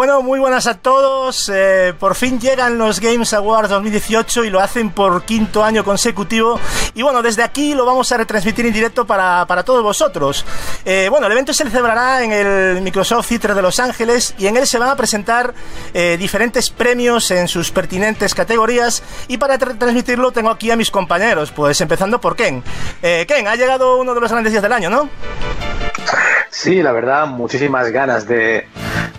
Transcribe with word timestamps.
Bueno, 0.00 0.22
muy 0.22 0.40
buenas 0.40 0.66
a 0.66 0.78
todos. 0.78 1.50
Eh, 1.52 1.92
por 2.00 2.14
fin 2.14 2.40
llegan 2.40 2.78
los 2.78 3.00
Games 3.00 3.34
Awards 3.34 3.68
2018 3.68 4.44
y 4.44 4.48
lo 4.48 4.58
hacen 4.60 4.92
por 4.92 5.24
quinto 5.24 5.62
año 5.62 5.84
consecutivo. 5.84 6.58
Y 6.94 7.02
bueno, 7.02 7.20
desde 7.20 7.42
aquí 7.42 7.74
lo 7.74 7.84
vamos 7.84 8.10
a 8.10 8.16
retransmitir 8.16 8.64
en 8.64 8.72
directo 8.72 9.06
para, 9.06 9.44
para 9.44 9.62
todos 9.62 9.82
vosotros. 9.82 10.46
Eh, 10.86 11.08
bueno, 11.10 11.26
el 11.26 11.32
evento 11.32 11.52
se 11.52 11.68
celebrará 11.68 12.24
en 12.24 12.32
el 12.32 12.80
Microsoft 12.80 13.28
Theater 13.28 13.54
de 13.54 13.60
Los 13.60 13.78
Ángeles 13.78 14.34
y 14.38 14.46
en 14.46 14.56
él 14.56 14.66
se 14.66 14.78
van 14.78 14.88
a 14.88 14.96
presentar 14.96 15.52
eh, 15.92 16.16
diferentes 16.18 16.70
premios 16.70 17.30
en 17.30 17.46
sus 17.46 17.70
pertinentes 17.70 18.34
categorías. 18.34 19.02
Y 19.28 19.36
para 19.36 19.58
transmitirlo 19.58 20.32
tengo 20.32 20.48
aquí 20.48 20.70
a 20.70 20.76
mis 20.76 20.90
compañeros, 20.90 21.52
pues 21.52 21.78
empezando 21.82 22.18
por 22.22 22.36
Ken. 22.36 22.64
Ken, 23.02 23.46
ha 23.46 23.54
llegado 23.54 23.98
uno 23.98 24.14
de 24.14 24.20
los 24.22 24.30
grandes 24.30 24.50
días 24.50 24.62
del 24.62 24.72
año, 24.72 24.88
¿no? 24.88 25.10
Sí, 26.48 26.82
la 26.82 26.92
verdad, 26.92 27.26
muchísimas 27.26 27.90
ganas 27.90 28.26
de, 28.26 28.66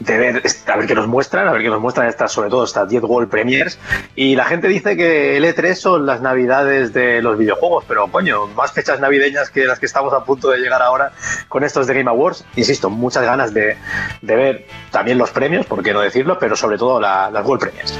ver, 0.05 0.43
a 0.67 0.77
ver 0.77 0.87
qué 0.87 0.95
nos 0.95 1.07
muestran, 1.07 1.47
a 1.47 1.51
ver 1.51 1.61
qué 1.61 1.69
nos 1.69 1.79
muestran 1.79 2.07
estas, 2.07 2.31
sobre 2.31 2.49
todo 2.49 2.63
estas 2.63 2.89
10 2.89 3.03
World 3.03 3.29
Premiers. 3.29 3.79
Y 4.15 4.35
la 4.35 4.45
gente 4.45 4.67
dice 4.67 4.95
que 4.95 5.37
el 5.37 5.45
E3 5.45 5.75
son 5.75 6.05
las 6.05 6.21
navidades 6.21 6.93
de 6.93 7.21
los 7.21 7.37
videojuegos, 7.37 7.85
pero 7.87 8.07
coño, 8.07 8.47
más 8.47 8.71
fechas 8.71 8.99
navideñas 8.99 9.49
que 9.49 9.65
las 9.65 9.79
que 9.79 9.85
estamos 9.85 10.13
a 10.13 10.23
punto 10.23 10.49
de 10.49 10.59
llegar 10.59 10.81
ahora 10.81 11.11
con 11.47 11.63
estos 11.63 11.87
de 11.87 11.93
Game 11.93 12.09
Awards. 12.09 12.45
Insisto, 12.55 12.89
muchas 12.89 13.23
ganas 13.23 13.53
de, 13.53 13.77
ver 14.21 14.67
también 14.91 15.17
los 15.17 15.31
premios, 15.31 15.65
por 15.65 15.83
qué 15.83 15.93
no 15.93 16.01
decirlo, 16.01 16.37
pero 16.39 16.55
sobre 16.55 16.77
todo 16.77 16.99
las 16.99 17.45
World 17.45 17.61
Premiers. 17.61 17.97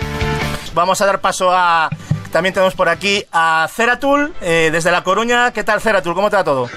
Vamos 0.73 1.01
a 1.01 1.05
dar 1.05 1.19
paso 1.19 1.51
a. 1.51 1.89
También 2.31 2.53
tenemos 2.53 2.75
por 2.75 2.87
aquí 2.87 3.25
a 3.33 3.67
Ceratul, 3.69 4.33
eh, 4.39 4.69
desde 4.71 4.89
La 4.89 5.03
Coruña. 5.03 5.51
¿Qué 5.51 5.65
tal, 5.65 5.81
Ceratul? 5.81 6.15
¿Cómo 6.15 6.29
te 6.29 6.41
todo? 6.45 6.69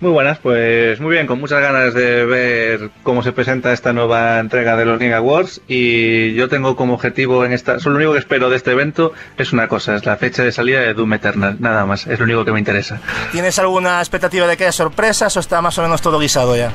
Muy 0.00 0.10
buenas, 0.12 0.38
pues 0.38 1.00
muy 1.00 1.12
bien, 1.12 1.26
con 1.26 1.40
muchas 1.40 1.60
ganas 1.60 1.92
de 1.92 2.24
ver 2.24 2.90
cómo 3.02 3.22
se 3.22 3.32
presenta 3.32 3.72
esta 3.72 3.92
nueva 3.92 4.38
entrega 4.38 4.76
de 4.76 4.84
los 4.84 4.98
Game 4.98 5.14
Awards 5.14 5.60
y 5.66 6.34
yo 6.34 6.48
tengo 6.48 6.76
como 6.76 6.94
objetivo 6.94 7.44
en 7.44 7.52
esta, 7.52 7.80
solo 7.80 7.94
lo 7.94 7.98
único 7.98 8.12
que 8.12 8.20
espero 8.20 8.48
de 8.48 8.56
este 8.56 8.70
evento 8.70 9.12
es 9.36 9.52
una 9.52 9.66
cosa, 9.66 9.96
es 9.96 10.06
la 10.06 10.16
fecha 10.16 10.44
de 10.44 10.52
salida 10.52 10.80
de 10.80 10.94
Doom 10.94 11.14
Eternal, 11.14 11.56
nada 11.58 11.84
más, 11.84 12.06
es 12.06 12.18
lo 12.18 12.26
único 12.26 12.44
que 12.44 12.52
me 12.52 12.60
interesa. 12.60 13.00
¿Tienes 13.32 13.58
alguna 13.58 13.98
expectativa 13.98 14.46
de 14.46 14.56
que 14.56 14.64
haya 14.64 14.72
sorpresas 14.72 15.36
o 15.36 15.40
está 15.40 15.60
más 15.60 15.76
o 15.78 15.82
menos 15.82 16.00
todo 16.00 16.18
guisado 16.20 16.56
ya? 16.56 16.70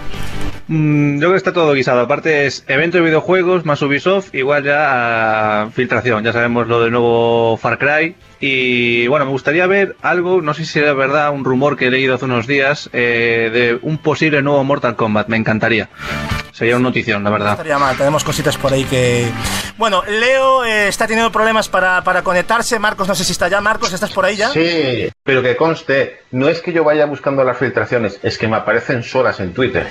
Mm, 0.68 1.16
yo 1.16 1.20
creo 1.20 1.32
que 1.32 1.38
está 1.38 1.54
todo 1.54 1.74
guisado. 1.74 2.02
Aparte 2.02 2.46
es 2.46 2.64
evento 2.68 2.98
de 2.98 3.04
videojuegos 3.04 3.66
más 3.66 3.82
Ubisoft, 3.82 4.34
igual 4.34 4.64
ya 4.64 5.68
filtración. 5.74 6.24
Ya 6.24 6.32
sabemos 6.32 6.68
lo 6.68 6.82
del 6.82 6.92
nuevo 6.92 7.58
Far 7.58 7.78
Cry. 7.78 8.16
Y 8.46 9.08
bueno, 9.08 9.24
me 9.24 9.32
gustaría 9.32 9.66
ver 9.68 9.96
algo, 10.02 10.42
no 10.42 10.54
sé 10.54 10.66
si 10.66 10.78
era 10.78 10.92
verdad, 10.92 11.32
un 11.32 11.46
rumor 11.46 11.78
que 11.78 11.88
he 11.88 11.90
leído 11.90 12.16
hace 12.16 12.26
unos 12.26 12.46
días 12.46 12.90
eh, 12.92 13.50
de 13.54 13.80
un 13.82 13.98
posible 14.00 14.42
nuevo 14.42 14.62
Mortal 14.66 14.98
Kombat. 14.98 15.30
Me 15.30 15.38
encantaría. 15.38 15.88
Sería 16.52 16.76
una 16.76 16.90
notición, 16.90 17.24
la 17.24 17.30
verdad. 17.30 17.46
No 17.46 17.52
estaría 17.54 17.78
mal, 17.80 17.96
tenemos 17.96 18.22
cositas 18.26 18.58
por 18.58 18.74
ahí 18.74 18.84
que... 18.84 19.32
Bueno, 19.78 20.04
Leo 20.06 20.66
eh, 20.66 20.90
está 20.90 21.08
teniendo 21.08 21.32
problemas 21.32 21.70
para, 21.70 22.04
para 22.04 22.22
conectarse. 22.22 22.78
Marcos, 22.80 23.08
no 23.08 23.16
sé 23.16 23.24
si 23.24 23.32
está 23.32 23.48
ya. 23.48 23.62
Marcos, 23.62 23.94
¿estás 23.94 24.12
por 24.12 24.26
ahí 24.26 24.36
ya? 24.36 24.50
Sí, 24.50 25.10
pero 25.24 25.42
que 25.42 25.56
conste, 25.56 26.24
no 26.32 26.50
es 26.50 26.60
que 26.60 26.74
yo 26.74 26.84
vaya 26.84 27.06
buscando 27.06 27.46
las 27.46 27.58
filtraciones, 27.58 28.20
es 28.24 28.38
que 28.38 28.50
me 28.50 28.58
aparecen 28.58 29.04
solas 29.04 29.40
en 29.40 29.54
Twitter. 29.54 29.88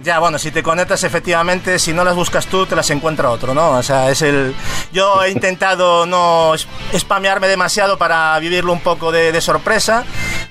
Ya, 0.00 0.20
bueno, 0.20 0.38
si 0.38 0.52
te 0.52 0.62
conectas 0.62 1.02
efectivamente, 1.02 1.76
si 1.80 1.92
no 1.92 2.04
las 2.04 2.14
buscas 2.14 2.46
tú, 2.46 2.66
te 2.66 2.76
las 2.76 2.88
encuentra 2.90 3.30
otro, 3.30 3.52
¿no? 3.52 3.70
O 3.70 3.82
sea, 3.82 4.08
es 4.08 4.22
el... 4.22 4.54
Yo 4.92 5.24
he 5.24 5.30
intentado 5.30 6.06
no 6.06 6.52
spamearme 6.96 7.48
demasiado 7.48 7.98
para 7.98 8.38
vivirlo 8.38 8.72
un 8.72 8.80
poco 8.80 9.10
de, 9.10 9.40
sorpresa, 9.40 10.04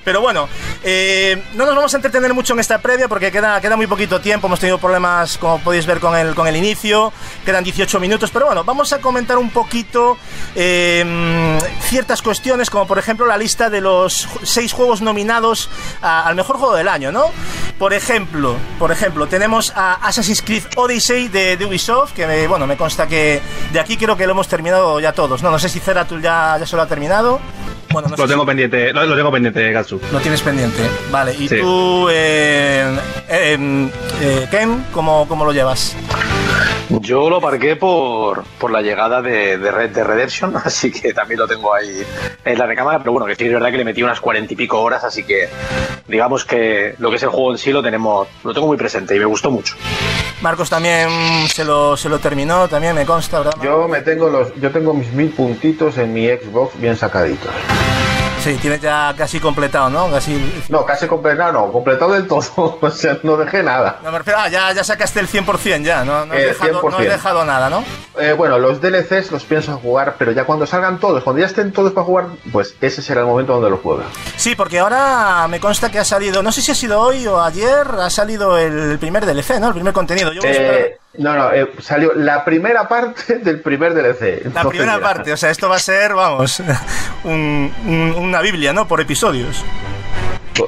pero 0.04 0.20
bueno, 0.20 0.50
eh, 0.82 1.42
no 1.54 1.64
nos 1.64 1.74
vamos 1.74 1.94
a 1.94 1.96
entretener 1.96 2.34
mucho 2.34 2.52
en 2.52 2.60
esta 2.60 2.76
previa 2.82 3.08
porque 3.08 3.32
queda, 3.32 3.58
queda 3.62 3.74
muy 3.74 3.86
poquito 3.86 4.20
tiempo, 4.20 4.48
hemos 4.48 4.60
tenido 4.60 4.76
problemas, 4.76 5.38
como 5.38 5.58
podéis 5.60 5.86
ver, 5.86 5.98
con 5.98 6.14
el, 6.14 6.34
con 6.34 6.46
el 6.46 6.54
inicio, 6.54 7.10
quedan 7.46 7.64
18 7.64 8.00
minutos, 8.00 8.30
pero 8.30 8.46
bueno, 8.46 8.64
vamos 8.64 8.92
a 8.92 9.00
comentar 9.00 9.38
un 9.38 9.48
poquito 9.48 10.18
em, 10.56 11.58
ciertas 11.80 12.20
cuestiones, 12.20 12.68
como 12.68 12.86
por 12.86 12.98
ejemplo 12.98 13.24
la 13.24 13.38
lista 13.38 13.70
de 13.70 13.80
los 13.80 14.28
seis 14.42 14.74
juegos 14.74 15.00
nominados 15.00 15.70
al 16.02 16.34
mejor 16.34 16.58
juego 16.58 16.74
del 16.74 16.88
año, 16.88 17.12
¿no? 17.12 17.30
Por 17.78 17.94
ejemplo, 17.94 18.56
por 18.78 18.92
ejemplo, 18.92 19.26
tenemos 19.38 19.72
a 19.76 19.94
Assassin's 20.08 20.42
Creed 20.42 20.64
Odyssey 20.74 21.28
de, 21.28 21.56
Ubisoft, 21.64 22.12
que 22.12 22.26
me, 22.26 22.48
bueno, 22.48 22.66
me 22.66 22.76
consta 22.76 23.06
que 23.06 23.40
de 23.72 23.78
aquí 23.78 23.96
creo 23.96 24.16
que 24.16 24.26
lo 24.26 24.32
hemos 24.32 24.48
terminado 24.48 24.98
ya 24.98 25.12
todos, 25.12 25.44
¿no? 25.44 25.52
No 25.52 25.60
sé 25.60 25.68
si 25.68 25.78
Zeratul 25.78 26.20
ya, 26.20 26.56
ya 26.58 26.66
se 26.66 26.74
lo 26.74 26.82
ha 26.82 26.88
terminado. 26.88 27.38
Bueno, 27.92 28.08
lo, 28.16 28.26
tengo 28.26 28.44
pendiente, 28.44 28.92
lo, 28.92 29.14
tengo 29.14 29.30
pendiente, 29.30 29.70
Gatsu. 29.70 30.00
Lo 30.10 30.18
tienes 30.18 30.42
pendiente, 30.42 30.82
vale. 31.12 31.36
¿Y 31.38 31.48
tú, 31.48 32.08
eh, 32.10 32.98
eh, 33.28 33.90
eh, 34.20 34.48
Ken, 34.50 34.84
cómo, 34.90 35.28
cómo 35.28 35.44
lo 35.44 35.52
llevas? 35.52 35.94
Yo 36.88 37.28
lo 37.28 37.40
parqué 37.40 37.76
por, 37.76 38.44
por 38.58 38.70
la 38.70 38.80
llegada 38.80 39.20
de, 39.20 39.58
de 39.58 39.70
Red 39.70 39.90
de 39.90 40.04
Redemption, 40.04 40.56
así 40.64 40.90
que 40.90 41.12
también 41.12 41.40
lo 41.40 41.46
tengo 41.46 41.74
ahí 41.74 42.02
en 42.44 42.58
la 42.58 42.66
recámara, 42.66 42.98
pero 42.98 43.12
bueno, 43.12 43.26
que 43.26 43.34
sí 43.34 43.44
es 43.44 43.52
verdad 43.52 43.70
que 43.70 43.76
le 43.76 43.84
metí 43.84 44.02
unas 44.02 44.20
cuarenta 44.20 44.52
y 44.52 44.56
pico 44.56 44.80
horas, 44.80 45.04
así 45.04 45.24
que 45.24 45.48
digamos 46.06 46.44
que 46.44 46.94
lo 46.98 47.10
que 47.10 47.16
es 47.16 47.22
el 47.22 47.28
juego 47.28 47.52
en 47.52 47.58
sí 47.58 47.72
lo 47.72 47.82
tenemos, 47.82 48.26
lo 48.42 48.54
tengo 48.54 48.66
muy 48.66 48.76
presente 48.76 49.14
y 49.14 49.18
me 49.18 49.26
gustó 49.26 49.50
mucho. 49.50 49.74
Marcos 50.40 50.70
también 50.70 51.08
se 51.48 51.64
lo, 51.64 51.96
se 51.96 52.08
lo 52.08 52.18
terminó, 52.20 52.68
también 52.68 52.94
me 52.94 53.04
consta, 53.04 53.38
¿verdad? 53.38 53.54
Yo 53.62 53.88
me 53.88 54.00
tengo 54.00 54.28
los, 54.28 54.54
yo 54.60 54.70
tengo 54.70 54.94
mis 54.94 55.12
mil 55.12 55.30
puntitos 55.30 55.98
en 55.98 56.12
mi 56.14 56.26
Xbox 56.26 56.80
bien 56.80 56.96
sacaditos. 56.96 57.50
Sí, 58.48 58.56
tienes 58.62 58.80
ya 58.80 59.14
casi 59.14 59.40
completado, 59.40 59.90
¿no? 59.90 60.10
Casi... 60.10 60.64
No, 60.70 60.82
casi 60.86 61.06
completado, 61.06 61.52
no, 61.52 61.70
completado 61.70 62.14
del 62.14 62.26
todo. 62.26 62.78
o 62.80 62.90
sea, 62.90 63.18
no 63.22 63.36
dejé 63.36 63.62
nada. 63.62 63.98
No, 64.02 64.10
pero 64.10 64.38
ah, 64.38 64.48
ya, 64.48 64.72
ya 64.72 64.82
sacaste 64.82 65.20
el 65.20 65.28
100% 65.28 65.82
ya, 65.82 66.02
no, 66.02 66.24
no, 66.24 66.32
he, 66.32 66.44
eh, 66.44 66.46
dejado, 66.46 66.80
no 66.88 66.98
he 66.98 67.06
dejado 67.06 67.44
nada, 67.44 67.68
¿no? 67.68 67.84
Eh, 68.18 68.32
bueno, 68.32 68.58
los 68.58 68.80
DLCs 68.80 69.32
los 69.32 69.44
pienso 69.44 69.76
jugar, 69.76 70.14
pero 70.18 70.32
ya 70.32 70.44
cuando 70.44 70.66
salgan 70.66 70.98
todos, 70.98 71.22
cuando 71.24 71.40
ya 71.40 71.46
estén 71.46 71.72
todos 71.72 71.92
para 71.92 72.06
jugar, 72.06 72.26
pues 72.50 72.74
ese 72.80 73.02
será 73.02 73.20
el 73.20 73.26
momento 73.26 73.52
donde 73.52 73.68
los 73.68 73.80
juega. 73.80 74.04
Sí, 74.36 74.54
porque 74.54 74.78
ahora 74.78 75.46
me 75.48 75.60
consta 75.60 75.90
que 75.90 75.98
ha 75.98 76.04
salido, 76.04 76.42
no 76.42 76.50
sé 76.50 76.62
si 76.62 76.72
ha 76.72 76.74
sido 76.74 76.98
hoy 77.02 77.26
o 77.26 77.42
ayer, 77.42 77.86
ha 78.00 78.08
salido 78.08 78.56
el 78.56 78.98
primer 78.98 79.26
DLC, 79.26 79.60
¿no? 79.60 79.68
El 79.68 79.74
primer 79.74 79.92
contenido. 79.92 80.32
Yo 80.32 80.40
eh, 80.42 80.96
no, 81.16 81.34
no, 81.34 81.52
eh, 81.52 81.70
salió 81.80 82.12
la 82.14 82.44
primera 82.44 82.86
parte 82.86 83.38
del 83.42 83.60
primer 83.60 83.94
DLC. 83.94 84.52
La 84.54 84.64
primera 84.64 85.00
parte, 85.00 85.32
o 85.32 85.36
sea, 85.36 85.50
esto 85.50 85.68
va 85.68 85.76
a 85.76 85.80
ser, 85.80 86.14
vamos, 86.14 86.62
una 87.24 88.40
Biblia, 88.40 88.72
¿no? 88.72 88.86
Por 88.86 89.00
episodios. 89.00 89.64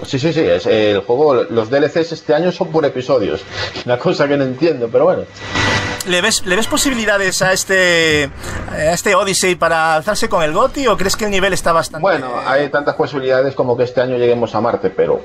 Sí, 0.06 0.18
sí, 0.18 0.32
sí, 0.32 0.40
es 0.40 0.66
el 0.66 1.00
juego, 1.00 1.34
los 1.34 1.68
DLCs 1.68 2.12
este 2.12 2.34
año 2.34 2.52
son 2.52 2.68
por 2.68 2.84
episodios. 2.84 3.44
Una 3.84 3.98
cosa 3.98 4.28
que 4.28 4.36
no 4.36 4.44
entiendo, 4.44 4.88
pero 4.90 5.04
bueno. 5.04 5.22
¿Le 6.06 6.20
ves, 6.20 6.46
¿Le 6.46 6.56
ves 6.56 6.66
posibilidades 6.66 7.42
a 7.42 7.52
este, 7.52 8.30
a 8.70 8.92
este 8.92 9.14
Odyssey 9.14 9.56
para 9.56 9.96
alzarse 9.96 10.28
con 10.28 10.42
el 10.42 10.52
GOTI 10.52 10.86
o 10.86 10.96
crees 10.96 11.16
que 11.16 11.24
el 11.24 11.30
nivel 11.30 11.52
está 11.52 11.72
bastante... 11.72 12.02
Bueno, 12.02 12.28
hay 12.46 12.68
tantas 12.68 12.94
posibilidades 12.94 13.54
como 13.54 13.76
que 13.76 13.82
este 13.84 14.00
año 14.00 14.16
lleguemos 14.16 14.54
a 14.54 14.60
Marte, 14.60 14.90
pero... 14.90 15.22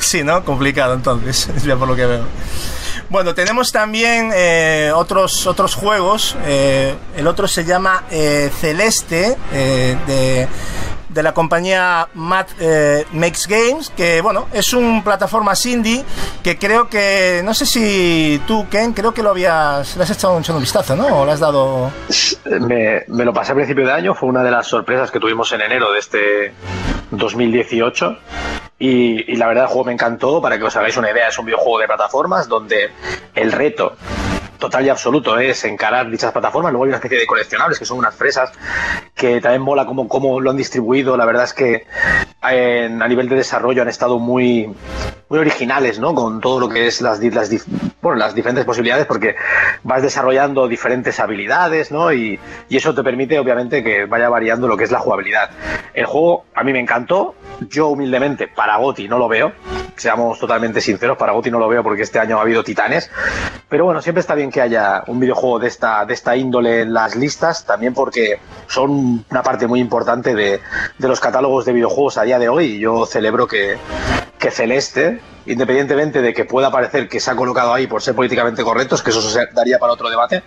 sí, 0.00 0.24
¿no? 0.24 0.44
Complicado 0.44 0.94
entonces, 0.94 1.48
es 1.54 1.64
bien 1.64 1.78
por 1.78 1.86
lo 1.86 1.94
que 1.94 2.06
veo. 2.06 2.24
Bueno, 3.10 3.34
tenemos 3.34 3.72
también 3.72 4.30
eh, 4.32 4.92
otros, 4.94 5.44
otros 5.48 5.74
juegos. 5.74 6.36
Eh, 6.46 6.94
el 7.16 7.26
otro 7.26 7.48
se 7.48 7.64
llama 7.64 8.04
eh, 8.08 8.52
Celeste, 8.60 9.36
de, 9.52 10.46
de, 11.12 11.22
la 11.22 11.32
compañía 11.32 12.08
Mad 12.14 12.46
Makes 13.12 13.46
Games, 13.48 13.90
que 13.90 14.20
bueno, 14.20 14.46
es 14.52 14.72
un 14.72 15.02
plataforma 15.02 15.54
indie 15.64 16.04
que 16.42 16.58
creo 16.58 16.88
que, 16.88 17.42
no 17.44 17.54
sé 17.54 17.66
si 17.66 18.40
tú, 18.46 18.66
Ken, 18.70 18.92
creo 18.92 19.12
que 19.12 19.22
lo 19.22 19.30
habías, 19.30 19.96
le 19.96 20.02
has 20.02 20.10
echado 20.10 20.36
un, 20.36 20.44
un 20.48 20.60
vistazo, 20.60 20.96
¿no? 20.96 21.20
¿O 21.20 21.26
le 21.26 21.32
has 21.32 21.40
dado...? 21.40 21.90
Me, 22.60 23.04
lo 23.08 23.32
pasé 23.32 23.52
a 23.52 23.54
principio 23.54 23.86
de 23.86 23.92
año, 23.92 24.14
fue 24.14 24.28
una 24.28 24.42
de 24.42 24.50
las 24.50 24.66
sorpresas 24.66 25.10
que 25.10 25.20
tuvimos 25.20 25.52
en 25.52 25.60
enero 25.62 25.92
de 25.92 25.98
este 25.98 26.52
2018 27.10 28.16
y, 28.78 29.36
la 29.36 29.46
verdad 29.46 29.64
el 29.64 29.68
juego 29.68 29.84
me 29.84 29.92
encantó, 29.92 30.40
para 30.40 30.58
que 30.58 30.64
os 30.64 30.76
hagáis 30.76 30.96
una 30.96 31.10
idea, 31.10 31.28
es 31.28 31.38
un 31.38 31.46
videojuego 31.46 31.78
de 31.80 31.86
plataformas 31.86 32.48
donde 32.48 32.90
el 33.34 33.52
reto 33.52 33.96
total 34.60 34.86
y 34.86 34.88
absoluto 34.88 35.36
es 35.38 35.64
encarar 35.64 36.08
dichas 36.08 36.30
plataformas. 36.30 36.70
Luego 36.70 36.84
hay 36.84 36.90
una 36.90 36.98
especie 36.98 37.18
de 37.18 37.26
coleccionables 37.26 37.78
que 37.78 37.84
son 37.84 37.98
unas 37.98 38.14
fresas 38.14 38.52
que 39.14 39.40
también 39.40 39.62
mola 39.62 39.86
como, 39.86 40.06
cómo 40.06 40.40
lo 40.40 40.50
han 40.50 40.56
distribuido. 40.56 41.16
La 41.16 41.24
verdad 41.24 41.44
es 41.44 41.52
que 41.52 41.86
a 42.40 43.08
nivel 43.08 43.28
de 43.28 43.36
desarrollo 43.36 43.82
han 43.82 43.88
estado 43.88 44.18
muy, 44.18 44.72
muy 45.28 45.38
originales, 45.38 45.98
¿no? 45.98 46.14
Con 46.14 46.40
todo 46.40 46.60
lo 46.60 46.68
que 46.68 46.86
es 46.86 47.00
las, 47.00 47.20
las, 47.20 47.50
bueno, 48.00 48.18
las 48.18 48.34
diferentes 48.34 48.64
posibilidades, 48.64 49.06
porque 49.06 49.34
vas 49.82 50.02
desarrollando 50.02 50.68
diferentes 50.68 51.18
habilidades, 51.18 51.90
¿no? 51.90 52.12
Y, 52.12 52.38
y 52.68 52.76
eso 52.76 52.94
te 52.94 53.02
permite, 53.02 53.38
obviamente, 53.38 53.82
que 53.82 54.04
vaya 54.04 54.28
variando 54.28 54.68
lo 54.68 54.76
que 54.76 54.84
es 54.84 54.90
la 54.90 55.00
jugabilidad. 55.00 55.50
El 55.94 56.06
juego 56.06 56.44
a 56.54 56.62
mí 56.62 56.72
me 56.72 56.80
encantó. 56.80 57.34
Yo 57.68 57.88
humildemente 57.88 58.48
para 58.48 58.78
Goti 58.78 59.06
no 59.06 59.18
lo 59.18 59.28
veo, 59.28 59.52
seamos 59.94 60.38
totalmente 60.38 60.80
sinceros, 60.80 61.18
para 61.18 61.32
Goti 61.32 61.50
no 61.50 61.58
lo 61.58 61.68
veo 61.68 61.82
porque 61.82 62.02
este 62.02 62.18
año 62.18 62.38
ha 62.38 62.40
habido 62.40 62.64
titanes, 62.64 63.10
pero 63.68 63.84
bueno, 63.84 64.00
siempre 64.00 64.20
está 64.20 64.34
bien 64.34 64.49
que 64.50 64.60
haya 64.60 65.04
un 65.06 65.20
videojuego 65.20 65.58
de 65.58 65.68
esta, 65.68 66.04
de 66.04 66.14
esta 66.14 66.36
índole 66.36 66.82
en 66.82 66.92
las 66.92 67.16
listas, 67.16 67.64
también 67.64 67.94
porque 67.94 68.38
son 68.66 69.24
una 69.30 69.42
parte 69.42 69.66
muy 69.66 69.80
importante 69.80 70.34
de, 70.34 70.60
de 70.98 71.08
los 71.08 71.20
catálogos 71.20 71.64
de 71.64 71.72
videojuegos 71.72 72.18
a 72.18 72.22
día 72.22 72.38
de 72.38 72.48
hoy 72.48 72.66
y 72.66 72.78
yo 72.80 73.06
celebro 73.06 73.46
que, 73.46 73.78
que 74.40 74.50
Celeste, 74.50 75.20
independientemente 75.44 76.22
de 76.22 76.32
que 76.32 76.46
pueda 76.46 76.70
parecer 76.70 77.08
que 77.08 77.20
se 77.20 77.30
ha 77.30 77.36
colocado 77.36 77.74
ahí 77.74 77.86
por 77.86 78.02
ser 78.02 78.14
políticamente 78.14 78.64
correctos, 78.64 79.02
que 79.02 79.10
eso 79.10 79.20
se 79.20 79.46
daría 79.52 79.78
para 79.78 79.92
otro 79.92 80.08
debate, 80.08 80.42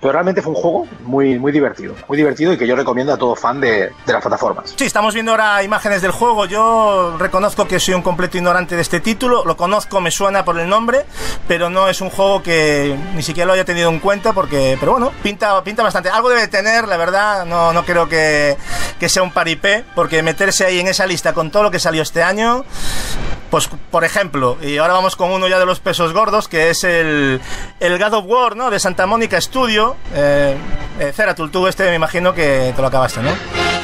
pero 0.00 0.12
realmente 0.12 0.40
fue 0.40 0.52
un 0.52 0.60
juego 0.60 0.86
muy, 1.00 1.38
muy 1.38 1.50
divertido, 1.50 1.94
muy 2.08 2.16
divertido 2.16 2.52
y 2.52 2.58
que 2.58 2.66
yo 2.66 2.76
recomiendo 2.76 3.12
a 3.12 3.16
todo 3.16 3.34
fan 3.34 3.60
de, 3.60 3.90
de 4.06 4.12
las 4.12 4.22
plataformas. 4.22 4.74
Sí, 4.76 4.84
estamos 4.84 5.14
viendo 5.14 5.32
ahora 5.32 5.62
imágenes 5.64 6.00
del 6.00 6.12
juego. 6.12 6.46
Yo 6.46 7.16
reconozco 7.18 7.66
que 7.66 7.80
soy 7.80 7.94
un 7.94 8.02
completo 8.02 8.36
ignorante 8.36 8.76
de 8.76 8.82
este 8.82 9.00
título. 9.00 9.44
Lo 9.44 9.56
conozco, 9.56 10.00
me 10.00 10.10
suena 10.10 10.44
por 10.44 10.60
el 10.60 10.68
nombre, 10.68 11.04
pero 11.48 11.70
no 11.70 11.88
es 11.88 12.00
un 12.00 12.10
juego 12.10 12.42
que 12.42 12.96
ni 13.14 13.22
siquiera 13.22 13.46
lo 13.46 13.54
haya 13.54 13.64
tenido 13.64 13.90
en 13.90 13.98
cuenta 13.98 14.32
porque, 14.32 14.76
pero 14.78 14.92
bueno, 14.92 15.10
pinta, 15.22 15.60
pinta 15.64 15.82
bastante. 15.82 16.08
Algo 16.10 16.28
debe 16.28 16.46
tener, 16.46 16.86
la 16.86 16.96
verdad. 16.98 17.46
No, 17.46 17.72
no 17.72 17.84
creo 17.84 18.08
que, 18.08 18.56
que 19.00 19.08
sea 19.08 19.22
un 19.22 19.32
paripé, 19.32 19.84
porque 19.94 20.22
meterse 20.22 20.66
ahí 20.66 20.78
en 20.80 20.86
esa 20.86 21.06
lista 21.06 21.32
con 21.32 21.50
todo 21.50 21.64
lo 21.64 21.70
que 21.70 21.78
salió 21.80 22.02
este 22.02 22.22
año, 22.22 22.64
pues 23.50 23.68
por 23.90 24.04
ejemplo, 24.04 24.58
y 24.62 24.78
ahora 24.78 24.94
vamos 24.94 25.16
con 25.16 25.30
uno 25.30 25.46
ya 25.48 25.58
de 25.58 25.66
los 25.66 25.80
pesos 25.80 26.12
gordos, 26.12 26.48
que 26.48 26.70
es 26.70 26.82
el, 26.84 27.40
el 27.80 27.98
God 27.98 28.14
of 28.14 28.24
War, 28.26 28.56
¿no? 28.56 28.70
De 28.70 28.80
Santa 28.80 29.06
Mónica 29.06 29.40
Studio. 29.40 29.96
Eh, 30.14 30.56
eh, 30.98 31.12
Ceratul, 31.14 31.50
tú 31.50 31.66
este 31.66 31.88
me 31.88 31.94
imagino 31.94 32.34
que 32.34 32.72
te 32.74 32.82
lo 32.82 32.88
acabaste, 32.88 33.20
¿no? 33.22 33.30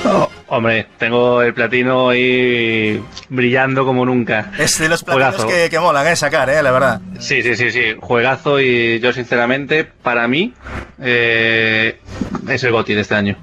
Oh, 0.05 0.29
hombre, 0.49 0.89
tengo 0.99 1.43
el 1.43 1.55
platino 1.55 2.09
ahí 2.09 3.03
brillando 3.29 3.85
como 3.85 4.05
nunca. 4.05 4.51
Es 4.59 4.79
de 4.79 4.89
los 4.89 5.05
platinos 5.05 5.45
que, 5.45 5.69
que, 5.71 5.79
molan, 5.79 6.07
¿eh? 6.07 6.17
Sacar, 6.17 6.49
¿eh? 6.51 6.63
La 6.63 6.71
verdad. 6.71 7.01
Sí, 7.19 7.43
sí, 7.43 7.55
sí, 7.55 7.71
sí. 7.71 7.97
Juegazo 8.01 8.61
y 8.61 8.99
yo 9.01 9.13
sinceramente, 9.13 9.85
para 9.85 10.27
mí, 10.27 10.55
eh, 11.01 12.01
es 12.49 12.65
el 12.65 12.73
GOTI 12.73 12.95
de 12.95 13.01
este 13.03 13.15
año. 13.15 13.37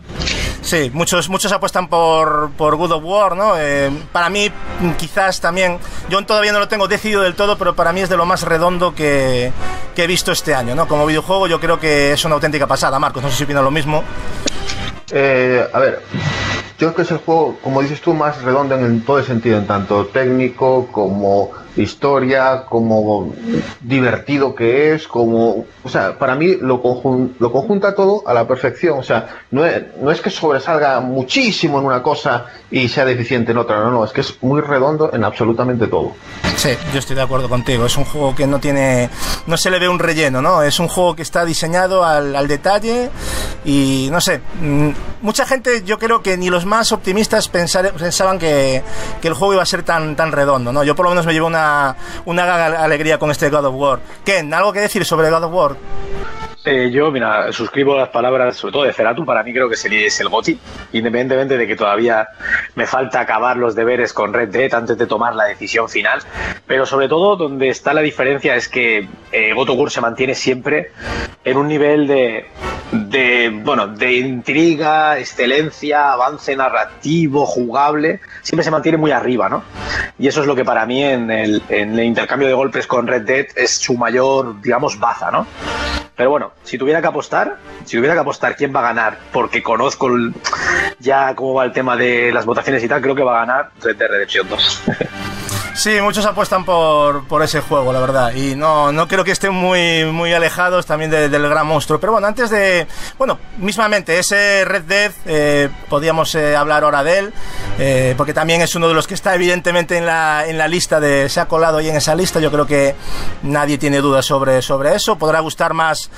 Sí, 0.61 0.91
muchos, 0.93 1.29
muchos 1.29 1.51
apuestan 1.51 1.87
por, 1.87 2.51
por 2.57 2.75
Good 2.75 2.91
of 2.91 3.03
War, 3.03 3.35
¿no? 3.35 3.53
Eh, 3.57 3.91
para 4.11 4.29
mí, 4.29 4.51
quizás 4.97 5.39
también, 5.39 5.79
yo 6.09 6.23
todavía 6.25 6.51
no 6.51 6.59
lo 6.59 6.67
tengo 6.67 6.87
decidido 6.87 7.21
del 7.21 7.35
todo, 7.35 7.57
pero 7.57 7.75
para 7.75 7.93
mí 7.93 8.01
es 8.01 8.09
de 8.09 8.17
lo 8.17 8.25
más 8.25 8.43
redondo 8.43 8.93
que, 8.93 9.51
que 9.95 10.03
he 10.03 10.07
visto 10.07 10.31
este 10.31 10.53
año, 10.53 10.75
¿no? 10.75 10.87
Como 10.87 11.05
videojuego 11.05 11.47
yo 11.47 11.59
creo 11.59 11.79
que 11.79 12.11
es 12.11 12.25
una 12.25 12.35
auténtica 12.35 12.67
pasada, 12.67 12.99
Marcos, 12.99 13.23
no 13.23 13.29
sé 13.29 13.37
si 13.37 13.43
opinas 13.43 13.63
lo 13.63 13.71
mismo. 13.71 14.03
Eh, 15.11 15.65
a 15.71 15.79
ver, 15.79 16.01
yo 16.77 16.87
creo 16.87 16.95
que 16.95 17.01
es 17.03 17.11
el 17.11 17.17
juego, 17.17 17.57
como 17.63 17.81
dices 17.81 18.01
tú, 18.01 18.13
más 18.13 18.41
redondo 18.41 18.75
en, 18.75 19.01
todo 19.03 19.19
el 19.19 19.25
sentido, 19.25 19.57
en 19.57 19.67
tanto 19.67 20.07
técnico 20.07 20.87
como 20.91 21.51
historia, 21.77 22.65
como 22.67 23.33
divertido 23.81 24.55
que 24.55 24.93
es, 24.93 25.07
como, 25.07 25.65
o 25.83 25.89
sea, 25.89 26.17
para 26.17 26.35
mí 26.35 26.55
lo, 26.59 26.81
conjun, 26.81 27.35
lo 27.39 27.51
conjunta 27.51 27.95
todo 27.95 28.23
a 28.27 28.33
la 28.33 28.47
perfección, 28.47 28.99
o 28.99 29.03
sea, 29.03 29.27
no 29.51 29.65
es, 29.65 29.83
no 30.01 30.11
es 30.11 30.21
que 30.21 30.29
sobresalga 30.29 30.99
muchísimo 30.99 31.79
en 31.79 31.85
una 31.85 32.01
cosa 32.01 32.45
y 32.71 32.87
sea 32.87 33.05
deficiente 33.05 33.51
en 33.51 33.57
otra, 33.57 33.79
no, 33.79 33.91
no, 33.91 34.05
es 34.05 34.11
que 34.11 34.21
es 34.21 34.41
muy 34.41 34.61
redondo 34.61 35.11
en 35.13 35.23
absolutamente 35.23 35.87
todo. 35.87 36.13
Sí, 36.55 36.69
yo 36.91 36.99
estoy 36.99 37.15
de 37.15 37.21
acuerdo 37.21 37.49
contigo, 37.49 37.85
es 37.85 37.97
un 37.97 38.05
juego 38.05 38.35
que 38.35 38.47
no 38.47 38.59
tiene, 38.59 39.09
no 39.45 39.57
se 39.57 39.69
le 39.69 39.79
ve 39.79 39.87
un 39.87 39.99
relleno, 39.99 40.41
¿no? 40.41 40.63
Es 40.63 40.79
un 40.79 40.87
juego 40.87 41.15
que 41.15 41.21
está 41.21 41.45
diseñado 41.45 42.03
al, 42.03 42.35
al 42.35 42.47
detalle 42.47 43.09
y, 43.63 44.09
no 44.11 44.21
sé, 44.21 44.41
mucha 45.21 45.45
gente, 45.45 45.83
yo 45.83 45.99
creo 45.99 46.21
que 46.21 46.37
ni 46.37 46.49
los 46.49 46.65
más 46.65 46.91
optimistas 46.91 47.47
pensar, 47.49 47.91
pensaban 47.93 48.39
que, 48.39 48.81
que 49.21 49.27
el 49.27 49.33
juego 49.33 49.53
iba 49.53 49.63
a 49.63 49.65
ser 49.65 49.83
tan, 49.83 50.15
tan 50.15 50.31
redondo, 50.31 50.71
¿no? 50.71 50.83
Yo 50.83 50.95
por 50.95 51.05
lo 51.05 51.11
menos 51.11 51.25
me 51.25 51.33
llevo 51.33 51.47
una 51.47 51.66
una, 52.25 52.65
alegría 52.65 53.17
con 53.17 53.31
este 53.31 53.49
God 53.49 53.65
of 53.65 53.75
War. 53.75 53.99
Ken, 54.23 54.53
¿algo 54.53 54.73
que 54.73 54.81
decir 54.81 55.05
sobre 55.05 55.29
God 55.29 55.43
of 55.43 55.53
War? 55.53 55.75
Eh, 56.69 56.91
yo, 56.91 57.09
mira, 57.11 57.49
suscribo 57.53 57.95
las 57.95 58.09
palabras, 58.09 58.57
sobre 58.57 58.73
todo 58.73 58.83
de 58.83 58.91
Ceratu, 58.91 59.23
para 59.23 59.41
mí 59.41 59.53
creo 59.53 59.69
que 59.69 59.75
es 59.75 60.19
el 60.19 60.27
GOTI, 60.27 60.59
independientemente 60.91 61.57
de 61.57 61.65
que 61.65 61.77
todavía 61.77 62.27
me 62.75 62.85
falta 62.85 63.21
acabar 63.21 63.55
los 63.55 63.73
deberes 63.73 64.11
con 64.11 64.33
Red 64.33 64.49
Dead 64.49 64.73
antes 64.73 64.97
de 64.97 65.05
tomar 65.05 65.33
la 65.33 65.45
decisión 65.45 65.87
final, 65.87 66.19
pero 66.65 66.85
sobre 66.85 67.07
todo 67.07 67.37
donde 67.37 67.69
está 67.69 67.93
la 67.93 68.01
diferencia 68.01 68.53
es 68.57 68.67
que 68.67 69.07
eh, 69.31 69.53
War 69.53 69.89
se 69.89 70.01
mantiene 70.01 70.35
siempre 70.35 70.91
en 71.45 71.55
un 71.55 71.69
nivel 71.69 72.05
de, 72.05 72.47
de, 72.91 73.49
bueno, 73.63 73.87
de 73.87 74.17
intriga, 74.17 75.17
excelencia, 75.17 76.11
avance 76.11 76.53
narrativo, 76.53 77.45
jugable, 77.45 78.19
siempre 78.41 78.65
se 78.65 78.71
mantiene 78.71 78.97
muy 78.97 79.11
arriba, 79.11 79.47
¿no? 79.47 79.63
Y 80.19 80.27
eso 80.27 80.41
es 80.41 80.47
lo 80.47 80.53
que 80.53 80.65
para 80.65 80.85
mí 80.85 81.01
en 81.01 81.31
el, 81.31 81.61
en 81.69 81.97
el 81.97 82.03
intercambio 82.03 82.49
de 82.49 82.55
golpes 82.55 82.87
con 82.87 83.07
Red 83.07 83.21
Dead 83.21 83.45
es 83.55 83.77
su 83.77 83.93
mayor, 83.97 84.61
digamos, 84.61 84.99
baza, 84.99 85.31
¿no? 85.31 85.47
Pero 86.17 86.31
bueno, 86.31 86.51
si 86.63 86.77
tuviera 86.77 87.01
que 87.01 87.07
apostar, 87.07 87.57
si 87.85 87.97
tuviera 87.97 88.13
que 88.13 88.21
apostar 88.21 88.55
quién 88.55 88.75
va 88.75 88.79
a 88.79 88.83
ganar, 88.93 89.17
porque 89.31 89.63
conozco 89.63 90.07
el, 90.07 90.33
ya 90.99 91.33
cómo 91.35 91.53
va 91.53 91.65
el 91.65 91.71
tema 91.71 91.95
de 91.95 92.31
las 92.31 92.45
votaciones 92.45 92.83
y 92.83 92.87
tal, 92.87 93.01
creo 93.01 93.15
que 93.15 93.23
va 93.23 93.37
a 93.37 93.45
ganar 93.45 93.69
Red 93.81 93.95
Dead 93.95 94.09
Redemption 94.09 94.49
2. 94.49 94.83
Sí, 95.77 96.01
muchos 96.01 96.25
apuestan 96.25 96.65
por, 96.65 97.27
por 97.27 97.43
ese 97.43 97.61
juego, 97.61 97.93
la 97.93 97.99
verdad. 97.99 98.33
Y 98.33 98.55
no, 98.55 98.91
no 98.91 99.07
creo 99.07 99.23
que 99.23 99.29
estén 99.29 99.53
muy, 99.53 100.05
muy 100.05 100.33
alejados 100.33 100.87
también 100.87 101.11
de, 101.11 101.29
del 101.29 101.47
gran 101.47 101.67
monstruo. 101.67 101.99
Pero 101.99 102.13
bueno, 102.13 102.25
antes 102.25 102.49
de. 102.49 102.87
Bueno, 103.19 103.37
mismamente, 103.59 104.17
ese 104.17 104.65
Red 104.65 104.85
Dead, 104.85 105.11
eh, 105.27 105.69
podíamos 105.87 106.33
eh, 106.33 106.55
hablar 106.55 106.83
ahora 106.83 107.03
de 107.03 107.19
él, 107.19 107.33
eh, 107.77 108.15
porque 108.17 108.33
también 108.33 108.61
es 108.61 108.73
uno 108.73 108.87
de 108.87 108.95
los 108.95 109.05
que 109.05 109.13
está 109.13 109.35
evidentemente 109.35 109.95
en 109.97 110.07
la, 110.07 110.47
en 110.47 110.57
la 110.57 110.67
lista 110.67 110.99
de. 110.99 111.29
Se 111.29 111.41
ha 111.41 111.47
colado 111.47 111.77
ahí 111.77 111.89
en 111.89 111.97
esa 111.97 112.15
lista. 112.15 112.39
Yo 112.39 112.51
creo 112.51 112.65
que 112.65 112.95
nadie 113.43 113.77
tiene 113.77 114.01
dudas 114.01 114.25
sobre, 114.25 114.63
sobre 114.63 114.95
eso. 114.95 115.19
Podrá 115.19 115.41
gustar 115.41 115.75
más 115.75 116.09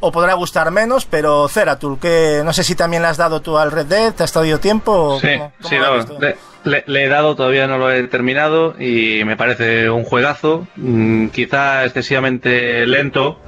o 0.00 0.12
podrá 0.12 0.34
gustar 0.34 0.70
menos, 0.70 1.06
pero 1.06 1.48
Ceratul, 1.48 1.98
que 1.98 2.42
no 2.44 2.52
sé 2.52 2.64
si 2.64 2.74
también 2.74 3.02
le 3.02 3.08
has 3.08 3.16
dado 3.16 3.40
tú 3.40 3.58
al 3.58 3.72
Red 3.72 3.86
Dead, 3.86 4.14
¿te 4.14 4.24
has 4.24 4.32
dado 4.32 4.58
tiempo? 4.58 5.18
Sí, 5.20 5.28
¿Cómo, 5.36 5.52
cómo 5.60 5.68
sí, 5.68 5.76
no, 5.78 6.28
le, 6.64 6.84
le, 6.86 7.04
he 7.04 7.08
dado, 7.08 7.36
todavía 7.36 7.66
no 7.66 7.78
lo 7.78 7.90
he 7.92 8.02
terminado 8.08 8.74
y 8.80 9.22
me 9.24 9.36
parece 9.36 9.88
un 9.88 10.04
juegazo, 10.04 10.66
mmm, 10.76 11.28
quizá 11.28 11.84
excesivamente 11.84 12.86
lento 12.86 13.38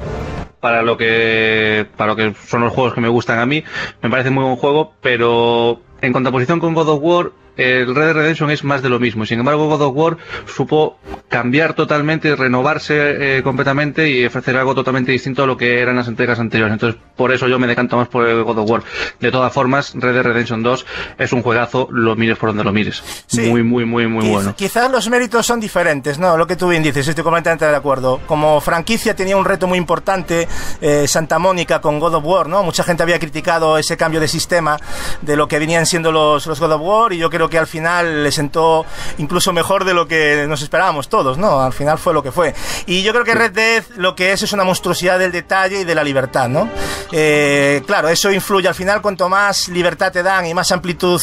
para 0.61 0.83
lo 0.83 0.97
que 0.97 1.87
para 1.97 2.12
lo 2.12 2.16
que 2.16 2.35
son 2.47 2.62
los 2.62 2.73
juegos 2.73 2.95
que 2.95 3.00
me 3.00 3.09
gustan 3.09 3.38
a 3.38 3.47
mí. 3.47 3.64
Me 4.02 4.11
parece 4.11 4.30
muy 4.30 4.45
buen 4.45 4.57
juego, 4.57 4.92
pero 5.00 5.80
en 6.00 6.12
contraposición 6.12 6.61
con 6.61 6.75
God 6.75 6.88
of 6.88 7.00
War 7.02 7.30
el 7.59 7.93
Red 7.93 8.07
Dead 8.07 8.15
Redemption 8.15 8.50
es 8.50 8.62
más 8.62 8.83
de 8.83 8.88
lo 8.88 9.00
mismo. 9.00 9.27
Sin 9.27 9.41
embargo, 9.41 9.69
God 9.69 9.83
of 9.83 9.97
War 9.97 10.17
supo 10.47 10.97
cambiar 11.29 11.75
totalmente, 11.75 12.35
renovarse 12.37 13.38
eh, 13.38 13.43
completamente 13.43 14.09
y 14.09 14.25
ofrecer 14.25 14.57
algo 14.57 14.77
totalmente 14.77 15.11
distinto 15.11 15.43
a 15.43 15.47
lo 15.47 15.57
que 15.57 15.81
eran 15.81 15.97
las 15.97 16.07
entregas 16.07 16.38
anteriores. 16.38 16.73
Entonces, 16.73 17.00
por 17.17 17.33
eso 17.33 17.49
yo 17.49 17.59
me 17.59 17.67
decanto 17.67 17.97
más 17.97 18.07
por 18.07 18.29
el 18.29 18.45
God 18.45 18.59
of 18.59 18.71
War. 18.71 18.83
De 19.19 19.33
todas 19.33 19.53
formas, 19.53 19.93
Red 19.95 20.15
Dead 20.15 20.23
Redemption 20.23 20.62
2 20.62 20.87
es 21.19 21.33
un 21.33 21.43
juegazo, 21.43 21.88
lo 21.91 22.15
mires 22.15 22.38
por 22.38 22.50
donde 22.50 22.62
lo 22.62 22.73
mires. 22.73 23.03
Sí. 23.27 23.50
Muy, 23.50 23.65
muy, 23.65 23.85
muy, 23.85 24.07
muy 24.07 24.23
Quiz 24.23 24.33
bueno. 24.33 24.55
Quizás 24.57 24.91
los 24.91 25.11
méritos 25.11 25.45
son 25.45 25.59
diferentes, 25.59 26.19
¿no? 26.19 26.37
Lo 26.37 26.47
que 26.47 26.55
tú 26.55 26.69
bien 26.69 26.85
dices, 26.85 27.09
estoy 27.09 27.25
completamente 27.25 27.67
de 27.67 27.75
acuerdo. 27.75 28.21
Como 28.29 28.61
franquicia 28.61 29.17
tenía 29.17 29.37
un 29.37 29.45
reto 29.45 29.67
muy 29.67 29.79
importante 29.79 30.47
eh, 30.81 31.09
Santa 31.09 31.41
Mónica 31.41 31.81
con 31.81 31.99
God 31.99 32.15
of 32.15 32.25
War, 32.25 32.49
¿no? 32.49 32.62
Mucha 32.62 32.85
gente 32.85 33.03
había 33.03 33.19
criticado 33.19 33.79
ese 33.79 33.97
cambio 33.97 34.21
de 34.21 34.29
sistema 34.29 34.79
de 35.23 35.37
lo 35.37 35.49
que 35.49 35.59
venían 35.59 35.87
siendo 35.87 36.12
los, 36.12 36.47
los 36.47 36.61
God 36.61 36.73
of 36.73 36.83
War 36.83 37.12
y 37.12 37.19
yo 37.19 37.29
creo 37.31 37.48
que 37.49 37.59
al 37.59 37.67
final 37.67 38.25
le 38.25 38.33
sentó 38.33 38.85
incluso 39.19 39.52
mejor 39.52 39.85
de 39.85 39.95
lo 39.95 40.07
que 40.07 40.47
nos 40.49 40.62
esperábamos 40.62 41.09
todos, 41.09 41.38
¿no? 41.38 41.61
Al 41.61 41.73
final 41.73 41.99
fue 41.99 42.14
lo 42.14 42.23
que 42.23 42.33
fue. 42.33 42.55
Y 42.87 43.02
yo 43.02 43.12
creo 43.12 43.25
que 43.25 43.35
Red 43.35 43.52
Dead 43.52 43.85
lo 43.97 44.14
que 44.14 44.33
es 44.33 44.43
es 44.43 44.52
una 44.52 44.64
monstruosidad 44.64 45.19
del 45.19 45.33
detalle 45.33 45.81
y 45.81 45.85
de 45.85 45.95
la 45.95 46.05
libertad, 46.05 46.49
¿no? 46.49 46.69
Eh, 47.12 47.83
claro, 47.87 48.09
eso 48.09 48.31
influye. 48.31 48.69
Al 48.69 48.75
final, 48.75 49.00
cuanto 49.00 49.28
más 49.28 49.69
libertad 49.69 50.12
te 50.12 50.23
dan 50.23 50.47
y 50.47 50.55
más 50.55 50.71
amplitud 50.73 51.21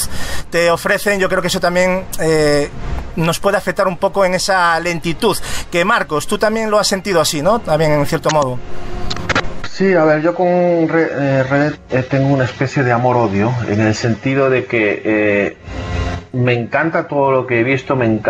te 0.50 0.70
ofrecen, 0.72 1.20
yo 1.20 1.29
creo 1.29 1.41
que 1.41 1.48
eso 1.48 1.60
también 1.60 2.05
eh, 2.20 2.70
nos 3.15 3.39
puede 3.39 3.58
afectar 3.58 3.88
un 3.88 3.98
poco 3.98 4.25
en 4.25 4.36
esa 4.36 4.79
lentitud. 4.79 5.38
Que 5.72 5.86
Marcos, 5.86 6.27
tú 6.27 6.38
también 6.38 6.70
lo 6.70 6.79
has 6.79 6.88
sentido 6.88 7.22
así, 7.22 7.41
¿no? 7.41 7.60
También 7.60 7.91
en 7.91 8.05
cierto 8.05 8.29
modo. 8.32 8.60
Sí, 9.75 9.94
a 9.94 10.05
ver, 10.05 10.22
yo 10.22 10.34
con 10.34 10.88
Red, 10.88 11.10
eh, 11.20 11.72
eh, 11.89 12.03
tengo 12.10 12.34
una 12.34 12.46
especie 12.46 12.82
de 12.82 12.94
amor-odio, 12.94 13.51
en 13.67 13.82
el 13.82 13.94
sentido 13.94 14.50
de 14.50 14.63
que 14.63 15.01
eh, 15.03 15.58
me 16.32 16.53
encanta 16.53 17.10
todo 17.10 17.32
lo 17.34 17.46
que 17.46 17.60
he 17.60 17.63
visto, 17.65 17.98
me 17.98 18.22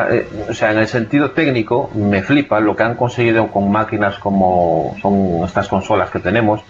o 0.50 0.54
sea, 0.56 0.72
en 0.72 0.80
el 0.80 0.88
sentido 0.88 1.34
técnico 1.34 1.92
me 1.94 2.24
flipa 2.24 2.60
lo 2.60 2.76
que 2.76 2.82
han 2.82 2.96
conseguido 2.96 3.52
con 3.52 3.72
máquinas 3.72 4.18
como 4.18 4.96
son 5.04 5.44
estas 5.46 5.68
consolas 5.68 6.10
que 6.10 6.18
tenemos. 6.18 6.62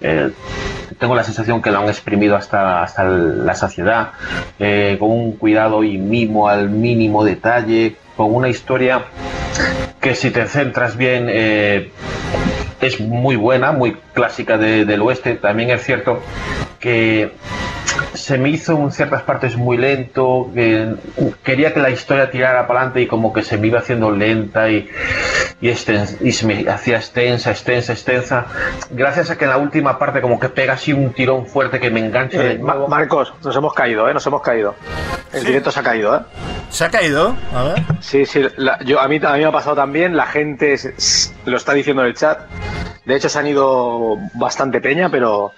Tengo 0.00 1.14
la 1.14 1.22
sensación 1.22 1.62
que 1.62 1.70
lo 1.70 1.78
han 1.78 1.86
exprimido 1.86 2.34
hasta, 2.34 2.82
hasta 2.82 3.04
la 3.04 3.54
saciedad, 3.54 4.14
con 4.98 5.12
un 5.12 5.36
cuidado 5.36 5.84
y 5.84 5.96
mimo 5.96 6.48
al 6.48 6.70
mínimo 6.70 7.24
detalle, 7.24 7.94
con 8.16 8.34
una 8.34 8.48
historia 8.48 9.04
que 10.00 10.16
si 10.16 10.32
te 10.32 10.44
centras 10.46 10.96
bien 10.96 11.28
es 12.86 13.00
muy 13.00 13.36
buena, 13.36 13.72
muy 13.72 13.96
clásica 14.12 14.58
de, 14.58 14.84
del 14.84 15.02
oeste. 15.02 15.34
También 15.34 15.70
es 15.70 15.82
cierto 15.82 16.20
que 16.80 17.32
se 18.14 18.38
me 18.38 18.48
hizo 18.50 18.72
en 18.76 18.92
ciertas 18.92 19.22
partes 19.22 19.56
muy 19.56 19.76
lento, 19.76 20.50
que 20.54 20.94
quería 21.42 21.72
que 21.72 21.80
la 21.80 21.90
historia 21.90 22.30
tirara 22.30 22.66
para 22.66 22.80
adelante 22.80 23.02
y 23.02 23.06
como 23.06 23.32
que 23.32 23.42
se 23.42 23.56
me 23.58 23.68
iba 23.68 23.78
haciendo 23.78 24.10
lenta 24.10 24.68
y, 24.70 24.88
y, 25.60 25.68
extens, 25.68 26.16
y 26.20 26.32
se 26.32 26.46
me 26.46 26.68
hacía 26.68 26.96
extensa, 26.96 27.50
extensa, 27.50 27.92
extensa. 27.92 28.46
Gracias 28.90 29.30
a 29.30 29.38
que 29.38 29.44
en 29.44 29.50
la 29.50 29.58
última 29.58 29.98
parte 29.98 30.20
como 30.20 30.38
que 30.40 30.48
pega 30.48 30.74
así 30.74 30.92
un 30.92 31.12
tirón 31.12 31.46
fuerte 31.46 31.78
que 31.80 31.90
me 31.90 32.00
engancha. 32.00 32.42
Eh, 32.52 32.58
Ma 32.58 32.86
Marcos, 32.88 33.32
nos 33.42 33.54
hemos 33.56 33.72
caído, 33.74 34.08
¿eh? 34.08 34.14
Nos 34.14 34.26
hemos 34.26 34.42
caído. 34.42 34.74
El 35.32 35.40
Sí. 35.40 35.46
directo 35.46 35.70
se 35.70 35.80
ha 35.80 35.82
caído, 35.82 36.16
¿eh? 36.16 36.20
¿Se 36.74 36.84
ha 36.84 36.90
caído? 36.90 37.36
A 37.54 37.62
ver. 37.62 37.82
Sí, 38.00 38.26
sí, 38.26 38.42
la- 38.56 38.80
yo, 38.84 39.00
a, 39.00 39.06
mí, 39.06 39.20
a 39.24 39.32
mí 39.34 39.38
me 39.38 39.44
ha 39.44 39.52
pasado 39.52 39.76
también, 39.76 40.16
la 40.16 40.26
gente 40.26 40.74
lo 41.46 41.56
está 41.56 41.72
diciendo 41.72 42.02
en 42.02 42.08
el 42.08 42.14
chat. 42.16 42.40
De 43.04 43.14
hecho, 43.14 43.28
se 43.28 43.38
han 43.38 43.46
ido 43.46 44.16
bastante 44.34 44.80
peña, 44.80 45.08
pero 45.08 45.52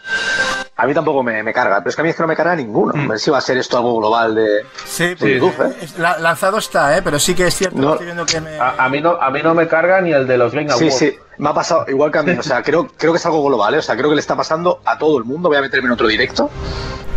a 0.77 0.87
mí 0.87 0.93
tampoco 0.93 1.23
me, 1.23 1.43
me 1.43 1.55
carga. 1.55 1.79
Pero 1.79 1.89
es 1.89 1.97
que 1.97 2.03
a 2.03 2.05
mí 2.05 2.11
es 2.11 2.17
que 2.17 2.23
no 2.23 2.27
me 2.29 2.37
carga 2.37 2.55
ninguno. 2.55 2.93
A 3.03 3.07
ver 3.09 3.19
si 3.19 3.31
va 3.31 3.39
a 3.39 3.41
ser 3.41 3.57
esto 3.57 3.79
algo 3.79 3.97
global 3.97 4.35
de... 4.35 4.47
Sí, 4.85 5.09
Sí, 5.09 5.15
porque 5.19 5.41
uf, 5.41 5.61
¿eh? 5.61 5.89
la- 5.97 6.19
lanzado 6.19 6.59
está, 6.59 6.99
¿eh? 6.99 7.03
pero 7.03 7.19
sí 7.19 7.35
que 7.35 7.47
es 7.47 7.55
cierto. 7.55 7.79
No. 7.79 7.93
estoy 7.93 8.07
viendo 8.07 8.27
que 8.27 8.41
me... 8.43 8.59
A, 8.59 8.75
a 8.85 8.89
mí 8.91 9.01
no, 9.01 9.13
a 9.13 9.31
mí 9.31 9.41
no 9.43 9.55
me 9.55 9.67
carga 9.69 10.03
ni 10.03 10.13
el 10.13 10.27
de 10.27 10.37
los 10.37 10.53
Game 10.53 10.69
Sí, 10.73 10.91
sí, 10.91 11.17
me 11.39 11.49
ha 11.49 11.55
pasado 11.55 11.87
igual 11.89 12.11
que 12.13 12.19
a 12.19 12.23
mí. 12.25 12.33
O 12.33 12.43
sea, 12.43 12.63
creo, 12.63 12.89
creo 12.99 13.13
que 13.13 13.19
es 13.19 13.25
algo 13.25 13.43
global, 13.43 13.73
¿eh? 13.75 13.79
O 13.79 13.83
sea, 13.83 13.97
creo 13.97 14.11
que 14.11 14.17
le 14.17 14.21
está 14.21 14.37
pasando 14.37 14.81
a 14.85 14.99
todo 14.99 15.17
el 15.17 15.25
mundo. 15.25 15.49
Voy 15.49 15.57
a 15.57 15.63
meterme 15.63 15.87
en 15.87 15.93
otro 15.93 16.09
directo. 16.09 16.51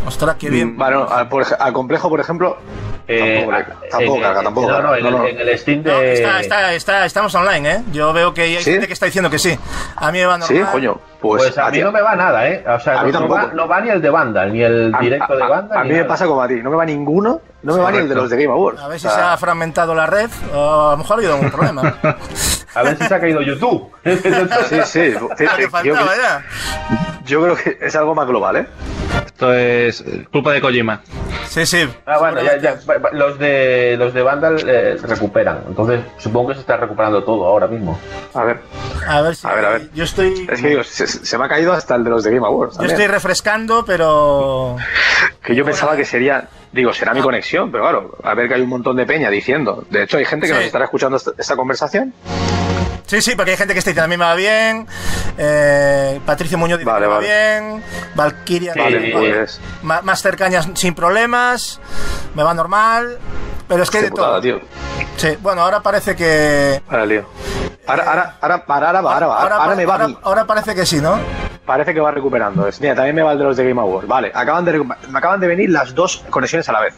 Ostras, 0.08 0.38
qué 0.40 0.50
bien. 0.50 0.78
Bueno, 0.78 1.06
al, 1.10 1.28
por 1.28 1.42
ej- 1.44 1.58
al 1.60 1.74
complejo, 1.74 2.08
por 2.08 2.20
ejemplo, 2.22 2.58
Eh, 3.12 3.38
Tampoco 3.40 3.52
le- 3.52 3.58
a- 3.58 3.90
tampoco 3.90 4.16
en- 4.18 4.22
carga, 4.22 4.44
tampoco 4.44 4.70
No, 4.72 4.82
no, 4.84 4.96
en, 4.96 5.04
No, 5.04 5.12
no. 5.12 5.26
el, 5.26 5.42
en 5.42 5.48
el 5.50 5.58
Steam 5.58 5.82
de. 5.82 5.92
No, 5.92 6.02
está, 6.02 6.40
está, 6.42 6.74
está, 6.76 7.06
estamos 7.06 7.34
online, 7.34 7.72
¿eh? 7.72 7.82
Yo 7.92 8.14
veo 8.14 8.34
que 8.36 8.44
hay 8.44 8.58
¿Sí? 8.58 8.72
gente 8.72 8.86
que 8.86 8.94
está 8.94 9.08
diciendo 9.08 9.32
que 9.32 9.40
sí. 9.40 9.58
A 9.96 10.12
mí 10.12 10.20
me 10.20 10.26
va 10.28 10.38
normal. 10.38 10.58
sí, 10.58 10.64
coño. 10.72 11.02
Pues, 11.20 11.44
Pues, 11.44 11.58
a 11.58 11.70
mí 11.70 11.80
no 11.80 11.92
me 11.92 12.02
va 12.02 12.16
nada, 12.16 12.48
¿eh? 12.48 12.64
O 12.66 12.80
sea, 12.80 13.02
A 13.02 13.04
mí 13.04 13.12
no, 13.12 13.20
tampoco. 13.20 13.42
va, 13.42 13.52
no 13.54 13.68
va 13.68 13.82
ni 13.82 13.90
el 13.90 14.02
de 14.02 14.10
Vandal, 14.10 14.54
ni 14.54 14.62
el 14.64 14.94
a- 14.96 15.00
directo 15.00 15.36
de 15.36 15.44
a- 15.44 15.48
Vandal. 15.48 15.78
A, 15.78 15.84
mí 15.84 15.90
me 15.90 15.96
nada. 15.98 16.08
pasa 16.08 16.26
como 16.26 16.42
a 16.42 16.48
ti. 16.48 16.56
No 16.64 16.70
me 16.70 16.78
va 16.78 16.86
ninguno. 16.86 17.42
No 17.62 17.76
me 17.76 17.82
va 17.84 17.92
ni 17.92 17.98
el 17.98 18.08
de 18.08 18.16
los 18.16 18.30
de 18.30 18.38
Game 18.42 18.54
Awards. 18.54 18.80
A 18.82 18.88
ver 18.88 19.00
si 19.02 19.08
O 19.08 19.10
sea, 19.10 19.20
se 19.20 19.26
ha 19.26 19.38
fragmentado 19.38 19.94
la 19.94 20.06
red 20.06 20.30
o 20.56 20.88
a 20.88 20.92
lo 20.92 20.98
mejor 20.98 21.12
ha 21.12 21.18
habido 21.18 21.34
algún 21.34 21.52
problema. 21.52 21.94
A 22.76 22.84
ver 22.84 22.98
si 22.98 23.04
se 23.06 23.16
ha 23.16 23.20
caído 23.20 23.42
YouTube. 23.42 23.92
Sí, 24.04 24.80
sí. 24.86 25.14
Que 25.38 25.90
yo, 27.26 27.42
creo 27.44 27.56
que 27.56 27.78
es 27.82 27.96
algo 27.96 28.16
más 28.16 28.28
global, 28.28 28.56
¿eh? 28.58 28.68
Esto 29.26 29.54
es 29.54 30.02
eh, 30.02 30.26
culpa 30.32 30.52
de 30.52 30.62
Kojima. 30.62 31.02
Sí, 31.48 31.66
sí. 31.66 31.88
Ah, 32.06 32.18
bueno, 32.20 32.42
ya, 32.42 32.58
ya, 32.58 32.78
los 33.14 33.40
de 33.40 33.96
los 33.98 34.14
de 34.14 34.22
Vandal 34.22 34.58
eh, 34.68 34.98
se 35.00 35.08
recuperan. 35.08 35.64
Entonces, 35.68 36.02
supongo 36.18 36.50
que 36.50 36.54
se 36.56 36.60
está 36.62 36.78
recuperando 36.78 37.24
todo 37.24 37.46
ahora 37.46 37.68
mismo. 37.68 38.00
A 38.34 38.44
ver. 38.44 38.60
A 39.08 39.22
ver 39.22 39.36
si. 39.36 39.48
A 39.48 39.54
ver, 39.54 39.66
a 39.66 39.70
ver. 39.70 39.90
Yo 39.94 40.04
estoy. 40.04 40.48
Es 40.52 40.62
que 40.62 40.68
digo, 40.70 40.84
se, 40.84 41.08
se 41.10 41.38
me 41.38 41.46
ha 41.46 41.50
caído 41.50 41.74
hasta 41.74 41.96
el 41.96 42.04
de 42.04 42.10
los 42.10 42.24
de 42.24 42.32
Game 42.34 42.46
Awards. 42.46 42.74
Yo 42.74 42.78
también. 42.80 43.00
estoy 43.00 43.08
refrescando, 43.14 43.84
pero. 43.86 44.76
Que 45.44 45.56
yo 45.56 45.66
pensaba 45.66 45.96
que 45.96 46.06
sería. 46.06 46.48
Digo, 46.72 46.94
será 46.94 47.14
mi 47.16 47.22
conexión, 47.22 47.72
pero 47.72 47.84
claro, 47.84 48.18
a 48.24 48.34
ver 48.36 48.48
que 48.48 48.54
hay 48.54 48.62
un 48.62 48.70
montón 48.70 48.96
de 48.96 49.06
peña 49.06 49.30
diciendo. 49.30 49.84
De 49.90 50.04
hecho, 50.04 50.18
hay 50.18 50.26
gente 50.26 50.46
que 50.46 50.54
Sí. 50.54 50.58
nos 50.58 50.66
estará 50.66 50.86
escuchando 50.86 51.18
esta, 51.18 51.32
esta 51.38 51.56
conversación. 51.56 52.14
Sí, 53.08 53.22
sí, 53.24 53.36
porque 53.36 53.52
hay 53.52 53.58
gente 53.58 53.74
que 53.74 53.80
está 53.80 53.90
diciendo 53.90 54.06
a 54.06 54.08
mí 54.08 54.18
me 54.18 54.26
va 54.26 54.36
bien. 54.36 54.86
eh, 55.38 56.20
Patricio 56.28 56.60
Muñoz 56.60 56.78
dice 56.78 56.92
Vale, 56.92 57.06
que 57.06 57.08
me 57.08 57.12
va 57.12 57.16
vale. 57.16 57.28
bien. 57.28 57.84
Valkyria 58.14 58.74
Sí, 58.74 58.80
Vale, 58.80 59.12
pues. 59.12 59.60
más 59.82 60.22
cercanas 60.22 60.70
sin 60.76 60.94
problemas. 60.94 61.80
Me 62.36 62.44
va 62.44 62.54
normal. 62.54 63.18
Pero 63.70 63.84
es 63.84 63.90
que 63.90 64.00
Qué 64.00 64.04
de 64.06 64.10
putada, 64.12 64.30
todo. 64.32 64.42
tío. 64.42 64.60
Sí, 65.16 65.38
bueno, 65.42 65.62
ahora 65.62 65.80
parece 65.82 66.16
que. 66.16 66.82
Ahora 66.90 67.06
lío. 67.06 67.24
Ahora, 67.88 68.04
ahora, 68.04 68.38
ahora, 68.42 68.64
ahora, 68.68 68.88
ahora, 68.88 69.00
ahora, 69.00 69.28
va. 69.28 69.42
ahora, 69.42 69.58
pa- 69.58 69.76
me 69.76 69.86
va 69.86 69.94
a 69.94 69.96
ahora- 69.96 70.08
mí. 70.10 70.18
ahora 70.24 70.46
parece 70.46 70.76
que 70.76 70.86
sí, 70.86 71.00
¿no? 71.00 71.18
Parece 71.70 71.94
que 71.94 72.00
va 72.00 72.10
recuperando. 72.10 72.68
Mira, 72.80 72.96
también 72.96 73.16
me 73.16 73.22
va 73.22 73.34
el 73.34 73.38
de 73.38 73.44
los 73.44 73.56
de 73.56 73.64
Game 73.64 73.80
Awards. 73.80 74.08
Vale, 74.08 74.32
acaban 74.34 74.66
de, 74.66 74.80
me 74.80 75.20
acaban 75.20 75.40
de 75.40 75.46
venir 75.46 75.70
las 75.70 75.94
dos 75.94 76.24
conexiones 76.32 76.68
a 76.68 76.72
la 76.72 76.80
vez. 76.82 76.96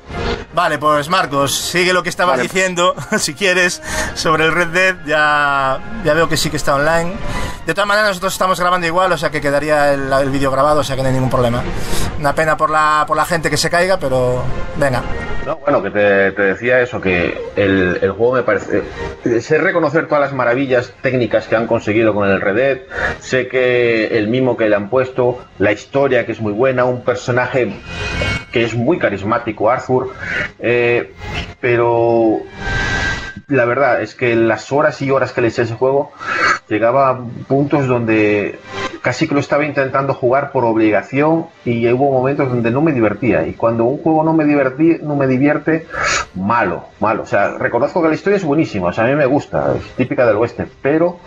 Vale, 0.53 0.77
pues 0.77 1.09
Marcos, 1.09 1.53
sigue 1.53 1.91
lo 1.91 2.01
que 2.03 2.07
estabas 2.07 2.37
Vale. 2.37 2.43
diciendo, 2.43 2.95
si 3.17 3.33
quieres, 3.33 3.81
sobre 4.13 4.45
el 4.45 4.53
Red 4.53 4.67
Dead. 4.69 4.95
Ya, 5.05 5.77
ya 6.05 6.13
veo 6.13 6.29
que 6.29 6.37
sí 6.37 6.49
que 6.49 6.55
está 6.55 6.75
online. 6.75 7.11
De 7.65 7.73
todas 7.73 7.85
maneras, 7.85 8.11
nosotros 8.11 8.31
estamos 8.31 8.57
grabando 8.61 8.87
igual, 8.87 9.11
o 9.11 9.17
sea 9.17 9.29
que 9.29 9.41
quedaría 9.41 9.93
el, 9.93 10.11
el 10.13 10.29
vídeo 10.29 10.49
grabado, 10.49 10.79
o 10.79 10.83
sea 10.85 10.95
que 10.95 11.01
no 11.01 11.09
hay 11.09 11.15
ningún 11.15 11.29
problema. 11.29 11.61
Una 12.17 12.33
pena 12.33 12.55
por 12.55 12.69
la, 12.69 13.03
por 13.05 13.17
la 13.17 13.25
gente 13.25 13.49
que 13.49 13.57
se 13.57 13.69
caiga, 13.69 13.97
pero 13.97 14.41
venga. 14.77 15.03
No, 15.45 15.57
bueno, 15.57 15.81
que 15.81 15.89
te, 15.89 16.31
te 16.33 16.41
decía 16.43 16.81
eso, 16.81 17.01
que 17.01 17.35
el, 17.55 17.97
el 18.01 18.11
juego 18.11 18.33
me 18.33 18.43
parece... 18.43 18.83
Sé 19.41 19.57
reconocer 19.57 20.07
todas 20.07 20.21
las 20.21 20.33
maravillas 20.33 20.93
técnicas 21.01 21.47
que 21.47 21.55
han 21.55 21.65
conseguido 21.65 22.13
con 22.13 22.29
el 22.29 22.39
Red 22.41 22.55
Dead, 22.55 22.77
sé 23.19 23.47
que 23.47 24.05
el 24.17 24.27
mimo 24.27 24.55
le 24.69 24.75
han 24.75 24.89
puesto, 24.89 25.39
la 25.59 25.71
historia 25.71 26.25
que 26.25 26.31
es 26.31 26.41
muy 26.41 26.53
buena, 26.53 26.85
un 26.85 27.03
personaje 27.03 27.73
que 28.51 28.63
es 28.63 28.75
muy 28.75 28.97
carismático, 28.99 29.69
Arthur, 29.69 30.13
eh, 30.59 31.13
pero 31.59 32.41
la 33.47 33.65
verdad 33.65 34.01
es 34.01 34.15
que 34.15 34.35
las 34.35 34.71
horas 34.71 35.01
y 35.01 35.11
horas 35.11 35.33
que 35.33 35.41
le 35.41 35.47
a 35.47 35.49
ese 35.49 35.73
juego 35.73 36.11
llegaba 36.69 37.09
a 37.09 37.19
puntos 37.47 37.87
donde 37.87 38.59
casi 39.01 39.27
que 39.27 39.33
lo 39.33 39.39
estaba 39.39 39.65
intentando 39.65 40.13
jugar 40.13 40.51
por 40.51 40.63
obligación 40.63 41.47
y 41.65 41.91
hubo 41.91 42.11
momentos 42.11 42.49
donde 42.49 42.71
no 42.71 42.81
me 42.81 42.93
divertía. 42.93 43.45
Y 43.47 43.53
cuando 43.53 43.83
un 43.85 43.97
juego 43.97 44.23
no 44.23 44.33
me 44.33 44.45
divertí, 44.45 44.99
no 45.01 45.15
me 45.15 45.27
divierte 45.27 45.87
malo 46.35 46.85
malo. 46.99 47.23
O 47.23 47.25
sea 47.25 47.57
reconozco 47.57 48.01
que 48.01 48.09
la 48.09 48.15
historia 48.15 48.37
es 48.37 48.43
buenísima 48.43 48.87
o 48.87 48.93
sea 48.93 49.05
a 49.05 49.07
mí 49.07 49.15
me 49.15 49.25
gusta 49.25 49.75
es 49.77 49.83
típica 49.95 50.25
del 50.25 50.37
oeste 50.37 50.67
pero 50.81 51.19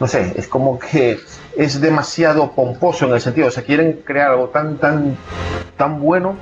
no 0.00 0.06
sé 0.06 0.32
es 0.36 0.48
como 0.48 0.78
que 0.78 1.18
es 1.56 1.80
demasiado 1.80 2.52
pomposo 2.52 3.06
en 3.06 3.12
el 3.12 3.20
sentido 3.20 3.48
o 3.48 3.50
sea 3.50 3.62
quieren 3.62 4.02
crear 4.04 4.30
algo 4.30 4.48
tan 4.48 4.78
tan 4.78 5.16
tan 5.76 6.00
bueno 6.00 6.36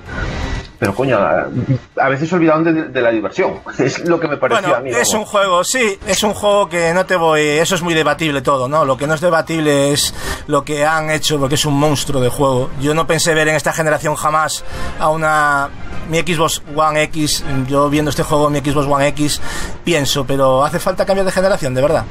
pero 0.81 0.95
coño, 0.95 1.19
a, 1.19 2.09
veces 2.09 2.33
olvidaron 2.33 2.65
de, 2.65 2.73
de 2.89 3.01
la 3.03 3.11
diversión. 3.11 3.61
Es 3.79 4.09
lo 4.09 4.19
que 4.19 4.29
me 4.29 4.39
pareció 4.39 4.63
Bueno, 4.63 4.77
a 4.77 4.81
mí. 4.81 4.91
es 4.91 5.13
un 5.13 5.27
juego, 5.27 5.63
sí, 5.63 5.99
es 6.07 6.23
un 6.23 6.33
juego 6.33 6.71
que 6.71 6.95
no 6.95 7.05
te 7.05 7.17
voy. 7.17 7.43
Eso 7.43 7.75
es 7.75 7.83
muy 7.83 7.93
debatible 7.93 8.41
todo, 8.41 8.67
¿no? 8.67 8.87
Lo 8.87 8.97
que 8.97 9.07
no 9.07 9.13
es 9.13 9.21
debatible 9.21 9.93
es 9.93 10.15
lo 10.47 10.65
que 10.65 10.87
han 10.87 11.11
hecho, 11.11 11.39
porque 11.39 11.57
es 11.57 11.67
un 11.67 11.75
monstruo 11.75 12.23
de 12.23 12.31
juego. 12.31 12.71
Yo 12.81 12.95
no 12.95 13.07
pensé 13.07 13.35
ver 13.35 13.49
en 13.49 13.57
esta 13.57 13.75
generación 13.75 14.15
jamás 14.17 14.65
a 14.99 15.11
una. 15.11 15.69
Mi 16.09 16.19
Xbox 16.21 16.63
One 16.75 17.03
X, 17.05 17.45
yo 17.69 17.89
viendo 17.91 18.09
este 18.09 18.23
juego 18.23 18.49
mi 18.49 18.61
Xbox 18.61 18.87
One 18.87 19.07
X, 19.09 19.41
pienso, 19.85 20.25
pero 20.25 20.65
hace 20.65 20.81
falta 20.81 21.05
cambiar 21.05 21.27
de 21.27 21.31
generación, 21.31 21.75
de 21.75 21.83
verdad. 21.83 22.05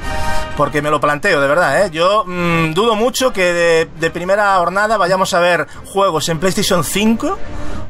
Porque 0.55 0.81
me 0.81 0.91
lo 0.91 1.01
planteo, 1.01 1.41
de 1.41 1.47
verdad, 1.47 1.85
¿eh? 1.85 1.89
Yo 1.91 2.23
mm, 2.25 2.73
dudo 2.73 2.95
mucho 2.95 3.33
que 3.33 3.51
de, 3.51 3.89
de 3.99 4.11
primera 4.11 4.55
jornada 4.57 4.95
vayamos 4.97 5.33
a 5.33 5.39
ver 5.39 5.67
juegos 5.85 6.29
en 6.29 6.39
PlayStation 6.39 6.83
5 6.83 7.37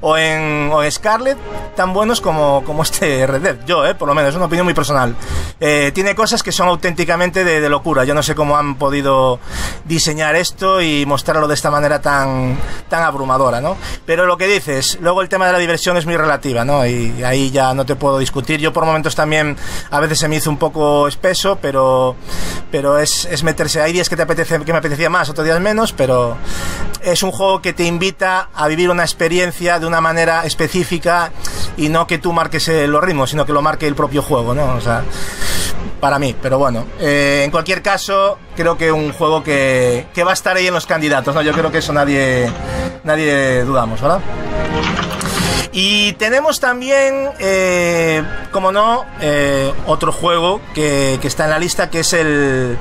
o 0.02 0.18
en, 0.18 0.69
o 0.72 0.92
Scarlet 0.92 1.38
tan 1.76 1.94
buenos 1.94 2.22
como, 2.22 2.64
como 2.66 2.84
este 2.84 3.26
Red 3.28 3.42
Dead. 3.42 3.58
Yo, 3.66 3.86
eh, 3.86 3.96
por 3.96 4.08
lo 4.08 4.16
menos, 4.16 4.30
es 4.30 4.36
una 4.36 4.46
opinión 4.46 4.66
muy 4.66 4.74
personal. 4.74 5.16
Eh, 5.60 5.92
tiene 5.94 6.16
cosas 6.16 6.44
que 6.44 6.52
son 6.52 6.68
auténticamente 6.68 7.44
de, 7.44 7.62
de 7.62 7.70
locura. 7.70 8.04
Yo 8.04 8.14
no 8.14 8.24
sé 8.24 8.36
cómo 8.36 8.58
han 8.58 8.76
podido 8.76 9.40
diseñar 9.86 10.36
esto 10.36 10.82
y 10.82 11.06
mostrarlo 11.06 11.48
de 11.48 11.54
esta 11.54 11.72
manera 11.72 12.02
tan, 12.02 12.58
tan 12.90 13.04
abrumadora, 13.04 13.62
¿no? 13.62 13.78
Pero 14.06 14.26
lo 14.26 14.38
que 14.38 14.48
dices, 14.48 14.98
luego 15.02 15.22
el 15.22 15.30
tema 15.30 15.48
de 15.48 15.54
la 15.54 15.60
diversión 15.60 15.98
es 15.98 16.06
muy 16.06 16.18
relativa, 16.18 16.66
¿no? 16.66 16.86
Y 16.86 17.24
ahí 17.24 17.52
ya 17.52 17.74
no 17.74 17.86
te 17.86 17.96
puedo 17.96 18.20
discutir. 18.20 18.60
Yo 18.60 18.74
por 18.74 18.86
momentos 18.86 19.16
también 19.16 19.58
a 19.92 20.00
veces 20.00 20.20
se 20.20 20.28
me 20.28 20.36
hizo 20.36 20.50
un 20.50 20.58
poco 20.58 21.08
espeso, 21.08 21.58
pero, 21.62 22.16
pero 22.72 23.00
es, 23.00 23.26
es 23.26 23.44
meterse. 23.44 23.82
Hay 23.82 23.94
días 23.94 24.10
que 24.10 24.16
te 24.16 24.24
apetece, 24.24 24.60
que 24.64 24.72
me 24.72 24.80
apetecía 24.80 25.10
más, 25.10 25.30
otros 25.30 25.46
días 25.46 25.60
menos, 25.60 25.94
pero 25.94 26.38
es 27.02 27.24
un 27.24 27.32
juego 27.32 27.62
que 27.62 27.74
te 27.74 27.86
invita 27.86 28.50
a 28.54 28.68
vivir 28.68 28.90
una 28.90 29.04
experiencia 29.04 29.80
de 29.80 29.86
una 29.86 30.02
manera 30.02 30.46
específica 30.60 31.32
y 31.78 31.88
no 31.88 32.06
que 32.06 32.18
tú 32.18 32.34
marques 32.34 32.68
eh, 32.68 32.88
los 32.88 33.02
ritmos, 33.02 33.30
sino 33.30 33.46
que 33.46 33.54
lo 33.54 33.62
marque 33.62 33.88
el 33.88 33.96
propio 33.96 34.22
juego, 34.22 34.54
¿no? 34.54 34.76
O 34.76 34.82
sea, 34.82 35.04
para 36.02 36.20
mí, 36.20 36.36
pero 36.42 36.58
bueno, 36.60 36.86
eh, 37.00 37.44
en 37.46 37.52
cualquier 37.52 37.82
caso, 37.82 38.38
creo 38.56 38.78
que 38.78 38.92
un 38.92 39.14
juego 39.14 39.42
que, 39.44 40.08
que 40.14 40.24
va 40.24 40.32
a 40.32 40.34
estar 40.34 40.58
ahí 40.58 40.68
en 40.68 40.74
los 40.74 40.86
candidatos, 40.86 41.34
¿no? 41.34 41.42
Yo 41.42 41.54
creo 41.54 41.72
que 41.72 41.78
eso 41.78 41.94
nadie, 41.94 42.52
nadie 43.04 43.64
dudamos, 43.64 44.02
¿verdad? 44.02 44.20
Y 45.72 46.14
tenemos 46.14 46.60
también, 46.60 47.30
eh, 47.40 48.24
como 48.52 48.72
no, 48.72 49.06
eh, 49.22 49.72
otro 49.86 50.12
juego 50.12 50.62
que, 50.74 51.20
está 51.24 51.44
en 51.44 51.50
la 51.52 51.60
lista, 51.60 51.92
que 51.92 52.00
es 52.00 52.14
el, 52.14 52.76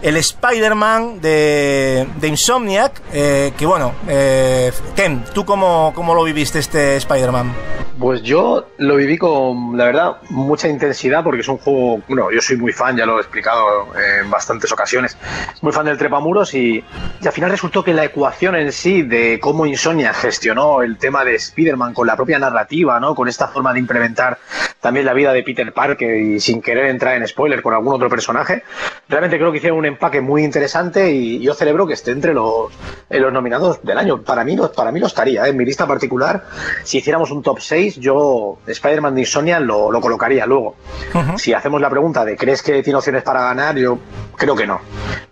el 0.00 0.16
Spider-Man 0.16 1.20
de, 1.20 2.06
de 2.16 2.28
Insomniac. 2.28 3.02
eh, 3.12 3.52
que 3.58 3.66
bueno, 3.66 3.92
eh, 4.08 4.72
Ken, 4.96 5.22
¿tú 5.34 5.44
cómo, 5.44 5.92
cómo 5.94 6.14
lo 6.14 6.24
viviste 6.24 6.58
este 6.58 6.96
Spider-Man? 6.96 7.52
Pues 7.98 8.22
yo 8.22 8.68
lo 8.78 8.96
viví 8.96 9.18
con, 9.18 9.76
la 9.76 9.84
verdad, 9.84 10.16
mucha 10.30 10.68
intensidad 10.68 11.22
porque 11.22 11.42
es 11.42 11.48
un 11.48 11.58
juego, 11.58 12.00
bueno, 12.08 12.30
yo 12.30 12.40
soy 12.40 12.56
muy 12.56 12.72
fan, 12.72 12.96
ya 12.96 13.04
lo 13.04 13.18
he 13.18 13.20
explicado 13.20 13.88
en 13.94 14.30
bastantes 14.30 14.72
ocasiones, 14.72 15.18
muy 15.60 15.70
fan 15.70 15.84
del 15.84 15.98
trepamuros 15.98 16.54
y, 16.54 16.82
y 17.20 17.26
al 17.26 17.32
final 17.32 17.50
resultó 17.50 17.84
que 17.84 17.92
la 17.92 18.04
ecuación 18.04 18.56
en 18.56 18.72
sí 18.72 19.02
de 19.02 19.38
cómo 19.38 19.66
Insomnia 19.66 20.14
gestionó 20.14 20.80
el 20.80 20.96
tema 20.96 21.26
de 21.26 21.34
Spider-Man 21.34 21.92
con 21.92 22.06
la 22.06 22.16
propia 22.16 22.29
narrativa, 22.38 23.00
¿no? 23.00 23.14
Con 23.14 23.28
esta 23.28 23.48
forma 23.48 23.72
de 23.72 23.80
implementar 23.80 24.38
también 24.80 25.04
la 25.04 25.12
vida 25.12 25.32
de 25.32 25.42
Peter 25.42 25.72
Parker 25.72 26.16
y 26.16 26.40
sin 26.40 26.62
querer 26.62 26.86
entrar 26.86 27.14
en 27.16 27.26
spoiler 27.26 27.60
con 27.62 27.74
algún 27.74 27.94
otro 27.94 28.08
personaje, 28.08 28.62
realmente 29.08 29.36
creo 29.38 29.50
que 29.52 29.58
hicieron 29.58 29.78
un 29.78 29.86
empaque 29.86 30.20
muy 30.20 30.42
interesante 30.42 31.10
y 31.10 31.40
yo 31.40 31.54
celebro 31.54 31.86
que 31.86 31.94
esté 31.94 32.12
entre 32.12 32.32
los, 32.32 32.72
en 33.10 33.22
los 33.22 33.32
nominados 33.32 33.82
del 33.82 33.98
año. 33.98 34.22
Para 34.22 34.44
mí, 34.44 34.56
para 34.74 34.90
mí 34.92 35.00
lo 35.00 35.06
estaría, 35.06 35.46
¿eh? 35.46 35.50
en 35.50 35.56
mi 35.56 35.64
lista 35.64 35.86
particular, 35.86 36.44
si 36.84 36.98
hiciéramos 36.98 37.30
un 37.30 37.42
top 37.42 37.60
6, 37.60 37.96
yo 37.96 38.58
Spider-Man 38.66 39.14
de 39.14 39.20
Insomnia 39.22 39.60
lo, 39.60 39.90
lo 39.90 40.00
colocaría 40.00 40.46
luego. 40.46 40.76
Ujú. 41.14 41.38
Si 41.38 41.52
hacemos 41.52 41.80
la 41.80 41.90
pregunta 41.90 42.24
de 42.24 42.36
¿crees 42.36 42.62
que 42.62 42.82
tiene 42.82 42.96
opciones 42.96 43.22
para 43.22 43.42
ganar? 43.42 43.76
Yo 43.76 43.98
creo 44.36 44.56
que 44.56 44.66
no. 44.66 44.80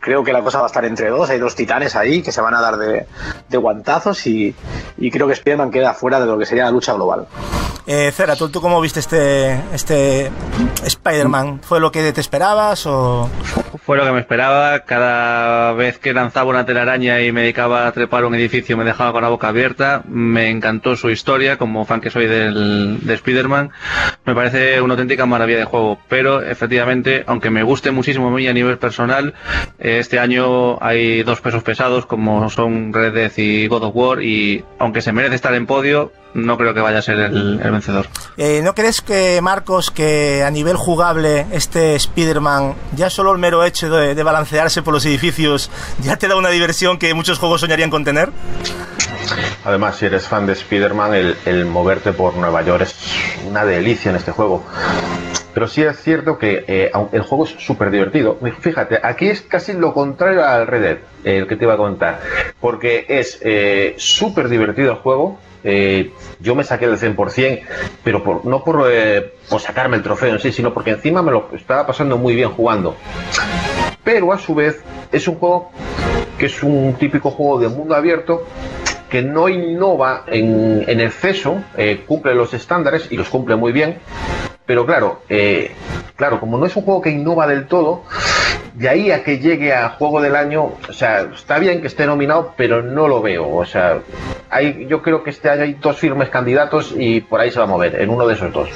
Creo 0.00 0.22
que 0.22 0.32
la 0.32 0.42
cosa 0.42 0.58
va 0.58 0.64
a 0.64 0.68
estar 0.68 0.84
entre 0.84 1.08
dos, 1.08 1.30
hay 1.30 1.38
dos 1.38 1.54
titanes 1.54 1.96
ahí 1.96 2.22
que 2.22 2.32
se 2.32 2.40
van 2.40 2.54
a 2.54 2.61
dar 2.61 2.76
de, 2.76 3.06
de 3.48 3.58
guantazos 3.58 4.26
y, 4.26 4.54
y 4.96 5.11
creo 5.11 5.26
que 5.26 5.32
Spider-Man 5.32 5.70
queda 5.70 5.94
fuera 5.94 6.20
de 6.20 6.26
lo 6.26 6.38
que 6.38 6.46
sería 6.46 6.64
la 6.64 6.70
lucha 6.70 6.88
global. 6.94 7.27
Eh, 7.87 8.12
Cera, 8.12 8.37
¿tú, 8.37 8.51
¿tú 8.51 8.61
cómo 8.61 8.81
viste 8.83 9.01
este, 9.01 9.55
este 9.72 10.31
Spider-Man? 10.85 11.61
¿Fue 11.62 11.81
lo 11.81 11.90
que 11.90 12.12
te 12.12 12.20
esperabas 12.20 12.85
o...? 12.87 13.31
Fue 13.85 13.96
lo 13.96 14.05
que 14.05 14.12
me 14.12 14.20
esperaba. 14.20 14.81
Cada 14.81 15.72
vez 15.72 15.98
que 15.98 16.12
lanzaba 16.12 16.51
una 16.51 16.66
telaraña 16.66 17.22
y 17.22 17.33
me 17.33 17.42
dedicaba 17.42 17.87
a 17.87 17.92
trepar 17.92 18.27
un 18.27 18.35
edificio 18.35 18.77
me 18.77 18.85
dejaba 18.85 19.12
con 19.12 19.22
la 19.22 19.31
boca 19.31 19.48
abierta. 19.48 20.03
Me 20.07 20.51
encantó 20.51 20.96
su 20.96 21.09
historia, 21.09 21.57
como 21.57 21.87
fan 21.87 22.03
que 22.03 22.11
soy 22.11 22.27
del, 22.27 22.98
de 23.07 23.14
Spider-Man. 23.14 23.70
Me 24.27 24.35
parece 24.35 24.81
una 24.83 24.92
auténtica 24.92 25.24
maravilla 25.24 25.61
de 25.61 25.64
juego. 25.64 25.98
Pero 26.09 26.42
efectivamente, 26.42 27.24
aunque 27.27 27.48
me 27.48 27.62
guste 27.62 27.90
muchísimo 27.90 28.29
a 28.29 28.31
mí 28.31 28.46
a 28.46 28.53
nivel 28.53 28.79
personal, 28.79 29.33
eh, 29.79 29.98
este 29.98 30.18
año 30.18 30.83
hay 30.83 31.22
dos 31.22 31.40
pesos 31.40 31.62
pesados 31.62 32.05
como 32.05 32.51
son 32.51 32.92
Red 32.92 33.14
Dead 33.14 33.33
y 33.37 33.66
God 33.66 33.85
of 33.85 33.96
War 33.96 34.22
y 34.22 34.64
aunque 34.79 35.01
se 35.01 35.12
merece 35.12 35.37
estar 35.37 35.55
en 35.55 35.66
podio, 35.66 36.12
no 36.34 36.56
creo 36.58 36.74
que 36.74 36.80
vaya 36.80 36.98
a 36.98 37.02
ser 37.02 37.18
el, 37.18 37.60
el 37.62 37.70
vencedor. 37.70 38.06
Eh, 38.36 38.60
¿No 38.62 38.74
crees 38.74 39.00
que, 39.00 39.40
Marcos, 39.42 39.90
que 39.90 40.42
a 40.44 40.50
nivel 40.50 40.76
jugable 40.76 41.46
este 41.52 41.94
Spider-Man, 41.96 42.74
ya 42.94 43.10
solo 43.10 43.32
el 43.32 43.38
mero 43.38 43.64
hecho 43.64 43.90
de, 43.90 44.14
de, 44.14 44.22
balancearse 44.22 44.82
por 44.82 44.94
los 44.94 45.04
edificios, 45.06 45.70
ya 46.02 46.16
te 46.16 46.28
da 46.28 46.36
una 46.36 46.50
diversión 46.50 46.98
que 46.98 47.14
muchos 47.14 47.38
juegos 47.38 47.60
soñarían 47.60 47.90
con 47.90 48.04
tener? 48.04 48.30
Además, 49.64 49.96
si 49.96 50.06
eres 50.06 50.26
fan 50.26 50.46
de 50.46 50.52
Spider-Man, 50.52 51.14
el, 51.14 51.36
el 51.44 51.66
moverte 51.66 52.12
por 52.12 52.36
Nueva 52.36 52.62
York 52.62 52.82
es 52.82 52.94
una 53.46 53.64
delicia 53.64 54.10
en 54.10 54.16
este 54.16 54.32
juego. 54.32 54.64
Pero 55.58 55.66
sí 55.66 55.82
es 55.82 56.00
cierto 56.00 56.38
que 56.38 56.64
eh, 56.68 56.90
el 57.12 57.22
juego 57.22 57.44
es 57.44 57.50
súper 57.58 57.90
divertido. 57.90 58.38
Fíjate, 58.60 59.00
aquí 59.02 59.28
es 59.28 59.42
casi 59.42 59.72
lo 59.72 59.92
contrario 59.92 60.44
al 60.44 60.66
Red 60.66 60.82
Dead, 60.82 60.98
el 61.24 61.46
que 61.48 61.56
te 61.56 61.64
iba 61.64 61.74
a 61.74 61.76
contar. 61.76 62.20
Porque 62.60 63.06
es 63.08 63.40
eh, 63.42 63.94
súper 63.98 64.48
divertido 64.48 64.92
el 64.92 64.98
juego. 64.98 65.38
Eh, 65.64 66.12
yo 66.40 66.55
me 66.55 66.64
saqué 66.64 66.87
del 66.87 66.99
100%, 66.99 67.62
pero 68.05 68.23
por, 68.23 68.44
no 68.44 68.62
por, 68.62 68.88
eh, 68.90 69.35
por, 69.49 69.61
sacarme 69.61 69.97
el 69.97 70.03
trofeo 70.03 70.35
en 70.35 70.38
sí, 70.38 70.53
sino 70.53 70.73
porque 70.73 70.90
encima 70.90 71.23
me 71.23 71.33
lo 71.33 71.49
estaba 71.55 71.87
pasando 71.87 72.16
muy 72.16 72.35
bien 72.35 72.51
jugando. 72.51 72.97
Pero 74.05 74.33
a 74.33 74.38
su 74.38 74.55
vez 74.55 74.83
es 75.12 75.27
un 75.29 75.37
juego 75.37 75.71
que 76.38 76.47
es 76.47 76.62
un 76.62 76.94
típico 76.99 77.31
juego 77.31 77.59
de 77.59 77.68
mundo 77.68 77.94
abierto 77.94 78.47
que 79.11 79.23
no 79.23 79.49
innova 79.49 80.25
en, 80.27 80.85
en 80.87 81.01
exceso, 81.01 81.62
eh, 81.77 82.05
cumple 82.07 82.35
los 82.35 82.53
estándares 82.55 83.09
y 83.11 83.16
los 83.16 83.29
cumple 83.29 83.57
muy 83.57 83.73
bien, 83.73 83.99
pero 84.68 84.85
claro, 84.85 85.22
eh, 85.31 85.74
claro, 86.14 86.38
como 86.38 86.59
no 86.59 86.66
es 86.66 86.76
un 86.76 86.83
juego 86.83 87.00
que 87.00 87.09
innova 87.09 87.46
del 87.46 87.66
todo, 87.66 88.04
de 88.74 88.87
ahí 88.87 89.11
a 89.11 89.24
que 89.24 89.38
llegue 89.38 89.72
a 89.72 89.88
juego 89.88 90.20
del 90.20 90.37
año, 90.37 90.74
o 90.87 90.92
sea, 90.92 91.22
está 91.22 91.59
bien 91.59 91.81
que 91.81 91.87
esté 91.87 92.04
nominado, 92.04 92.52
pero 92.54 92.83
no 92.83 93.09
lo 93.09 93.22
veo. 93.22 93.48
O 93.48 93.64
sea, 93.64 94.00
hay, 94.50 94.87
yo 94.87 95.00
creo 95.00 95.24
que 95.24 95.31
este 95.31 95.48
año 95.48 95.62
hay 95.62 95.72
dos 95.81 95.96
firmes 95.96 96.28
candidatos 96.28 96.92
y 96.94 97.22
por 97.22 97.40
ahí 97.40 97.50
se 97.50 97.59
va 97.59 97.64
a 97.64 97.68
mover, 97.68 97.98
en 97.98 98.11
uno 98.11 98.26
de 98.26 98.35
esos 98.35 98.52
dos. 98.52 98.68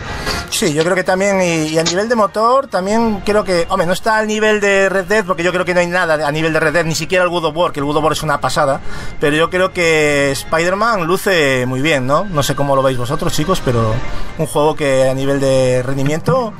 Sí, 0.52 0.74
yo 0.74 0.84
creo 0.84 0.94
que 0.94 1.02
también, 1.02 1.40
y, 1.40 1.78
a 1.78 1.82
nivel 1.82 2.08
de 2.08 2.14
motor, 2.14 2.66
también 2.66 3.20
creo 3.24 3.42
que, 3.42 3.66
hombre, 3.70 3.86
no 3.86 3.94
está 3.94 4.18
al 4.18 4.26
nivel 4.26 4.60
de 4.60 4.88
Red 4.88 5.06
Dead, 5.06 5.24
porque 5.24 5.42
yo 5.42 5.50
creo 5.50 5.64
que 5.64 5.72
no 5.72 5.80
hay 5.80 5.86
nada 5.86 6.26
a 6.26 6.30
nivel 6.30 6.52
de 6.52 6.60
Red 6.60 6.72
Dead, 6.74 6.84
ni 6.84 6.94
siquiera 6.94 7.24
el 7.24 7.30
God 7.30 7.46
of 7.46 7.56
War, 7.56 7.72
que 7.72 7.80
el 7.80 7.86
God 7.86 7.96
of 7.96 8.04
War 8.04 8.12
es 8.12 8.22
una 8.22 8.40
pasada, 8.40 8.80
pero 9.18 9.34
yo 9.34 9.48
creo 9.50 9.72
que 9.72 10.30
Spider-Man 10.32 11.06
luce 11.06 11.64
muy 11.66 11.80
bien, 11.80 12.06
¿no? 12.06 12.24
No 12.24 12.42
sé 12.42 12.54
cómo 12.54 12.76
lo 12.76 12.82
veis 12.82 12.98
vosotros, 12.98 13.32
chicos, 13.32 13.62
pero 13.64 13.94
un 14.36 14.46
juego 14.46 14.76
que 14.76 15.08
a 15.08 15.14
nivel 15.14 15.40
de 15.40 15.81
rendimiento, 15.82 16.52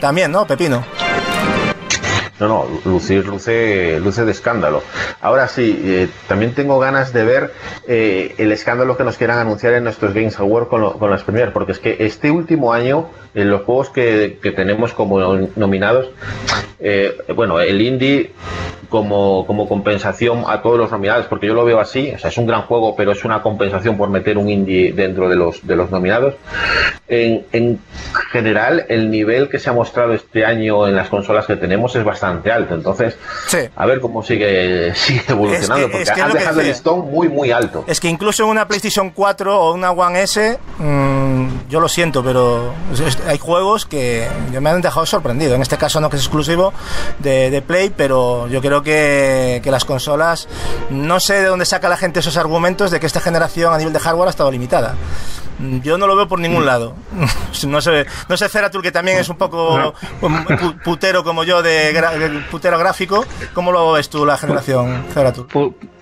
también, 0.00 0.30
¿no? 0.32 0.46
Pepino. 0.46 0.84
No, 2.38 2.48
no, 2.48 2.66
lucir 2.84 3.26
luce, 3.26 3.98
luce 3.98 4.26
de 4.26 4.30
escándalo. 4.30 4.82
Ahora 5.22 5.48
sí, 5.48 5.80
eh, 5.84 6.08
también 6.28 6.52
tengo 6.52 6.78
ganas 6.78 7.14
de 7.14 7.24
ver 7.24 7.52
eh, 7.88 8.34
el 8.36 8.52
escándalo 8.52 8.96
que 8.98 9.04
nos 9.04 9.16
quieran 9.16 9.38
anunciar 9.38 9.72
en 9.72 9.84
nuestros 9.84 10.12
Games 10.12 10.38
Award 10.38 10.68
con, 10.68 10.98
con 10.98 11.10
las 11.10 11.22
primeras, 11.22 11.52
porque 11.52 11.72
es 11.72 11.78
que 11.78 11.96
este 12.00 12.30
último 12.30 12.74
año, 12.74 13.08
en 13.34 13.48
los 13.50 13.62
juegos 13.62 13.88
que, 13.88 14.38
que 14.42 14.52
tenemos 14.52 14.92
como 14.92 15.18
nominados, 15.56 16.10
eh, 16.78 17.16
bueno, 17.34 17.58
el 17.58 17.80
indie 17.80 18.32
como, 18.90 19.46
como 19.46 19.66
compensación 19.66 20.44
a 20.46 20.60
todos 20.60 20.78
los 20.78 20.90
nominados, 20.90 21.26
porque 21.26 21.46
yo 21.46 21.54
lo 21.54 21.64
veo 21.64 21.80
así, 21.80 22.12
o 22.14 22.18
sea, 22.18 22.28
es 22.28 22.36
un 22.36 22.46
gran 22.46 22.62
juego, 22.62 22.94
pero 22.94 23.12
es 23.12 23.24
una 23.24 23.40
compensación 23.42 23.96
por 23.96 24.10
meter 24.10 24.36
un 24.36 24.50
indie 24.50 24.92
dentro 24.92 25.28
de 25.28 25.36
los, 25.36 25.66
de 25.66 25.74
los 25.74 25.90
nominados. 25.90 26.34
En, 27.08 27.46
en 27.52 27.80
general, 28.30 28.84
el 28.88 29.10
nivel 29.10 29.48
que 29.48 29.58
se 29.58 29.70
ha 29.70 29.72
mostrado 29.72 30.12
este 30.12 30.44
año 30.44 30.86
en 30.86 30.94
las 30.94 31.08
consolas 31.08 31.46
que 31.46 31.56
tenemos 31.56 31.96
es 31.96 32.04
bastante 32.04 32.25
alto, 32.26 32.74
entonces, 32.74 33.16
sí. 33.46 33.58
a 33.74 33.86
ver 33.86 34.00
cómo 34.00 34.22
sigue, 34.22 34.94
sigue 34.94 35.22
evolucionando, 35.28 35.86
es 35.86 35.90
que, 35.90 35.90
porque 35.90 36.02
es 36.02 36.10
que 36.10 36.22
han 36.22 36.32
dejado 36.32 36.60
el 36.60 36.66
listón 36.66 37.10
muy, 37.10 37.28
muy 37.28 37.50
alto. 37.50 37.84
Es 37.86 38.00
que 38.00 38.08
incluso 38.08 38.44
en 38.44 38.50
una 38.50 38.66
PlayStation 38.66 39.10
4 39.10 39.60
o 39.60 39.72
una 39.72 39.90
One 39.90 40.22
S, 40.22 40.58
mmm, 40.78 41.46
yo 41.68 41.80
lo 41.80 41.88
siento, 41.88 42.22
pero 42.22 42.72
hay 43.26 43.38
juegos 43.38 43.86
que 43.86 44.26
me 44.60 44.70
han 44.70 44.80
dejado 44.80 45.06
sorprendido. 45.06 45.54
En 45.54 45.62
este 45.62 45.76
caso 45.76 46.00
no 46.00 46.10
que 46.10 46.16
es 46.16 46.22
exclusivo 46.22 46.72
de, 47.18 47.50
de 47.50 47.62
Play, 47.62 47.92
pero 47.96 48.48
yo 48.48 48.60
creo 48.60 48.82
que, 48.82 49.60
que, 49.62 49.70
las 49.70 49.84
consolas, 49.84 50.48
no 50.90 51.20
sé 51.20 51.34
de 51.34 51.46
dónde 51.46 51.64
saca 51.64 51.88
la 51.88 51.96
gente 51.96 52.20
esos 52.20 52.36
argumentos 52.36 52.90
de 52.90 53.00
que 53.00 53.06
esta 53.06 53.20
generación 53.20 53.72
a 53.72 53.78
nivel 53.78 53.92
de 53.92 53.98
hardware 53.98 54.28
ha 54.28 54.30
estado 54.30 54.50
limitada. 54.50 54.94
Yo 55.82 55.98
no 55.98 56.06
lo 56.06 56.16
veo 56.16 56.28
por 56.28 56.38
ningún 56.38 56.66
lado. 56.66 56.94
No 57.66 57.80
sé, 57.80 58.04
no 58.28 58.36
sé 58.36 58.50
Ceratul, 58.50 58.82
que 58.82 58.92
también 58.92 59.16
es 59.18 59.30
un 59.30 59.38
poco 59.38 59.94
putero 60.84 61.24
como 61.24 61.42
yo, 61.42 61.62
de, 61.62 61.92
de 61.92 62.40
putero 62.50 62.78
gráfico. 62.78 63.24
¿Cómo 63.54 63.72
lo 63.72 63.92
ves 63.92 64.10
tú 64.10 64.26
la 64.26 64.36
generación 64.36 65.06
Ceratul? 65.12 65.46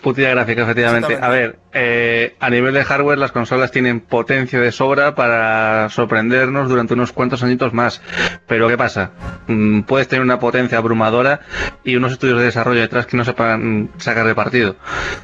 Putilla 0.03 0.31
gráfica, 0.31 0.65
efectivamente. 0.65 1.17
A 1.19 1.29
ver, 1.29 1.59
eh, 1.73 2.37
a 2.39 2.51
nivel 2.51 2.75
de 2.75 2.85
hardware, 2.85 3.17
las 3.17 3.33
consolas 3.33 3.71
tienen 3.71 4.01
potencia 4.01 4.61
de 4.61 4.71
sobra 4.71 5.15
para 5.15 5.89
sorprendernos 5.89 6.69
durante 6.69 6.93
unos 6.93 7.13
cuantos 7.13 7.43
añitos 7.43 7.73
más. 7.73 8.03
Pero 8.47 8.69
¿qué 8.69 8.77
pasa? 8.77 9.13
Mm, 9.47 9.83
puedes 9.83 10.07
tener 10.07 10.23
una 10.23 10.39
potencia 10.39 10.77
abrumadora 10.77 11.41
y 11.85 11.97
unos 11.97 12.13
estudios 12.13 12.39
de 12.39 12.45
desarrollo 12.45 12.83
detrás 12.83 13.07
que 13.07 13.17
no 13.17 13.25
sepan 13.25 13.91
sacar 13.97 14.27
de 14.27 14.35
partido. 14.35 14.77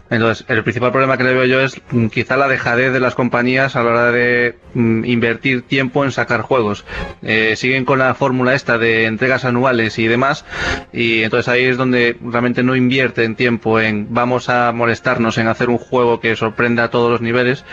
Entonces, 0.09 0.47
el 0.49 0.62
principal 0.62 0.93
problema 0.93 1.19
que 1.19 1.25
le 1.25 1.35
veo 1.35 1.45
yo 1.45 1.61
es 1.61 1.79
mm, 1.90 2.07
quizá 2.07 2.38
la 2.38 2.49
dejadez 2.49 2.95
de 2.95 3.01
las 3.01 3.14
compañías 3.14 3.77
a 3.77 3.83
la 3.83 3.90
hora 3.90 4.11
de 4.12 4.19
mm, 4.74 5.04
invertir 5.04 5.62
tiempo 5.62 6.04
en 6.04 6.12
sacar 6.12 6.42
juegos. 6.42 6.85
Eh, 7.22 7.54
siguen 7.56 7.85
con 7.85 7.98
la 7.98 8.14
fórmula 8.14 8.54
esta 8.54 8.78
de 8.78 9.06
entregas 9.06 9.44
anuales 9.44 9.98
y 9.98 10.06
demás, 10.06 10.44
y 10.92 11.22
entonces 11.22 11.48
ahí 11.48 11.64
es 11.64 11.76
donde 11.76 12.16
realmente 12.22 12.62
no 12.62 12.76
invierten 12.76 13.37
tiempo 13.37 13.80
en 13.80 14.09
vamos 14.11 14.48
a 14.48 14.72
molestarnos 14.72 15.38
en 15.38 15.48
hacer 15.48 15.70
un 15.70 15.78
juego 15.78 16.20
que 16.20 16.37
sorprenda 16.37 16.85
a 16.85 16.90
todos 16.90 17.11
los 17.11 17.20
niveles 17.20 17.64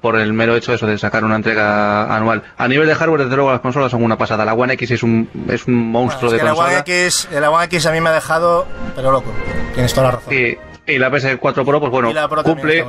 por 0.00 0.18
el 0.18 0.32
mero 0.32 0.56
hecho 0.56 0.72
de 0.72 0.76
eso 0.76 0.86
de 0.86 0.98
sacar 0.98 1.24
una 1.24 1.36
entrega 1.36 2.14
anual. 2.14 2.42
A 2.56 2.68
nivel 2.68 2.86
de 2.86 2.94
hardware, 2.94 3.22
desde 3.24 3.36
luego 3.36 3.50
las 3.50 3.60
consolas 3.60 3.90
son 3.90 4.02
una 4.02 4.18
pasada. 4.18 4.44
La 4.44 4.54
One 4.54 4.74
X 4.74 4.90
es 4.90 5.02
un, 5.02 5.28
es 5.48 5.66
un 5.66 5.74
monstruo 5.74 6.30
bueno, 6.30 6.36
es 6.36 6.42
de 6.42 6.48
consola. 6.48 6.68
La 6.68 6.78
One, 6.78 6.80
X, 6.80 7.28
la 7.32 7.50
One 7.50 7.64
X 7.64 7.86
a 7.86 7.92
mí 7.92 8.00
me 8.00 8.10
ha 8.10 8.12
dejado, 8.12 8.66
pero 8.94 9.10
loco. 9.12 9.32
Tienes 9.74 9.92
toda 9.92 10.08
la 10.08 10.10
razón. 10.16 10.34
Y, 10.34 10.58
y 10.90 10.98
la 10.98 11.10
PS4 11.10 11.64
Pro, 11.64 11.80
pues 11.80 11.90
bueno, 11.90 12.28
Pro 12.28 12.42
cumple, 12.42 12.84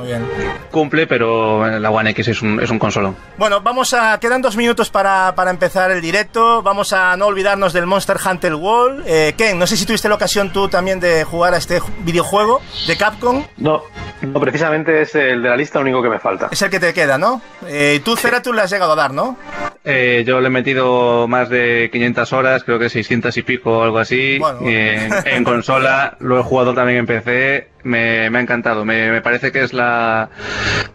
cumple, 0.70 1.06
pero 1.06 1.66
la 1.78 1.90
One 1.90 2.10
X 2.10 2.28
es 2.28 2.42
un, 2.42 2.60
es 2.60 2.70
un 2.70 2.78
consolón. 2.78 3.16
Bueno, 3.36 3.60
vamos 3.60 3.94
a. 3.94 4.18
Quedan 4.20 4.42
dos 4.42 4.56
minutos 4.56 4.90
para, 4.90 5.34
para 5.34 5.50
empezar 5.50 5.90
el 5.90 6.00
directo. 6.00 6.62
Vamos 6.62 6.92
a 6.92 7.16
no 7.16 7.26
olvidarnos 7.26 7.72
del 7.72 7.86
Monster 7.86 8.16
Hunter 8.24 8.54
World. 8.54 9.04
Eh, 9.06 9.34
Ken, 9.36 9.58
no 9.58 9.66
sé 9.66 9.76
si 9.76 9.86
tuviste 9.86 10.08
la 10.08 10.14
ocasión 10.14 10.52
tú 10.52 10.68
también 10.68 11.00
de 11.00 11.24
jugar 11.24 11.54
a 11.54 11.58
este 11.58 11.80
videojuego 12.00 12.60
de 12.86 12.96
Capcom. 12.96 13.44
No, 13.56 13.82
no, 14.22 14.40
precisamente 14.40 15.02
es 15.02 15.14
el 15.14 15.42
de 15.42 15.48
la 15.48 15.56
lista, 15.56 15.78
lo 15.78 15.84
único 15.84 16.02
que 16.02 16.08
me 16.08 16.18
falta. 16.18 16.48
Es 16.50 16.62
el 16.62 16.70
que 16.70 16.80
te 16.80 16.92
queda, 16.92 17.18
¿no? 17.18 17.40
Eh, 17.66 18.00
tú, 18.04 18.16
Cera, 18.16 18.42
tú 18.42 18.52
le 18.52 18.62
has 18.62 18.70
llegado 18.70 18.92
a 18.92 18.96
dar, 18.96 19.12
¿no? 19.12 19.36
Eh, 19.84 20.22
yo 20.26 20.40
le 20.40 20.46
he 20.46 20.50
metido 20.50 21.26
más 21.26 21.48
de 21.48 21.88
500 21.92 22.32
horas, 22.32 22.64
creo 22.64 22.78
que 22.78 22.88
600 22.88 23.36
y 23.36 23.42
pico 23.42 23.78
o 23.78 23.82
algo 23.82 23.98
así. 23.98 24.38
Bueno, 24.38 24.60
bueno. 24.60 24.78
En, 24.78 25.12
en, 25.24 25.44
consola, 25.44 26.16
lo 26.20 26.38
he 26.38 26.42
jugado 26.42 26.74
también 26.74 26.98
en 26.98 27.06
PC. 27.06 27.71
Me, 27.84 28.30
me 28.30 28.38
ha 28.38 28.42
encantado. 28.42 28.84
Me, 28.84 29.10
me, 29.10 29.20
parece 29.20 29.52
que 29.52 29.62
es 29.62 29.72
la. 29.72 30.30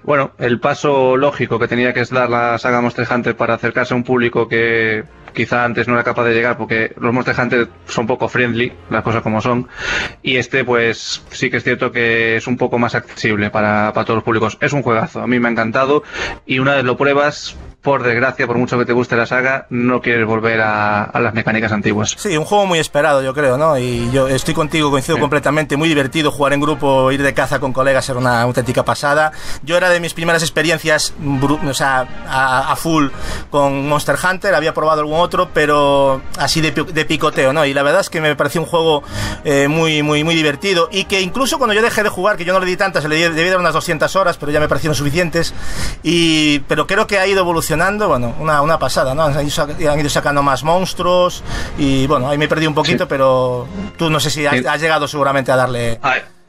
Bueno, 0.04 0.32
el 0.38 0.60
paso 0.60 1.17
lógico 1.17 1.60
que 1.60 1.67
tenía 1.67 1.93
que 1.93 2.04
dar 2.06 2.30
la 2.30 2.58
saga 2.58 2.82
Monster 2.82 3.08
Hunter 3.10 3.36
para 3.36 3.56
acercarse 3.56 3.93
a 3.93 3.97
un 3.97 4.04
público 4.04 4.47
que 4.47 5.04
quizá 5.38 5.63
antes 5.63 5.88
no 5.88 5.93
era 5.93 6.04
capaz 6.04 6.23
de 6.23 6.34
llegar 6.34 6.58
porque 6.58 6.93
los 7.00 7.13
Monster 7.13 7.36
Hunter 7.39 7.67
son 7.88 8.08
poco 8.08 8.28
friendly, 8.28 8.73
las 8.89 9.04
cosas 9.04 9.21
como 9.21 9.39
son, 9.39 9.67
y 10.23 10.38
este 10.38 10.65
pues 10.65 11.23
sí 11.30 11.52
que 11.52 11.58
es 11.58 11.63
cierto 11.63 11.91
que 11.91 12.38
es 12.38 12.47
un 12.47 12.58
poco 12.58 12.80
más 12.80 12.95
accesible 12.95 13.52
para, 13.52 13.93
para 13.93 14.06
todos 14.06 14.17
los 14.17 14.23
públicos. 14.23 14.58
Es 14.62 14.73
un 14.73 14.82
juegazo, 14.82 15.21
a 15.21 15.28
mí 15.28 15.39
me 15.39 15.47
ha 15.47 15.52
encantado 15.52 16.04
y 16.47 16.58
una 16.58 16.76
vez 16.76 16.84
lo 16.84 16.97
pruebas, 16.97 17.56
por 17.82 18.04
desgracia, 18.04 18.48
por 18.48 18.58
mucho 18.58 18.78
que 18.78 18.86
te 18.86 18.94
guste 18.94 19.16
la 19.16 19.26
saga, 19.26 19.68
no 19.70 20.02
quieres 20.02 20.26
volver 20.26 20.60
a, 20.62 21.04
a, 21.04 21.20
las 21.20 21.34
mecánicas 21.34 21.72
antiguas. 21.72 22.16
Sí, 22.18 22.36
un 22.36 22.44
juego 22.44 22.66
muy 22.66 22.80
esperado, 22.80 23.22
yo 23.24 23.34
creo, 23.34 23.58
¿no? 23.58 23.78
Y 23.78 24.12
yo 24.12 24.28
estoy 24.28 24.54
contigo, 24.54 24.92
coincido 24.92 25.16
sí. 25.16 25.22
completamente, 25.22 25.78
muy 25.78 25.88
divertido 25.88 26.32
jugar 26.32 26.54
en 26.54 26.60
grupo, 26.60 27.12
ir 27.12 27.22
de 27.24 27.34
caza 27.34 27.60
con 27.60 27.74
colegas 27.74 28.10
era 28.10 28.20
una 28.20 28.42
auténtica 28.42 28.84
pasada. 28.84 29.32
Yo 29.63 29.78
era 29.78 29.90
de 29.90 30.00
mis 30.00 30.13
primeras 30.13 30.42
experiencias, 30.42 31.13
o 31.22 31.74
sea, 31.74 32.08
a, 32.28 32.72
a 32.72 32.76
full 32.76 33.08
con 33.50 33.88
Monster 33.88 34.16
Hunter, 34.22 34.54
había 34.54 34.74
probado 34.74 35.02
algún 35.02 35.20
otro, 35.20 35.50
pero 35.54 36.22
así 36.38 36.62
de, 36.62 36.72
picoteo, 37.06 37.54
¿no? 37.54 37.66
Y 37.66 37.74
la 37.74 37.84
verdad 37.84 38.02
es 38.02 38.10
que 38.10 38.22
me 38.22 38.36
pareció 38.36 38.62
un 38.62 38.68
juego 38.68 39.04
eh, 39.46 39.68
muy, 39.68 40.04
muy, 40.04 40.24
muy 40.24 40.36
divertido 40.36 40.90
y 40.92 41.06
que 41.06 41.22
incluso 41.22 41.58
cuando 41.58 41.74
yo 41.74 41.82
dejé 41.82 42.04
de 42.04 42.10
jugar, 42.10 42.38
que 42.38 42.46
yo 42.46 42.54
no 42.54 42.60
le 42.60 42.66
di 42.66 42.76
tantas, 42.76 43.06
le 43.06 43.30
debí 43.30 43.50
dar 43.50 43.60
unas 43.60 43.74
200 43.74 44.16
horas, 44.16 44.38
pero 44.38 44.52
ya 44.52 44.60
me 44.60 44.68
parecieron 44.68 44.96
suficientes, 44.96 45.54
y, 46.04 46.60
pero 46.68 46.88
creo 46.88 47.08
que 47.08 47.18
ha 47.18 47.28
ido 47.28 47.40
evolucionando, 47.40 47.66
bueno, 48.08 48.34
una, 48.39 48.62
una 48.62 48.80
pasada, 48.80 49.13
¿no? 49.13 49.23
Han 49.23 49.45
ido, 49.45 50.10
sacando 50.10 50.41
más 50.43 50.63
monstruos 50.63 51.43
y 51.77 52.08
bueno, 52.08 52.30
ahí 52.30 52.38
me 52.38 52.47
perdí 52.47 52.67
un 52.67 52.73
poquito, 52.73 53.08
pero 53.08 53.67
tú 53.97 54.10
no 54.10 54.19
sé 54.19 54.30
si 54.30 54.45
has, 54.45 54.65
has 54.65 54.82
llegado 54.82 55.08
seguramente 55.08 55.51
a 55.51 55.56
darle 55.56 55.99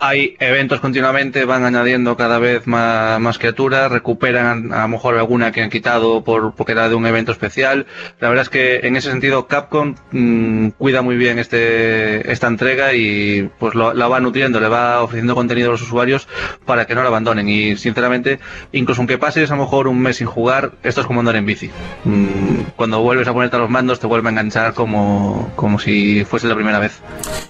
hay 0.00 0.36
eventos 0.38 0.80
continuamente, 0.80 1.44
van 1.44 1.64
añadiendo 1.64 2.16
cada 2.16 2.38
vez 2.38 2.66
más, 2.66 3.38
criaturas, 3.38 3.90
recuperan 3.90 4.72
a 4.72 4.82
lo 4.82 4.88
mejor 4.88 5.16
alguna 5.16 5.50
que 5.50 5.62
han 5.62 5.70
quitado 5.70 6.22
por, 6.22 6.54
porque 6.54 6.72
era 6.72 6.88
de 6.88 6.94
un 6.94 7.06
evento 7.06 7.32
especial. 7.32 7.86
La 8.20 8.28
verdad 8.28 8.42
es 8.42 8.48
que 8.48 8.80
en 8.86 8.96
ese 8.96 9.10
sentido 9.10 9.46
Capcom 9.46 9.96
mm, 10.12 10.68
cuida 10.78 11.02
muy 11.02 11.16
bien 11.16 11.38
este, 11.38 12.30
esta 12.30 12.46
entrega 12.46 12.94
y 12.94 13.50
pues 13.58 13.74
la 13.74 14.08
va 14.08 14.20
nutriendo, 14.20 14.60
le 14.60 14.68
va 14.68 15.02
ofreciendo 15.02 15.34
contenido 15.34 15.68
a 15.68 15.72
los 15.72 15.82
usuarios 15.82 16.28
para 16.64 16.86
que 16.86 16.94
no 16.94 17.02
la 17.02 17.08
abandonen. 17.08 17.48
Y 17.48 17.76
sinceramente, 17.76 18.38
incluso 18.72 19.00
aunque 19.00 19.18
pases 19.18 19.50
a 19.50 19.56
lo 19.56 19.62
mejor 19.62 19.88
un 19.88 20.00
mes 20.00 20.16
sin 20.16 20.26
jugar, 20.26 20.72
esto 20.82 21.00
es 21.00 21.06
como 21.06 21.20
andar 21.20 21.36
en 21.36 21.46
bici. 21.46 21.70
Mm, 22.04 22.70
cuando 22.76 23.00
vuelves 23.00 23.26
a 23.26 23.32
ponerte 23.32 23.56
a 23.56 23.60
los 23.60 23.70
mandos 23.70 23.98
te 23.98 24.06
vuelve 24.06 24.28
a 24.28 24.30
enganchar 24.30 24.74
como, 24.74 25.50
como 25.56 25.78
si 25.78 26.24
fuese 26.24 26.46
la 26.46 26.54
primera 26.54 26.78
vez. 26.78 27.00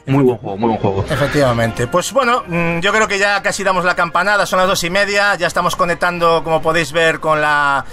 Muy 0.06 0.24
buen 0.24 0.38
juego, 0.38 0.56
muy 0.56 0.68
buen 0.68 0.80
juego. 0.80 1.04
Efectivamente. 1.10 1.86
Pues 1.86 2.12
bueno, 2.12 2.37
Mm, 2.46 2.80
yo 2.80 2.92
creo 2.92 3.08
que 3.08 3.18
ya 3.18 3.42
casi 3.42 3.64
damos 3.64 3.84
la 3.84 3.94
campanada, 3.94 4.46
son 4.46 4.58
las 4.58 4.68
dos 4.68 4.84
y 4.84 4.90
media, 4.90 5.34
ya 5.34 5.46
estamos 5.46 5.76
conectando, 5.76 6.42
como 6.44 6.62
podéis 6.62 6.92
ver, 6.92 7.20
con 7.20 7.40
la, 7.40 7.84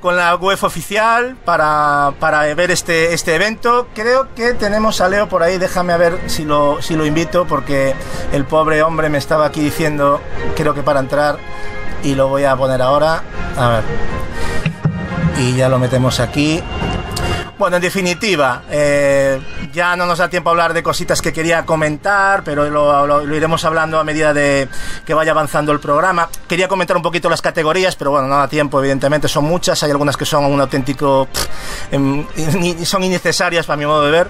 con 0.00 0.16
la 0.16 0.34
web 0.36 0.58
oficial 0.62 1.36
para, 1.44 2.12
para 2.20 2.42
ver 2.54 2.70
este, 2.70 3.14
este 3.14 3.34
evento. 3.34 3.88
Creo 3.94 4.34
que 4.34 4.54
tenemos 4.54 5.00
a 5.00 5.08
Leo 5.08 5.28
por 5.28 5.42
ahí, 5.42 5.58
déjame 5.58 5.92
a 5.92 5.96
ver 5.96 6.18
si 6.26 6.44
lo, 6.44 6.80
si 6.82 6.96
lo 6.96 7.04
invito, 7.04 7.46
porque 7.46 7.94
el 8.32 8.44
pobre 8.44 8.82
hombre 8.82 9.08
me 9.08 9.18
estaba 9.18 9.46
aquí 9.46 9.60
diciendo, 9.60 10.20
creo 10.56 10.74
que 10.74 10.82
para 10.82 11.00
entrar, 11.00 11.38
y 12.02 12.14
lo 12.14 12.28
voy 12.28 12.44
a 12.44 12.56
poner 12.56 12.82
ahora, 12.82 13.22
a 13.56 13.68
ver. 13.68 13.82
Y 15.38 15.54
ya 15.54 15.68
lo 15.68 15.78
metemos 15.78 16.20
aquí. 16.20 16.62
Bueno, 17.58 17.74
en 17.74 17.82
definitiva, 17.82 18.62
eh, 18.70 19.40
ya 19.72 19.96
no 19.96 20.06
nos 20.06 20.18
da 20.18 20.28
tiempo 20.28 20.48
a 20.48 20.52
hablar 20.52 20.72
de 20.72 20.84
cositas 20.84 21.20
que 21.20 21.32
quería 21.32 21.66
comentar, 21.66 22.44
pero 22.44 22.70
lo, 22.70 23.34
iremos 23.34 23.64
hablando 23.64 23.98
a 23.98 24.04
medida 24.04 24.32
de 24.32 24.68
que 25.04 25.12
vaya 25.12 25.32
avanzando 25.32 25.72
el 25.72 25.80
programa. 25.80 26.28
Quería 26.46 26.68
comentar 26.68 26.96
un 26.96 27.02
poquito 27.02 27.28
las 27.28 27.42
categorías, 27.42 27.96
pero 27.96 28.12
bueno, 28.12 28.28
no 28.28 28.36
da 28.36 28.46
tiempo, 28.46 28.78
evidentemente, 28.78 29.26
son 29.26 29.44
muchas, 29.44 29.82
hay 29.82 29.90
algunas 29.90 30.16
que 30.16 30.24
son 30.24 30.44
un 30.44 30.60
auténtico... 30.60 31.26
Em, 31.90 32.24
son 32.84 33.02
innecesarias 33.02 33.66
para 33.66 33.76
mi 33.76 33.86
modo 33.86 34.04
de 34.04 34.12
ver, 34.12 34.28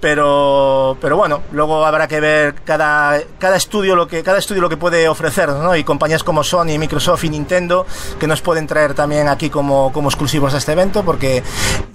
pero, 0.00 0.96
pero 0.98 1.18
bueno, 1.18 1.42
luego 1.52 1.84
habrá 1.84 2.08
que 2.08 2.20
ver 2.20 2.54
cada, 2.64 3.20
cada, 3.38 3.56
estudio 3.56 3.94
lo 3.94 4.08
que, 4.08 4.22
cada 4.22 4.38
estudio 4.38 4.62
lo 4.62 4.70
que 4.70 4.78
puede 4.78 5.08
ofrecer, 5.08 5.50
¿no? 5.50 5.76
Y 5.76 5.84
compañías 5.84 6.24
como 6.24 6.42
Sony, 6.42 6.78
Microsoft 6.78 7.24
y 7.24 7.28
Nintendo, 7.28 7.86
que 8.18 8.26
nos 8.26 8.40
pueden 8.40 8.66
traer 8.66 8.94
también 8.94 9.28
aquí 9.28 9.50
como, 9.50 9.92
como 9.92 10.08
exclusivos 10.08 10.54
a 10.54 10.56
este 10.56 10.72
evento, 10.72 11.04
porque 11.04 11.42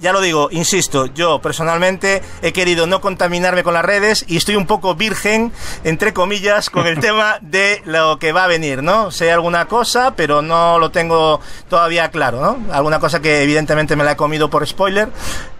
ya 0.00 0.12
lo 0.12 0.20
digo, 0.20 0.48
insisto, 0.68 1.06
yo 1.06 1.40
personalmente 1.40 2.20
he 2.42 2.52
querido 2.52 2.86
no 2.86 3.00
contaminarme 3.00 3.62
con 3.62 3.72
las 3.72 3.84
redes 3.84 4.26
y 4.28 4.36
estoy 4.36 4.54
un 4.54 4.66
poco 4.66 4.94
virgen, 4.94 5.50
entre 5.82 6.12
comillas, 6.12 6.68
con 6.68 6.86
el 6.86 7.00
tema 7.00 7.38
de 7.40 7.80
lo 7.86 8.18
que 8.18 8.32
va 8.32 8.44
a 8.44 8.48
venir, 8.48 8.82
¿no? 8.82 9.10
Sé 9.10 9.32
alguna 9.32 9.64
cosa, 9.64 10.12
pero 10.14 10.42
no 10.42 10.78
lo 10.78 10.90
tengo 10.90 11.40
todavía 11.70 12.10
claro, 12.10 12.42
¿no? 12.42 12.74
Alguna 12.74 13.00
cosa 13.00 13.20
que 13.20 13.42
evidentemente 13.42 13.96
me 13.96 14.04
la 14.04 14.12
he 14.12 14.16
comido 14.16 14.50
por 14.50 14.66
spoiler, 14.66 15.08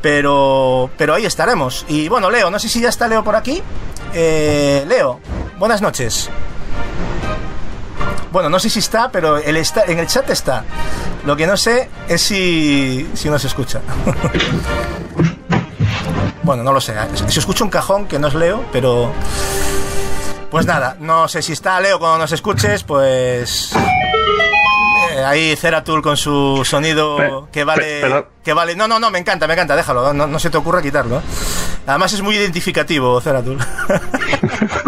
pero, 0.02 0.90
pero 0.98 1.14
ahí 1.14 1.24
estaremos. 1.24 1.86
Y 1.88 2.08
bueno, 2.08 2.30
Leo, 2.30 2.50
no 2.50 2.58
sé 2.58 2.68
si 2.68 2.82
ya 2.82 2.90
está 2.90 3.08
Leo 3.08 3.24
por 3.24 3.34
aquí. 3.34 3.62
Eh, 4.12 4.84
Leo, 4.86 5.20
buenas 5.58 5.80
noches. 5.80 6.28
Bueno, 8.30 8.50
no 8.50 8.58
sé 8.58 8.68
si 8.68 8.78
está, 8.78 9.10
pero 9.10 9.38
el 9.38 9.56
está, 9.56 9.84
en 9.84 9.98
el 9.98 10.06
chat 10.06 10.28
está. 10.30 10.64
Lo 11.24 11.36
que 11.36 11.46
no 11.46 11.56
sé 11.56 11.88
es 12.08 12.22
si, 12.22 13.08
si 13.14 13.28
se 13.38 13.46
escucha. 13.46 13.80
bueno, 16.42 16.62
no 16.62 16.72
lo 16.72 16.80
sé. 16.80 16.94
Si 17.28 17.38
escucho 17.38 17.64
un 17.64 17.70
cajón 17.70 18.06
que 18.06 18.18
no 18.18 18.28
es 18.28 18.34
Leo, 18.34 18.64
pero... 18.72 19.12
Pues 20.50 20.64
nada, 20.64 20.96
no 20.98 21.28
sé 21.28 21.42
si 21.42 21.52
está 21.52 21.78
Leo 21.80 21.98
cuando 21.98 22.18
nos 22.18 22.32
escuches, 22.32 22.82
pues... 22.82 23.72
Eh, 25.12 25.24
ahí 25.24 25.56
Ceratul 25.56 26.02
con 26.02 26.16
su 26.16 26.62
sonido 26.64 27.48
que 27.52 27.64
vale... 27.64 28.26
que 28.42 28.52
vale... 28.52 28.76
No, 28.76 28.88
no, 28.88 28.98
no, 28.98 29.10
me 29.10 29.18
encanta, 29.18 29.46
me 29.46 29.54
encanta, 29.54 29.76
déjalo. 29.76 30.12
No, 30.12 30.38
se 30.38 30.50
te 30.50 30.56
ocurra 30.56 30.82
quitarlo. 30.82 31.22
Además 31.86 32.12
es 32.12 32.20
muy 32.20 32.36
identificativo, 32.36 33.20
Ceratul. 33.20 33.58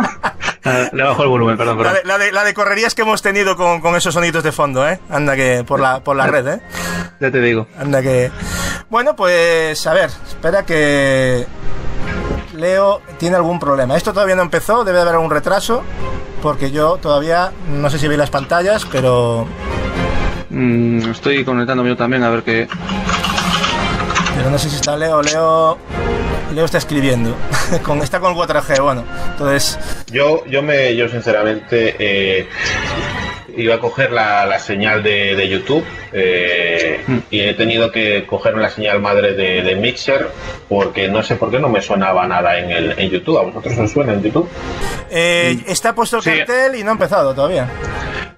Ah, 0.70 0.88
le 0.92 1.02
bajo 1.02 1.22
el 1.22 1.28
volumen, 1.28 1.56
perdón. 1.56 1.78
perdón. 1.78 1.94
La, 2.04 2.18
de, 2.18 2.32
la, 2.32 2.44
de, 2.44 2.54
correrías 2.54 2.94
que 2.94 3.02
hemos 3.02 3.22
tenido 3.22 3.56
con, 3.56 3.80
con, 3.80 3.96
esos 3.96 4.14
sonidos 4.14 4.42
de 4.42 4.52
fondo, 4.52 4.88
¿eh? 4.88 5.00
Anda 5.10 5.36
que 5.36 5.64
por 5.66 5.80
la, 5.80 6.00
por 6.00 6.16
la 6.16 6.26
red, 6.26 6.46
¿eh? 6.46 6.60
Ya 7.20 7.30
te 7.30 7.40
digo. 7.40 7.66
Anda 7.78 8.02
que... 8.02 8.30
Bueno, 8.88 9.14
pues 9.16 9.86
a 9.86 9.94
ver, 9.94 10.10
espera 10.28 10.64
que... 10.64 11.46
Leo 12.54 13.00
tiene 13.18 13.36
algún 13.36 13.58
problema. 13.58 13.96
Esto 13.96 14.12
todavía 14.12 14.36
no 14.36 14.42
empezó, 14.42 14.84
debe 14.84 14.96
de 14.96 15.02
haber 15.02 15.14
algún 15.14 15.30
retraso, 15.30 15.82
porque 16.42 16.70
yo 16.70 16.98
todavía, 16.98 17.52
no 17.68 17.88
sé 17.90 17.98
si 17.98 18.06
veis 18.06 18.18
las 18.18 18.30
pantallas, 18.30 18.86
pero... 18.90 19.46
Mm, 20.50 21.10
estoy 21.10 21.44
conectándome 21.44 21.90
yo 21.90 21.96
también 21.96 22.22
a 22.22 22.30
ver 22.30 22.42
qué... 22.42 22.68
Pero 24.36 24.50
no 24.50 24.58
sé 24.58 24.68
si 24.68 24.76
está 24.76 24.96
Leo, 24.96 25.22
Leo... 25.22 25.78
Leo 26.54 26.64
está 26.64 26.78
escribiendo. 26.78 27.36
está 28.02 28.20
con 28.20 28.32
el 28.32 28.38
4G, 28.38 28.82
bueno. 28.82 29.04
Entonces. 29.30 29.78
Yo, 30.12 30.44
yo 30.46 30.62
me, 30.62 30.94
yo 30.96 31.08
sinceramente 31.08 31.96
eh, 31.98 32.48
iba 33.62 33.76
a 33.76 33.80
coger 33.80 34.12
la, 34.12 34.58
señal 34.58 35.02
de, 35.02 35.48
YouTube 35.48 35.84
eh, 36.12 37.02
mm. 37.06 37.18
y 37.30 37.40
he 37.40 37.54
tenido 37.54 37.90
que 37.90 38.26
coger 38.26 38.56
la 38.56 38.70
señal 38.70 39.00
madre 39.00 39.34
de, 39.34 39.76
Mixer 39.76 40.28
porque 40.68 41.08
no 41.08 41.22
sé 41.22 41.36
por 41.36 41.50
qué 41.50 41.58
no 41.58 41.68
me 41.68 41.80
sonaba 41.80 42.26
nada 42.26 42.58
en, 42.58 42.70
el, 42.70 42.98
en 42.98 43.10
YouTube. 43.10 43.38
¿A 43.38 43.42
vosotros 43.42 43.78
os 43.78 43.90
suena 43.90 44.12
en 44.12 44.22
YouTube? 44.22 44.48
Eh, 45.10 45.58
está 45.66 45.94
puesto 45.94 46.18
el 46.18 46.24
cartel 46.24 46.76
y 46.76 46.84
no 46.84 46.90
ha 46.90 46.92
empezado 46.92 47.34
todavía. 47.34 47.68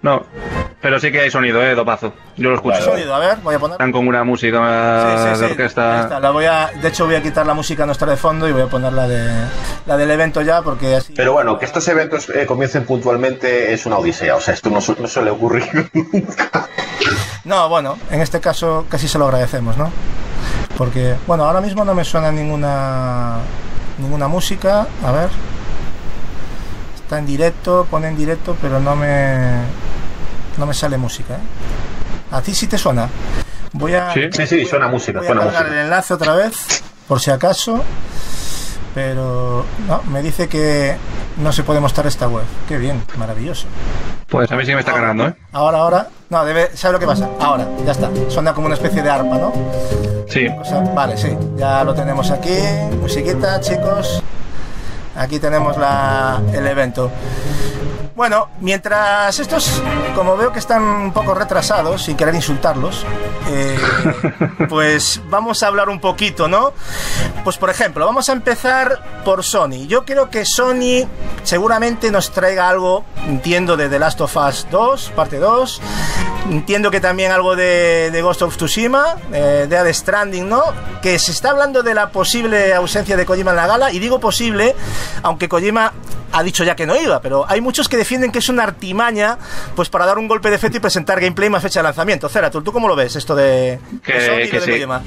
No, 0.02 0.26
pero 0.82 0.98
sí 0.98 1.12
que 1.12 1.20
hay 1.20 1.30
sonido, 1.30 1.62
¿eh? 1.62 1.76
Dopazo. 1.76 2.12
Yo 2.36 2.50
lo 2.50 2.56
escucho. 2.56 2.82
Sonido, 2.82 3.14
a 3.14 3.20
ver, 3.20 3.38
voy 3.40 3.54
a 3.54 3.60
poner. 3.60 3.74
Están 3.74 3.92
con 3.92 4.08
una 4.08 4.24
música 4.24 5.36
de 5.38 5.46
orquesta. 5.46 6.18
La 6.18 6.30
voy 6.30 6.46
a, 6.46 6.72
de 6.82 6.88
hecho, 6.88 7.06
voy 7.06 7.14
a 7.14 7.22
quitar 7.22 7.46
la 7.46 7.54
música 7.54 7.86
nuestra 7.86 8.10
de 8.10 8.16
fondo 8.16 8.48
y 8.48 8.52
voy 8.52 8.62
a 8.62 8.66
poner 8.66 8.92
la, 8.92 9.06
de, 9.06 9.30
la 9.86 9.96
del 9.96 10.10
evento 10.10 10.42
ya, 10.42 10.60
porque 10.62 10.96
así. 10.96 11.12
Pero 11.14 11.34
bueno, 11.34 11.56
que 11.56 11.66
estos 11.66 11.86
eventos 11.86 12.28
eh, 12.30 12.46
comiencen 12.46 12.84
puntualmente 12.84 13.72
es 13.72 13.86
una 13.86 13.98
odisea. 13.98 14.34
O 14.34 14.40
sea, 14.40 14.54
esto 14.54 14.70
no, 14.70 14.80
no 14.98 15.06
nunca. 15.20 16.68
No, 17.44 17.68
bueno, 17.68 17.98
en 18.10 18.20
este 18.20 18.40
caso 18.40 18.86
casi 18.88 19.08
se 19.08 19.18
lo 19.18 19.24
agradecemos, 19.24 19.76
¿no? 19.76 19.90
Porque, 20.78 21.16
bueno, 21.26 21.44
ahora 21.44 21.60
mismo 21.60 21.84
no 21.84 21.92
me 21.92 22.04
suena 22.04 22.30
ninguna 22.30 23.38
ninguna 23.98 24.28
música. 24.28 24.86
A 25.04 25.12
ver. 25.12 25.28
Está 26.94 27.18
en 27.18 27.26
directo, 27.26 27.86
pone 27.90 28.08
en 28.08 28.16
directo, 28.16 28.56
pero 28.62 28.78
no 28.78 28.94
me 28.94 29.62
no 30.56 30.66
me 30.66 30.74
sale 30.74 30.96
música. 30.96 31.34
¿eh? 31.34 32.30
¿A 32.30 32.40
ti 32.40 32.54
sí 32.54 32.66
te 32.66 32.78
suena? 32.78 33.08
Voy 33.72 33.94
a. 33.94 34.12
Sí, 34.12 34.30
sí, 34.46 34.64
suena 34.64 34.88
música. 34.88 35.18
Voy 35.20 35.28
a 35.28 35.60
el 35.60 35.78
enlace 35.78 36.14
otra 36.14 36.34
vez, 36.34 36.82
por 37.08 37.20
si 37.20 37.30
acaso. 37.30 37.82
Pero 38.94 39.64
no, 39.86 40.02
me 40.10 40.22
dice 40.22 40.48
que 40.48 40.96
no 41.38 41.52
se 41.52 41.62
puede 41.62 41.80
mostrar 41.80 42.06
esta 42.06 42.28
web. 42.28 42.44
Qué 42.68 42.76
bien, 42.78 43.02
maravilloso. 43.16 43.66
Pues 44.28 44.50
a 44.52 44.56
mí 44.56 44.66
sí 44.66 44.74
me 44.74 44.80
está 44.80 44.92
cargando, 44.92 45.28
¿eh? 45.28 45.34
Ahora, 45.52 45.78
ahora. 45.78 46.08
No, 46.30 46.44
debe. 46.44 46.70
¿Sabes 46.76 46.94
lo 46.94 46.98
que 46.98 47.06
pasa? 47.06 47.28
Ahora, 47.40 47.66
ya 47.84 47.92
está. 47.92 48.10
Suena 48.28 48.52
como 48.52 48.66
una 48.66 48.74
especie 48.74 49.02
de 49.02 49.10
arpa, 49.10 49.36
¿no? 49.36 49.52
Sí. 50.28 50.46
vale, 50.94 51.16
sí. 51.16 51.36
Ya 51.56 51.84
lo 51.84 51.94
tenemos 51.94 52.30
aquí. 52.30 52.56
Musiquita, 53.00 53.60
chicos. 53.60 54.22
Aquí 55.16 55.38
tenemos 55.38 55.76
la, 55.76 56.40
el 56.52 56.66
evento. 56.66 57.10
Bueno, 58.14 58.48
mientras 58.60 59.38
estos, 59.38 59.82
como 60.14 60.36
veo 60.36 60.52
que 60.52 60.58
están 60.58 60.82
un 60.82 61.12
poco 61.14 61.34
retrasados, 61.34 62.02
sin 62.02 62.14
querer 62.14 62.34
insultarlos, 62.34 63.06
eh, 63.48 63.78
pues 64.68 65.22
vamos 65.30 65.62
a 65.62 65.68
hablar 65.68 65.88
un 65.88 65.98
poquito, 65.98 66.46
¿no? 66.46 66.74
Pues 67.42 67.56
por 67.56 67.70
ejemplo, 67.70 68.04
vamos 68.04 68.28
a 68.28 68.32
empezar 68.32 69.22
por 69.24 69.42
Sony. 69.44 69.86
Yo 69.86 70.04
creo 70.04 70.28
que 70.28 70.44
Sony 70.44 71.08
seguramente 71.42 72.10
nos 72.10 72.32
traiga 72.32 72.68
algo, 72.68 73.04
entiendo, 73.26 73.78
de 73.78 73.88
The 73.88 73.98
Last 73.98 74.20
of 74.20 74.36
Us 74.36 74.66
2, 74.70 75.12
parte 75.16 75.38
2. 75.38 75.80
Entiendo 76.50 76.90
que 76.90 77.00
también 77.00 77.32
algo 77.32 77.56
de, 77.56 78.18
Ghost 78.22 78.42
of 78.42 78.56
Tsushima, 78.56 79.16
eh, 79.32 79.66
de 79.70 79.82
The 79.82 79.94
Stranding, 79.94 80.48
¿no? 80.48 80.64
Que 81.00 81.18
se 81.18 81.30
está 81.30 81.50
hablando 81.50 81.82
de 81.82 81.94
la 81.94 82.10
posible 82.10 82.74
ausencia 82.74 83.16
de 83.16 83.24
Kojima 83.24 83.52
en 83.52 83.56
la 83.56 83.66
gala, 83.66 83.90
y 83.90 84.00
digo 84.00 84.20
posible, 84.20 84.76
aunque 85.22 85.48
Kojima 85.48 85.92
ha 86.32 86.42
dicho 86.42 86.64
ya 86.64 86.74
que 86.74 86.86
no 86.86 86.96
iba, 86.96 87.20
pero 87.20 87.44
hay 87.48 87.60
muchos 87.60 87.88
que 87.88 87.96
defienden 88.02 88.30
que 88.32 88.38
es 88.40 88.48
una 88.48 88.62
artimaña 88.64 89.38
pues 89.74 89.88
para 89.88 90.06
dar 90.06 90.18
un 90.18 90.28
golpe 90.28 90.50
de 90.50 90.56
efecto 90.56 90.76
y 90.76 90.80
presentar 90.80 91.20
gameplay 91.20 91.48
más 91.50 91.62
fecha 91.62 91.80
de 91.80 91.84
lanzamiento. 91.84 92.28
Ceratul, 92.28 92.62
¿tú 92.62 92.72
cómo 92.72 92.88
lo 92.88 92.94
ves 92.96 93.16
esto 93.16 93.34
de, 93.34 93.78
Que- 94.04 94.12
de 94.12 94.60
de? 94.60 95.02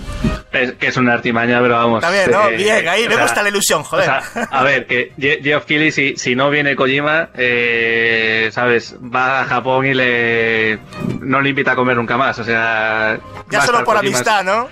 Es, 0.52 0.72
que 0.74 0.88
es 0.88 0.98
una 0.98 1.14
artimaña, 1.14 1.60
pero 1.62 1.76
vamos. 1.76 2.04
Bien, 2.10 2.32
¿no? 2.32 2.48
eh, 2.50 2.56
Bien, 2.56 2.88
ahí 2.88 3.08
me 3.10 3.18
gusta 3.18 3.44
la 3.44 3.50
ilusión, 3.50 3.82
o 3.82 3.84
joder. 3.84 4.06
sea, 4.06 4.48
a 4.52 4.64
ver, 4.64 4.88
que 4.88 5.12
Ge- 5.20 5.42
Geoff 5.44 5.66
Keighley, 5.66 5.92
si, 5.92 6.16
si 6.16 6.34
no 6.36 6.50
viene 6.50 6.76
Kojima, 6.78 7.30
eh, 7.36 8.50
¿sabes? 8.54 8.96
Va 9.14 9.42
a 9.42 9.46
Japón 9.46 9.86
y 9.86 9.94
le 9.94 10.80
no 11.22 11.42
le 11.42 11.50
invita 11.50 11.74
a 11.74 11.76
comer 11.76 11.98
nunca 11.98 12.16
más. 12.18 12.40
O 12.40 12.44
sea. 12.46 13.18
ya 13.50 13.62
solo 13.62 13.84
por 13.84 13.98
Kojima- 13.98 14.00
amistad, 14.00 14.44
¿no? 14.46 14.70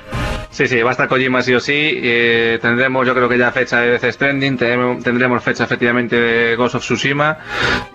Sí, 0.54 0.68
sí, 0.68 0.84
va 0.84 0.90
a 0.90 0.92
estar 0.92 1.08
Kojima 1.08 1.42
sí 1.42 1.52
o 1.56 1.60
sí. 1.60 1.74
eh, 1.74 2.60
tendremos, 2.62 3.08
yo 3.08 3.16
creo 3.16 3.28
que 3.28 3.40
ya 3.40 3.52
fecha 3.52 3.82
de 3.82 3.98
Death 3.98 4.14
Stranding, 4.14 4.56
tendremos, 4.58 5.44
fecha 5.44 5.64
efectivamente 5.64 6.16
de 6.16 6.56
Ghost 6.56 6.76
of 6.76 6.84
Tsushima. 6.84 7.40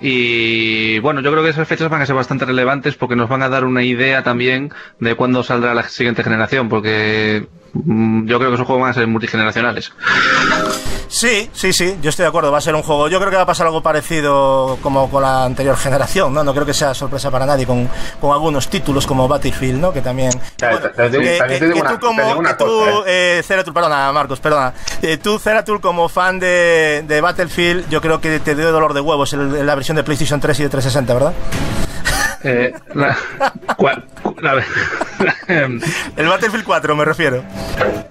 Y 0.00 0.98
bueno, 0.98 1.20
yo 1.20 1.30
creo 1.30 1.44
que 1.44 1.50
esas 1.50 1.68
fechas 1.68 1.88
van 1.88 2.02
a 2.02 2.06
ser 2.06 2.16
bastante 2.16 2.46
relevantes 2.46 2.96
porque 2.96 3.14
nos 3.14 3.28
van 3.28 3.42
a 3.42 3.48
dar 3.48 3.64
una 3.64 3.84
idea 3.84 4.24
también 4.24 4.72
de 4.98 5.14
cuándo 5.14 5.44
saldrá 5.44 5.72
la 5.72 5.84
siguiente 5.84 6.24
generación, 6.24 6.68
porque 6.68 7.46
yo 7.74 8.38
creo 8.38 8.50
que 8.50 8.54
esos 8.54 8.66
juegos 8.66 8.82
van 8.82 8.90
a 8.90 8.94
ser 8.94 9.06
multigeneracionales. 9.06 9.92
Sí, 11.10 11.48
sí, 11.54 11.72
sí, 11.72 11.96
yo 12.02 12.10
estoy 12.10 12.24
de 12.24 12.28
acuerdo, 12.28 12.52
va 12.52 12.58
a 12.58 12.60
ser 12.60 12.74
un 12.74 12.82
juego. 12.82 13.08
Yo 13.08 13.18
creo 13.18 13.30
que 13.30 13.36
va 13.36 13.42
a 13.42 13.46
pasar 13.46 13.66
algo 13.66 13.82
parecido 13.82 14.78
como 14.82 15.08
con 15.10 15.22
la 15.22 15.44
anterior 15.44 15.74
generación, 15.76 16.34
¿no? 16.34 16.44
No 16.44 16.52
creo 16.52 16.66
que 16.66 16.74
sea 16.74 16.92
sorpresa 16.92 17.30
para 17.30 17.46
nadie 17.46 17.66
con, 17.66 17.88
con 18.20 18.32
algunos 18.32 18.68
títulos 18.68 19.06
como 19.06 19.26
Battlefield, 19.26 19.80
¿no? 19.80 19.90
Que 19.92 20.02
también. 20.02 20.32
Que, 20.56 21.82
tú 21.88 21.98
como. 21.98 22.42
que 22.42 22.54
tú, 22.54 22.82
eh, 23.06 23.42
Ceratul, 23.44 23.72
perdona, 23.72 24.12
Marcos, 24.12 24.38
perdona. 24.40 24.74
Eh, 25.00 25.16
tú, 25.16 25.38
Ceratul, 25.38 25.80
como 25.80 26.08
fan 26.10 26.38
de, 26.38 27.02
de 27.08 27.20
Battlefield, 27.22 27.88
yo 27.88 28.02
creo 28.02 28.20
que 28.20 28.38
te 28.40 28.54
dio 28.54 28.70
dolor 28.70 28.92
de 28.92 29.00
huevos 29.00 29.32
el- 29.32 29.64
la 29.66 29.74
versión 29.74 29.96
de 29.96 30.04
PlayStation 30.04 30.40
3 30.40 30.60
y 30.60 30.62
de 30.64 30.68
360, 30.68 31.14
¿verdad? 31.14 31.32
Eh, 32.44 32.72
la, 32.94 33.16
cua- 33.76 34.02
cu- 34.22 34.36
la- 34.40 34.62
El 36.16 36.28
Battlefield 36.28 36.64
4, 36.64 36.94
me 36.96 37.04
refiero. 37.04 37.42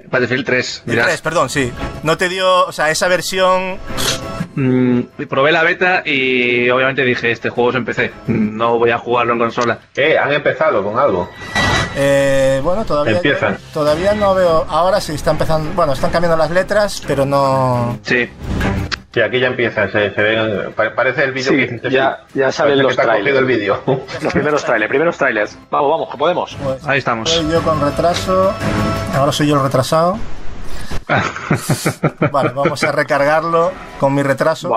Battlefield 0.10 0.46
3, 0.46 0.84
El 0.86 0.92
dirás. 0.92 1.08
3, 1.08 1.22
perdón, 1.22 1.50
sí. 1.50 1.72
No 2.04 2.18
te 2.18 2.28
dio. 2.30 2.66
O 2.66 2.72
sea, 2.72 2.90
esa 2.90 3.08
versión. 3.08 3.78
Mm, 4.56 5.02
probé 5.30 5.52
la 5.52 5.64
beta 5.64 6.02
y 6.04 6.70
obviamente 6.70 7.04
dije, 7.04 7.32
este 7.32 7.50
juego 7.50 7.70
es 7.70 7.76
en 7.76 7.86
PC, 7.86 8.12
no 8.28 8.80
voy 8.80 8.90
a 8.90 8.98
jugarlo 8.98 9.34
en 9.34 9.40
consola. 9.40 9.80
Eh, 9.96 10.18
han 10.18 10.32
empezado 10.34 10.84
con 10.84 10.98
algo. 10.98 11.30
Eh, 11.96 12.60
bueno, 12.64 12.84
todavía. 12.86 13.16
Empiezan. 13.18 13.58
Todavía 13.74 14.14
no 14.14 14.34
veo. 14.36 14.66
Ahora 14.68 15.00
sí 15.00 15.14
está 15.14 15.32
empezando. 15.32 15.72
Bueno, 15.74 15.94
están 15.94 16.10
cambiando 16.12 16.38
las 16.38 16.52
letras, 16.52 17.02
pero 17.08 17.26
no. 17.26 17.98
Sí, 18.04 18.30
Sí, 19.14 19.22
aquí 19.22 19.40
ya 19.40 19.48
empieza, 19.48 19.90
se, 19.90 20.14
se 20.14 20.22
ve, 20.22 20.70
pa- 20.76 20.94
parece 20.94 21.24
el 21.24 21.32
vídeo 21.32 21.50
Sí, 21.52 21.56
que 21.58 21.64
hiciste 21.64 21.90
ya- 21.90 22.20
ya 22.34 22.52
salen 22.52 22.84
los 22.84 22.96
trailers. 22.96 23.38
el 23.38 23.46
vídeo. 23.46 23.82
Los 24.22 24.34
primeros 24.34 24.64
trailers, 24.64 24.90
primeros 24.90 25.18
trailers. 25.18 25.58
Vamos, 25.72 25.90
vamos, 25.92 26.10
que 26.12 26.18
podemos. 26.18 26.56
Pues, 26.64 26.86
ahí 26.88 27.00
estamos. 27.00 27.30
Soy 27.30 27.50
yo 27.52 27.62
con 27.64 27.80
retraso. 27.82 28.54
Ahora 29.16 29.32
soy 29.32 29.48
yo 29.48 29.56
el 29.56 29.64
retrasado. 29.64 30.20
Vale, 32.32 32.50
vamos 32.50 32.84
a 32.84 32.92
recargarlo 32.92 33.72
con 34.00 34.14
mi 34.14 34.22
retraso. 34.24 34.70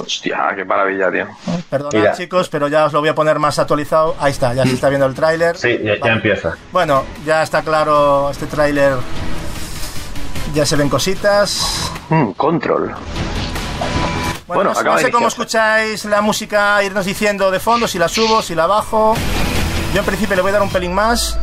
Hostia, 0.00 0.52
qué 0.54 0.64
maravilla, 0.64 1.10
tío. 1.10 1.26
Perdonad, 1.68 1.98
Mira. 1.98 2.12
chicos, 2.12 2.48
pero 2.48 2.68
ya 2.68 2.84
os 2.86 2.92
lo 2.92 3.00
voy 3.00 3.08
a 3.08 3.14
poner 3.14 3.38
más 3.38 3.58
actualizado. 3.58 4.14
Ahí 4.20 4.30
está, 4.32 4.54
ya 4.54 4.62
se 4.64 4.74
está 4.74 4.88
viendo 4.88 5.06
el 5.06 5.14
tráiler. 5.14 5.56
Sí, 5.56 5.78
ya, 5.82 5.94
ya 6.04 6.12
empieza. 6.12 6.54
Bueno, 6.70 7.04
ya 7.24 7.42
está 7.42 7.62
claro 7.62 8.30
este 8.30 8.46
tráiler. 8.46 8.92
Ya 10.54 10.66
se 10.66 10.76
ven 10.76 10.88
cositas. 10.88 11.90
Mm, 12.08 12.30
control. 12.32 12.94
Bueno, 14.46 14.72
Bueno, 14.72 14.82
no, 14.82 14.92
no 14.94 14.98
sé 14.98 15.10
cómo 15.12 15.28
escucháis 15.28 16.04
la 16.06 16.20
música, 16.20 16.82
irnos 16.82 17.06
diciendo 17.06 17.50
de 17.52 17.60
fondo, 17.60 17.86
si 17.86 17.98
la 17.98 18.08
subo, 18.08 18.42
si 18.42 18.54
la 18.56 18.66
bajo. 18.66 19.14
Yo 19.94 20.00
en 20.00 20.06
principio 20.06 20.34
le 20.34 20.42
voy 20.42 20.48
a 20.50 20.54
dar 20.54 20.62
un 20.62 20.70
pelín 20.70 20.92
más. 20.92 21.38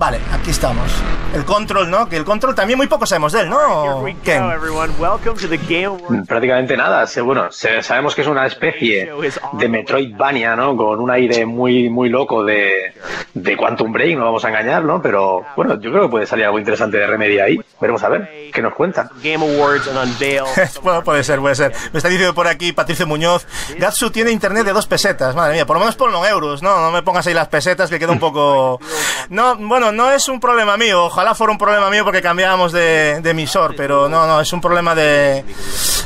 Vale, 0.00 0.18
aquí 0.32 0.48
estamos. 0.48 0.90
El 1.34 1.44
control, 1.44 1.90
¿no? 1.90 2.08
Que 2.08 2.16
el 2.16 2.24
control 2.24 2.54
también 2.54 2.78
muy 2.78 2.86
poco 2.86 3.04
sabemos 3.04 3.32
de 3.34 3.42
él, 3.42 3.50
¿no? 3.50 3.58
Ken? 4.24 4.42
Prácticamente 6.26 6.74
nada. 6.74 7.04
Bueno, 7.22 7.48
sabemos 7.52 8.14
que 8.14 8.22
es 8.22 8.26
una 8.26 8.46
especie 8.46 9.12
de 9.52 9.68
Metroidvania, 9.68 10.56
¿no? 10.56 10.74
Con 10.74 11.00
un 11.00 11.10
aire 11.10 11.44
muy, 11.44 11.90
muy 11.90 12.08
loco 12.08 12.42
de, 12.42 12.94
de 13.34 13.56
Quantum 13.58 13.92
Break, 13.92 14.16
no 14.16 14.24
vamos 14.24 14.42
a 14.42 14.48
engañar, 14.48 14.82
¿no? 14.84 15.02
Pero 15.02 15.44
bueno, 15.54 15.78
yo 15.78 15.90
creo 15.90 16.04
que 16.04 16.08
puede 16.08 16.26
salir 16.26 16.46
algo 16.46 16.58
interesante 16.58 16.96
de 16.96 17.06
Remedy 17.06 17.38
ahí. 17.38 17.60
Veremos 17.78 18.02
a 18.02 18.08
ver 18.08 18.50
qué 18.54 18.62
nos 18.62 18.72
cuentan. 18.72 19.10
Bueno, 20.82 21.04
puede 21.04 21.22
ser, 21.24 21.40
puede 21.40 21.54
ser. 21.54 21.72
Me 21.92 21.98
está 21.98 22.08
diciendo 22.08 22.34
por 22.34 22.46
aquí 22.48 22.72
Patricio 22.72 23.06
Muñoz. 23.06 23.46
Gatsu 23.78 24.10
tiene 24.10 24.30
internet 24.30 24.64
de 24.64 24.72
dos 24.72 24.86
pesetas. 24.86 25.34
Madre 25.36 25.54
mía, 25.54 25.66
por 25.66 25.76
lo 25.76 25.80
menos 25.80 25.94
ponlo 25.94 26.24
en 26.24 26.32
euros, 26.32 26.62
¿no? 26.62 26.80
No 26.80 26.90
me 26.90 27.02
pongas 27.02 27.26
ahí 27.26 27.34
las 27.34 27.48
pesetas 27.48 27.90
que 27.90 27.98
queda 27.98 28.12
un 28.12 28.18
poco. 28.18 28.80
No, 29.28 29.56
bueno, 29.56 29.89
no 29.92 30.10
es 30.10 30.28
un 30.28 30.40
problema 30.40 30.76
mío. 30.76 31.04
Ojalá 31.06 31.34
fuera 31.34 31.52
un 31.52 31.58
problema 31.58 31.90
mío 31.90 32.04
porque 32.04 32.22
cambiábamos 32.22 32.72
de, 32.72 33.20
de 33.22 33.30
emisor, 33.30 33.74
pero 33.76 34.08
no, 34.08 34.26
no, 34.26 34.40
es 34.40 34.52
un 34.52 34.60
problema 34.60 34.94
de, 34.94 35.44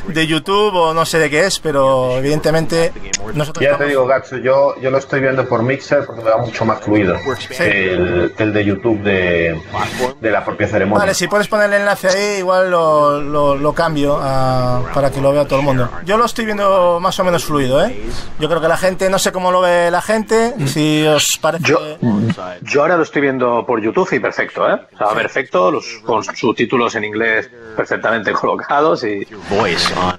de 0.08 0.26
YouTube 0.26 0.74
o 0.74 0.94
no 0.94 1.04
sé 1.06 1.18
de 1.18 1.30
qué 1.30 1.46
es, 1.46 1.58
pero 1.58 2.16
evidentemente 2.18 2.92
nosotros. 3.34 3.62
Ya 3.62 3.70
te 3.70 3.72
estamos- 3.74 3.88
digo, 3.88 4.06
Gatsu, 4.06 4.36
yo, 4.38 4.74
yo 4.80 4.90
lo 4.90 4.98
estoy 4.98 5.20
viendo 5.20 5.46
por 5.48 5.62
Mixer 5.62 6.04
porque 6.06 6.22
me 6.22 6.30
va 6.30 6.38
mucho 6.38 6.64
más 6.64 6.80
fluido 6.80 7.16
que 7.48 7.92
el, 7.92 8.32
que 8.36 8.42
el 8.42 8.52
de 8.52 8.64
YouTube 8.64 9.00
de, 9.02 9.60
de 10.20 10.30
la 10.30 10.44
propia 10.44 10.68
ceremonia. 10.68 11.00
Vale, 11.00 11.14
si 11.14 11.26
puedes 11.28 11.48
poner 11.48 11.66
el 11.72 11.80
enlace 11.80 12.08
ahí, 12.08 12.38
igual 12.38 12.70
lo, 12.70 13.20
lo- 13.20 13.56
lo 13.56 13.72
cambio 13.72 14.18
ah, 14.20 14.80
para 14.92 15.10
que 15.10 15.20
lo 15.20 15.32
vea 15.32 15.46
todo 15.46 15.58
el 15.60 15.64
mundo. 15.64 15.88
Yo 16.04 16.16
lo 16.16 16.24
estoy 16.24 16.44
viendo 16.44 16.98
más 17.00 17.18
o 17.18 17.24
menos 17.24 17.44
fluido, 17.44 17.84
¿eh? 17.84 18.04
Yo 18.38 18.48
creo 18.48 18.60
que 18.60 18.68
la 18.68 18.76
gente, 18.76 19.08
no 19.10 19.18
sé 19.18 19.32
cómo 19.32 19.50
lo 19.52 19.60
ve 19.60 19.90
la 19.90 20.02
gente, 20.02 20.54
si 20.66 21.06
os 21.06 21.38
parece... 21.40 21.64
Yo, 21.68 21.78
yo 22.62 22.80
ahora 22.82 22.96
lo 22.96 23.02
estoy 23.02 23.22
viendo 23.22 23.64
por 23.74 23.82
YouTube 23.82 24.08
y 24.12 24.20
perfecto, 24.20 24.70
¿eh? 24.70 24.78
O 24.92 24.96
sea, 24.96 25.08
perfecto, 25.08 25.68
los, 25.68 25.84
con 26.04 26.22
subtítulos 26.22 26.94
en 26.94 27.02
inglés 27.02 27.50
perfectamente 27.74 28.30
colocados 28.30 29.02
y, 29.02 29.26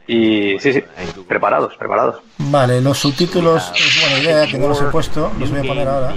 y 0.08 0.60
sí, 0.60 0.74
sí, 0.74 0.84
preparados, 1.26 1.74
preparados. 1.78 2.22
Vale, 2.38 2.82
los 2.82 2.98
subtítulos 2.98 3.72
es 3.74 4.02
buena 4.02 4.20
idea, 4.20 4.46
que 4.46 4.58
no 4.58 4.68
los 4.68 4.82
he 4.82 4.86
puesto, 4.86 5.32
los 5.40 5.50
voy 5.52 5.60
a 5.60 5.64
poner 5.64 5.88
ahora, 5.88 6.14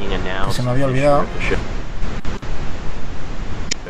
que 0.47 0.53
se 0.53 0.63
me 0.65 0.71
había 0.71 0.87
olvidado. 0.87 1.27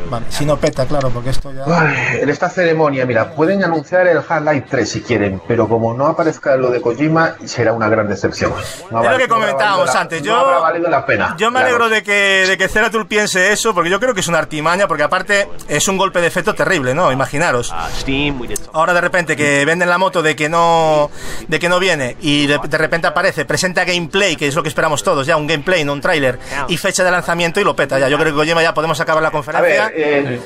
Vale, 0.09 0.25
si 0.29 0.45
no 0.45 0.57
peta, 0.57 0.85
claro, 0.85 1.09
porque 1.09 1.29
esto 1.29 1.51
ya... 1.53 1.63
Ay, 1.67 2.19
En 2.21 2.29
esta 2.29 2.49
ceremonia, 2.49 3.05
mira, 3.05 3.31
pueden 3.31 3.63
anunciar 3.63 4.07
el 4.07 4.17
Half-Life 4.17 4.67
3 4.69 4.89
si 4.89 5.01
quieren, 5.01 5.41
pero 5.47 5.67
como 5.67 5.93
no 5.93 6.07
aparezca 6.07 6.55
lo 6.55 6.69
de 6.71 6.81
Kojima, 6.81 7.35
será 7.45 7.73
una 7.73 7.89
gran 7.89 8.07
decepción. 8.07 8.53
No 8.91 9.03
Es 9.03 9.11
lo 9.11 9.17
que 9.17 9.27
no 9.27 9.35
comentábamos 9.35 9.93
la- 9.93 10.01
antes. 10.01 10.21
no 10.21 10.25
Yo, 10.27 10.35
habrá 10.35 10.59
valido 10.59 10.89
la 10.89 11.05
pena. 11.05 11.35
yo 11.37 11.51
me 11.51 11.59
Claro. 11.59 11.67
alegro 11.75 11.89
de 11.89 12.03
que, 12.03 12.45
de 12.47 12.57
que 12.57 12.67
Ceratul 12.67 13.07
piense 13.07 13.51
eso, 13.51 13.73
porque 13.73 13.89
yo 13.89 13.99
creo 13.99 14.13
que 14.13 14.21
es 14.21 14.27
una 14.27 14.39
artimaña, 14.39 14.87
porque 14.87 15.03
aparte 15.03 15.47
es 15.67 15.87
un 15.87 15.97
golpe 15.97 16.21
de 16.21 16.27
efecto 16.27 16.55
terrible, 16.55 16.93
¿no? 16.95 17.11
Imaginaros. 17.11 17.73
Some 17.99 18.33
Ahora 18.73 18.93
de 18.93 19.01
repente 19.01 19.35
que 19.35 19.65
venden 19.65 19.89
la 19.89 19.97
moto 19.97 20.21
de 20.21 20.35
que 20.35 20.49
no 20.49 21.09
de 21.47 21.59
que 21.59 21.69
no 21.69 21.79
viene 21.79 22.15
y 22.21 22.47
de, 22.47 22.59
de 22.67 22.77
repente 22.77 23.07
aparece, 23.07 23.45
presenta 23.45 23.83
gameplay, 23.85 24.35
que 24.35 24.47
es 24.47 24.55
lo 24.55 24.63
que 24.63 24.69
esperamos 24.69 25.03
todos, 25.03 25.25
ya 25.27 25.37
un 25.37 25.47
gameplay, 25.47 25.83
no 25.83 25.93
un 25.93 26.01
tráiler, 26.01 26.39
y 26.67 26.77
fecha 26.77 27.03
de 27.03 27.11
lanzamiento 27.11 27.59
y 27.59 27.63
lo 27.63 27.75
peta 27.75 27.99
ya. 27.99 28.07
Yo 28.09 28.17
creo 28.17 28.31
que 28.33 28.37
Kojima 28.37 28.61
ya 28.63 28.73
podemos 28.73 28.99
acabar 28.99 29.21
la 29.21 29.29
A 29.29 29.31
conferencia. 29.31 29.89
ver, 29.89 29.98
eh, 30.01 30.39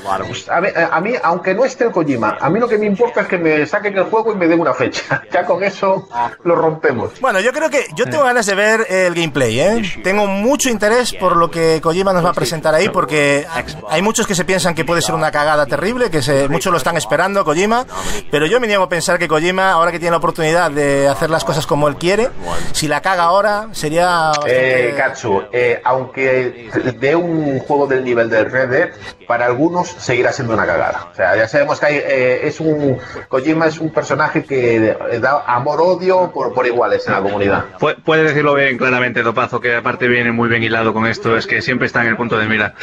a, 0.50 0.60
ver, 0.60 0.74
a 0.78 1.02
mí, 1.02 1.13
aunque 1.22 1.54
no 1.54 1.66
esté 1.66 1.86
el 1.86 1.92
Kojima, 1.92 2.38
a 2.39 2.50
mí 2.50 2.60
lo 2.60 2.68
que 2.68 2.78
me 2.78 2.86
importa 2.86 3.22
es 3.22 3.28
que 3.28 3.38
me 3.38 3.66
saquen 3.66 3.98
el 3.98 4.06
juego 4.06 4.34
y 4.34 4.36
me 4.36 4.48
den 4.48 4.60
una 4.60 4.74
fecha. 4.74 5.24
Ya 5.34 5.46
con 5.46 5.63
eso 5.63 6.08
lo 6.44 6.56
rompemos. 6.56 7.20
Bueno, 7.20 7.39
yo 7.39 7.52
creo 7.52 7.70
que 7.70 7.88
yo 7.96 8.06
tengo 8.06 8.24
ganas 8.24 8.46
de 8.46 8.54
ver 8.54 8.86
el 8.88 9.16
gameplay, 9.16 9.60
¿eh? 9.60 9.82
Tengo 10.04 10.28
mucho 10.28 10.70
interés 10.70 11.12
por 11.13 11.38
lo 11.38 11.50
que 11.50 11.80
Kojima 11.82 12.13
nos 12.13 12.24
va 12.24 12.30
a 12.30 12.34
presentar 12.34 12.76
ahí, 12.76 12.89
porque 12.89 13.48
hay 13.89 14.02
muchos 14.04 14.28
que 14.28 14.36
se 14.36 14.46
piensan 14.46 14.76
que 14.76 14.86
puede 14.86 15.02
ser 15.02 15.16
una 15.16 15.32
cagada 15.32 15.66
terrible, 15.66 16.12
que 16.12 16.22
se, 16.22 16.48
muchos 16.50 16.72
lo 16.72 16.78
están 16.78 16.98
esperando, 16.98 17.44
Kojima, 17.44 17.88
pero 18.30 18.46
yo 18.46 18.60
me 18.60 18.68
niego 18.68 18.84
a 18.84 18.89
pensar 18.89 19.18
que 19.18 19.28
Kojima, 19.28 19.72
ahora 19.72 19.92
que 19.92 20.00
tiene 20.00 20.12
la 20.12 20.18
oportunidad 20.18 20.70
de 20.70 21.08
hacer 21.08 21.30
las 21.30 21.44
cosas 21.44 21.66
como 21.66 21.88
él 21.88 21.96
quiere, 21.96 22.30
si 22.74 22.88
la 22.88 23.02
caga 23.02 23.24
ahora, 23.24 23.70
sería 23.72 24.06
bastante... 24.08 24.89
Eh, 24.89 24.96
Katsu, 24.96 25.44
eh, 25.52 25.82
aunque 25.84 26.70
de 27.00 27.16
un 27.16 27.60
juego 27.60 27.88
del 27.88 28.04
nivel 28.04 28.30
de 28.30 28.44
Red 28.46 28.70
Dead, 28.70 28.89
para 29.28 29.43
algunos 29.44 29.88
seguirá 29.90 30.32
siendo 30.32 30.54
una 30.54 30.66
cagada. 30.66 31.08
O 31.12 31.16
sea, 31.16 31.36
ya 31.36 31.48
sabemos 31.48 31.80
que 31.80 31.86
hay, 31.86 31.96
eh, 31.98 32.40
es 32.48 32.60
un 32.60 32.98
Kojima 33.30 33.68
es 33.68 33.80
un 33.80 33.92
personaje 33.92 34.44
que 34.44 34.96
da 35.22 35.44
amor-odio 35.48 36.32
por, 36.32 36.54
por 36.54 36.66
iguales 36.66 37.06
en 37.08 37.14
la 37.14 37.22
comunidad. 37.22 37.66
Pu- 37.80 37.96
Puedes 38.04 38.28
decirlo 38.30 38.54
bien 38.56 38.78
claramente, 38.78 39.24
Topazo, 39.24 39.60
que 39.60 39.76
aparte 39.76 40.08
viene 40.08 40.32
muy 40.32 40.50
bien 40.50 40.64
hilado 40.64 40.94
con 40.94 41.06
esto, 41.06 41.38
es 41.38 41.46
que 41.48 41.62
siempre 41.62 41.88
está 41.88 42.02
en 42.02 42.08
el 42.08 42.18
punto 42.18 42.38
de 42.38 42.48
mira. 42.48 42.74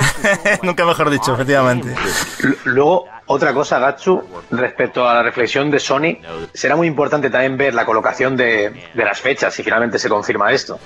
Nunca 0.62 0.84
mejor 0.84 1.10
dicho, 1.10 1.34
efectivamente. 1.34 1.94
L- 2.44 2.56
Luego, 2.64 3.06
Otra 3.32 3.54
cosa, 3.54 3.78
Gatsu, 3.78 4.20
respecto 4.50 5.08
a 5.08 5.14
la 5.14 5.22
reflexión 5.22 5.70
de 5.70 5.78
Sony, 5.78 6.18
será 6.52 6.74
muy 6.74 6.88
importante 6.88 7.30
también 7.30 7.56
ver 7.56 7.74
la 7.74 7.84
colocación 7.84 8.36
de, 8.36 8.72
las 8.94 9.20
fechas, 9.20 9.54
si 9.54 9.62
finalmente 9.62 10.00
se 10.00 10.08
confirma 10.08 10.50
esto, 10.50 10.80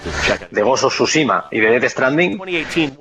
de 0.51 0.62
of 0.62 0.92
Tsushima 0.92 1.47
y 1.51 1.59
de 1.61 1.80
Death 1.80 1.92
Stranding, 1.92 2.38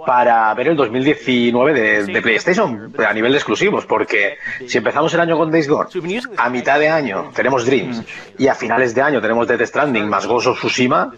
para 0.06 0.54
ver 0.54 0.70
el 0.70 0.78
2019 0.78 1.74
de, 1.74 2.06
de 2.06 2.22
PlayStation 2.22 2.94
a 3.06 3.12
nivel 3.12 3.34
de 3.34 3.38
exclusivos, 3.38 3.86
porque 3.86 4.38
si 4.66 4.78
empezamos 4.78 5.14
el 5.14 5.20
año 5.20 5.38
con 5.38 5.52
Days 5.52 5.68
Gone, 5.68 5.90
a 6.38 6.50
mitad 6.50 6.80
de 6.80 6.88
año 6.88 7.32
tenemos 7.36 7.66
Dreams 7.66 8.02
y 8.38 8.48
a 8.48 8.56
finales 8.56 8.96
de 8.96 9.02
año 9.02 9.20
tenemos 9.20 9.46
Death 9.46 9.66
Stranding 9.66 10.08
más 10.08 10.26
of 10.26 10.58
Tsushima, 10.58 11.12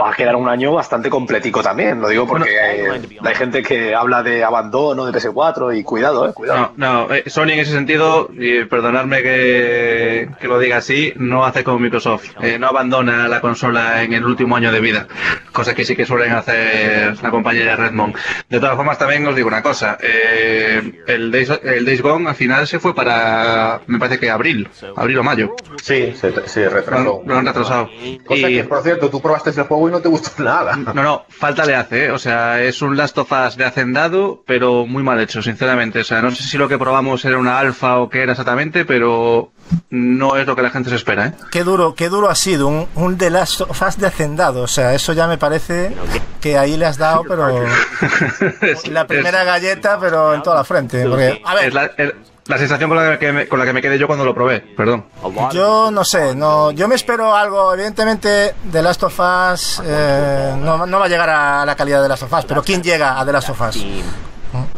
va 0.00 0.10
a 0.10 0.14
quedar 0.16 0.34
un 0.34 0.48
año 0.48 0.72
bastante 0.72 1.08
completico 1.08 1.62
también, 1.62 2.00
lo 2.00 2.08
digo 2.08 2.26
porque 2.26 2.58
hay, 2.58 3.16
hay 3.22 3.34
gente 3.36 3.62
que 3.62 3.94
habla 3.94 4.24
de 4.24 4.42
abandono 4.42 5.06
de 5.06 5.12
PS4 5.12 5.78
y 5.78 5.84
cuidado, 5.84 6.28
eh, 6.28 6.32
cuidado. 6.32 6.72
No, 6.76 7.06
no, 7.06 7.14
eh, 7.14 7.22
en 7.50 7.58
ese 7.60 7.72
sentido, 7.72 8.30
y 8.38 8.64
perdonadme 8.64 9.22
que, 9.22 10.28
que 10.40 10.48
lo 10.48 10.58
diga 10.58 10.78
así, 10.78 11.12
no 11.16 11.44
hace 11.44 11.64
como 11.64 11.78
Microsoft. 11.78 12.30
Eh, 12.42 12.58
no 12.58 12.68
abandona 12.68 13.28
la 13.28 13.40
consola 13.40 14.02
en 14.02 14.12
el 14.12 14.24
último 14.24 14.56
año 14.56 14.72
de 14.72 14.80
vida, 14.80 15.06
cosa 15.52 15.74
que 15.74 15.84
sí 15.84 15.94
que 15.96 16.06
suelen 16.06 16.32
hacer 16.32 17.16
la 17.22 17.30
compañía 17.30 17.64
de 17.64 17.76
Redmond. 17.76 18.14
De 18.48 18.60
todas 18.60 18.76
formas, 18.76 18.98
también 18.98 19.26
os 19.26 19.34
digo 19.36 19.48
una 19.48 19.62
cosa, 19.62 19.98
eh, 20.02 21.02
el, 21.06 21.30
Days, 21.30 21.50
el 21.62 21.84
Days 21.84 22.02
Gone 22.02 22.28
al 22.28 22.34
final 22.34 22.66
se 22.66 22.78
fue 22.78 22.94
para, 22.94 23.80
me 23.86 23.98
parece 23.98 24.18
que 24.18 24.30
abril, 24.30 24.68
abril 24.96 25.18
o 25.18 25.22
mayo. 25.22 25.54
Sí, 25.82 26.14
se, 26.18 26.32
se 26.48 26.68
retrasó. 26.68 27.22
lo 27.26 27.38
han 27.38 27.46
retrasado. 27.46 27.88
Cosa 28.24 28.48
Y- 28.50 28.56
que, 28.56 28.64
por 28.64 28.82
cierto, 28.82 29.10
tú 29.10 29.20
probaste 29.20 29.50
el 29.50 29.62
juego 29.66 29.88
y 29.88 29.92
no 29.92 30.00
te 30.00 30.08
gustó 30.08 30.30
nada. 30.42 30.76
No, 30.76 30.94
no, 31.02 31.24
falta 31.28 31.64
le 31.64 31.74
hace, 31.74 32.06
¿eh? 32.06 32.10
o 32.10 32.18
sea, 32.18 32.62
es 32.62 32.82
un 32.82 32.96
Last 32.96 33.16
of 33.18 33.30
Us 33.32 33.56
de 33.56 33.64
hacendado, 33.64 34.42
pero 34.46 34.86
muy 34.86 35.02
mal 35.02 35.20
hecho, 35.20 35.42
sinceramente. 35.42 36.00
O 36.00 36.04
sea, 36.04 36.20
no 36.22 36.30
sé 36.30 36.42
si 36.42 36.58
lo 36.58 36.68
que 36.68 36.78
probamos 36.78 37.24
era 37.24 37.33
una 37.38 37.58
alfa 37.58 37.98
o 37.98 38.08
qué 38.08 38.22
era 38.22 38.32
exactamente, 38.32 38.84
pero 38.84 39.50
no 39.90 40.36
es 40.36 40.46
lo 40.46 40.54
que 40.54 40.62
la 40.62 40.70
gente 40.70 40.90
se 40.90 40.96
espera, 40.96 41.26
¿eh? 41.26 41.32
Qué 41.50 41.64
duro, 41.64 41.94
qué 41.94 42.08
duro 42.08 42.28
ha 42.28 42.34
sido 42.34 42.66
un, 42.68 42.86
un 42.94 43.16
The 43.18 43.30
Last 43.30 43.62
of 43.62 43.80
Us 43.82 43.96
de 43.98 44.06
hacendado. 44.06 44.62
O 44.62 44.66
sea, 44.68 44.94
eso 44.94 45.12
ya 45.12 45.26
me 45.26 45.38
parece 45.38 45.94
que 46.40 46.58
ahí 46.58 46.76
le 46.76 46.86
has 46.86 46.98
dado, 46.98 47.22
pero 47.26 47.48
la 48.90 49.06
primera 49.06 49.40
es- 49.40 49.46
galleta, 49.46 49.98
pero 49.98 50.34
en 50.34 50.42
toda 50.42 50.56
la 50.56 50.64
frente. 50.64 51.06
Porque, 51.08 51.40
a 51.44 51.54
ver, 51.54 51.68
es 51.68 51.74
la, 51.74 51.84
es 51.96 52.12
la 52.46 52.58
sensación 52.58 52.90
con 52.90 52.98
la, 52.98 53.18
que 53.18 53.32
me, 53.32 53.48
con 53.48 53.58
la 53.58 53.64
que 53.64 53.72
me 53.72 53.80
quedé 53.80 53.98
yo 53.98 54.06
cuando 54.06 54.24
lo 54.24 54.34
probé, 54.34 54.60
perdón. 54.60 55.06
Yo 55.52 55.90
no 55.90 56.04
sé, 56.04 56.34
no, 56.34 56.70
yo 56.72 56.86
me 56.86 56.94
espero 56.94 57.34
algo. 57.34 57.72
Evidentemente, 57.72 58.54
The 58.70 58.82
Last 58.82 59.02
of 59.04 59.18
Us 59.18 59.82
eh, 59.84 60.54
no, 60.58 60.84
no 60.86 60.98
va 60.98 61.06
a 61.06 61.08
llegar 61.08 61.30
a 61.30 61.64
la 61.64 61.74
calidad 61.74 61.98
de 61.98 62.04
The 62.04 62.08
Last 62.10 62.22
of 62.24 62.32
Us, 62.34 62.44
pero 62.44 62.62
¿quién 62.62 62.82
llega 62.82 63.18
a 63.18 63.24
The 63.24 63.32
Last 63.32 63.48
of 63.48 63.60
Us? 63.62 63.84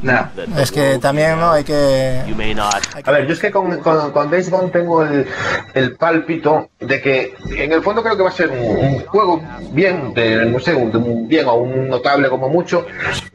Nah. 0.02 0.26
Es 0.58 0.70
que 0.72 0.98
también 0.98 1.38
no 1.38 1.52
hay 1.52 1.64
que. 1.64 2.22
A 3.04 3.10
ver, 3.10 3.26
yo 3.26 3.32
es 3.32 3.40
que 3.40 3.50
con, 3.50 3.78
con, 3.78 4.12
con 4.12 4.30
Days 4.30 4.50
Gone 4.50 4.70
tengo 4.70 5.02
el, 5.02 5.26
el 5.74 5.96
pálpito 5.96 6.70
de 6.80 7.00
que 7.00 7.34
en 7.56 7.72
el 7.72 7.82
fondo 7.82 8.02
creo 8.02 8.16
que 8.16 8.22
va 8.22 8.28
a 8.28 8.32
ser 8.32 8.50
un, 8.50 8.58
un 8.58 8.98
juego 9.06 9.42
bien, 9.72 10.14
de, 10.14 10.46
no 10.46 10.58
sé, 10.58 10.74
un, 10.74 10.90
de 10.90 10.98
un 10.98 11.28
bien 11.28 11.46
o 11.46 11.54
un 11.54 11.88
notable 11.88 12.28
como 12.28 12.48
mucho, 12.48 12.86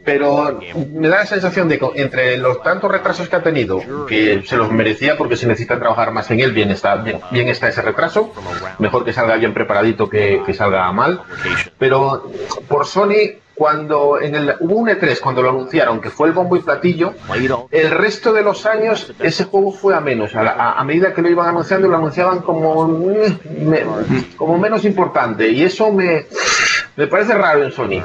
pero 0.05 0.59
me 0.93 1.07
da 1.09 1.17
la 1.19 1.25
sensación 1.25 1.67
de 1.67 1.79
que 1.79 1.87
entre 1.95 2.37
los 2.37 2.61
tantos 2.63 2.91
retrasos 2.91 3.29
que 3.29 3.35
ha 3.35 3.43
tenido, 3.43 3.81
que 4.07 4.43
se 4.45 4.57
los 4.57 4.71
merecía 4.71 5.17
porque 5.17 5.35
se 5.35 5.47
necesita 5.47 5.79
trabajar 5.79 6.11
más 6.11 6.29
en 6.31 6.39
él, 6.39 6.51
bien 6.53 6.71
está, 6.71 6.95
bien, 6.95 7.19
bien 7.31 7.47
está 7.49 7.67
ese 7.67 7.81
retraso, 7.81 8.33
mejor 8.79 9.05
que 9.05 9.13
salga 9.13 9.35
bien 9.35 9.53
preparadito 9.53 10.09
que, 10.09 10.41
que 10.45 10.53
salga 10.53 10.91
mal, 10.91 11.21
pero 11.77 12.31
por 12.67 12.85
Sony 12.85 13.39
cuando 13.61 14.19
en 14.19 14.33
el 14.33 14.55
hubo 14.59 14.73
un 14.77 14.87
E3 14.89 15.19
cuando 15.19 15.43
lo 15.43 15.49
anunciaron 15.51 16.01
que 16.01 16.09
fue 16.09 16.27
el 16.29 16.33
bombo 16.33 16.57
y 16.57 16.61
platillo 16.61 17.13
el 17.69 17.91
resto 17.91 18.33
de 18.33 18.41
los 18.41 18.65
años 18.65 19.13
ese 19.19 19.43
juego 19.43 19.71
fue 19.71 19.93
a 19.93 19.99
menos 20.01 20.33
a, 20.35 20.41
la- 20.41 20.53
a- 20.79 20.83
medida 20.83 21.13
que 21.13 21.21
lo 21.21 21.29
iban 21.29 21.47
anunciando 21.47 21.87
lo 21.87 21.95
anunciaban 21.97 22.39
como 22.39 22.87
mm, 22.87 24.35
como 24.35 24.57
menos 24.57 24.83
importante 24.83 25.47
y 25.49 25.61
eso 25.61 25.91
me 25.91 26.25
me 26.97 27.05
parece 27.05 27.35
raro 27.35 27.63
en 27.63 27.71
Sony 27.71 28.01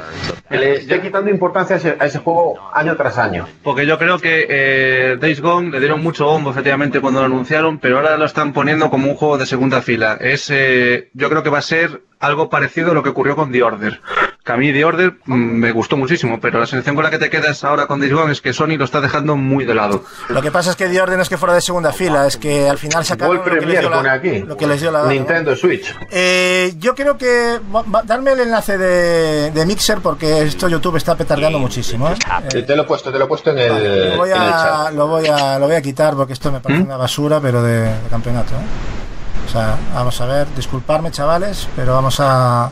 que 0.47 0.57
le 0.57 0.75
esté 0.75 1.01
quitando 1.01 1.31
importancia 1.31 1.75
a 1.75 1.79
ese, 1.79 1.95
a 1.99 2.05
ese 2.05 2.19
juego 2.19 2.59
año 2.73 2.95
tras 2.95 3.17
año 3.17 3.47
Porque 3.63 3.87
yo 3.87 3.97
creo 3.97 4.19
que 4.19 4.45
eh, 4.47 5.17
Days 5.19 5.41
Gone 5.41 5.71
le 5.71 5.79
dieron 5.79 6.03
mucho 6.03 6.25
bombo 6.25 6.51
efectivamente 6.51 7.01
cuando 7.01 7.19
lo 7.21 7.25
anunciaron, 7.25 7.79
pero 7.79 7.97
ahora 7.97 8.15
lo 8.15 8.25
están 8.25 8.53
poniendo 8.53 8.89
como 8.91 9.09
un 9.09 9.15
juego 9.15 9.37
de 9.39 9.45
segunda 9.45 9.81
fila. 9.81 10.17
Es, 10.21 10.49
eh, 10.51 11.09
yo 11.13 11.29
creo 11.29 11.41
que 11.43 11.49
va 11.49 11.57
a 11.57 11.61
ser 11.63 12.01
algo 12.19 12.49
parecido 12.49 12.91
a 12.91 12.93
lo 12.93 13.03
que 13.03 13.09
ocurrió 13.09 13.35
con 13.35 13.51
The 13.51 13.61
Order. 13.63 13.99
Que 14.47 14.53
a 14.53 14.55
mí 14.57 14.71
The 14.71 14.85
Order 14.85 15.13
mm, 15.25 15.33
me 15.35 15.71
gustó 15.73 15.97
muchísimo, 15.97 16.39
pero 16.39 16.57
la 16.59 16.65
sensación 16.65 16.95
con 16.95 17.03
la 17.03 17.09
que 17.11 17.17
te 17.19 17.29
quedas 17.29 17.65
ahora 17.65 17.85
con 17.85 17.99
Days 17.99 18.13
Gone 18.13 18.31
es 18.31 18.39
que 18.39 18.53
Sony 18.53 18.77
lo 18.77 18.85
está 18.85 19.01
dejando 19.01 19.35
muy 19.35 19.65
de 19.65 19.75
lado. 19.75 20.05
Lo 20.29 20.41
que 20.41 20.51
pasa 20.51 20.69
es 20.69 20.77
que 20.77 20.87
The 20.87 21.01
Order 21.01 21.17
no 21.17 21.23
es 21.23 21.27
que 21.27 21.37
fuera 21.37 21.53
de 21.53 21.59
segunda 21.59 21.91
fila, 21.91 22.25
es 22.25 22.37
que 22.37 22.69
al 22.69 22.77
final 22.77 23.03
sacaron 23.03 23.37
World 23.39 23.53
lo 23.55 23.59
que 23.59 23.65
les 23.67 23.79
dio 23.81 23.89
la- 23.89 23.97
pone 23.97 24.09
aquí 24.09 24.39
lo 24.39 24.55
que 24.55 24.67
les 24.67 24.79
dio 24.79 24.89
la 24.91 24.99
gana, 24.99 25.09
¿no? 25.13 25.19
Nintendo 25.19 25.53
Switch 25.55 25.93
Eh, 26.11 26.73
yo 26.79 26.95
creo 26.95 27.17
que 27.17 27.59
darme 28.05 28.31
el 28.31 28.39
enlace 28.39 28.77
de, 28.77 29.51
de 29.51 29.65
Mixer 29.65 29.97
porque 29.99 30.43
esto 30.43 30.69
YouTube 30.69 30.95
está 30.95 31.15
petardeando 31.15 31.59
muchísimo. 31.59 32.09
¿eh? 32.09 32.15
te, 32.49 32.63
te 32.63 32.75
lo 32.75 32.83
he 32.83 32.85
puesto 32.85 33.11
te 33.11 33.19
lo 33.19 33.25
he 33.25 33.27
puesto 33.27 33.51
en 33.51 33.57
el, 33.59 33.69
Vale, 33.69 34.09
lo, 34.11 34.17
voy 34.17 34.29
en 34.31 34.35
el 34.37 34.41
a, 34.43 34.51
chat 34.85 34.93
lo, 34.93 35.07
voy 35.07 35.27
a, 35.27 35.59
lo 35.59 35.67
voy 35.67 35.75
a 35.75 35.81
quitar 35.81 36.15
porque 36.15 36.31
esto 36.31 36.53
me 36.53 36.61
parece 36.61 36.83
una 36.83 36.95
basura, 36.95 37.41
pero 37.41 37.61
de, 37.61 37.81
de 37.81 38.09
campeonato. 38.09 38.53
¿eh? 38.53 39.45
O 39.45 39.49
sea, 39.49 39.75
vamos 39.93 40.19
a 40.21 40.25
ver, 40.25 40.47
disculparme 40.55 41.11
chavales, 41.11 41.67
pero 41.75 41.93
vamos 41.95 42.17
a 42.21 42.69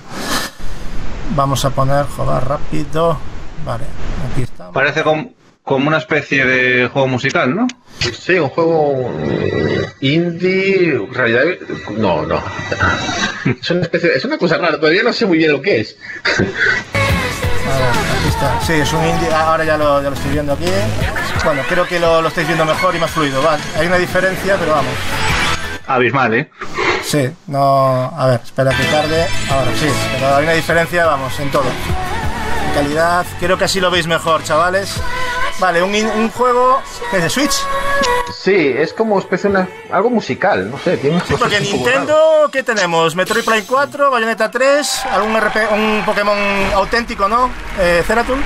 vamos 1.35 1.63
a 1.65 1.69
poner 1.69 2.05
jugar 2.05 2.47
rápido. 2.47 3.17
Vale, 3.65 3.83
aquí 4.31 4.43
estamos. 4.43 4.73
Parece 4.73 5.03
com- 5.03 5.31
como 5.63 5.87
una 5.87 5.97
especie 5.97 6.45
de 6.45 6.87
juego 6.87 7.07
musical, 7.07 7.55
¿no? 7.55 7.67
Sí, 7.99 8.33
un 8.37 8.49
juego 8.49 9.09
mm, 9.09 10.05
indie, 10.05 11.07
realidad. 11.11 11.43
No, 11.97 12.23
no. 12.23 12.41
Es 13.61 13.69
una, 13.71 13.81
especie, 13.81 14.15
es 14.15 14.25
una 14.25 14.37
cosa 14.37 14.57
rara, 14.57 14.79
todavía 14.79 15.03
no 15.03 15.13
sé 15.13 15.25
muy 15.25 15.37
bien 15.39 15.51
lo 15.53 15.61
que 15.61 15.81
es. 15.81 15.97
Aquí 16.25 18.27
está. 18.29 18.61
Sí, 18.61 18.73
es 18.73 18.91
un 18.93 19.03
indie. 19.05 19.29
ah, 19.31 19.51
Ahora 19.51 19.63
ya 19.63 19.77
lo, 19.77 20.01
ya 20.01 20.09
lo 20.09 20.15
estoy 20.15 20.31
viendo 20.31 20.53
aquí. 20.53 20.65
Bueno, 21.43 21.61
creo 21.67 21.87
que 21.87 21.99
lo, 21.99 22.21
lo 22.21 22.27
estáis 22.27 22.47
viendo 22.47 22.65
mejor 22.65 22.95
y 22.95 22.99
más 22.99 23.11
fluido. 23.11 23.41
Vale, 23.41 23.61
hay 23.77 23.87
una 23.87 23.97
diferencia, 23.97 24.57
pero 24.59 24.71
vamos. 24.73 24.93
Abismal, 25.87 26.33
¿eh? 26.33 26.49
Sí, 27.05 27.29
no. 27.47 28.11
A 28.17 28.27
ver, 28.27 28.41
espera 28.43 28.71
que 28.71 28.83
tarde. 28.85 29.27
Ahora 29.49 29.71
sí, 29.79 29.87
pero 30.13 30.35
hay 30.35 30.43
una 30.43 30.53
diferencia, 30.53 31.05
vamos, 31.05 31.39
en 31.39 31.51
todo. 31.51 31.65
En 32.67 32.73
calidad, 32.73 33.25
creo 33.39 33.57
que 33.57 33.65
así 33.65 33.79
lo 33.79 33.91
veis 33.91 34.07
mejor, 34.07 34.43
chavales. 34.43 34.95
Vale, 35.59 35.81
un, 35.81 35.93
un 35.95 36.29
juego 36.31 36.81
que 37.11 37.17
es 37.17 37.23
de 37.23 37.29
Switch. 37.29 37.55
Sí, 38.33 38.73
es 38.75 38.91
como 38.93 39.17
especie 39.19 39.49
una, 39.49 39.67
algo 39.91 40.09
musical, 40.09 40.69
no 40.69 40.77
sé, 40.77 40.97
tiene 40.97 41.19
Sí, 41.27 41.35
porque 41.39 41.61
Nintendo, 41.61 42.49
¿qué 42.51 42.61
tenemos? 42.63 43.15
Metroid 43.15 43.45
Prime 43.45 43.63
4, 43.65 44.11
Bayonetta 44.11 44.51
3, 44.51 45.05
algún 45.11 45.37
RP, 45.39 45.55
un 45.71 46.03
Pokémon 46.05 46.37
auténtico, 46.73 47.29
¿no? 47.29 47.49
Eh, 47.79 48.03
Ceratul. 48.05 48.37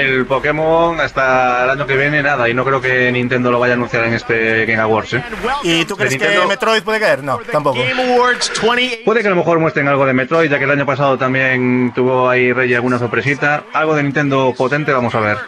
El 0.00 0.26
Pokémon 0.26 1.00
hasta 1.00 1.64
el 1.64 1.70
año 1.70 1.86
que 1.86 1.96
viene 1.96 2.22
nada, 2.22 2.48
y 2.48 2.54
no 2.54 2.64
creo 2.64 2.80
que 2.80 3.12
Nintendo 3.12 3.50
lo 3.50 3.58
vaya 3.58 3.74
a 3.74 3.76
anunciar 3.76 4.04
en 4.04 4.14
este 4.14 4.66
Game 4.66 4.80
Awards, 4.80 5.14
¿eh? 5.14 5.24
¿Y 5.62 5.84
tú 5.84 5.96
crees 5.96 6.14
que 6.14 6.18
Nintendo. 6.18 6.48
Metroid 6.48 6.82
puede 6.82 7.00
caer? 7.00 7.22
No, 7.22 7.38
tampoco. 7.50 7.78
Game 7.78 8.14
Awards 8.14 8.50
28. 8.60 9.02
Puede 9.04 9.20
que 9.22 9.26
a 9.28 9.30
lo 9.30 9.36
mejor 9.36 9.58
muestren 9.60 9.88
algo 9.88 10.04
de 10.06 10.12
Metroid, 10.12 10.50
ya 10.50 10.58
que 10.58 10.64
el 10.64 10.70
año 10.70 10.84
pasado 10.86 11.16
también 11.16 11.92
tuvo 11.94 12.28
ahí 12.28 12.52
Rey 12.52 12.74
alguna 12.74 12.98
sorpresita. 12.98 13.64
Algo 13.72 13.94
de 13.94 14.02
Nintendo 14.02 14.52
potente, 14.56 14.92
vamos 14.92 15.14
a 15.14 15.20
ver. 15.20 15.38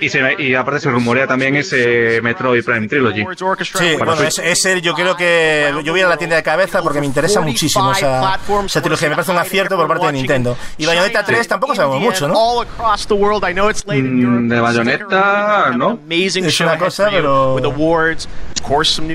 Y, 0.00 0.08
se, 0.08 0.42
y 0.42 0.54
aparte 0.54 0.80
se 0.80 0.90
rumorea 0.90 1.26
también 1.26 1.56
ese 1.56 2.20
Metroid 2.22 2.64
Prime 2.64 2.88
Trilogy. 2.88 3.24
Sí, 3.62 3.96
bueno, 3.96 4.14
ese, 4.22 4.50
ese 4.50 4.80
yo 4.80 4.94
creo 4.94 5.16
que 5.16 5.72
yo 5.82 5.92
voy 5.92 6.00
a 6.02 6.08
la 6.08 6.16
tienda 6.16 6.36
de 6.36 6.42
cabeza 6.42 6.82
porque 6.82 7.00
me 7.00 7.06
interesa 7.06 7.40
muchísimo 7.40 7.92
esa, 7.92 8.38
esa 8.64 8.80
trilogía. 8.80 9.08
Me 9.08 9.14
parece 9.16 9.32
un 9.32 9.38
acierto 9.38 9.76
por 9.76 9.88
parte 9.88 10.06
de 10.06 10.12
Nintendo. 10.12 10.56
Y 10.78 10.86
Bayonetta 10.86 11.24
3 11.24 11.48
tampoco 11.48 11.74
sabemos 11.74 12.00
mucho, 12.00 12.28
¿no? 12.28 12.64
Mm, 14.02 14.48
de 14.48 14.60
Bayonetta, 14.60 15.70
¿no? 15.76 15.98
Es 16.48 16.60
una 16.60 16.78
cosa, 16.78 17.04
pero- 17.10 17.54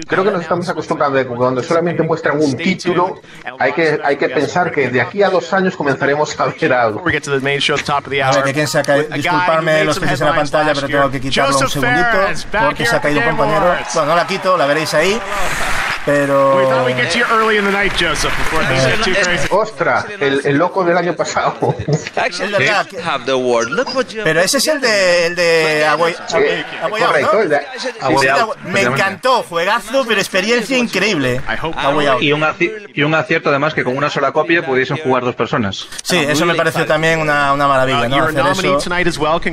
Creo 0.07 0.23
que 0.23 0.31
nos 0.31 0.41
estamos 0.41 0.67
acostumbrando 0.69 1.17
que 1.17 1.25
cuando 1.25 1.61
solamente 1.61 2.01
muestran 2.03 2.37
un 2.37 2.55
título, 2.55 3.21
hay 3.59 3.73
que, 3.73 3.99
hay 4.03 4.15
que 4.17 4.29
pensar 4.29 4.71
que 4.71 4.89
de 4.89 5.01
aquí 5.01 5.21
a 5.23 5.29
dos 5.29 5.51
años 5.53 5.75
comenzaremos 5.75 6.39
a 6.39 6.45
ver 6.45 6.73
algo. 6.73 6.99
Before 6.99 7.05
we 7.05 7.11
get 7.11 7.23
to 7.23 7.31
the 7.31 7.39
main 7.43 7.59
show 7.59 7.75
at 7.75 7.79
the 7.81 7.85
top 7.85 8.05
of 8.05 8.09
the 8.11 8.21
A 8.23 8.27
ver, 8.45 8.53
que 8.83 8.91
Disculparme 9.17 9.71
los 9.85 9.97
estéis 9.97 10.21
en 10.21 10.27
la 10.27 10.31
pantalla, 10.35 10.73
pero 10.73 10.87
tengo 11.01 11.11
que 11.11 11.21
quitarlo 11.21 11.57
un 11.65 11.69
segundito 11.69 12.17
porque 12.65 12.85
se 12.85 12.95
ha 12.95 13.01
caído 13.01 13.19
un 13.19 13.25
compañero. 13.37 13.75
Bueno, 13.93 14.09
no 14.09 14.15
la 14.15 14.27
quito, 14.27 14.57
la 14.57 14.65
veréis 14.65 14.93
ahí. 14.93 15.21
We 16.07 16.13
Pero. 16.13 16.67
thought 16.69 16.85
we'd 16.87 16.97
get 16.97 17.15
you 17.15 17.23
early 17.31 17.57
in 17.57 17.65
the 17.65 17.71
night, 17.71 17.91
Joseph, 17.95 18.35
before 18.37 18.63
things 18.65 18.85
get 18.85 19.03
too 19.03 19.13
crazy. 19.23 19.47
¡Ostras! 19.51 20.05
El, 20.19 20.41
el 20.45 20.57
loco 20.57 20.83
del 20.83 20.97
año 20.97 21.15
pasado. 21.15 21.75
Es 21.87 22.39
verdad 22.51 22.87
que- 22.87 23.01
have 23.01 23.25
the 23.25 23.31
award. 23.33 23.69
Look 23.69 23.95
what 23.95 24.05
you 24.07 24.23
Pero 24.23 24.41
ese 24.41 24.57
es 24.57 24.67
el 24.67 24.81
de, 24.81 25.27
el 25.27 25.35
de 25.35 25.85
Away, 25.85 26.15
Away- 26.31 26.65
Me 28.65 28.81
encantó, 28.81 29.43
juegazo, 29.43 30.03
pero 30.07 30.19
experiencia 30.19 30.77
increíble. 30.77 31.41
Y 32.19 32.31
un, 32.31 32.45
y 32.93 33.03
un 33.03 33.13
acierto 33.13 33.49
además 33.49 33.73
que 33.73 33.83
con 33.83 33.95
una 33.95 34.09
sola 34.09 34.31
copia 34.31 34.65
pudiesen 34.65 34.97
jugar 34.97 35.23
dos 35.23 35.35
personas. 35.35 35.87
Sí, 36.03 36.17
eso 36.17 36.45
me 36.45 36.55
pareció 36.55 36.85
también 36.85 37.19
una, 37.19 37.53
una 37.53 37.67
maravilla, 37.67 38.01
Uh, 38.01 38.09
¿no? 38.09 38.15
Hacer 38.25 38.39
eso 38.39 38.61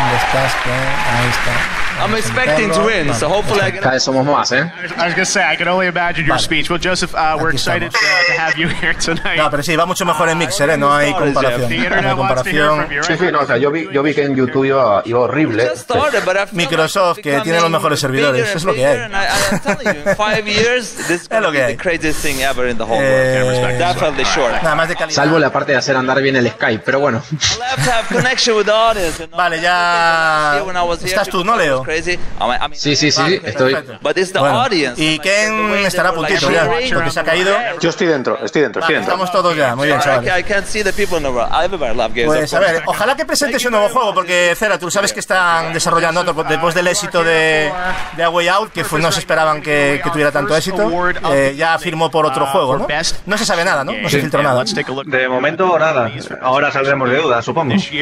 ¿Dónde 0.03 0.17
estás? 0.17 0.53
Ahí 0.65 1.29
está. 1.29 1.82
I'm 2.01 2.13
expecting 2.15 2.69
to 2.71 2.81
win, 2.83 3.13
so 3.13 3.29
hopefully 3.29 3.61
I 3.61 3.71
get. 3.71 3.81
Cada 3.81 3.93
vez 3.95 4.03
somos 4.03 4.25
más, 4.25 4.51
¿eh? 4.51 4.69
I 4.97 5.05
was 5.05 5.13
gonna 5.13 5.25
say 5.25 5.43
I 5.43 5.55
can 5.55 5.67
only 5.67 5.87
imagine 5.87 6.25
your 6.25 6.35
Vale. 6.35 6.43
speech. 6.43 6.69
Well, 6.69 6.79
Joseph, 6.81 7.13
uh, 7.13 7.37
we're 7.39 7.49
Aquí 7.51 7.55
excited 7.55 7.91
to, 7.91 7.97
estamos. 7.97 8.25
to 8.27 8.41
have 8.41 8.57
you 8.57 8.67
here 8.81 8.93
tonight. 8.93 9.37
No, 9.37 9.49
pero 9.49 9.63
sí, 9.63 9.75
va 9.75 9.85
mucho 9.85 10.03
mejor 10.05 10.27
en 10.29 10.37
Mixer, 10.37 10.69
¿eh? 10.71 10.77
No 10.77 10.93
hay 10.93 11.13
comparación. 11.13 11.61
the 11.61 11.67
No 11.67 11.67
hay 11.69 11.85
internet 11.85 12.17
wants 12.17 12.43
to 12.43 12.49
hear 12.49 12.65
from 12.65 12.77
comparación. 12.79 12.91
you, 12.91 13.03
Sí, 13.03 13.09
right? 13.13 13.21
sí, 13.21 13.31
no, 13.31 13.39
o 13.39 13.45
sea, 13.45 13.57
yo 13.57 13.71
vi, 13.71 13.87
yo 13.91 14.03
vi 14.03 14.13
que 14.13 14.23
en 14.25 14.35
YouTube 14.35 14.65
iba, 14.65 15.01
iba 15.05 15.19
horrible. 15.19 15.63
Just 15.69 15.83
started, 15.83 16.25
but 16.25 16.35
I 16.35 16.45
feel 16.45 16.55
Microsoft, 16.57 17.17
like 17.17 17.23
que 17.23 17.33
it's 17.35 17.43
tiene 17.43 17.61
los 17.61 17.69
mejores 17.69 17.99
servidores, 17.99 18.41
bigger 18.41 18.57
es 18.57 18.63
lo 18.63 18.73
que 18.73 18.85
hay. 18.85 18.93
bigger, 18.95 19.05
and 19.05 19.15
I, 19.15 19.27
I'm 19.51 19.59
telling 19.61 19.95
you, 20.03 20.09
in 20.09 20.15
five 20.15 20.47
years, 20.47 20.93
this 20.95 21.09
is 21.09 21.21
Es 21.23 21.27
gonna 21.29 21.41
lo 21.47 21.51
be 21.51 21.57
que 21.59 21.63
the 21.63 21.71
hay. 21.71 21.77
craziest 21.77 22.21
thing 22.21 22.41
ever 22.41 22.67
in 22.67 22.77
the 22.77 22.83
whole 22.85 22.99
Eh, 23.01 23.43
world. 23.43 23.77
Definitely 23.79 24.25
sure. 24.25 24.51
Nada 24.61 24.75
más 24.75 24.87
de 24.89 24.95
calidad. 24.95 25.15
Salvo 25.15 25.39
la 25.39 25.51
parte 25.51 25.71
de 25.71 25.77
hacer 25.77 25.95
andar 25.95 26.21
bien 26.21 26.35
el 26.35 26.49
Skype, 26.49 26.83
pero 26.83 26.99
bueno. 26.99 27.21
I'll 27.31 27.61
have 27.63 27.83
to 27.85 27.91
have 27.91 28.07
connection 28.07 28.55
with 28.57 28.65
the 28.65 28.73
audience. 28.73 29.19
you 29.19 29.27
know. 29.27 29.37
Vale, 29.37 29.61
ya- 29.61 30.53
Here 30.55 30.63
when 30.65 30.75
I 30.75 30.81
was 30.81 30.99
here, 30.99 31.09
estás 31.09 31.29
tú, 31.29 31.43
¿no, 31.45 31.55
Leo? 31.55 31.79
was 31.79 31.87
crazy. 31.93 32.11
I 32.13 32.17
mean, 32.47 32.55
I 32.55 32.59
mean, 32.59 32.75
Sí, 32.75 32.95
sí, 32.95 33.11
sí, 33.11 33.39
estoy. 33.43 33.73
perfecto. 33.73 33.99
But 34.01 34.17
it's 34.17 34.31
the 34.33 34.39
Bueno, 34.39 34.61
audience. 34.61 35.01
y 35.01 35.19
Ken 35.19 35.73
estará 35.85 36.09
a 36.09 36.13
puntito 36.13 36.49
ya, 36.51 36.65
porque 36.93 37.11
se 37.11 37.19
ha 37.19 37.23
caído. 37.23 37.55
Yo 37.79 37.89
estoy 37.89 38.07
dentro, 38.07 38.37
estoy 38.43 38.61
dentro, 38.63 38.81
estoy 38.81 38.95
dentro. 38.95 39.13
estamos 39.13 39.31
todos 39.31 39.55
ya, 39.55 39.75
muy 39.75 39.87
bien, 39.87 39.99
I, 39.99 40.03
chavales. 40.03 40.39
I 40.39 40.43
can't 40.43 40.65
see 40.65 40.83
the 40.83 40.93
people 40.93 41.17
in 41.17 41.23
the 41.23 41.29
world. 41.29 41.51
Everybody 41.63 41.95
love 41.95 42.13
games. 42.13 42.25
Pues 42.27 42.53
a 42.53 42.59
ver, 42.59 42.83
ojalá 42.85 43.15
que 43.15 43.25
presentes 43.25 43.63
un 43.65 43.71
nuevo 43.71 43.89
juego, 43.89 44.13
porque 44.13 44.53
Cera, 44.57 44.77
tú 44.79 44.89
sabes 44.91 45.13
que 45.13 45.19
están 45.19 45.73
desarrollando 45.73 46.21
otro 46.21 46.43
después 46.43 46.73
del 46.75 46.87
éxito 46.87 47.23
de, 47.23 47.71
de 48.17 48.23
A 48.23 48.29
Way 48.29 48.47
Out, 48.47 48.71
que 48.71 48.83
fue- 48.83 48.99
no 48.99 49.11
se 49.11 49.19
esperaban 49.19 49.61
que, 49.61 49.99
que 50.03 50.09
tuviera 50.09 50.31
tanto 50.31 50.55
éxito. 50.55 50.89
eh, 51.31 51.53
ya 51.57 51.77
firmó 51.79 52.09
por 52.09 52.25
otro 52.25 52.45
juego, 52.47 52.77
¿no? 52.77 52.87
No 53.25 53.37
se 53.37 53.45
sabe 53.45 53.63
nada, 53.65 53.83
¿no? 53.83 53.91
No 53.93 54.09
se 54.09 54.19
filtró 54.19 54.41
nada. 54.43 54.63
De 55.05 55.27
momento, 55.29 55.77
nada. 55.77 56.09
Ahora 56.41 56.71
saldremos 56.71 57.09
de 57.09 57.17
dudas, 57.17 57.43
supongo. 57.45 57.77
Sí, 57.79 57.99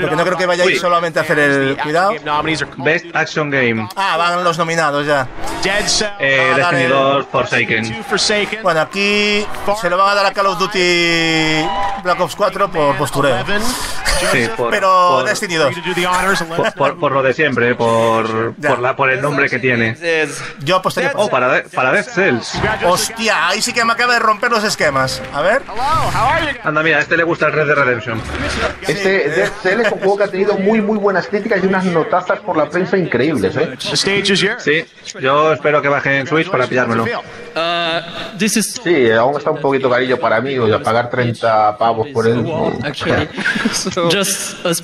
porque 0.00 0.16
no 0.16 0.24
creo 0.24 0.36
que 0.36 0.46
vaya 0.46 0.64
a 0.64 0.66
ir 0.66 0.78
solamente 0.78 1.18
a 1.18 1.22
hacer 1.22 1.38
el 1.38 1.76
cuidado. 1.78 2.12
Best 2.78 3.06
Action 3.14 3.50
Game. 3.50 3.88
Ah, 3.96 4.16
van 4.16 4.42
los 4.44 4.58
nominados 4.58 5.06
ya. 5.06 5.26
Dead 5.62 5.86
Cell, 5.86 6.08
Eh, 6.18 6.40
a 6.40 6.46
dar 6.48 6.56
Destiny 6.56 6.82
el- 6.82 6.88
2, 6.90 7.26
Forsaken. 7.30 7.88
2 7.98 8.06
Forsaken, 8.06 8.62
Bueno, 8.62 8.80
aquí 8.80 9.46
se 9.80 9.88
lo 9.90 9.96
van 9.96 10.08
a 10.10 10.14
dar 10.14 10.26
a 10.26 10.32
Call 10.32 10.46
of 10.46 10.58
Duty 10.58 11.64
Black 12.02 12.20
Ops 12.20 12.34
4 12.36 12.70
por 12.70 12.96
postureo. 12.96 13.36
11. 13.40 13.60
Sí, 14.32 14.48
por, 14.56 14.70
Pero 14.70 14.88
por, 15.16 15.24
Destiny 15.24 15.54
2. 15.56 15.74
To 15.74 15.80
do 15.80 15.94
the 15.94 16.06
honors, 16.06 16.42
por, 16.44 16.60
11. 16.60 16.72
por- 16.72 16.98
por 16.98 17.12
lo 17.12 17.22
de 17.22 17.32
siempre, 17.34 17.74
por, 17.74 18.54
la, 18.80 18.94
por 18.94 19.10
el 19.10 19.20
nombre 19.20 19.48
que 19.48 19.58
tiene. 19.58 19.96
Yo 20.60 20.76
apostaría 20.76 21.12
Oh, 21.14 21.28
para, 21.28 21.48
de- 21.48 21.62
para 21.62 21.90
Death 21.92 22.08
Cells. 22.08 22.52
Hostia, 22.84 23.48
ahí 23.48 23.60
sí 23.62 23.72
que 23.72 23.84
me 23.84 23.92
acaba 23.92 24.14
de 24.14 24.18
romper 24.20 24.50
los 24.50 24.62
esquemas. 24.64 25.20
A 25.34 25.42
ver. 25.42 25.62
Anda, 26.64 26.82
mira, 26.82 26.98
a 26.98 27.00
este 27.00 27.16
le 27.16 27.24
gusta 27.24 27.46
el 27.46 27.52
Red 27.52 27.66
Dead 27.66 27.76
Redemption. 27.76 28.20
Este 28.82 29.28
Dead 29.30 29.50
Cell 29.62 29.80
es 29.80 29.92
un 29.92 29.98
juego 29.98 30.18
que 30.18 30.24
ha 30.24 30.28
tenido 30.28 30.54
muy, 30.56 30.80
muy 30.80 30.98
buenas 30.98 31.26
críticas 31.26 31.62
y 31.62 31.66
unas 31.66 31.84
notazas 31.84 32.38
por 32.40 32.56
la 32.56 32.68
prensa 32.68 32.96
increíbles, 33.02 33.56
¿eh? 33.56 33.76
Sí, 33.78 34.84
yo 35.20 35.52
espero 35.52 35.82
que 35.82 35.88
baje 35.88 36.18
en 36.18 36.26
Switch 36.26 36.50
para 36.50 36.66
pillármelo. 36.66 37.04
Uh, 37.04 38.38
this 38.38 38.56
is 38.56 38.80
Sí, 38.82 39.10
aún 39.10 39.36
está 39.36 39.50
un 39.50 39.60
poquito 39.60 39.90
carillo 39.90 40.18
para 40.18 40.40
mí, 40.40 40.56
o 40.56 40.66
sea, 40.66 40.82
pagar 40.82 41.10
30 41.10 41.76
pavos 41.76 42.08
por 42.08 42.26
él. 42.26 42.44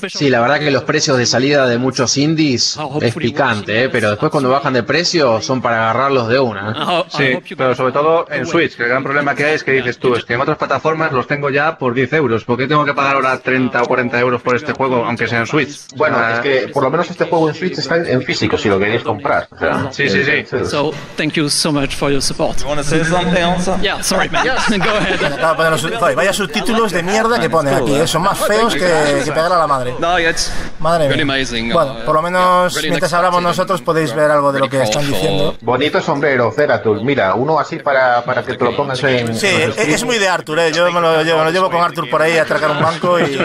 Sí, 0.08 0.28
la 0.28 0.40
verdad 0.40 0.58
que 0.58 0.70
los 0.70 0.84
precios 0.84 1.16
de 1.18 1.26
salida 1.26 1.66
de 1.66 1.78
muchos 1.78 2.16
indies 2.16 2.78
es 3.00 3.14
picante, 3.14 3.84
¿eh? 3.84 3.88
pero 3.88 4.10
después 4.10 4.30
cuando 4.30 4.50
bajan 4.50 4.72
de 4.72 4.82
precio 4.82 5.40
son 5.40 5.62
para 5.62 5.90
agarrarlos 5.90 6.28
de 6.28 6.38
una. 6.38 7.04
¿eh? 7.18 7.40
Sí, 7.44 7.54
pero 7.56 7.74
sobre 7.74 7.92
todo 7.92 8.26
en 8.30 8.46
Switch, 8.46 8.76
que 8.76 8.82
el 8.84 8.88
gran 8.88 9.02
problema 9.02 9.34
que 9.34 9.44
hay 9.44 9.54
es 9.54 9.64
que 9.64 9.72
dices 9.72 9.98
tú, 9.98 10.14
es 10.14 10.24
que 10.24 10.34
en 10.34 10.40
otras 10.40 10.58
plataformas 10.58 11.12
los 11.12 11.26
tengo 11.26 11.50
ya 11.50 11.78
por 11.78 11.94
10 11.94 12.12
euros. 12.14 12.44
¿Por 12.44 12.58
qué 12.58 12.66
tengo 12.66 12.84
que 12.84 12.94
pagar 12.94 13.16
ahora 13.16 13.38
30 13.38 13.82
o 13.82 13.86
40 13.86 14.20
euros 14.20 14.42
por 14.42 14.56
este 14.56 14.72
juego, 14.72 15.04
aunque 15.04 15.26
sea 15.26 15.40
en 15.40 15.46
Switch? 15.46 15.86
Bueno, 15.96 16.16
es 16.28 16.40
que 16.40 16.68
por 16.68 16.82
lo 16.82 16.90
menos 16.90 17.10
este 17.10 17.24
juego 17.24 17.48
en 17.48 17.54
Switch 17.54 17.78
está 17.78 17.96
en, 17.96 18.06
en 18.08 18.22
físico, 18.22 18.56
si 18.58 18.68
lo 18.68 18.78
queréis 18.78 19.02
comprar. 19.02 19.48
O 19.50 19.58
sea, 19.58 19.88
Sí, 19.92 20.08
sí, 20.08 20.22
sí. 20.24 20.44
So 20.64 20.92
thank 21.16 21.32
you 21.34 21.48
so 21.48 21.72
much 21.72 21.94
for 21.94 22.10
your 22.10 22.22
support. 22.22 22.58
You 22.60 22.66
want 22.68 22.80
to 22.80 22.84
say 22.84 23.04
something 23.04 23.42
also? 23.42 23.76
Yeah, 23.82 24.02
sorry 24.02 24.28
man. 24.28 24.44
Go 24.78 24.90
ahead. 24.96 25.22
Acaba 25.32 25.50
de 25.50 25.56
poner 25.56 25.72
los 25.72 26.14
vaya 26.16 26.32
subtítulos 26.32 26.92
de 26.92 27.02
mierda 27.02 27.38
que 27.38 27.48
pone 27.50 27.74
aquí, 27.74 27.94
eh, 27.94 28.06
son 28.06 28.22
más 28.22 28.38
feos 28.38 28.74
que, 28.74 29.22
que 29.24 29.32
pegar 29.32 29.52
a 29.52 29.58
la 29.58 29.66
madre. 29.66 29.94
No, 29.98 30.18
it's 30.18 30.50
Madre 30.80 31.08
mía. 31.08 31.22
amazing, 31.22 31.72
Bueno, 31.72 31.96
uh, 32.00 32.04
por 32.04 32.14
lo 32.14 32.22
menos 32.22 32.74
really 32.74 32.90
mientras 32.90 33.12
hablamos 33.12 33.42
nosotros 33.42 33.82
podéis 33.82 34.14
ver 34.14 34.30
algo 34.30 34.52
de 34.52 34.60
lo 34.60 34.68
que 34.68 34.82
están 34.82 35.06
diciendo. 35.06 35.56
Bonito 35.60 36.00
sombrero, 36.00 36.52
Ceratul. 36.52 37.04
Mira, 37.04 37.34
uno 37.34 37.58
así 37.58 37.78
para, 37.78 38.22
para 38.24 38.42
que 38.44 38.54
te 38.54 38.64
lo 38.64 38.76
pongas 38.76 39.02
en. 39.04 39.34
Sí, 39.34 39.46
es 39.46 39.76
es 39.98 40.04
muy 40.04 40.18
de 40.18 40.28
Arthur, 40.28 40.58
¿eh? 40.60 40.72
Yo 40.72 40.90
me 40.92 41.00
lo 41.00 41.22
llevo, 41.22 41.38
me 41.38 41.44
lo 41.46 41.50
llevo 41.50 41.70
con 41.70 41.80
Arthur 41.82 42.08
por 42.08 42.22
ahí 42.22 42.38
a 42.38 42.42
atracar 42.42 42.70
un 42.70 42.80
banco 42.82 43.18
y, 43.18 43.38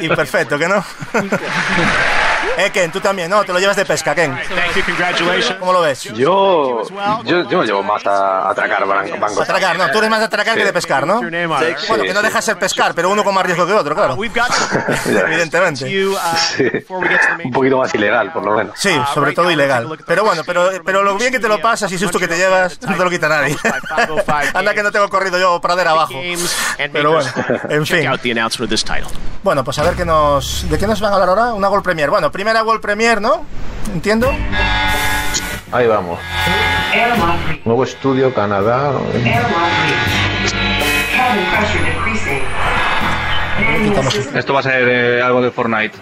y 0.00 0.08
perfecto, 0.08 0.58
¿que 0.58 0.68
no? 0.68 0.84
eh, 2.58 2.70
Ken, 2.72 2.90
tú 2.92 3.00
también, 3.00 3.30
¿no? 3.30 3.44
Te 3.44 3.52
lo 3.52 3.58
llevas 3.58 3.76
de 3.76 3.84
pesca, 3.84 4.14
Ken. 4.14 4.32
Thank 4.34 4.76
you, 4.76 4.82
congratulations. 4.84 5.56
¿Cómo 5.58 5.72
lo 5.72 5.80
ves? 5.80 6.02
Yo, 6.04 6.82
yo, 7.24 7.48
yo 7.50 7.58
me 7.60 7.66
llevo 7.66 7.82
más 7.82 8.04
a 8.06 8.50
atracar 8.50 8.84
ban- 8.86 9.18
bancos. 9.20 9.40
Atracar, 9.40 9.76
no, 9.78 9.90
tú 9.90 9.98
eres 9.98 10.10
más 10.10 10.18
de 10.20 10.26
atracar 10.26 10.56
que 10.56 10.64
de 10.64 10.72
pescar, 10.72 11.06
¿no? 11.06 11.20
It. 11.26 11.88
Bueno, 11.88 12.04
que 12.04 12.14
no 12.14 12.22
deja 12.22 12.38
de 12.38 12.42
ser 12.42 12.58
pescar, 12.58 12.94
pero 12.94 13.10
uno 13.10 13.24
con 13.24 13.34
más 13.34 13.44
riesgo 13.44 13.66
que 13.66 13.72
otro, 13.72 13.94
claro. 13.94 14.16
Evidentemente. 15.06 15.84
uh, 16.06 16.16
Sí. 16.56 16.70
Un 17.44 17.52
poquito 17.52 17.78
más 17.78 17.94
ilegal, 17.94 18.32
por 18.32 18.44
lo 18.44 18.52
menos. 18.56 18.74
Sí, 18.78 18.90
sobre 19.12 19.32
todo 19.32 19.50
ilegal. 19.50 19.88
Pero 20.06 20.24
bueno, 20.24 20.42
pero, 20.46 20.70
pero 20.84 21.02
lo 21.02 21.16
bien 21.16 21.32
que 21.32 21.40
te 21.40 21.48
lo 21.48 21.60
pasas 21.60 21.90
y 21.92 21.98
susto 21.98 22.18
que 22.18 22.28
te 22.28 22.36
llevas, 22.36 22.80
no 22.82 22.96
te 22.96 23.04
lo 23.04 23.10
quita 23.10 23.28
nadie. 23.28 23.56
Anda 24.54 24.74
que 24.74 24.82
no 24.82 24.92
tengo 24.92 25.08
corrido 25.08 25.38
yo 25.38 25.60
pradera 25.60 25.90
abajo. 25.92 26.14
Pero 26.92 27.12
bueno, 27.12 27.30
en 27.68 27.86
fin. 27.86 28.06
Bueno, 29.42 29.62
pues 29.64 29.78
a 29.78 29.82
ver 29.82 29.94
qué 29.94 30.04
nos, 30.04 30.68
de 30.70 30.78
qué 30.78 30.86
nos 30.86 31.00
van 31.00 31.12
a 31.12 31.14
hablar 31.16 31.28
ahora. 31.28 31.54
Una 31.54 31.68
World 31.68 31.84
Premier. 31.84 32.10
Bueno, 32.10 32.30
primera 32.44 32.62
World 32.62 32.82
Premier, 32.82 33.22
¿no? 33.22 33.46
Entiendo. 33.94 34.30
Ahí 35.72 35.86
vamos. 35.86 36.20
Nuevo 37.64 37.84
estudio, 37.84 38.34
Canadá. 38.34 38.92
Esto. 43.80 44.38
Esto 44.38 44.52
va 44.52 44.60
a 44.60 44.62
ser 44.62 44.86
eh, 44.86 45.22
algo 45.22 45.40
de 45.40 45.50
Fortnite. 45.52 45.96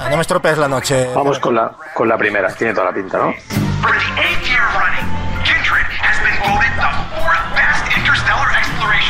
Ah, 0.00 0.08
no 0.10 0.16
me 0.16 0.22
estropees 0.22 0.58
la 0.58 0.66
noche. 0.66 1.08
Vamos 1.14 1.38
con 1.38 1.54
la, 1.54 1.70
con 1.94 2.08
la 2.08 2.18
primera, 2.18 2.52
tiene 2.52 2.74
toda 2.74 2.86
la 2.86 2.92
pinta, 2.92 3.18
¿no? 3.18 3.32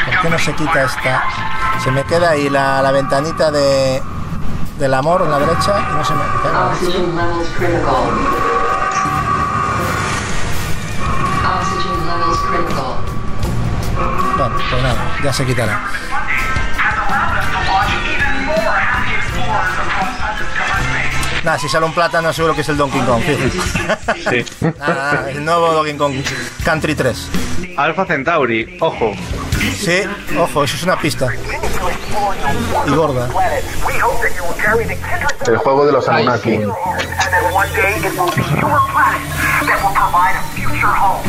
¿Por 0.04 0.20
qué 0.20 0.28
no 0.28 0.38
se 0.38 0.52
quita 0.52 0.82
esta? 0.82 1.24
Se 1.82 1.90
me 1.92 2.04
queda 2.04 2.30
ahí 2.30 2.50
la, 2.50 2.82
la 2.82 2.92
ventanita 2.92 3.50
de, 3.50 4.02
del 4.78 4.94
amor 4.94 5.22
en 5.22 5.30
la 5.30 5.38
derecha 5.38 5.74
y 5.90 5.94
no 5.94 6.04
se 6.04 6.14
me 6.14 6.22
pega. 6.42 6.66
Oxygen 6.68 7.16
levels 7.16 7.48
critical. 7.56 8.08
Oxygen 11.60 12.06
levels 12.06 12.38
critical. 12.48 12.94
Bueno, 14.36 14.54
pues 14.70 14.82
nada, 14.82 15.18
ya 15.24 15.32
se 15.32 15.44
quitará. 15.46 15.80
Nada, 21.44 21.58
si 21.58 21.68
sale 21.68 21.86
un 21.86 21.92
plátano 21.94 22.32
seguro 22.32 22.54
que 22.54 22.60
es 22.60 22.68
el 22.68 22.76
Donkey 22.76 23.00
Kong. 23.00 23.22
fíjate. 23.22 24.44
Sí. 24.44 24.66
Nada, 24.78 25.30
el 25.30 25.44
nuevo 25.44 25.72
Donkey 25.72 25.96
Kong 25.96 26.14
Country 26.64 26.94
3. 26.94 27.30
Alpha 27.76 28.04
Centauri, 28.04 28.76
ojo. 28.80 29.12
Sí, 29.76 30.02
ojo, 30.38 30.64
eso 30.64 30.76
es 30.76 30.82
una 30.82 30.98
pista. 31.00 31.28
Y 32.86 32.90
gorda. 32.90 33.28
El 35.46 35.56
juego 35.58 35.86
de 35.86 35.92
los 35.92 36.08
Anunnaki. 36.08 36.54
and 36.54 36.66
that 36.66 37.52
one 37.52 37.68
day 37.74 37.96
it 37.98 38.12
will 38.18 38.30
be 38.34 38.42
your 38.42 38.80
planet 38.92 39.20
that 39.66 39.78
will 39.82 39.94
provide 39.94 40.36
a 40.36 40.42
future 40.54 40.86
home 40.86 41.22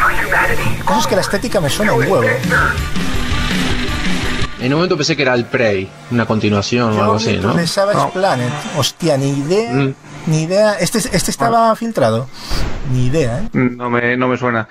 for 0.00 0.10
humanity. 0.12 0.78
La 0.78 0.84
cosa 0.84 1.00
es 1.00 1.06
que 1.06 1.14
la 1.16 1.20
estética 1.22 1.60
me 1.60 1.70
suena 1.70 1.92
un 1.92 2.00
huevo. 2.00 2.22
En 4.60 4.72
un 4.72 4.78
momento 4.78 4.96
pensé 4.96 5.16
que 5.16 5.22
era 5.22 5.34
el 5.34 5.44
Prey, 5.44 5.90
una 6.12 6.24
continuación 6.24 6.96
o 6.96 7.02
algo 7.02 7.14
así, 7.16 7.36
¿no? 7.38 7.52
De 7.54 7.66
Savage 7.66 8.12
Planet. 8.12 8.52
Hostia, 8.76 9.16
ni 9.16 9.30
idea. 9.30 9.72
Mm. 9.72 9.94
Ni 10.26 10.42
idea. 10.44 10.74
Este, 10.74 10.98
este 10.98 11.30
estaba 11.32 11.74
filtrado. 11.74 12.28
Ni 12.92 13.06
idea, 13.06 13.38
¿eh? 13.40 13.48
No 13.52 13.90
me, 13.90 14.16
no 14.16 14.28
me 14.28 14.36
suena. 14.36 14.68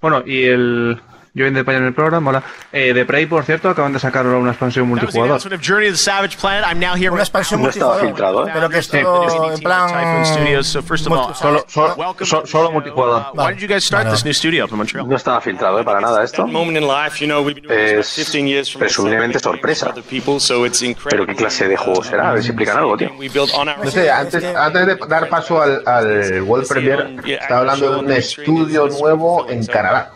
Bueno, 0.00 0.22
y 0.26 0.46
el. 0.46 1.00
Yo 1.32 1.46
en 1.46 1.54
detalle 1.54 1.78
en 1.78 1.84
el 1.84 1.94
programa, 1.94 2.30
hola. 2.30 2.42
Eh, 2.72 2.92
de 2.92 3.04
Prey, 3.04 3.26
por 3.26 3.44
cierto, 3.44 3.68
acaban 3.70 3.92
de 3.92 4.00
sacar 4.00 4.26
ahora 4.26 4.38
una 4.38 4.50
expansión 4.50 4.88
multijugador. 4.88 5.38
Una 7.12 7.22
expansión 7.22 7.62
No 7.62 7.68
estaba 7.68 7.92
multijugador. 8.02 8.06
filtrado, 8.08 8.48
¿eh? 8.48 8.50
Pero 8.52 8.68
que 8.68 8.82
Sí. 8.82 8.96
esto 8.96 9.52
en 9.54 9.60
plan. 9.62 9.88
Solo, 11.34 11.64
solo, 11.68 11.94
welcome 11.94 12.26
so- 12.26 12.40
to 12.40 12.46
solo 12.48 12.66
the- 12.68 12.72
multijugador. 12.74 13.22
uh, 13.32 13.40
Why 13.40 13.54
did 13.54 13.60
you 13.62 13.68
guys 13.68 13.84
start 13.84 14.04
Vale. 14.06 14.16
this 14.16 14.24
new 14.24 14.34
studio 14.34 14.64
up 14.64 14.70
in 14.72 14.76
Montreal? 14.78 15.08
No 15.08 15.14
estaba 15.16 15.40
filtrado, 15.40 15.78
¿eh? 15.80 15.84
Para 15.84 16.00
nada 16.00 16.24
esto. 16.24 16.46
Es 17.68 18.12
15 18.14 18.48
years 18.48 18.72
from 18.72 18.80
presumiblemente 18.80 19.38
sorpresa. 19.38 19.92
Pero 19.94 20.02
incredible. 20.90 21.26
qué 21.26 21.36
clase 21.36 21.68
de 21.68 21.76
juego 21.76 22.02
será, 22.02 22.30
a 22.30 22.32
ver 22.34 22.42
si 22.42 22.48
explican 22.48 22.76
algo, 22.78 22.96
tío. 22.96 23.10
No 23.84 23.90
sé, 23.90 24.10
antes, 24.10 24.42
antes 24.44 24.86
de 24.86 24.96
dar 25.08 25.28
paso 25.28 25.62
al, 25.62 25.82
al 25.86 26.42
World 26.42 26.66
Premier, 26.66 27.20
está 27.24 27.58
hablando 27.58 27.92
de 27.92 27.98
un 28.00 28.10
estudio 28.10 28.88
nuevo 28.88 29.48
en 29.48 29.64
Canadá. 29.66 30.10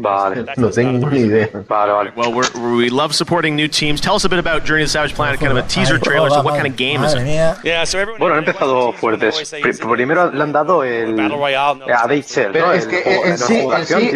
Vale. 0.00 0.45
No 0.56 0.70
tengo 0.70 1.10
ni 1.10 1.20
idea. 1.20 1.48
Vale, 1.68 1.92
vale. 1.92 2.12
Well, 2.16 2.32
we're, 2.32 2.48
we 2.76 2.88
love 2.90 3.12
supporting 3.14 3.56
new 3.56 3.68
teams. 3.68 4.00
Tell 4.00 4.14
us 4.14 4.24
a 4.24 4.28
bit 4.28 4.38
about 4.38 4.64
Journey 4.64 4.82
to 4.84 4.86
the 4.86 4.92
Savage 4.92 5.14
Planet, 5.14 5.38
kind 5.40 5.52
of 5.52 5.58
a 5.58 5.66
teaser 5.68 5.98
trailer. 5.98 6.30
So, 6.30 6.42
what 6.42 6.54
kind 6.54 6.66
of 6.66 6.76
game 6.76 7.04
is 7.04 7.14
it? 7.14 7.26
Yeah, 7.64 7.84
so 7.84 7.98
everyone. 7.98 8.18
Bueno, 8.20 8.34
han 8.34 8.44
empezado 8.44 8.92
fuertes. 8.92 9.52
Pri- 9.60 9.72
primero 9.78 10.30
le 10.30 10.42
han 10.42 10.52
dado 10.52 10.84
el 10.84 11.18
a 11.20 12.06
Dead 12.08 12.22
Cell, 12.22 12.50
Pero 12.52 12.66
¿no? 12.66 12.72
es 12.72 12.84
El 12.84 12.90
que 12.90 13.02
juego- 13.02 13.24
en 13.24 13.32
el 13.32 13.38
sí, 13.38 13.54
en 13.54 13.86
sí, 13.86 14.10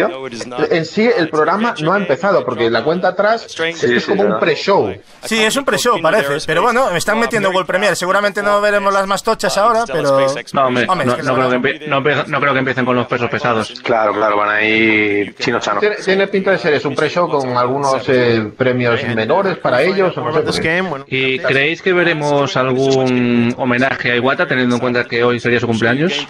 en 0.71 0.85
sí 0.87 1.11
el 1.17 1.29
programa 1.29 1.75
no 1.81 1.93
ha 1.93 1.97
empezado, 1.99 2.45
porque 2.45 2.71
la 2.71 2.83
cuenta 2.85 3.09
atrás 3.09 3.47
es, 3.47 3.55
que 3.57 3.69
es 3.71 4.05
sí, 4.05 4.11
como 4.11 4.23
un 4.25 4.39
pre-show. 4.39 4.95
Sí, 5.25 5.43
es 5.43 5.57
un 5.57 5.65
pre-show, 5.65 6.01
parece. 6.01 6.47
Pero 6.47 6.63
bueno, 6.63 6.91
me 6.93 6.99
están 6.99 7.19
metiendo 7.19 7.51
World 7.51 7.67
Premier. 7.67 7.97
Seguramente 7.97 8.43
no 8.43 8.61
veremos 8.61 8.93
las 8.93 9.07
más 9.07 9.23
tochas 9.23 9.57
ahora, 9.59 9.85
pero. 9.87 10.27
No, 10.53 10.67
hombre, 10.67 10.87
Hombre, 10.89 11.07
no, 11.07 11.13
es 11.13 11.19
que 11.19 11.23
no 11.25 11.35
creo 11.35 11.51
que 11.63 12.31
no 12.31 12.41
creo 12.41 12.53
que 12.53 12.59
empiecen 12.59 12.85
con 12.85 12.97
los 12.97 13.07
pesos 13.07 13.31
pesados. 13.31 13.81
Claro, 13.83 14.13
claro, 14.13 14.37
van 14.37 14.51
a 14.51 14.63
ir 14.63 15.35
chino 15.37 15.61
chano. 15.61 15.81
Tiene, 15.81 16.20
tiene 16.21 16.33
pinta 16.33 16.51
de 16.51 16.59
ser 16.59 16.75
es 16.75 16.85
un 16.85 16.95
pre-show 16.95 17.29
con 17.29 17.57
algunos 17.57 18.07
eh, 18.09 18.51
premios 18.57 19.03
menores 19.05 19.57
para 19.57 19.83
ellos. 19.83 20.17
o 20.17 20.21
no 20.21 20.53
sé, 20.53 20.83
¿Y 21.07 21.39
creéis 21.39 21.81
que 21.81 21.93
veremos 21.93 22.57
algún 22.57 23.55
homenaje 23.57 24.13
a 24.13 24.17
Iwata, 24.17 24.47
teniendo 24.47 24.75
en 24.75 24.81
cuenta 24.81 25.05
que 25.05 25.25
hoy 25.25 25.41
sería 25.41 25.61
su 25.61 25.67
cumpleaños? 25.67 26.27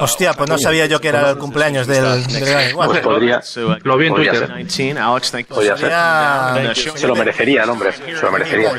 Hostia, 0.00 0.32
pues 0.32 0.50
no 0.50 0.58
sabía 0.58 0.86
yo 0.86 1.00
que 1.00 1.08
era 1.08 1.30
el 1.30 1.38
cumpleaños 1.38 1.86
del, 1.86 2.24
igual. 2.70 2.88
Pues 2.88 3.00
podría, 3.00 3.40
Lo 3.84 3.96
vi 3.96 4.06
en 4.08 4.14
Twitter. 4.14 4.38
ser. 4.38 4.56
19, 4.56 5.00
Alex, 5.00 5.30
thank 5.30 5.48
you. 5.48 5.54
Podría 5.54 5.76
ser. 5.76 6.98
Se 6.98 7.06
lo 7.06 7.14
merecería 7.14 7.62
el 7.62 7.70
hombre, 7.70 7.92
se 7.92 8.22
lo 8.22 8.32
merecería. 8.32 8.72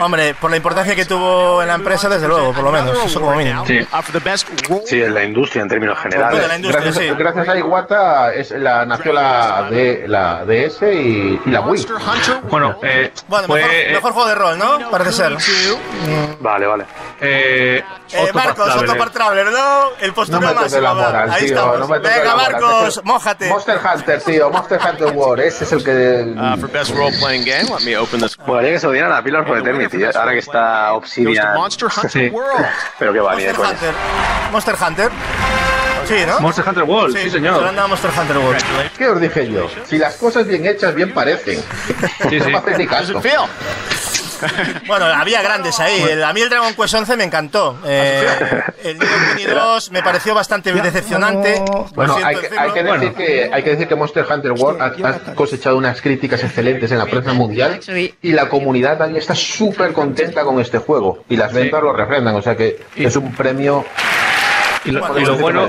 Hombre, 0.00 0.34
por 0.40 0.50
la 0.50 0.56
importancia 0.56 0.94
que 0.94 1.04
tuvo 1.04 1.60
en 1.60 1.68
la 1.68 1.74
empresa, 1.74 2.08
desde 2.08 2.28
luego, 2.28 2.52
por 2.52 2.64
lo 2.64 2.72
menos, 2.72 2.96
eso 3.04 3.20
como 3.20 3.36
mínimo. 3.36 3.66
Sí. 3.66 3.80
Uh, 4.68 4.80
Sí, 4.86 5.02
en 5.02 5.14
la 5.14 5.24
industria 5.24 5.62
en 5.62 5.68
términos 5.68 5.98
generales. 5.98 6.48
Gracias, 6.62 6.96
sí. 6.96 7.10
gracias 7.16 7.48
a 7.48 7.58
Iwata 7.58 8.32
es, 8.34 8.50
la, 8.52 8.86
nació 8.86 9.12
la, 9.12 9.41
D, 9.70 10.04
la 10.08 10.44
DS 10.44 10.82
y, 10.82 11.40
y 11.44 11.50
la 11.50 11.60
Wii. 11.62 11.86
Bueno, 12.50 12.78
eh, 12.82 13.12
Bueno, 13.28 13.48
mejor, 13.48 13.70
mejor 13.92 14.12
juego 14.12 14.28
de 14.28 14.34
rol, 14.34 14.58
¿no? 14.58 14.90
Parece 14.90 15.12
ser. 15.12 15.36
Vale, 16.40 16.66
vale. 16.66 16.84
eh, 17.20 17.82
Eh, 18.14 18.30
Marcos, 18.34 18.66
Traveler. 18.66 18.90
Octopath 18.90 19.12
Traveler, 19.12 19.46
¿no? 19.52 19.82
El 20.00 20.08
No 20.08 20.14
postureo 20.14 20.40
me 20.40 20.46
toques 20.48 20.60
máximo. 20.72 20.82
la 20.82 20.94
moral, 20.94 21.30
Ahí 21.30 21.46
tío. 21.46 21.54
estamos. 21.54 21.78
No 21.78 21.86
Venga, 21.88 22.24
la 22.24 22.34
moral. 22.36 22.52
Marcos, 22.52 22.88
Ese- 22.88 23.02
mójate. 23.04 23.48
Monster 23.48 23.80
Hunter, 23.82 24.22
tío. 24.22 24.50
Monster 24.50 24.80
Hunter 24.86 25.12
War. 25.14 25.40
Ese 25.40 25.64
es 25.64 25.72
el 25.72 25.82
que. 25.84 26.34
Uh, 26.36 26.60
for 26.60 26.70
best 26.70 26.94
role 26.94 27.12
playing 27.18 27.44
game, 27.44 27.64
let 27.70 27.84
me 27.86 27.96
open 27.96 28.20
this. 28.20 28.38
Molaría 28.46 28.72
que 28.72 28.80
se 28.80 28.86
lo 28.86 28.92
dieran 28.92 29.12
a 29.12 29.22
Pillars 29.22 29.48
of 29.48 29.56
Eternity, 29.56 30.02
¿eh? 30.02 30.10
ahora 30.14 30.32
que 30.32 30.38
está 30.40 30.92
Obsidian. 30.92 31.54
Monster 31.54 31.88
Hunter 31.88 32.10
Sí. 32.10 32.28
World. 32.28 32.66
Pero 32.98 33.12
que 33.14 33.20
va, 33.20 33.34
ni 33.34 33.44
de 33.44 33.52
Monster. 33.54 33.76
Hunter. 33.76 33.94
Monster 34.52 34.74
Hunter. 34.86 35.10
Sí, 36.06 36.14
¿no? 36.26 36.40
Monster 36.40 36.64
Hunter 36.68 36.84
World, 36.84 37.16
sí, 37.16 37.22
Se 37.24 37.30
señor. 37.30 37.72
Monster 37.88 38.10
Hunter 38.18 38.38
World. 38.38 38.62
¿Qué 38.98 39.08
os 39.08 39.20
dije 39.20 39.50
yo? 39.50 39.68
Si 39.86 39.98
las 39.98 40.16
cosas 40.16 40.46
bien 40.46 40.66
hechas, 40.66 40.94
bien 40.94 41.12
parecen. 41.12 41.62
Sí, 42.28 42.38
no 42.38 42.44
sí. 42.44 42.52
me 42.66 42.78
ni 42.78 42.86
caso. 42.86 43.20
Bueno, 44.86 45.06
había 45.06 45.42
grandes 45.42 45.78
ahí. 45.80 46.02
El- 46.02 46.24
A 46.24 46.32
mí 46.32 46.40
el 46.40 46.48
Dragon 46.48 46.74
Quest 46.74 46.94
11 46.94 47.16
me 47.16 47.24
encantó. 47.24 47.78
Eh, 47.86 48.26
el 48.82 48.98
2 48.98 49.90
me 49.92 50.02
pareció 50.02 50.34
bastante 50.34 50.72
decepcionante. 50.72 51.62
Bueno, 51.94 52.16
hay 52.22 52.36
que, 52.36 52.48
hay, 52.58 52.70
que 52.72 52.82
decirlo. 52.82 52.92
decir 53.00 53.12
que, 53.14 53.50
hay 53.52 53.62
que 53.62 53.70
decir 53.70 53.88
que 53.88 53.94
Monster 53.94 54.26
Hunter 54.28 54.52
World 54.52 54.80
ha, 54.82 55.08
ha 55.08 55.34
cosechado 55.34 55.76
unas 55.76 56.00
críticas 56.00 56.42
excelentes 56.42 56.90
en 56.90 56.98
la 56.98 57.06
prensa 57.06 57.32
mundial 57.32 57.80
y 58.20 58.32
la 58.32 58.48
comunidad 58.48 58.98
también 58.98 59.18
está 59.20 59.34
súper 59.34 59.92
contenta 59.92 60.42
con 60.42 60.60
este 60.60 60.78
juego 60.78 61.24
y 61.28 61.36
las 61.36 61.52
ventas 61.52 61.82
lo 61.82 61.92
refrendan, 61.92 62.34
o 62.34 62.42
sea 62.42 62.56
que 62.56 62.80
es 62.96 63.16
un 63.16 63.32
premio 63.34 63.84
Y 64.84 64.90
lo, 64.90 65.00
Bueno, 65.00 65.18
y 65.20 65.24
lo 65.24 65.36
bueno, 65.36 65.68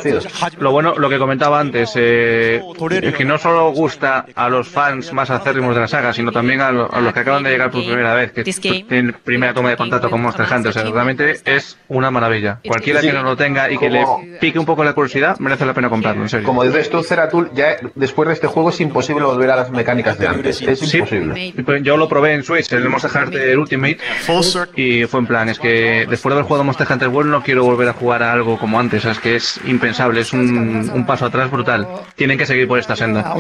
lo 0.59 0.71
bueno, 0.71 0.93
lo 0.97 1.09
que 1.09 1.17
comentaba 1.19 1.59
antes, 1.59 1.91
eh, 1.95 2.61
es 3.01 3.13
que 3.15 3.25
no 3.25 3.37
solo 3.37 3.71
gusta 3.71 4.25
a 4.35 4.49
los 4.49 4.67
fans 4.67 5.13
más 5.13 5.29
acérrimos 5.29 5.75
de 5.75 5.81
la 5.81 5.87
saga, 5.87 6.13
sino 6.13 6.31
también 6.31 6.61
a, 6.61 6.71
lo- 6.71 6.91
a 6.93 6.99
los 7.01 7.13
que 7.13 7.19
acaban 7.19 7.43
de 7.43 7.51
llegar 7.51 7.69
por 7.71 7.83
primera 7.83 8.13
vez, 8.15 8.31
que 8.31 8.43
tienen 8.43 9.15
primera 9.23 9.53
toma 9.53 9.69
de 9.69 9.77
contacto 9.77 10.09
con 10.09 10.21
Monster 10.21 10.45
Hunter. 10.51 10.69
O 10.69 10.73
sea, 10.73 10.83
realmente 10.83 11.35
es 11.45 11.77
una 11.87 12.09
maravilla. 12.11 12.59
Cualquiera 12.65 13.01
que 13.01 13.13
no 13.13 13.23
lo 13.23 13.35
tenga 13.37 13.69
y 13.71 13.77
que 13.77 13.89
le 13.89 14.03
pique 14.39 14.57
un 14.59 14.65
poco 14.65 14.83
la 14.83 14.93
curiosidad, 14.93 15.37
merece 15.39 15.65
la 15.65 15.73
pena 15.73 15.89
comprarlo, 15.89 16.23
en 16.23 16.29
serio. 16.29 16.45
Como 16.47 16.63
dices 16.63 16.89
tú, 16.89 17.03
Ceratul, 17.03 17.51
ya 17.53 17.77
después 17.95 18.27
de 18.27 18.33
este 18.33 18.47
juego 18.47 18.69
es 18.69 18.79
imposible 18.81 19.23
volver 19.23 19.51
a 19.51 19.55
las 19.57 19.69
mecánicas 19.71 20.17
de 20.17 20.27
antes. 20.27 20.61
Es 20.61 20.79
Sí. 20.79 20.97
imposible. 20.97 21.53
Pues 21.65 21.83
Yo 21.83 21.97
lo 21.97 22.07
probé 22.09 22.33
en 22.33 22.43
Switch, 22.43 22.71
el 22.73 22.87
Monster 22.89 23.11
Hunter 23.23 23.57
Ultimate, 23.57 23.97
y 24.75 25.05
fue 25.05 25.19
en 25.19 25.27
plan, 25.27 25.49
es 25.49 25.59
que 25.59 26.05
después 26.09 26.31
de 26.31 26.39
haber 26.39 26.45
jugado 26.45 26.63
Monster 26.63 26.87
Hunter 26.89 27.07
World 27.09 27.31
no 27.31 27.43
quiero 27.43 27.63
volver 27.63 27.89
a 27.89 27.93
jugar 27.93 28.23
a 28.23 28.31
algo 28.33 28.57
como 28.57 28.79
antes, 28.79 29.02
sea, 29.03 29.11
es 29.11 29.19
que 29.19 29.35
es 29.35 29.59
impensable, 29.65 30.21
es 30.21 30.33
un, 30.33 30.89
un 30.93 31.05
paso 31.05 31.25
atrás 31.25 31.51
brutal. 31.51 31.87
Tienen 32.15 32.37
que 32.37 32.45
seguir 32.45 32.67
por 32.67 32.79
esta 32.79 32.95
senda. 32.95 33.33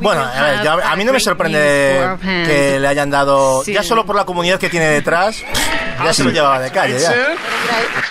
Bueno, 0.00 0.22
a, 0.22 0.42
ver, 0.42 0.62
yo, 0.62 0.72
a 0.72 0.96
mí 0.96 1.04
no 1.04 1.12
me 1.12 1.20
sorprende 1.20 2.16
que 2.22 2.78
le 2.78 2.86
hayan 2.88 3.10
dado, 3.10 3.64
ya 3.64 3.82
solo 3.82 4.04
por 4.04 4.16
la 4.16 4.24
comunidad 4.24 4.58
que 4.60 4.68
tiene 4.68 4.86
detrás, 4.86 5.42
ya 6.04 6.12
se 6.12 6.24
lo 6.24 6.30
llevaba 6.30 6.60
de 6.60 6.70
calle. 6.70 6.98
Ya. 6.98 7.12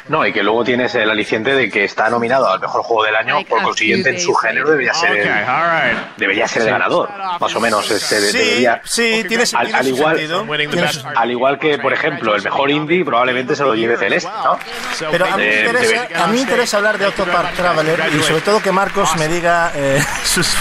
No, 0.07 0.25
y 0.25 0.31
que 0.31 0.43
luego 0.43 0.63
tienes 0.63 0.93
el 0.95 1.09
aliciente 1.09 1.55
de 1.55 1.69
que 1.69 1.83
está 1.85 2.09
nominado 2.09 2.47
al 2.47 2.59
mejor 2.59 2.83
juego 2.83 3.03
del 3.05 3.15
año, 3.15 3.37
por 3.49 3.61
consiguiente 3.63 4.09
en 4.09 4.19
su 4.19 4.33
género 4.35 4.69
debería 4.69 4.93
ser 4.93 5.17
el, 5.17 5.27
debería 6.17 6.47
ser 6.47 6.63
el 6.63 6.69
ganador, 6.69 7.09
más 7.39 7.55
o 7.55 7.59
menos. 7.59 7.89
Este, 7.89 8.21
debería, 8.21 8.81
sí, 8.83 9.23
tiene, 9.27 9.43
al, 9.53 9.87
igual, 9.87 10.19
al 11.15 11.31
igual 11.31 11.57
que, 11.59 11.77
por 11.79 11.91
ejemplo, 11.93 12.35
el 12.35 12.43
mejor 12.43 12.69
indie 12.69 13.03
probablemente 13.03 13.55
se 13.55 13.63
lo 13.63 13.73
lleve 13.73 13.97
Celeste, 13.97 14.29
¿no? 14.43 14.59
Pero 15.11 15.25
a 15.25 15.37
mí, 15.37 15.43
me 15.43 15.55
Eh, 15.55 15.65
interesa, 15.65 16.07
a 16.23 16.27
mí 16.27 16.33
me 16.35 16.41
interesa 16.41 16.77
hablar 16.77 16.97
de 16.97 17.05
Octopath 17.07 17.53
Traveler 17.55 17.99
y 18.17 18.21
sobre 18.23 18.41
todo 18.41 18.61
que 18.61 18.71
Marcos 18.71 19.15
me 19.17 19.27
diga 19.27 19.71
eh, 19.75 20.03
sus... 20.25 20.55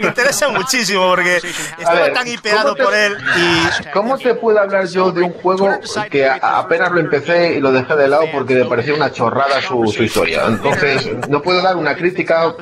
me 0.00 0.06
interesa 0.06 0.48
muchísimo 0.48 1.08
porque 1.08 1.36
estaba 1.78 2.00
ver, 2.00 2.12
tan 2.12 2.28
hipeado 2.28 2.62
¿cómo 2.62 2.74
te- 2.76 2.82
por 2.84 2.94
él 2.94 3.16
y... 3.36 3.88
¿Cómo 3.92 4.18
te 4.18 4.34
puedo 4.34 4.58
hablar 4.60 4.86
yo 4.86 5.10
de 5.12 5.22
un 5.22 5.32
juego 5.32 5.78
que 6.10 6.26
a- 6.28 6.58
apenas 6.58 6.90
lo 6.92 7.00
empecé 7.00 7.54
y 7.54 7.60
lo 7.60 7.72
dejé 7.72 7.94
de 7.96 8.08
lado 8.08 8.24
porque 8.32 8.54
me 8.54 8.64
parecía 8.64 8.94
una 8.94 9.10
chorrada 9.12 9.60
su, 9.62 9.86
su 9.94 10.02
historia? 10.02 10.44
Entonces, 10.46 11.08
no 11.28 11.42
puedo 11.42 11.62
dar 11.62 11.76
una 11.76 11.94
crítica 11.96 12.54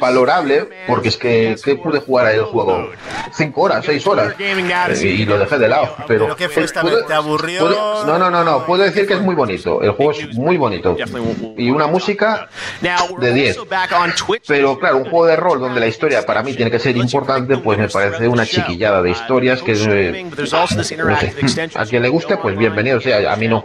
valorable 0.00 0.68
porque 0.86 1.08
es 1.08 1.16
que, 1.16 1.56
que 1.62 1.76
pude 1.76 2.00
jugar 2.00 2.26
ahí 2.26 2.36
el 2.38 2.44
juego 2.44 2.90
cinco 3.34 3.62
horas, 3.62 3.84
seis 3.84 4.06
horas 4.06 4.34
eh, 4.38 4.96
y 5.02 5.24
lo 5.24 5.38
dejé 5.38 5.58
de 5.58 5.68
lado. 5.68 5.94
Pero, 6.06 6.24
¿Pero 6.24 6.36
qué 6.36 6.48
fue 6.48 6.64
esta? 6.64 6.82
¿Te 7.06 7.14
aburrió? 7.14 7.60
puedo- 7.60 8.04
no, 8.04 8.18
no, 8.18 8.30
no, 8.30 8.44
no. 8.44 8.64
Puedo 8.66 8.82
decir 8.84 9.03
que 9.06 9.14
es 9.14 9.20
muy 9.20 9.34
bonito. 9.34 9.82
El 9.82 9.92
juego 9.92 10.12
es 10.12 10.34
muy 10.34 10.56
bonito 10.56 10.96
y 11.56 11.70
una 11.70 11.86
música 11.86 12.48
de 12.80 13.32
10. 13.32 13.58
Pero 14.46 14.78
claro, 14.78 14.98
un 14.98 15.04
juego 15.04 15.26
de 15.26 15.36
rol 15.36 15.60
donde 15.60 15.80
la 15.80 15.86
historia 15.86 16.24
para 16.24 16.42
mí 16.42 16.54
tiene 16.54 16.70
que 16.70 16.78
ser 16.78 16.96
importante, 16.96 17.56
pues 17.58 17.78
me 17.78 17.88
parece 17.88 18.28
una 18.28 18.46
chiquillada 18.46 19.02
de 19.02 19.10
historias 19.10 19.62
que 19.62 19.72
eh, 19.72 20.24
no 20.24 20.46
sé. 20.84 21.70
a 21.74 21.86
quien 21.86 22.02
le 22.02 22.08
guste, 22.08 22.36
pues 22.36 22.56
bienvenido 22.56 23.00
sea, 23.00 23.32
a 23.32 23.36
mí 23.36 23.48
no. 23.48 23.64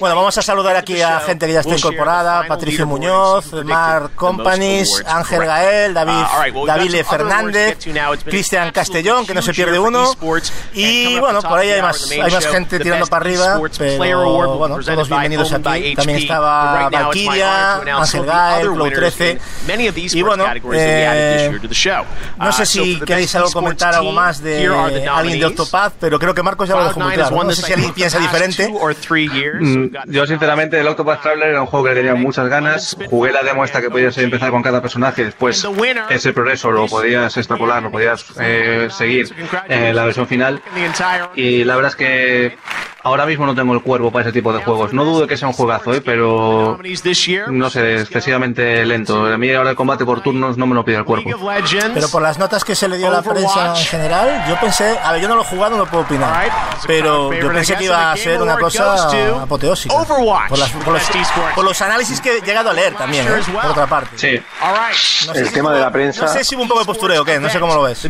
Bueno, 0.00 0.16
vamos 0.16 0.36
a 0.38 0.42
saludar 0.42 0.76
aquí 0.76 1.00
a 1.00 1.20
gente 1.20 1.46
que 1.46 1.52
ya 1.52 1.60
está 1.60 1.76
incorporada, 1.76 2.46
Patricio 2.46 2.86
Muñoz, 2.86 3.52
Mark 3.64 4.12
Companies, 4.14 5.02
Ángel 5.06 5.44
Gael, 5.44 5.94
David, 5.94 6.24
David 6.66 7.04
Fernández, 7.04 7.78
Cristian 8.24 8.70
Castellón, 8.72 9.26
que 9.26 9.34
no 9.34 9.42
se 9.42 9.52
pierde 9.52 9.78
uno, 9.78 10.12
y 10.72 11.18
bueno, 11.18 11.42
por 11.42 11.58
ahí 11.58 11.70
hay 11.70 11.82
más, 11.82 12.10
hay 12.10 12.30
más 12.30 12.46
gente 12.46 12.78
tirando 12.78 13.06
para 13.06 13.24
arriba, 13.24 13.60
pero 13.76 13.87
bueno, 14.58 14.74
todos 14.96 15.08
bienvenidos 15.08 15.52
aquí. 15.52 15.94
También 15.96 16.18
estaba 16.18 16.88
Valkyria, 16.90 17.76
Ángel 18.00 18.24
Gael, 18.26 18.66
Flow 18.74 18.90
13, 18.90 19.38
y 20.18 20.22
bueno, 20.22 20.44
eh, 20.74 21.50
no 22.38 22.52
sé 22.52 22.66
si 22.66 23.00
queréis 23.00 23.34
algo 23.34 23.50
comentar 23.52 23.94
algo 23.94 24.12
más 24.12 24.42
de 24.42 24.58
alguien 25.08 25.40
de 25.40 25.46
Octopath, 25.46 25.94
pero 26.00 26.18
creo 26.18 26.34
que 26.34 26.42
Marcos 26.42 26.68
ya 26.68 26.74
lo 26.76 26.84
dejó 26.84 27.00
muy 27.00 27.12
claro. 27.14 27.30
No 27.44 27.52
sé 27.52 27.62
si 27.62 27.72
alguien 27.72 27.92
piensa 27.94 28.18
diferente. 28.18 28.68
Mm, 29.60 30.10
Yo 30.12 30.26
sinceramente 30.26 30.78
el 30.80 30.86
Octopath 30.88 31.22
Traveler 31.22 31.48
era 31.50 31.60
un 31.62 31.66
juego 31.66 31.86
que 31.86 31.94
tenía 31.94 32.14
muchas 32.14 32.48
ganas. 32.48 32.96
Jugué 33.08 33.32
la 33.32 33.42
demo 33.42 33.64
esta 33.64 33.80
que 33.80 33.90
podías 33.90 34.16
empezar 34.18 34.50
con 34.50 34.62
cada 34.62 34.80
personaje, 34.82 35.24
después 35.24 35.58
ese 36.10 36.32
progreso 36.32 36.70
lo 36.70 36.86
podías 36.86 37.36
extrapolar, 37.36 37.82
lo 37.82 37.90
podías 37.90 38.24
eh, 38.40 38.88
seguir 38.90 39.34
en 39.68 39.96
la 39.96 40.04
versión 40.04 40.26
final. 40.26 40.62
Y 41.34 41.64
la 41.64 41.76
verdad 41.76 41.90
es 41.90 41.96
que 41.96 42.58
ahora 43.02 43.26
mismo 43.26 43.46
no 43.46 43.54
tengo 43.54 43.72
el 43.78 43.82
cuerpo 43.82 44.10
para 44.10 44.24
ese 44.24 44.32
tipo 44.32 44.52
de 44.52 44.62
juegos. 44.62 44.92
No 44.92 45.04
dudo 45.04 45.22
de 45.22 45.26
que 45.26 45.36
sea 45.36 45.48
un 45.48 45.54
juegazo, 45.54 45.92
¿eh? 45.94 46.00
pero 46.00 46.76
no 47.50 47.70
sé, 47.70 48.00
excesivamente 48.00 48.84
lento. 48.84 49.26
A 49.26 49.38
mí 49.38 49.52
ahora 49.52 49.70
el 49.70 49.76
combate 49.76 50.04
por 50.04 50.20
turnos 50.20 50.56
no 50.56 50.66
me 50.66 50.74
lo 50.74 50.84
pide 50.84 50.96
el 50.98 51.04
cuerpo. 51.04 51.28
Pero 51.94 52.08
por 52.08 52.22
las 52.22 52.38
notas 52.38 52.64
que 52.64 52.74
se 52.74 52.88
le 52.88 52.98
dio 52.98 53.08
a 53.08 53.10
la 53.10 53.22
prensa 53.22 53.78
en 53.78 53.84
general, 53.86 54.44
yo 54.48 54.58
pensé, 54.60 54.98
a 55.02 55.12
ver, 55.12 55.22
yo 55.22 55.28
no 55.28 55.36
lo 55.36 55.42
he 55.42 55.46
jugado, 55.46 55.76
no 55.76 55.86
puedo 55.86 56.04
opinar, 56.04 56.50
pero 56.86 57.32
yo 57.32 57.52
pensé 57.52 57.76
que 57.76 57.84
iba 57.84 58.12
a 58.12 58.16
ser 58.16 58.40
una 58.42 58.56
cosa 58.58 59.08
apoteósica. 59.42 59.94
Por, 60.48 60.58
las- 60.58 60.70
por 60.70 60.92
los, 60.94 61.02
por 61.54 61.64
los 61.64 61.82
análisis 61.82 62.20
que 62.20 62.38
he 62.38 62.40
llegado 62.42 62.70
a 62.70 62.72
leer 62.72 62.94
también, 62.94 63.26
¿eh? 63.26 63.30
por 63.62 63.70
otra 63.70 63.86
parte. 63.86 64.10
Sí. 64.18 64.40
No 65.26 65.34
sé 65.34 65.40
El 65.40 65.46
si 65.48 65.54
tema 65.54 65.72
de 65.74 65.80
la 65.80 65.90
prensa- 65.90 66.22
No 66.22 66.28
sé 66.28 66.44
si 66.44 66.54
hubo 66.54 66.62
un 66.62 66.68
poco 66.68 66.80
de 66.80 66.86
postureo 66.86 67.22
o 67.22 67.24
qué, 67.24 67.38
no 67.38 67.48
sé 67.48 67.60
cómo 67.60 67.74
lo 67.74 67.82
ves. 67.82 68.08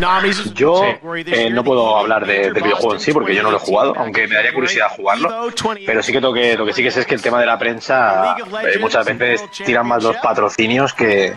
Yo 0.54 0.82
eh, 0.84 1.50
no 1.50 1.62
puedo 1.64 1.96
hablar 1.98 2.26
de- 2.26 2.50
del 2.50 2.62
videojuego 2.62 2.94
en 2.94 3.00
sí 3.00 3.12
porque 3.12 3.34
yo 3.34 3.42
no 3.42 3.50
lo 3.50 3.56
he 3.58 3.60
jugado, 3.60 3.94
aunque 3.96 4.26
me 4.26 4.34
daría 4.34 4.52
curiosidad 4.52 4.68
curiosidad 4.68 4.96
jugarlo. 4.96 5.28
Pero 5.86 6.02
sí 6.02 6.12
que 6.12 6.20
lo 6.20 6.32
que, 6.32 6.56
lo 6.56 6.66
que 6.66 6.72
sí 6.72 6.82
que 6.82 6.90
sé 6.90 7.00
es 7.00 7.06
que 7.06 7.14
el 7.14 7.22
tema 7.22 7.40
de 7.40 7.46
la 7.46 7.58
prensa 7.58 8.36
eh, 8.62 8.78
muchas 8.80 9.04
veces 9.06 9.44
tiran 9.50 9.86
más 9.86 10.02
los 10.02 10.16
patrocinios 10.16 10.94
que, 10.94 11.32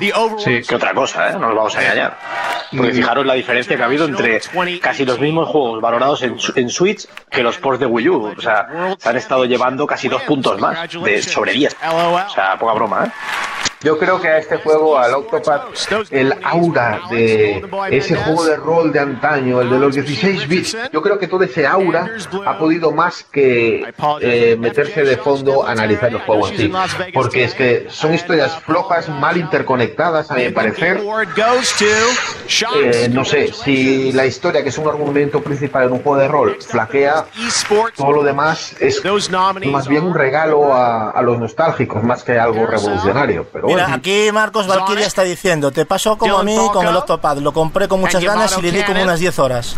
que 0.68 0.76
otra 0.76 0.94
cosa, 0.94 1.30
¿eh? 1.30 1.34
no 1.34 1.48
nos 1.48 1.56
vamos 1.56 1.76
a 1.76 1.82
engañar. 1.84 2.18
Porque 2.76 2.94
fijaros 2.94 3.26
la 3.26 3.34
diferencia 3.34 3.76
que 3.76 3.82
ha 3.82 3.86
habido 3.86 4.06
entre 4.06 4.42
casi 4.82 5.06
los 5.06 5.20
mismos 5.20 5.50
juegos 5.50 5.82
valorados 5.82 6.22
en, 6.24 6.38
en 6.56 6.70
Switch 6.70 7.08
que 7.30 7.44
los 7.44 7.58
ports 7.58 7.80
de 7.80 7.86
Wii 7.86 8.10
U. 8.10 8.34
O 8.38 8.42
sea, 8.42 8.96
se 8.98 9.10
han 9.10 9.18
estado 9.18 9.46
llevando 9.46 9.86
casi 9.86 10.08
dos 10.08 10.22
puntos 10.24 10.60
más 10.60 10.90
de 11.04 11.22
sobre 11.22 11.54
10. 11.54 11.76
O 12.28 12.30
sea, 12.30 12.58
poca 12.58 12.74
broma, 12.74 13.06
¿eh? 13.06 13.12
Yo 13.84 13.98
creo 13.98 14.22
que 14.22 14.28
a 14.28 14.38
este 14.38 14.58
juego, 14.58 14.98
al 14.98 15.14
Octopath, 15.16 15.64
el 16.12 16.34
aura 16.44 17.02
de 17.10 17.66
ese 17.90 18.16
juego 18.16 18.46
de 18.46 18.56
rol 18.56 18.92
de 18.92 19.00
antaño, 19.00 19.60
el 19.62 19.70
de 19.72 19.80
los 19.80 19.96
16 19.96 20.48
bits, 20.48 20.78
yo 20.92 21.02
creo 21.02 21.18
que 21.18 21.28
todo 21.28 21.44
ese 21.44 21.66
aura 21.66 22.08
ha 22.46 22.58
podido 22.60 22.92
más 22.92 23.24
que 23.32 23.92
eh, 24.22 24.56
meterse 24.60 25.04
de 25.04 25.18
fondo 25.18 25.66
a 25.66 25.72
analizar 25.72 26.10
el 26.10 26.20
juego 26.20 26.48
en 26.50 26.58
sí. 26.58 26.72
Porque 27.14 27.44
es 27.46 27.56
que 27.56 27.88
son 27.90 28.14
historias 28.14 28.56
flojas, 28.60 29.10
mal 29.10 29.38
interconectadas, 29.38 30.30
a 30.30 30.36
mi 30.36 30.50
parecer. 30.50 31.02
Eh, 32.76 33.10
no 33.12 33.26
sé, 33.26 33.52
si 33.52 34.12
la 34.12 34.26
historia, 34.26 34.62
que 34.64 34.70
es 34.70 34.78
un 34.78 34.88
argumento 34.88 35.42
principal 35.42 35.86
en 35.88 35.94
un 35.94 36.04
juego 36.04 36.18
de 36.20 36.28
rol, 36.28 36.58
flaquea, 36.62 37.26
todo 37.96 38.12
lo 38.12 38.24
demás 38.24 38.76
es 38.80 39.02
más 39.72 39.88
bien 39.88 40.04
un 40.04 40.14
regalo 40.14 40.74
a, 40.74 41.10
a 41.12 41.22
los 41.24 41.40
nostálgicos, 41.40 42.04
más 42.04 42.24
que 42.24 42.38
algo 42.38 42.66
revolucionario. 42.68 43.48
Pero 43.52 43.71
Mira, 43.76 43.94
aquí 43.94 44.32
Marcos 44.32 44.68
Valkyria 44.68 45.08
está 45.08 45.24
diciendo, 45.24 45.72
te 45.72 45.86
pasó 45.86 46.18
como 46.18 46.38
a 46.38 46.44
mí 46.44 46.58
con 46.74 46.86
el 46.88 46.96
Octopad, 46.96 47.38
lo 47.38 47.54
compré 47.54 47.88
con 47.88 48.00
muchas 48.00 48.24
ganas 48.24 48.58
y 48.58 48.62
le 48.62 48.72
di 48.72 48.84
como 48.84 49.02
unas 49.02 49.20
10 49.20 49.40
horas. 49.40 49.76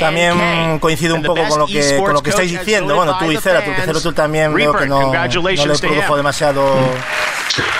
También 0.00 0.78
coincido 0.78 1.14
un 1.14 1.22
poco 1.22 1.42
con 1.48 1.58
lo 1.58 1.66
que, 1.66 1.96
con 1.98 2.12
lo 2.12 2.22
que 2.22 2.30
estáis 2.30 2.50
diciendo. 2.50 2.94
Bueno, 2.94 3.18
tú 3.18 3.30
y 3.30 3.36
Cera, 3.36 3.64
tú, 3.64 3.70
que 3.74 3.82
Cero, 3.84 4.00
tú 4.00 4.12
también 4.12 4.54
veo 4.54 4.74
que 4.76 4.86
no, 4.86 5.12
no 5.12 5.66
le 5.66 5.78
produjo 5.78 6.16
demasiado, 6.16 6.64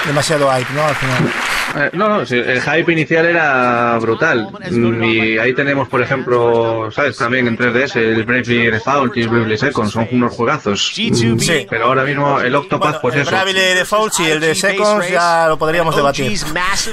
demasiado 0.06 0.50
hype, 0.52 0.72
¿no? 0.74 0.84
Al 0.84 0.94
final. 0.94 1.32
Eh, 1.78 1.90
no, 1.92 2.08
no, 2.08 2.24
sí, 2.24 2.36
el 2.36 2.62
hype 2.62 2.92
inicial 2.92 3.26
era 3.26 3.98
brutal. 4.00 4.48
Mm, 4.70 5.04
Y 5.04 5.38
ahí 5.38 5.52
tenemos, 5.52 5.88
por 5.88 6.00
ejemplo, 6.00 6.90
¿sabes? 6.92 7.16
También 7.18 7.48
en 7.48 7.56
3DS, 7.58 7.96
el 7.96 8.24
Bravely 8.24 8.70
Default 8.70 9.16
y 9.16 9.22
el 9.22 9.28
Bravely 9.28 9.58
Second 9.58 9.90
son 9.90 10.08
unos 10.12 10.32
juegazos. 10.32 10.92
Mm, 10.96 11.38
Sí. 11.38 11.66
Pero 11.68 11.86
ahora 11.86 12.04
mismo 12.04 12.40
el 12.40 12.54
Octopath, 12.54 13.00
pues 13.00 13.16
El 13.16 13.22
eso. 13.22 13.30
Bravely 13.30 13.60
Default 13.74 14.20
y 14.20 14.24
el 14.26 14.40
de 14.40 14.54
Seconds 14.54 15.10
ya 15.10 15.48
lo 15.48 15.58
podríamos 15.58 15.94
debatir. 15.94 16.38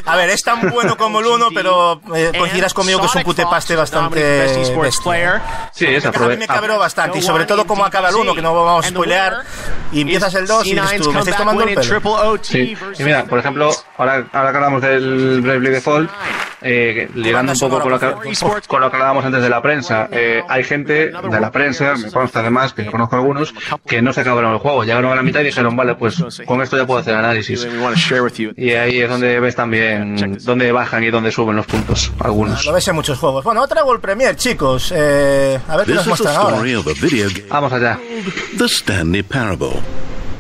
A 0.05 0.15
ver, 0.17 0.29
es 0.31 0.43
tan 0.43 0.69
bueno 0.71 0.97
como 0.97 1.19
el 1.21 1.27
uno, 1.27 1.49
pero 1.53 2.01
eh, 2.15 2.31
coincidirás 2.38 2.73
conmigo 2.73 2.99
que 2.99 3.05
es 3.05 3.15
un 3.15 3.23
putepaste 3.23 3.75
bastante 3.75 4.19
bestia. 4.39 4.63
Sí, 5.71 5.86
es 5.86 6.05
A 6.05 6.11
mí 6.11 6.38
me 6.38 6.47
cabró 6.47 6.77
bastante, 6.79 7.19
y 7.19 7.21
sobre 7.21 7.45
todo 7.45 7.65
como 7.65 7.86
acaba 7.86 8.09
el 8.09 8.15
1, 8.15 8.36
que 8.36 8.41
no 8.41 8.53
vamos 8.53 8.86
a 8.86 8.89
spoilear, 8.89 9.34
y 9.91 10.01
empiezas 10.01 10.34
el 10.36 10.47
2 10.47 10.65
y 10.65 10.73
dices 10.73 11.01
tú, 11.01 11.11
me 11.13 11.19
estáis 11.19 11.38
tomando 11.38 11.63
el 11.63 11.69
pelo. 11.75 11.84
Sí. 12.41 12.72
Y 12.97 13.03
mira, 13.03 13.26
por 13.26 13.39
ejemplo, 13.39 13.71
ahora, 13.97 14.26
ahora 14.32 14.51
que 14.51 14.57
hablamos 14.57 14.82
del 14.82 15.41
Bravely 15.41 15.69
Default, 15.69 16.09
eh, 16.61 17.09
ligando 17.15 17.51
un 17.51 17.59
poco 17.59 17.82
con 17.82 17.91
lo, 17.91 17.99
que, 17.99 18.13
con 18.67 18.82
lo 18.82 18.89
que 18.89 18.95
hablábamos 18.95 19.26
antes 19.26 19.41
de 19.41 19.49
la 19.49 19.61
prensa, 19.61 20.07
eh, 20.11 20.41
hay 20.47 20.63
gente 20.63 21.11
de 21.11 21.39
la 21.39 21.51
prensa, 21.51 21.95
me 21.95 22.09
consta 22.11 22.39
además, 22.39 22.74
que 22.74 22.86
yo 22.86 22.91
conozco 22.91 23.15
algunos, 23.17 23.53
que 23.86 24.01
no 24.01 24.13
se 24.13 24.21
acabaron 24.21 24.53
el 24.53 24.59
juego, 24.59 24.84
llegaron 24.84 25.11
a 25.11 25.15
la 25.15 25.24
mitad 25.24 25.41
y 25.41 25.45
dijeron, 25.45 25.76
vale, 25.76 25.95
pues 25.95 26.24
con 26.45 26.61
esto 26.61 26.78
ya 26.78 26.86
puedo 26.86 26.99
hacer 26.99 27.15
análisis. 27.15 27.67
Y 28.55 28.71
ahí 28.71 29.01
es 29.01 29.09
donde 29.09 29.39
ves 29.39 29.55
también 29.55 30.38
dónde 30.43 30.71
bajan 30.71 31.03
y 31.03 31.11
dónde 31.11 31.32
suben 31.32 31.55
los 31.55 31.65
puntos, 31.65 32.11
algunos. 32.19 32.65
Lo 32.65 32.74
ves 32.74 32.88
en 32.88 32.95
muchos 32.95 33.19
juegos. 33.19 33.43
Bueno, 33.43 33.61
otra 33.61 33.84
World 33.84 34.01
Premier, 34.01 34.36
chicos. 34.36 34.93
Eh, 34.95 35.59
a 35.67 35.78
ver 35.78 35.86
qué 35.86 35.93
nos 35.95 36.07
muestran 36.07 36.36
ahora. 36.36 36.57
Vamos 37.49 37.74
allá. 37.74 37.99
The 38.57 38.65
Stanley 38.65 39.24
Parable. 39.24 39.82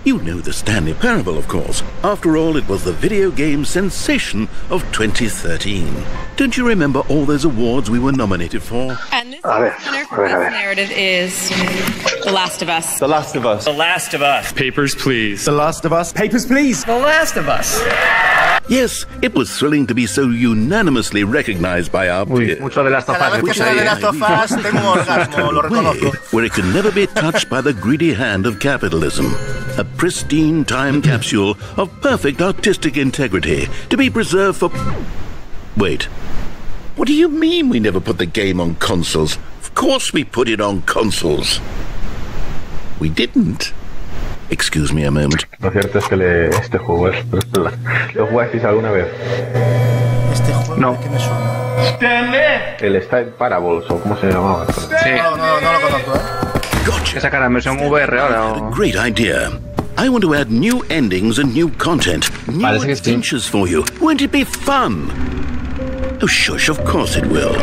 You 0.05 0.17
know 0.21 0.39
the 0.39 0.51
Stanley 0.51 0.93
Parable, 0.93 1.37
of 1.37 1.47
course. 1.47 1.81
After 2.03 2.35
all, 2.35 2.57
it 2.57 2.67
was 2.67 2.83
the 2.83 2.91
video 2.91 3.31
game 3.31 3.63
sensation 3.63 4.49
of 4.69 4.83
2013. 4.91 6.03
Don't 6.35 6.57
you 6.57 6.67
remember 6.67 6.99
all 7.07 7.23
those 7.23 7.45
awards 7.45 7.89
we 7.89 7.99
were 7.99 8.11
nominated 8.11 8.61
for? 8.61 8.97
And 9.13 9.31
this 9.31 9.39
A 9.45 9.59
ver, 9.59 9.77
winner 9.85 10.05
for 10.05 10.15
ver, 10.17 10.25
a 10.25 10.29
best 10.29 10.51
narrative 10.51 10.91
is 10.91 11.49
The 12.25 12.33
Last 12.33 12.61
of 12.61 12.67
Us. 12.67 12.99
The 12.99 13.07
Last 13.07 13.37
of 13.37 13.45
Us. 13.45 13.63
The 13.63 13.71
Last 13.71 14.13
of 14.13 14.21
Us. 14.21 14.51
Papers, 14.51 14.93
please. 14.93 15.45
The 15.45 15.53
Last 15.53 15.85
of 15.85 15.93
Us. 15.93 16.11
Papers, 16.11 16.45
please. 16.45 16.83
The 16.83 16.97
Last 16.97 17.37
of 17.37 17.47
Us. 17.47 17.81
Yes, 18.69 19.05
it 19.21 19.33
was 19.35 19.51
thrilling 19.57 19.87
to 19.87 19.93
be 19.93 20.05
so 20.07 20.29
unanimously 20.29 21.23
recognized 21.25 21.91
by 21.91 22.07
our 22.09 22.25
peers. 22.25 22.59
Mucho 22.61 22.83
de 22.83 22.89
las 22.89 23.05
Cada 23.05 23.29
vez 23.31 23.39
que 23.41 23.43
Which 23.49 23.57
sale 23.57 23.71
I- 23.71 23.79
de 23.79 23.83
Last 23.85 24.03
of 24.03 24.21
I 24.21 24.43
Us 24.43 24.49
tengo 24.63 24.77
un 24.79 24.97
orgasmo, 24.97 25.51
lo 25.51 25.61
reconozco. 25.61 26.13
where 26.33 26.45
it 26.45 26.53
could 26.53 26.65
never 26.73 26.91
be 26.91 27.05
touched 27.07 27.49
by 27.49 27.59
the 27.61 27.73
greedy 27.73 28.13
hand 28.13 28.45
of 28.45 28.59
capitalism. 28.59 29.33
A 29.77 29.83
pristine 29.83 30.63
time 30.63 31.01
capsule 31.01 31.57
of 31.77 31.89
perfect 32.01 32.41
artistic 32.41 32.95
integrity 32.95 33.67
to 33.89 33.97
be 33.97 34.09
preserved 34.09 34.59
for. 34.59 34.71
Wait. 35.75 36.03
What 36.95 37.07
do 37.07 37.13
you 37.13 37.27
mean 37.27 37.69
we 37.69 37.79
never 37.79 37.99
put 37.99 38.17
the 38.17 38.25
game 38.27 38.61
on 38.61 38.75
consoles? 38.75 39.37
Of 39.61 39.73
course 39.75 40.13
we 40.13 40.23
put 40.23 40.47
it 40.47 40.61
on 40.61 40.83
consoles. 40.83 41.59
We 42.99 43.09
didn't. 43.09 43.73
Excuse 44.53 44.93
me 44.93 45.03
a 45.07 45.09
moment. 45.11 45.41
Lo 45.61 45.71
cierto 45.71 45.97
es 45.97 46.05
que 46.07 46.15
le- 46.15 46.49
este 46.49 46.77
juego 46.77 47.09
es. 47.09 47.15
¿Lo 48.13 48.27
jugasteis 48.27 48.63
alguna 48.63 48.91
vez? 48.91 49.07
Este 50.31 50.53
juego 50.53 50.75
No. 50.77 50.99
que 51.01 51.09
me 51.09 51.17
suena. 51.19 52.77
El 52.79 53.01
Style 53.01 53.31
Parables, 53.37 53.85
o 53.89 53.99
cómo 53.99 54.15
se 54.17 54.27
llamaba. 54.27 54.67
Sí. 54.67 55.09
No, 55.17 55.35
no, 55.35 55.59
no 55.61 55.73
lo 55.73 55.81
conozco, 55.81 56.13
¿eh? 56.15 57.11
Que 57.13 57.19
sacarán 57.19 57.51
versión 57.53 57.79
VR 57.79 58.19
ahora. 58.19 58.45
o- 58.53 58.69
Great 58.71 58.95
idea. 58.95 59.49
I 59.97 60.07
want 60.09 60.21
to 60.23 60.33
add 60.35 60.49
new 60.49 60.83
endings 60.89 61.39
and 61.39 61.53
new 61.53 61.69
content, 61.77 62.25
new 62.47 62.61
Parece 62.61 62.85
que 62.87 62.95
sí. 62.95 63.01
adventures 63.09 63.49
for 63.49 63.67
you. 63.67 63.83
Won't 64.01 64.21
it 64.21 64.31
be 64.31 64.43
fun? 64.45 65.07
Oh, 66.21 66.27
shush, 66.27 66.69
of 66.69 66.79
course 66.83 67.17
it 67.17 67.25
will. 67.25 67.55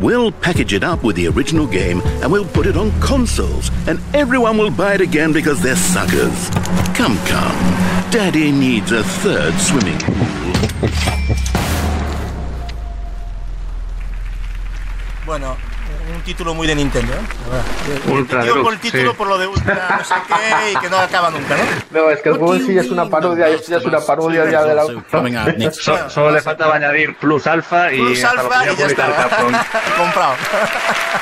We'll 0.00 0.32
package 0.32 0.72
it 0.72 0.82
up 0.82 1.02
with 1.04 1.16
the 1.16 1.28
original 1.28 1.66
game 1.66 2.00
and 2.22 2.32
we'll 2.32 2.46
put 2.46 2.66
it 2.66 2.74
on 2.74 2.90
consoles, 3.00 3.70
and 3.86 4.00
everyone 4.14 4.56
will 4.56 4.70
buy 4.70 4.94
it 4.94 5.02
again 5.02 5.30
because 5.32 5.60
they're 5.62 5.76
suckers. 5.76 6.48
Come, 6.96 7.18
come. 7.26 7.56
Daddy 8.10 8.50
needs 8.50 8.92
a 8.92 9.04
third 9.04 9.52
swimming 9.60 9.98
pool. 9.98 10.16
Bueno, 15.26 15.56
un 16.20 16.24
título 16.24 16.54
muy 16.54 16.66
de 16.66 16.74
Nintendo, 16.74 17.12
¿eh? 17.14 18.10
Ultra 18.10 18.42
Digo 18.42 18.62
por 18.62 18.74
el 18.74 18.78
título, 18.78 19.10
sí. 19.10 19.16
por 19.16 19.26
lo 19.26 19.38
de 19.38 19.46
Ultra, 19.46 19.96
no 19.98 20.04
sé 20.04 20.14
qué, 20.28 20.72
y 20.72 20.76
que 20.76 20.90
no 20.90 20.98
acaba 20.98 21.30
nunca, 21.30 21.56
¿no? 21.56 21.62
No, 22.00 22.10
es 22.10 22.20
que 22.20 22.28
el 22.28 22.36
juego 22.36 22.56
sí 22.58 22.76
es 22.78 22.90
una 22.90 23.08
parodia, 23.08 23.48
esto 23.48 23.72
ya 23.72 23.78
es 23.78 23.84
una 23.84 24.00
parodia 24.00 24.48
ya 24.50 24.64
de 24.64 24.74
la. 24.74 24.82
So- 25.72 26.10
solo 26.10 26.30
le 26.32 26.42
faltaba 26.42 26.76
añadir 26.76 27.16
Plus 27.16 27.46
Alpha 27.46 27.92
y 27.92 27.98
Plus 27.98 28.24
Alpha 28.24 28.72
y 28.72 28.76
ya 28.76 28.86
está. 28.86 29.06
Comprado. 29.96 30.34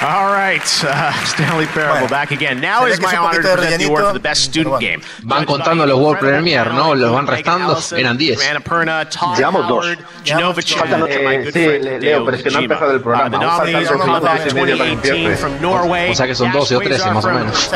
All 0.03 0.33
right, 0.33 0.63
uh, 0.85 1.25
Stanley 1.25 1.67
Parable 1.67 2.01
Bueno, 2.01 2.09
back 2.09 2.33
again. 2.33 2.61
Now 2.61 2.87
is 2.87 3.01
my 3.01 3.17
honor 3.17 3.41
to 3.43 3.49
de 3.49 3.57
present 3.57 3.79
the 3.81 3.87
award 3.87 4.05
for 4.05 4.13
the 4.13 4.29
best 4.29 4.43
student 4.43 4.81
game. 4.81 5.01
Van 5.23 5.45
contando 5.45 5.87
los 5.87 5.99
World 5.99 6.19
Premier, 6.19 6.73
¿no? 6.73 6.95
Los 6.95 7.13
van 7.13 7.27
restando. 7.27 7.79
Eran 7.97 8.17
10. 8.17 8.51
Annapurna, 8.51 9.09
Todd 9.09 9.37
Llevamos 9.37 9.69
dos. 9.69 9.87
Genova 10.25 10.55
Faltan- 10.55 11.07
eh, 11.09 11.51
sí, 11.53 12.01
Leo, 12.01 12.25
pero 12.25 12.37
es 12.37 12.43
que 12.43 12.51
no 12.51 12.59
ha 12.59 12.63
empezado 12.63 12.93
el 12.93 13.01
programa. 13.01 13.59
Are 13.59 13.73
minutos 13.73 13.97
Combat 13.99 14.51
y 14.51 14.55
medio 14.55 14.79
para 14.79 14.88
que 14.89 15.09
2018 15.09 15.15
empiece. 15.19 15.37
from 15.41 15.61
Norway, 15.61 16.11
O 16.11 16.15
sea 16.15 16.27
que 16.27 16.35
son 16.35 16.53
12 16.53 16.77
o 16.77 16.81
13 16.81 17.11
más 17.11 17.25
o 17.25 17.31
menos. 17.31 17.71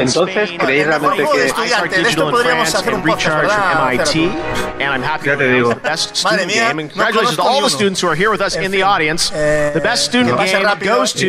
Entonces, 0.00 0.50
¿creéis 0.58 0.86
realmente 0.86 1.24
que- 1.32 1.46
estudiante, 1.46 2.02
de 2.02 2.08
esto 2.08 2.30
podríamos 2.30 2.74
hacer 2.74 2.94
un 2.94 3.02
podcast, 3.02 3.44
happy 5.04 5.26
Ya 5.26 5.32
to 5.32 5.38
te 5.38 5.48
digo. 5.48 5.68
the 5.74 5.88
best 5.88 6.24
Madre 6.24 6.38
student 6.42 6.46
mía, 6.52 6.68
game. 6.68 6.82
And 6.82 6.90
no 6.90 6.94
congratulations 6.94 7.36
to 7.36 7.42
all 7.42 7.62
the 7.62 7.70
students 7.70 8.02
who 8.02 8.08
are 8.10 8.16
here 8.16 8.28
with 8.30 8.40
us 8.40 8.56
En 8.56 8.64
in 8.64 8.70
the 8.72 8.82
audience. 8.82 9.32
eh, 9.34 9.70
The 9.74 9.80
best 9.80 10.04
student 10.06 10.36
game 10.36 10.64
goes 10.84 11.12
to 11.14 11.26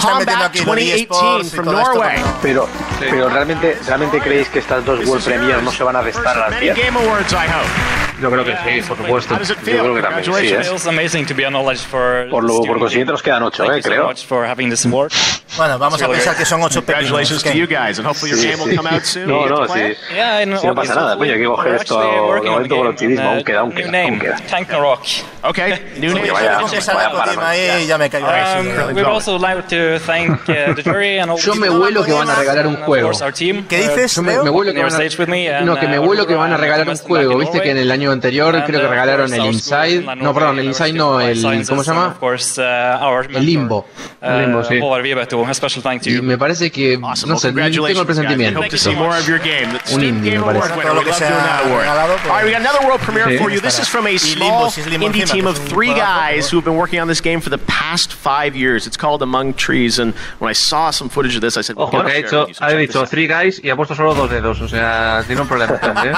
Combat 0.00 0.42
aquí 0.46 0.58
lo 0.64 0.74
de 0.74 0.80
2018 0.82 1.04
eSports 1.04 1.46
y 1.46 1.50
from 1.56 1.66
Norway. 1.66 2.22
pero. 2.42 2.68
Pero, 3.00 3.28
realmente, 3.28 3.76
realmente 3.86 4.20
creéis 4.20 4.48
que 4.48 4.60
estas 4.60 4.84
dos 4.84 5.04
World 5.06 5.24
Premier 5.24 5.62
no 5.62 5.70
se 5.70 5.82
van 5.82 5.96
a 5.96 6.02
restar 6.02 6.36
a 6.36 6.40
las 6.42 6.50
Many 6.50 6.66
10? 6.66 6.74
Yo 8.20 8.30
creo 8.30 8.44
que 8.44 8.56
sí, 8.56 8.88
por 8.88 8.96
supuesto. 8.96 9.34
How 9.34 9.38
does 9.38 9.50
it 9.50 9.58
Yo 9.58 9.64
feel? 9.64 9.78
creo 9.80 9.94
que 9.94 10.02
también 10.02 10.24
sí, 10.24 10.30
Congratulations. 10.30 10.66
¿eh? 10.66 10.70
Feels 10.70 10.86
amazing 10.86 11.26
to 11.26 11.34
be 11.34 11.44
acknowledged 11.44 11.84
for 11.84 12.28
Por 12.30 12.44
lo, 12.44 12.62
por 12.62 12.78
consiguiente 12.78 13.12
nos 13.12 13.22
quedan 13.22 13.42
8, 13.42 13.64
Thank 13.64 13.78
eh, 13.78 13.82
creo. 13.82 14.06
much 14.06 14.24
for 14.24 14.46
having 14.46 14.70
this 14.70 14.86
award. 14.86 15.12
Bueno, 15.56 15.78
vamos 15.78 16.02
a 16.02 16.08
pensar 16.08 16.36
que 16.36 16.44
son 16.44 16.62
ocho 16.62 16.84
Congratulations 16.84 17.42
to 17.42 17.52
you 17.52 17.66
guys, 17.66 17.98
and 17.98 18.06
hopefully 18.06 18.32
your 18.32 18.40
Sí, 18.40 18.48
game 18.48 18.58
will 18.60 18.70
sí. 18.70 18.76
come 18.76 18.88
out 18.90 19.04
soon. 19.04 19.28
No, 19.28 19.46
no, 19.46 19.68
sí. 19.68 19.94
Sí, 20.08 20.46
no 20.64 20.74
pasa 20.74 20.94
nada, 20.96 21.16
coño, 21.16 21.32
hay 21.32 21.38
que 21.38 21.44
coger 21.44 21.74
esto 21.76 22.00
de 22.00 22.50
momento 22.50 22.76
con 22.76 22.86
optimismo, 22.88 23.28
aún 23.28 23.44
queda, 23.44 23.60
aún 23.60 23.72
queda, 23.72 24.02
aún 24.02 24.18
queda. 24.18 24.36
Tank 24.50 24.70
Rock. 24.72 25.04
Okay, 25.42 25.92
new 25.98 26.12
name. 26.14 26.30
vaya, 26.32 26.58
vaya 27.36 27.80
ya 27.80 27.98
me 27.98 28.10
caigo. 28.10 28.26
We'd 28.94 29.04
also 29.04 29.38
like 29.38 29.68
to 29.68 29.98
thank 30.00 30.48
uh, 30.48 30.74
the 30.74 30.82
jury 30.84 31.18
and 31.18 31.30
all 31.30 31.38
Yo 31.38 31.54
me 31.54 31.68
vuelo 31.68 32.04
que 32.04 32.12
van 32.12 32.30
a 32.30 32.34
regalar 32.34 32.66
un 32.66 32.76
juego. 32.76 33.08
course 33.08 33.22
our 33.22 33.32
team. 33.32 33.66
¿Qué 33.68 33.78
dices, 33.78 34.16
Yo 34.16 34.22
me, 34.22 34.38
vuelo 34.38 34.72
que 34.72 34.82
van 34.82 34.92
a, 34.92 34.96
uh, 34.96 36.26
que 36.26 36.34
van 36.34 36.52
a 36.52 36.56
regalar 36.56 36.88
un 36.88 36.96
juego. 36.96 37.38
Viste 37.38 37.60
que 37.60 37.70
en 37.70 37.78
el 37.78 37.90
año 37.92 38.03
anterior 38.12 38.54
And, 38.54 38.64
creo 38.66 38.80
que 38.80 38.86
uh, 38.86 38.90
regalaron 38.90 39.32
el 39.32 39.46
Inside. 39.46 40.02
No, 40.16 40.34
perdón, 40.34 40.58
el 40.58 40.66
Inside 40.66 40.92
no, 40.92 41.20
el 41.20 41.40
¿cómo 41.68 41.82
se 41.82 41.90
llama? 41.90 42.14
Course, 42.18 42.60
uh, 42.60 43.04
our 43.04 43.26
El 43.34 43.44
Limbo. 43.44 43.86
uh, 44.20 44.26
El 44.26 44.40
Limbo, 44.42 44.64
sí. 44.64 44.78
Y 46.06 46.22
me 46.22 46.38
parece 46.38 46.70
que 46.70 46.98
no 46.98 47.14
sé, 47.38 47.52
tengo 47.52 47.88
el 48.00 48.06
presentimiento. 48.06 48.60
hope 48.60 48.68
to 48.70 48.78
see 48.78 48.94
more 48.94 49.16
of 49.18 49.26
your 49.26 49.38
game. 49.38 49.66
The 49.66 49.94
Un 49.94 50.00
Steam 50.00 50.02
indie, 50.16 50.32
Game 50.32 50.46
me 50.46 50.52
parece. 50.60 50.68
Todo 50.82 50.94
lo 50.94 51.00
We 51.00 51.04
que 51.06 51.10
that 51.12 51.64
award. 51.66 51.80
regalado, 51.80 52.16
pues- 52.16 52.30
All 52.30 52.36
right, 52.36 52.44
we 52.44 52.50
got 52.52 52.60
another 52.60 52.86
world 52.86 53.00
premiere 53.00 53.36
Sí. 53.36 53.38
for 53.38 53.50
you. 53.50 53.60
This 53.60 53.78
is 53.78 53.88
from 53.88 54.06
a 54.06 54.18
small 54.18 54.70
Limbo, 54.70 54.90
Limbo 54.90 55.06
indie 55.06 55.30
team 55.30 55.46
of 55.46 55.58
three 55.68 55.92
guys 55.94 56.50
who 56.52 56.58
have 56.58 56.64
been 56.64 56.76
working 56.78 57.00
on 57.00 57.08
this 57.08 57.20
game 57.20 57.40
for 57.40 57.50
the 57.50 57.58
past 57.58 58.12
five 58.14 58.54
years. 58.56 58.86
It's 58.86 58.96
called 58.96 59.22
Among 59.22 59.54
Trees, 59.54 59.98
and 59.98 60.14
when 60.38 60.50
I 60.50 60.54
saw 60.54 60.90
some 60.90 61.08
footage 61.10 61.34
of 61.36 61.40
this, 61.42 61.56
I 61.56 61.62
said, 61.62 61.76
Ojo, 61.78 61.90
que 61.90 62.10
ha 62.10 62.14
dicho, 62.14 62.46
ha 62.60 62.68
dicho 62.70 63.06
three 63.06 63.26
guys 63.26 63.60
y 63.62 63.70
ha 63.70 63.76
puesto 63.76 63.94
solo 63.94 64.14
dos 64.14 64.30
dedos. 64.30 64.60
O 64.60 64.68
sea, 64.68 65.22
tiene 65.26 65.42
un 65.42 65.48
problema. 65.48 65.74
¿eh? 66.04 66.12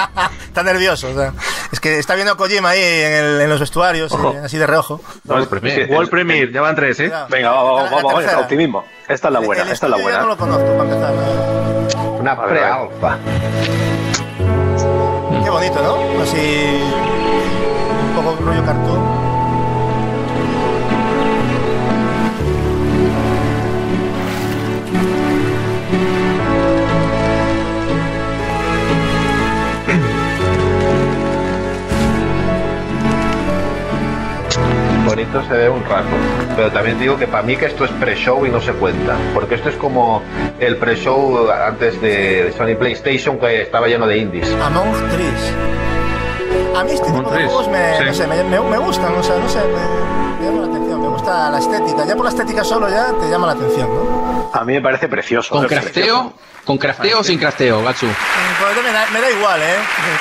Está 0.47 0.63
nervioso, 0.63 1.09
o 1.09 1.13
sea. 1.13 1.33
Es 1.77 1.81
que 1.81 1.99
está 1.99 2.15
viendo 2.15 2.33
a 2.33 2.37
Kojima 2.37 2.69
ahí 2.71 2.81
en, 2.81 3.13
el- 3.13 3.41
en 3.41 3.49
los 3.51 3.59
vestuarios, 3.59 4.11
eh, 4.11 4.39
así 4.43 4.57
de 4.57 4.65
reojo. 4.65 4.99
World 5.25 5.47
Premiere. 5.47 5.85
World 5.93 6.09
Premiere, 6.09 6.51
ya 6.51 6.61
van 6.61 6.75
tres, 6.75 6.99
¿eh? 7.01 7.11
Venga, 7.29 7.51
vamos, 7.51 7.73
vamos, 7.91 7.91
vamos, 7.91 8.25
vamos, 8.25 8.41
optimismo. 8.41 8.83
Esta 9.07 9.27
es 9.27 9.33
la 9.35 9.39
buena, 9.41 9.61
El 9.61 9.69
esta 9.69 9.85
es 9.85 9.89
la 9.91 9.97
buena. 9.97 10.21
no 10.21 10.27
lo 10.29 10.37
conozco, 10.37 10.65
para 10.75 10.83
empezar. 10.89 11.13
Una 12.19 12.45
pre-alfa. 12.47 13.17
Qué 15.43 15.49
bonito, 15.51 15.83
¿no? 15.83 16.23
Así. 16.23 16.81
Un 18.09 18.15
poco 18.15 18.37
rollo 18.43 18.65
cartoon. 18.65 19.26
Bonito 35.27 35.49
se 35.49 35.57
ve 35.57 35.69
un 35.69 35.83
rato, 35.83 36.07
pero 36.55 36.71
también 36.71 36.97
digo 36.99 37.17
que 37.17 37.27
para 37.27 37.43
mí 37.43 37.57
que 37.57 37.65
esto 37.65 37.83
es 37.83 37.91
pre-show 37.91 38.45
y 38.45 38.49
no 38.49 38.61
se 38.61 38.71
cuenta, 38.73 39.15
porque 39.33 39.55
esto 39.55 39.67
es 39.69 39.75
como 39.75 40.21
el 40.59 40.77
pre-show 40.77 41.49
antes 41.51 41.99
de 41.99 42.53
Sony 42.57 42.77
PlayStation 42.77 43.37
que 43.37 43.63
estaba 43.63 43.87
lleno 43.87 44.07
de 44.07 44.19
indies. 44.19 44.49
Among 44.63 44.93
Trees. 45.09 45.53
A 46.77 46.83
mí 46.83 46.91
este 46.91 47.11
tipo 47.11 47.29
de 47.29 47.45
juegos 47.45 47.67
me, 47.67 47.97
sí. 47.97 48.03
no 48.05 48.13
sé, 48.13 48.27
me, 48.27 48.43
me, 48.43 48.59
me 48.61 48.77
gustan, 48.77 49.13
o 49.15 49.23
sea, 49.23 49.37
no 49.37 49.49
sé, 49.49 49.59
me, 49.59 50.39
me 50.39 50.45
llama 50.45 50.65
la 50.65 50.73
atención, 50.73 51.01
me 51.01 51.07
gusta 51.09 51.51
la 51.51 51.59
estética. 51.59 52.05
Ya 52.05 52.15
por 52.15 52.23
la 52.23 52.29
estética 52.29 52.63
solo 52.63 52.89
ya 52.89 53.11
te 53.19 53.29
llama 53.29 53.47
la 53.47 53.53
atención, 53.53 53.89
¿no? 53.89 54.26
A 54.53 54.63
mí 54.63 54.73
me 54.73 54.81
parece 54.81 55.07
precioso. 55.07 55.49
¿Con 55.49 55.67
crafteo? 55.67 56.33
¿Con 56.65 56.77
crafteo 56.77 57.19
o 57.19 57.23
sin 57.23 57.39
crafteo, 57.39 57.81
Gatsu? 57.81 58.05
Me, 58.07 58.91
da, 58.91 59.05
me 59.13 59.21
da 59.21 59.31
igual, 59.31 59.61
¿eh? 59.61 59.75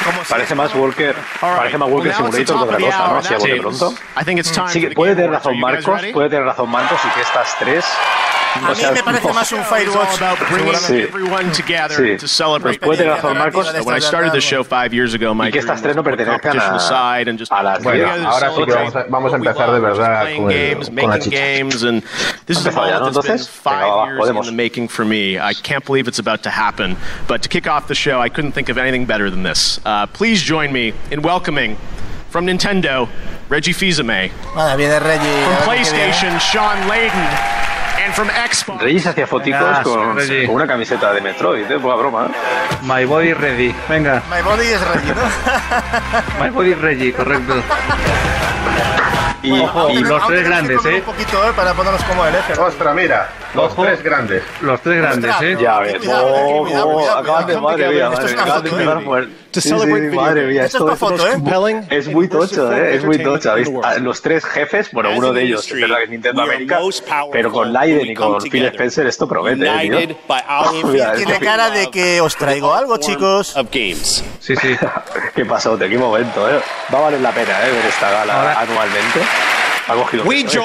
Como 0.04 0.24
si 0.24 0.30
Parece 0.30 0.54
más 0.54 0.72
Walker, 0.74 1.14
right. 1.14 1.56
parece 1.56 1.78
más 1.78 1.88
Well, 1.88 1.96
Walker 1.96 2.10
the 2.12 2.16
Simulator 2.16 2.46
que 2.46 2.62
otra 2.62 2.78
cosa, 2.78 2.98
¿no? 3.08 3.18
a 3.18 3.22
that 3.22 3.38
bote 3.38 3.48
means 3.48 3.78
pronto. 3.78 3.94
I 4.20 4.24
think 4.24 4.38
it's 4.38 4.52
time 4.52 4.68
Sí, 4.70 4.86
puede 4.94 5.16
tener 5.16 5.30
razón 5.32 5.58
Marcos, 5.58 6.00
puede 6.12 6.28
tener 6.30 6.44
razón 6.44 6.70
Marcos 6.70 7.00
y 7.04 7.08
que 7.14 7.20
estas 7.22 7.56
tres 7.58 7.84
A 8.56 8.60
no 8.60 8.68
mí 8.74 8.74
sean 8.80 8.94
me 8.94 9.02
parece 9.02 9.32
más 9.32 9.52
un 9.52 9.60
It's 9.60 9.70
all 9.72 9.78
Firewatch. 9.78 10.16
about 10.22 10.38
bringing 10.50 10.74
Sí. 10.76 11.02
everyone 11.02 11.50
together 11.52 11.96
Sí. 11.96 12.16
to 12.18 12.26
celebrate. 12.28 12.78
Pues 12.80 12.96
puede 12.96 12.98
tener 12.98 13.14
razón 13.14 13.38
Marcos. 13.38 13.72
When 13.84 13.96
I 13.96 14.00
started 14.00 14.32
the 14.32 14.40
show 14.40 14.64
five 14.64 14.92
years 14.94 15.14
ago, 15.14 15.34
my 15.34 15.48
Y 15.48 15.52
que 15.52 15.60
estas 15.60 15.80
dream 15.80 15.94
tres 15.94 15.96
no 15.96 16.02
was 16.02 16.04
to 16.04 16.10
put 16.10 16.18
pertenezcan 16.18 16.52
competition 16.52 16.72
a- 16.72 16.76
aside 16.76 17.28
and 17.30 17.38
just 17.38 17.52
a 17.52 17.62
las 17.62 17.78
bring 17.82 18.00
Bueno, 18.00 18.04
together 18.04 18.22
to 18.22 18.28
ahora 18.28 18.38
sí 18.38 18.46
que 18.46 18.54
celebrate 18.54 18.76
vamos 18.76 18.96
a, 18.96 19.04
vamos 19.10 19.32
a 19.32 19.36
what 19.36 19.40
we 19.40 19.46
empezar 19.48 19.66
de 19.66 19.72
love, 19.72 19.82
which 19.82 19.92
is 19.92 19.98
verdad 19.98 20.22
playing 20.22 20.42
con, 20.42 20.50
el- 20.52 20.58
games, 20.58 20.86
con 20.86 20.96
la 20.96 21.02
making 21.06 21.22
chicha. 21.22 21.36
games, 21.36 21.82
and 21.84 22.02
this 22.46 22.58
is 22.58 22.66
a 22.66 22.68
Empezado 22.70 22.86
ya, 22.86 22.98
moment 22.98 23.00
¿no? 23.00 23.10
that's 23.12 23.26
been 23.26 23.36
Entonces, 23.36 23.48
five 23.48 23.80
venga, 23.80 23.94
va, 23.96 24.04
years 24.06 24.18
podemos. 24.20 24.48
in 24.48 24.56
the 24.56 24.62
making 24.62 24.88
for 24.88 25.04
me. 25.04 25.38
I 25.38 25.54
can't 25.54 25.84
believe 25.84 26.08
it's 26.08 26.18
about 26.18 26.42
to 26.42 26.50
happen. 26.50 26.96
But 27.28 27.42
to 27.42 27.48
kick 27.48 27.66
off 27.66 27.86
the 27.88 27.94
show, 27.94 28.20
I 28.20 28.28
couldn't 28.28 28.52
think 28.52 28.68
of 28.68 28.78
anything 28.78 29.06
better 29.06 29.30
than 29.30 29.42
this. 29.42 29.80
Uh, 29.84 30.06
please 30.06 30.42
join 30.42 30.72
me 30.72 30.92
in 31.10 31.22
welcoming 31.22 31.76
from 32.30 32.46
Nintendo, 32.46 33.08
Reggie 33.48 33.72
Fils-Aimé. 33.72 34.30
Vale, 34.54 34.76
viene 34.76 34.98
Reggie. 35.00 35.44
From 35.44 35.52
a 35.52 35.66
ver 35.66 35.76
qué 35.82 35.90
viene. 35.90 36.12
PlayStation, 36.12 36.40
Sean 36.40 36.76
Layden. 36.88 37.75
Reyes 38.78 39.06
hacía 39.06 39.26
fotitos 39.26 39.60
Venga, 39.60 39.82
con, 39.82 40.54
una 40.54 40.66
camiseta 40.66 41.12
de 41.12 41.20
Metroid, 41.20 41.70
¿eh? 41.70 41.78
Poca 41.78 41.96
broma. 41.96 42.26
¿eh? 42.26 42.76
My 42.82 43.04
body 43.04 43.32
ready. 43.32 43.74
Venga, 43.88 44.22
My 44.30 44.42
body 44.42 44.64
is 44.64 44.80
Reggie, 44.80 45.14
¿no? 45.14 46.40
my 46.44 46.50
body 46.50 46.74
ready, 46.74 47.12
correcto. 47.12 47.54
Y, 49.42 49.60
Ojo, 49.60 49.90
y- 49.90 49.98
los 50.00 50.26
tres 50.26 50.44
grandes, 50.44 50.84
¿eh? 50.84 50.94
Un 50.96 51.02
poquito, 51.02 51.48
¿eh? 51.48 51.52
Para 51.54 51.72
ponernos 51.74 52.02
como 52.04 52.26
el 52.26 52.34
eje. 52.34 52.58
Ostras, 52.58 52.94
mira, 52.94 53.28
los 53.54 53.72
Ojo. 53.72 53.84
tres 53.84 54.02
grandes. 54.02 54.42
Los 54.60 54.80
tres 54.80 55.02
grandes, 55.02 55.34
¿eh? 55.40 55.56
ya 55.60 55.78
ves, 55.78 55.98
Cuidado, 55.98 56.26
oh, 56.26 56.68
oh, 56.68 57.10
acaban 57.10 57.46
de, 57.46 57.60
madre 57.60 57.88
mía, 57.88 58.08
de 58.10 58.70
¿eh? 58.70 59.00
fuerte. 59.04 59.32
To 59.56 59.62
Sí, 59.62 59.70
celebrate 59.70 60.02
sí, 60.02 60.08
video 60.10 60.20
madre 60.20 60.46
mía, 60.48 60.64
Esto 60.66 60.92
es 60.92 60.98
foto, 60.98 61.26
¿eh? 61.26 61.32
Compelling 61.32 61.86
es 61.88 62.08
muy 62.08 62.28
tocho, 62.28 62.70
¿eh? 62.70 62.96
Es 62.96 63.04
muy 63.06 63.16
tocho. 63.22 63.54
Los 64.02 64.20
tres 64.20 64.44
jefes, 64.44 64.90
bueno, 64.92 65.08
uno 65.16 65.32
de 65.32 65.44
ellos 65.44 65.66
es 65.66 65.80
verdad 65.80 65.96
que 66.04 66.08
Nintendo 66.08 66.42
América, 66.42 66.78
pero 67.32 67.50
con 67.50 67.72
Leiden 67.72 68.06
y 68.06 68.14
con 68.14 68.38
Phil 68.42 68.66
Spencer 68.66 69.06
esto 69.06 69.26
promete, 69.26 69.66
¿eh, 69.66 69.88
tío? 70.06 70.18
Mira, 70.84 71.14
Tiene 71.14 71.38
cara 71.40 71.70
de 71.70 71.90
que 71.90 72.20
os 72.20 72.36
traigo 72.36 72.74
algo, 72.74 72.98
chicos. 72.98 73.56
Sí, 74.40 74.54
sí. 74.56 74.76
Qué 75.34 75.46
pasote, 75.46 75.88
qué 75.88 75.96
momento, 75.96 76.46
¿eh? 76.50 76.60
Va 76.92 76.98
a 76.98 77.02
valer 77.02 77.20
la 77.22 77.30
pena, 77.32 77.52
¿eh? 77.66 77.72
Ver 77.72 77.86
esta 77.86 78.10
gala 78.10 78.60
anualmente. 78.60 79.20
Ha 79.88 79.94
cogido 79.94 80.24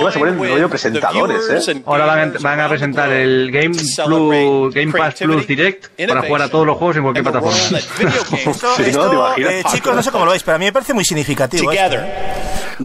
se 0.10 0.20
join 0.20 0.20
ponen 0.20 0.40
with 0.40 0.50
rollo 0.50 0.64
the 0.64 0.70
presentadores, 0.70 1.38
viewers 1.48 1.68
¿eh? 1.68 1.72
and 1.72 1.84
Ahora 1.86 2.06
van, 2.06 2.20
gamers 2.20 2.42
van 2.42 2.60
a 2.60 2.70
presentar 2.70 3.12
el 3.12 3.52
Game, 3.52 3.70
Plus, 4.06 4.74
Game 4.74 4.92
Pass 4.92 5.16
Plus 5.16 5.46
Direct 5.48 5.88
para 6.08 6.22
jugar 6.22 6.42
a 6.42 6.46
innovation, 6.46 6.50
todos 6.50 6.66
los 6.68 6.78
juegos 6.78 6.96
en 6.98 7.04
cualquier 7.04 7.24
plataforma. 7.24 7.78
Esto, 7.78 8.76
Sí, 8.76 8.82
¿no? 8.82 8.84
¿Te 8.84 8.90
esto, 8.90 9.14
imaginas? 9.14 9.52
eh, 9.54 9.64
chicos, 9.72 9.96
no 9.96 10.02
sé 10.04 10.12
cómo 10.12 10.26
lo 10.26 10.32
veis, 10.32 10.44
pero 10.44 10.56
a 10.56 10.60
mí 10.60 10.66
me 10.66 10.74
parece 10.74 10.94
muy 10.94 11.06
significativo. 11.06 11.72
esto. 11.72 11.98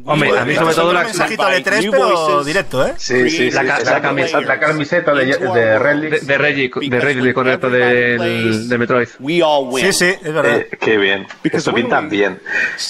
Hombre, 0.04 0.38
a 0.38 0.44
mí 0.44 0.54
sobre 0.54 0.74
todo 0.74 0.92
la, 0.92 1.04
mensajito 1.04 1.42
al 1.44 1.64
E3, 1.64 1.90
pero 1.90 2.44
directo, 2.44 2.86
¿eh? 2.86 2.94
Sí, 2.96 3.30
sí, 3.30 3.50
sí. 3.50 3.50
La 3.50 4.00
camiseta- 4.00 4.40
La 4.40 4.58
camiseta 4.60 5.14
de, 5.14 5.26
de 5.26 5.78
Relic. 5.78 6.10
de, 6.10 6.20
de 6.20 6.38
Reggie, 6.38 6.70
de 6.88 7.00
Reggie, 7.00 7.34
correcto, 7.34 7.70
del, 7.70 8.68
de 8.68 8.78
Metroid. 8.78 9.08
We 9.20 9.42
all 9.42 9.66
win. 9.68 9.86
Sí, 9.86 9.92
sí, 9.92 10.14
es 10.22 10.32
verdad. 10.32 10.58
Eh, 10.58 10.68
qué 10.78 10.96
bien. 10.98 11.26
Esto 11.44 11.72
pinta 11.72 12.00
bien. 12.00 12.40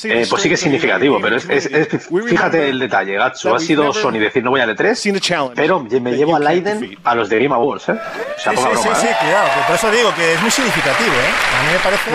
Eh, 0.05 0.27
pues 0.29 0.43
sí 0.43 0.49
que 0.49 0.55
es 0.55 0.61
significativo, 0.61 1.21
pero 1.21 1.37
es, 1.37 1.49
es- 1.49 1.67
es- 1.67 2.09
fíjate 2.27 2.69
el 2.69 2.79
detalle, 2.79 3.15
Gatsu. 3.17 3.55
Ha 3.55 3.59
sido 3.61 3.93
Sony 3.93 4.19
decir 4.19 4.43
no 4.43 4.51
voy 4.51 4.61
al 4.61 4.77
E3, 4.77 5.53
pero 5.55 5.81
me 5.81 6.17
llevo 6.17 6.37
a 6.37 6.41
Leiden 6.41 6.97
a 7.05 7.15
los 7.15 7.29
de 7.29 7.43
Game 7.43 7.55
Awards, 7.55 7.89
¿eh? 7.89 7.93
O 7.93 8.41
sea, 8.41 8.53
Sí, 8.53 8.57
poca 8.57 8.69
sí, 8.71 8.77
sí, 8.77 8.83
broma, 8.83 8.97
sí, 9.01 9.07
¿eh? 9.07 9.17
cuidado. 9.21 9.49
Por 9.67 9.77
eso 9.77 9.91
digo 9.91 10.15
que 10.15 10.33
es 10.35 10.41
muy 10.43 10.51
significativo, 10.51 11.11
¿eh? 11.11 11.59
A 11.59 11.63
mí 11.65 11.73
me 11.73 11.79
parece. 11.79 12.11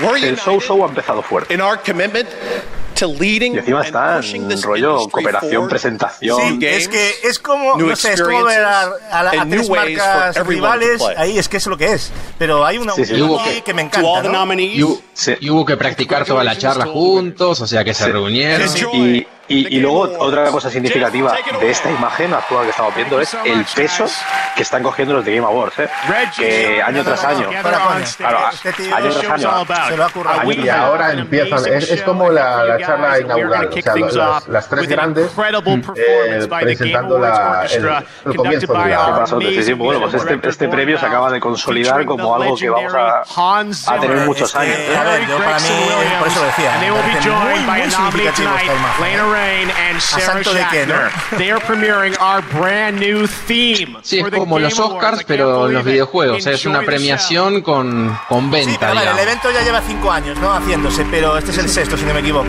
We're 0.00 0.28
El 0.28 0.36
show 0.36 0.60
show 0.60 0.84
ha 0.84 0.88
empezado 0.88 1.22
fuerte. 1.22 1.52
Y 3.54 3.58
encima 3.58 3.82
está 3.82 4.20
en 4.20 4.62
rollo 4.62 5.08
cooperación, 5.08 5.68
presentación. 5.68 6.60
Sí, 6.60 6.66
es 6.66 6.88
que 6.88 7.14
es 7.24 7.38
como, 7.38 7.76
no 7.76 7.96
sé, 7.96 8.12
es 8.14 8.22
como 8.22 8.44
ver 8.44 8.64
a, 8.64 8.82
a 9.10 9.20
a 9.40 9.46
tres 9.48 9.68
marcas 9.70 10.46
rivales, 10.46 11.02
ahí 11.16 11.38
es 11.38 11.48
que 11.48 11.56
es 11.58 11.66
lo 11.66 11.76
que 11.76 11.92
es. 11.92 12.10
Pero 12.38 12.64
hay 12.64 12.78
una 12.78 12.94
Sí, 12.94 13.04
sí. 13.04 13.20
Hubo 13.20 13.42
que- 13.44 13.62
que 13.62 13.74
me 13.74 13.82
encanta, 13.82 14.22
¿no? 14.22 14.54
Y, 14.54 14.84
y 15.40 15.50
hubo 15.50 15.64
que 15.64 15.76
practicar 15.76 16.24
toda 16.24 16.42
la 16.44 16.56
charla 16.56 16.86
juntos, 16.86 17.60
o 17.60 17.66
sea 17.66 17.84
que 17.84 17.94
se 17.94 18.08
reunieron. 18.08 18.68
Sí, 18.68 18.78
sí. 18.90 18.96
Y, 18.96 19.26
y, 19.48 19.76
y 19.76 19.80
luego 19.80 20.00
otra 20.18 20.50
cosa 20.50 20.70
significativa 20.70 21.34
de 21.60 21.70
esta 21.70 21.90
imagen 21.90 22.32
actual 22.34 22.64
que 22.64 22.70
estamos 22.70 22.94
viendo 22.94 23.20
es 23.20 23.34
el 23.44 23.64
peso 23.64 24.04
que 24.54 24.62
están 24.62 24.82
cogiendo 24.82 25.14
los 25.14 25.24
de 25.24 25.34
Game 25.36 25.46
Awards, 25.46 25.78
¿eh? 25.78 25.88
que 26.36 26.82
año 26.82 27.02
tras 27.04 27.24
año, 27.24 27.48
claro, 27.48 27.78
año 28.94 29.10
tras 29.10 29.30
año, 29.30 29.64
Y 30.54 30.68
ahora 30.68 31.12
empiezan, 31.12 31.66
es, 31.72 31.90
es 31.90 32.02
como 32.02 32.30
la, 32.30 32.64
la 32.64 32.78
charla 32.78 33.20
inaugural, 33.20 33.68
o 33.68 33.82
sea, 33.82 33.94
las, 33.96 34.48
las- 34.48 34.68
tres 34.68 34.86
grandes 34.88 35.30
eh, 35.96 36.46
presentando 36.60 37.18
la, 37.18 37.64
el, 37.70 37.88
el 38.26 38.36
comienzo 38.36 38.72
de 38.72 38.82
¿Qué 38.82 38.88
la... 38.90 39.16
pasó? 39.18 39.40
Sí, 39.40 39.62
sí, 39.62 39.72
bueno, 39.72 40.00
pues 40.00 40.14
este, 40.14 40.38
este 40.48 40.68
premio 40.68 40.98
se 40.98 41.06
acaba 41.06 41.30
de 41.30 41.40
consolidar 41.40 42.04
como 42.04 42.34
algo 42.34 42.56
que 42.56 42.68
vamos 42.68 42.92
a, 42.94 43.22
a 43.86 44.00
tener 44.00 44.18
muchos 44.26 44.54
años. 44.54 44.76
Eh, 44.78 44.96
a 44.96 45.02
ver, 45.04 45.26
yo 45.26 45.38
para 45.38 45.58
mí, 45.58 45.68
por 46.18 46.28
eso 46.28 46.44
decía, 46.44 46.72
And 46.74 46.80
they 46.82 46.90
me 46.90 46.96
will 46.96 47.02
be 47.02 47.12
parece 47.12 47.28
joined 47.30 47.56
muy, 47.56 47.66
by 47.66 47.80
muy 47.80 48.26
esta 48.26 48.42
imagen. 48.42 48.76
Lana 49.38 49.46
Rain 49.46 49.70
and 49.70 50.00
Sarah 50.00 50.24
santo 50.24 50.52
de 50.54 50.66
qué, 50.70 50.86
no? 50.86 50.94
Shackner. 50.94 51.38
They 51.38 51.50
are 51.50 51.60
premiering 51.64 52.14
our 52.20 52.42
brand 52.58 52.98
new 53.00 53.26
theme. 53.46 53.98
Sí, 54.02 54.18
es 54.20 54.30
como 54.30 54.58
los. 54.58 54.78
Oscars, 54.78 55.24
pero 55.24 55.68
en 55.68 55.74
los 55.74 55.84
videojuegos. 55.84 56.38
Es 56.38 56.46
Enjoy 56.46 56.70
una 56.70 56.80
the 56.80 56.86
premiación 56.86 57.62
con, 57.62 58.16
con 58.28 58.50
venta, 58.50 58.70
Sí, 58.70 58.76
pero 58.80 58.94
vale, 58.94 59.10
el 59.10 59.18
evento 59.18 59.50
ya 59.50 59.62
lleva 59.62 59.80
cinco 59.82 60.10
años, 60.10 60.38
¿no? 60.38 60.52
Haciéndose, 60.54 61.04
pero 61.10 61.36
este 61.36 61.50
es 61.50 61.58
el 61.58 61.68
sexto, 61.68 61.96
si 61.96 62.04
no 62.04 62.14
me 62.14 62.20
equivoco. 62.20 62.46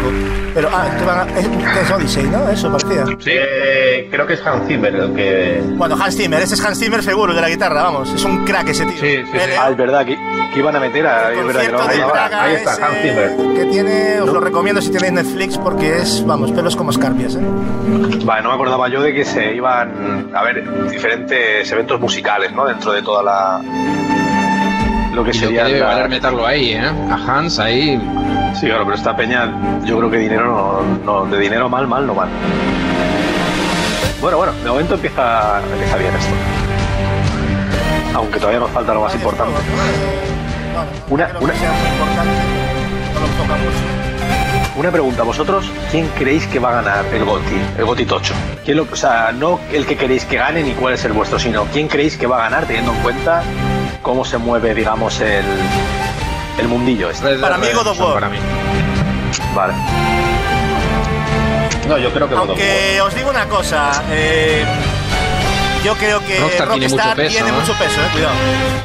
Pero, 0.54 0.70
ah, 0.72 1.26
a- 1.26 1.40
es, 1.40 1.46
es 1.46 1.92
Odyssey, 1.92 2.24
¿no? 2.24 2.50
Eso 2.50 2.72
parecía. 2.72 3.06
Sí, 3.20 3.32
eh, 3.34 4.08
creo 4.12 4.26
que 4.28 4.34
es 4.34 4.46
Hans 4.46 4.68
Zimmer 4.68 4.96
el 4.96 5.14
que. 5.16 5.62
Bueno, 5.76 5.96
Hans 6.02 6.16
Zimmer, 6.16 6.42
ese 6.42 6.56
es 6.56 6.64
Hans 6.66 6.80
Zimmer 6.80 7.04
seguro, 7.04 7.32
el 7.32 7.36
de 7.36 7.42
la 7.42 7.50
guitarra, 7.50 7.84
vamos. 7.84 8.10
Es 8.14 8.24
un 8.24 8.46
crack 8.46 8.70
ese 8.70 8.86
tío. 8.86 9.00
Sí, 9.00 9.24
sí. 9.32 9.38
El- 9.38 9.50
Ah, 9.60 9.70
es 9.72 9.78
verdad 9.78 10.06
que, 10.06 10.16
que 10.54 10.60
iban 10.60 10.76
a 10.76 10.80
meter 10.80 11.06
a. 11.06 11.34
Es 11.34 11.46
verdad 11.46 11.62
que 11.62 11.72
lo 11.72 11.78
concierto 11.78 11.78
van 11.80 11.88
a 11.88 11.92
de 11.92 11.98
llevar. 11.98 12.14
Praga 12.14 12.44
ahí 12.44 12.56
está, 12.56 12.74
ese 12.74 12.84
Hans 12.84 12.98
Zimmer. 13.02 13.56
que 13.56 13.66
tiene, 13.72 14.22
os 14.22 14.30
lo 14.32 14.40
recomiendo 14.40 14.82
si 14.82 14.90
tenéis 14.92 15.14
Netflix 15.14 15.58
porque 15.58 15.98
es, 15.98 16.26
vamos, 16.26 16.52
pelos 16.52 16.76
como 16.80 16.92
escarpias, 16.92 17.36
¿eh? 17.36 17.40
Vale, 18.24 18.42
no 18.42 18.50
me 18.50 18.56
acordaba 18.56 18.88
yo 18.88 19.02
de 19.02 19.14
que 19.14 19.26
se 19.26 19.54
iban 19.54 20.30
a 20.34 20.44
ver 20.44 20.90
diferentes 20.90 21.70
eventos 21.70 22.00
musicales, 22.00 22.54
¿no? 22.54 22.64
Dentro 22.66 22.94
de 22.94 23.02
toda 23.02 23.22
la. 23.22 23.62
Lo 25.14 25.22
que 25.26 25.32
Y 25.32 25.34
lo 25.34 25.34
que 25.34 25.34
sería. 25.34 25.66
debe 25.66 25.80
la- 25.82 25.88
valer 25.88 26.10
meterlo 26.10 26.48
ahí, 26.48 26.72
¿eh? 26.72 26.82
A 27.12 27.16
Hans 27.38 27.60
ahí. 27.60 28.02
Sí, 28.58 28.68
claro, 28.68 28.86
pero 28.86 28.96
esta 28.96 29.14
peña, 29.14 29.52
yo 29.84 29.98
creo 29.98 30.10
que 30.10 30.18
dinero 30.20 30.46
no, 31.06 31.26
no- 31.26 31.26
de 31.30 31.38
dinero 31.38 31.68
mal, 31.68 31.86
mal 31.86 32.08
no 32.08 32.16
van. 32.16 32.30
Bueno, 34.22 34.38
bueno, 34.38 34.54
de 34.64 34.70
momento 34.70 34.94
empieza, 34.96 35.60
empieza 35.74 35.98
bien 35.98 36.14
esto. 36.16 36.34
Aunque 38.16 38.40
todavía 38.40 38.60
nos 38.62 38.72
falta 38.72 38.94
lo 38.94 39.02
más 39.02 39.14
importante. 39.16 39.54
Una, 41.10 41.28
una, 41.42 41.54
una 44.80 44.92
pregunta, 44.92 45.24
vosotros, 45.24 45.66
¿quién 45.92 46.08
creéis 46.18 46.48
que 46.48 46.58
va 46.60 46.70
a 46.70 46.82
ganar 46.82 47.06
el 47.14 47.26
GOTI, 47.26 47.62
el 47.78 47.86
GOTI 47.86 48.06
Tocho? 48.06 48.34
¿Quién 48.64 48.78
lo- 48.78 48.88
o 48.90 48.96
sea, 48.96 49.32
no 49.34 49.60
el 49.74 49.86
que 49.86 49.98
queréis 49.98 50.24
que 50.26 50.38
gane 50.38 50.64
ni 50.64 50.72
cuál 50.74 50.94
es 50.94 51.04
el 51.04 51.12
vuestro, 51.12 51.38
sino 51.38 51.66
quién 51.66 51.88
creéis 51.90 52.16
que 52.18 52.28
va 52.28 52.38
a 52.38 52.42
ganar 52.50 52.66
teniendo 52.66 52.94
en 52.94 53.00
cuenta 53.00 53.44
cómo 54.02 54.24
se 54.24 54.38
mueve, 54.38 54.74
digamos, 54.74 55.20
el, 55.20 55.44
el 56.58 56.68
mundillo 56.70 57.10
este. 57.10 57.36
Para 57.40 57.58
mí, 57.58 57.68
God 57.74 57.88
of 57.88 58.00
Redemption 58.00 58.08
War. 58.08 58.14
Para 58.16 58.30
mí. 58.30 58.38
Vale. 59.54 59.74
No, 61.88 61.98
yo 61.98 62.12
creo 62.14 62.30
que 62.30 62.36
God 62.36 62.42
of 62.44 62.50
War. 62.52 62.58
Aunque 62.60 63.02
os 63.02 63.16
digo 63.16 63.30
una 63.30 63.46
cosa, 63.50 63.92
eh, 64.12 64.64
yo 65.84 65.94
creo 65.96 66.20
que 66.26 66.40
Rockstar 66.40 66.70
tiene 66.70 66.88
mucho 66.88 67.16
peso, 67.16 67.30
tiene 67.32 67.52
¿no? 67.52 67.60
mucho 67.60 67.74
peso, 67.74 68.00
eh, 68.02 68.10
cuidado. 68.14 68.34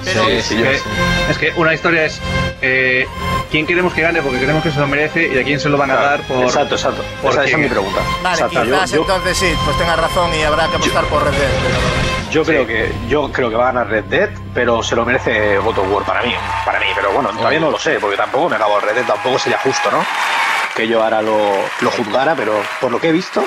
Pero 0.05 0.25
Sí, 0.27 0.43
sí, 0.43 0.63
Es 0.63 0.83
que, 0.83 1.31
es 1.31 1.39
que 1.39 1.53
una 1.61 1.73
historia 1.75 2.05
es 2.07 2.21
eh, 2.63 3.07
quién 3.55 3.69
queremos 3.69 3.95
que 3.95 4.03
gane 4.03 4.21
porque 4.21 4.39
creemos 4.41 4.65
que 4.65 4.73
se 4.73 4.81
lo 4.81 4.89
merece 4.89 5.29
y 5.33 5.39
a 5.39 5.45
quién 5.45 5.61
se 5.61 5.69
lo 5.69 5.79
van 5.79 5.89
a 5.89 5.95
dar 5.95 6.21
por. 6.23 6.43
Exacto, 6.43 6.75
exacto. 6.75 7.05
por 7.23 7.31
Esa, 7.31 7.45
esa 7.45 7.53
es 7.57 7.63
mi 7.63 7.69
pregunta. 7.69 8.01
Vale, 8.21 8.35
Exacto, 8.35 8.63
quizás 8.65 8.91
yo, 8.91 9.01
entonces 9.03 9.39
sí, 9.39 9.55
pues 9.65 9.79
tengas 9.79 9.97
razón 9.97 10.35
y 10.35 10.43
habrá 10.43 10.67
que 10.67 10.75
apostar 10.75 11.05
por 11.05 11.23
Red 11.23 11.31
Dead. 11.31 11.51
pero- 11.63 12.05
yo 12.33 12.43
creo 12.43 12.67
que 12.67 12.93
yo 13.09 13.31
creo 13.31 13.49
que 13.51 13.55
va 13.55 13.69
a 13.69 13.73
ganar 13.73 13.87
Red 13.89 14.05
Dead, 14.07 14.31
pero 14.53 14.83
se 14.83 14.97
lo 14.97 15.05
merece 15.05 15.57
God 15.59 15.79
of 15.79 15.89
War 15.89 16.03
para 16.05 16.23
mí, 16.25 16.35
para 16.65 16.81
mí, 16.81 16.87
pero 16.97 17.13
bueno, 17.13 17.29
todavía 17.31 17.61
no 17.61 17.71
lo 17.71 17.79
sé, 17.79 18.01
porque 18.01 18.17
tampoco 18.17 18.49
me 18.49 18.57
acabo 18.57 18.77
el 18.79 18.83
Red 18.83 18.95
Dead, 18.97 19.05
tampoco 19.07 19.39
sería 19.39 19.59
justo, 19.61 19.89
¿no? 19.93 20.05
Que 20.75 20.89
yo 20.89 21.01
ahora 21.05 21.23
lo, 21.23 21.39
lo 21.81 21.91
juzgara, 21.93 22.35
pero 22.35 22.61
por 22.81 22.91
lo 22.91 23.01
que 23.01 23.11
he 23.11 23.13
visto, 23.13 23.45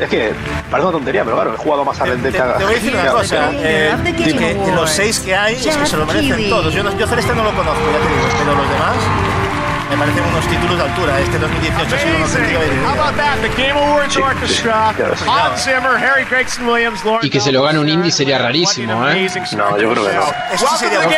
es 0.00 0.08
que 0.08 0.32
parece 0.70 0.86
una 0.88 0.92
tontería, 0.98 1.24
pero 1.24 1.36
claro, 1.36 1.54
he 1.54 1.56
jugado 1.56 1.84
más 1.84 2.00
a 2.00 2.04
Red 2.04 2.16
Te, 2.16 2.30
Dead 2.30 2.32
te 2.32 2.36
que 2.38 2.42
a- 2.42 2.54
voy 2.56 2.64
a 2.64 2.68
decir 2.68 2.92
que 2.92 2.98
una 3.00 3.12
cosa, 3.12 3.50
eh, 3.54 3.94
que 4.16 4.54
de 4.54 4.72
los 4.72 4.90
seis 4.90 5.20
que 5.20 5.34
hay 5.36 5.54
es 5.56 5.76
que 5.76 5.86
se 5.86 5.96
lo 5.96 6.06
merecen 6.06 6.48
todos. 6.48 6.72
Yo, 6.74 6.82
yo 6.98 7.06
Celeste 7.06 7.34
no 7.34 7.44
lo 7.44 7.50
conozco, 7.54 7.80
ya 7.92 7.98
te 7.98 8.08
digo, 8.14 8.26
pero 8.38 8.54
los 8.56 8.68
demás 8.70 8.96
me 9.94 10.00
parecen 10.00 10.24
unos 10.24 10.46
títulos 10.48 10.76
de 10.76 10.82
altura. 10.82 11.20
Este 11.20 11.38
2018 11.38 11.94
ha 11.94 11.98
sido 11.98 12.16
un 12.16 12.22
auténtico 12.22 12.58
Amazing. 12.58 12.84
How 12.84 12.92
about 12.94 13.16
that? 13.16 13.38
The 13.42 13.48
Game 13.62 13.78
Awards 13.78 14.16
Orchestra, 14.16 14.92
claro, 14.96 15.16
sí. 15.16 15.24
Hans 15.28 15.64
Zimmer, 15.64 15.96
Harry 15.96 16.24
Gregson 16.24 16.68
Williams, 16.68 17.04
Lauren 17.04 17.26
Y 17.26 17.30
que 17.30 17.40
se 17.40 17.52
lo 17.52 17.62
gane 17.62 17.78
un 17.78 17.88
indie 17.88 18.10
sería 18.10 18.38
rarísimo, 18.38 19.08
¿eh? 19.08 19.28
No, 19.56 19.78
yo 19.78 19.92
creo 19.92 20.06
que 20.06 20.14
no. 20.14 20.24
Eso 20.52 20.66
sí 20.68 20.76
sería 20.78 20.98
ver. 21.00 21.08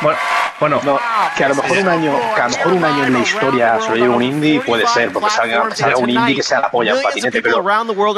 Bueno, 0.00 0.18
bueno, 0.62 0.80
No, 0.84 1.00
que 1.36 1.44
a 1.44 1.48
lo 1.48 1.54
mejor 1.56 1.78
un 1.78 1.88
año, 1.88 2.20
que 2.34 2.40
a 2.40 2.48
lo 2.48 2.56
mejor 2.56 2.72
un 2.72 2.84
año 2.84 3.04
en 3.04 3.12
la 3.14 3.18
historia 3.18 3.80
se 3.80 3.88
lo 3.90 3.96
lleve 3.96 4.08
un 4.08 4.22
indie 4.22 4.60
puede 4.60 4.86
ser, 4.86 5.12
porque 5.12 5.30
salga, 5.30 5.74
salga 5.74 5.96
un 5.96 6.10
indie 6.10 6.36
que 6.36 6.42
sea 6.42 6.60
la 6.60 6.70
polla 6.70 6.92
en 6.92 7.02
patinete, 7.02 7.42
pero 7.42 7.64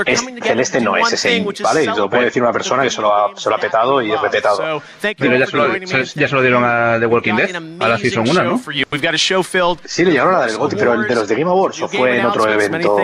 es, 0.06 0.24
Celeste 0.42 0.80
no 0.80 0.96
es 0.96 1.12
ese 1.12 1.36
indie, 1.36 1.62
¿vale? 1.62 1.84
Y 1.84 1.86
lo 1.86 2.08
puede 2.08 2.24
decir 2.24 2.42
una 2.42 2.52
persona 2.52 2.82
que 2.82 2.90
se 2.90 3.00
lo 3.00 3.14
ha, 3.14 3.36
se 3.36 3.48
lo 3.48 3.56
ha 3.56 3.58
petado 3.58 4.02
y 4.02 4.12
es 4.12 4.20
repetado. 4.20 4.82
pero 5.00 5.36
ya 5.36 5.46
se, 5.46 5.56
lo, 5.56 5.78
ya 5.78 6.28
se 6.28 6.34
lo 6.34 6.42
dieron 6.42 6.64
a 6.64 6.98
The 6.98 7.06
Walking 7.06 7.34
Dead, 7.34 7.54
a 7.80 7.88
la 7.88 7.98
Season 7.98 8.28
1, 8.28 8.42
¿no? 8.42 8.60
We've 8.94 9.02
got 9.04 9.14
a 9.14 9.18
show 9.18 9.42
filled. 9.42 9.78
Sí, 9.84 10.04
le 10.04 10.12
llegaron 10.12 10.34
a 10.36 10.38
dar 10.38 10.48
el 10.50 10.56
GOTY, 10.56 10.76
pero 10.76 10.94
el 10.94 11.08
de 11.08 11.14
los 11.16 11.26
de 11.26 11.34
Game 11.34 11.50
Awards 11.50 11.82
o 11.82 11.88
fue 11.88 12.18
en 12.20 12.26
otro 12.26 12.48
evento. 12.48 12.96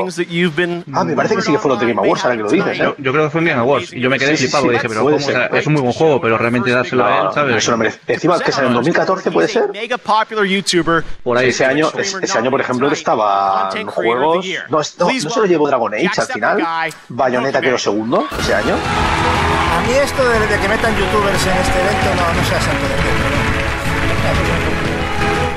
Ah, 0.92 1.02
me 1.04 1.16
parece 1.16 1.34
que 1.36 1.42
sí 1.42 1.50
que 1.52 1.58
fue 1.58 1.68
los 1.70 1.80
de 1.80 1.86
Game 1.86 2.00
Awards, 2.00 2.24
ahora 2.24 2.36
que 2.36 2.42
lo 2.44 2.50
dices, 2.50 2.78
¿eh? 2.78 2.82
Yo, 2.82 2.94
yo 2.96 3.12
creo 3.12 3.24
que 3.24 3.30
fue 3.30 3.40
en 3.40 3.46
Game 3.48 3.60
Awards 3.60 3.92
y 3.92 4.00
yo 4.00 4.08
me 4.08 4.18
quedé 4.18 4.36
Sí, 4.36 4.36
sí, 4.36 4.42
flipado 4.44 4.62
sí, 4.64 4.68
y 4.68 4.72
dije, 4.74 4.88
pero 4.88 5.02
puede 5.02 5.16
¿cómo? 5.16 5.26
ser, 5.26 5.36
O 5.36 5.48
sea, 5.50 5.58
es 5.58 5.66
un 5.66 5.72
muy 5.72 5.82
buen 5.82 5.92
juego, 5.92 6.20
pero 6.20 6.38
realmente 6.38 6.70
dárselo 6.70 7.04
a 7.04 7.18
él, 7.22 7.28
¿sabes? 7.34 7.56
eso 7.56 7.70
no 7.72 7.76
merece. 7.78 7.98
Encima 8.06 8.38
que 8.38 8.50
es 8.50 8.58
en 8.58 8.66
el 8.66 8.72
2014, 8.74 9.30
¿puede 9.32 9.48
ser? 9.48 9.70
Por 11.24 11.36
ahí. 11.36 11.48
Ese 11.48 11.64
año, 11.64 11.90
es- 11.98 12.14
ese 12.22 12.38
año, 12.38 12.50
por 12.52 12.60
ejemplo, 12.60 12.88
estaba 12.92 13.70
en 13.74 13.86
juegos. 13.88 14.46
No, 14.68 14.78
no, 14.78 14.82
no 15.24 15.30
se 15.30 15.40
lo 15.40 15.46
llevó 15.46 15.66
Dragon 15.66 15.92
Age 15.94 16.08
al 16.20 16.26
final. 16.28 16.58
Bayonetta 17.08 17.60
quedó 17.60 17.78
segundo 17.78 18.26
ese 18.38 18.54
año. 18.54 18.74
A 18.74 19.82
mí 19.82 19.92
esto 19.94 20.22
de, 20.28 20.38
de 20.46 20.58
que 20.60 20.68
metan 20.68 20.94
youtubers 20.96 21.46
en 21.46 21.56
este 21.56 21.80
evento 21.80 22.14
no, 22.16 22.34
no 22.40 22.44
sea 22.48 22.60
santo 22.60 22.86
de 22.86 23.29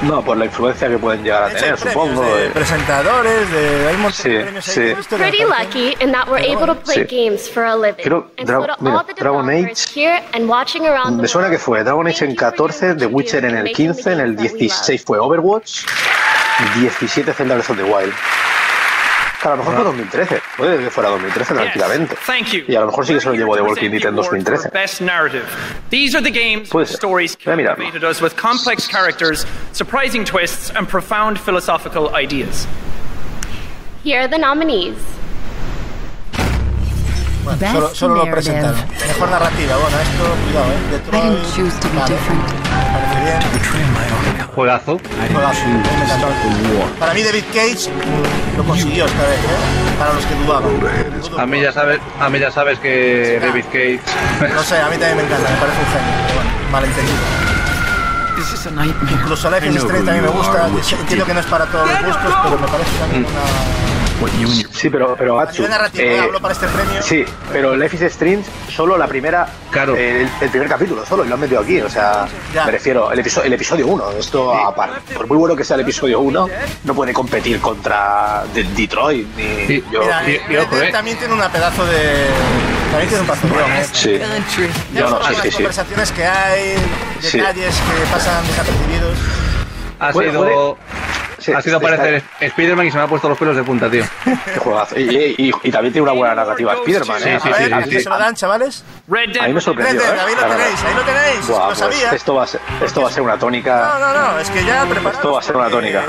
No, 0.04 0.22
por 0.24 0.38
la 0.38 0.46
influencia 0.46 0.90
que 0.90 0.98
pueden 0.98 1.24
llegar 1.24 1.44
a 1.44 1.50
tener, 1.50 1.78
supongo. 1.78 2.22
de 2.24 2.48
eh. 2.48 2.50
presentadores, 2.50 3.52
de, 3.52 3.88
hay 3.88 3.98
Sí, 4.12 4.38
sí. 4.62 5.16
Pretty 5.16 5.44
lucky 5.44 5.96
in 6.02 6.12
that 6.12 6.28
we're 6.30 6.44
able 6.44 6.68
to 6.68 6.76
play 6.76 7.06
Sí. 7.08 7.16
games 7.30 7.50
for 7.50 7.64
a 7.64 7.76
living. 7.76 8.04
Creo- 8.04 8.28
Dra- 8.38 8.76
mira, 8.80 9.06
Dragon 9.18 9.48
the 9.48 11.22
Me 11.22 11.28
suena 11.28 11.50
que 11.50 11.58
fue 11.58 11.84
Dragon 11.84 12.06
Age 12.08 12.26
en 12.26 12.36
14, 12.36 12.96
The 12.96 13.06
Witcher 13.06 13.46
en 13.46 13.58
el 13.58 13.72
15, 13.72 14.12
en 14.12 14.20
el 14.20 14.36
16 14.36 15.04
fue 15.06 15.20
Overwatch, 15.20 15.86
17 16.76 17.34
Zelda 17.34 17.56
Breath 17.56 17.70
of 17.70 17.78
the 17.78 17.84
Wild. 17.84 18.14
A 19.44 19.50
lo 19.50 19.58
mejor 19.58 19.76
fue 19.76 19.84
2013, 19.84 20.42
puede 20.58 20.78
que 20.84 20.90
fuera 20.90 21.10
2013 21.10 21.54
tranquilamente. 21.54 22.16
Thank 22.26 22.48
you. 22.54 22.64
Y 22.68 22.76
a 22.76 22.80
lo 22.82 22.86
mejor 22.88 23.06
sí 23.06 23.14
que 23.14 23.20
se 23.20 23.28
lo 23.28 23.34
llevó 23.36 23.56
The 23.56 23.62
Walking 23.62 23.90
Dead 23.92 24.06
en 24.06 24.16
2013. 24.16 24.70
Best 24.74 25.02
narrative. 25.02 25.46
These 25.90 26.16
are 26.16 26.24
the 26.24 26.32
games 26.32 26.70
Puede 26.70 26.84
with 26.84 26.90
ser. 26.90 26.98
stories 26.98 27.38
Voy 27.44 27.54
a 27.54 27.58
mirarlo. 27.58 27.84
captivated 27.84 28.04
us 28.10 28.22
with 28.22 28.36
complex 28.38 28.88
characters, 28.88 29.46
surprising 29.74 30.24
twists, 30.24 30.72
and 30.76 30.88
profound 30.88 31.38
philosophical 31.40 32.16
ideas. 32.16 32.66
here 34.04 34.22
are 34.22 34.28
the 34.28 34.38
nominees. 34.38 34.96
Bueno, 37.44 37.60
solo, 37.74 37.90
solo 37.94 38.16
lo 38.26 38.32
presentaron. 38.32 38.80
Mejor 39.08 39.30
narrativa, 39.30 39.76
bueno, 39.76 39.98
esto, 40.00 40.24
cuidado, 40.46 40.72
¿eh? 40.72 40.78
I 40.78 40.92
Detroit, 40.92 41.24
didn't 41.24 41.56
choose 41.56 41.80
to 41.80 41.88
be 41.90 41.98
vale, 41.98 42.08
different. 42.10 42.44
Parece 42.94 43.20
bien. 43.26 44.33
Juegazo. 44.56 45.00
Juegazo, 45.32 45.66
me 45.66 46.06
encantó. 46.06 46.28
Para 47.00 47.14
mí 47.14 47.24
David 47.24 47.44
Cage 47.54 47.90
lo 48.58 48.64
consiguió 48.64 49.06
esta 49.06 49.22
vez, 49.24 49.40
¿eh? 49.40 49.96
Para 49.98 50.14
los 50.14 50.26
que 50.26 50.36
dudaban. 50.36 51.40
A 51.40 51.46
mí 51.46 51.62
ya 51.62 51.72
sabes, 51.72 52.00
a 52.20 52.30
mí 52.30 52.40
ya 52.40 52.52
sabes 52.52 52.80
que 52.80 53.40
David 53.42 53.66
Cage. 53.66 54.00
No 54.54 54.62
sé, 54.64 54.80
a 54.80 54.90
mí 54.90 54.98
también 54.98 55.18
me 55.18 55.24
encanta, 55.24 55.50
me 55.50 55.58
parece 55.58 55.80
un 55.80 55.86
genio. 55.88 56.24
pero 56.28 56.36
bueno, 56.36 56.52
malentendido. 56.72 57.18
Incluso 59.12 59.50
Life 59.50 59.68
is 59.68 59.76
Strange 59.76 60.06
también 60.06 60.26
me 60.26 60.32
gusta. 60.32 60.68
Entiendo 60.68 61.26
que 61.26 61.34
no 61.34 61.40
es 61.40 61.46
para 61.46 61.66
todos 61.66 61.90
los 61.90 62.02
gustos, 62.06 62.34
pero 62.44 62.60
me 62.60 62.68
parece 62.68 62.92
también 63.00 63.26
una. 63.26 64.03
Sí, 64.74 64.90
pero, 64.90 65.16
pero 65.18 65.40
A 65.40 65.46
Gatsu, 65.46 65.62
nivel 65.64 65.72
narrativo, 65.72 66.04
eh, 66.04 66.20
hablo 66.20 66.40
para 66.40 66.54
este 66.54 66.68
premio. 66.68 67.02
Sí, 67.02 67.26
pero 67.52 67.76
Life 67.76 67.96
is 67.96 68.02
Strange 68.04 68.44
solo 68.74 68.98
la 68.98 69.08
primera, 69.08 69.48
Claro. 69.72 69.96
eh, 69.96 70.22
el, 70.22 70.30
el 70.42 70.50
primer 70.50 70.68
capítulo 70.70 71.06
solo, 71.06 71.26
y 71.26 71.28
lo 71.28 71.36
han 71.36 71.42
metido 71.42 71.62
aquí, 71.62 71.80
o 71.82 71.90
sea, 71.90 72.26
Ya. 72.54 72.66
me 72.66 72.72
refiero, 72.72 73.12
el 73.12 73.20
episodio, 73.20 73.48
el 73.48 73.54
episodio 73.54 73.88
1, 73.88 74.12
esto 74.20 74.54
aparte, 74.54 75.14
por 75.16 75.28
muy 75.28 75.38
bueno 75.38 75.56
que 75.56 75.64
sea 75.64 75.76
el 75.76 75.82
episodio 75.82 76.20
1, 76.22 76.48
no 76.84 76.94
puede 76.94 77.14
competir 77.14 77.60
contra 77.60 78.44
de- 78.54 78.64
Detroit, 78.64 79.28
ni 79.36 79.68
Sí. 79.68 79.84
yo, 79.92 80.02
Mira, 80.02 80.28
eh, 80.28 80.42
y 80.50 80.56
ojo, 80.58 80.68
Red 80.72 80.80
Dead 80.80 80.90
eh. 80.90 80.92
también 80.92 81.18
tiene 81.18 81.34
una 81.34 81.50
pedazo 81.50 81.86
de. 81.86 82.28
También 82.92 83.10
tiene 83.10 83.22
un 83.22 83.28
pasollón, 83.28 83.72
¿eh? 83.72 83.86
sí, 83.92 84.20
Ya 84.94 85.00
yo 85.02 85.10
no, 85.10 85.18
sí, 85.26 85.34
las 85.34 85.42
sí, 85.42 85.50
sí, 85.50 85.56
conversaciones 85.56 86.12
que 86.12 86.26
hay, 86.26 86.76
Sí. 87.22 87.38
detalles 87.40 87.76
que 87.76 88.12
pasan 88.14 88.46
desapercibidos. 88.48 89.18
Ha 90.00 90.14
sido, 90.14 90.78
ha 91.52 91.62
sido 91.62 91.78
está- 91.78 91.88
aparecer 91.96 92.24
Spider-Man 92.40 92.88
y 92.88 92.92
se 92.92 92.98
me 92.98 93.04
ha 93.04 93.08
puesto 93.08 93.28
los 93.30 93.38
pelos 93.38 93.56
de 93.56 93.64
punta, 93.64 93.90
tío. 93.90 94.04
qué 94.24 94.60
juegazo. 94.60 95.00
Y, 95.00 95.04
y- 95.04 95.36
y- 95.50 95.52
y 95.64 95.72
también 95.72 95.92
tiene 95.94 96.04
una 96.04 96.14
buena 96.14 96.36
narrativa 96.36 96.74
Spider-Man, 96.74 97.18
¿eh? 97.18 97.24
Sí, 97.24 97.30
a 97.30 97.40
sí, 97.40 97.50
ver, 97.64 97.74
a, 97.74 97.78
¿a 97.78 97.80
mí, 97.82 97.86
quién 97.90 98.04
se 98.04 98.10
lo 98.10 98.18
dan, 98.18 98.36
chavales? 98.36 98.84
Red 99.08 99.30
a 99.30 99.34
Dead. 99.34 99.48
mí 99.48 99.54
me 99.54 99.62
sorprendió, 99.62 100.00
Red 100.02 100.08
Dead, 100.10 100.16
¿eh? 100.18 100.22
ahí 100.28 100.36
lo 100.36 100.42
tenéis, 100.56 100.84
ahí 100.84 100.94
lo 100.96 101.02
tenéis, 101.02 101.48
Buah, 101.48 101.60
lo 101.60 101.66
pues 101.68 101.78
sabía. 101.80 102.12
esto 102.12 102.36
va, 102.36 102.44
a 102.44 102.48
ser, 102.48 102.62
esto 102.82 103.02
va 103.02 103.08
a 103.10 103.12
ser 103.12 103.24
una 103.24 103.38
tónica. 103.38 103.94
No, 104.00 104.14
no, 104.14 104.32
no, 104.34 104.40
es 104.40 104.50
que 104.50 104.64
ya 104.64 104.84
preparados. 104.86 105.16
Esto 105.16 105.32
va 105.34 105.40
a 105.40 105.44
ser 105.44 105.56
una 105.58 105.70
tónica. 105.70 106.04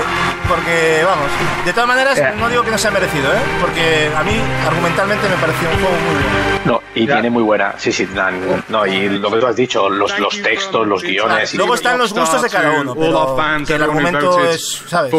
Porque, 0.47 1.01
vamos, 1.05 1.27
de 1.65 1.73
todas 1.73 1.87
maneras, 1.87 2.17
Eh. 2.17 2.33
no 2.37 2.49
digo 2.49 2.63
que 2.63 2.71
no 2.71 2.77
sea 2.77 2.91
merecido, 2.91 3.31
¿eh? 3.33 3.39
Porque 3.59 4.11
a 4.15 4.23
mí, 4.23 4.39
argumentalmente, 4.65 5.27
me 5.27 5.35
pareció 5.35 5.69
un 5.69 5.75
juego 5.75 5.95
muy 5.95 6.13
bueno. 6.13 6.55
No, 6.65 6.81
y 6.95 7.05
Ya. 7.05 7.13
tiene 7.13 7.29
muy 7.29 7.43
buena. 7.43 7.73
Sí, 7.77 7.91
sí, 7.91 8.05
dan- 8.05 8.63
no, 8.69 8.85
y 8.85 9.09
lo 9.09 9.29
que 9.31 9.39
tú 9.39 9.47
has 9.47 9.55
dicho, 9.55 9.89
los, 9.89 10.17
los 10.19 10.41
textos, 10.41 10.87
los 10.87 11.01
guiones. 11.03 11.53
y- 11.53 11.57
Luego 11.57 11.75
están 11.75 11.97
los 11.97 12.13
gustos 12.13 12.41
de 12.41 12.49
cada 12.49 12.71
uno, 12.81 12.95
pero 12.95 13.35
que 13.65 13.73
el 13.75 13.83
argumento 13.83 14.39
es, 14.49 14.81
¿sabes? 14.87 15.11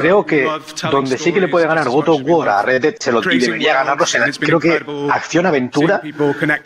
Creo 0.00 0.24
que 0.26 0.44
donde 0.90 1.18
sí 1.18 1.32
que 1.32 1.40
le 1.40 1.48
puede 1.48 1.66
ganar 1.66 1.88
God 1.88 2.08
of 2.08 2.20
War 2.24 2.48
a 2.48 2.62
Red 2.62 2.82
Dead 2.82 2.94
se 2.98 3.12
lo, 3.12 3.20
y 3.20 3.38
debería 3.46 3.74
ganarlo, 3.74 4.06
será- 4.06 4.26
creo 4.46 4.60
que 4.60 4.68
acción-aventura, 5.10 6.00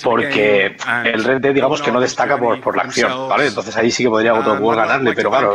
porque 0.05 0.76
el 1.05 1.24
Red 1.24 1.41
Dead, 1.41 1.55
digamos 1.55 1.81
que 1.83 1.91
no 1.93 2.01
destaca 2.01 2.37
por, 2.39 2.61
por 2.61 2.76
la 2.76 2.83
acción, 2.83 3.11
¿vale? 3.29 3.47
Entonces 3.47 3.76
ahí 3.76 3.91
sí 3.91 4.05
que 4.05 4.11
podría 4.11 4.33
God 4.33 4.47
of 4.49 4.61
War 4.61 4.76
ganarle, 4.76 5.11
pero 5.16 5.31
claro, 5.31 5.55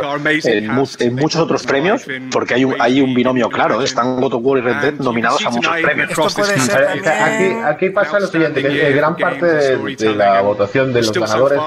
en, 0.58 0.68
mu- 0.68 0.86
en 0.98 1.14
muchos 1.14 1.40
otros 1.40 1.62
premios, 1.66 2.02
porque 2.30 2.54
hay 2.54 2.64
un, 2.64 2.76
hay 2.80 3.00
un 3.00 3.14
binomio 3.14 3.48
claro, 3.48 3.80
están 3.82 4.20
God 4.20 4.34
of 4.34 4.40
War 4.44 4.58
y 4.58 4.62
Red 4.62 4.76
Dead 4.76 4.94
nominados 4.94 5.44
a 5.46 5.50
muchos 5.50 5.72
premios. 5.82 6.08
Que 7.02 7.08
Aquí, 7.08 7.44
aquí 7.64 7.90
pasa 7.90 8.20
lo 8.20 8.26
siguiente, 8.26 8.62
que 8.62 8.92
gran 8.92 9.16
parte 9.16 9.46
de, 9.46 9.76
de 10.04 10.14
la 10.16 10.40
votación 10.42 10.92
de 10.92 11.00
los 11.00 11.12
ganadores 11.32 11.58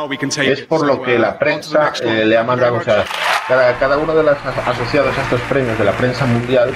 es 0.52 0.62
por 0.68 0.86
lo 0.86 1.02
que 1.02 1.18
la 1.20 1.38
prensa 1.40 1.94
eh, 2.02 2.26
le 2.26 2.38
ha 2.38 2.44
mandado, 2.44 2.82
sea, 2.84 3.06
cada, 3.48 3.74
cada 3.80 3.98
uno 3.98 4.14
de 4.14 4.24
los 4.24 4.38
as- 4.46 4.68
asociados 4.68 5.18
a 5.18 5.22
estos 5.22 5.42
premios 5.42 5.78
de 5.78 5.86
la 5.86 5.92
prensa 5.94 6.26
mundial 6.26 6.72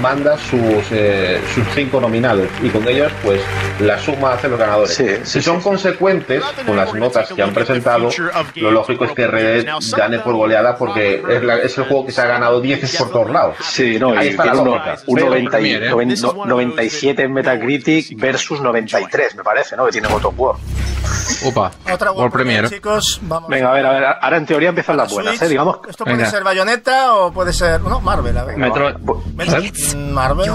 manda 0.00 0.36
sus, 0.38 0.60
eh, 0.90 1.40
sus 1.54 1.66
cinco 1.74 2.00
nominados 2.00 2.46
y 2.62 2.68
con 2.68 2.86
ellos 2.88 3.10
pues 3.22 3.40
la 3.80 3.98
suma 3.98 4.32
hace 4.34 4.48
los 4.48 4.58
ganadores. 4.58 5.00
si 5.24 5.40
son 5.42 5.60
consecuentes 5.60 6.42
con 6.66 6.76
las 6.76 6.92
notas 6.94 7.32
que 7.32 7.42
han 7.42 7.52
presentado, 7.54 8.10
lo 8.56 8.70
lógico 8.70 9.04
es 9.04 9.12
que 9.12 9.26
Red 9.26 9.64
Dead 9.64 9.74
gane 9.96 10.18
por 10.20 10.34
goleada 10.34 10.76
porque 10.76 11.22
es, 11.28 11.42
la- 11.42 11.56
es 11.58 11.76
el 11.78 11.84
juego 11.84 12.06
que 12.06 12.12
se 12.12 12.20
ha 12.20 12.26
ganado 12.26 12.60
10 12.60 12.96
por 12.98 13.10
todos 13.10 13.30
lados. 13.30 13.56
Sí, 13.62 13.98
no, 13.98 14.10
Ahí 14.16 14.28
y 14.28 14.30
está 14.30 14.44
la 14.46 14.60
uno- 14.62 14.72
un 15.06 15.14
Pero 15.14 15.26
90 15.28 15.60
y- 15.60 15.62
Premier, 15.62 15.82
¿eh? 15.84 15.90
noven- 15.90 16.14
no- 16.20 16.44
97 16.46 17.22
en 17.22 17.32
Metacritic 17.32 18.18
versus 18.20 18.60
93, 18.60 19.34
me 19.36 19.42
parece, 19.42 19.76
¿no? 19.76 19.86
Que 19.86 19.92
tiene 19.92 20.08
God 20.08 20.24
of 20.26 20.34
War. 20.36 20.56
Opa, 21.46 21.70
Otra 21.92 22.12
World 22.12 22.32
Premier. 22.32 22.68
chicos. 22.68 23.18
Vamos. 23.22 23.48
Venga, 23.48 23.70
a 23.70 23.74
ver, 23.74 23.86
a 23.86 23.92
ver, 23.92 24.04
ahora 24.20 24.36
en 24.36 24.46
teoría 24.46 24.68
empiezan 24.68 24.96
las 24.96 25.10
buenas. 25.12 25.40
¿eh? 25.40 25.48
Digamos. 25.48 25.78
Esto 25.88 26.04
puede 26.16 26.30
ser 26.30 26.44
Bayonetta 26.44 27.14
o 27.14 27.32
puede 27.32 27.52
ser. 27.52 27.80
No, 27.80 28.00
Marvel, 28.00 28.36
a 28.38 28.44
ver. 28.44 28.56
Metro- 28.56 28.92
Met- 29.36 29.94
Marvel. 29.96 30.50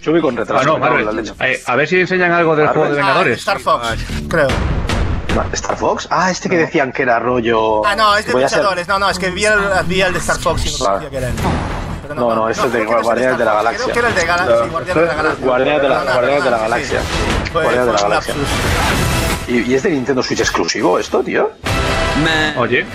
Yo 0.00 0.12
voy 0.12 0.20
con 0.20 0.36
retraso. 0.36 0.62
Ah, 0.62 0.66
no, 0.66 0.78
Marvel. 0.78 1.32
Eh, 1.40 1.62
a 1.66 1.76
ver 1.76 1.88
si 1.88 2.00
enseñan 2.00 2.32
algo 2.32 2.56
del 2.56 2.66
Marvel. 2.66 2.82
juego 2.82 2.94
de 2.94 3.00
Ah, 3.00 3.04
Vengadores. 3.06 3.38
Star 3.38 3.58
Fox, 3.60 3.86
creo. 4.28 4.48
¿Star 5.52 5.76
Fox? 5.76 6.06
Ah, 6.10 6.30
este 6.30 6.48
que 6.48 6.56
decían 6.56 6.92
que 6.92 7.02
era 7.02 7.18
rollo. 7.18 7.84
Ah, 7.84 7.96
no, 7.96 8.16
es 8.16 8.24
de 8.26 8.32
ser- 8.32 8.42
luchadores. 8.42 8.86
No, 8.86 8.98
no, 8.98 9.10
es 9.10 9.18
que 9.18 9.30
vi 9.30 9.44
el, 9.44 9.54
vi 9.86 10.00
el 10.00 10.12
de 10.12 10.18
Star 10.20 10.38
Fox 10.38 10.66
y 10.66 10.70
no 10.70 10.76
sabía 10.78 11.10
que 11.10 11.16
era 11.16 11.28
él. 11.28 11.34
No, 12.14 12.34
no, 12.34 12.48
este 12.48 12.66
es 12.66 12.72
de 12.72 12.84
Guardianes 12.84 13.38
de 13.38 13.44
la. 13.44 13.54
Galaxia. 13.54 13.82
Creo 13.84 13.92
que 13.94 13.98
era 13.98 14.08
el 14.08 14.14
de 14.14 14.24
Galaxia, 14.26 14.56
sí, 14.64 14.70
Guardianes 14.70 15.02
de 15.02 15.08
la 15.08 15.14
Galaxia. 15.14 15.46
Guardianes 15.46 15.82
de 16.44 16.50
la, 16.50 16.58
Galaxia. 17.98 18.34
¿Y, 19.48 19.60
y 19.62 19.74
es 19.74 19.82
de 19.82 19.90
Nintendo 19.90 20.22
Switch 20.22 20.40
exclusivo 20.40 20.98
esto, 20.98 21.22
tío? 21.22 21.50
Oye. 22.56 22.86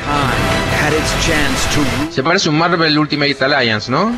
Se 2.11 2.23
parece 2.23 2.49
un 2.49 2.57
Marvel 2.57 2.97
Ultimate 2.97 3.35
Alliance, 3.43 3.91
¿no? 3.91 4.11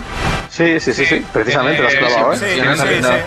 Sí, 0.49 0.79
sí, 0.79 0.93
sí, 0.93 1.05
sí. 1.05 1.25
Precisamente 1.33 1.81
lo 1.81 1.87
has 1.87 1.93
Eh, 1.93 1.97
clavado, 1.99 2.35
sí, 2.35 2.45
¿eh? 2.45 3.23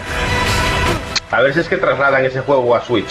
A 1.30 1.40
ver 1.40 1.52
si 1.54 1.60
es 1.60 1.68
que 1.68 1.76
trasladan 1.76 2.24
ese 2.24 2.40
juego 2.40 2.74
a 2.76 2.84
Switch. 2.84 3.10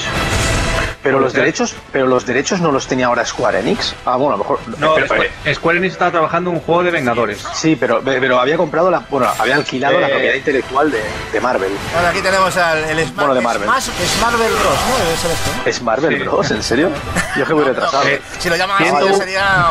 Pero 1.04 1.20
los 1.20 1.34
derechos, 1.34 1.76
pero 1.92 2.08
los 2.08 2.26
derechos 2.26 2.62
no 2.62 2.72
los 2.72 2.88
tenía 2.88 3.08
ahora 3.08 3.26
Square 3.26 3.60
Enix. 3.60 3.94
Ah, 4.06 4.16
bueno, 4.16 4.36
a 4.36 4.38
lo 4.38 4.44
mejor. 4.44 4.60
No, 4.80 4.94
pero- 4.96 5.08
Square, 5.08 5.32
Square 5.56 5.78
Enix 5.80 5.94
estaba 5.94 6.12
trabajando 6.12 6.50
en 6.50 6.56
un 6.58 6.62
juego 6.62 6.84
de 6.84 6.92
Vengadores. 6.92 7.44
Sí, 7.54 7.76
pero, 7.78 8.02
pero 8.04 8.40
había 8.40 8.56
comprado 8.58 8.90
la, 8.90 9.00
bueno, 9.10 9.28
había 9.38 9.56
alquilado 9.56 10.00
la 10.00 10.08
Eh. 10.08 10.12
propiedad 10.12 10.36
intelectual 10.36 10.92
de, 10.92 11.02
de 11.34 11.42
Marvel. 11.42 11.72
Ahora 11.96 12.10
aquí 12.10 12.22
tenemos 12.22 12.56
al 12.58 12.78
el 12.86 13.00
Smash, 13.00 13.16
Bueno, 13.16 13.34
de 13.36 13.42
Marvel. 13.42 13.64
Smash, 13.70 13.90
es 14.02 14.22
Marvel 14.22 14.52
Bros, 14.54 14.78
¿no? 14.90 15.06
Debe 15.06 15.18
ser 15.18 15.32
esto, 15.32 15.52
¿no? 15.58 15.70
¿Es 15.70 15.82
Marvel 15.82 16.20
Bros? 16.24 16.52
¿En 16.52 16.64
serio? 16.64 16.90
Yo 17.38 17.46
que 17.46 17.54
voy 17.54 17.64
retrasado. 17.66 18.08
Eh, 18.08 18.22
Si 18.40 18.50
lo 18.50 18.56
llaman 18.56 18.78
Siento- 18.78 19.06
así 19.10 19.16
sería... 19.20 19.68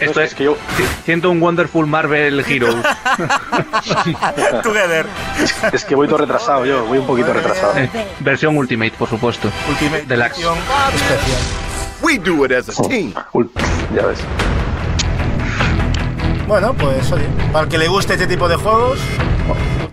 eh. 0.00 0.04
Esto 0.04 0.20
es 0.20 0.34
que 0.34 0.44
yo. 0.44 0.56
Siento 1.04 1.30
un 1.30 1.40
Wonderful 1.42 1.86
Marvel 1.86 2.40
Heroes. 2.46 2.76
Together. 4.62 5.06
Es 5.72 5.84
que 5.84 5.94
voy 5.94 6.06
todo 6.08 6.18
retrasado 6.18 6.64
yo, 6.64 6.84
voy 6.84 6.98
un 6.98 7.06
poquito 7.06 7.32
retrasado. 7.32 7.76
Eh, 7.78 7.88
versión 8.20 8.56
Ultimate, 8.56 8.92
por 8.98 9.08
supuesto. 9.08 9.50
Ultimate 9.68 10.04
Deluxe. 10.06 10.40
Especial. 10.94 11.38
We 12.02 12.18
do 12.18 12.44
it 12.44 12.52
as 12.52 12.68
a 12.68 12.82
team. 12.88 13.14
Ul- 13.32 13.50
Ya 13.94 14.06
ves. 14.06 14.18
Bueno, 16.46 16.74
pues 16.74 17.10
oye, 17.12 17.24
para 17.52 17.64
el 17.64 17.70
que 17.70 17.78
le 17.78 17.88
guste 17.88 18.14
este 18.14 18.26
tipo 18.26 18.48
de 18.48 18.56
juegos, 18.56 18.98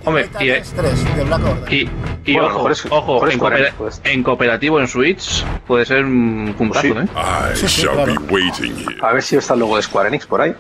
Hombre, 0.04 0.30
y, 0.40 0.50
eh, 0.50 0.58
es 0.60 0.72
3 0.72 1.16
de 1.16 1.24
Black 1.24 1.44
Order. 1.46 1.74
y, 1.74 1.90
y 2.26 2.34
Bueno, 2.34 2.48
ojo, 2.56 2.70
es- 2.70 2.86
ojo 2.90 3.28
en, 3.30 3.40
pues. 3.78 4.02
en 4.04 4.24
cooperativo 4.24 4.80
en 4.80 4.88
Switch 4.88 5.44
puede 5.68 5.86
ser 5.86 6.04
un 6.06 6.54
puntazo, 6.58 6.88
Sí. 6.88 6.94
¿eh? 6.96 7.08
Sí, 7.56 7.68
sí, 7.68 7.82
claro. 7.84 8.06
be 8.06 8.18
waiting 8.34 8.76
here. 8.78 8.98
A 9.02 9.14
ver 9.14 9.22
si 9.24 9.36
está 9.38 9.54
el 9.54 9.60
logo 9.62 9.76
de 9.78 9.84
Square 9.84 10.10
Enix 10.10 10.26
por 10.26 10.42
ahí. 10.42 10.54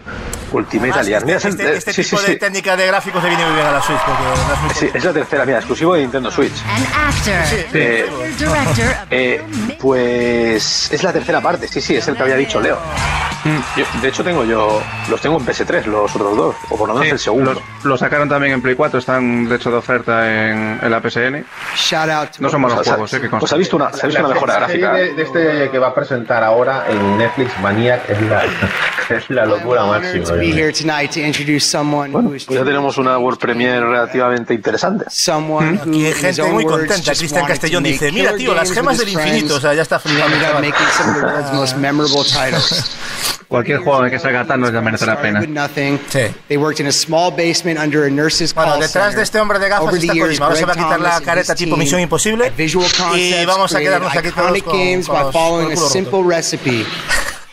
Ultimate 0.51 0.91
Alliance. 0.91 1.25
Mira, 1.25 1.37
este, 1.37 1.49
este, 1.49 1.77
este 1.77 1.93
sí, 1.93 2.03
tipo 2.03 2.17
sí, 2.17 2.25
de 2.27 2.33
sí. 2.33 2.39
técnica 2.39 2.75
de 2.75 2.87
gráficos 2.87 3.23
le 3.23 3.29
viene 3.29 3.45
muy 3.45 3.53
bien 3.55 3.65
a 3.67 3.71
la 3.71 3.81
Switch 3.81 3.99
porque 4.05 4.21
no 4.23 4.71
es 4.89 4.95
es 4.95 5.03
la 5.05 5.13
tercera, 5.13 5.45
mira, 5.45 5.57
exclusivo 5.59 5.93
de 5.95 6.01
Nintendo 6.01 6.29
Switch. 6.29 6.53
Eh, 7.73 8.05
eh, 9.09 9.41
pues 9.79 10.91
es 10.91 11.03
la 11.03 11.13
tercera 11.13 11.41
parte, 11.41 11.67
sí, 11.67 11.81
sí, 11.81 11.95
es 11.95 12.07
el 12.07 12.15
que 12.15 12.23
había 12.23 12.35
dicho 12.35 12.59
Leo. 12.59 12.77
Yo- 13.77 13.85
de 14.01 14.07
hecho 14.07 14.23
tengo 14.23 14.43
yo, 14.45 14.81
los 15.09 15.21
tengo 15.21 15.37
en 15.39 15.45
PS3, 15.45 15.85
los 15.85 16.15
otros 16.15 16.37
dos, 16.37 16.55
o 16.69 16.77
por 16.77 16.87
lo 16.87 16.93
menos 16.95 17.05
Sí, 17.07 17.11
el 17.11 17.19
segundo. 17.19 17.53
Los, 17.53 17.63
lo 17.83 17.97
sacaron 17.97 18.29
también 18.29 18.53
en 18.53 18.61
Play 18.61 18.75
4, 18.75 18.99
están 18.99 19.47
de 19.49 19.55
hecho 19.55 19.71
de 19.71 19.77
oferta 19.77 20.29
en, 20.31 20.79
en 20.81 20.91
la 20.91 20.99
PSN. 21.01 21.45
No 22.39 22.49
son 22.49 22.61
malos 22.61 22.77
Pues, 22.77 22.87
juegos, 22.87 23.13
eh, 23.13 23.21
que 23.21 23.29
pues 23.29 23.51
ha 23.53 23.57
visto 23.57 23.75
una, 23.75 23.91
se 23.91 24.05
ha 24.05 24.07
visto 24.07 24.23
una 24.23 24.33
mejora 24.33 24.53
la 24.53 24.59
gráfica. 24.59 24.93
de, 24.93 25.13
de 25.13 25.23
este 25.23 25.69
que 25.71 25.79
va 25.79 25.87
a 25.87 25.95
presentar 25.95 26.43
ahora 26.43 26.85
en 26.89 27.17
Netflix, 27.17 27.51
Maniac, 27.61 28.09
es 28.09 28.21
la, 28.21 28.43
es 29.09 29.29
la 29.29 29.45
locura 29.45 29.85
máxima. 29.85 30.23
is 30.23 30.31
Pues 32.47 32.59
ya 32.59 32.65
tenemos 32.65 32.97
una 32.97 33.17
World 33.17 33.39
Premiere 33.39 33.79
relativamente 33.81 34.53
interesante. 34.53 35.05
who, 35.73 35.81
Aquí 35.81 36.05
hay 36.05 36.13
gente 36.13 36.43
muy 36.43 36.65
contenta. 36.65 37.11
Cristian 37.13 37.45
Castellón 37.45 37.83
dice, 37.83 38.11
mira 38.11 38.35
tío, 38.35 38.53
las 38.53 38.71
gemas 38.71 38.97
del 38.97 39.09
infinito. 39.09 39.55
O 39.55 39.59
sea, 39.59 39.73
ya 39.73 39.81
está 39.81 39.99
flipando. 39.99 40.37
Cualquier 43.51 43.79
juego 43.79 44.09
que 44.09 44.17
salga 44.17 44.45
Thanos 44.45 44.71
ya 44.71 44.79
merece 44.79 45.05
la 45.05 45.21
pena. 45.21 45.41
with 45.41 45.49
nothing. 45.49 45.99
They 46.47 46.55
worked 46.55 46.79
in 46.79 46.87
a 46.87 46.91
small 46.93 47.31
basement 47.31 47.77
under 47.77 48.05
a 48.05 48.09
nurse's 48.09 48.53
Bueno, 48.53 48.71
call 48.71 48.79
detrás 48.79 49.07
de 49.07 49.11
center. 49.11 49.23
este 49.23 49.39
hombre 49.41 49.59
de 49.59 49.67
gafas 49.67 49.89
Over 49.89 49.99
the 49.99 50.05
está 50.07 50.13
years, 50.13 50.39
Kojima. 50.39 50.45
Ahora 50.45 50.55
se 50.55 50.65
va 50.65 50.71
a 50.71 50.75
quitar 50.77 50.99
la 51.01 51.19
careta 51.19 51.53
tipo 51.53 51.75
Misión 51.75 51.99
Imposible. 51.99 52.53
Y 52.57 52.71
Concepts 52.71 53.45
vamos 53.45 53.75
a 53.75 53.79
quedarnos 53.79 54.15
aquí 54.15 54.31
todos 54.31 54.63
con, 54.63 54.77
games 54.77 55.05
con 55.05 55.17
el 55.17 55.23
culo 55.33 55.89
roto. 55.89 55.89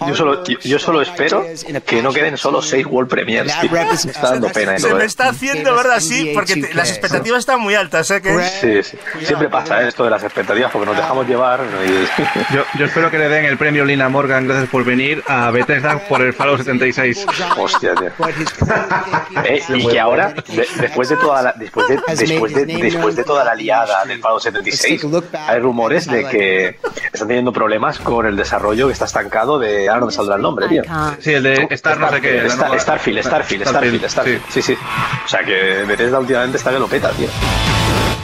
Yo 0.07 0.15
solo, 0.15 0.45
yo, 0.45 0.59
yo 0.61 0.79
solo 0.79 1.03
espero 1.03 1.45
que 1.85 2.03
no 2.03 2.13
queden 2.13 2.37
solo 2.37 2.63
seis 2.63 2.87
World 2.87 3.11
Premiers. 3.11 3.53
tío. 3.61 3.71
Me 3.71 3.93
está 3.93 4.31
dando 4.31 4.49
pena. 4.51 4.77
y 4.77 4.79
Se 4.81 4.95
me 4.95 5.03
¿eh? 5.03 5.07
está 5.07 5.29
haciendo, 5.29 5.75
¿verdad? 5.75 5.99
Sí, 6.01 6.31
porque 6.35 6.55
te- 6.57 6.73
las 6.75 6.89
expectativas 6.91 7.41
están 7.41 7.61
muy 7.61 7.75
altas, 7.75 8.11
¿eh? 8.13 8.23
Que... 8.23 8.39
Sí, 8.61 8.83
sí. 8.83 9.25
Siempre 9.27 9.49
pasa 9.49 9.83
¿eh? 9.83 9.89
esto 9.89 10.05
de 10.05 10.11
las 10.11 10.23
expectativas 10.23 10.71
porque 10.71 10.87
nos 10.87 10.97
dejamos 10.97 11.27
llevar. 11.27 11.61
y- 11.87 12.09
Yo, 12.55 12.63
yo 12.79 12.85
espero 12.85 13.11
que 13.11 13.19
le 13.19 13.29
den 13.29 13.45
el 13.45 13.59
premio 13.59 13.85
Lina 13.85 14.09
Morgan, 14.09 14.47
gracias 14.47 14.69
por 14.71 14.85
venir, 14.85 15.23
a 15.27 15.51
Bethesda 15.51 15.99
por 16.09 16.23
el 16.23 16.33
Fallout 16.33 16.59
76. 16.59 17.27
Hostia, 17.57 17.95
tío. 17.95 18.11
Eh, 19.45 19.63
y 19.75 19.87
que 19.87 20.01
ahora, 20.01 20.33
de- 20.49 20.67
después 20.81 21.09
de 21.09 21.17
toda 21.17 21.43
la, 21.43 21.53
después 21.57 21.87
de, 21.89 22.01
después 22.17 22.55
de, 22.55 22.67
después 22.67 23.15
de 23.17 23.25
toda 23.25 23.45
la 23.45 23.55
liada 23.55 24.05
del 24.05 24.21
Fallout 24.21 24.43
76, 24.43 25.07
hay 25.47 25.59
rumores 25.61 26.07
de 26.07 26.25
que 26.27 26.79
están 27.13 27.29
teniendo 27.29 27.53
problemas 27.53 27.99
con 27.99 28.27
el 28.27 28.37
desarrollo 28.37 28.87
que 28.87 28.93
está 28.93 29.05
estancado 29.05 29.59
de 29.59 29.88
ahora 29.89 30.01
no 30.01 30.07
me 30.07 30.13
saldrá 30.13 30.37
el 30.37 30.43
nombre, 30.43 30.69
tío. 30.69 30.83
Sí, 31.19 31.33
el 31.35 31.43
de 31.43 31.67
Star 31.71 31.99
no 31.99 32.11
sé 32.11 32.21
qué. 32.21 32.49
Starfield, 32.49 33.23
Starfield, 33.23 33.67
Starfield, 33.67 34.09
Starfield. 34.09 34.43
Sí, 34.49 34.63
sí. 34.63 34.77
O 35.25 35.29
sea 35.29 35.41
que 35.45 35.85
Bethesda 35.87 36.19
últimamente 36.19 36.59
está 36.59 36.71
que 36.71 36.79
lo 36.79 36.87
peta, 36.87 37.11
tío. 37.11 37.29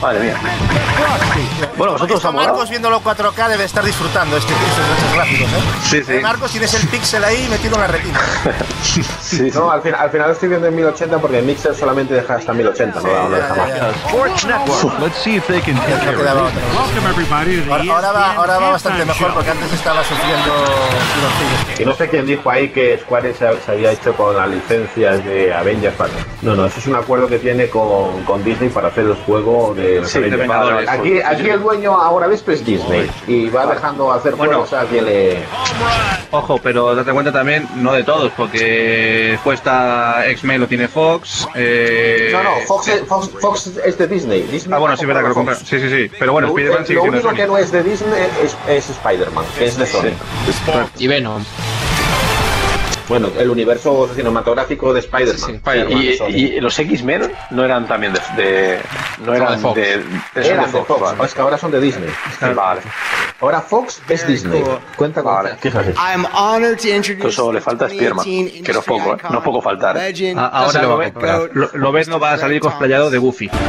Madre 0.00 0.20
mía. 0.20 0.34
Bueno, 1.76 1.92
vosotros 1.94 2.22
molado. 2.24 2.52
Marcos 2.52 2.70
viéndolo 2.70 3.00
4K 3.02 3.48
debe 3.48 3.64
estar 3.64 3.84
disfrutando 3.84 4.36
este, 4.36 4.52
estos, 4.52 5.14
gráficos, 5.14 5.48
¿eh? 5.50 5.54
Sí, 5.82 6.02
sí. 6.04 6.12
Eh, 6.12 6.20
Marcos, 6.20 6.50
tienes 6.50 6.74
el 6.74 6.86
pixel 6.88 7.24
ahí 7.24 7.46
metido 7.48 7.74
en 7.76 7.80
la 7.80 7.86
retina. 7.86 8.20
No, 9.54 9.70
al, 9.70 9.82
fin- 9.82 9.94
al 9.94 10.10
final 10.10 10.30
estoy 10.30 10.48
viendo 10.50 10.66
en 10.68 10.76
1080 10.76 11.18
porque 11.18 11.38
el 11.38 11.44
Mixer 11.44 11.74
solamente 11.74 12.14
deja 12.14 12.34
hasta 12.34 12.52
1080, 12.52 13.00
no, 13.00 13.28
no 13.28 13.30
deja 13.34 13.54
más. 13.54 13.70
Ahora, 17.94 18.12
va, 18.12 18.32
ahora 18.34 18.58
va 18.58 18.70
bastante 18.70 19.04
mejor 19.04 19.34
porque 19.34 19.50
antes 19.50 19.72
estaba 19.72 20.04
sufriendo 20.04 20.52
tironcillos. 21.14 21.80
Y 21.80 21.84
no 21.84 21.94
sé 21.94 22.08
quién 22.08 22.26
dijo 22.26 22.48
ahí 22.50 22.68
que 22.68 22.98
Square 22.98 23.34
se, 23.34 23.60
se 23.64 23.72
había 23.72 23.90
hecho 23.92 24.14
con 24.14 24.36
las 24.36 24.48
licencias 24.48 25.24
de 25.24 25.52
Avengers. 25.52 25.94
para- 25.96 26.10
No, 26.42 26.54
no, 26.54 26.66
eso 26.66 26.78
es 26.78 26.86
un 26.86 26.94
acuerdo 26.94 27.26
que 27.26 27.38
tiene 27.38 27.68
con, 27.68 28.22
con 28.24 28.44
Disney 28.44 28.68
para 28.68 28.88
hacer 28.88 29.04
el 29.06 29.14
juego 29.14 29.74
de 29.74 29.93
los 30.00 30.10
Sí, 30.10 30.18
de 30.20 30.26
Avengers. 30.26 30.40
Vengadores. 30.48 30.88
Aquí, 30.88 31.20
aquí 31.20 31.48
el 31.50 31.60
dueño 31.60 31.92
ahora 31.94 32.28
mismo 32.28 32.52
es 32.52 32.64
Disney 32.64 33.10
y 33.26 33.48
va 33.50 33.66
dejando 33.66 34.12
hacer 34.12 34.34
Bueno. 34.34 34.52
juegos 34.64 34.72
a 34.72 34.84
quien 34.86 35.04
le. 35.04 35.38
Ojo, 36.30 36.58
pero 36.62 36.94
date 36.94 37.12
cuenta 37.12 37.32
también, 37.32 37.68
no 37.76 37.92
de 37.92 38.02
todos, 38.04 38.32
porque 38.36 39.28
después 39.32 39.58
está 39.60 40.26
X-Men 40.28 40.60
lo 40.60 40.66
tiene 40.66 40.88
Fox. 40.88 41.46
Eh... 41.54 42.30
No, 42.32 42.42
no, 42.42 42.50
Fox, 42.66 42.88
es- 42.88 43.02
Fox, 43.06 43.30
Fox 43.40 43.66
es 43.84 43.98
de 43.98 44.06
Disney. 44.08 44.42
Disney 44.42 44.74
Ah, 44.74 44.78
bueno, 44.78 44.96
sí, 44.96 45.06
verdad 45.06 45.22
que 45.22 45.28
lo 45.28 45.34
compran. 45.34 45.56
Sí, 45.58 45.78
sí, 45.78 45.88
sí. 45.88 46.10
Pero 46.18 46.32
bueno, 46.32 46.48
Lo, 46.48 46.54
Spider-Man 46.54 46.86
sigue 46.86 46.96
lo 46.96 47.04
único 47.04 47.30
que 47.32 47.46
no 47.46 47.56
es 47.58 47.70
de 47.70 47.82
Disney 47.82 48.26
es, 48.42 48.56
es 48.68 48.90
Spider-Man, 48.90 49.44
que 49.58 49.64
es 49.66 49.76
de 49.76 49.86
Sony. 49.86 50.10
Y 50.98 51.06
Venom. 51.06 51.44
Bueno, 53.08 53.28
el 53.38 53.50
universo 53.50 54.08
cinematográfico 54.14 54.94
de 54.94 55.00
Spider-Man. 55.00 55.60
y, 55.90 55.94
y- 56.32 56.56
y 56.56 56.60
los 56.60 56.78
X-Men 56.78 57.30
no 57.50 57.64
eran 57.64 57.86
también 57.86 58.14
de, 58.14 58.20
de- 58.42 58.78
no 59.24 59.34
eran 59.34 59.52
de 59.56 59.58
Fox. 59.58 59.74
de, 59.76 59.82
de- 59.82 60.02
son 60.02 60.42
Eran 60.44 60.58
de 60.60 60.66
de 60.66 60.72
Fox, 60.72 60.86
Fox, 60.88 61.00
vale. 61.00 61.24
es 61.24 61.34
que 61.34 61.40
ahora 61.42 61.58
son 61.58 61.70
de 61.70 61.80
Disney. 61.80 62.08
Vale. 62.54 62.80
Ahora 63.40 63.60
Fox 63.60 64.00
es 64.08 64.26
Disney. 64.26 64.64
Cuenta 64.96 65.22
con 65.22 65.34
Vale. 65.34 65.56
I'm 65.98 66.24
honored 66.32 66.78
to 66.78 66.88
introduce 66.88 67.28
Eso 67.28 67.52
le 67.52 67.60
falta 67.60 67.88
Spearman, 67.90 68.24
que 68.24 68.72
no 68.72 68.78
es 68.80 68.84
poco, 68.86 69.14
¿eh? 69.14 69.18
no 69.30 69.38
es 69.38 69.44
poco 69.44 69.60
faltar. 69.60 69.96
¿eh? 69.98 70.10
legend, 70.10 70.38
A- 70.38 70.46
ahora 70.46 70.82
lo, 70.82 70.96
ve- 70.96 71.12
lo, 71.52 71.68
lo 71.74 71.92
ves 71.92 72.08
no 72.08 72.18
va 72.18 72.32
a 72.32 72.38
salir 72.38 72.60
cosplayado 72.60 73.10
de 73.10 73.18
Goofy. 73.18 73.50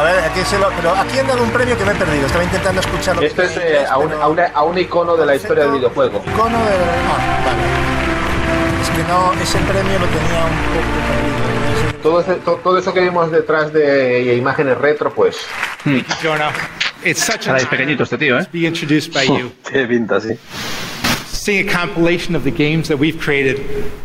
A 0.00 0.02
ver, 0.02 0.24
aquí 0.24 0.40
se 0.44 0.58
lo, 0.58 0.70
pero 0.70 0.92
aquí 0.96 1.18
han 1.18 1.26
dado 1.26 1.42
un 1.42 1.50
premio 1.50 1.76
que 1.76 1.84
me 1.84 1.92
he 1.92 1.94
perdido. 1.94 2.24
Estaba 2.26 2.44
intentando 2.44 2.80
escucharlo. 2.80 3.20
Esto 3.20 3.42
es 3.42 3.56
eh, 3.58 3.84
a, 3.86 3.98
un, 3.98 4.10
a, 4.14 4.28
una- 4.28 4.46
a 4.54 4.62
un 4.62 4.78
icono 4.78 5.14
de 5.14 5.26
la 5.26 5.34
historia 5.36 5.64
del 5.64 5.72
videojuego. 5.74 6.22
Icono 6.26 6.56
de. 6.56 6.74
Ah, 7.10 7.42
vale. 7.44 8.82
Es 8.82 8.88
que 8.90 9.02
no, 9.04 9.32
ese 9.42 9.58
premio 9.58 9.98
lo 9.98 10.06
tenía 10.06 10.44
un 10.44 10.56
poco 10.72 10.90
perdido. 11.06 12.02
Todo, 12.02 12.20
ese- 12.22 12.34
to- 12.36 12.60
todo 12.64 12.78
eso 12.78 12.94
que 12.94 13.00
vimos 13.00 13.30
detrás 13.30 13.72
de 13.74 14.34
imágenes 14.36 14.78
retro, 14.78 15.12
pues. 15.12 15.36
Jonah, 16.22 16.50
it's 17.04 17.20
such 17.22 17.48
an 17.48 17.58
pequeñito 17.68 18.04
este 18.04 18.16
tío, 18.16 18.38
¿eh? 18.40 18.46
be 18.52 18.60
introduced 18.60 19.12
by 19.12 19.26
you. 19.26 19.52
Tiene 19.70 19.86
pinta, 19.86 20.18
sí. 20.18 20.30
Seeing 21.50 21.68
a 21.68 21.72
compilation 21.72 22.36
of 22.36 22.44
the 22.44 22.52
games 22.52 22.86
that 22.86 22.96
we've 23.00 23.18
created 23.18 23.58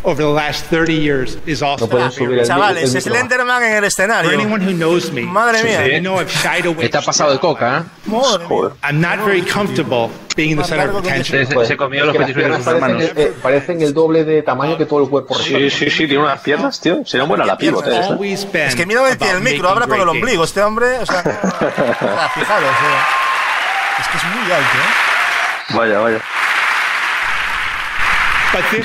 over 0.04 0.20
the 0.20 0.30
last 0.30 0.66
30 0.66 0.96
years 0.96 1.38
is 1.46 1.62
also 1.62 1.88
pueden 1.88 2.12
subir 2.12 2.40
el- 2.40 2.48
Chavales, 2.48 2.96
el. 2.96 3.02
Slenderman 3.02 3.62
en 3.62 3.74
el 3.76 3.84
escenario. 3.84 4.32
For 4.32 4.34
anyone 4.40 4.62
who 4.66 4.74
knows 4.74 5.12
me, 5.12 5.22
Madre 5.22 5.62
mía. 5.62 5.96
I 5.96 6.00
know 6.00 6.20
I've 6.20 6.32
shied 6.32 6.66
away. 6.66 6.86
Está 6.86 7.02
pasado 7.02 7.32
de 7.34 7.38
coca, 7.40 7.86
¿eh? 8.08 8.72
I'm 8.82 9.00
not 9.00 9.20
very 9.24 9.44
comfortable 9.44 10.10
being 10.36 10.54
in 10.54 10.58
the 10.58 10.64
center 10.64 10.90
of 10.90 11.06
attention. 11.06 11.46
Se, 11.46 11.66
se 11.68 11.78
comió 11.78 12.06
los 12.06 12.18
de 12.18 12.26
sus 12.26 12.34
parecen, 12.34 12.74
hermanos. 12.74 13.04
el- 13.04 13.18
eh, 13.18 13.34
parecen 13.44 13.82
el 13.84 13.94
doble 13.94 14.24
de 14.24 14.42
tamaño 14.42 14.76
que 14.76 14.88
todo 14.88 15.04
el 15.04 15.10
cuerpo. 15.10 15.36
Sí, 15.36 15.70
sí, 15.70 15.92
sí, 15.92 16.08
tiene 16.08 16.24
unas 16.24 16.42
piernas, 16.42 16.82
tío. 16.82 17.06
Sería 17.06 17.28
buena 17.28 17.46
la 17.46 17.60
pivote. 17.60 17.92
been 17.92 18.68
Es 18.68 18.76
que 18.76 18.88
mira 18.88 19.16
tiene 19.18 19.34
el 19.34 19.42
micro, 19.42 19.70
habla 19.70 19.86
con 19.86 20.02
el 20.02 20.10
ombligo. 20.10 20.44
Este 20.44 20.64
hombre, 20.64 20.98
o 20.98 21.06
sea. 21.06 21.20
o 21.20 21.22
sea, 21.22 22.30
fijaros, 22.34 22.70
eh. 22.72 24.02
Es 24.02 24.08
que 24.08 24.18
es 24.18 24.24
muy 24.24 24.52
alto, 24.52 24.78
¿eh? 24.78 25.76
Vaya, 25.76 26.00
vaya. 26.00 26.22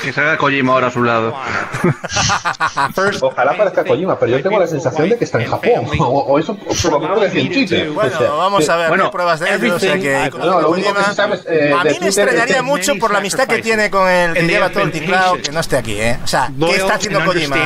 Que 0.03 0.13
salga 0.13 0.37
Kojima 0.37 0.73
ahora 0.73 0.87
a 0.89 0.91
su 0.91 1.03
lado. 1.03 1.35
Ojalá 3.21 3.57
parezca 3.57 3.85
Kojima, 3.85 4.19
pero 4.19 4.33
yo 4.33 4.43
tengo 4.43 4.59
la 4.59 4.67
sensación 4.67 5.09
de 5.09 5.19
que 5.19 5.25
está 5.25 5.41
en 5.43 5.49
Japón. 5.51 5.87
O, 6.01 6.21
o 6.23 6.39
eso 6.39 6.57
por 6.57 6.93
lo 6.93 7.01
menos 7.01 7.21
decía 7.21 7.41
en 7.43 7.53
Twitter. 7.53 7.91
Bueno, 7.91 8.11
O 8.15 8.19
sea, 8.19 8.31
vamos 8.31 8.69
a 8.69 8.77
ver, 8.77 8.89
bueno, 8.89 9.05
hay 9.05 9.11
pruebas 9.11 9.41
de 9.41 9.55
ello, 9.55 9.77
o 9.77 9.79
sea 9.79 9.99
que... 9.99 10.31
No, 10.39 10.61
lo 10.61 10.71
único 10.71 10.93
que 10.95 11.03
se 11.05 11.15
sabe 11.15 11.35
es, 11.37 11.47
eh, 11.47 11.75
a 11.79 11.85
de 11.85 11.91
mí 11.93 11.99
me 12.01 12.07
extrañaría 12.07 12.63
mucho 12.63 12.95
por 12.97 13.13
la 13.13 13.19
amistad 13.19 13.47
que 13.47 13.63
tiene 13.63 13.91
con 13.91 14.09
el 14.09 14.35
que 14.35 14.43
lleva 14.43 14.71
todo 14.71 14.85
el 14.85 14.93
teclado 14.93 15.37
que 15.43 15.53
no 15.53 15.61
esté 15.61 15.77
aquí, 15.77 16.01
¿eh? 16.01 16.19
O 16.25 16.27
sea, 16.27 16.51
¿qué 16.59 16.77
está 16.77 16.95
haciendo 16.95 17.25
Kojima? 17.25 17.57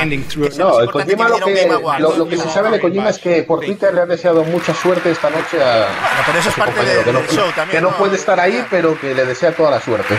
No, 0.57 0.79
el 0.81 0.91
Kojima 0.91 1.29
lo 1.29 1.45
que, 1.45 1.67
lo, 1.99 2.15
lo 2.17 2.27
que 2.27 2.37
se 2.37 2.49
sabe 2.49 2.69
de 2.71 2.79
Kojima 2.79 3.09
es 3.09 3.17
que 3.19 3.43
por 3.43 3.59
Twitter 3.61 3.93
le 3.93 4.01
ha 4.01 4.05
deseado 4.05 4.43
mucha 4.43 4.73
suerte 4.73 5.11
esta 5.11 5.29
noche 5.29 5.63
a, 5.63 5.87
Bueno, 5.87 6.23
pero 6.25 6.39
eso 6.39 6.49
es 6.49 6.55
parte 6.55 6.73
compañero, 6.73 6.99
de- 6.99 7.05
que 7.05 7.11
no, 7.13 7.19
del 7.19 7.29
show 7.29 7.45
también, 7.55 7.69
que 7.69 7.81
no 7.81 7.91
¿no? 7.91 7.97
puede 7.97 8.15
estar 8.15 8.39
ahí, 8.39 8.65
pero 8.69 8.99
que 8.99 9.13
le 9.15 9.25
desea 9.25 9.51
toda 9.53 9.71
la 9.71 9.81
suerte. 9.81 10.15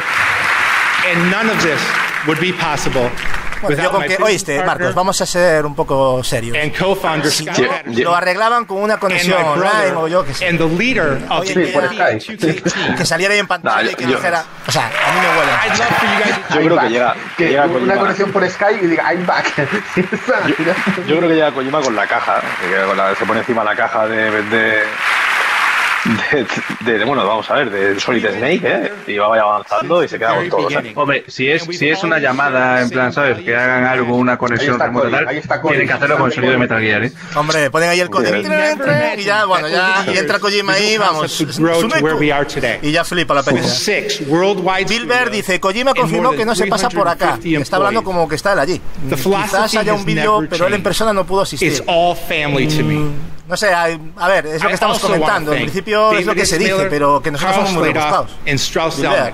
And 1.12 1.30
none 1.30 1.48
of 1.50 1.62
this 1.62 1.80
would 2.26 2.40
be 2.40 2.52
possible 2.52 3.10
Bueno, 3.62 3.82
yo 3.82 3.90
con 3.90 4.02
my 4.02 4.08
que, 4.08 4.22
oíste, 4.22 4.62
Marcos, 4.64 4.94
vamos 4.94 5.18
a 5.22 5.24
ser 5.26 5.64
un 5.64 5.74
poco 5.74 6.22
serios. 6.22 6.56
no, 6.78 6.94
Patterson 6.94 7.46
lo 7.96 8.14
arreglaban 8.14 8.66
con 8.66 8.78
una 8.82 8.98
conexión 8.98 9.42
online 9.42 9.92
o 9.96 10.08
yo 10.08 10.24
que 10.26 10.34
sé. 10.34 10.46
and 10.46 10.58
the 10.58 10.66
leader 10.68 11.18
of 11.30 11.40
Oye, 11.40 11.54
the 11.54 11.66
Sí, 12.20 12.26
Skype. 12.36 12.62
2K 12.62 12.96
Que 12.98 13.06
saliera 13.06 13.32
ahí 13.32 13.40
en 13.40 13.46
pantalla 13.46 13.82
Nah, 13.82 13.90
y 13.90 13.94
que 13.94 14.02
yo- 14.04 14.16
dijera... 14.16 14.44
O 14.68 14.70
sea, 14.70 14.86
a 14.88 15.12
mí 15.12 15.20
me 15.20 15.28
huele. 15.38 15.52
I'd 15.64 15.78
love 15.78 15.88
for 15.88 16.06
you 16.06 16.18
guys 16.24 16.48
to 16.48 16.54
Yo 16.54 16.60
creo 16.66 16.80
que 16.80 16.88
llega, 16.90 17.14
que 17.14 17.44
Que 17.44 17.50
llega 17.50 17.64
una 17.64 17.72
Kojima. 17.78 17.96
conexión 17.96 18.32
por 18.32 18.50
Skype 18.50 18.84
y 18.84 18.86
diga, 18.88 19.12
I'm 19.14 19.26
back. 19.26 19.46
Yo 21.06 21.16
creo 21.16 21.20
que 21.28 21.34
llega 21.34 21.52
Kojima 21.52 21.80
con 21.80 21.96
la 21.96 22.06
caja, 22.06 22.40
que 22.60 22.86
con 22.86 22.96
la- 22.96 23.14
se 23.14 23.24
pone 23.24 23.40
encima 23.40 23.64
la 23.64 23.74
caja 23.74 24.06
de, 24.06 24.42
de, 24.42 24.82
de, 26.84 26.98
de- 26.98 27.04
bueno, 27.04 27.26
vamos 27.26 27.50
a 27.50 27.54
ver, 27.54 27.70
de 27.70 27.98
Solid 28.00 28.26
Snake, 28.26 28.60
¿eh? 28.64 28.92
Y 29.06 29.18
va 29.18 29.26
avanzando 29.26 30.02
y 30.04 30.08
se 30.08 30.18
queda 30.18 30.36
con 30.36 30.48
todo. 30.48 30.70
¿sabes? 30.70 30.92
Hombre, 30.96 31.24
si 31.28 31.48
es, 31.48 31.62
si 31.64 31.88
es 31.88 32.02
una 32.02 32.18
llamada, 32.18 32.80
en 32.82 32.90
plan, 32.90 33.12
¿sabes? 33.12 33.38
Que 33.44 33.54
hagan 33.56 33.84
algo, 33.84 34.16
una 34.16 34.38
conexión 34.38 34.78
remota 34.78 35.10
tal, 35.10 35.28
ahí 35.28 35.38
está 35.38 35.60
Cody. 35.60 35.72
tienen 35.72 35.88
que 35.88 35.92
hacerlo 35.94 36.18
con 36.18 36.26
el 36.26 36.32
sonido 36.32 36.52
de 36.52 36.58
Metal 36.58 36.80
Gear, 36.80 37.04
¿eh? 37.04 37.12
Hombre, 37.34 37.70
ponen 37.70 37.90
ahí 37.90 38.00
el 38.00 38.10
código 38.10 38.36
y 38.36 39.22
ya, 39.24 39.44
bueno, 39.44 39.68
ya 39.68 40.04
y 40.12 40.16
entra 40.18 40.38
Kojima 40.38 40.74
ahí, 40.74 40.98
vamos. 40.98 41.36
to 41.38 41.46
grow 41.62 41.80
to 41.80 41.96
where 42.00 42.14
we 42.14 42.32
are 42.32 42.46
today. 42.46 42.78
Y 42.82 42.92
ya 42.92 43.04
flipa 43.04 43.34
la 43.34 43.42
worldwide 44.28 44.84
Bilber 44.88 45.30
dice, 45.30 45.60
Kojima 45.60 45.94
confirmó 45.94 46.32
que 46.32 46.44
no 46.44 46.54
se 46.54 46.66
pasa 46.66 46.88
por 46.88 47.08
acá. 47.08 47.38
350 47.38 47.62
Está 47.62 47.76
hablando 47.76 48.02
como 48.04 48.28
que 48.28 48.34
está 48.36 48.52
él 48.52 48.58
allí. 48.58 48.80
Quizás 49.08 49.74
haya 49.76 49.94
un 49.94 50.04
vídeo, 50.04 50.44
pero 50.48 50.66
él 50.66 50.74
en 50.74 50.82
persona 50.82 51.12
no 51.12 51.24
pudo 51.26 51.42
asistir. 51.42 51.72
It's 51.72 51.82
all 51.86 52.16
family 52.16 52.66
to 52.68 52.82
me. 52.82 53.35
No 53.48 53.56
sé, 53.56 53.72
hay- 53.72 54.00
a 54.16 54.28
ver, 54.28 54.46
es 54.46 54.60
lo 54.62 54.68
I 54.68 54.68
que 54.68 54.74
estamos 54.74 54.98
comentando. 54.98 55.52
En 55.52 55.62
principio 55.62 56.12
es 56.12 56.26
lo 56.26 56.32
David 56.32 56.40
que 56.40 56.46
se 56.46 56.58
dice, 56.58 56.72
Miller, 56.72 56.88
pero 56.90 57.22
que 57.22 57.30
nosotros 57.30 57.54
somos 57.56 57.72
muy 57.72 57.82
Zelnick 57.88 57.96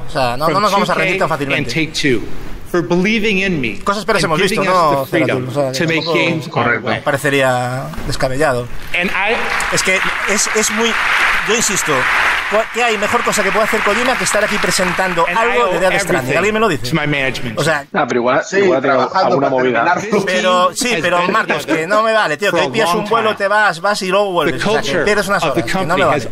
o 0.06 0.10
sea, 0.10 0.36
no, 0.36 0.48
no 0.48 0.60
nos 0.60 0.72
vamos 0.72 0.90
a 0.90 0.94
2K 0.94 0.97
rendir 0.98 1.18
tan 1.18 1.28
fácilmente. 1.28 1.70
Take 1.70 1.86
Two 1.89 2.22
for 2.70 2.80
believing 2.86 3.39
in 3.40 3.60
me 3.60 3.78
Cosas 3.80 4.05
peores 4.06 4.24
and 4.24 4.32
hemos 4.32 4.40
visto, 4.40 4.62
giving 4.62 4.68
us 4.70 4.74
¿no? 4.74 5.05
the 5.05 5.10
freedom 5.10 5.47
Ceratul? 5.47 5.48
O 5.48 5.52
sea, 5.52 5.72
to 5.72 5.84
make 5.84 6.01
tampoco- 6.01 6.14
games 6.14 6.48
way. 6.82 7.01
Parecería 7.01 7.84
descabellado. 8.06 8.66
And 8.98 9.10
I 9.10 9.34
Es 9.74 9.82
que 9.82 9.98
es, 10.28 10.48
es 10.56 10.70
muy. 10.72 10.90
Yo 11.48 11.55
insisto, 11.56 11.93
¿qué 12.74 12.83
hay 12.83 12.99
mejor 12.99 13.23
cosa 13.23 13.43
que 13.43 13.51
puede 13.51 13.65
hacer 13.65 13.81
Kojima 13.81 14.16
que 14.16 14.24
estar 14.24 14.45
aquí 14.45 14.57
presentando 14.59 15.24
and 15.29 15.39
algo 15.39 15.69
de 15.69 15.81
Death 15.81 16.01
Stranding? 16.03 16.37
¿Alguien 16.37 16.55
me 16.55 16.61
lo 16.61 16.69
dice? 16.69 16.93
my 16.95 17.07
management. 17.07 17.59
O 17.59 17.65
sea, 17.65 17.85
Ah, 17.93 18.05
pero 18.07 18.20
igual, 18.20 18.43
Sí, 18.45 18.59
igual 18.59 18.83
alguna 19.15 19.49
movida. 19.49 19.95
pero 20.27 20.70
sí, 20.74 20.97
pero 21.01 21.23
Marcos, 21.29 21.66
que 21.66 21.87
no 21.87 22.03
me 22.03 22.12
vale, 22.12 22.37
tío, 22.37 22.51
for 22.51 22.61
que 22.61 22.69
pillas 22.70 22.95
un 22.95 23.05
vuelo, 23.07 23.35
te 23.37 23.49
vas, 23.49 23.81
vas 23.81 24.01
y 24.03 24.09
luego 24.09 24.33
vuelves. 24.33 24.65
O 24.66 24.73
sea, 24.73 24.83
que 24.83 24.99
pierdes 25.05 25.29
unas 25.29 25.43
horas, 25.45 25.65
que 25.65 25.87
no 25.87 25.97
me 25.97 26.05
vale. 26.05 26.29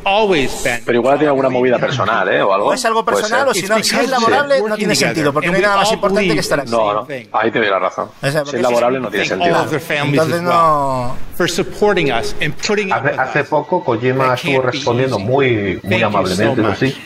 Pero 0.85 0.99
igual 0.99 1.19
tiene 1.19 1.29
alguna 1.29 1.49
movida 1.49 1.79
personal, 1.79 2.29
¿eh? 2.29 2.43
O 2.43 2.53
algo. 2.53 2.67
O 2.69 2.73
es 2.73 2.85
algo 2.85 3.05
personal 3.05 3.49
o 3.49 3.55
si 3.55 3.67
no, 3.67 3.83
si 3.83 3.97
es 3.97 4.09
laborable 4.09 4.61
no 4.63 4.77
tiene 4.77 4.95
sentido, 4.95 5.33
porque 5.33 5.49
no 5.49 5.57
hay 5.57 5.63
nada 5.63 5.77
más 5.77 5.93
importante 5.93 6.35
que 6.35 6.41
estar 6.41 6.61
aquí. 6.61 6.71
No, 6.71 6.93
no. 6.93 7.07
Ahí 7.33 7.51
te 7.51 7.59
doy 7.59 7.69
la 7.69 7.79
razón. 7.79 8.11
O 8.23 8.31
sea, 8.31 8.45
Si 8.45 8.57
es 8.57 8.63
laborable 8.63 9.01
no 9.01 9.09
tiene 9.11 9.27
sentido. 9.27 9.57
Entonces 9.57 10.43
no. 10.43 11.17
for 11.37 11.49
supporting 11.51 12.13
us 12.13 12.35
and 12.43 12.53
putting 12.67 12.93
up 12.93 12.99
Hace, 12.99 13.21
hace 13.21 13.41
us. 13.43 13.49
poco 13.49 13.83
Kojima 13.83 14.35
estuvo 14.35 14.61
respondiendo 14.63 15.19
muy, 15.19 15.81
muy 15.83 16.03
amablemente, 16.19 16.62
so 16.62 16.74
sí, 16.74 17.03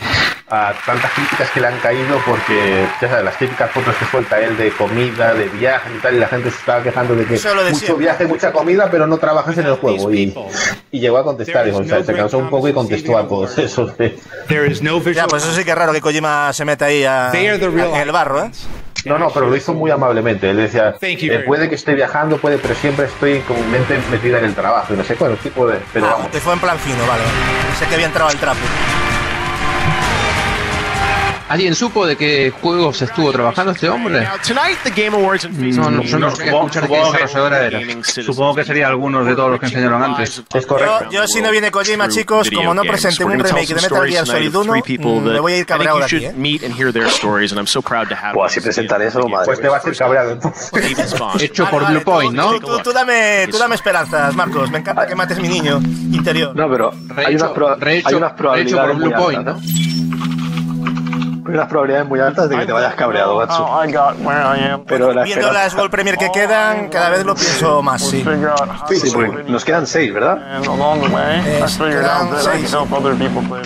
a 0.51 0.73
tantas 0.85 1.11
críticas 1.13 1.51
que 1.51 1.61
le 1.61 1.67
han 1.69 1.79
caído 1.79 2.19
porque, 2.27 2.87
ya 3.01 3.09
sabes, 3.09 3.25
las 3.25 3.39
típicas 3.39 3.71
fotos 3.71 3.95
que 3.97 4.05
suelta 4.07 4.39
él 4.41 4.57
de 4.57 4.71
comida, 4.73 5.33
de 5.35 5.47
viaje 5.49 5.89
y 5.97 6.01
tal, 6.01 6.15
y 6.15 6.19
la 6.19 6.29
gente 6.29 6.51
se 6.51 6.59
estaba 6.59 6.83
quejando 6.83 7.15
de 7.17 7.25
que 7.25 7.39
de 7.39 7.71
mucho 7.71 7.79
siempre. 7.79 7.95
viaje, 7.97 8.27
mucha 8.27 8.53
comida, 8.53 8.89
pero 8.91 9.07
no 9.07 9.17
trabajas 9.19 9.57
en 9.59 9.67
el 9.67 9.75
juego. 9.77 10.13
Y, 10.13 10.35
y 10.91 11.01
llegó 11.01 11.19
a 11.19 11.25
contestar, 11.25 11.67
y, 11.67 11.71
o 11.71 11.83
sea, 11.85 12.05
se 12.05 12.15
cansó 12.15 12.39
un 12.39 12.51
poco 12.51 12.69
y 12.69 12.73
contestó 12.73 13.17
a 13.17 13.27
todos 13.27 13.57
esos. 13.59 13.97
de- 13.97 14.19
There 14.49 14.71
is 14.71 14.83
no 14.83 15.01
Ya, 15.03 15.27
pues 15.27 15.45
eso 15.45 15.55
sí 15.55 15.65
que 15.65 15.71
es 15.71 15.77
raro 15.79 15.93
que 15.93 16.01
Kojima 16.01 16.53
se 16.53 16.65
meta 16.65 16.87
ahí 16.87 17.05
a, 17.05 17.31
en 17.33 17.97
el 17.97 18.13
barro, 18.13 18.45
¿eh? 18.45 18.51
No, 19.07 19.19
no, 19.19 19.29
pero 19.31 19.51
lo 19.51 19.57
hizo 19.57 19.75
muy 19.75 19.91
amablemente. 19.91 20.49
Él 20.49 20.57
decía, 20.57 20.95
Thank 20.99 21.19
you 21.19 21.33
eh, 21.33 21.41
puede 21.41 21.69
que 21.69 21.75
esté 21.75 21.95
viajando, 21.95 22.39
puede, 22.39 22.57
pero 22.57 22.75
siempre 22.75 23.05
estoy 23.05 23.41
con 23.41 23.57
mente 23.71 23.99
metida 24.11 24.39
en 24.39 24.47
el 24.47 24.55
trabajo. 24.55 24.95
Y 24.95 24.97
no 24.97 25.05
sé 25.05 25.15
cuál 25.17 25.37
tipo 25.37 25.67
de... 25.67 25.79
Pero 25.93 26.07
Ah, 26.07 26.13
vamos. 26.13 26.31
te 26.31 26.41
fue 26.41 26.55
en 26.55 26.61
plan 26.61 26.79
fino, 26.79 27.07
vale. 27.07 27.23
Sé 27.79 27.85
que 27.87 27.95
había 27.97 28.07
entrado 28.07 28.31
al 28.31 28.37
trapo. 28.39 28.61
¿Alguien 31.55 31.73
supo 31.77 32.05
de 32.05 32.17
qué 32.17 32.53
juegos 32.61 33.01
estuvo 33.01 33.31
trabajando 33.31 33.71
este 33.71 33.89
hombre? 33.89 34.27
No, 35.77 35.89
no, 35.89 36.03
yo 36.03 36.19
no 36.19 36.29
llegué 36.35 36.51
a 36.51 36.53
Supongo, 36.53 36.67
escuchar 36.67 36.83
qué 36.83 36.89
supongo 36.89 37.13
que, 37.13 37.23
desarrolladora 37.23 37.67
era. 37.67 38.03
supongo 38.03 38.55
que 38.57 38.65
sería 38.65 38.89
algunos 38.89 39.25
de 39.25 39.37
todos 39.37 39.51
los 39.53 39.61
que 39.61 39.67
enseñaron 39.67 40.03
antes. 40.03 40.43
Es 40.53 40.67
correcto. 40.67 41.05
Yo, 41.05 41.11
yo 41.13 41.27
si 41.29 41.41
no 41.41 41.53
viene 41.53 41.71
Kojima, 41.71 42.09
chicos, 42.09 42.51
como 42.51 42.75
no 42.75 42.83
presenten 42.83 43.29
un 43.29 43.39
remake 43.39 43.69
de 43.69 43.75
Metal 43.77 44.09
Gear 44.09 44.27
Solid 44.27 44.53
1, 44.53 44.73
mm, 44.75 45.23
me 45.23 45.39
voy 45.39 45.53
a 45.53 45.59
ir 45.59 45.67
cabreado 45.67 45.99
de 45.99 46.05
aquí, 46.07 46.17
¿eh? 46.25 46.33
O 48.35 48.45
así 48.45 48.61
presentar 48.61 49.01
eso, 49.03 49.29
madre. 49.29 49.47
Pues 49.47 49.61
te 49.61 49.69
vas 49.69 49.85
a 49.87 49.89
ir 49.89 49.97
cabreado. 49.97 50.39
Hecho 51.41 51.71
por 51.71 51.87
Blue 51.87 52.03
Point, 52.03 52.35
¿no? 52.35 52.59
Tú, 52.59 52.67
tú- 52.67 52.79
tú 52.83 52.93
dame, 52.93 53.47
tú 53.49 53.59
dame 53.59 53.77
esperanzas, 53.77 54.35
Marcos. 54.35 54.73
Me 54.73 54.79
encanta 54.79 55.07
que 55.07 55.15
mates 55.15 55.39
mi 55.39 55.47
niño 55.47 55.79
interior. 56.11 56.57
No, 56.57 56.69
pero 56.69 56.93
hay 57.15 57.37
unas, 57.37 57.53
probabilidades 58.33 58.97
por 58.97 58.97
Blue 58.97 59.13
Point, 59.13 59.45
¿no? 59.47 59.61
Hay 61.47 61.55
unas 61.55 61.69
probabilidades 61.69 62.09
muy 62.09 62.21
altas 62.21 62.49
de 62.49 62.57
que 62.57 62.67
te 62.67 62.73
vayas 62.73 62.95
cabreado, 62.95 63.37
macho. 63.37 63.67
Pero 64.87 65.13
la 65.13 65.25
Viendo 65.25 65.53
las 65.53 65.75
World 65.75 65.91
Premier 65.91 66.17
que 66.17 66.31
quedan, 66.33 66.89
cada 66.89 67.11
vez 67.11 67.25
lo 67.25 67.35
pienso 67.35 67.83
más, 67.83 68.03
sí. 68.03 68.23
Sí, 68.97 69.11
porque 69.13 69.29
nos 69.51 69.65
quedan 69.65 69.87
seis, 69.87 70.13
¿verdad? 70.13 70.39
Eh, 71.47 71.61
quedan 72.01 72.31
seis. 72.41 72.71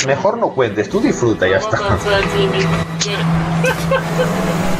Mejor 0.06 0.38
no 0.38 0.48
cuentes, 0.50 0.88
tú 0.88 1.00
disfruta 1.00 1.46
y 1.46 1.50
ya 1.52 1.58
está. 1.58 1.78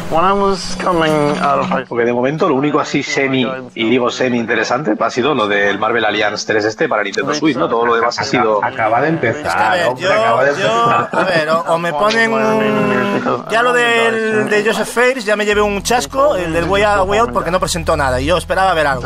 Porque 1.87 2.05
de 2.05 2.13
momento 2.13 2.49
lo 2.49 2.55
único 2.55 2.79
así 2.79 3.03
semi, 3.03 3.45
y 3.75 3.89
digo 3.89 4.09
semi 4.09 4.37
interesante, 4.37 4.95
ha 4.99 5.09
sido 5.09 5.33
lo 5.35 5.47
del 5.47 5.77
Marvel 5.79 6.03
Alliance 6.05 6.45
3 6.47 6.65
este 6.65 6.89
para 6.89 7.03
Nintendo 7.03 7.33
Switch, 7.33 7.55
¿no? 7.57 7.67
Todo 7.69 7.85
lo 7.85 7.95
demás 7.95 8.17
ha 8.19 8.23
sido... 8.23 8.63
Acaba 8.63 9.01
de 9.01 9.09
empezar, 9.09 9.77
ver, 9.77 9.87
hombre, 9.87 10.03
yo, 10.03 10.11
acaba 10.13 10.43
de 10.43 10.51
yo, 10.61 10.67
empezar. 10.67 11.09
a 11.11 11.23
ver, 11.23 11.49
o, 11.49 11.59
o 11.67 11.77
me 11.77 11.93
ponen 11.93 12.33
un- 12.33 13.45
ya 13.51 13.61
lo 13.61 13.73
del 13.73 14.49
de 14.49 14.63
Joseph 14.65 14.87
Fares 14.87 15.25
ya 15.25 15.35
me 15.35 15.45
llevé 15.45 15.61
un 15.61 15.81
chasco, 15.83 16.35
el 16.35 16.53
del 16.53 16.65
Way 16.65 16.83
Out, 16.83 17.07
Way 17.09 17.19
Out, 17.19 17.31
porque 17.31 17.51
no 17.51 17.59
presentó 17.59 17.95
nada 17.95 18.19
y 18.19 18.25
yo 18.25 18.37
esperaba 18.37 18.73
ver 18.73 18.87
algo. 18.87 19.03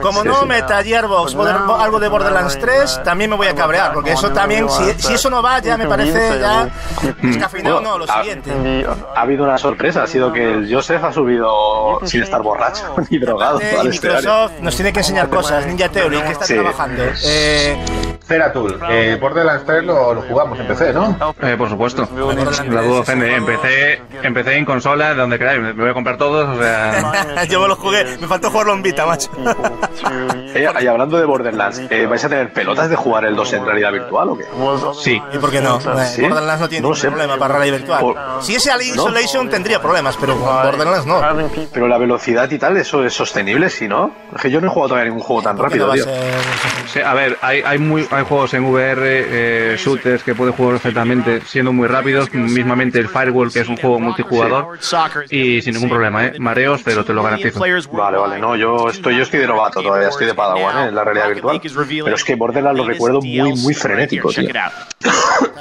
Como 0.00 0.24
no 0.24 0.46
meta 0.46 0.82
Gearbox 0.82 1.34
Border- 1.34 1.56
algo 1.80 2.00
de 2.00 2.08
Borderlands 2.08 2.58
3, 2.58 3.02
también 3.04 3.30
me 3.30 3.36
voy 3.36 3.46
a 3.48 3.54
cabrear, 3.54 3.92
porque 3.92 4.12
eso 4.12 4.30
también, 4.30 4.68
si, 4.70 4.92
si 5.02 5.14
eso 5.14 5.28
no 5.30 5.42
va, 5.42 5.58
ya 5.60 5.76
me 5.76 5.86
parece 5.86 6.38
ya 6.40 6.68
descafeinado, 7.20 7.80
no, 7.80 7.98
lo 7.98 8.04
ha, 8.10 8.20
siguiente. 8.20 8.50
ha 9.14 9.20
habido 9.20 9.44
una 9.44 9.58
sorpresa, 9.58 10.02
ha 10.02 10.06
sido 10.06 10.29
que 10.32 10.52
el 10.52 10.72
Joseph 10.74 11.02
ha 11.04 11.12
subido 11.12 12.00
sin 12.04 12.22
estar 12.22 12.42
borracho 12.42 12.94
ni 13.10 13.18
drogado 13.18 13.58
al. 13.78 13.88
Microsoft 13.88 14.52
nos 14.60 14.74
tiene 14.76 14.92
que 14.92 15.00
enseñar 15.00 15.28
cosas, 15.28 15.66
Ninja 15.66 15.88
Theory, 15.88 16.20
que 16.22 16.32
está 16.32 16.44
Sí. 16.46 16.54
trabajando. 16.54 17.02
Eh, 17.24 17.76
Ceratul, 18.34 18.78
eh, 18.88 19.18
Borderlands 19.20 19.64
3 19.66 19.82
lo, 19.82 20.14
lo 20.14 20.22
jugamos 20.22 20.56
en 20.60 20.68
PC, 20.68 20.92
¿no? 20.92 21.16
Eh, 21.42 21.56
por 21.58 21.68
supuesto. 21.68 22.08
La 22.14 22.80
duda 22.82 23.00
ofende. 23.00 23.34
Empecé, 23.34 24.00
empecé 24.22 24.56
en 24.56 24.64
consola, 24.64 25.14
donde 25.14 25.36
queráis. 25.36 25.60
Me 25.60 25.72
voy 25.72 25.90
a 25.90 25.94
comprar 25.94 26.16
todos, 26.16 26.56
o 26.56 26.62
sea... 26.62 27.44
yo 27.48 27.60
me 27.60 27.66
lo 27.66 27.74
jugué, 27.74 28.04
me 28.20 28.28
faltó 28.28 28.48
jugarlo 28.50 28.74
en 28.74 28.82
Vita, 28.82 29.04
macho. 29.04 29.30
Eh, 30.52 30.66
y 30.80 30.86
hablando 30.88 31.16
de 31.16 31.24
Borderlands, 31.26 31.80
eh, 31.90 32.06
¿vais 32.06 32.24
a 32.24 32.28
tener 32.28 32.52
pelotas 32.52 32.90
de 32.90 32.96
jugar 32.96 33.24
el 33.24 33.36
2 33.36 33.52
en 33.52 33.64
realidad 33.66 33.92
virtual 33.92 34.30
o 34.30 34.36
qué? 34.38 34.44
Sí. 35.00 35.22
¿Y 35.32 35.38
por 35.38 35.50
qué 35.52 35.60
no? 35.60 35.78
Eh, 35.78 36.06
¿Sí? 36.06 36.22
Borderlands 36.22 36.60
no 36.62 36.68
tiene 36.68 36.88
No 36.88 36.94
sé. 36.94 37.06
problema 37.08 37.36
para 37.36 37.54
realidad 37.58 37.76
virtual. 37.78 38.00
Por- 38.00 38.16
Si 38.40 38.56
ese 38.56 38.72
Alien 38.72 38.94
Isolation 38.96 39.48
tendría 39.48 39.80
problemas, 39.80 40.16
pero 40.20 40.34
Borderlands 40.36 41.06
no. 41.06 41.20
Pero 41.72 41.86
la 41.86 41.98
velocidad 41.98 42.50
y 42.50 42.58
tal, 42.58 42.76
¿eso 42.78 43.04
es 43.04 43.14
sostenible, 43.14 43.70
si 43.70 43.86
no? 43.86 44.12
Es 44.34 44.42
que 44.42 44.50
yo 44.50 44.60
no 44.60 44.66
he 44.66 44.70
jugado 44.70 44.88
todavía 44.88 45.10
ningún 45.10 45.22
juego 45.22 45.42
tan 45.42 45.56
¿Por 45.56 45.70
qué 45.70 45.78
no 45.78 45.86
rápido, 45.86 46.04
tío. 46.06 46.12
ser- 46.14 46.30
Sí, 46.88 47.00
a 47.00 47.14
ver, 47.14 47.38
hay, 47.42 47.62
hay, 47.64 47.78
muy, 47.78 48.08
hay 48.10 48.19
juegos 48.24 48.54
en 48.54 48.64
VR, 48.64 49.00
eh, 49.02 49.76
shooters 49.78 50.22
que 50.22 50.34
puedes 50.34 50.54
jugar 50.54 50.74
perfectamente 50.74 51.40
siendo 51.46 51.72
muy 51.72 51.88
rápidos, 51.88 52.32
mismamente 52.32 52.98
el 52.98 53.08
Firewall, 53.08 53.52
que 53.52 53.60
es 53.60 53.68
un 53.68 53.76
juego 53.76 54.00
multijugador, 54.00 54.78
y 55.30 55.62
sin 55.62 55.74
ningún 55.74 55.90
problema, 55.90 56.26
¿eh? 56.26 56.32
Mareos, 56.38 56.82
pero 56.84 57.04
te 57.04 57.12
lo 57.12 57.22
garantizo. 57.22 57.60
Vale, 57.92 58.18
vale, 58.18 58.38
no, 58.38 58.56
yo 58.56 58.88
estoy, 58.88 59.16
yo 59.16 59.22
estoy 59.22 59.40
de 59.40 59.46
novato 59.46 59.82
todavía, 59.82 60.08
estoy 60.08 60.26
de 60.26 60.34
Padawan 60.34 60.78
¿eh? 60.78 60.88
en 60.88 60.94
la 60.94 61.04
realidad 61.04 61.28
virtual. 61.28 61.60
Pero 61.60 62.14
es 62.14 62.24
que 62.24 62.34
Borderlands 62.34 62.78
lo 62.78 62.86
recuerdo 62.86 63.20
muy, 63.20 63.54
muy 63.54 63.74
frenético, 63.74 64.30
tío. 64.30 64.48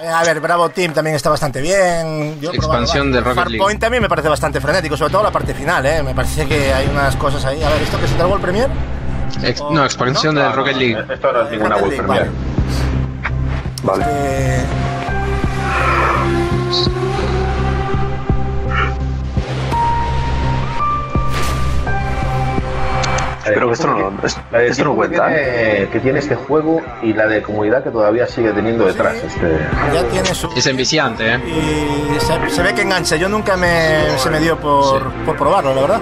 A 0.08 0.24
ver, 0.24 0.40
Bravo 0.40 0.70
Team 0.70 0.94
también 0.94 1.16
está 1.16 1.30
bastante 1.30 1.62
bien. 1.62 2.40
Yo 2.40 2.52
he 2.52 2.58
probado 2.58 2.84
Expansión 2.84 3.12
del. 3.12 3.24
Rocket 3.24 3.38
League. 3.46 3.58
Farpoint 3.58 3.80
también 3.82 4.02
me 4.02 4.10
parece 4.10 4.30
bastante 4.30 4.62
frenético, 4.62 4.96
sobre 4.98 5.12
todo 5.12 5.24
la 5.24 5.32
parte 5.32 5.54
final, 5.54 5.86
¿eh? 5.86 6.04
Me 6.04 6.16
parece 6.16 6.48
que 6.48 6.74
hay 6.74 6.88
unas 6.88 7.16
cosas 7.16 7.44
ahí. 7.46 7.62
A 7.62 7.70
ver, 7.70 7.82
¿esto 7.82 8.00
que 8.00 8.08
se 8.08 8.16
tragó 8.16 8.36
el 8.36 8.42
Premier? 8.42 8.70
Ex- 9.44 9.62
no, 9.72 9.84
expansión 9.86 10.36
del 10.36 10.52
Rocket 10.54 10.76
League. 10.78 11.06
Esto 11.14 11.32
no 11.32 11.42
es 11.44 11.52
ninguna 11.52 11.76
League, 11.78 11.98
Premiere. 11.98 12.30
Vale. 13.84 14.06
Eh, 14.08 14.64
Que 23.54 23.72
esto 23.72 23.88
no, 23.88 24.12
esto, 24.24 24.42
La 24.52 24.60
de 24.60 24.68
esto 24.68 24.84
no 24.84 24.92
que 24.92 24.96
cuenta, 24.98 25.36
¿eh? 25.36 25.74
tiene, 25.76 25.90
que 25.90 26.00
tiene 26.00 26.20
este 26.20 26.36
juego 26.36 26.82
y 27.02 27.14
la 27.14 27.28
de 27.28 27.42
comunidad 27.42 27.84
que 27.84 27.90
todavía 27.90 28.28
sigue 28.28 28.52
teniendo 28.52 28.86
detrás. 28.86 29.16
Este... 29.16 29.60
ya 29.94 30.04
tiene 30.04 30.34
su... 30.34 30.50
Es 30.56 30.66
enviciante, 30.68 31.36
¿eh? 31.36 31.40
Y 31.48 32.20
se, 32.20 32.50
se 32.50 32.62
ve 32.64 32.74
que 32.74 32.82
engancha. 32.82 33.16
Yo 33.16 33.30
nunca 33.30 33.58
me, 33.58 34.18
se 34.18 34.30
me 34.30 34.40
dio 34.40 34.58
por, 34.58 35.12
por 35.26 35.36
probarlo, 35.36 35.74
la 35.74 35.82
verdad. 35.82 36.02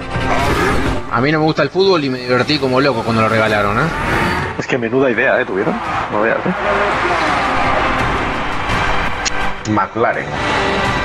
A 1.10 1.20
mí 1.20 1.32
no 1.32 1.38
me 1.38 1.44
gusta 1.44 1.62
el 1.62 1.70
fútbol 1.70 2.04
y 2.04 2.10
me 2.10 2.18
divertí 2.18 2.58
como 2.58 2.80
loco 2.80 3.02
cuando 3.02 3.22
lo 3.22 3.28
regalaron, 3.28 3.78
¿eh? 3.78 3.88
Es 4.58 4.66
que 4.66 4.76
menuda 4.76 5.10
idea, 5.10 5.40
¿eh? 5.40 5.44
¿Tuvieron? 5.44 5.74
No 6.12 6.20
veas, 6.20 6.38
¿eh? 6.38 6.52
McLaren. 9.70 10.26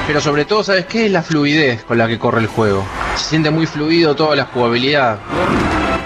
Pero 0.08 0.20
sobre 0.20 0.44
todo, 0.46 0.64
¿sabes 0.64 0.86
qué? 0.86 1.06
Es 1.06 1.12
la 1.12 1.24
fluidez 1.24 1.84
con 1.84 1.98
la 1.98 2.08
que 2.08 2.20
corre 2.20 2.42
el 2.42 2.48
juego. 2.48 2.84
Se 3.16 3.30
siente 3.30 3.52
muy 3.52 3.66
fluido 3.66 4.16
toda 4.16 4.36
la 4.36 4.46
jugabilidad. 4.46 5.18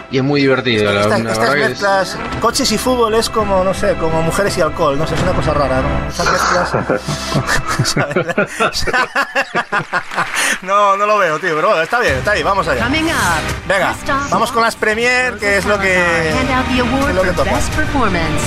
Y 0.09 0.19
es 0.19 0.23
muy 0.23 0.39
divertido, 0.39 0.89
la, 0.93 1.01
Estas, 1.01 1.19
la 1.21 1.31
estas 1.33 1.49
es- 1.49 1.55
mezclas, 1.69 2.17
coches 2.39 2.71
y 2.71 2.77
fútbol 2.77 3.13
es 3.15 3.29
como, 3.29 3.61
no 3.63 3.73
sé, 3.73 3.93
como 3.95 4.21
mujeres 4.21 4.57
y 4.57 4.61
alcohol, 4.61 4.97
no 4.97 5.05
sé, 5.05 5.15
es 5.15 5.21
una 5.21 5.33
cosa 5.33 5.53
rara, 5.53 5.81
¿no? 5.81 6.07
Esas 6.07 6.31
mezclas. 6.31 6.71
no, 10.61 10.95
no 10.95 11.05
lo 11.05 11.17
veo, 11.17 11.37
tío, 11.39 11.53
pero 11.55 11.67
bueno, 11.69 11.83
está 11.83 11.99
bien, 11.99 12.15
está 12.15 12.33
bien, 12.33 12.45
vamos 12.45 12.65
allá. 12.69 12.85
Venga, 13.67 13.93
vamos 14.31 14.49
con 14.53 14.63
las 14.63 14.77
Premier, 14.77 15.33
que 15.37 15.57
es 15.57 15.65
lo 15.65 15.77
que, 15.77 16.29
es 16.29 16.35
lo 17.15 17.21
que 17.23 17.31
toca. 17.31 17.51
best 17.53 17.73
performance. 17.75 18.41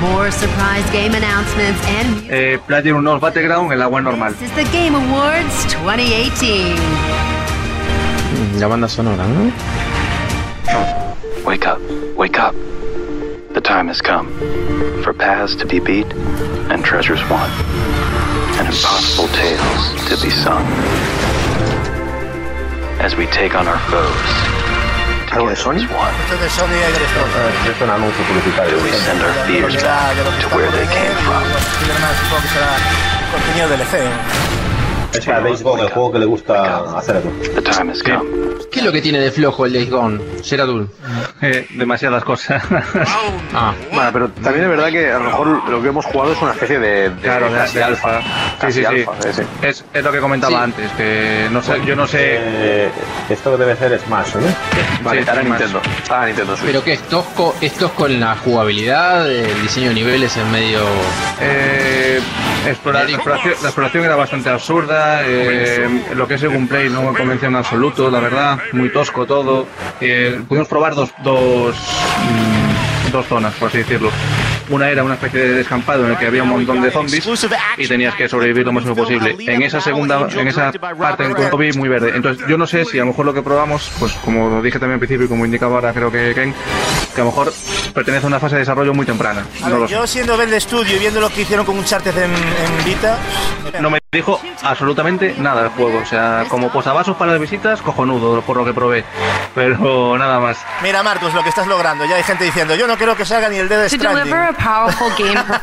More 0.00 0.32
surprise 0.32 0.84
game 0.92 1.16
announcements 1.16 1.80
and. 1.86 2.26
Eh, 2.28 2.58
Platinum 2.66 3.04
North 3.04 3.20
Battleground, 3.20 3.70
el 3.72 3.80
agua 3.80 4.00
normal. 4.00 4.34
This 4.34 4.50
is 4.50 4.56
the 4.56 4.64
Game 4.76 4.96
Awards 4.96 5.68
2018. 5.84 6.74
La 8.58 8.66
banda 8.66 8.88
sonora, 8.88 9.22
¿no? 9.24 9.52
Wake 11.44 11.66
up, 11.66 11.78
wake 12.16 12.38
up. 12.38 12.54
The 13.52 13.60
time 13.60 13.88
has 13.88 14.00
come 14.00 14.26
for 15.02 15.12
paths 15.12 15.54
to 15.56 15.66
be 15.66 15.78
beat 15.78 16.06
and 16.72 16.82
treasures 16.84 17.20
won, 17.28 17.50
and 18.58 18.66
impossible 18.66 19.28
tales 19.36 19.82
to 20.08 20.16
be 20.24 20.30
sung. 20.30 20.64
As 22.98 23.14
we 23.14 23.26
take 23.26 23.54
on 23.54 23.68
our 23.68 23.78
foes, 23.92 24.30
¿Algo 25.34 25.50
de 25.50 25.56
Sony? 25.56 25.82
Esto 25.84 26.36
de 26.38 26.48
Sony 26.48 26.72
y 26.72 26.92
de 26.92 27.04
Eh, 27.04 27.70
Es 27.74 27.80
un 27.82 27.90
anuncio 27.90 28.24
publicitario. 28.24 28.76
we 28.82 28.90
send 28.92 29.20
our 29.20 29.34
fears 29.46 29.74
Ya, 29.74 30.12
ya 30.14 30.22
lo 30.24 30.30
back 30.30 30.40
to 30.40 30.48
where 30.56 30.70
they 30.72 30.86
came 30.86 31.14
from. 31.26 31.42
Spider-Man 31.44 32.14
supongo 32.16 32.40
que 32.42 32.48
será 32.48 32.72
contenido 33.32 33.68
DLC. 33.68 34.73
Es 35.14 35.28
a 35.28 35.40
Days 35.40 35.62
Gone, 35.62 35.82
el 35.82 35.90
juego 35.90 36.12
que 36.12 36.18
le 36.18 36.26
gusta 36.26 36.96
hacer. 36.98 37.22
Come. 37.22 37.92
¿Qué 38.70 38.80
es 38.80 38.84
lo 38.84 38.90
que 38.90 39.00
tiene 39.00 39.20
de 39.20 39.30
flojo 39.30 39.64
el 39.66 39.72
Days 39.72 39.88
Gone? 39.90 40.20
Sheradul. 40.42 40.90
Eh, 41.40 41.66
demasiadas 41.76 42.24
cosas. 42.24 42.62
Ah, 43.56 43.72
Bueno, 43.92 44.10
pero 44.12 44.28
también 44.42 44.64
es 44.64 44.70
verdad 44.70 44.88
que 44.90 45.12
a 45.12 45.18
lo 45.18 45.24
mejor 45.26 45.68
lo 45.70 45.80
que 45.80 45.88
hemos 45.88 46.04
jugado 46.06 46.32
es 46.32 46.42
una 46.42 46.50
especie 46.52 46.80
de, 46.80 47.10
de 47.10 47.20
Claro, 47.20 47.48
de, 47.52 47.84
alfa. 47.84 48.20
Sí, 48.62 48.72
sí, 48.72 48.84
sí. 49.32 49.42
Es, 49.62 49.84
es 49.94 50.02
lo 50.04 50.10
que 50.10 50.18
comentaba 50.18 50.56
Sí. 50.58 50.64
antes, 50.64 50.90
que 50.92 51.48
no 51.52 51.62
sé, 51.62 51.80
yo 51.86 51.94
no 51.94 52.06
sé. 52.08 52.18
Eh, 52.40 52.90
esto 53.30 53.56
debe 53.56 53.76
ser 53.76 53.96
Smash, 54.00 54.34
¿no? 54.34 54.40
Vale, 55.04 55.22
Sí, 55.22 55.28
está 55.28 55.40
en 55.40 55.48
más. 55.48 55.60
Nintendo. 55.60 55.80
En 56.20 56.26
Nintendo 56.26 56.56
Switch. 56.56 56.66
pero 56.66 56.82
que 56.82 56.92
es 56.94 57.02
tosco, 57.02 57.54
es 57.60 57.72
tosco 57.74 58.06
en 58.08 58.18
la 58.18 58.34
jugabilidad, 58.36 59.30
el 59.30 59.62
diseño 59.62 59.90
de 59.90 59.94
niveles 59.94 60.36
es 60.36 60.44
medio. 60.46 60.80
Eh, 61.40 62.20
explora- 62.66 63.04
la, 63.04 63.10
exploración, 63.10 63.54
la 63.62 63.68
exploración 63.68 64.04
era 64.04 64.16
bastante 64.16 64.48
absurda. 64.50 65.03
Eh, 65.24 65.88
lo 66.14 66.26
que 66.28 66.34
es 66.34 66.42
el 66.42 66.50
gameplay 66.50 66.88
no 66.88 67.02
me 67.10 67.16
convenció 67.18 67.48
en 67.48 67.56
absoluto, 67.56 68.10
la 68.10 68.20
verdad. 68.20 68.58
Muy 68.72 68.90
tosco 68.90 69.26
todo. 69.26 69.66
Eh, 70.00 70.40
pudimos 70.48 70.68
probar 70.68 70.94
dos, 70.94 71.10
dos, 71.22 71.74
mm, 71.76 73.12
dos 73.12 73.26
zonas, 73.26 73.54
por 73.54 73.68
así 73.68 73.78
decirlo. 73.78 74.10
Una 74.70 74.88
era 74.88 75.04
una 75.04 75.14
especie 75.14 75.40
de 75.40 75.52
descampado 75.56 76.06
en 76.06 76.12
el 76.12 76.16
que 76.16 76.26
había 76.26 76.42
un 76.42 76.48
montón 76.48 76.80
de 76.80 76.90
zombies 76.90 77.28
y 77.76 77.86
tenías 77.86 78.14
que 78.14 78.28
sobrevivir 78.28 78.64
lo 78.64 78.72
máximo 78.72 78.96
posible. 78.96 79.36
En 79.40 79.62
esa 79.62 79.78
segunda, 79.78 80.26
en 80.34 80.48
esa 80.48 80.72
parte 80.72 81.24
en 81.24 81.34
cuanto 81.34 81.58
vi 81.58 81.72
muy 81.72 81.88
verde. 81.88 82.12
Entonces 82.14 82.46
yo 82.48 82.56
no 82.56 82.66
sé 82.66 82.84
si 82.86 82.98
a 82.98 83.02
lo 83.02 83.08
mejor 83.08 83.26
lo 83.26 83.34
que 83.34 83.42
probamos, 83.42 83.92
pues 83.98 84.12
como 84.24 84.62
dije 84.62 84.78
también 84.78 84.94
al 84.94 85.00
principio 85.00 85.26
y 85.26 85.28
como 85.28 85.44
indicaba 85.44 85.74
ahora 85.74 85.92
creo 85.92 86.10
que 86.10 86.32
Ken, 86.34 86.54
que 87.14 87.20
a 87.20 87.24
lo 87.24 87.30
mejor 87.30 87.52
pertenece 87.92 88.24
a 88.24 88.28
una 88.28 88.40
fase 88.40 88.54
de 88.54 88.60
desarrollo 88.60 88.94
muy 88.94 89.04
temprana. 89.04 89.44
A 89.62 89.68
No 89.68 89.80
ver, 89.80 89.90
yo 89.90 90.06
siendo 90.06 90.34
Bell 90.38 90.50
de 90.50 90.56
estudio 90.56 90.96
y 90.96 90.98
viendo 90.98 91.20
lo 91.20 91.28
que 91.28 91.42
hicieron 91.42 91.66
con 91.66 91.76
Uncharted 91.78 92.16
en, 92.16 92.30
en 92.32 92.84
Vita, 92.86 93.18
No 93.82 93.90
me 93.90 93.98
dijo 94.14 94.40
absolutamente 94.62 95.34
nada 95.38 95.62
del 95.62 95.70
juego. 95.72 95.98
O 95.98 96.06
sea, 96.06 96.46
como 96.48 96.70
posavasos 96.70 97.16
para 97.16 97.32
las 97.32 97.40
visitas, 97.40 97.82
cojonudo 97.82 98.40
por 98.42 98.56
lo 98.56 98.64
que 98.64 98.72
probé. 98.72 99.04
Pero 99.54 100.16
nada 100.16 100.40
más. 100.40 100.58
mira 100.82 101.02
Marcos 101.02 101.34
lo 101.34 101.42
que 101.42 101.48
estás 101.50 101.66
logrando. 101.66 102.04
Ya 102.06 102.16
hay 102.16 102.22
gente 102.22 102.44
diciendo, 102.44 102.74
yo 102.74 102.86
no 102.86 102.96
creo 102.96 103.16
que 103.16 103.24
salga 103.24 103.48
ni 103.48 103.56
el 103.56 103.68
Dead 103.68 103.88
Stranding. 103.88 104.34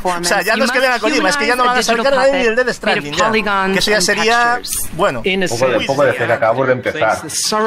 O 0.03 0.23
sea, 0.23 0.41
ya 0.41 0.55
no 0.55 0.65
es 0.65 0.71
que 0.71 0.79
vean 0.79 0.93
a 0.93 0.99
Kojima, 0.99 1.29
es 1.29 1.37
que 1.37 1.47
ya 1.47 1.55
no 1.55 1.65
van 1.65 1.77
a 1.77 1.83
sacar 1.83 2.03
digital 2.03 2.31
ni 2.31 2.45
el 2.45 2.55
Dead 2.55 2.73
Stranding. 2.73 3.13
ya. 3.13 3.31
Que 3.71 3.79
eso 3.79 3.91
ya 3.91 4.01
sería, 4.01 4.59
bueno, 4.93 5.21
Un 5.25 5.47
poco 5.47 5.67
de, 5.67 5.85
poco 5.85 6.03
de 6.03 6.13
fe 6.13 6.27
que 6.27 6.33
acabamos 6.33 6.67
de 6.67 6.73
empezar. 6.73 7.21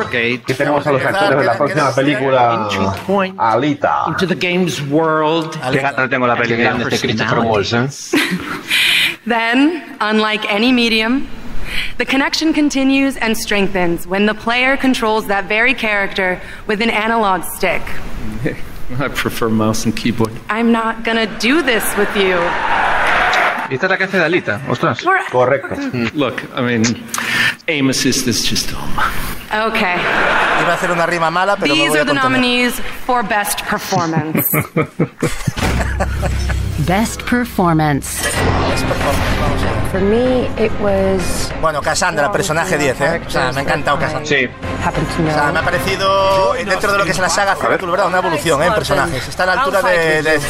Aquí 0.07 0.39
tenemos 0.39 0.87
a 0.87 0.93
los 0.93 1.05
actores 1.05 1.39
de 1.39 1.45
la 1.45 1.57
próxima 1.57 1.95
película 1.95 2.69
Alita. 3.39 4.05
Into 4.09 4.27
the 4.27 4.35
game's 4.35 4.81
world. 4.89 5.59
Qué 5.71 5.79
gana 5.79 6.09
tengo 6.09 6.27
la 6.27 6.37
peli. 6.37 6.57
grande 6.57 6.85
este 6.85 7.07
Christopher 7.07 7.39
Waltz, 7.39 7.73
¿eh? 7.73 7.89
Then, 9.27 9.97
unlike 10.01 10.45
any 10.53 10.73
medium, 10.73 11.29
the 11.99 12.05
connection 12.05 12.53
continues 12.53 13.17
and 13.17 13.37
strengthens 13.37 14.07
when 14.07 14.27
the 14.27 14.35
player 14.35 14.77
controls 14.77 15.27
that 15.29 15.45
very 15.47 15.73
character 15.75 16.41
with 16.67 16.83
an 16.83 16.91
analog 16.91 17.45
stick. 17.45 17.83
I 18.99 19.09
prefer 19.09 19.49
mouse 19.49 19.85
and 19.87 19.97
keyboard. 19.97 20.33
I'm 20.51 20.73
not 20.73 21.05
gonna 21.05 21.27
do 21.39 21.63
this 21.63 21.97
with 21.97 22.15
you. 22.17 22.37
Y 23.71 23.77
esta 23.77 23.87
es 23.87 23.91
la 23.91 23.97
que 23.97 24.05
hace 24.05 24.19
de 24.19 24.25
Alita, 24.27 24.61
ostras. 24.69 25.01
Correcto. 25.31 25.75
Look, 26.15 26.45
I 26.55 26.61
mean, 26.61 26.85
aim 27.67 27.89
assist 27.89 28.27
is 28.27 28.45
just 28.45 28.75
um, 28.75 28.91
Okay. 29.51 29.97
Iba 29.97 30.69
a 30.69 30.75
hacer 30.77 30.91
una 30.91 31.07
rima 31.07 31.31
mala, 31.31 31.57
pero 31.57 31.75
me 31.75 31.81
These 31.81 31.91
voy 31.93 31.99
are 31.99 32.03
a 32.03 32.05
the 32.05 32.13
contener. 32.13 32.31
nominees 32.31 32.79
for 33.07 33.23
Best 33.23 33.65
Performance. 33.65 34.53
Best 36.79 37.23
performance. 37.23 38.21
For 39.93 40.01
me, 40.01 40.47
it 40.59 40.73
was. 40.81 41.53
Bueno, 41.61 41.81
Cassandra, 41.81 42.33
personaje 42.33 42.77
10, 42.77 43.01
¿eh? 43.01 43.21
O 43.25 43.31
sea, 43.31 43.53
me 43.53 43.61
ha 43.61 43.63
encantado 43.63 43.97
Cassandra. 43.99 44.27
Sí. 44.27 44.49
O 44.85 45.33
sea, 45.33 45.51
me 45.53 45.61
ha 45.61 45.63
parecido, 45.63 46.53
dentro 46.55 46.93
de 46.93 46.99
lo 46.99 47.05
que 47.05 47.13
es 47.13 47.19
la 47.19 47.29
saga 47.29 47.55
Círculo, 47.55 47.93
¿verdad? 47.93 48.09
Una 48.09 48.19
evolución, 48.19 48.63
¿eh? 48.63 48.67
En 48.67 48.75
personajes. 48.75 49.27
Está 49.29 49.45
a 49.45 49.47
la 49.47 49.53
altura 49.53 49.81
de, 49.83 50.23
de. 50.23 50.41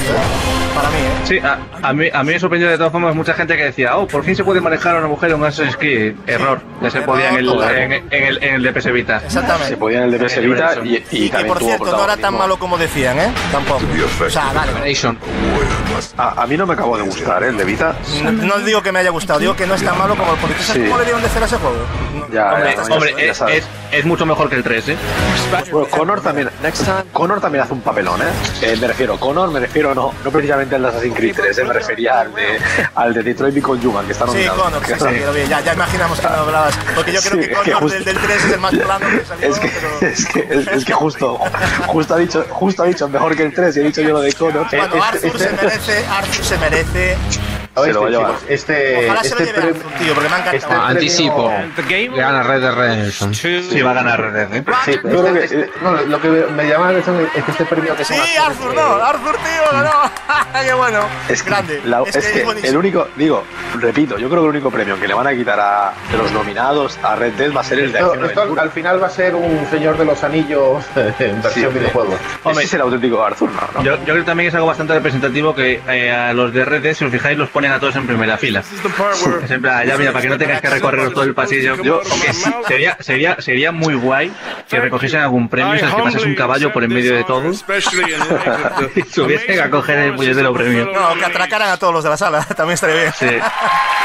Para 0.74 0.88
mí, 0.88 0.96
¿eh? 0.96 1.22
Sí, 1.24 1.38
a, 1.38 1.59
a 1.82 1.92
mí, 1.92 2.09
a 2.12 2.24
mí 2.24 2.32
me 2.32 2.40
sorprendió 2.40 2.68
de 2.68 2.76
todas 2.78 2.90
formas 2.90 3.14
mucha 3.14 3.34
gente 3.34 3.56
que 3.56 3.64
decía, 3.66 3.96
oh, 3.96 4.09
por 4.09 4.24
fin 4.24 4.34
se 4.34 4.42
puede 4.42 4.60
manejar 4.60 4.96
a 4.96 4.98
una 5.01 5.09
mujer 5.09 5.30
en 5.30 5.36
un 5.36 5.44
Assassin's 5.44 5.76
Creed. 5.76 6.14
Error, 6.26 6.60
ya 6.82 6.90
se 6.90 7.02
podía 7.02 7.28
en 7.30 7.36
el, 7.36 7.48
en, 7.48 7.92
en 7.92 8.24
el, 8.24 8.42
en 8.42 8.55
el 8.55 8.62
de 8.62 8.72
PS 8.72 8.92
Vita. 8.92 9.18
Exactamente. 9.24 9.68
Se 9.68 9.76
podía 9.76 9.98
en 9.98 10.05
el 10.05 10.18
de 10.18 10.24
PS 10.24 10.40
Vita 10.40 10.72
y, 10.82 11.05
y 11.10 11.24
Y 11.26 11.28
también 11.28 11.48
por 11.48 11.59
tuvo 11.59 11.68
cierto, 11.68 11.96
no 11.96 12.05
era 12.05 12.16
tan 12.16 12.36
malo 12.36 12.59
como 12.59 12.76
decían, 12.78 13.18
¿eh? 13.20 13.30
Tampoco. 13.52 13.82
O 14.26 14.30
sea, 14.30 14.52
vale. 14.52 14.72
A, 16.16 16.42
a 16.42 16.46
mí 16.46 16.56
no 16.56 16.66
me 16.66 16.74
acabó 16.74 16.96
de 16.96 17.02
gustar, 17.04 17.42
¿eh? 17.42 17.48
El 17.48 17.56
de 17.56 17.64
Vita. 17.64 17.94
No, 18.22 18.32
no 18.32 18.58
digo 18.58 18.82
que 18.82 18.92
me 18.92 18.98
haya 19.00 19.10
gustado, 19.10 19.38
digo 19.40 19.54
que 19.56 19.66
no 19.66 19.74
es 19.74 19.82
tan 19.84 19.96
malo 19.98 20.16
como 20.16 20.32
el 20.32 20.38
porque 20.38 20.54
¿tú 20.56 20.62
sabes 20.62 20.82
Sí. 20.82 20.88
cómo 20.88 20.98
le 20.98 21.04
dieron 21.04 21.20
de 21.22 21.28
hacer 21.28 21.42
a 21.42 21.46
ese 21.46 21.56
juego? 21.56 21.76
Ya, 22.32 22.52
Hombre, 22.52 22.74
ya, 22.76 22.94
hombre, 22.94 23.14
ya 23.16 23.22
es, 23.32 23.40
es, 23.48 23.64
es 23.92 24.04
mucho 24.04 24.26
mejor 24.26 24.48
que 24.48 24.56
el 24.56 24.62
3, 24.64 24.88
¿eh? 24.88 24.96
Bueno, 25.70 25.88
Connor 25.88 26.20
también, 26.20 26.50
Connor 27.12 27.40
también 27.40 27.64
hace 27.64 27.72
un 27.72 27.80
papelón, 27.80 28.20
¿eh? 28.22 28.24
Eh, 28.62 28.76
Me 28.80 28.88
refiero, 28.88 29.18
Connor, 29.18 29.50
me 29.50 29.60
refiero 29.60 29.94
no, 29.94 30.12
no 30.24 30.30
precisamente 30.30 30.74
al 30.74 30.82
de 30.82 30.88
Assassin's 30.88 31.16
Creed 31.16 31.34
3, 31.36 31.58
eh, 31.58 31.64
me 31.64 31.72
refería 31.74 32.20
al 32.20 32.34
de, 32.34 32.58
al 32.94 33.14
de 33.14 33.22
Detroit 33.22 33.54
Become 33.54 33.86
Human, 33.86 34.06
que 34.06 34.12
está 34.12 34.26
Sí, 34.26 34.32
nominado. 34.32 34.62
Connor, 34.62 34.82
sí, 34.86 34.92
Que- 34.94 34.98
sí, 34.98 35.20
lo 35.24 35.32
vi. 35.32 35.46
Ya, 35.48 35.60
ya 35.60 35.74
imaginamos 35.74 36.18
que 36.20 36.26
no 36.28 36.34
hablabas. 36.34 36.76
Porque 36.94 37.12
yo 37.12 37.20
creo 37.20 37.32
Sí, 37.32 37.38
que 37.48 37.52
es 37.54 37.58
que 37.60 37.72
Connor 37.72 37.80
justo- 37.82 37.94
del, 37.96 38.04
del 38.04 38.18
3 38.18 38.44
es 38.44 38.52
el 38.52 38.60
más 38.60 38.74
plano 38.74 39.06
que 39.10 39.24
salió. 39.24 39.48
Es 39.48 39.58
que, 39.58 39.66
es 40.06 40.26
que, 40.26 40.46
es, 40.50 40.66
es 40.68 40.84
que 40.84 40.92
justo, 40.92 41.38
justo 41.86 42.14
ha 42.14 42.18
dicho, 42.18 42.44
justo 42.50 42.82
ha 42.82 42.86
dicho 42.86 43.08
mejor 43.08 43.36
que 43.36 43.42
el 43.44 43.54
3 43.54 43.76
y 43.76 43.80
he 43.80 43.82
dicho 43.84 44.00
yo 44.02 44.10
lo 44.10 44.20
de 44.20 44.32
Connor. 44.32 44.66
Bueno, 44.70 45.02
Arthur 45.04 45.38
se 45.38 45.52
merece, 45.52 45.84
Arthur 45.93 46.44
se 46.44 46.56
merece. 46.56 47.16
Se 47.74 47.92
lo 47.92 48.02
va 48.02 48.06
a 48.06 48.10
llevar. 48.10 48.32
este, 48.48 49.05
Ojalá 49.06 49.20
se 49.22 49.28
este 49.28 49.38
lo 49.40 49.46
lleve 49.46 49.59
premio- 49.59 49.74
Arthur, 49.74 49.92
tío, 49.98 50.14
porque 50.14 50.28
me 50.28 50.34
ha 50.34 50.38
encantado. 50.38 50.56
este 50.56 50.74
Anticipo. 50.74 51.52
premio- 51.86 52.16
Gana 52.16 52.42
Red 52.44 52.60
Dead 52.60 52.74
Redemption. 52.74 53.34
Sí, 53.34 53.82
va 53.82 53.90
a 53.90 53.94
ganar 53.94 54.20
Red 54.20 54.32
Dead, 54.48 54.55
¿eh? 54.55 54.64
Sí, 54.84 54.90
este- 54.92 55.44
este- 55.44 55.70
no, 55.82 55.92
lo 55.92 56.20
que 56.20 56.28
me 56.28 56.68
llama 56.68 56.84
la 56.92 56.98
atención 56.98 57.28
es 57.34 57.44
que 57.44 57.51
este 57.51 57.64
premio 57.64 57.96
que 57.96 58.05
Sí, 58.05 58.14
son 58.14 58.22
actores 58.22 58.46
Arthur, 58.46 58.70
que- 58.70 58.76
no, 58.76 59.05
Arthur, 59.05 59.36
tío, 59.36 59.82
no. 59.82 60.62
Qué 60.64 60.72
bueno. 60.74 61.01
Es 61.28 61.42
que, 61.42 61.51
Grande. 61.51 61.80
la- 61.84 62.02
es 62.06 62.16
es 62.16 62.26
que 62.28 62.44
buenísimo. 62.44 62.70
el 62.70 62.76
único, 62.78 63.09
digo, 63.16 63.44
repito, 63.80 64.18
yo 64.18 64.28
creo 64.28 64.42
que 64.42 64.46
el 64.48 64.51
único 64.51 64.70
premio 64.70 64.98
que 65.01 65.09
le 65.09 65.14
van 65.14 65.26
a 65.26 65.32
quitar 65.34 65.59
a 65.60 65.92
de 66.12 66.16
los 66.18 66.30
nominados 66.32 66.98
a 67.02 67.16
Red 67.16 67.32
Dead 67.34 67.52
va 67.55 67.60
a 67.60 67.64
ser 67.64 67.80
el 67.80 67.92
de 67.92 67.98
Esto, 67.98 68.10
acción 68.12 68.24
esto 68.26 68.40
aventura. 68.40 68.62
al 68.62 68.70
final 68.70 69.02
va 69.02 69.06
a 69.09 69.10
ser 69.10 69.34
un 69.34 69.66
señor 69.70 69.98
de 69.98 70.05
los 70.05 70.22
anillos 70.22 70.84
en 71.18 71.42
versión 71.42 71.72
Sí, 71.72 71.78
videojuego. 71.78 72.16
Ese 72.51 72.62
es 72.62 72.74
el 72.74 72.80
auténtico 72.82 73.22
Arthur, 73.24 73.51
¿no? 73.51 73.60
¿no? 73.74 73.82
Yo, 73.82 73.96
yo 74.05 74.12
creo 74.14 74.24
también 74.24 74.44
que 74.46 74.48
es 74.51 74.55
algo 74.55 74.68
bastante 74.68 74.94
representativo 74.94 75.55
que 75.55 75.82
eh, 75.88 76.12
a 76.12 76.32
los 76.32 76.52
de 76.52 76.64
Red 76.64 76.82
Dead, 76.82 76.94
si 76.94 77.05
os 77.05 77.10
fijáis, 77.10 77.36
los 77.36 77.48
ponen 77.51 77.64
a 77.73 77.81
todos 77.81 77.97
en 77.97 78.07
primera 78.07 78.36
fila. 78.36 78.61
Es 78.61 79.51
en 79.51 79.62
plan, 79.62 79.86
ya 79.86 79.97
mira, 79.97 80.12
para 80.12 80.23
que 80.23 80.28
no 80.28 80.39
tengáis 80.39 80.61
que 80.61 80.70
recorrer 80.70 81.11
todo 81.12 81.24
el 81.24 81.35
pasillo. 81.35 81.77
Yo, 81.82 82.01
sería, 82.66 82.97
sería, 83.01 83.41
sería 83.41 83.73
muy 83.73 83.95
guay 83.95 84.32
que 84.69 84.81
recogiesen 84.81 85.20
algún 85.20 85.49
premio, 85.49 85.78
¿sabes? 85.78 85.95
que 85.95 86.03
pases 86.03 86.24
un 86.24 86.35
caballo 86.35 86.73
por 86.73 86.85
en 86.85 86.93
medio 86.93 87.15
de 87.15 87.24
todos 87.24 87.65
y 88.97 89.03
subiesen 89.03 89.61
a 89.61 89.70
coger 89.70 89.99
el 89.99 90.15
puñetero 90.15 90.53
premio. 90.53 90.86
No, 90.93 91.15
que 91.15 91.24
atracaran 91.24 91.70
a 91.70 91.77
todos 91.77 91.93
los 91.93 92.05
de 92.05 92.11
la 92.11 92.16
sala, 92.16 92.45
también 92.57 92.74
estaría 92.74 92.97
bien. 92.97 93.12
Sí. 93.19 93.27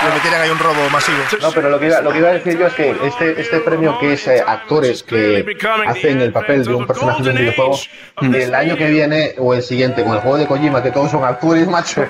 Le 0.02 0.14
metieran 0.14 0.42
ahí 0.42 0.50
un 0.50 0.60
robo 0.60 0.90
masivo. 0.90 1.18
No, 1.42 1.52
pero 1.52 1.70
lo 1.70 1.78
que, 1.78 1.88
iba, 1.88 2.00
lo 2.00 2.12
que 2.12 2.20
iba 2.20 2.30
a 2.30 2.34
decir 2.34 2.58
yo 2.58 2.68
es 2.68 2.74
que 2.74 2.96
este, 3.04 3.42
este 3.42 3.60
premio 3.60 4.00
que 4.00 4.14
es 4.14 4.28
eh, 4.28 4.42
actores 4.46 5.04
que 5.04 5.46
hacen 5.88 6.22
el 6.22 6.32
papel 6.32 6.64
de 6.64 6.74
un 6.74 6.88
personaje 6.88 7.22
de 7.22 7.32
un 7.32 7.36
videojuego, 7.36 7.78
el 8.22 8.56
año 8.56 8.78
que 8.78 8.88
viene 8.88 9.36
o 9.38 9.54
el 9.54 9.62
siguiente, 9.62 10.04
con 10.04 10.14
el 10.14 10.22
juego 10.22 10.38
de 10.38 10.48
Kojima, 10.48 10.82
que 10.82 10.92
todos 10.92 11.12
son 11.12 11.26
actores, 11.26 11.68
macho, 11.68 12.06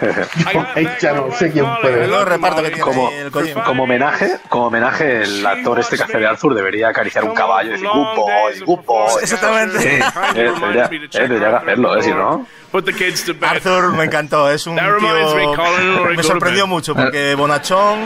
yo 0.54 0.66
ahí 0.76 0.88
ya 1.00 1.14
no 1.14 1.32
sé 1.40 1.52
quién 1.52 1.66
puede. 1.82 2.06
El 2.06 2.26
reparto 2.26 2.62
que 2.62 2.70
tiene 2.70 2.84
Como, 2.84 3.10
el 3.10 3.80
homenaje, 3.80 4.38
como 4.50 4.68
homenaje, 4.68 5.24
el 5.24 5.46
actor 5.46 5.80
este 5.80 5.98
que 5.98 6.04
hace 6.04 6.18
de 6.18 6.28
Arthur 6.28 6.54
debería 6.54 6.90
acariciar 6.90 7.24
un 7.24 7.34
caballo 7.34 7.70
y 7.70 7.72
decir 7.74 7.88
good 7.88 8.16
boy, 8.16 8.60
good 8.66 8.86
boy. 8.86 9.14
Exactamente. 9.22 9.80
Sí, 9.80 9.88
eh, 10.36 10.52
debería, 10.60 10.86
eh, 10.86 11.28
debería 11.28 11.58
hacerlo, 11.58 11.98
eh, 11.98 12.04
si 12.04 12.12
no. 12.12 12.46
Arthur 13.42 13.94
me 13.94 14.04
encantó, 14.06 14.50
es 14.50 14.68
un 14.68 14.76
tío. 14.78 15.36
Me 16.16 16.24
sorprendió 16.24 16.68
mucho 16.68 16.96
porque 16.96 17.36
Bonachón. 17.36 18.00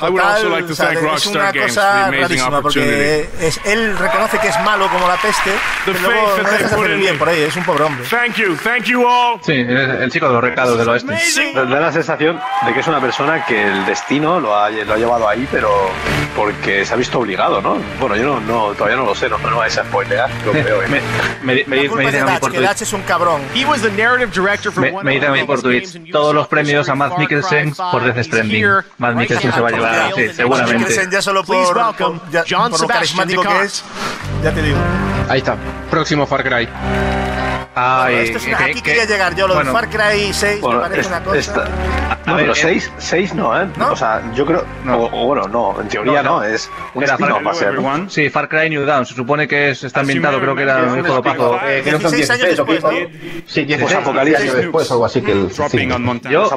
I 0.00 0.08
would 0.10 0.20
also 0.20 0.48
like 0.48 0.66
to 0.66 0.72
o 0.72 0.76
sea, 0.76 0.88
thank 0.94 1.16
es 1.16 1.26
una 1.26 1.52
cosa 1.52 2.08
the 2.10 2.20
rarísima 2.20 2.62
porque 2.62 3.28
es, 3.40 3.60
él 3.64 3.96
reconoce 3.98 4.38
que 4.38 4.48
es 4.48 4.60
malo 4.60 4.88
como 4.88 5.08
la 5.08 5.16
peste, 5.16 5.50
pero 5.84 5.98
luego 6.00 6.36
no 6.38 6.44
that 6.44 6.50
dejas 6.50 6.70
de 6.70 6.76
put 6.76 6.84
hacer 6.84 6.96
bien 6.98 7.18
por 7.18 7.28
ahí, 7.28 7.42
es 7.42 7.56
un 7.56 7.64
pobre 7.64 7.84
hombre. 7.84 8.06
Thank 8.08 8.36
you, 8.36 8.56
thank 8.62 8.84
you 8.84 9.04
all. 9.06 9.38
Sí, 9.42 9.52
es 9.52 9.68
el 10.00 10.10
chico 10.10 10.28
de 10.28 10.34
los 10.34 10.42
recados 10.42 10.78
del 10.78 10.88
oeste. 10.88 11.12
Da 11.54 11.64
da 11.64 11.80
la 11.80 11.92
sensación 11.92 12.40
de 12.66 12.72
que 12.72 12.80
es 12.80 12.86
una 12.86 13.00
persona 13.00 13.44
que 13.44 13.62
el 13.62 13.86
destino 13.86 14.38
lo 14.40 14.56
ha, 14.56 14.70
lo 14.70 14.94
ha 14.94 14.96
llevado 14.96 15.28
ahí, 15.28 15.46
pero 15.50 15.90
porque 16.36 16.84
se 16.84 16.94
ha 16.94 16.96
visto 16.96 17.18
obligado, 17.18 17.60
¿no? 17.60 17.78
Bueno, 17.98 18.16
yo 18.16 18.24
no, 18.24 18.40
no 18.40 18.74
todavía 18.74 18.96
no 18.96 19.04
lo 19.06 19.14
sé, 19.14 19.28
no, 19.28 19.38
no 19.38 19.56
vais 19.58 19.76
a 19.76 19.84
spoilear, 19.84 20.30
lo 20.44 20.52
creo. 20.62 20.82
¿eh? 20.82 20.88
Me, 20.88 21.00
me, 21.42 21.64
me, 21.64 21.64
me 21.66 21.84
es 21.86 21.96
dicen 22.12 22.28
a 22.28 22.32
mí 22.32 22.38
por 22.40 22.50
que 22.52 22.58
Twitch. 22.58 22.70
Dutch 22.70 22.82
es 22.82 22.92
un 22.92 23.02
cabrón. 23.02 23.42
He 23.58 23.64
was 23.64 23.82
the 23.82 23.90
narrative 23.90 24.30
director 24.32 24.70
for 24.70 24.80
Me, 24.82 24.90
one 24.92 25.04
me 25.04 25.18
mí 25.18 25.44
por 25.44 25.60
Twitch 25.62 26.12
todos 26.12 26.34
los 26.34 26.46
premios 26.46 26.88
a 26.88 26.94
Matt 26.94 27.18
Mikkelsen 27.18 27.74
por 27.74 28.04
Death 28.04 28.24
Stranding. 28.26 28.64
Matt 28.98 29.14
Mikkelsen 29.16 29.52
se 29.52 29.60
va 29.60 29.68
a 29.68 29.70
llevar, 29.72 30.12
sí, 30.14 30.28
seguramente. 30.34 31.08
Ya 31.10 31.22
solo 31.22 31.42
Please 31.44 31.72
por, 31.72 31.76
welcome 31.76 32.18
por, 32.20 32.30
ya- 32.30 32.44
John 32.48 32.70
por 32.70 32.80
lo 32.80 32.86
Sebastian 32.86 32.98
carismático 33.26 33.42
que 33.42 33.62
es, 33.64 33.84
ya 34.44 34.52
te 34.52 34.62
digo. 34.62 34.78
Ahí 35.28 35.38
está. 35.38 35.56
Próximo 35.90 36.26
Far 36.26 36.42
Cry. 36.44 36.68
Ay, 37.74 38.14
Esto 38.16 38.38
es 38.38 38.46
una- 38.46 38.58
aquí 38.58 38.74
que- 38.74 38.82
quería 38.82 39.04
llegar 39.04 39.34
yo, 39.36 39.46
lo 39.48 39.54
bueno, 39.54 39.70
de 39.72 39.78
Far 39.78 39.88
Cry 39.90 40.32
6 40.32 40.60
Bueno, 40.60 40.78
me 40.80 40.82
parece 40.88 41.00
es- 41.00 41.06
una 41.08 41.22
cosa. 41.24 41.38
esta- 41.38 42.17
no, 42.28 42.36
ver, 42.36 42.44
pero 42.44 42.52
eh, 42.54 42.60
6 42.60 42.92
seis 42.98 43.34
no, 43.34 43.60
¿eh? 43.60 43.66
O 43.90 43.96
sea, 43.96 44.22
yo 44.34 44.46
creo. 44.46 44.64
O, 44.88 45.10
o 45.12 45.26
bueno, 45.26 45.48
no, 45.48 45.80
en 45.80 45.88
teoría 45.88 46.22
no, 46.22 46.42
es 46.44 46.70
un 46.94 47.02
Era 47.02 47.14
spin-off 47.14 47.34
Far, 47.36 47.46
va 47.46 47.50
a 47.50 47.54
ser. 47.54 47.74
¿no? 47.80 48.10
Sí, 48.10 48.30
Far 48.30 48.48
Cry 48.48 48.70
New 48.70 48.84
Dawn. 48.84 49.06
Se 49.06 49.14
supone 49.14 49.46
que 49.48 49.70
es, 49.70 49.84
está 49.84 50.00
ambientado, 50.00 50.40
creo 50.40 50.54
que 50.54 50.62
era 50.62 50.82
un 50.84 50.98
hijo 50.98 51.14
de 51.16 51.22
paso. 51.22 51.58
Eh, 51.66 51.82
que 51.84 51.90
son 51.92 52.00
16 52.12 52.30
años 52.30 52.46
16 52.56 52.60
o 52.60 52.64
después, 52.64 52.82
¿no? 52.82 52.90
15. 52.90 53.42
Sí, 53.46 53.64
16 53.64 53.80
Posapocalipsis. 53.82 54.42
años 54.42 54.56
después, 54.56 54.90
algo 54.90 55.04
así 55.06 55.20
que 55.22 55.32
el. 55.32 55.48
Yo. 56.30 56.48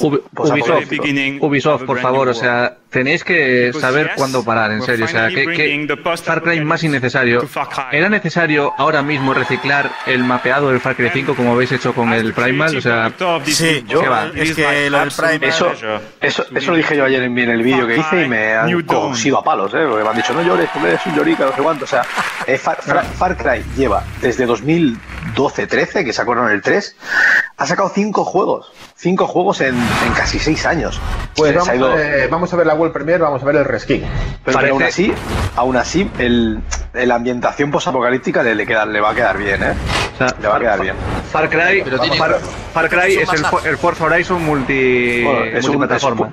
Ubi- 0.00 0.22
Ubisoft, 0.36 0.88
Ubisoft, 1.40 1.84
por 1.84 1.98
favor, 2.00 2.28
o 2.28 2.34
sea, 2.34 2.76
tenéis 2.90 3.24
que 3.24 3.72
saber 3.78 4.12
cuándo 4.16 4.44
parar, 4.44 4.70
en 4.72 4.82
serio. 4.82 5.04
O 5.04 5.08
sea, 5.08 5.28
que, 5.28 5.46
que 5.46 5.96
Far 6.24 6.42
Cry 6.42 6.60
más 6.64 6.82
innecesario. 6.84 7.46
¿Era 7.92 8.08
necesario 8.08 8.72
ahora 8.78 9.02
mismo 9.02 9.34
reciclar 9.34 9.90
el 10.06 10.24
mapeado 10.24 10.70
del 10.70 10.80
Far 10.80 10.96
Cry 10.96 11.10
5 11.12 11.34
como 11.34 11.52
habéis 11.52 11.72
hecho 11.72 11.94
con 11.94 12.12
el 12.12 12.32
Primal? 12.32 12.76
O 12.76 12.80
sea, 12.80 13.12
Sí, 13.44 13.84
¿qué 13.88 14.08
va? 14.08 14.30
es 14.34 14.54
que 14.54 14.66
lo 14.90 14.98
del 15.00 15.10
Prime. 15.10 15.48
Eso, 15.48 15.72
eso, 16.20 16.44
eso 16.54 16.70
lo 16.70 16.76
dije 16.76 16.96
yo 16.96 17.04
ayer 17.04 17.22
en, 17.22 17.38
en 17.38 17.50
el 17.50 17.62
vídeo 17.62 17.86
que 17.86 17.96
hice 17.98 18.22
y 18.24 18.28
me 18.28 18.54
han 18.54 18.82
cosido 18.82 19.38
a 19.38 19.44
palos, 19.44 19.72
¿eh? 19.74 19.84
Porque 19.88 20.04
me 20.04 20.10
han 20.10 20.16
dicho, 20.16 20.32
no 20.32 20.42
llores, 20.42 20.70
tú 20.72 20.84
eres 20.86 21.04
un 21.06 21.14
llorica, 21.14 21.44
no 21.46 21.54
sé 21.54 21.62
cuánto. 21.62 21.84
O 21.84 21.88
sea, 21.88 22.02
eh, 22.46 22.58
Far, 22.58 22.78
Far- 22.82 23.04
Far 23.04 23.36
Cry 23.36 23.64
lleva 23.76 24.04
desde 24.20 24.46
2012-13, 24.46 26.04
que 26.04 26.12
sacaron 26.12 26.50
el 26.50 26.62
3, 26.62 26.96
ha 27.56 27.66
sacado 27.66 27.90
5 27.94 28.24
juegos. 28.24 28.72
5 28.96 29.26
juegos 29.26 29.60
en, 29.62 29.74
en 29.76 30.12
casi 30.14 30.38
6 30.38 30.66
años. 30.66 31.00
Pues 31.36 31.54
vamos 31.54 31.74
ido- 31.74 31.94
ver, 31.94 32.28
vamos 32.28 32.52
a 32.52 32.56
ver 32.56 32.66
la 32.66 32.74
World 32.74 32.92
Premier, 32.92 33.20
vamos 33.20 33.42
a 33.42 33.46
ver 33.46 33.56
el 33.56 33.64
reskin. 33.64 34.04
pero, 34.44 34.58
pero 34.58 34.72
aún 34.74 34.82
así, 34.82 35.12
aún 35.56 35.76
así 35.76 36.10
el, 36.18 36.60
la 36.92 37.14
ambientación 37.14 37.70
posapocalíptica 37.70 38.42
le, 38.42 38.54
le, 38.54 38.66
queda, 38.66 38.84
le 38.84 39.00
va 39.00 39.10
a 39.10 39.14
quedar 39.14 39.38
bien, 39.38 39.62
¿eh? 39.62 39.72
O 40.14 40.18
sea, 40.18 40.36
Le 40.40 40.48
va 40.48 40.56
a 40.56 40.60
quedar 40.60 40.80
bien. 40.82 40.94
Far 41.32 41.48
Cry, 41.48 41.82
Far, 42.18 42.38
Far 42.74 42.88
Cry 42.90 43.14
es 43.16 43.32
el, 43.32 43.44
For- 43.46 43.66
el 43.66 43.78
Forza 43.78 44.04
Horizon 44.04 44.44
multi, 44.60 45.22
Bueno, 45.24 45.44
es 45.44 45.64
un- 45.64 45.72
multiplataforma. 45.76 46.30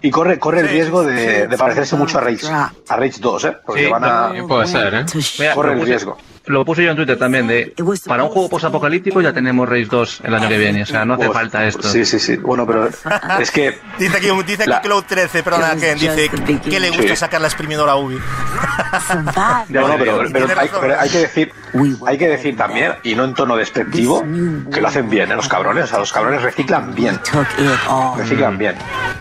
Y 0.00 0.10
corre, 0.10 0.38
corre 0.38 0.60
el 0.60 0.68
riesgo 0.68 1.02
de, 1.02 1.46
de 1.48 1.58
parecerse 1.58 1.96
mucho 1.96 2.18
a 2.18 2.20
Rage, 2.22 2.46
a 2.46 2.96
Rage 2.96 3.18
2, 3.20 3.44
¿eh? 3.44 3.56
Porque 3.66 3.84
Sí, 3.84 3.90
van 3.90 4.04
a. 4.04 4.32
Puede 4.46 4.66
ser, 4.66 4.94
¿eh? 4.94 5.04
Corre 5.54 5.72
el 5.74 5.84
riesgo. 5.86 6.16
Lo 6.46 6.64
puse 6.64 6.82
yo 6.84 6.90
en 6.90 6.96
Twitter 6.96 7.16
también, 7.18 7.46
de 7.46 7.74
para 8.06 8.24
un 8.24 8.30
juego 8.30 8.48
posapocalíptico 8.48 9.20
ya 9.20 9.32
tenemos 9.32 9.68
Race 9.68 9.86
2 9.90 10.22
el 10.24 10.34
año 10.34 10.48
que 10.48 10.58
viene, 10.58 10.82
o 10.82 10.86
sea, 10.86 11.04
no 11.04 11.14
hace 11.14 11.30
falta 11.30 11.64
esto. 11.66 11.88
Sí, 11.88 12.04
sí, 12.04 12.18
sí. 12.18 12.36
Bueno, 12.36 12.66
pero 12.66 12.88
es 13.38 13.50
que. 13.50 13.78
Dice 13.98 14.16
aquí, 14.16 14.28
dice 14.46 14.62
aquí 14.64 14.70
La- 14.70 14.80
Cloud 14.80 15.04
13, 15.06 15.42
perdona, 15.42 15.76
Ken, 15.76 15.98
dice 15.98 16.28
que 16.68 16.80
le 16.80 16.88
gusta 16.90 17.02
Sí. 17.08 17.16
sacar 17.16 17.40
la 17.40 17.46
exprimidora 17.48 17.94
Ubi. 17.96 18.18
Ya, 19.68 19.80
bueno, 19.80 19.96
pero, 19.98 20.22
pero 20.32 20.46
hay, 20.60 20.68
pero 20.80 21.00
hay 21.00 21.08
que 21.10 21.18
decir, 21.18 21.52
hay 22.06 22.18
que 22.18 22.28
decir 22.28 22.56
también, 22.56 22.92
y 23.02 23.14
no 23.14 23.24
en 23.24 23.34
tono 23.34 23.56
despectivo, 23.56 24.22
que 24.72 24.80
lo 24.80 24.88
hacen 24.88 25.08
bien, 25.08 25.30
¿eh? 25.32 25.36
Los 25.36 25.48
cabrones, 25.48 25.84
o 25.84 25.86
sea, 25.86 25.98
los 25.98 26.12
cabrones 26.12 26.42
reciclan 26.42 26.94
bien. 26.94 27.18
Reciclan 28.16 28.58
bien. 28.58 28.74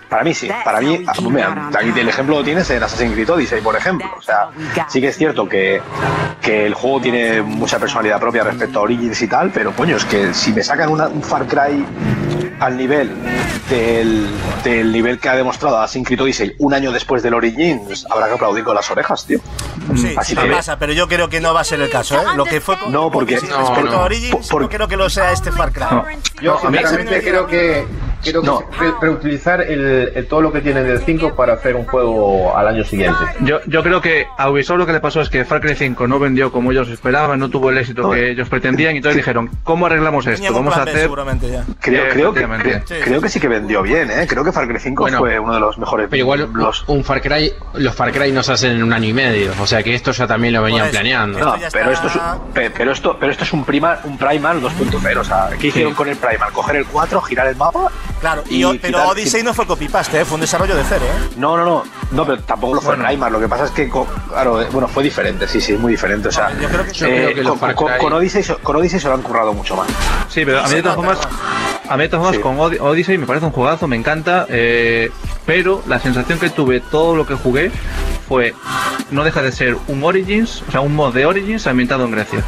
Para 0.10 0.24
mí 0.24 0.34
sí, 0.34 0.50
para 0.66 0.82
mí, 0.82 1.06
mira, 1.30 1.70
aquí 1.74 1.98
el 2.00 2.10
ejemplo 2.10 2.38
lo 2.40 2.44
tienes 2.44 2.70
en 2.70 2.84
Assassin's 2.84 3.14
Creed 3.14 3.30
Odyssey, 3.30 3.62
por 3.62 3.76
ejemplo. 3.76 4.08
O 4.18 4.22
sea, 4.22 4.50
sí 4.90 5.00
que 5.00 5.08
es 5.08 5.18
cierto 5.18 5.48
que, 5.48 5.82
que 6.42 6.66
el 6.66 6.74
juego 6.74 7.00
tiene 7.02 7.11
mucha 7.44 7.80
personalidad 7.80 8.20
propia 8.20 8.44
respecto 8.44 8.80
a 8.80 8.82
Origins 8.84 9.22
y 9.22 9.28
tal, 9.28 9.52
pero 9.52 9.72
coño, 9.76 9.96
es 9.98 10.06
que 10.06 10.34
si 10.34 10.52
me 10.54 10.64
sacan 10.64 10.90
una- 10.90 11.08
un 11.08 11.22
Far 11.24 11.46
Cry 11.48 11.86
al 12.60 12.78
nivel 12.78 13.12
del, 13.70 14.28
del 14.64 14.92
nivel 14.92 15.20
que 15.20 15.30
ha 15.30 15.36
demostrado 15.36 15.80
Assassin's 15.80 16.06
Creed 16.08 16.22
Odyssey 16.22 16.56
un 16.60 16.74
año 16.74 16.92
después 16.92 17.24
del 17.24 17.34
Origins, 17.34 18.06
habrá 18.10 18.28
que 18.28 18.34
aplaudir 18.34 18.64
con 18.64 18.76
las 18.76 18.90
orejas, 18.92 19.26
tío. 19.26 19.40
Sí, 19.96 20.14
Así 20.18 20.36
sí 20.36 20.42
que- 20.42 20.48
pasa, 20.50 20.78
pero 20.78 20.94
yo 20.94 21.08
creo 21.08 21.28
que 21.30 21.40
no 21.42 21.54
va 21.54 21.62
a 21.62 21.64
ser 21.64 21.82
el 21.82 21.90
caso, 21.90 22.16
¿eh? 22.22 22.26
Lo 22.36 22.46
que 22.46 22.62
fue 22.62 22.78
con, 22.78 22.92
No, 22.92 23.10
porque- 23.12 23.36
no, 23.36 23.58
respecto 23.58 23.92
no. 23.92 23.98
a 23.98 24.04
Origins, 24.06 24.52
no 24.52 24.70
creo 24.70 24.88
que 24.88 24.98
lo 24.98 25.10
sea 25.10 25.32
este 25.32 25.52
Far 25.52 25.72
Cry. 25.72 25.86
Yo 26.42 26.60
sinceramente 26.62 27.22
creo 27.22 27.48
que 27.48 27.86
creo 28.24 28.42
que 28.42 28.78
re- 28.80 28.94
reutilizar 29.02 29.62
el, 29.62 30.12
el- 30.16 30.28
todo 30.28 30.42
lo 30.42 30.52
que 30.52 30.62
tienen 30.62 30.86
del 30.88 31.00
5 31.00 31.36
para 31.36 31.54
hacer 31.54 31.76
un 31.76 31.86
juego 31.86 32.56
al 32.58 32.68
año 32.68 32.84
siguiente. 32.84 33.20
Yo, 33.42 33.60
yo 33.66 33.84
creo 33.84 34.02
que 34.02 34.28
a 34.38 34.50
Ubisoft 34.50 34.78
lo 34.78 34.86
que 34.86 34.94
le 34.94 35.00
pasó 35.00 35.22
es 35.22 35.30
que 35.30 35.44
Far 35.46 35.62
Cry 35.62 35.76
5 35.76 36.08
no 36.08 36.20
vendió 36.20 36.52
como 36.52 36.72
ellos 36.72 36.88
esperaban, 36.90 37.40
no 37.40 37.50
tuvo 37.50 37.70
el 37.70 37.78
éxito 37.78 38.10
que 38.12 38.32
ellos 38.32 38.48
pretendían 38.50 38.94
y 38.94 38.98
entonces 38.98 39.18
dijeron, 39.18 39.50
¿cómo 39.64 39.86
arreglamos 39.86 40.26
esto? 40.28 40.54
Vamos 40.54 40.76
a 40.78 40.84
hacer... 40.84 41.00
seguramente 41.02 41.50
ya. 41.50 41.64
Creo, 41.80 42.06
Eh, 42.06 42.10
creo, 42.12 42.34
que, 42.34 42.40
efectivamente. 42.42 42.84
creo, 42.88 43.04
creo 43.06 43.22
que 43.22 43.30
sí 43.30 43.40
que 43.40 43.48
vendió 43.48 43.82
bien, 43.82 44.10
¿eh? 44.12 44.26
Creo 44.28 44.44
que 44.44 44.52
Far 44.52 44.68
Cry 44.68 44.80
5 44.80 45.04
Bueno, 45.04 45.18
fue 45.20 45.40
uno 45.40 45.54
de 45.54 45.60
los 45.60 45.78
mejores. 45.78 46.08
Pero 46.10 46.20
igual 46.20 46.50
un 46.88 47.04
Far 47.04 47.22
Cry, 47.22 47.52
los 47.76 47.96
Far 47.96 48.12
Cry 48.12 48.32
no 48.32 48.44
se 48.44 48.54
hacen 48.54 48.72
en 48.72 48.84
un 48.84 48.94
año 48.94 49.08
y 49.10 49.14
medio, 49.14 49.52
o 49.62 49.68
sea 49.68 49.84
que 49.84 49.94
esto 49.96 50.12
ya 50.12 50.28
también 50.28 50.54
lo 50.54 50.62
venían 50.62 50.90
planeando. 50.90 51.40
No, 51.40 51.56
pero 51.72 51.92
esto 51.92 52.08
es 52.08 52.14
pero 52.76 52.92
esto 52.92 53.18
pero 53.20 53.32
esto 53.32 53.44
es 53.44 53.54
un 53.54 53.64
primal 53.64 54.00
un 54.04 54.18
primal 54.18 54.62
2.0, 54.62 55.18
o 55.18 55.24
sea, 55.24 55.50
¿qué 55.60 55.68
hicieron 55.68 55.94
con 55.94 56.08
el 56.08 56.18
primal? 56.18 56.52
Coger 56.52 56.76
el 56.78 56.86
4, 56.86 57.22
girar 57.22 57.48
el 57.48 57.56
mapa 57.56 57.90
Claro, 58.22 58.44
y, 58.50 58.58
Y 58.58 58.64
o- 58.64 58.70
pero 58.80 59.00
quitar- 59.00 59.08
Odyssey 59.08 59.44
no 59.44 59.54
fue 59.54 59.66
copy-paste, 59.66 60.22
¿eh? 60.22 60.26
fue 60.26 60.36
un 60.36 60.42
desarrollo 60.42 60.76
de 60.76 60.84
cero. 60.88 61.04
¿eh? 61.06 61.34
No, 61.38 61.58
no, 61.58 61.66
no, 61.66 61.84
no, 62.12 62.26
pero 62.26 62.40
tampoco 62.44 62.76
lo 62.76 62.82
fue 62.82 62.96
Primal. 62.96 63.34
Lo 63.34 63.40
que 63.40 63.48
pasa 63.50 63.66
es 63.66 63.72
que, 63.72 63.90
claro, 64.30 64.62
eh, 64.62 64.68
bueno, 64.72 64.88
fue 64.88 65.04
diferente, 65.04 65.48
sí, 65.48 65.60
sí, 65.60 65.74
muy 65.74 65.92
diferente. 65.94 66.28
O 66.28 66.32
sea, 66.32 66.52
Yo 66.60 66.70
creo 66.70 66.86
que- 66.86 66.94
Yo 66.94 67.08
creo 67.08 67.34
que 67.36 67.44
los 67.44 67.58
con, 67.74 67.90
con- 67.98 68.14
Odyssey, 68.14 68.44
se- 68.44 68.56
con 68.56 68.76
Odyssey 68.76 69.00
se 69.00 69.08
lo 69.08 69.16
han 69.16 69.22
currado 69.24 69.54
mucho 69.54 69.76
más. 69.76 69.88
Sí, 70.30 70.46
pero 70.46 70.60
a 70.60 70.68
mí 70.68 70.76
de 70.76 70.84
todas 70.84 70.96
formas, 70.96 71.18
a 71.90 71.98
mí 71.98 72.04
de 72.04 72.10
todas 72.10 72.26
formas 72.28 72.42
con 72.44 72.60
Od- 72.60 72.80
Odyssey 72.80 73.18
me 73.18 73.26
parece 73.26 73.48
un 73.48 73.52
juegazo, 73.52 73.88
me 73.88 73.96
encanta, 73.96 74.46
eh, 74.50 75.12
pero 75.48 75.82
la 75.88 76.00
sensación 76.00 76.38
que 76.40 76.50
tuve 76.52 76.80
todo 76.80 77.16
lo 77.16 77.26
que 77.26 77.34
jugué 77.34 77.72
fue, 78.32 78.56
no 79.12 79.26
deja 79.26 79.42
de 79.42 79.52
ser 79.52 79.76
un 79.90 80.02
Origins, 80.06 80.64
o 80.66 80.72
sea, 80.72 80.80
un 80.80 80.96
mod 80.96 81.14
de 81.14 81.26
Origins 81.26 81.68
ambientado 81.68 82.06
en 82.06 82.12
Grecia. 82.12 82.42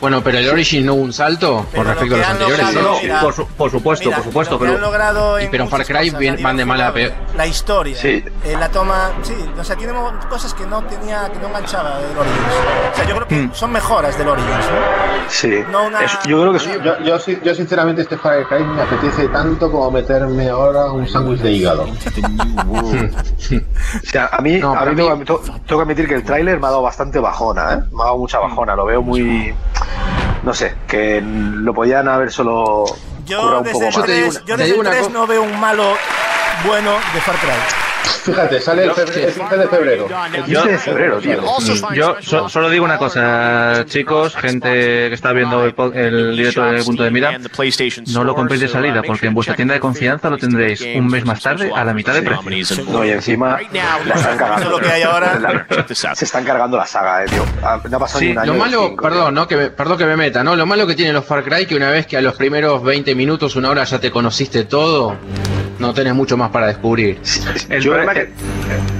Bueno, 0.00 0.20
pero 0.22 0.38
el 0.38 0.48
Origins 0.50 0.84
no 0.84 0.94
hubo 0.94 1.02
un 1.04 1.12
salto 1.12 1.64
con 1.74 1.86
respecto 1.86 2.16
a 2.16 2.18
los 2.18 2.26
anteriores. 2.28 2.66
logrado, 2.74 2.94
¿sí? 2.96 3.02
mira, 3.04 3.20
por, 3.20 3.32
su- 3.34 3.46
por 3.46 3.70
supuesto, 3.70 4.04
Mira, 4.06 4.16
por 4.16 4.24
supuesto, 4.26 4.54
lo 4.56 4.58
pero... 4.60 4.78
logrado 4.78 5.40
Y 5.40 5.44
en 5.44 5.50
pero 5.52 5.68
Far 5.68 5.86
Cry 5.86 6.06
cosas, 6.06 6.18
bien- 6.18 6.42
van 6.42 6.56
de 6.56 6.64
mal 6.64 6.80
a 6.82 6.92
peor. 6.92 7.12
La 7.36 7.46
historia, 7.46 7.96
Sí. 7.96 8.22
eh, 8.44 8.56
la 8.58 8.68
toma, 8.68 9.12
sí, 9.22 9.32
o 9.58 9.62
sea, 9.64 9.76
tiene 9.76 9.92
cosas 10.28 10.52
que 10.54 10.66
no 10.66 10.82
tenía, 10.84 11.30
que 11.32 11.38
no 11.38 11.46
enganchaba 11.46 11.98
del 12.00 12.18
Origins. 12.18 12.92
O 12.92 12.96
sea, 12.96 13.04
yo 13.06 13.14
creo 13.16 13.28
que 13.28 13.48
son 13.56 13.70
mejoras 13.72 14.18
del 14.18 14.28
Origins, 14.28 14.50
¿no? 14.66 15.30
Sí. 15.30 15.52
No 15.70 15.86
una- 15.86 16.00
Es- 16.04 16.18
yo 16.26 16.40
creo 16.40 16.50
que 16.52 16.58
es- 16.58 16.82
Yo, 16.84 17.00
yo, 17.04 17.18
sí- 17.20 17.38
yo 17.44 17.54
sinceramente 17.54 18.02
este 18.02 18.18
Far 18.18 18.46
Cry 18.48 18.64
me 18.64 18.82
apetece 18.82 19.28
tanto 19.28 19.70
como 19.70 19.90
meterme 19.92 20.48
ahora 20.50 20.86
un 20.90 21.08
sándwich 21.08 21.40
de 21.40 21.52
hígado. 21.52 21.84
o 22.68 22.92
sea, 24.02 24.28
a 24.32 24.40
mí, 24.42 24.58
No, 24.58 24.74
a 24.74 24.84
mí 24.84 24.95
mí- 24.96 25.24
tengo, 25.24 25.42
que 25.66 25.74
admitir 25.74 26.08
que 26.08 26.14
el 26.14 26.24
tráiler 26.24 26.58
me 26.60 26.66
ha 26.66 26.70
dado 26.70 26.82
bastante 26.82 27.18
bajona, 27.18 27.74
¿eh? 27.74 27.78
Me 27.92 28.02
ha 28.02 28.06
dado 28.06 28.18
mucha 28.18 28.38
bajona, 28.38 28.74
lo 28.74 28.84
veo 28.86 29.02
muy... 29.02 29.54
No 30.42 30.54
sé, 30.54 30.74
que 30.86 31.20
lo 31.22 31.74
podían 31.74 32.08
haber 32.08 32.30
solo 32.30 32.84
Yo 33.24 33.40
currado 33.40 33.58
un 33.58 33.64
desde, 33.64 33.72
poco 33.74 33.86
el 33.88 33.96
más. 33.96 34.06
te 34.06 34.12
digo 34.12 34.26
3, 34.28 34.36
una- 34.36 34.46
yo 34.46 34.56
desde 34.56 34.72
el 34.74 34.80
una 34.80 34.90
3 34.90 35.02
co- 35.02 35.08
no 35.12 35.26
veo 35.26 35.42
un 35.42 35.60
malo 35.60 35.84
bueno 36.66 36.90
de 37.14 37.20
Far 37.20 37.34
Cry. 37.36 37.50
Fíjate, 38.06 38.60
sale 38.60 38.84
el, 38.84 38.90
febre- 38.90 39.24
el 39.24 39.32
15 39.34 39.56
de 39.56 39.68
febrero. 39.68 40.08
El 40.34 40.44
15 40.44 40.68
de 40.68 40.78
febrero, 40.78 41.18
tío. 41.18 41.40
Yo 41.94 42.16
so- 42.20 42.48
solo 42.48 42.70
digo 42.70 42.84
una 42.84 42.98
cosa, 42.98 43.84
chicos, 43.86 44.34
gente 44.36 44.68
que 44.68 45.14
está 45.14 45.32
viendo 45.32 45.64
el, 45.64 45.74
po- 45.74 45.92
el 45.92 46.36
directo 46.36 46.64
del 46.64 46.84
punto 46.84 47.02
de 47.04 47.10
mira, 47.10 47.38
no 48.12 48.24
lo 48.24 48.34
compréis 48.34 48.60
de 48.62 48.68
salida, 48.68 49.02
porque 49.02 49.26
en 49.26 49.34
vuestra 49.34 49.54
tienda 49.54 49.74
de 49.74 49.80
confianza 49.80 50.28
lo 50.30 50.38
tendréis 50.38 50.80
un 50.96 51.06
mes 51.06 51.24
más 51.24 51.40
tarde 51.42 51.70
a 51.74 51.84
la 51.84 51.94
mitad 51.94 52.14
de 52.14 52.22
precio. 52.22 52.84
No, 52.88 53.04
y 53.04 53.10
encima 53.10 53.58
la 53.72 54.14
están 54.14 54.38
cargando. 54.38 54.56
Eso 54.56 54.64
es 54.64 54.70
lo 54.70 54.78
que 54.80 54.92
hay 54.92 55.02
ahora. 55.02 55.38
La- 55.38 55.66
se 56.14 56.24
están 56.24 56.44
cargando 56.44 56.76
la 56.76 56.86
saga, 56.86 57.24
eh, 57.24 57.26
tío. 57.28 57.44
Ah, 57.62 57.80
No 57.88 57.96
ha 57.96 58.00
pasado 58.00 58.20
Sí, 58.20 58.26
ni 58.26 58.32
un 58.32 58.38
año. 58.38 58.52
lo 58.52 58.58
malo, 58.58 58.86
cinco, 58.88 59.02
perdón, 59.02 59.34
¿no? 59.34 59.46
que 59.48 59.56
me, 59.56 59.70
perdón 59.70 59.98
que 59.98 60.04
me 60.06 60.16
meta, 60.16 60.42
¿no? 60.42 60.56
Lo 60.56 60.66
malo 60.66 60.86
que 60.86 60.94
tienen 60.94 61.14
los 61.14 61.24
Far 61.24 61.44
Cry 61.44 61.66
que 61.66 61.76
una 61.76 61.90
vez 61.90 62.06
que 62.06 62.16
a 62.16 62.20
los 62.20 62.34
primeros 62.34 62.82
20 62.82 63.14
minutos, 63.14 63.56
una 63.56 63.70
hora 63.70 63.84
ya 63.84 63.98
te 64.00 64.10
conociste 64.10 64.64
todo, 64.64 65.16
no 65.78 65.92
tenés 65.94 66.14
mucho 66.14 66.36
más 66.36 66.50
para 66.50 66.66
descubrir. 66.68 67.20
El 67.68 67.82
Yo- 67.82 67.95
problema 68.04 68.20
eh, 68.20 68.30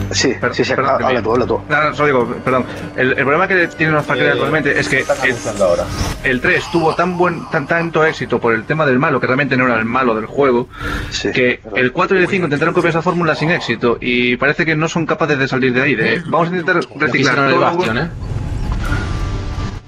que... 0.08 0.14
Sí, 0.14 0.32
sí, 0.52 0.64
sí, 0.64 0.74
perdón, 0.74 1.02
habla 1.02 1.22
tú, 1.22 1.32
habla 1.32 1.46
tú. 1.46 1.60
No, 1.68 1.82
no, 1.84 1.94
solo 1.94 2.06
digo, 2.06 2.34
perdón. 2.44 2.64
El, 2.96 3.08
el 3.10 3.14
problema 3.16 3.48
que 3.48 3.66
tienen 3.68 3.94
los 3.94 4.06
Far 4.06 4.16
Cry 4.18 4.28
actualmente 4.28 4.78
es 4.78 4.88
que 4.88 5.00
el, 5.00 5.62
ahora. 5.62 5.84
el 6.22 6.40
3 6.40 6.64
tuvo 6.70 6.94
tan 6.94 7.16
buen 7.18 7.48
tan, 7.50 7.66
tanto 7.66 8.04
éxito 8.04 8.38
por 8.40 8.54
el 8.54 8.64
tema 8.64 8.86
del 8.86 8.98
malo, 8.98 9.20
que 9.20 9.26
realmente 9.26 9.56
no 9.56 9.66
era 9.66 9.78
el 9.78 9.84
malo 9.84 10.14
del 10.14 10.26
juego, 10.26 10.68
Sí. 11.10 11.32
que 11.32 11.60
el 11.74 11.92
4 11.92 12.18
y 12.18 12.22
el 12.22 12.28
5 12.28 12.44
intentaron 12.44 12.72
copiar 12.74 12.90
esa 12.90 13.02
fórmula 13.02 13.34
sin 13.34 13.50
éxito 13.50 13.98
y 14.00 14.36
parece 14.36 14.64
que 14.64 14.76
no 14.76 14.88
son 14.88 15.06
capaces 15.06 15.38
de 15.38 15.48
salir 15.48 15.72
de 15.72 15.82
ahí. 15.82 15.94
de, 15.96 16.22
vamos 16.26 16.48
a 16.48 16.56
intentar 16.56 16.76
reciclar 16.98 17.38
el 17.50 17.58
Bastion, 17.58 17.98
¿eh? 17.98 18.10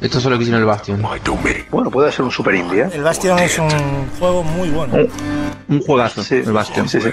Esto 0.01 0.19
es 0.19 0.25
lo 0.27 0.37
que 0.37 0.43
hicieron 0.43 0.61
el 0.61 0.67
Bastion. 0.67 1.03
Bueno, 1.71 1.91
puede 1.91 2.13
ser 2.13 2.25
un 2.25 2.31
super 2.31 2.55
indie, 2.55 2.83
¿eh? 2.83 2.91
El 2.95 3.03
Bastion 3.03 3.39
es 3.41 3.59
un 3.59 3.69
juego 4.19 4.45
muy 4.45 4.69
bueno. 4.71 4.95
Un 5.69 5.81
juegazo, 5.81 6.23
Sí, 6.23 6.37
el 6.37 6.53
Bastion. 6.53 6.89
Sí, 6.89 7.01
sí. 7.01 7.11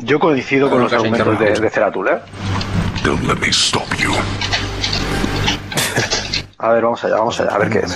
Yo 0.00 0.18
coincido 0.18 0.68
con 0.68 0.82
los 0.82 0.92
argumentos 0.92 1.38
de, 1.38 1.52
de 1.60 1.70
Ceratul, 1.70 2.08
¿eh? 2.08 2.18
Don't 3.04 3.22
let 3.24 3.36
me 3.36 3.48
stop 3.50 3.86
you. 3.98 4.12
A 6.58 6.70
ver, 6.70 6.82
vamos 6.82 7.04
allá, 7.04 7.14
vamos 7.16 7.38
allá, 7.38 7.50
a 7.54 7.58
ver 7.58 7.70
qué 7.70 7.78
es. 7.80 7.94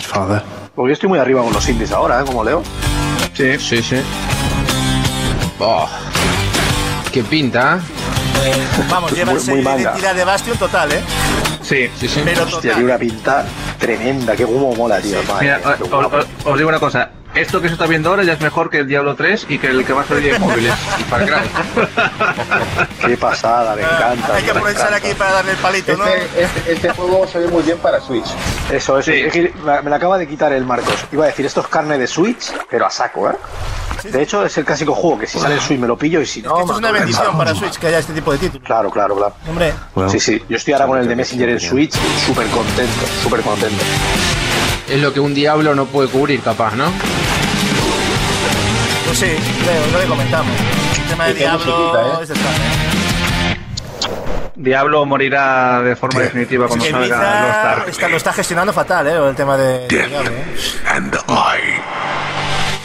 Porque 0.77 0.89
yo 0.91 0.93
estoy 0.93 1.09
muy 1.09 1.19
arriba 1.19 1.43
con 1.43 1.53
los 1.53 1.69
indies 1.69 1.91
ahora, 1.91 2.21
¿eh? 2.21 2.25
Como 2.25 2.45
leo. 2.45 2.63
Sí. 3.35 3.59
Sí, 3.59 3.83
sí. 3.83 3.97
Oh, 5.59 5.89
qué 7.13 7.25
pinta, 7.25 7.81
¿eh? 8.45 8.67
Vamos, 8.89 9.11
lleva 9.13 9.33
Muy- 9.33 9.43
muy 9.45 9.63
manga. 9.63 9.81
identidad 9.81 10.15
de 10.15 10.25
Bastion 10.25 10.59
total, 10.59 10.93
¿eh? 10.93 11.01
Sí. 11.63 11.91
Sí, 11.99 12.07
sí. 12.09 12.23
Pero 12.25 12.43
Hostia, 12.45 12.57
total. 12.57 12.61
tiene 12.75 12.85
una 12.85 12.99
pinta 12.99 13.45
tremenda, 13.79 14.37
qué 14.37 14.45
humo 14.45 14.75
mola, 14.77 15.01
tío. 15.01 15.19
Madre 15.29 15.57
Mira, 15.59 15.77
os 16.45 16.57
digo 16.57 16.69
una 16.69 16.79
cosa. 16.79 17.11
Esto 17.35 17.61
que 17.61 17.69
se 17.69 17.75
está 17.75 17.87
viendo 17.87 18.11
ahora 18.11 18.25
ya 18.25 18.33
es 18.33 18.41
mejor 18.41 18.71
que 18.71 18.79
el 18.79 18.89
Diablo 18.89 19.15
3 19.15 19.47
y 19.49 19.59
que 19.59 19.69
el 19.69 19.85
que 19.85 19.93
va 19.93 20.03
a 20.03 20.05
salir 20.05 20.35
en 20.35 20.41
móviles. 20.41 20.75
Y 20.99 21.03
Far 21.05 21.25
Cry. 21.27 21.49
Qué 23.07 23.17
pasada, 23.17 23.77
me 23.77 23.83
encanta. 23.83 24.35
Hay 24.35 24.43
que 24.43 24.51
aprovechar 24.51 24.89
encanta. 24.89 25.09
aquí 25.09 25.15
para 25.17 25.33
darle 25.33 25.53
el 25.53 25.59
palito, 25.59 25.97
¿no? 25.97 26.07
Este, 26.07 26.43
este, 26.43 26.73
este 26.73 26.91
juego 26.91 27.27
se 27.29 27.39
ve 27.39 27.49
muy 27.49 27.63
bien 27.63 27.79
para 27.79 28.01
Switch. 28.01 28.27
Eso, 28.73 28.99
eso. 28.99 29.13
Es 29.13 29.33
que 29.33 29.53
me 29.65 29.91
la 29.91 29.97
acaba 29.97 30.19
de 30.19 30.27
quitar 30.27 30.53
el 30.53 30.65
Marcos. 30.65 31.05
Iba 31.13 31.25
a 31.25 31.27
decir, 31.29 31.47
esto 31.47 31.61
es 31.61 31.69
carne 31.69 31.99
de 31.99 32.07
Switch, 32.07 32.53
pero 32.69 32.87
a 32.87 32.91
saco, 32.91 33.31
¿eh? 33.31 33.37
De 34.03 34.23
hecho, 34.23 34.45
es 34.45 34.57
el 34.57 34.65
clásico 34.65 34.95
juego 34.95 35.19
que 35.19 35.27
si 35.27 35.39
sale 35.39 35.55
el 35.55 35.61
Switch 35.61 35.79
me 35.79 35.87
lo 35.87 35.97
pillo 35.97 36.21
y 36.21 36.27
si 36.27 36.43
no. 36.43 36.59
Esto 36.61 36.73
es 36.73 36.79
una 36.79 36.89
lo 36.89 36.95
bendición 36.95 37.37
para 37.37 37.55
Switch 37.55 37.79
que 37.79 37.89
haya 37.89 37.99
este 37.99 38.13
tipo 38.13 38.33
de 38.33 38.39
títulos. 38.39 38.67
Claro, 38.67 38.91
claro, 38.91 39.15
claro. 39.15 39.35
Hombre, 39.49 39.73
Sí, 40.09 40.19
sí. 40.19 40.43
Yo 40.49 40.57
estoy 40.57 40.73
ahora 40.73 40.87
con 40.87 40.99
el 40.99 41.07
de 41.07 41.17
Messenger 41.17 41.49
en 41.51 41.61
Switch, 41.61 41.95
súper 42.27 42.47
contento, 42.49 43.07
súper 43.23 43.41
contento. 43.43 43.85
Es 44.91 45.01
lo 45.01 45.13
que 45.13 45.21
un 45.21 45.35
diablo 45.35 45.75
no 45.75 45.87
puede 45.87 46.09
cubrir, 46.09 46.41
capaz, 46.41 46.75
¿no? 46.75 46.91
pues 49.07 49.19
sí, 49.19 49.27
creo, 49.65 49.87
lo 49.93 50.01
que 50.01 50.07
comentamos. 50.07 50.53
El 51.03 51.09
tema 51.09 51.27
de 51.27 51.35
Diablo 51.35 51.97
¿eh? 51.99 52.23
es 52.23 52.29
del 52.29 52.39
plan, 52.39 52.55
¿eh? 52.55 53.57
Diablo 54.55 55.05
morirá 55.05 55.81
de 55.83 55.97
forma 55.97 56.21
definitiva 56.21 56.69
cuando 56.69 56.85
salga 56.85 57.01
Blizzard 57.01 57.89
está, 57.89 58.09
lo 58.09 58.17
está 58.17 58.33
gestionando 58.33 58.73
fatal, 58.73 59.07
¿eh? 59.09 59.29
El 59.31 59.35
tema 59.35 59.57
de, 59.57 59.89
de 59.89 60.07
Diablo, 60.07 60.31
¿eh? 60.31 60.45
And 60.87 61.17
I. 61.29 62.00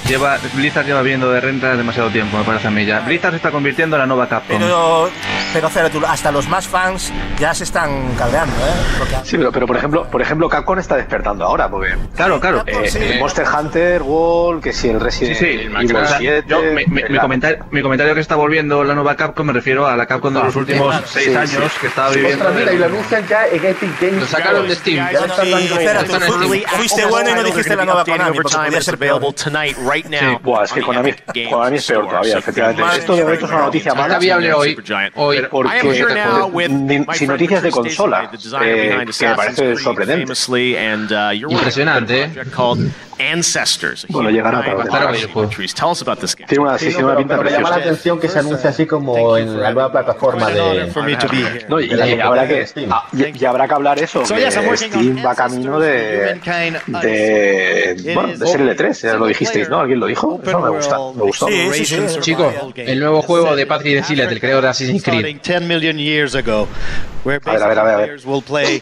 Lleva, 0.08 0.38
Blizzard 0.54 0.86
lleva 0.86 1.02
viendo 1.02 1.32
de 1.32 1.42
renta 1.42 1.76
demasiado 1.76 2.10
tiempo, 2.12 2.38
me 2.38 2.44
parece 2.44 2.68
a 2.68 2.72
mí 2.72 2.86
ya. 2.86 3.00
Blizzard 3.00 3.32
se 3.32 3.38
está 3.38 3.50
convirtiendo 3.50 3.96
en 3.96 4.02
la 4.02 4.06
nueva 4.06 4.30
Capcom. 4.30 4.60
Pero, 4.60 5.10
pero 5.52 5.70
Cero, 5.74 5.90
tú- 5.92 6.06
hasta 6.06 6.32
los 6.32 6.48
más 6.48 6.68
fans 6.68 7.12
ya 7.40 7.56
se 7.56 7.64
están 7.64 8.14
cabreando, 8.16 8.54
¿eh? 8.56 8.70
Porque 9.00 9.16
Sí, 9.24 9.36
pero, 9.38 9.52
pero 9.52 9.66
por 9.66 9.78
ejemplo, 9.78 10.04
por 10.06 10.22
ejemplo, 10.22 10.48
Capcom 10.48 10.78
está 10.78 10.96
despertando 10.98 11.44
ahora, 11.44 11.68
porque 11.70 11.96
Claro, 12.16 12.40
claro. 12.40 12.60
Capcom, 12.64 12.84
eh, 12.84 12.90
sí. 12.90 13.00
el 13.00 13.20
Monster 13.20 13.46
Hunter, 13.48 14.04
World, 14.04 14.62
que 14.62 14.74
si 14.74 14.90
el 14.90 15.00
Resident 15.00 15.40
Sí, 15.40 15.44
sí, 15.46 15.52
Evil 15.74 15.96
o 15.96 16.06
sea, 16.08 16.18
7, 16.20 16.44
yo, 16.48 16.62
mi, 16.62 16.86
mi- 16.86 17.04
mi 17.10 17.18
comentario, 17.18 17.66
mi 17.72 17.82
comentario 17.82 18.14
que 18.14 18.22
está 18.22 18.36
volviendo 18.36 18.84
la 18.84 18.94
nueva 18.94 19.16
Capcom 19.16 19.48
me 19.48 19.54
refiero 19.54 19.88
a 19.88 19.96
la 19.96 20.06
Capcom 20.06 20.32
de 20.32 20.44
los 20.44 20.56
últimos 20.56 20.88
claro. 20.92 21.08
seis 21.08 21.26
Sí, 21.30 21.36
años 21.36 21.50
sí. 21.74 21.80
que 21.82 21.88
estaba 21.88 22.10
viviendo. 22.12 22.46
Ostras, 22.46 22.56
mira, 22.60 22.74
y 22.74 22.78
lo 22.78 22.86
anuncian 22.86 23.28
ya 23.28 23.48
en 23.48 23.66
Epic 23.66 24.00
Games. 24.00 24.20
Lo 24.22 24.28
sacaron 24.28 24.68
de. 24.68 24.76
Ya 24.76 24.76
Sí, 24.76 24.82
Steam. 24.82 26.64
fuiste 26.78 27.06
bueno 27.06 27.32
y 27.32 27.34
no 27.34 27.44
dijiste 27.44 27.76
la 27.76 27.86
nueva 27.86 28.06
Konami, 28.06 28.36
porque 28.38 28.56
podía 28.56 28.82
ser 28.82 29.00
peor. 29.00 29.20
¿Eh? 30.00 30.38
Buah, 30.42 30.64
es 30.64 30.74
que 30.74 30.82
Konami, 30.82 31.14
Konami 31.50 31.78
es 31.78 31.86
peor 31.86 32.08
todavía, 32.08 32.38
efectivamente. 32.38 32.84
Esto 32.98 33.16
de 33.16 33.24
momento 33.24 33.46
es 33.46 33.52
una 33.52 33.62
noticia 33.62 33.94
mala. 33.94 34.20
viable 34.20 34.54
hoy. 34.54 34.78
Hoy. 35.16 35.46
Porque 35.50 35.80
sin 37.14 37.28
noticias 37.28 37.62
de 37.64 37.72
consola, 37.72 38.32
eh, 38.62 39.06
que 39.18 39.28
me 39.28 39.36
parece 39.36 39.76
sorprendente. 39.78 40.24
Impresionante, 41.50 42.24
¿eh? 42.24 42.32
Ancestors. 43.20 44.06
Bueno, 44.10 44.30
llegará 44.30 44.64
tarde. 44.90 45.28
Tell 45.76 45.90
us 45.90 46.02
about 46.02 46.20
this 46.20 46.36
game. 46.36 46.48
Tiene 46.48 46.64
una, 46.64 46.78
sí, 46.78 46.86
Sí, 46.86 46.92
tiene 46.92 47.02
no, 47.02 47.08
una 47.08 47.16
pero, 47.16 47.28
pinta 47.28 47.38
pero 47.38 47.50
me 47.50 47.58
llama 47.58 47.70
la 47.70 47.76
atención 47.78 48.20
que 48.20 48.28
se 48.28 48.40
anuncia 48.40 48.70
así 48.70 48.86
como 48.86 49.38
en 49.38 49.60
la 49.62 49.72
nueva 49.72 49.92
plataforma 49.92 50.50
de. 50.50 50.92
No, 51.68 51.80
y, 51.80 51.88
de 51.88 52.16
y 52.16 52.20
habrá 52.20 52.48
que, 52.48 52.66
ah, 52.90 53.08
y, 53.14 53.42
y 53.42 53.46
habrá 53.46 53.68
que 53.68 53.74
hablar 53.74 54.00
eso. 54.00 54.26
So, 54.26 54.36
que 54.36 54.42
yes, 54.42 54.60
Steam 54.80 55.26
va 55.26 55.36
camino 55.36 55.80
de, 55.80 56.36
de, 56.36 58.12
bueno, 58.14 58.38
de 58.38 58.48
ser 58.48 58.62
L3, 58.62 59.02
ya 59.02 59.14
lo 59.16 59.26
dijisteis, 59.28 59.70
¿no? 59.70 59.80
¿Alguien 59.80 60.00
lo 60.00 60.06
dijo? 60.06 60.40
Eso 60.44 60.60
me 60.60 60.70
gusta, 60.70 60.98
me 61.16 61.24
gustó. 61.24 61.48
Sí, 61.48 61.86
sí, 61.86 61.86
sí. 61.86 62.20
Chicos, 62.20 62.54
el 62.76 63.00
nuevo 63.00 63.22
juego 63.22 63.56
de 63.56 63.66
Patrick 63.66 63.96
Desilet, 63.96 64.32
el 64.32 64.40
creador 64.40 64.64
de 64.64 64.70
Assassin's 64.70 65.04
Creed. 65.04 65.20
Starting 65.20 65.40
10 65.40 65.62
million 65.68 65.98
years 65.98 66.36
ago, 66.36 66.68
where 67.24 67.42
A 67.46 67.52
ver, 67.54 67.64
a 67.64 67.68
ver, 67.68 67.80
a 67.80 67.84
ver, 67.98 68.22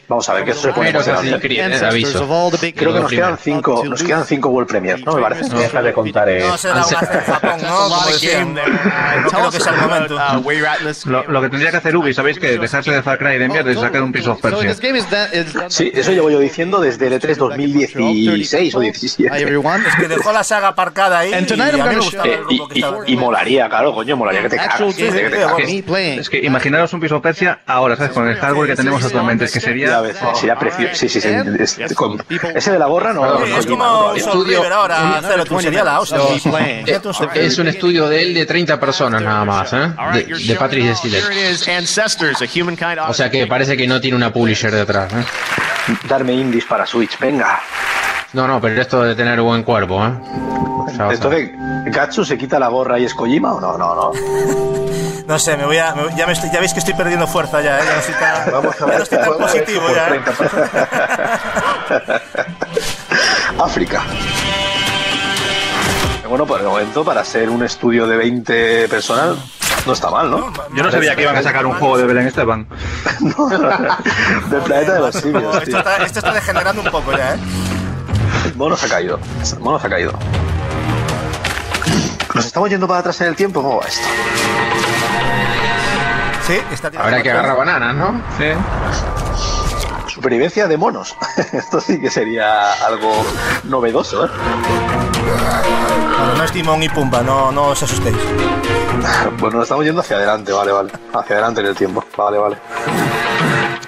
Vamos 0.08 0.30
a 0.30 0.34
ver, 0.34 0.46
que 0.46 0.52
eso 0.52 0.62
se 0.62 0.74
pone 0.74 0.92
Pero 0.92 1.00
emocionante. 1.00 1.12
Assassin's 1.12 1.42
Creed, 1.42 1.60
eh, 1.60 1.86
aviso. 1.86 2.50
Creo 2.76 2.94
que 2.94 3.00
nos 3.00 3.12
quedan 3.12 3.38
cinco, 3.38 3.84
nos 3.86 4.04
quedan 4.04 4.23
cinco 4.26 4.50
World 4.50 4.70
Premiers, 4.70 5.06
¿no? 5.06 5.14
Me 5.16 5.22
parece. 5.22 5.50
No 5.50 5.60
deja 5.60 5.82
de 5.82 5.94
contar 5.94 6.30
eh, 6.30 6.46
No 6.48 6.58
será 6.58 6.76
una 6.86 7.00
en 7.00 7.22
Japón, 7.26 7.52
¿no? 7.62 7.76
Como 7.90 8.06
decían. 8.08 8.54
No 8.56 9.30
creo 9.30 9.52
que 9.52 9.60
sea 9.60 9.74
el 9.74 9.82
momento. 9.82 10.18
Where 10.44 10.60
you're 10.60 10.68
at 10.70 10.82
in 10.82 10.88
this 10.88 11.06
Lo, 11.06 11.24
lo 11.28 11.42
que 11.42 11.50
tendría 11.50 11.72
que 11.72 11.78
hacer 11.78 11.96
Ubi, 11.96 12.14
¿sabéis 12.14 12.40
que 12.40 12.58
Dejarse 12.58 12.92
de 12.92 13.02
Far 13.04 13.18
Cry 13.18 13.36
y 13.36 13.38
de 13.40 13.50
mierda 13.50 13.72
y 13.72 13.76
sacar 13.76 14.02
un 14.04 14.12
Prince 14.12 14.30
of 14.30 14.42
Persia. 14.42 14.76
Sí, 15.70 15.92
eso 15.94 16.12
llevo 16.12 16.30
yo 16.30 16.40
diciendo 16.40 16.80
desde 16.80 17.08
el 17.08 17.14
E3 17.22 17.36
2016 17.36 18.76
o 18.76 18.82
Hi 18.82 18.86
17. 18.92 19.42
everyone. 19.42 19.84
Que 20.00 20.08
dejó 20.08 20.32
la 20.32 20.44
saga 20.44 20.70
aparcada 20.70 21.20
ahí. 21.20 21.34
Y 21.34 21.46
tonight 21.46 21.74
I'm 21.74 21.82
a 21.82 21.86
mí 21.90 21.96
me 21.96 21.96
gonna 21.96 21.98
gustaba 22.06 22.28
Eh, 22.28 22.34
el 22.34 22.40
y, 22.54 22.58
grupo 22.58 22.68
que 22.70 22.80
y- 22.80 22.82
estaba. 22.84 23.04
y 23.08 23.16
molaría, 23.16 23.70
claro, 23.70 23.94
coño, 23.94 24.16
molaría 24.18 24.42
que 24.44 24.50
te 24.50 24.58
cagas. 24.58 24.82
que 24.96 25.12
te 25.12 25.30
cagas. 25.32 25.60
Es 26.20 26.30
que 26.30 26.40
imaginaros 26.40 26.94
un 26.94 27.00
Prince 27.00 27.16
of 27.16 27.22
Persia 27.22 27.60
ahora, 27.66 27.96
¿sabes? 27.96 28.12
Con 28.12 28.28
el 28.28 28.36
hardware 28.38 28.70
que 28.70 28.76
tenemos 28.76 29.04
actualmente. 29.04 29.46
Es 29.46 29.52
que 29.52 29.60
sería. 29.60 30.02
sería 30.36 30.56
precioso. 30.58 30.96
Sí, 30.96 31.10
sí, 31.10 31.22
sí. 31.22 31.30
es- 31.60 31.80
ese 32.56 32.72
de 32.72 32.80
la 32.80 32.86
gorra 32.88 33.14
no. 33.14 33.44
Es 33.46 33.66
como 33.66 34.13
Estudio- 34.16 34.74
ahora. 34.74 35.22
Eh, 35.34 37.00
Es 37.36 37.58
un 37.58 37.68
estudio 37.68 38.08
de 38.08 38.22
él 38.24 38.34
de 38.34 38.46
30 38.46 38.80
personas 38.80 39.22
nada 39.22 39.46
más, 39.46 39.74
¿eh? 39.74 39.92
De, 40.14 40.24
de 40.24 40.56
Patrick 40.56 40.86
humankind. 42.62 43.00
O 43.08 43.14
sea 43.14 43.30
que 43.30 43.46
parece 43.48 43.76
que 43.78 43.88
no 43.88 44.00
tiene 44.02 44.18
una 44.18 44.32
publisher 44.32 44.72
detrás, 44.72 45.12
¿eh? 45.14 45.26
Darme 46.08 46.34
indies 46.34 46.66
para 46.66 46.86
Switch, 46.86 47.18
venga. 47.20 47.60
No, 48.34 48.48
no, 48.48 48.60
pero 48.60 48.82
esto 48.82 49.04
de 49.04 49.14
tener 49.16 49.40
buen 49.42 49.64
cuerpo, 49.64 50.04
¿eh? 50.06 50.12
Entonces, 51.12 51.52
¿Gatsu 51.86 52.26
se 52.26 52.38
quita 52.38 52.58
la 52.60 52.68
gorra 52.68 52.98
y 53.00 53.06
es 53.06 53.14
Kojima 53.14 53.54
o 53.54 53.62
no? 53.62 53.78
No, 53.78 53.96
no. 53.96 54.12
No 55.26 55.40
sé, 55.40 55.56
me 55.56 55.64
voy 55.64 55.78
a. 55.78 55.96
me- 55.96 56.14
ya, 56.18 56.28
me 56.28 56.34
estoy- 56.34 56.52
ya 56.52 56.60
veis 56.60 56.74
que 56.74 56.80
estoy 56.80 56.96
perdiendo 56.96 57.26
fuerza 57.28 57.62
ya, 57.62 57.80
¿eh? 57.80 57.84
Ya 57.86 57.94
no 57.94 58.00
estoy 58.00 58.16
tan, 58.16 58.52
Vamos 58.52 58.76
a 58.76 58.80
ya 58.80 58.86
ver 58.86 58.98
no 58.98 59.04
estoy 59.04 59.18
tan 59.20 59.28
juego 59.28 59.42
positivo 59.42 59.84
ya. 59.96 60.16
¿eh? 60.16 60.22
30. 63.58 63.64
África. 63.64 64.04
Bueno, 66.28 66.46
por 66.46 66.60
el 66.60 66.66
momento, 66.66 67.04
para 67.06 67.24
ser 67.24 67.50
un 67.50 67.64
estudio 67.64 68.08
de 68.08 68.18
20 68.18 68.88
personas, 68.88 69.38
no 69.86 69.94
está 69.94 70.10
mal, 70.10 70.32
¿no? 70.32 70.52
Yo 70.74 70.84
no 70.84 70.92
sabía 70.92 71.16
que 71.16 71.24
iban 71.24 71.36
a 71.36 71.44
sacar 71.44 71.66
un 71.66 71.74
juego 71.74 71.98
de 71.98 72.06
Belén 72.06 72.28
Esteban. 72.28 72.68
Del 74.50 74.62
planeta 74.62 74.94
de 74.94 75.00
los 75.00 75.16
simios. 75.16 75.62
Esto 75.62 75.78
está, 75.78 75.98
esto 75.98 76.20
está 76.20 76.34
degenerando 76.34 76.82
un 76.82 76.90
poco 76.90 77.12
ya, 77.16 77.36
¿eh? 77.36 77.40
El 78.46 78.56
mono 78.56 78.76
se 78.76 78.88
ha 78.88 78.90
caído. 78.90 79.20
El 79.52 79.60
mono 79.60 79.80
se 79.80 79.88
ha 79.88 79.90
caído. 79.90 80.14
¿Nos 82.34 82.46
estamos 82.46 82.70
yendo 82.70 82.88
para 82.88 83.02
atrás 83.02 83.22
en 83.22 83.28
el 83.28 83.36
tiempo? 83.36 83.62
¿Cómo 83.62 83.80
va 83.80 83.86
esto? 83.88 84.08
Sí, 86.48 86.60
está 86.72 86.88
Habrá 86.98 87.22
que 87.22 87.32
agarrar 87.32 87.58
bananas, 87.58 87.96
¿no? 87.96 88.22
Sí. 88.38 89.53
Supervivencia 90.24 90.70
de 90.70 90.78
monos. 90.78 91.18
Esto 91.52 91.82
sí 91.82 92.00
que 92.00 92.10
sería 92.10 92.72
algo 92.86 93.12
novedoso, 93.66 94.26
¿eh? 94.26 94.30
Bueno, 96.18 96.36
no 96.38 96.44
es 96.46 96.52
Timón 96.54 96.82
y 96.82 96.88
Pumba, 96.88 97.22
no, 97.22 97.52
no 97.52 97.68
os 97.68 97.84
asustéis. 97.84 98.16
Bueno, 99.38 99.58
nos 99.58 99.64
estamos 99.64 99.84
yendo 99.84 100.00
hacia 100.00 100.16
adelante, 100.16 100.54
vale, 100.54 100.72
vale. 100.72 100.92
Hacia 101.14 101.36
adelante 101.36 101.60
en 101.60 101.68
el 101.68 101.76
tiempo, 101.76 102.06
vale, 102.16 102.38
vale. 102.38 102.58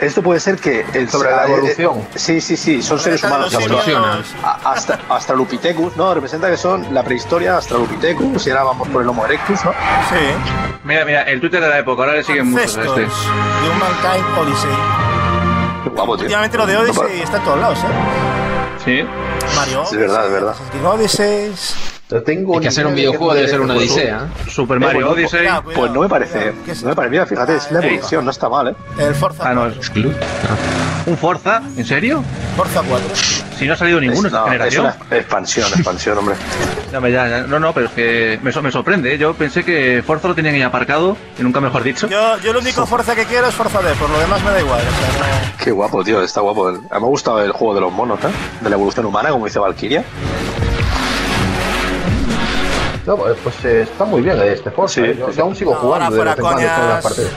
Esto 0.02 0.22
puede 0.22 0.42
ser 0.42 0.58
que... 0.58 0.86
El, 0.94 1.10
Sobre 1.10 1.32
la 1.32 1.46
eh, 1.46 1.54
evolución. 1.54 2.00
eh, 2.00 2.08
sí, 2.16 2.42
sí, 2.42 2.58
sí, 2.58 2.84
son 2.84 3.00
seres 3.00 3.24
humanos. 3.24 3.56
Hasta, 4.66 5.00
Australopithecus, 5.08 5.96
¿no? 5.96 6.14
Representa 6.14 6.50
que 6.50 6.58
son 6.58 6.94
la 6.94 7.04
prehistoria 7.04 7.56
Australopithecus 7.56 8.46
y 8.46 8.50
ahora 8.50 8.64
vamos 8.64 8.90
por 8.90 9.04
el 9.04 9.08
Homo 9.08 9.26
erectus, 9.26 9.64
¿no? 9.64 9.72
Sí. 9.72 10.76
Mira, 10.84 11.06
mira, 11.06 11.22
el 11.22 11.40
Twitter 11.40 11.62
de 11.62 11.70
la 11.70 11.80
época, 11.80 12.04
ahora 12.04 12.16
le 12.16 12.24
siguen 12.26 12.52
muchos 12.52 12.78
a 12.78 12.84
este. 12.84 13.02
de 13.02 13.08
Humankind 13.08 14.38
Odyssey. 14.38 15.05
Guapo, 15.94 16.16
tío. 16.18 16.24
Últimamente 16.26 16.58
lo 16.58 16.66
de 16.66 16.74
No, 16.74 16.80
Odyssey 16.82 17.22
está 17.22 17.38
en 17.38 17.44
todos 17.44 17.60
lados, 17.60 17.80
¿eh? 17.80 18.80
Sí. 18.84 19.04
Mario 19.56 19.84
Es 19.84 19.98
verdad, 19.98 20.26
es 20.26 20.32
verdad. 20.32 20.56
Odyssey. 20.86 21.52
Yo 22.10 22.22
tengo 22.22 22.56
Es 22.56 22.62
que 22.62 22.68
hacer 22.68 22.86
un 22.86 22.94
videojuego 22.96 23.34
debe 23.34 23.48
ser 23.48 23.62
una 23.62 23.74
odisea. 23.76 24.28
¿eh? 24.46 24.50
Super 24.50 24.78
Eh, 24.78 24.80
Mario 24.80 24.94
bueno, 25.08 25.12
Odyssey. 25.12 25.40
cuidado, 25.40 25.64
cuidado, 25.64 25.82
Pues 25.82 25.92
no 25.92 26.00
me 26.02 26.10
parece, 26.10 26.38
cuidado, 26.40 26.58
¿qué 26.66 26.72
es 26.72 26.84
no 26.84 26.90
me 26.90 26.96
parece, 26.96 27.12
mira, 27.12 27.26
fíjate, 27.26 27.56
es 27.56 27.72
la 27.72 27.80
evolución, 27.86 28.26
no 28.26 28.32
está 28.32 28.48
mal, 28.50 28.68
¿eh? 28.70 28.76
El 29.00 29.16
Forza, 29.16 29.50
Ah, 29.50 29.54
no, 29.56 29.66
es 29.68 29.92
¿Un 31.08 31.18
Forza? 31.18 31.62
¿En 31.78 31.86
serio? 31.86 32.24
Forza 32.56 32.82
4. 32.88 33.08
Si 33.58 33.66
no 33.66 33.74
ha 33.74 33.78
salido 33.78 34.00
ninguno 34.02 34.28
Es, 34.28 34.34
esta 34.34 34.40
no, 34.40 34.46
es 34.48 34.52
generación. 34.52 34.86
una 34.86 35.18
expansión, 35.18 35.68
expansión, 35.74 36.18
hombre. 36.18 36.36
Ya, 36.92 37.00
ya, 37.00 37.28
ya. 37.28 37.42
No, 37.48 37.60
no, 37.60 37.74
pero 37.74 37.88
es 37.88 37.92
que 37.94 38.40
me, 38.42 38.52
me 38.62 38.72
sorprende. 38.72 39.14
¿eh? 39.14 39.18
Yo 39.18 39.34
pensé 39.34 39.64
que 39.64 40.04
Forza 40.06 40.28
lo 40.28 40.36
tenían 40.36 40.56
ahí 40.56 40.62
aparcado, 40.62 41.16
y 41.40 41.44
nunca 41.44 41.62
mejor 41.62 41.84
dicho. 41.84 42.08
Yo, 42.08 42.38
yo 42.40 42.54
lo 42.54 42.60
único 42.60 42.86
Forza 42.86 43.16
que 43.16 43.26
quiero 43.26 43.48
es 43.48 43.54
Forza 43.56 43.82
D, 43.82 43.94
por 43.96 44.10
lo 44.10 44.20
demás 44.20 44.44
me 44.44 44.52
da 44.52 44.60
igual. 44.60 44.80
O 44.82 44.84
sea, 44.84 45.54
Qué 45.64 45.72
guapo, 45.72 46.04
tío, 46.04 46.22
está 46.22 46.42
guapo. 46.42 46.72
Me 46.72 46.80
ha 46.92 46.98
gustado 47.00 47.42
el 47.44 47.52
juego 47.52 47.74
de 47.76 47.82
los 47.82 47.92
monos, 47.94 48.20
¿eh? 48.24 48.28
De 48.62 48.70
la 48.70 48.76
evolución 48.76 49.06
humana, 49.06 49.30
como 49.30 49.46
dice 49.46 49.60
Valkyria. 49.60 50.04
No, 53.06 53.18
pues 53.18 53.66
eh, 53.66 53.82
está 53.84 54.04
muy 54.04 54.22
bien 54.22 54.40
eh, 54.42 54.54
este 54.54 54.72
Forza. 54.72 54.96
Sí, 54.96 55.02
eh. 55.02 55.16
yo, 55.18 55.30
sí. 55.30 55.38
yo 55.38 55.44
aún 55.44 55.56
sigo 55.56 55.74
no, 55.74 55.80
jugando 55.80 56.06
ahora 56.06 56.36
de 56.36 56.42
fuera 56.42 56.56
las 57.04 57.20
eh, 57.20 57.28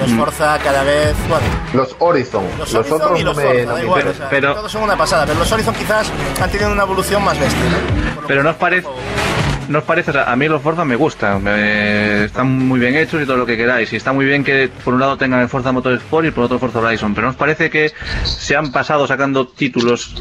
los 0.00 0.10
Forza 0.12 0.58
cada 0.58 0.82
vez, 0.82 1.14
bueno, 1.28 1.46
Los 1.72 1.94
Horizon, 2.00 2.44
los, 2.58 2.72
los, 2.72 2.74
Horizon 2.74 3.00
otros 3.02 3.20
y 3.20 3.24
no 3.24 3.34
me, 3.34 3.42
Forza, 3.44 3.62
no 3.62 3.68
da 3.68 3.74
me 3.74 3.82
igual, 3.84 4.00
interesan. 4.00 4.26
o 4.26 4.30
sea, 4.30 4.30
pero- 4.30 4.54
todos 4.54 4.72
son 4.72 4.82
una 4.82 4.96
pasada, 4.96 5.26
pero 5.26 5.38
los 5.38 5.52
Horizon 5.52 5.74
quizás 5.74 6.10
han 6.42 6.50
tenido 6.50 6.72
una 6.72 6.82
evolución 6.82 7.24
más 7.24 7.38
bestia. 7.38 7.60
Pero 8.26 8.42
no 8.42 8.50
os 8.50 8.56
parece. 8.56 8.88
No 9.68 9.78
os 9.78 9.84
parece, 9.84 10.10
o 10.10 10.12
sea, 10.14 10.30
a 10.30 10.36
mí 10.36 10.46
los 10.48 10.60
Forza 10.62 10.84
me 10.84 10.94
gustan, 10.96 11.42
me- 11.42 12.24
están 12.24 12.46
muy 12.68 12.78
bien 12.78 12.94
hechos 12.96 13.22
y 13.22 13.26
todo 13.26 13.36
lo 13.38 13.46
que 13.46 13.56
queráis. 13.56 13.92
Y 13.92 13.96
está 13.96 14.12
muy 14.12 14.26
bien 14.26 14.44
que 14.44 14.68
por 14.84 14.94
un 14.94 15.00
lado 15.00 15.16
tengan 15.16 15.40
el 15.40 15.48
Forza 15.48 15.72
Motorsport 15.72 16.26
y 16.26 16.30
por 16.30 16.44
otro 16.44 16.58
Forza 16.58 16.80
Horizon. 16.80 17.14
Pero 17.14 17.26
¿no 17.26 17.30
os 17.30 17.36
parece 17.36 17.70
que 17.70 17.92
se 18.24 18.56
han 18.56 18.72
pasado 18.72 19.06
sacando 19.06 19.46
títulos 19.48 20.14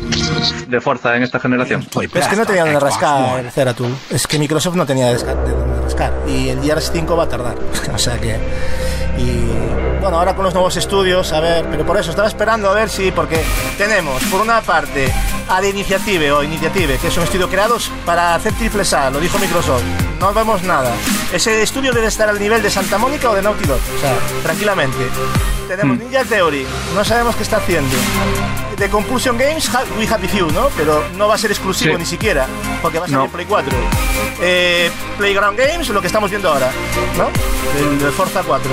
de 0.68 0.82
Forza 0.82 1.16
en 1.18 1.24
esta 1.24 1.40
generación? 1.40 1.86
Es 2.14 2.28
que 2.28 2.36
no 2.36 2.46
tenía 2.46 2.64
donde 2.64 2.80
rascar 2.80 3.40
el 3.40 3.52
Ceratul. 3.52 3.94
Es 4.10 4.28
que 4.28 4.40
Microsoft 4.40 4.76
no 4.76 4.86
tenía 4.86 5.08
de 5.08 5.16
donde 5.18 5.82
rascar. 5.82 6.14
Y 6.28 6.50
el 6.50 6.62
Gears 6.62 6.92
5 6.94 7.16
va 7.18 7.24
a 7.24 7.30
tardar. 7.30 7.56
o 7.94 7.98
sea 7.98 8.18
que. 8.20 8.38
Y 9.18 9.93
bueno, 10.04 10.18
ahora 10.18 10.36
con 10.36 10.44
los 10.44 10.54
nuevos 10.54 10.76
estudios, 10.76 11.32
a 11.32 11.40
ver, 11.40 11.66
pero 11.72 11.86
por 11.86 11.98
eso 11.98 12.10
estaba 12.10 12.28
esperando 12.28 12.70
a 12.70 12.74
ver 12.74 12.90
si, 12.90 13.10
porque 13.12 13.42
tenemos 13.78 14.22
por 14.26 14.42
una 14.42 14.60
parte 14.60 15.10
a 15.48 15.62
de 15.62 15.70
Initiative 15.70 16.30
o 16.34 16.44
Initiative, 16.44 16.98
que 16.98 17.08
es 17.08 17.16
un 17.16 17.24
estudio 17.24 17.50
creados 17.50 17.90
para 18.06 18.36
hacer 18.36 18.52
triple 18.52 18.84
A, 18.92 19.10
lo 19.10 19.22
dijo 19.22 19.40
Microsoft. 19.40 19.82
No 20.20 20.34
vemos 20.34 20.62
nada. 20.64 20.92
Ese 21.32 21.64
estudio 21.64 21.94
debe 21.94 22.08
estar 22.08 22.28
al 22.28 22.38
nivel 22.38 22.62
de 22.62 22.70
Santa 22.70 22.98
Mónica 22.98 23.30
o 23.30 23.34
de 23.34 23.44
Naughty 23.44 23.66
Dog, 23.66 23.80
o 23.96 24.02
sea, 24.02 24.14
tranquilamente. 24.44 24.98
Tenemos 25.70 25.98
Ninja 25.98 26.26
Theory, 26.26 26.68
no 26.94 27.06
sabemos 27.06 27.38
qué 27.38 27.44
está 27.44 27.58
haciendo. 27.58 27.96
De 28.84 28.90
Compulsion 28.90 29.38
Games, 29.38 29.70
We 29.98 30.06
Happy 30.06 30.28
Few, 30.28 30.52
¿no? 30.52 30.68
Pero 30.76 31.06
no 31.16 31.30
va 31.30 31.36
a 31.36 31.38
ser 31.38 31.52
exclusivo 31.52 31.94
Sí. 31.94 32.00
ni 32.00 32.06
siquiera, 32.06 32.48
porque 32.82 33.00
va 33.00 33.06
a 33.06 33.08
salir 33.08 33.24
No. 33.26 33.32
Play 33.32 33.46
4. 33.46 33.74
Eh, 34.42 34.92
Playground 35.18 35.58
Games, 35.58 35.88
lo 35.88 36.02
que 36.02 36.08
estamos 36.08 36.30
viendo 36.30 36.50
ahora, 36.52 36.70
¿no? 37.18 37.30
Del, 37.80 37.98
del 37.98 38.12
Forza 38.12 38.44
4. 38.44 38.70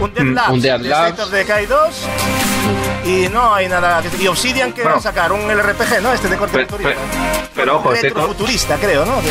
Un 0.00 0.14
Dead 0.14 0.24
Mm, 0.24 0.32
Labs, 0.34 0.48
un 0.50 0.60
Dead 0.62 0.80
de 0.80 0.88
Labs. 0.88 1.20
Of 1.20 1.30
Decay 1.30 1.66
2. 1.66 1.78
Y 3.04 3.28
no 3.28 3.54
hay 3.54 3.68
nada. 3.68 4.02
que- 4.02 4.22
Y 4.22 4.26
Obsidian 4.28 4.72
que 4.72 4.82
va 4.84 4.94
a 4.94 5.00
sacar 5.00 5.32
un 5.32 5.50
LRPG, 5.50 6.00
¿no? 6.02 6.12
Este 6.12 6.28
de 6.28 6.36
corte 6.36 6.58
Pe- 6.58 6.66
futurista. 6.66 6.90
pe- 6.94 7.48
pero 7.54 7.76
ojo, 7.76 7.92
este 7.92 8.10
to- 8.10 8.26
futurista, 8.26 8.76
creo, 8.76 9.04
¿no? 9.06 9.20
Que 9.20 9.28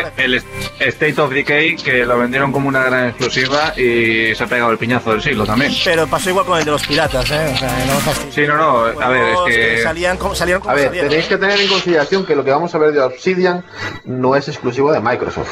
Eh. 0.00 0.06
El 0.16 0.34
est- 0.34 0.46
State 0.80 1.20
of 1.20 1.30
Decay, 1.32 1.76
que 1.76 2.04
lo 2.04 2.18
vendieron 2.18 2.52
como 2.52 2.68
una 2.68 2.82
gran 2.84 3.08
exclusiva 3.08 3.72
y 3.76 4.34
se 4.34 4.42
ha 4.44 4.46
pegado 4.46 4.70
el 4.72 4.78
piñazo 4.78 5.12
del 5.12 5.22
siglo 5.22 5.46
también. 5.46 5.72
Pero 5.84 6.06
pasó 6.06 6.30
igual 6.30 6.46
con 6.46 6.58
el 6.58 6.64
de 6.64 6.70
los 6.70 6.86
piratas, 6.86 7.30
¿eh? 7.30 7.52
O 7.54 7.56
sea, 7.58 7.68
no 7.86 7.94
me 7.94 8.00
fastidies. 8.00 8.34
Sí, 8.34 8.42
no, 8.46 8.56
no, 8.56 9.00
a 9.00 9.08
ver, 9.08 9.34
es 9.34 9.38
que... 9.54 9.82
Salían 9.82 10.16
como, 10.16 10.34
salieron 10.34 10.60
como 10.62 10.72
A 10.72 10.74
ver, 10.74 10.86
salieron. 10.86 11.10
tenéis 11.10 11.28
que 11.28 11.36
tener 11.38 11.60
en 11.60 11.68
consideración 11.68 12.26
que 12.26 12.34
lo 12.36 12.44
que 12.44 12.50
vamos 12.50 12.74
a 12.74 12.78
ver 12.78 12.92
de 12.92 13.00
Obsidian 13.00 13.64
no 14.04 14.34
es 14.36 14.48
exclusivo 14.48 14.92
de 14.92 15.00
Microsoft. 15.00 15.48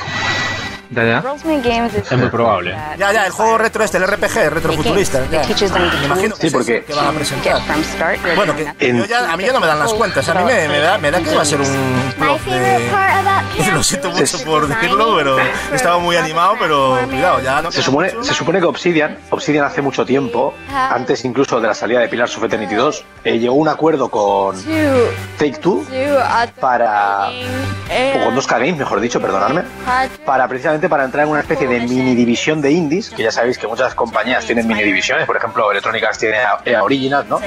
Ya, 0.91 1.05
ya. 1.05 1.23
Es 1.99 2.13
muy 2.19 2.29
probable. 2.29 2.77
Ya, 2.99 3.13
ya, 3.13 3.27
el 3.27 3.33
juego 3.33 3.59
retro 3.59 3.85
este, 3.85 3.99
el 3.99 4.07
RPG, 4.07 4.37
el 4.39 4.51
retrofuturista. 4.51 5.21
ya. 5.31 5.43
Me 6.01 6.05
imagino 6.07 6.35
que 6.37 6.49
Sí, 6.49 6.55
porque- 6.55 6.77
ese 6.79 6.85
que 6.87 6.95
van 6.95 7.07
a 7.07 7.13
presentar. 7.13 7.61
Bueno, 8.37 8.55
que 8.57 8.73
En- 8.89 8.99
yo 8.99 9.05
ya- 9.07 9.33
a 9.33 9.37
mí 9.37 9.45
ya 9.45 9.53
no 9.53 9.61
me 9.61 9.67
dan 9.67 9.79
las 9.79 9.93
cuentas. 9.95 10.29
A 10.29 10.35
mí 10.35 10.45
me, 10.45 10.69
me 10.69 10.79
da, 10.79 10.99
me 10.99 11.11
da 11.11 11.21
que 11.21 11.35
va 11.35 11.43
a 11.43 11.45
ser 11.45 11.61
un 11.61 11.67
de... 12.51 12.91
Lo 13.75 13.83
siento 13.83 14.11
mucho 14.11 14.45
por 14.45 14.69
decirlo, 14.69 15.17
pero 15.17 15.37
estaba 15.73 15.99
muy 15.99 16.17
animado, 16.17 16.55
pero 16.59 16.99
cuidado, 17.09 17.41
ya 17.41 17.63
no 17.63 17.71
Se 17.73 17.83
supone, 17.83 18.13
se 18.23 18.35
supone 18.35 18.61
que 18.61 18.67
Obsidian, 18.67 19.19
Obsidian 19.31 19.65
hace 19.65 19.83
mucho 19.83 20.05
tiempo, 20.05 20.55
antes 20.73 21.25
incluso 21.25 21.61
de 21.61 21.69
la 21.69 21.75
salida 21.75 22.01
de 22.01 22.09
Pillars 22.09 22.37
of 22.37 22.45
Eternity 22.45 22.75
2, 22.75 23.05
eh, 23.25 23.39
llegó 23.39 23.55
a 23.55 23.59
un 23.59 23.69
acuerdo 23.69 24.09
con 24.11 24.57
Take 25.39 25.59
Two 25.61 25.85
para. 26.61 27.29
o 28.21 28.25
con 28.25 28.35
2K 28.37 28.59
Games, 28.59 28.77
mejor 28.77 29.01
dicho, 29.01 29.21
perdonadme, 29.21 29.63
para 30.25 30.47
precisamente 30.49 30.84
para 30.89 31.05
entrar 31.05 31.25
en 31.27 31.31
una 31.33 31.41
especie 31.41 31.67
de 31.67 31.81
mini 31.81 32.15
división 32.15 32.61
de 32.61 32.71
indies, 32.73 33.11
que 33.11 33.23
ya 33.23 33.31
sabéis 33.33 33.59
que 33.59 33.67
muchas 33.67 33.95
compañías 33.95 34.45
tienen 34.47 34.67
mini 34.67 34.83
divisiones, 34.83 35.27
por 35.27 35.37
ejemplo, 35.37 35.71
Electronic 35.71 36.05
Arts 36.05 36.19
tiene 36.19 36.39
a- 36.39 36.59
EA 36.65 36.83
Originals, 36.83 37.29
¿no? 37.29 37.41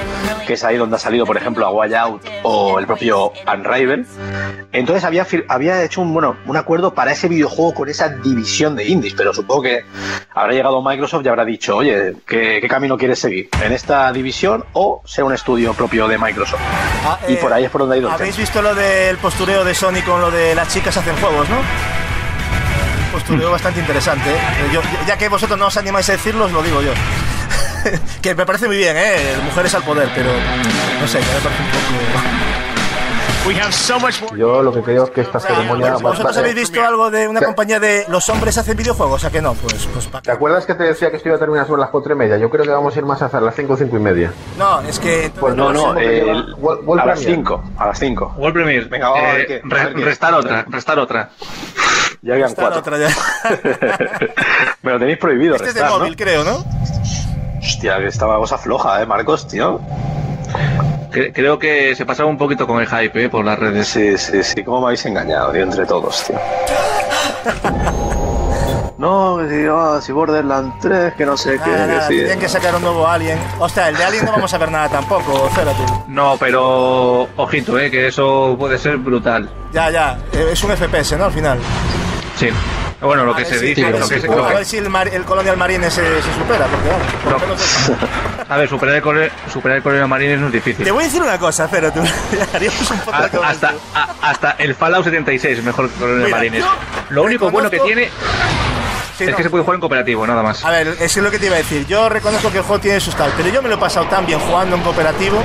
Que 0.46 0.54
es 0.54 0.64
ahí 0.64 0.78
donde 0.78 0.96
ha 0.96 1.00
salido, 1.00 1.26
por 1.26 1.38
ejemplo, 1.38 1.66
a 1.66 1.70
Way 1.72 1.94
Out 1.94 2.22
o 2.44 2.80
el 2.80 2.86
propio 2.88 3.34
Unravel. 3.52 4.06
Entonces 4.72 5.04
había, 5.04 5.26
había 5.48 5.84
hecho 5.84 6.02
un, 6.02 6.14
bueno, 6.14 6.38
un 6.46 6.58
acuerdo 6.58 6.94
para 6.94 7.12
ese 7.12 7.28
videojuego 7.28 7.74
con 7.74 7.90
esa 7.90 8.10
división 8.10 8.76
de 8.76 8.86
indies, 8.86 9.14
pero 9.16 9.34
supongo 9.34 9.64
que 9.64 9.86
habrá 10.34 10.54
llegado 10.54 10.82
Microsoft 10.82 11.26
y 11.26 11.30
habrá 11.30 11.46
dicho, 11.46 11.76
oye, 11.78 12.14
¿qué, 12.28 12.60
qué 12.62 12.68
camino 12.68 12.98
quieres 12.98 13.20
seguir? 13.20 13.50
¿En 13.64 13.72
esta 13.72 14.12
división 14.12 14.66
o 14.74 15.02
ser 15.06 15.24
un 15.24 15.34
estudio 15.34 15.74
propio 15.74 16.08
de 16.08 16.18
Microsoft? 16.18 16.62
Ah, 17.06 17.20
y 17.28 17.34
eh, 17.34 17.38
por 17.38 17.52
ahí 17.54 17.66
es 17.66 17.70
por 17.72 17.82
donde 17.82 17.96
ha 17.96 18.00
ido 18.00 18.12
¿Habéis 18.12 18.38
visto 18.38 18.62
lo 18.62 18.74
del 18.76 19.18
postureo 19.18 19.64
de 19.64 19.74
Sony 19.74 20.02
con 20.06 20.22
lo 20.22 20.30
de 20.32 20.54
las 20.56 20.68
chicas 20.74 20.96
hacen 20.98 21.16
juegos, 21.18 21.50
no? 21.50 21.58
Postureo 23.28 23.52
bastante 23.52 23.82
interesante. 23.82 24.30
¿eh? 24.30 24.80
Ya 25.06 25.18
que 25.18 25.28
vosotros 25.28 25.60
no 25.60 25.68
os 25.68 25.76
animáis 25.76 26.08
a 26.08 26.14
decirlo, 26.14 26.45
os 26.45 26.52
lo 26.54 26.64
digo 26.64 26.82
yo. 26.82 26.94
que 28.22 28.34
me 28.34 28.45
parece 28.45 28.68
muy 28.68 28.78
bien, 28.78 28.95
¿eh? 28.95 29.36
Mujeres 29.44 29.76
al 29.76 29.84
poder, 29.84 30.10
pero 30.16 30.32
no 31.02 31.08
sé, 31.08 31.20
me 31.20 31.26
parece 31.26 31.62
un 31.62 31.70
poco... 31.70 32.47
Yo 34.36 34.61
lo 34.61 34.74
que 34.74 34.82
creo 34.82 35.06
es 35.06 35.10
que 35.11 35.22
esta 35.22 35.40
ceremonia 35.40 35.91
va 35.91 35.98
a 35.98 36.02
¿Vosotros 36.02 36.38
habéis 36.38 36.56
visto 36.56 36.84
algo 36.84 37.10
de 37.10 37.28
una 37.30 37.41
compañía 37.41 37.80
de 37.80 38.03
los 38.10 38.28
hombres 38.30 38.57
hacen 38.57 38.76
videojuegos? 38.76 39.24
¿A 39.24 39.32
que 39.32 39.41
no? 39.41 39.53
Pues, 39.53 39.88
pues 39.94 40.10
¿Te 40.22 40.32
acuerdas 40.32 40.65
que 40.65 40.74
te 40.74 40.84
decía 40.84 41.10
que 41.10 41.15
esto 41.18 41.30
iba 41.30 41.38
a 41.38 41.40
terminar 41.40 41.65
sobre 41.65 41.80
las 41.82 41.90
cuatro 41.90 42.14
y 42.14 42.18
media? 42.18 42.38
Yo 42.38 42.49
creo 42.49 42.65
que 42.65 42.72
vamos 42.72 42.94
a 42.95 42.99
ir 42.99 43.06
más 43.06 43.22
hacia 43.22 43.40
las 43.40 43.56
cinco, 43.56 43.78
cinco 43.78 43.95
y 43.95 43.99
media. 43.99 44.34
No, 44.57 44.82
es 44.82 44.99
que... 44.99 45.32
Pues 45.40 45.56
no, 45.56 45.72
no, 45.72 45.98
eh, 45.98 46.24
World- 46.57 46.86
World 46.86 47.02
a 47.02 47.06
las 47.06 47.19
Premier. 47.19 47.38
5, 47.45 47.64
a 47.78 47.86
las 47.88 47.99
5. 47.99 48.34
World 48.38 48.53
Premiere. 48.53 48.86
Venga, 48.88 49.10
vamos 49.10 49.24
a 49.30 49.34
ver 49.34 49.41
Eh, 49.41 49.45
qué- 49.48 49.56
a 49.64 49.76
re- 49.76 49.84
ver 49.86 49.95
qué- 49.95 50.06
restar 50.06 50.34
otra, 50.34 50.65
restar 50.68 50.99
otra. 50.99 51.30
Ya 52.22 52.34
habían 52.34 52.49
la 52.49 52.56
cuatro. 52.56 52.80
otra 52.80 52.98
ya. 52.98 53.10
Me 54.82 54.91
lo 54.91 54.99
tenéis 54.99 55.18
prohibido 55.19 55.56
Este 55.56 55.69
es 55.69 55.74
de 55.74 55.82
restar, 55.82 55.91
¿no? 55.98 55.99
móvil, 56.03 56.15
creo, 56.18 56.44
¿no? 56.44 56.65
Hostia, 57.60 57.98
que 57.99 58.07
estaba 58.07 58.38
cosa 58.38 58.57
floja, 58.57 59.02
¿eh, 59.02 59.06
Marcos, 59.06 59.48
tío? 59.48 59.80
Cre- 61.12 61.32
Creo 61.34 61.58
que 61.60 61.96
se 61.96 62.06
pasaba 62.06 62.30
un 62.30 62.38
poquito 62.38 62.66
con 62.68 62.80
el 62.82 62.88
hype 62.88 63.26
eh, 63.26 63.30
por 63.30 63.44
las 63.46 63.58
redes. 63.60 63.88
Sí, 63.88 64.18
sí, 64.18 64.44
sí, 64.44 64.64
cómo 64.64 64.80
me 64.82 64.86
habéis 64.88 65.06
engañado, 65.06 65.52
tío, 65.52 65.64
entre 65.64 65.86
todos, 65.86 66.24
tío. 66.26 66.38
No, 68.98 69.38
que 69.38 69.48
si, 69.48 69.66
ah, 69.70 70.00
si 70.02 70.12
Borderlands 70.12 70.80
3, 70.82 71.14
que 71.14 71.24
no 71.24 71.38
sé 71.38 71.60
qué, 71.64 71.70
Nada, 71.70 72.08
que 72.08 72.14
sí. 72.16 72.20
Tienen 72.20 72.40
que 72.40 72.50
sacar 72.50 72.76
un 72.76 72.82
nuevo 72.82 73.08
Alien. 73.08 73.38
Hostia, 73.60 73.90
el 73.90 73.96
de 73.96 74.04
Alien 74.04 74.26
no 74.26 74.32
vamos 74.32 74.52
a 74.52 74.58
ver 74.58 74.72
nada 74.72 74.90
tampoco. 74.90 75.48
No, 76.08 76.36
pero 76.40 77.28
ojito, 77.36 77.78
eh, 77.78 77.92
que 77.92 78.08
eso 78.08 78.56
puede 78.58 78.80
ser 78.80 78.98
brutal. 78.98 79.48
Ya, 79.72 79.92
ya, 79.92 80.18
eh, 80.34 80.50
es 80.52 80.64
un 80.64 80.72
FPS, 80.76 81.16
¿no? 81.16 81.26
Al 81.26 81.32
final. 81.32 81.60
Sí. 82.38 82.50
Bueno, 82.99 83.26
lo 83.26 83.36
que 83.36 83.45
se 83.45 83.60
dice, 83.60 83.86
a 83.86 83.91
ver 83.91 83.99
lo 83.99 84.07
si- 84.07 84.15
que 84.15 84.22
se- 84.22 84.28
a 84.28 84.36
lo 84.36 84.48
que- 84.48 84.53
ver 84.56 84.65
si 84.65 84.78
el, 84.78 84.90
mar- 84.90 85.07
el 85.07 85.24
Colonial 85.24 85.56
Marine 85.57 85.90
se, 85.91 86.02
se 86.22 86.34
supera, 86.34 86.65
porque 86.65 86.90
vamos, 86.90 87.07
por 87.24 87.32
lo 87.34 87.40
menos- 87.40 87.91
A 88.49 88.56
ver, 88.57 88.69
superar 88.69 88.95
el, 88.95 89.32
superar 89.52 89.78
el 89.78 89.84
Coronel 89.84 90.07
Marines 90.07 90.40
no 90.40 90.48
es 90.48 90.53
difícil. 90.53 90.86
Te 90.86 90.91
voy 90.91 91.03
a 91.03 91.07
decir 91.07 91.22
una 91.22 91.38
cosa, 91.38 91.68
pero 91.69 91.91
tú 91.91 91.99
haríamos 92.53 92.90
un 92.91 92.98
con 92.99 93.14
hasta, 93.45 93.74
a- 93.94 94.15
hasta 94.22 94.52
el 94.57 94.74
Fallout 94.74 95.03
76 95.03 95.61
mejor 95.64 95.90
que 95.90 95.99
Coronel 95.99 96.24
Mira, 96.26 96.38
Marines. 96.38 96.64
Lo 97.10 97.24
único 97.24 97.52
bueno 97.52 97.69
que 97.69 97.80
tiene 97.80 98.10
Sí, 99.18 99.24
es 99.26 99.32
no. 99.32 99.36
que 99.38 99.44
se 99.44 99.49
puede 99.49 99.64
jugar 99.64 99.76
en 99.76 99.82
cooperativo, 99.82 100.26
nada 100.28 100.44
más. 100.44 100.64
A 100.64 100.69
ver, 100.69 100.95
es 100.99 101.18
lo 101.18 101.30
que 101.32 101.40
te 101.40 101.48
iba 101.48 101.56
a 101.56 101.57
decir. 101.57 101.86
Yo 101.88 102.07
reconozco 102.07 102.52
que 102.52 102.60
el 102.60 102.64
juego 102.64 102.80
tiene 102.80 102.99
sus 102.99 103.15
tal, 103.15 103.34
pero 103.36 103.49
yo 103.49 103.61
me 103.61 103.68
lo 103.69 103.76
he 103.76 103.80
pasado 103.80 104.06
tan 104.07 104.26
bien 104.26 104.40
jugando 104.40 104.76
en 104.76 104.82
cooperativo 104.84 105.44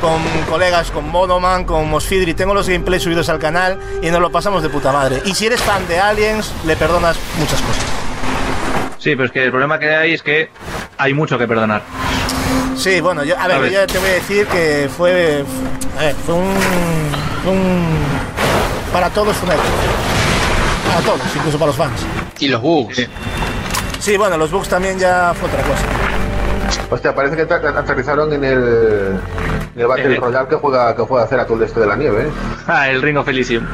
con 0.00 0.20
colegas, 0.48 0.90
con 0.90 1.08
Monoman, 1.08 1.64
con 1.64 1.88
Mosfidri. 1.90 2.34
Tengo 2.34 2.54
los 2.54 2.68
gameplays 2.68 3.02
subidos 3.02 3.28
al 3.28 3.38
canal 3.38 3.78
y 4.02 4.10
nos 4.10 4.20
lo 4.20 4.30
pasamos 4.30 4.62
de 4.62 4.68
puta 4.68 4.92
madre. 4.92 5.22
Y 5.24 5.34
si 5.34 5.46
eres 5.46 5.60
fan 5.62 5.86
de 5.88 5.98
Aliens, 5.98 6.52
le 6.66 6.76
perdonas 6.76 7.16
muchas 7.38 7.60
cosas. 7.62 7.82
Sí, 8.98 9.10
pero 9.14 9.24
es 9.26 9.30
que 9.32 9.44
el 9.44 9.50
problema 9.50 9.78
que 9.78 9.94
hay 9.94 10.14
es 10.14 10.22
que 10.22 10.50
hay 10.96 11.14
mucho 11.14 11.38
que 11.38 11.46
perdonar. 11.46 11.82
Sí, 12.76 13.00
bueno, 13.00 13.24
yo, 13.24 13.38
a 13.38 13.46
ver, 13.48 13.56
A 13.56 13.60
ver. 13.60 13.72
yo 13.72 13.86
te 13.86 13.98
voy 13.98 14.08
a 14.10 14.12
decir 14.14 14.46
que 14.46 14.88
fue, 14.96 15.44
a 15.96 16.00
ver, 16.00 16.14
fue 16.26 16.34
un, 16.34 16.54
un- 17.46 17.96
para 18.92 19.10
todos 19.10 19.36
fue 19.36 19.46
una 19.46 19.54
época. 19.54 19.68
Para 20.88 21.00
todos, 21.02 21.20
incluso 21.36 21.58
para 21.58 21.66
los 21.68 21.76
fans. 21.76 22.00
Y 22.38 22.48
los 22.48 22.60
bugs. 22.62 23.06
Sí, 24.00 24.16
bueno, 24.16 24.36
los 24.36 24.50
bugs 24.50 24.68
también 24.68 24.98
ya 24.98 25.34
fue 25.38 25.48
otra 25.48 25.62
cosa. 25.62 25.82
Hostia, 26.90 27.14
parece 27.14 27.36
que 27.36 27.42
ater- 27.48 27.76
aterrizaron 27.76 28.32
en 28.32 28.44
el, 28.44 29.20
el 29.78 29.86
Battle 29.86 30.14
Eh. 30.14 30.18
Royale 30.20 30.48
que 30.48 30.56
juega, 30.56 30.94
que 30.96 31.02
juega 31.02 31.24
hacer 31.24 31.40
a 31.40 31.46
todo 31.46 31.58
el 31.58 31.64
este 31.64 31.80
de 31.80 31.86
la 31.86 31.96
nieve, 31.96 32.22
¿eh? 32.24 32.30
Ah, 32.66 32.88
el 32.88 33.02
Ring 33.02 33.18
of 33.18 33.28
Elysium. 33.28 33.64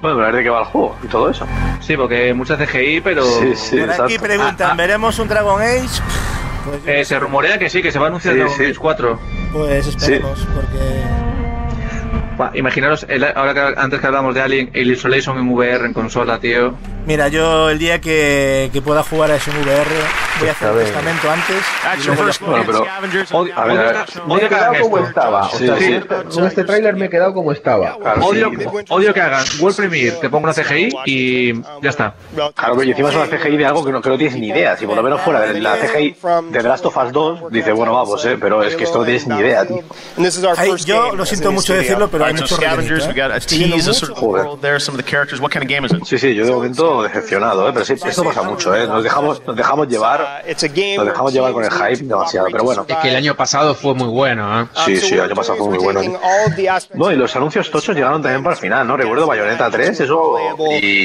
Bueno, 0.00 0.16
pero 0.16 0.22
a 0.22 0.26
ver 0.30 0.36
de 0.36 0.42
qué 0.44 0.50
va 0.50 0.60
el 0.60 0.64
juego 0.64 0.96
y 1.02 1.06
todo 1.08 1.28
eso. 1.28 1.46
Sí, 1.80 1.94
porque 1.96 2.32
mucha 2.32 2.56
CGI, 2.56 3.00
pero... 3.02 3.22
Sí, 3.22 3.54
sí, 3.54 3.78
Por 3.80 3.90
aquí 4.04 4.18
preguntan, 4.18 4.68
Ah, 4.68 4.72
ah. 4.72 4.76
¿veremos 4.76 5.18
un 5.18 5.28
Dragon 5.28 5.60
Age? 5.60 6.00
Pues, 6.64 6.80
Eh, 6.86 7.04
se 7.04 7.18
rumorea 7.18 7.58
que 7.58 7.68
sí, 7.68 7.82
que 7.82 7.92
se 7.92 7.98
va 7.98 8.06
a 8.06 8.08
anunciar 8.08 8.32
Sí, 8.34 8.40
Dragon 8.40 8.56
sí. 8.56 8.64
Age 8.64 8.74
4. 8.76 9.18
pues 9.52 9.86
esperemos, 9.86 10.46
porque... 10.54 12.58
Imaginaros, 12.58 13.04
el- 13.10 13.24
ahora 13.24 13.52
que 13.52 13.74
antes 13.78 14.00
que 14.00 14.06
hablamos 14.06 14.34
de 14.34 14.40
Alien, 14.40 14.70
el 14.72 14.90
Isolation 14.90 15.36
en 15.38 15.50
VR 15.52 15.84
en 15.84 15.92
consola, 15.92 16.38
tío. 16.40 16.72
Mira, 17.06 17.28
yo 17.28 17.70
el 17.70 17.78
día 17.78 18.00
que, 18.00 18.70
que 18.72 18.82
pueda 18.82 19.02
jugar 19.02 19.30
a 19.32 19.36
ese 19.36 19.50
VR 19.50 19.90
voy 20.38 20.48
a 20.48 20.52
hacer 20.52 20.68
A 20.68 20.72
un 20.72 20.78
testamento 20.78 21.30
antes. 21.30 22.40
Bueno, 22.46 22.62
pero 22.66 22.86
Odio, 23.32 23.58
A 23.58 23.64
ver, 23.64 23.72
odio 23.78 23.80
a 23.80 23.92
ver. 23.92 24.04
que- 24.06 24.20
Me 24.20 24.34
odio 24.34 24.36
he 24.36 24.40
que 24.40 24.48
quedado 24.48 24.70
hagan 24.70 24.82
como 24.82 24.98
estaba. 24.98 25.46
O 25.46 25.50
Sí, 25.56 25.66
sea, 25.66 25.76
sí. 25.78 25.84
con 25.84 25.94
este, 25.94 26.34
con 26.34 26.46
este 26.46 26.64
tráiler 26.64 26.96
me 26.96 27.06
he 27.06 27.10
quedado 27.10 27.34
como 27.34 27.52
estaba. 27.52 27.96
Claro, 27.98 28.24
Odio, 28.26 28.50
sí. 28.56 28.84
odio 28.90 29.14
que 29.14 29.20
hagan 29.20 29.44
World 29.60 29.76
Premiere, 29.76 30.18
que 30.20 30.28
ponga 30.30 30.44
una 30.44 30.54
CGI 30.54 30.88
y 31.06 31.52
ya 31.82 31.90
está. 31.90 32.14
Claro, 32.34 32.52
pero 32.76 32.82
y 32.84 32.90
encima 32.90 33.08
es 33.10 33.14
una 33.16 33.26
CGI 33.26 33.56
de 33.56 33.66
algo 33.66 33.84
que 33.84 33.92
no, 33.92 34.00
que 34.02 34.08
no 34.08 34.18
tienes 34.18 34.36
ni 34.38 34.48
idea. 34.48 34.76
Si 34.76 34.86
por 34.86 34.94
lo 34.96 35.02
menos 35.02 35.20
fuera 35.22 35.40
de 35.40 35.60
la 35.60 35.76
CGI 35.76 36.16
de 36.50 36.58
The 36.58 36.68
Last 36.68 36.86
of 36.86 36.96
Us 36.96 37.12
2, 37.12 37.50
dice, 37.50 37.72
bueno, 37.72 37.92
vamos, 37.94 38.24
eh, 38.24 38.36
pero 38.40 38.62
es 38.62 38.76
que 38.76 38.84
esto 38.84 38.98
no 38.98 39.04
tienes 39.04 39.26
ni 39.26 39.36
idea, 39.38 39.66
tío. 39.66 39.82
Ay, 40.56 40.72
yo 40.84 41.14
lo 41.16 41.26
siento 41.26 41.50
mucho 41.50 41.74
decirlo, 41.74 42.08
pero 42.08 42.24
hay 42.24 42.30
Alright, 42.32 42.46
so 42.48 42.54
mucho 42.56 42.66
scavengers, 42.66 43.06
we 43.06 43.12
rellenito, 43.14 43.22
got 43.22 43.30
¿eh? 43.30 43.34
a 43.34 43.36
Estoy 43.38 43.58
viendo 43.58 43.76
tease, 43.76 43.88
a 43.90 43.92
mucho. 43.92 44.06
sort 44.06 44.18
of 44.18 44.22
world 44.22 44.60
there, 44.60 44.78
some 44.80 44.96
of 44.98 45.04
the 45.04 45.10
characters. 45.10 45.40
What 45.40 45.50
kind 45.50 45.64
of 45.64 45.68
game 45.70 45.86
is 45.86 45.92
it? 45.92 46.04
Sí, 46.04 46.18
sí, 46.18 46.34
yo 46.34 46.44
de 46.46 46.52
momento 46.52 46.89
decepcionado, 47.02 47.68
¿eh? 47.68 47.72
pero 47.72 47.84
sí, 47.84 47.94
esto 47.94 48.24
pasa 48.24 48.42
mucho, 48.42 48.74
¿eh? 48.74 48.86
nos 48.86 49.02
dejamos, 49.02 49.42
nos 49.46 49.56
dejamos 49.56 49.88
llevar, 49.88 50.44
nos 50.46 51.06
dejamos 51.06 51.32
llevar 51.32 51.52
con 51.52 51.64
el 51.64 51.70
hype 51.70 52.04
demasiado, 52.04 52.48
pero 52.50 52.64
bueno. 52.64 52.84
Es 52.86 52.96
que 52.96 53.08
el 53.08 53.16
año 53.16 53.34
pasado 53.34 53.74
fue 53.74 53.94
muy 53.94 54.08
bueno, 54.08 54.62
¿eh? 54.62 54.66
Sí, 54.84 54.96
sí, 54.96 55.14
el 55.14 55.22
año 55.22 55.34
pasado 55.34 55.58
fue 55.58 55.68
muy 55.68 55.78
bueno. 55.78 56.00
No, 56.94 57.12
y 57.12 57.16
los 57.16 57.34
anuncios 57.36 57.70
tochos 57.70 57.94
llegaron 57.94 58.22
también 58.22 58.42
para 58.42 58.54
el 58.54 58.60
final, 58.60 58.86
¿no? 58.86 58.96
Recuerdo 58.96 59.26
Bayonetta 59.26 59.70
3, 59.70 60.00
eso, 60.00 60.36
y, 60.80 61.04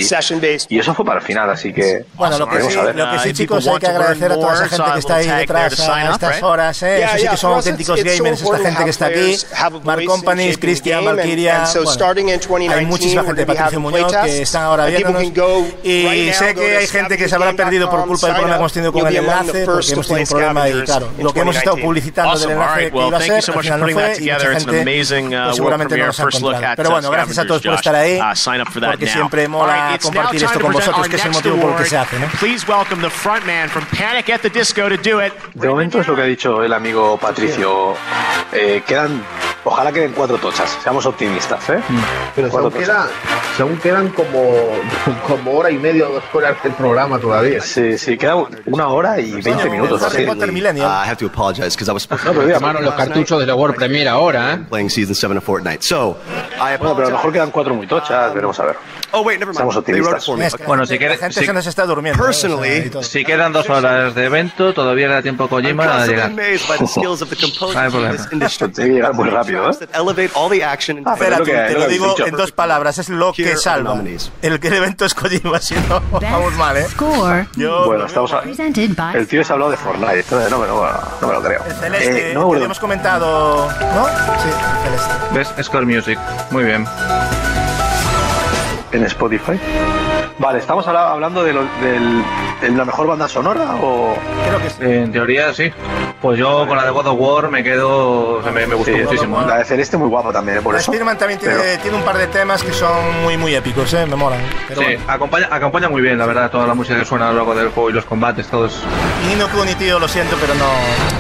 y 0.70 0.80
eso 0.80 0.94
fue 0.94 1.06
para 1.06 1.20
el 1.20 1.26
final, 1.26 1.49
así 1.49 1.74
que 1.74 2.06
Bueno, 2.14 2.38
lo 2.38 2.48
que 2.48 2.62
sí, 2.62 2.78
a 2.78 2.84
ver. 2.84 2.95
lo 2.95 3.12
que 3.12 3.20
sí 3.20 3.34
chicos, 3.34 3.68
hay 3.68 3.80
que 3.80 3.88
agradecer 3.88 4.32
a 4.32 4.36
toda 4.36 4.53
esa 4.53 4.68
gente 4.68 4.91
que 4.94 4.99
está 4.99 5.16
ahí 5.16 5.28
detrás 5.28 5.80
a 5.80 6.12
estas 6.12 6.44
horas, 6.44 6.84
¿eh? 6.84 7.03
Eso 7.03 7.18
sí 7.18 7.28
que 7.28 7.38
son 7.38 7.53
auténticos 7.53 8.03
gamers, 8.03 8.41
esta 8.41 8.57
gente 8.57 8.84
que 8.84 8.90
está 8.90 9.06
aquí, 9.07 9.38
Mark 9.84 10.02
the 10.36 10.57
Cristian, 10.60 11.06
Valkyria, 11.06 11.66
bueno, 11.74 11.91
starting 11.91 12.30
in 12.30 12.40
2019, 12.40 12.80
hay 12.80 12.86
muchísima 12.86 13.24
gente, 13.24 13.45
Patricio 13.45 13.80
Muñoz, 13.80 14.14
que 14.24 14.41
están 14.41 14.64
ahora 14.64 14.86
viéndonos, 14.86 15.24
y 15.84 16.32
sé 16.34 16.54
que 16.56 16.78
to 16.78 16.78
hay 16.78 16.88
gente 16.88 17.18
que 17.18 17.28
se 17.30 17.36
habrá 17.36 17.54
perdido 17.54 17.90
por 17.90 18.06
culpa 18.08 18.28
del 18.28 18.36
problema 18.36 18.56
que 18.56 18.60
hemos 18.60 18.74
tenido 18.74 18.94
con 18.94 19.08
el 19.08 19.16
enlace, 19.16 19.66
porque 19.66 19.86
to 19.88 19.94
hemos 19.94 20.08
tenido 20.08 20.24
un 20.24 20.30
problema 20.30 20.70
y 20.70 20.84
claro, 20.84 21.10
lo 21.20 21.34
que 21.34 21.40
hemos 21.40 21.56
estado 21.56 21.76
2019. 21.76 21.86
publicitando 21.86 22.40
del 22.40 22.52
enlace 22.52 22.92
que 22.92 23.08
iba 23.08 23.18
a 23.18 23.22
ser, 23.22 23.56
al 23.56 23.64
final 23.64 23.80
no 23.80 23.88
fue, 23.88 24.16
y 24.18 24.22
mucha 24.22 24.38
together. 24.38 24.52
It's 24.56 24.68
an 24.68 24.76
gente 24.76 24.82
amazing 24.82 25.28
uh, 25.28 25.44
pues, 25.46 25.56
seguramente 25.56 25.98
no 25.98 26.06
nos 26.08 26.20
ha 26.20 26.24
encontrado. 26.24 26.76
Pero 26.76 26.90
uh, 26.90 26.92
bueno, 26.94 27.12
gracias 27.12 27.38
a 27.40 27.46
todos 27.46 27.62
por 27.62 27.74
estar 27.74 27.96
ahí. 27.96 28.20
Uh, 28.20 28.82
porque 28.86 29.08
siempre 29.08 29.48
mola 29.48 29.98
compartir 30.02 30.44
esto 30.44 30.60
to 30.60 30.60
con 30.60 30.72
vosotros, 30.72 31.08
que 31.08 31.16
es 31.16 31.26
el 31.26 31.32
motivo 31.32 31.58
por 31.58 31.72
el 31.72 31.78
que 31.78 31.86
se 31.86 31.98
hace, 31.98 32.20
¿no? 32.20 32.28
Please 32.40 32.66
welcome 32.68 33.02
the 33.02 33.10
frontman 33.10 33.70
from 33.70 33.86
Panic 33.88 34.30
at 34.30 34.42
the 34.42 34.50
Disco 34.50 34.90
to 34.90 34.98
do 34.98 35.26
it. 35.26 35.34
De 35.54 35.68
momento 35.68 36.00
es 36.00 36.08
lo 36.08 36.16
que 36.16 36.22
ha 36.22 36.26
dicho 36.26 36.64
el 36.64 36.74
amigo 36.74 37.18
Patricio. 37.18 37.96
Eh, 38.52 38.84
quedan 38.86 39.24
Ojalá 39.68 39.92
queden 39.92 40.14
cuatro 40.14 40.38
tochas, 40.38 40.78
seamos 40.84 41.08
optimistas, 41.08 41.68
¿eh? 41.72 41.82
Pero 42.36 42.50
Cuatro 42.50 42.70
queda- 42.70 43.08
si 43.56 43.64
aún 43.64 43.78
quedan 43.78 44.10
como, 44.10 44.70
como 45.28 45.54
hora 45.66 45.74
y 45.74 45.78
media 45.80 46.08
o 46.08 46.14
dos 46.14 46.24
horas 46.34 46.56
del 46.64 46.74
programa 46.74 47.20
todavía. 47.20 47.62
Sí, 47.62 47.98
sí, 47.98 48.18
queda 48.18 48.36
una 48.66 48.88
hora 48.88 49.20
y 49.20 49.32
20 49.42 49.70
minutos. 49.70 50.02
así. 50.04 50.26
Uh, 50.26 50.36
I 50.86 51.08
have 51.10 51.18
to 51.18 51.26
apologize 51.26 51.76
because 51.76 51.90
I 51.90 51.94
was 51.94 52.04
supposed 52.04 52.26
No, 52.26 52.32
to 52.34 52.40
pero 52.40 52.48
los 52.82 52.94
cartuchos 52.94 53.40
de 53.40 53.46
la 53.46 53.56
World 53.56 53.76
Premiere 53.76 54.10
ahora, 54.10 54.54
¿eh? 54.54 54.58
playing 54.70 54.90
Season 54.90 55.16
7 55.16 55.38
of 55.38 55.44
Fortnite. 55.44 55.82
So, 55.82 56.18
I 56.58 56.78
Bueno, 56.78 56.96
pero 56.96 57.08
a 57.08 57.12
lo 57.12 57.16
mejor 57.18 57.34
quedan 57.34 57.52
cuatro 57.52 57.74
muy 57.74 57.88
tochas, 57.88 58.34
veremos 58.34 58.60
a 58.60 58.66
ver. 58.66 58.76
Oh, 59.12 59.22
wait, 59.22 59.40
never 59.40 59.54
mind. 59.56 59.72
It 59.72 59.78
optimistas. 59.78 60.68
Bueno, 60.68 60.86
si 60.86 60.94
la 60.94 61.00
quieres- 61.00 61.20
gente 61.20 61.40
si- 61.40 61.46
se 61.46 61.54
nos 61.54 61.66
está 61.66 61.86
durmiendo. 61.86 62.24
¿eh? 62.24 62.30
O 62.30 62.34
sea, 62.34 62.50
y 62.86 62.90
todo. 62.90 63.04
Si 63.04 63.24
quedan 63.24 63.54
dos 63.54 63.70
horas 63.70 64.14
de 64.14 64.26
evento, 64.26 64.74
todavía 64.74 65.08
queda 65.08 65.22
tiempo 65.22 65.44
a 65.44 65.48
I'm 65.48 65.50
Kojima 65.50 65.84
a 66.04 66.08
llegar. 66.08 66.36
Tiene 66.36 66.58
que 68.74 68.86
llegar 68.94 69.14
muy 69.14 69.30
rápido, 69.30 69.70
¿eh? 69.70 69.74
And 69.94 70.06
Ah, 71.08 71.16
que- 71.44 71.52
te 71.52 71.74
lo 71.80 71.88
digo 71.88 72.16
en 72.26 72.36
dos 72.36 72.52
palabras, 72.52 72.98
es 72.98 73.10
lo 73.10 73.34
que 73.34 73.56
salva. 73.58 74.02
El 74.42 74.60
el 74.68 74.74
evento 74.74 75.06
es 75.06 75.14
Kojima, 75.14 75.55
si 75.60 75.76
no, 75.90 76.02
vamos 76.22 76.53
mal, 76.53 76.77
¿eh? 76.77 76.86
Score 76.90 77.48
Yo, 77.56 77.86
Bueno, 77.86 78.06
estamos 78.06 78.32
a- 78.34 78.41
El 79.14 79.27
tío 79.27 79.44
se 79.44 79.52
ha 79.52 79.53
hablado 79.53 79.72
de 79.72 79.77
Fortnite, 79.77 80.19
entonces 80.19 80.52
no, 80.52 80.60
me- 80.60 80.68
no, 80.68 80.82
no 81.22 81.27
me 81.27 81.34
lo 81.34 81.41
creo. 81.41 81.64
el 81.65 81.73
celeste, 81.76 82.32
Eh, 82.32 82.34
no 82.34 82.52
que 82.52 82.64
hemos 82.64 82.80
comentado, 82.80 83.68
¿no? 83.68 84.06
Sí, 84.07 84.49
el 84.49 84.84
celeste. 84.99 85.14
¿Ves? 85.56 85.65
Score 85.65 85.86
Music. 85.86 86.19
Muy 86.52 86.64
bien. 86.64 86.86
en 88.91 89.03
Spotify. 89.06 89.60
Vale, 90.40 90.60
¿estamos 90.60 90.88
habla- 90.88 91.11
hablando 91.11 91.44
de, 91.44 91.52
lo- 91.53 91.65
del- 91.82 92.23
de 92.61 92.69
la 92.69 92.86
mejor 92.86 93.07
banda 93.07 93.27
sonora 93.27 93.76
o...? 93.82 94.15
Creo 94.48 94.61
que 94.61 94.69
sí. 94.69 94.76
En 94.82 95.11
teoría, 95.11 95.53
sí. 95.53 95.72
Pues 96.22 96.40
yo 96.40 96.66
con 96.68 96.76
la 96.76 96.86
de 96.86 96.90
God 96.90 97.06
of 97.08 97.20
War 97.20 97.50
me 97.52 97.64
quedo. 97.64 98.38
o 98.40 98.42
sea, 98.44 98.52
me, 98.52 98.66
me 98.66 98.74
gustó 98.74 98.92
Sí, 98.96 99.02
muchísimo. 99.04 99.42
¿eh? 99.42 99.46
La 99.48 99.58
de 99.60 99.66
Celeste 99.66 99.96
muy 99.98 100.08
guapa 100.10 100.32
también, 100.32 100.58
¿eh? 100.58 100.62
por 100.62 100.74
La 100.74 100.80
eso. 100.80 100.90
Spider-Man 100.92 101.18
también 101.20 101.40
tiene, 101.40 101.56
Pero- 101.56 101.82
tiene 101.84 101.98
un 101.98 102.04
par 102.04 102.18
de 102.18 102.28
temas 102.28 102.64
que 102.64 102.74
son 102.74 103.22
muy, 103.24 103.38
muy 103.38 103.54
épicos, 103.54 103.94
¿eh? 103.94 104.06
Me 104.08 104.16
molan. 104.16 104.40
Pero 104.68 104.82
Sí, 104.82 104.88
bueno. 104.96 105.04
acompaña, 105.08 105.48
acompaña 105.52 105.90
muy 105.90 106.02
bien, 106.02 106.18
la 106.18 106.26
verdad, 106.26 106.50
toda 106.50 106.66
la 106.66 106.74
música 106.74 106.98
que 106.98 107.06
suena 107.06 107.28
a 107.28 107.32
lo 107.32 107.38
largo 107.38 107.54
del 107.56 107.70
juego 107.70 107.90
y 107.92 107.94
los 107.94 108.06
combates, 108.06 108.48
todos. 108.48 108.82
Y 109.24 109.28
Nino 109.28 109.48
Kuni, 109.50 109.76
tío, 109.76 110.00
lo 110.00 110.08
siento, 110.08 110.36
pero 110.42 110.56
no. 110.56 110.66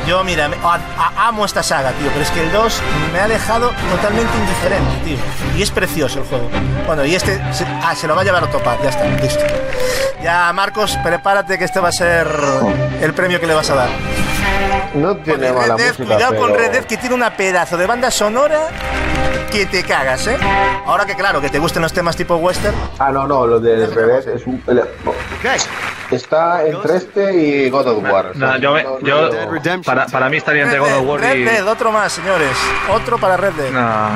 Yo, 0.07 0.23
mira, 0.23 0.47
me- 0.47 0.55
a- 0.63 0.79
a- 0.97 1.27
amo 1.27 1.45
esta 1.45 1.61
saga, 1.61 1.91
tío, 1.91 2.07
pero 2.11 2.21
es 2.23 2.31
que 2.31 2.41
el 2.41 2.51
2 2.51 2.81
me 3.13 3.19
ha 3.19 3.27
dejado 3.27 3.71
totalmente 3.91 4.31
indiferente, 4.37 4.91
tío. 5.05 5.17
Y 5.55 5.61
es 5.61 5.69
precioso 5.69 6.19
el 6.19 6.25
juego. 6.25 6.49
Bueno, 6.87 7.05
y 7.05 7.13
este. 7.15 7.35
Se, 7.53 7.63
ah, 7.83 7.93
se 7.95 8.07
lo 8.07 8.15
va 8.15 8.21
a 8.21 8.25
llevar 8.25 8.43
Octopath, 8.43 8.81
ya 8.81 8.89
está, 8.89 9.05
listo. 9.21 9.43
Ya, 10.23 10.51
Marcos, 10.53 10.97
prepárate 11.03 11.59
que 11.59 11.65
este 11.65 11.79
va 11.79 11.89
a 11.89 11.91
ser 11.91 12.27
el 13.01 13.13
premio 13.13 13.39
que 13.39 13.45
le 13.45 13.53
vas 13.53 13.69
a 13.69 13.75
dar. 13.75 13.89
No 14.93 15.15
tiene 15.17 15.47
Red 15.49 15.55
mala 15.57 15.73
música, 15.77 15.95
cuidado 16.05 16.35
con 16.37 16.51
pero- 16.51 16.63
Red 16.63 16.71
Dead, 16.71 16.85
que 16.85 16.97
tiene 16.97 17.15
una 17.15 17.35
pedazo 17.35 17.75
de 17.77 17.85
banda 17.85 18.09
sonora 18.11 18.67
que 19.51 19.65
te 19.65 19.83
cagas, 19.83 20.25
¿eh? 20.27 20.37
Ahora 20.85 21.05
que, 21.05 21.15
claro, 21.15 21.41
que 21.41 21.49
te 21.49 21.59
gusten 21.59 21.81
los 21.81 21.91
temas 21.93 22.15
tipo 22.15 22.35
western. 22.37 22.75
Ah, 22.99 23.11
no, 23.11 23.27
no, 23.27 23.45
lo 23.45 23.59
del 23.59 23.93
revés 23.93 24.25
es 24.27 24.45
un... 24.47 24.61
Está 26.11 26.65
entre 26.65 26.97
este 26.97 27.33
y 27.35 27.69
God 27.69 27.87
of 27.87 28.03
War. 28.03 28.31
yo, 28.59 28.73
me- 28.73 28.83
no- 28.83 28.99
yo 28.99 29.29
no- 29.29 29.81
para, 29.83 30.05
para 30.07 30.29
mí 30.29 30.37
estaría 30.37 30.63
entre 30.63 30.79
Red 30.79 30.85
God 30.85 30.91
of 30.93 30.99
Dead, 31.01 31.09
War 31.09 31.19
Red 31.21 31.35
y. 31.37 31.43
Dead, 31.43 31.67
otro 31.67 31.91
más, 31.91 32.11
señores. 32.13 32.51
Otro 32.91 33.17
para 33.17 33.37
Red 33.37 33.53
Dead. 33.53 33.71
No. 33.71 34.09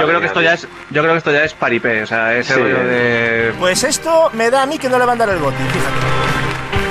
Yo 0.00 0.06
creo 0.06 0.20
que 0.20 0.26
esto 0.26 0.40
ya 0.42 0.54
es, 0.54 0.68
yo 0.90 1.02
creo 1.02 1.14
que 1.14 1.18
esto 1.18 1.32
ya 1.32 1.44
es 1.44 1.54
paripé, 1.54 2.02
o 2.02 2.06
sea, 2.06 2.34
ese 2.34 2.54
Sí. 2.54 2.60
rollo 2.60 2.76
de. 2.84 3.54
Pues 3.58 3.84
esto 3.84 4.30
me 4.34 4.50
da 4.50 4.62
a 4.62 4.66
mí 4.66 4.78
que 4.78 4.88
no 4.88 4.98
le 4.98 5.06
van 5.06 5.20
a 5.20 5.26
dar 5.26 5.34
el 5.34 5.40
goti, 5.42 5.56
fíjate. 5.56 6.45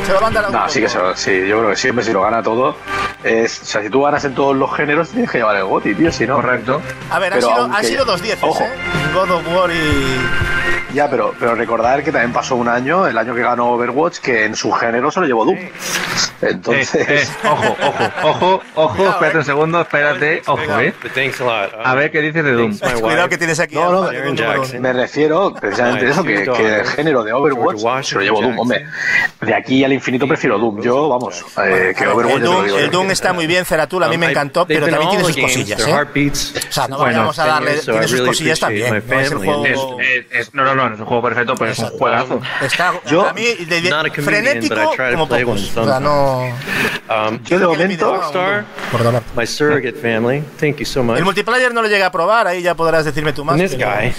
Se 0.06 0.14
lo 0.14 0.20
van 0.22 0.38
a 0.38 0.42
dar 0.42 0.46
a 0.46 0.50
No, 0.52 0.70
sí 0.70 0.82
que 0.82 0.90
se 0.90 0.98
lo- 1.00 1.16
sí, 1.16 1.48
yo 1.48 1.58
creo 1.60 1.70
que 1.72 1.76
siempre 1.76 2.04
si 2.06 2.12
lo 2.14 2.22
gana 2.22 2.44
todo. 2.44 2.76
Es, 3.24 3.62
o 3.62 3.66
sea, 3.66 3.82
si 3.82 3.90
tú 3.90 4.04
ganas 4.04 4.24
en 4.26 4.36
todos 4.36 4.56
los 4.56 4.72
géneros, 4.76 5.10
tienes 5.10 5.32
que 5.32 5.40
llevar 5.40 5.56
el 5.56 5.64
GOTI, 5.66 5.96
tío, 5.96 6.12
si 6.12 6.28
no. 6.28 6.36
Correcto. 6.36 6.82
A 7.10 7.18
ver, 7.20 7.34
han 7.34 7.40
Pero 7.40 7.50
sido, 7.52 7.62
aunque- 7.64 7.78
han 7.78 7.86
sido 7.86 8.06
dos 8.06 8.22
dieces, 8.22 8.44
Ojo. 8.44 8.64
¿eh? 8.64 8.70
God 9.16 9.32
of 9.32 9.48
War 9.56 9.72
y. 9.72 10.94
Ya, 10.94 11.10
pero, 11.10 11.34
pero 11.38 11.56
recordar 11.56 12.04
que 12.04 12.12
también 12.12 12.32
pasó 12.32 12.56
un 12.56 12.68
año, 12.70 13.08
el 13.08 13.18
año 13.18 13.34
que 13.36 13.42
ganó 13.42 13.72
Overwatch, 13.72 14.20
que 14.20 14.46
en 14.46 14.56
su 14.56 14.72
género 14.72 15.12
se 15.12 15.22
lo 15.22 15.26
llevó 15.26 15.46
Doom. 15.46 15.58
Entonces. 16.42 16.96
Eh, 16.96 17.06
eh, 17.22 17.28
ojo, 17.44 17.76
ojo, 17.82 18.12
ojo, 18.24 18.62
ojo, 18.76 19.10
espérate 19.10 19.38
un 19.38 19.46
segundo, 19.46 19.82
espérate, 19.82 20.42
ojo, 20.46 20.80
eh. 20.80 20.94
Thanks 21.14 21.42
a 21.42 21.96
ver 21.96 22.12
qué 22.12 22.22
dices 22.22 22.44
de 22.44 22.52
Doom. 22.54 22.78
Cuidado 23.02 23.30
que 23.30 23.38
tienes 23.38 23.60
aquí. 23.60 23.76
No. 23.76 24.10
Me 24.80 24.94
refiero 24.94 25.54
precisamente 25.54 26.08
a 26.08 26.10
eso, 26.10 26.24
que, 26.24 26.44
que 26.44 26.80
el 26.80 26.86
género 26.88 27.24
de 27.24 27.34
Overwatch 27.34 28.06
se 28.06 28.16
lo 28.16 28.22
llevó 28.22 28.42
Doom. 28.42 28.60
Hombre, 28.60 28.86
de 29.42 29.54
aquí 29.54 29.84
al 29.84 29.94
infinito 29.94 30.28
prefiero 30.28 30.58
Doom. 30.58 30.82
Yo, 30.82 31.10
vamos, 31.10 31.44
eh, 31.64 31.94
que 31.98 32.08
Overwatch 32.08 32.36
El 32.38 32.44
Doom, 32.44 32.66
digo. 32.66 32.78
el 32.78 32.92
Doom 32.92 33.12
está 33.12 33.34
muy 33.34 33.48
bien, 33.48 33.66
Zeratul, 33.66 34.04
a 34.04 34.08
mí 34.08 34.18
me 34.18 34.30
encantó, 34.32 34.66
pero 34.66 34.88
también 34.88 35.10
tiene 35.10 35.26
sus 35.26 35.38
cosillas, 35.38 35.88
¿eh? 35.88 35.94
O 35.94 36.72
sea, 36.72 36.88
no 36.88 36.98
Bueno, 36.98 37.20
vamos 37.20 37.40
a 37.40 37.46
darle. 37.46 37.80
Tiene 37.80 38.08
sus 38.08 38.22
cosillas 38.22 38.60
también. 38.60 39.04
No 39.08 39.20
es 39.20 39.32
el 39.32 39.38
juego. 39.38 39.66
Es- 40.00 40.26
es- 40.32 40.54
no, 40.54 40.64
no, 40.64 40.76
no, 40.76 40.90
no 40.90 40.96
es 40.96 41.00
un 41.00 41.06
juego 41.06 41.24
perfecto, 41.24 41.56
pero 41.56 41.72
es 41.72 41.80
un 41.80 41.90
juegazo. 41.90 42.42
Está, 42.62 42.94
Yo- 43.10 43.28
a 43.28 43.34
mí, 43.34 43.44
de, 43.44 43.82
de- 43.82 44.12
frenético 44.22 44.76
como 45.12 45.28
pocos. 45.28 45.78
O 45.78 45.86
sea, 45.86 46.00
no. 46.00 46.44
Um, 47.08 47.44
Yo 47.44 47.60
de 47.60 47.68
momento. 47.68 48.22
My 49.36 49.46
surrogate 49.46 49.94
family. 49.94 50.44
Thank 50.60 50.78
you 50.78 50.86
so 50.86 51.04
much. 51.04 51.18
El 51.18 51.24
multiplayer 51.24 51.74
no 51.74 51.82
lo 51.82 51.88
llegué 51.88 52.04
a 52.04 52.12
probar, 52.12 52.48
ahí 52.48 52.62
ya 52.62 52.76
podrás 52.76 53.06
decirme 53.06 53.34
tú 53.34 53.44
más. 53.46 53.58
This 53.58 53.76
pero- 53.76 53.92
guy. 53.92 54.14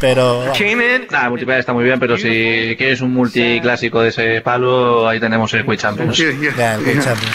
Pero. 0.00 0.44
Came 0.56 0.94
in. 0.96 1.06
Nada, 1.10 1.24
el 1.24 1.30
multiplayer 1.30 1.60
está 1.60 1.72
muy 1.72 1.84
bien, 1.84 1.98
pero 1.98 2.16
si 2.16 2.74
quieres 2.76 3.00
un 3.00 3.12
multiclásico 3.12 4.00
de 4.00 4.08
ese 4.10 4.40
palo, 4.40 5.08
ahí 5.08 5.18
tenemos 5.20 5.52
el 5.54 5.64
Quake 5.64 5.80
Champions. 5.80 6.18
El 6.20 6.36
Quake 6.38 7.00
Champions. 7.02 7.34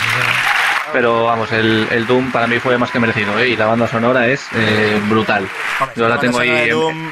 Pero 0.93 1.25
vamos, 1.25 1.51
el, 1.51 1.87
el 1.91 2.05
Doom 2.07 2.31
para 2.31 2.47
mí 2.47 2.59
fue 2.59 2.77
más 2.77 2.91
que 2.91 2.99
merecido, 2.99 3.37
¿eh? 3.39 3.49
Y 3.49 3.55
la 3.57 3.65
banda 3.65 3.87
sonora 3.87 4.27
es 4.27 4.47
eh, 4.55 5.01
brutal. 5.09 5.47
Yo 5.95 6.07
la 6.07 6.19
tengo 6.19 6.39
ahí. 6.39 6.49
En- 6.49 6.69
Doom, 6.69 7.11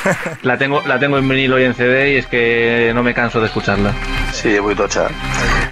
La 0.42 0.56
tengo, 0.56 0.82
la 0.86 0.98
tengo 0.98 1.18
en 1.18 1.28
vinilo 1.28 1.60
y 1.60 1.64
en 1.64 1.74
CD 1.74 2.14
y 2.14 2.16
es 2.16 2.26
que 2.26 2.90
no 2.94 3.02
me 3.02 3.12
canso 3.12 3.38
de 3.38 3.46
escucharla. 3.46 3.92
Sí, 4.32 4.58
muy 4.60 4.74
tocha. 4.74 5.08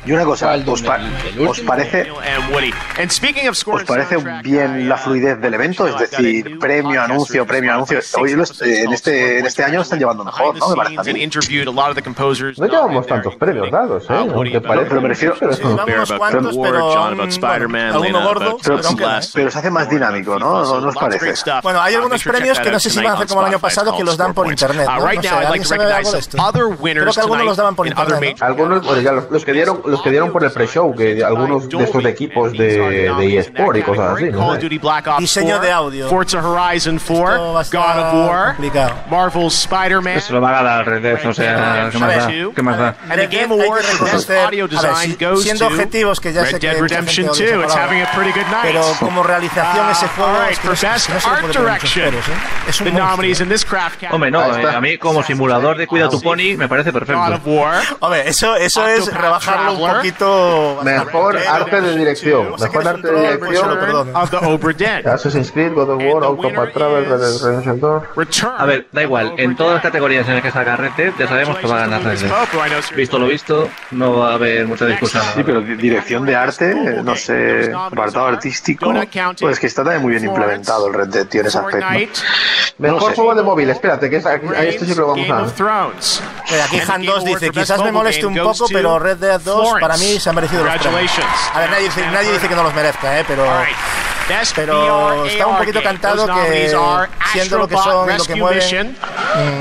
Y 0.08 0.12
una 0.12 0.24
cosa, 0.24 0.54
¿os, 0.66 0.80
pa- 0.80 0.98
os 1.46 1.60
parece, 1.60 2.10
¿os 3.66 3.84
parece 3.84 4.16
bien 4.42 4.88
la 4.88 4.96
fluidez 4.96 5.38
del 5.38 5.52
evento? 5.52 5.86
Es 5.86 5.98
decir, 5.98 6.58
premio, 6.58 7.02
anuncio, 7.02 7.44
premio, 7.44 7.74
anuncio. 7.74 8.00
Hoy 8.18 8.32
los- 8.32 8.62
eh, 8.62 8.84
en, 8.84 8.92
este, 8.94 9.38
en 9.40 9.44
este 9.44 9.64
año 9.64 9.76
lo 9.76 9.82
están 9.82 9.98
llevando 9.98 10.24
mejor, 10.24 10.56
¿no? 10.56 10.70
Me 10.70 10.76
parece 10.76 11.10
a 11.10 11.12
mí. 11.12 11.22
interviewed 11.22 11.68
a 11.68 11.70
lot 11.70 11.90
of 11.90 11.94
the 11.94 12.00
composers. 12.02 12.58
No 12.58 12.66
llevamos 12.66 13.06
tantos 13.06 13.36
premios 13.36 13.70
dados, 13.70 14.04
¿eh? 14.04 14.14
Aunque 14.14 14.60
parece. 14.62 14.86
Pero 14.88 15.00
me 15.02 15.08
refiero. 15.08 15.34
Cuantos, 16.16 16.56
pero. 16.62 17.12
Mm, 17.12 18.24
gordo, 18.24 18.56
pero 19.34 19.50
se 19.50 19.58
hace 19.58 19.70
más 19.70 19.90
dinámico, 19.90 20.38
¿no? 20.38 20.80
¿No, 20.80 20.88
os 20.88 20.94
parece? 20.96 21.34
Bueno, 21.62 21.82
hay 21.82 21.94
algunos 21.96 22.24
premios 22.24 22.58
que 22.60 22.70
no 22.70 22.80
sé 22.80 22.88
si 22.88 22.96
van 22.96 23.08
a 23.08 23.12
hacer 23.12 23.26
como 23.26 23.42
el 23.42 23.48
año 23.48 23.58
pasado, 23.58 23.94
que 23.94 24.04
los 24.04 24.16
dan 24.16 24.32
por 24.32 24.46
internet. 24.48 24.86
¿no? 24.88 25.04
Uh, 25.04 26.76
Creo 26.80 27.12
que 27.12 27.20
algunos 27.20 27.44
los 27.44 27.56
daban 27.58 27.74
por 27.76 27.86
internet. 27.86 28.36
¿no? 28.40 28.46
Algunos, 28.46 28.86
bueno, 28.86 29.02
ya 29.02 29.12
los, 29.12 29.30
los 29.30 29.44
que 29.44 29.52
dieron, 29.52 29.82
los 29.84 29.97
que 30.02 30.10
dieron 30.10 30.32
por 30.32 30.44
el 30.44 30.50
pre-show, 30.50 30.94
que 30.94 31.22
algunos 31.24 31.68
de 31.68 31.84
estos 31.84 32.04
equipos 32.04 32.52
de, 32.52 33.12
de 33.18 33.38
eSport 33.38 33.76
y 33.78 33.82
cosas 33.82 34.14
así, 34.16 34.30
¿no? 34.30 34.56
Diseño 35.18 35.56
4, 35.56 35.60
de 35.66 35.72
audio. 35.72 36.08
Forza 36.08 36.38
Horizon 36.38 36.98
4, 37.06 37.32
Esto 37.34 37.52
va 37.52 37.58
a 37.58 37.62
estar 37.62 37.96
God 37.96 38.20
of 38.22 38.28
War. 38.28 38.56
Marvel's 39.10 39.54
Spider-Man, 39.60 40.20
Se 40.20 40.32
lo 40.32 40.40
va 40.40 40.50
a 40.50 40.62
ganar 40.62 40.86
Red 40.86 41.02
Dead, 41.02 41.26
o 41.28 41.32
sea, 41.34 41.88
¿qué 41.90 41.98
más 41.98 42.16
da? 42.16 42.28
¿Qué 42.54 42.62
más 42.62 42.78
da? 42.78 42.94
and 43.10 43.20
the 43.20 43.26
Game 43.26 43.52
Award 43.54 43.80
que 43.82 43.86
for 43.96 44.10
Best 44.10 44.30
Audio 44.30 44.68
Design 44.68 45.16
si- 45.18 45.24
goes 45.24 45.42
siendo 45.42 45.66
to 45.68 45.74
objetivos, 45.74 46.20
que 46.20 46.32
ya 46.32 46.42
Red 46.44 46.60
Dead 46.60 46.80
Redemption 46.80 47.26
gente 47.28 47.44
que 47.44 47.52
2. 47.52 47.64
odia 47.64 47.66
It's 47.66 47.76
having 47.76 48.02
a 48.02 48.10
pretty 48.14 48.32
good 48.32 48.46
night. 48.50 48.62
Pero 48.62 48.82
como 48.98 49.22
realización 49.22 49.90
ese 49.90 50.06
Uh, 50.06 50.08
juego 50.16 50.42
es 50.50 50.58
que 50.58 50.68
no 50.68 50.76
se- 50.76 50.86
puede 50.86 51.52
poner 52.82 52.94
nominees 52.94 53.40
in 53.40 53.48
this 53.48 53.64
craft 53.64 54.02
Hombre, 54.10 54.30
no, 54.30 54.56
eh, 54.56 54.66
a 54.74 54.80
mí 54.80 54.98
como 54.98 55.22
simulador 55.22 55.76
de 55.78 55.86
Cuida 55.86 56.08
tu 56.08 56.20
Pony 56.20 56.56
me 56.56 56.68
parece 56.68 56.92
perfecto. 56.92 57.20
Hombre, 58.00 58.28
eso, 58.28 58.56
eso 58.56 58.86
es 58.86 59.12
rebajarlo 59.12 59.76
un 59.88 59.92
Traveler. 59.94 60.12
poquito. 60.14 60.80
Mejor 60.84 61.36
arte 61.36 61.80
de 61.80 61.96
dirección. 61.96 62.52
Mejor 62.60 62.88
arte 62.88 63.08
de 63.12 63.36
dirección. 63.36 63.70
of 64.14 64.30
the. 64.30 64.36
Assassin's 65.06 65.50
Creed, 65.52 65.72
God 65.74 65.90
of 65.90 66.02
War, 66.02 66.24
Octopath 66.24 66.72
Travel, 66.72 67.04
Red 67.06 67.18
Dead 67.20 67.42
Redemption 67.42 67.80
2. 67.80 68.02
Return. 68.16 68.54
A 68.58 68.64
ver, 68.66 68.86
da 68.92 69.02
igual, 69.02 69.34
en 69.36 69.56
todas 69.56 69.74
las 69.74 69.82
categorías 69.82 70.26
en 70.28 70.34
las 70.34 70.42
que 70.42 70.50
salga 70.50 70.76
Red 70.76 70.92
Dead, 70.96 71.12
ya 71.18 71.28
sabemos 71.28 71.58
que 71.58 71.66
va 71.66 71.76
a 71.76 71.80
ganar 71.80 72.02
Red 72.02 72.18
Dead. 72.20 72.30
Visto 72.96 73.18
lo 73.18 73.26
visto, 73.26 73.68
no 73.92 74.16
va 74.18 74.30
a 74.30 74.34
haber 74.34 74.66
mucha 74.66 74.86
discusión. 74.86 75.22
Sí, 75.34 75.42
pero 75.44 75.60
di- 75.60 75.74
dirección 75.76 76.24
de 76.26 76.36
arte, 76.36 76.74
no 77.02 77.16
sé, 77.16 77.72
apartado 77.74 78.26
artístico, 78.26 78.86
pues 79.40 79.58
que 79.58 79.66
está 79.66 79.82
también 79.84 80.02
muy 80.02 80.12
bien 80.12 80.24
implementado 80.24 80.86
el 80.88 80.94
Red 80.94 81.08
Dead, 81.08 81.26
tío, 81.26 81.40
en 81.42 81.46
ese 81.48 81.58
aspecto. 81.58 81.86
Mejor 82.78 83.14
juego 83.14 83.34
de 83.34 83.42
móvil, 83.42 83.70
espérate, 83.70 84.08
que 84.10 84.16
es, 84.16 84.26
aquí- 84.26 84.46
a 84.46 84.60
sí 84.72 84.86
que 84.86 84.94
lo 84.94 85.08
vamos 85.08 85.26
a. 85.30 85.42
Mira, 86.50 86.64
aquí 86.64 86.78
Han 86.80 86.86
Game 86.86 87.06
2 87.06 87.14
Award 87.16 87.24
dice, 87.40 87.50
quizás 87.50 87.82
me 87.84 87.92
moleste 87.92 88.26
un 88.26 88.34
poco, 88.36 88.66
pero 88.72 88.98
Red 88.98 89.16
Dead 89.18 89.40
2 89.40 89.54
Florence. 89.68 89.77
Para 89.80 89.96
mí 89.96 90.18
se 90.20 90.30
ha 90.30 90.32
merecido 90.32 90.64
los 90.64 90.72
premios. 90.78 91.12
A 91.54 91.60
ver, 91.60 91.70
nadie 91.70 91.84
dice, 91.84 92.06
nadie 92.06 92.32
dice 92.32 92.48
que 92.48 92.54
no 92.54 92.62
los 92.62 92.74
merezca, 92.74 93.18
¿eh? 93.20 93.24
pero, 93.26 93.44
pero 94.54 95.24
está 95.24 95.46
un 95.46 95.56
poquito 95.58 95.82
cantado 95.82 96.26
que 96.26 96.74
siendo 97.32 97.58
lo 97.58 97.68
que 97.68 97.76
son, 97.76 98.16
lo 98.16 98.24
que 98.24 98.34
mueven, 98.36 98.96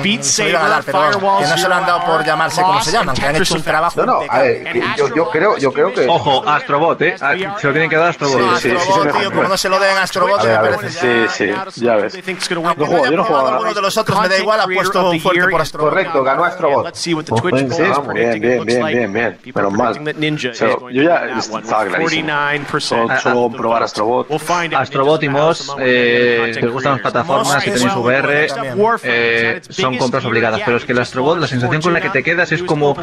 Beat 0.03 0.22
se 0.23 0.44
lo 0.44 0.49
iban 0.49 0.65
a 0.65 0.69
dar, 0.69 0.84
pero 0.84 1.11
que 1.39 1.48
no 1.48 1.57
se 1.57 1.68
lo 1.68 1.76
han 1.76 1.85
dado 1.85 2.06
por 2.06 2.26
llamarse 2.26 2.61
como 2.61 2.81
se 2.81 2.91
llaman, 2.91 3.15
que 3.15 3.26
han 3.26 3.35
hecho 3.35 3.56
un 3.56 3.64
trabajo 3.64 4.06
No, 4.06 4.06
no, 4.06 4.22
a 4.30 4.39
ver, 4.39 4.68
yo, 4.98 5.14
yo 5.14 5.30
creo, 5.30 5.57
yo 5.57 5.72
creo 5.72 5.94
que. 5.94 6.07
Ojo, 6.07 6.48
Astrobot, 6.48 7.02
¿eh? 7.02 7.15
Ah, 7.22 7.34
Se 7.60 7.68
lo 7.68 7.73
tienen 7.73 7.89
que 7.89 7.95
dar 7.98 8.07
a 8.07 8.10
Astrobot. 8.10 8.57
Sí, 8.57 8.69
sí, 8.69 8.77
sí, 8.77 8.91
sí, 8.94 9.19
tío, 9.19 9.31
como 9.31 9.48
no 9.48 9.57
se 9.57 9.69
lo 9.69 9.80
den 9.80 9.98
a 9.98 10.03
Astrobot, 10.03 10.39
A 10.39 10.44
ver, 10.44 10.52
me 10.52 10.57
a 10.57 10.61
ver, 10.61 10.76
parece 10.76 11.27
sí, 11.27 11.53
sí, 11.72 11.81
ya 11.84 11.95
ves. 11.95 12.18
No 12.57 12.85
juego, 12.85 13.06
yo 13.06 13.11
no 13.11 13.23
juego 13.23 13.48
alguno 13.48 13.73
de 13.73 13.81
los 13.81 13.98
otros, 13.98 14.22
me 14.22 14.30
da 14.30 14.38
igual, 14.38 14.60
apuesto 14.61 15.10
un 15.10 15.19
fuerte 15.19 15.48
por 15.49 15.61
Astrobot. 15.61 15.89
Correcto, 15.89 16.23
ganó 16.23 16.44
Astrobot. 16.44 16.85
Let's 16.85 16.99
see 16.99 17.14
what 17.14 17.26
the 17.26 17.34
Oh, 17.34 17.41
Twitch 17.41 17.72
sí, 17.72 17.84
bien, 18.14 18.39
bien, 18.39 18.65
bien, 18.65 19.14
bien. 19.14 19.26
are 19.56 19.69
Menos 19.69 19.73
mal. 19.73 20.14
yo 20.91 21.03
ya 21.03 21.26
estaba 21.38 21.85
clarísimo. 21.85 22.30
49%. 22.30 22.80
Solo, 22.80 23.19
solo 23.19 23.49
probar 23.49 23.84
Astrobot. 23.84 24.27
Astrobot 24.75 25.23
y 25.23 25.29
Moss, 25.29 25.71
eh, 25.79 26.51
si 26.53 26.61
les 26.61 26.71
gustan 26.71 26.93
las 26.93 27.01
plataformas 27.01 27.65
y 27.67 27.71
tenéis 27.71 27.95
VR, 27.95 28.47
eh, 29.03 29.61
son 29.69 29.97
compras 29.97 30.25
obligadas. 30.25 30.61
Pero 30.65 30.77
es 30.77 30.85
que 30.85 30.91
el 30.91 30.99
Astrobot, 30.99 31.39
la 31.39 31.47
sensación 31.47 31.81
con 31.81 31.93
la 31.93 32.01
que 32.01 32.09
te 32.09 32.23
quedas 32.23 32.51
es 32.51 32.63
como 32.63 32.95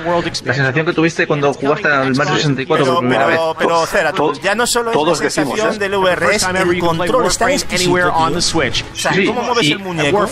la 0.45 0.55
sensación 0.55 0.87
que 0.87 0.93
tuviste 0.93 1.27
cuando 1.27 1.53
jugaste 1.55 1.89
al 1.89 2.15
Mario 2.15 2.35
64 2.37 2.87
por 2.87 2.99
primera 2.99 3.27
vez. 3.27 3.39
pero, 3.59 3.85
pero, 4.15 4.33
ya 4.35 4.55
no 4.55 4.67
solo 4.67 4.91
es 4.91 4.97
la 4.97 5.01
todos 5.03 5.19
decimos, 5.21 5.51
sensación 5.59 5.75
¿eh? 5.77 5.79
del 5.79 5.95
VR, 5.95 6.35
es 6.35 6.43
el 6.43 6.79
control 6.79 7.27
está 7.27 7.51
exquisito, 7.53 7.91
anywhere 7.91 8.09
on 8.15 8.29
tío. 8.29 8.37
the 8.37 8.43
Switch. 8.43 8.85
O 8.93 8.97
sea, 8.97 9.13
Sí, 9.13 9.25
¿cómo 9.27 9.43
mueves 9.43 9.65
y- 9.65 9.73
el 9.73 9.79
muñeco? 9.79 10.27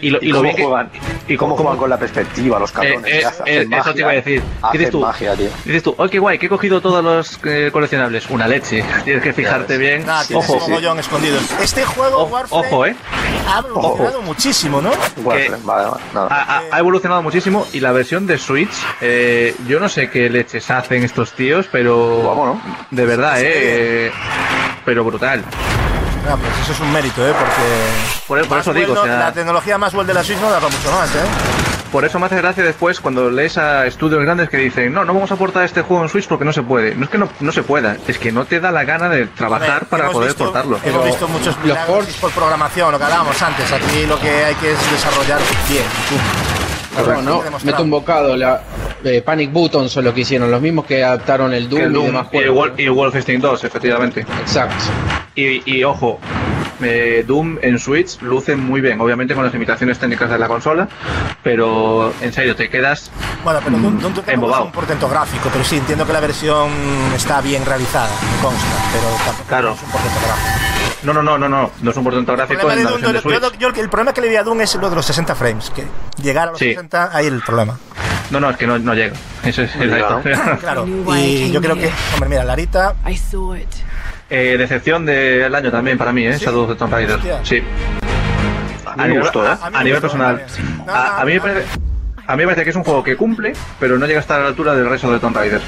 Y 0.00 0.10
lo, 0.10 0.18
y 0.20 0.26
¿Y 0.26 0.28
lo 0.28 0.36
cómo 0.36 0.42
bien 0.42 0.56
que- 0.56 0.64
juegan? 0.64 0.90
y 1.28 1.36
¿Cómo 1.36 1.56
juegan 1.56 1.76
con 1.76 1.90
la 1.90 1.98
perspectiva, 1.98 2.58
los 2.58 2.72
cabrones? 2.72 3.04
Eh, 3.06 3.20
eh, 3.46 3.66
eh, 3.70 3.76
eso 3.78 3.92
te 3.94 4.00
iba 4.00 4.10
a 4.10 4.14
decir. 4.14 4.42
¿Qué 4.72 4.78
dices 4.78 4.92
tú? 4.92 5.00
magia, 5.00 5.34
tío. 5.34 5.48
Dices 5.64 5.82
tú, 5.82 5.94
oh, 5.96 6.08
qué 6.08 6.18
guay, 6.18 6.38
que 6.38 6.46
he 6.46 6.48
cogido 6.48 6.80
todos 6.80 7.02
los 7.04 7.38
eh, 7.44 7.70
coleccionables. 7.72 8.28
Una 8.30 8.46
leche. 8.48 8.84
Tienes 9.04 9.22
que 9.22 9.32
fijarte 9.32 9.76
bien. 9.78 10.04
Nada, 10.06 10.24
tienes 10.24 10.44
Ojo, 10.48 10.55
un 10.64 10.70
mogollón 10.70 10.98
escondido. 10.98 11.38
Este 11.60 11.84
juego, 11.84 12.18
ojo, 12.22 12.32
Warframe, 12.34 12.66
ojo, 12.66 12.86
eh. 12.86 12.96
ha 13.48 13.58
evolucionado 13.60 14.22
muchísimo, 14.22 14.80
¿no? 14.82 14.90
Warframe, 15.22 15.62
vale, 15.64 15.88
vale, 15.90 16.02
nada. 16.14 16.28
Ha, 16.30 16.56
ha- 16.58 16.62
ha 16.72 16.78
evolucionado 16.78 17.22
muchísimo 17.22 17.66
y 17.72 17.80
la 17.80 17.92
versión 17.92 18.26
de 18.26 18.38
Switch, 18.38 18.72
eh, 19.00 19.54
yo 19.66 19.80
no 19.80 19.88
sé 19.88 20.10
qué 20.10 20.28
leches 20.30 20.70
hacen 20.70 21.02
estos 21.04 21.32
tíos, 21.32 21.66
pero 21.70 22.22
Vamos, 22.22 22.56
¿no? 22.56 22.60
de 22.90 23.06
verdad, 23.06 23.40
eh, 23.40 23.44
eh, 24.08 24.12
pero 24.84 25.04
brutal. 25.04 25.42
Ah, 26.28 26.36
pues 26.40 26.52
eso 26.62 26.72
es 26.72 26.80
un 26.80 26.92
mérito, 26.92 27.24
¿eh? 27.24 27.32
Porque 27.32 27.62
Por, 28.26 28.38
por 28.48 28.58
eso 28.58 28.70
Maxwell 28.72 28.76
digo, 28.76 28.94
no- 28.94 29.02
o 29.02 29.04
sea, 29.04 29.16
la 29.18 29.32
tecnología 29.32 29.78
más 29.78 29.92
de 30.06 30.12
la 30.14 30.24
Switch 30.24 30.38
no 30.40 30.50
da 30.50 30.58
para 30.58 30.76
mucho 30.76 30.90
más, 30.90 31.08
¿eh? 31.14 31.18
Por 31.92 32.04
eso 32.04 32.18
me 32.18 32.26
hace 32.26 32.36
gracia 32.36 32.62
después 32.64 33.00
cuando 33.00 33.30
lees 33.30 33.58
a 33.58 33.86
estudios 33.86 34.20
grandes 34.22 34.48
que 34.48 34.56
dicen, 34.58 34.92
no, 34.92 35.04
no 35.04 35.14
vamos 35.14 35.30
a 35.30 35.34
aportar 35.34 35.64
este 35.64 35.82
juego 35.82 36.02
en 36.02 36.08
Switch 36.08 36.26
porque 36.26 36.44
no 36.44 36.52
se 36.52 36.62
puede. 36.62 36.94
No 36.94 37.04
es 37.04 37.10
que 37.10 37.18
no, 37.18 37.28
no 37.40 37.52
se 37.52 37.62
pueda, 37.62 37.96
es 38.06 38.18
que 38.18 38.32
no 38.32 38.44
te 38.44 38.60
da 38.60 38.70
la 38.72 38.84
gana 38.84 39.08
de 39.08 39.26
trabajar 39.26 39.80
ver, 39.80 39.88
para 39.88 40.10
poder 40.10 40.28
visto- 40.30 40.44
portarlo. 40.44 40.78
Hemos 40.84 41.04
visto 41.04 41.28
muchos 41.28 41.58
milagros 41.62 42.06
por 42.20 42.30
programación, 42.32 42.92
lo 42.92 42.98
que 42.98 43.04
hablábamos 43.04 43.40
antes. 43.42 43.72
Aquí 43.72 44.06
lo 44.06 44.18
que 44.20 44.28
hay 44.30 44.54
que 44.56 44.72
es 44.72 44.90
desarrollar 44.90 45.40
bien. 45.68 45.84
Perdón, 46.96 47.24
no, 47.24 47.42
meto 47.64 47.82
un 47.82 47.90
bocado. 47.90 48.36
La, 48.36 48.62
eh, 49.04 49.20
Panic 49.22 49.52
Buttons 49.52 49.92
son 49.92 50.04
lo 50.04 50.14
que 50.14 50.22
hicieron, 50.22 50.50
los 50.50 50.60
mismos 50.60 50.86
que 50.86 51.04
adaptaron 51.04 51.52
el 51.52 51.68
Doom, 51.68 51.94
y 51.94 52.06
demás 52.06 52.26
y, 52.32 52.36
el 52.38 52.48
juegos. 52.48 52.70
Y 52.78 52.88
Wolfenstein 52.88 53.40
2, 53.40 53.64
efectivamente. 53.64 54.26
Exacto. 54.40 54.76
Y, 55.34 55.62
y 55.70 55.84
ojo, 55.84 56.18
eh, 56.82 57.24
Doom 57.26 57.58
en 57.62 57.78
Switch 57.78 58.20
luce 58.22 58.56
muy 58.56 58.80
bien, 58.80 59.00
obviamente 59.00 59.34
con 59.34 59.44
las 59.44 59.52
limitaciones 59.52 59.98
técnicas 59.98 60.30
de 60.30 60.38
la 60.38 60.48
consola, 60.48 60.88
pero 61.42 62.12
en 62.20 62.32
serio, 62.32 62.54
te 62.56 62.68
quedas 62.68 63.10
Bueno, 63.44 63.60
pero 63.64 63.78
Doom, 63.78 63.98
Doom 64.00 64.00
tampoco 64.14 64.28
es 64.30 64.34
embobado. 64.34 64.64
un 64.64 64.72
portento 64.72 65.08
gráfico, 65.08 65.48
pero 65.52 65.64
sí, 65.64 65.76
entiendo 65.76 66.06
que 66.06 66.12
la 66.12 66.20
versión 66.20 66.70
está 67.14 67.40
bien 67.40 67.64
realizada, 67.64 68.08
me 68.36 68.42
consta, 68.42 68.66
pero 68.92 69.04
tampoco 69.24 69.48
Claro. 69.48 69.72
es 69.74 69.82
un 69.82 69.90
portento 69.90 70.20
gráfico. 70.26 70.66
No, 71.02 71.12
no, 71.12 71.22
no, 71.22 71.38
no, 71.38 71.48
no, 71.48 71.70
no 71.82 71.90
es 71.90 71.96
un 71.96 72.04
portento 72.04 72.32
gráfico 72.32 72.60
problema, 72.60 72.72
en 72.72 72.78
de 72.78 72.84
la 72.84 72.90
Doom, 72.90 73.00
versión 73.12 73.12
de 73.12 73.18
yo- 73.40 73.48
Switch. 73.50 73.60
yo- 73.60 73.72
yo- 73.72 73.82
el 73.82 73.88
problema 73.88 74.12
que 74.12 74.20
le 74.20 74.28
vi 74.28 74.36
a 74.36 74.42
Doom 74.42 74.60
es 74.62 74.74
lo 74.76 74.90
de 74.90 74.96
los 74.96 75.06
60 75.06 75.34
frames, 75.34 75.70
que 75.70 75.84
llegar 76.22 76.48
a 76.48 76.50
los 76.52 76.58
Sí. 76.58 76.70
60, 76.70 77.10
ahí 77.16 77.26
el 77.26 77.40
problema. 77.42 77.78
No, 78.30 78.40
no, 78.40 78.50
es 78.50 78.56
que 78.56 78.66
no, 78.66 78.76
no 78.78 78.92
llega. 78.92 79.14
Eso 79.44 79.62
es, 79.62 79.70
es 79.76 79.86
la 79.86 79.96
llega, 79.98 80.10
¿no? 80.54 80.58
Claro, 80.58 80.86
y 81.16 81.50
yo 81.52 81.60
creo 81.60 81.76
que, 81.76 81.92
hombre, 82.14 82.28
mira, 82.28 82.42
Larita, 82.42 82.96
Eh, 84.28 84.56
decepción 84.58 85.06
del 85.06 85.54
año 85.54 85.70
también 85.70 85.96
para 85.98 86.12
mí, 86.12 86.26
¿eh? 86.26 86.36
Shadow 86.38 86.62
of 86.64 86.70
the 86.70 86.74
Tomb 86.76 86.92
Raider. 86.92 87.16
Hostia. 87.16 87.40
Sí. 87.44 87.62
A 88.84 89.06
mí 89.06 89.14
me 89.14 89.20
gustó, 89.20 89.46
¿eh? 89.46 89.56
a 89.60 89.70
nivel 89.84 90.00
gustó 90.00 90.18
personal. 90.18 90.44
sí. 90.48 90.62
No, 90.86 90.92
A, 90.94 91.24
mí 91.24 91.34
me 91.34 91.40
parece. 91.40 91.66
A 92.26 92.32
mí 92.34 92.38
me 92.42 92.44
parece 92.46 92.64
que 92.64 92.70
es 92.70 92.76
un 92.76 92.82
juego 92.84 93.04
que 93.04 93.16
cumple, 93.16 93.52
pero 93.78 93.98
no 93.98 94.06
llega 94.06 94.18
a 94.18 94.22
estar 94.22 94.40
a 94.40 94.42
la 94.44 94.48
altura 94.48 94.74
del 94.74 94.88
resto 94.88 95.12
de 95.12 95.20
Tomb 95.20 95.36
Raider. 95.36 95.60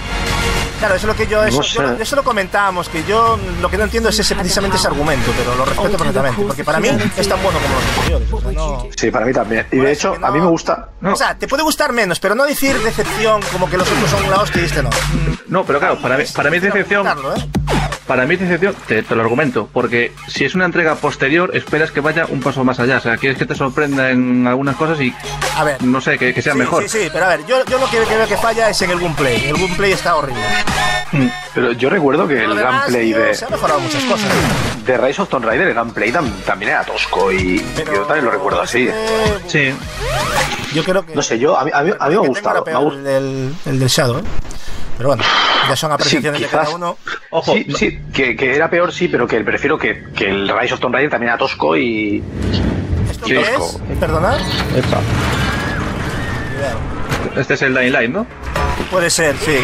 Claro, 0.81 0.95
eso 0.95 1.07
es 1.07 1.09
lo 1.09 1.17
que 1.17 1.27
yo, 1.27 1.43
eso, 1.45 1.61
yo- 1.63 2.17
lo 2.17 2.23
comentábamos, 2.23 2.89
que 2.89 3.03
yo 3.05 3.37
lo 3.61 3.69
que 3.69 3.77
no 3.77 3.85
entiendo 3.85 4.11
es 4.11 4.19
ese, 4.21 4.37
precisamente 4.37 4.77
ese 4.77 4.87
argumento, 4.87 5.33
pero 5.37 5.57
lo 5.57 5.65
respeto 5.65 5.97
perfectamente, 5.99 6.41
porque 6.43 6.63
para 6.65 6.79
mí 6.79 6.89
es 7.17 7.29
tan 7.29 7.43
bueno 7.43 7.59
como 7.59 7.75
los 7.75 7.85
anteriores. 7.97 8.33
o 8.33 8.41
sea, 8.41 8.53
no- 8.53 8.87
Sí, 8.97 9.11
para 9.11 9.27
mí 9.27 9.33
también. 9.33 9.67
Y 9.73 9.77
de 9.79 9.93
hecho, 9.93 10.15
a 10.23 10.31
mí 10.31 10.41
me 10.41 10.47
gusta. 10.47 10.89
O 11.03 11.17
sea, 11.17 11.37
te 11.37 11.49
puede 11.49 11.65
gustar 11.65 11.93
menos, 11.93 12.21
pero 12.21 12.35
no 12.37 12.45
decir 12.45 12.79
decepción 12.81 13.41
como 13.53 13.69
que 13.69 13.77
los 13.77 13.91
otros 13.91 14.09
son 14.11 14.31
la 14.31 14.37
hostia 14.41 14.63
y 14.63 14.65
este 14.67 14.83
no. 14.83 14.91
No, 15.49 15.65
pero 15.65 15.81
claro, 15.81 15.99
para 15.99 16.17
mí, 16.17 16.25
para 16.35 16.49
mí 16.51 16.57
es 16.59 16.63
decepción. 16.63 17.07
¿eh? 17.07 17.11
Para 18.09 18.25
mí 18.27 18.35
es 18.35 18.41
decepción, 18.41 18.75
te, 18.87 19.03
te 19.03 19.15
lo 19.15 19.21
argumento, 19.23 19.69
porque 19.73 20.13
si 20.29 20.45
es 20.47 20.55
una 20.55 20.65
entrega 20.65 20.95
posterior, 20.97 21.51
esperas 21.55 21.91
que 21.91 22.01
vaya 22.01 22.25
un 22.27 22.41
paso 22.41 22.65
más 22.65 22.81
allá. 22.81 22.97
O 22.97 23.01
sea, 23.01 23.17
quieres 23.19 23.39
que 23.39 23.45
te 23.47 23.55
sorprenda 23.55 24.11
en 24.11 24.47
algunas 24.47 24.75
cosas 24.77 24.99
y, 25.01 25.15
A 25.57 25.63
ver. 25.65 25.83
no 25.85 26.01
sé, 26.01 26.17
que, 26.19 26.33
que 26.33 26.41
sea 26.43 26.55
sí, 26.55 26.59
mejor. 26.59 26.83
Sí, 26.89 26.89
sí, 27.05 27.11
pero 27.13 27.27
a 27.27 27.29
ver, 27.29 27.45
yo, 27.47 27.63
yo 27.67 27.79
lo 27.79 27.85
que 27.91 27.99
que 27.99 28.17
veo 28.17 28.27
que 28.27 28.37
falla 28.39 28.71
es 28.71 28.81
en 28.81 28.91
el 28.93 28.99
gameplay. 28.99 29.45
El 29.51 29.59
gameplay 29.59 29.93
está 29.93 30.17
horrible. 30.17 30.43
Pero 31.55 31.73
yo 31.73 31.91
recuerdo 31.91 32.27
que 32.27 32.35
Lo 32.47 32.53
el 32.53 32.59
demás, 32.59 32.73
gameplay 32.87 33.07
tío, 33.13 33.19
de, 33.19 33.35
Se 33.35 33.45
han 33.45 33.51
mejorado 33.51 33.81
muchas 33.81 34.03
cosas. 34.05 34.29
de 34.87 34.97
Rise 34.99 35.23
of 35.23 35.29
Tomb 35.29 35.45
Raider, 35.45 35.69
el 35.69 35.75
gameplay 35.75 36.11
tam- 36.11 36.33
también 36.47 36.73
era 36.73 36.85
tosco 36.85 37.31
y 37.31 37.59
yo 37.77 38.03
también 38.03 38.25
lo 38.25 38.31
recuerdo 38.31 38.63
así. 38.63 38.89
Sí. 39.47 39.71
Yo 40.75 40.83
creo 40.85 41.05
que. 41.05 41.15
No 41.15 41.23
sé, 41.23 41.39
yo 41.39 41.59
a 41.59 41.65
mí, 41.65 41.71
a 41.75 41.83
mí, 41.83 41.93
a 41.99 42.09
mí 42.09 42.15
me 42.15 42.25
ha 42.25 42.29
gustado. 42.29 42.57
era 42.57 42.65
me 42.65 42.71
ha 42.71 42.79
peor 42.81 42.85
gustado. 42.85 42.99
el, 42.99 43.05
del, 43.05 43.55
el 43.67 43.79
del 43.81 43.89
Shadow, 43.89 44.19
¿eh? 44.19 44.23
Pero 44.99 45.09
bueno, 45.11 45.23
ya 45.69 45.77
son 45.77 45.93
apreciaciones 45.93 46.41
de 46.41 46.47
quizás. 46.49 46.65
cada 46.65 46.75
uno. 46.75 46.99
Ojo, 47.31 47.55
Sí, 47.55 47.67
sí, 47.77 48.01
que, 48.13 48.37
que 48.37 48.55
era 48.57 48.69
peor, 48.69 48.93
sí, 48.93 49.09
pero 49.09 49.27
que 49.27 49.41
prefiero 49.41 49.79
que, 49.79 50.05
que 50.15 50.29
el 50.29 50.49
Rise 50.49 50.75
of 50.75 50.81
Tomb 50.81 50.93
Raider 50.95 51.11
también 51.11 51.29
era 51.31 51.39
tosco 51.39 51.77
y. 51.77 52.23
¿Esto 53.11 53.27
Sí, 53.27 53.33
qué 53.35 53.41
tosco. 53.57 53.81
es? 53.91 53.99
¿Perdonad? 53.99 54.39
Epa. 54.77 55.01
este 57.41 57.55
es 57.55 57.63
el 57.63 57.75
Dying 57.75 57.93
Light, 57.93 58.11
¿no? 58.11 58.27
Puede 58.91 59.09
ser, 59.11 59.37
sí. 59.39 59.59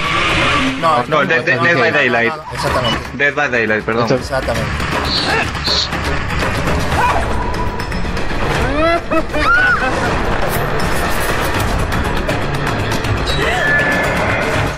No, 0.80 1.02
No, 1.08 1.22
el 1.22 1.28
de- 1.28 1.40
de- 1.40 1.56
Dead 1.58 1.78
by 1.78 1.90
Daylight. 1.90 2.30
no, 2.30 2.36
no, 2.36 2.52
exactamente. 2.52 2.98
Dead 3.14 3.34
by 3.34 3.50
Daylight, 3.50 3.84
perdón. 3.84 4.12
Exactamente. 4.12 4.70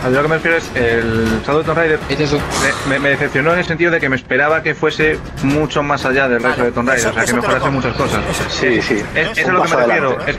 A 0.06 0.08
lo 0.08 0.22
que 0.22 0.28
me 0.28 0.34
refiero 0.36 0.56
es 0.56 0.70
el 0.76 1.42
Shadow 1.44 1.64
Tomb 1.64 1.78
Raider. 1.78 1.98
me, 2.08 2.90
me- 2.94 2.98
me 3.00 3.08
decepcionó 3.10 3.52
en 3.54 3.58
el 3.58 3.64
sentido 3.64 3.90
de 3.90 3.98
que 3.98 4.08
me 4.08 4.14
esperaba 4.14 4.62
que 4.62 4.74
fuese 4.76 5.18
mucho 5.42 5.82
más 5.82 6.04
allá 6.06 6.28
del 6.28 6.40
resto 6.42 6.62
de 6.62 6.70
Tomb 6.70 6.88
Raider, 6.88 7.00
eso- 7.08 7.10
o 7.10 7.14
sea, 7.14 7.24
que 7.24 7.32
mejorase 7.34 7.70
muchas 7.70 7.96
cosas. 7.96 8.20
Sí, 8.48 8.80
sí. 8.82 9.02
Es, 9.16 9.30
eso 9.36 9.40
es 9.40 9.48
a 9.48 9.52
lo 9.52 9.62
que 9.64 9.68
me 9.68 9.76
refiero. 9.76 10.08
adelante. 10.10 10.30
Es- 10.30 10.38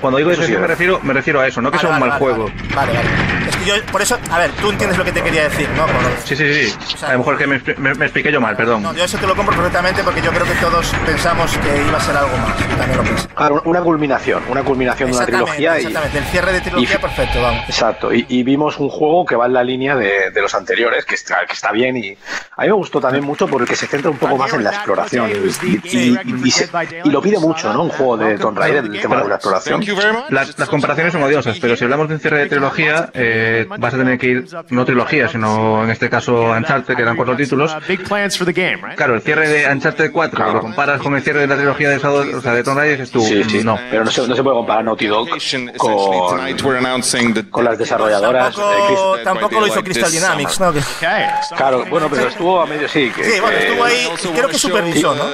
cuando 0.00 0.18
digo 0.18 0.30
Eso 0.32 0.42
sí 0.42 0.48
decepción 0.52 0.60
me 0.60 0.66
es. 0.66 0.70
refiero, 0.70 1.00
me 1.02 1.12
refiero 1.14 1.40
a 1.40 1.46
eso, 1.46 1.62
no 1.62 1.70
que 1.70 1.78
sea 1.78 1.88
un 1.90 1.94
Vale, 2.00 2.10
mal 2.10 2.20
vale, 2.20 2.20
juego. 2.34 2.50
Vale, 2.74 2.92
vale. 2.92 3.08
Es 3.48 3.56
que 3.56 3.64
yo, 3.64 3.74
por 3.92 4.02
eso, 4.02 4.18
a 4.30 4.38
ver, 4.38 4.50
tú 4.60 4.70
entiendes 4.70 4.98
lo 4.98 5.04
que 5.04 5.12
te 5.12 5.22
quería 5.22 5.44
decir, 5.44 5.68
¿no? 5.76 5.86
Por- 5.86 5.94
Sí, 6.24 6.34
sí, 6.36 6.68
sí. 6.70 6.96
A 7.06 7.12
lo 7.12 7.18
mejor 7.18 7.38
que 7.38 7.46
me, 7.46 7.62
me- 7.78 7.94
me 7.94 8.04
expliqué 8.06 8.32
yo 8.32 8.40
mal, 8.40 8.56
perdón. 8.56 8.82
No, 8.82 8.92
yo 8.94 9.04
eso 9.04 9.16
te 9.16 9.26
lo 9.26 9.34
compro 9.36 9.54
perfectamente 9.54 10.02
porque 10.02 10.20
yo 10.20 10.30
creo 10.32 10.44
que 10.44 10.54
todos 10.54 10.86
pensamos 11.06 11.56
que 11.58 11.82
iba 11.88 11.96
a 11.98 12.00
ser 12.00 12.16
algo 12.16 12.36
más. 12.38 12.56
También 12.76 12.96
lo 12.98 13.02
pensé. 13.04 13.28
Claro, 13.28 13.62
una 13.64 13.80
culminación, 13.80 14.42
una 14.48 14.62
culminación 14.62 15.10
de 15.10 15.16
una 15.16 15.24
Exactamente, 15.24 15.52
trilogía 15.56 15.80
y. 15.80 15.86
exactamente. 15.86 16.18
El 16.18 16.24
cierre 16.24 16.52
de 16.52 16.60
trilogía 16.60 16.94
y- 16.96 16.98
perfecto, 16.98 17.40
vamos. 17.42 17.62
Exacto, 17.68 18.12
y, 18.12 18.26
y 18.28 18.42
vimos 18.42 18.78
un 18.78 18.88
juego 18.90 19.03
que 19.26 19.36
va 19.36 19.46
en 19.46 19.52
la 19.52 19.62
línea 19.64 19.96
de, 19.96 20.30
de 20.32 20.40
los 20.40 20.54
anteriores, 20.54 21.04
que 21.04 21.14
está, 21.14 21.44
que 21.46 21.52
está 21.54 21.70
bien 21.72 21.96
y 21.96 22.16
a 22.56 22.62
mí 22.62 22.68
me 22.68 22.72
gustó 22.72 23.00
también 23.00 23.24
mucho 23.24 23.46
porque 23.46 23.74
se 23.76 23.86
centra 23.86 24.10
un 24.10 24.16
poco 24.18 24.36
más 24.36 24.52
en 24.52 24.64
la 24.64 24.70
exploración 24.70 25.30
y, 25.30 25.66
y- 25.66 25.80
y- 26.24 26.42
y 26.46 26.50
se- 26.50 26.68
y 27.04 27.10
lo 27.10 27.20
pide 27.20 27.38
mucho, 27.38 27.72
¿no? 27.72 27.84
Un 27.84 27.90
juego 27.90 28.16
de 28.16 28.38
Tomb 28.38 28.58
Raider, 28.58 28.84
el 28.84 29.00
tema 29.00 29.16
de 29.16 29.28
la 29.28 29.34
exploración. 29.36 29.80
Las, 30.30 30.58
las 30.58 30.68
comparaciones 30.68 31.12
son 31.12 31.22
odiosas, 31.22 31.58
pero 31.60 31.76
si 31.76 31.84
hablamos 31.84 32.08
de 32.08 32.14
un 32.14 32.20
cierre 32.20 32.38
de 32.40 32.46
trilogía, 32.46 33.10
eh, 33.14 33.66
vas 33.78 33.94
a 33.94 33.96
tener 33.98 34.18
que 34.18 34.26
ir, 34.26 34.46
no 34.70 34.84
trilogía, 34.84 35.28
sino 35.28 35.84
en 35.84 35.90
este 35.90 36.08
caso 36.10 36.50
Uncharted, 36.50 36.94
que 36.96 37.02
eran 37.02 37.16
cuatro 37.16 37.36
títulos. 37.36 37.74
Right? 38.82 38.96
Claro, 38.96 39.14
el 39.14 39.22
cierre 39.22 39.48
de 39.48 39.70
Uncharted 39.70 40.10
4, 40.12 40.52
lo 40.52 40.60
comparas 40.60 41.00
con 41.00 41.14
el 41.14 41.22
cierre 41.22 41.40
de 41.40 41.46
la 41.48 41.56
trilogía 41.56 41.90
de, 41.90 41.96
o 41.96 42.40
sea, 42.40 42.52
de 42.54 42.62
Tomb 42.62 42.78
Raider, 42.78 42.98
dices 42.98 43.10
tú, 43.12 43.20
Sí, 43.22 43.42
sí, 43.44 43.64
no. 43.64 43.78
pero 43.90 44.04
no 44.04 44.10
se, 44.10 44.26
no 44.28 44.34
se 44.36 44.42
puede 44.42 44.56
comparar 44.56 44.84
Naughty 44.84 45.06
Dog 45.06 45.28
con, 45.76 45.92
con 47.50 47.64
las 47.64 47.78
desarrolladoras. 47.78 48.54
Tampoco, 49.22 49.60
lo 49.60 49.66
hizo 49.66 49.82
Crystal 49.82 50.10
Dynamics, 50.10 50.60
¿no? 50.60 50.72
Claro, 51.56 51.84
bueno, 51.86 52.08
pero 52.10 52.28
estuvo 52.28 52.60
a 52.60 52.66
medio, 52.66 52.88
sí. 52.88 53.10
Que, 53.14 53.24
Sí, 53.24 53.40
bueno, 53.40 53.58
estuvo 53.58 53.84
ahí, 53.84 54.08
creo 54.34 54.48
que 54.48 54.58
supervisó, 54.58 55.14
¿no? 55.14 55.24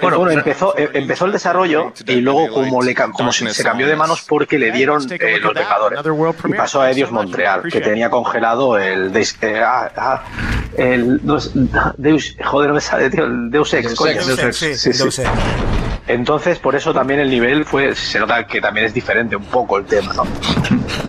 Bueno, 0.00 0.18
bueno, 0.18 0.32
empezó, 0.32 0.76
eh, 0.76 0.90
empezó 0.94 1.24
el 1.26 1.32
desarrollo 1.32 1.92
y 2.06 2.16
luego 2.16 2.48
como, 2.50 2.82
le, 2.82 2.94
como 2.94 3.32
se, 3.32 3.52
se 3.52 3.62
cambió 3.62 3.86
de 3.86 3.96
manos 3.96 4.22
porque 4.26 4.58
le 4.58 4.70
dieron 4.72 5.06
eh, 5.10 5.38
los 5.40 5.54
Vengadores 5.54 6.00
y 6.44 6.52
pasó 6.54 6.80
a 6.82 6.90
Edios 6.90 7.10
Montreal, 7.10 7.62
que 7.70 7.80
tenía 7.80 8.10
congelado 8.10 8.78
el 8.78 9.12
Deus, 9.12 9.36
eh, 9.42 9.60
ah, 9.64 9.90
ah, 9.96 10.22
el 10.76 11.20
Deus, 11.96 12.36
joder, 12.44 12.68
no 12.68 12.74
me 12.74 12.80
sale, 12.80 13.10
tío, 13.10 13.24
el 13.24 13.50
Deus 13.50 13.72
Ex, 13.74 13.88
Deus 13.88 13.98
coño. 13.98 14.24
Deus 14.24 14.38
Ex, 14.38 14.56
sí, 14.56 14.74
Sí, 14.74 14.92
sí. 14.92 15.02
Deus 15.02 15.18
Ex. 15.18 15.30
Entonces, 16.06 16.58
por 16.58 16.74
eso 16.74 16.92
también 16.92 17.20
el 17.20 17.30
nivel 17.30 17.64
fue, 17.64 17.94
se 17.94 18.18
nota 18.18 18.46
que 18.46 18.60
también 18.60 18.86
es 18.86 18.94
diferente 18.94 19.36
un 19.36 19.44
poco 19.44 19.78
el 19.78 19.84
tema, 19.84 20.12
¿no? 20.14 20.24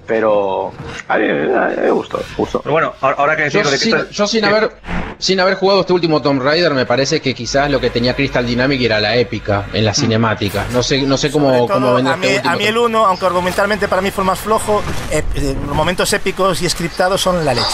Pero 0.06 0.72
a 1.08 1.18
mí, 1.18 1.30
a 1.30 1.34
mí 1.34 1.76
me 1.82 1.92
gustó, 1.92 2.22
gustó. 2.38 2.62
Pero 2.62 2.74
bueno, 2.74 2.94
ahora 3.02 3.36
que 3.36 3.50
Yo, 3.50 3.64
de 3.64 3.78
sin, 3.78 3.92
Crystal- 3.94 4.10
yo 4.10 4.28
sin 4.28 4.42
¿qué? 4.42 4.48
haber 4.48 4.72
sin 5.18 5.40
haber 5.40 5.54
jugado 5.54 5.82
este 5.82 5.94
último 5.94 6.20
Tomb 6.22 6.42
Raider, 6.42 6.74
me 6.74 6.86
parece 6.88 7.22
que 7.22 7.36
quizás 7.36 7.70
lo 7.70 7.80
que 7.80 7.92
tenía 7.92 8.16
Crystal 8.16 8.46
Dynamic 8.46 8.82
era 8.82 9.00
la 9.00 9.16
épica 9.16 9.66
en 9.72 9.86
la 9.86 9.94
cinemática. 9.94 10.66
No 10.74 10.82
sé, 10.82 11.04
no 11.04 11.16
sé 11.16 11.30
cómo, 11.30 11.68
cómo 11.68 11.94
vender 11.94 12.14
a, 12.14 12.18
mí, 12.18 12.26
este 12.26 12.38
último 12.40 12.54
a 12.54 12.58
mí 12.58 12.66
el 12.66 12.78
1, 12.78 13.06
aunque 13.06 13.26
argumentalmente 13.28 13.88
para 13.88 14.02
mí 14.02 14.10
fue 14.10 14.24
el 14.24 14.28
más 14.28 14.40
flojo, 14.40 14.82
eh, 15.12 15.24
eh, 15.36 15.56
los 15.68 15.76
momentos 15.76 16.12
épicos 16.14 16.60
y 16.64 16.70
scriptados 16.70 17.22
son 17.22 17.46
la 17.46 17.54
leche 17.54 17.68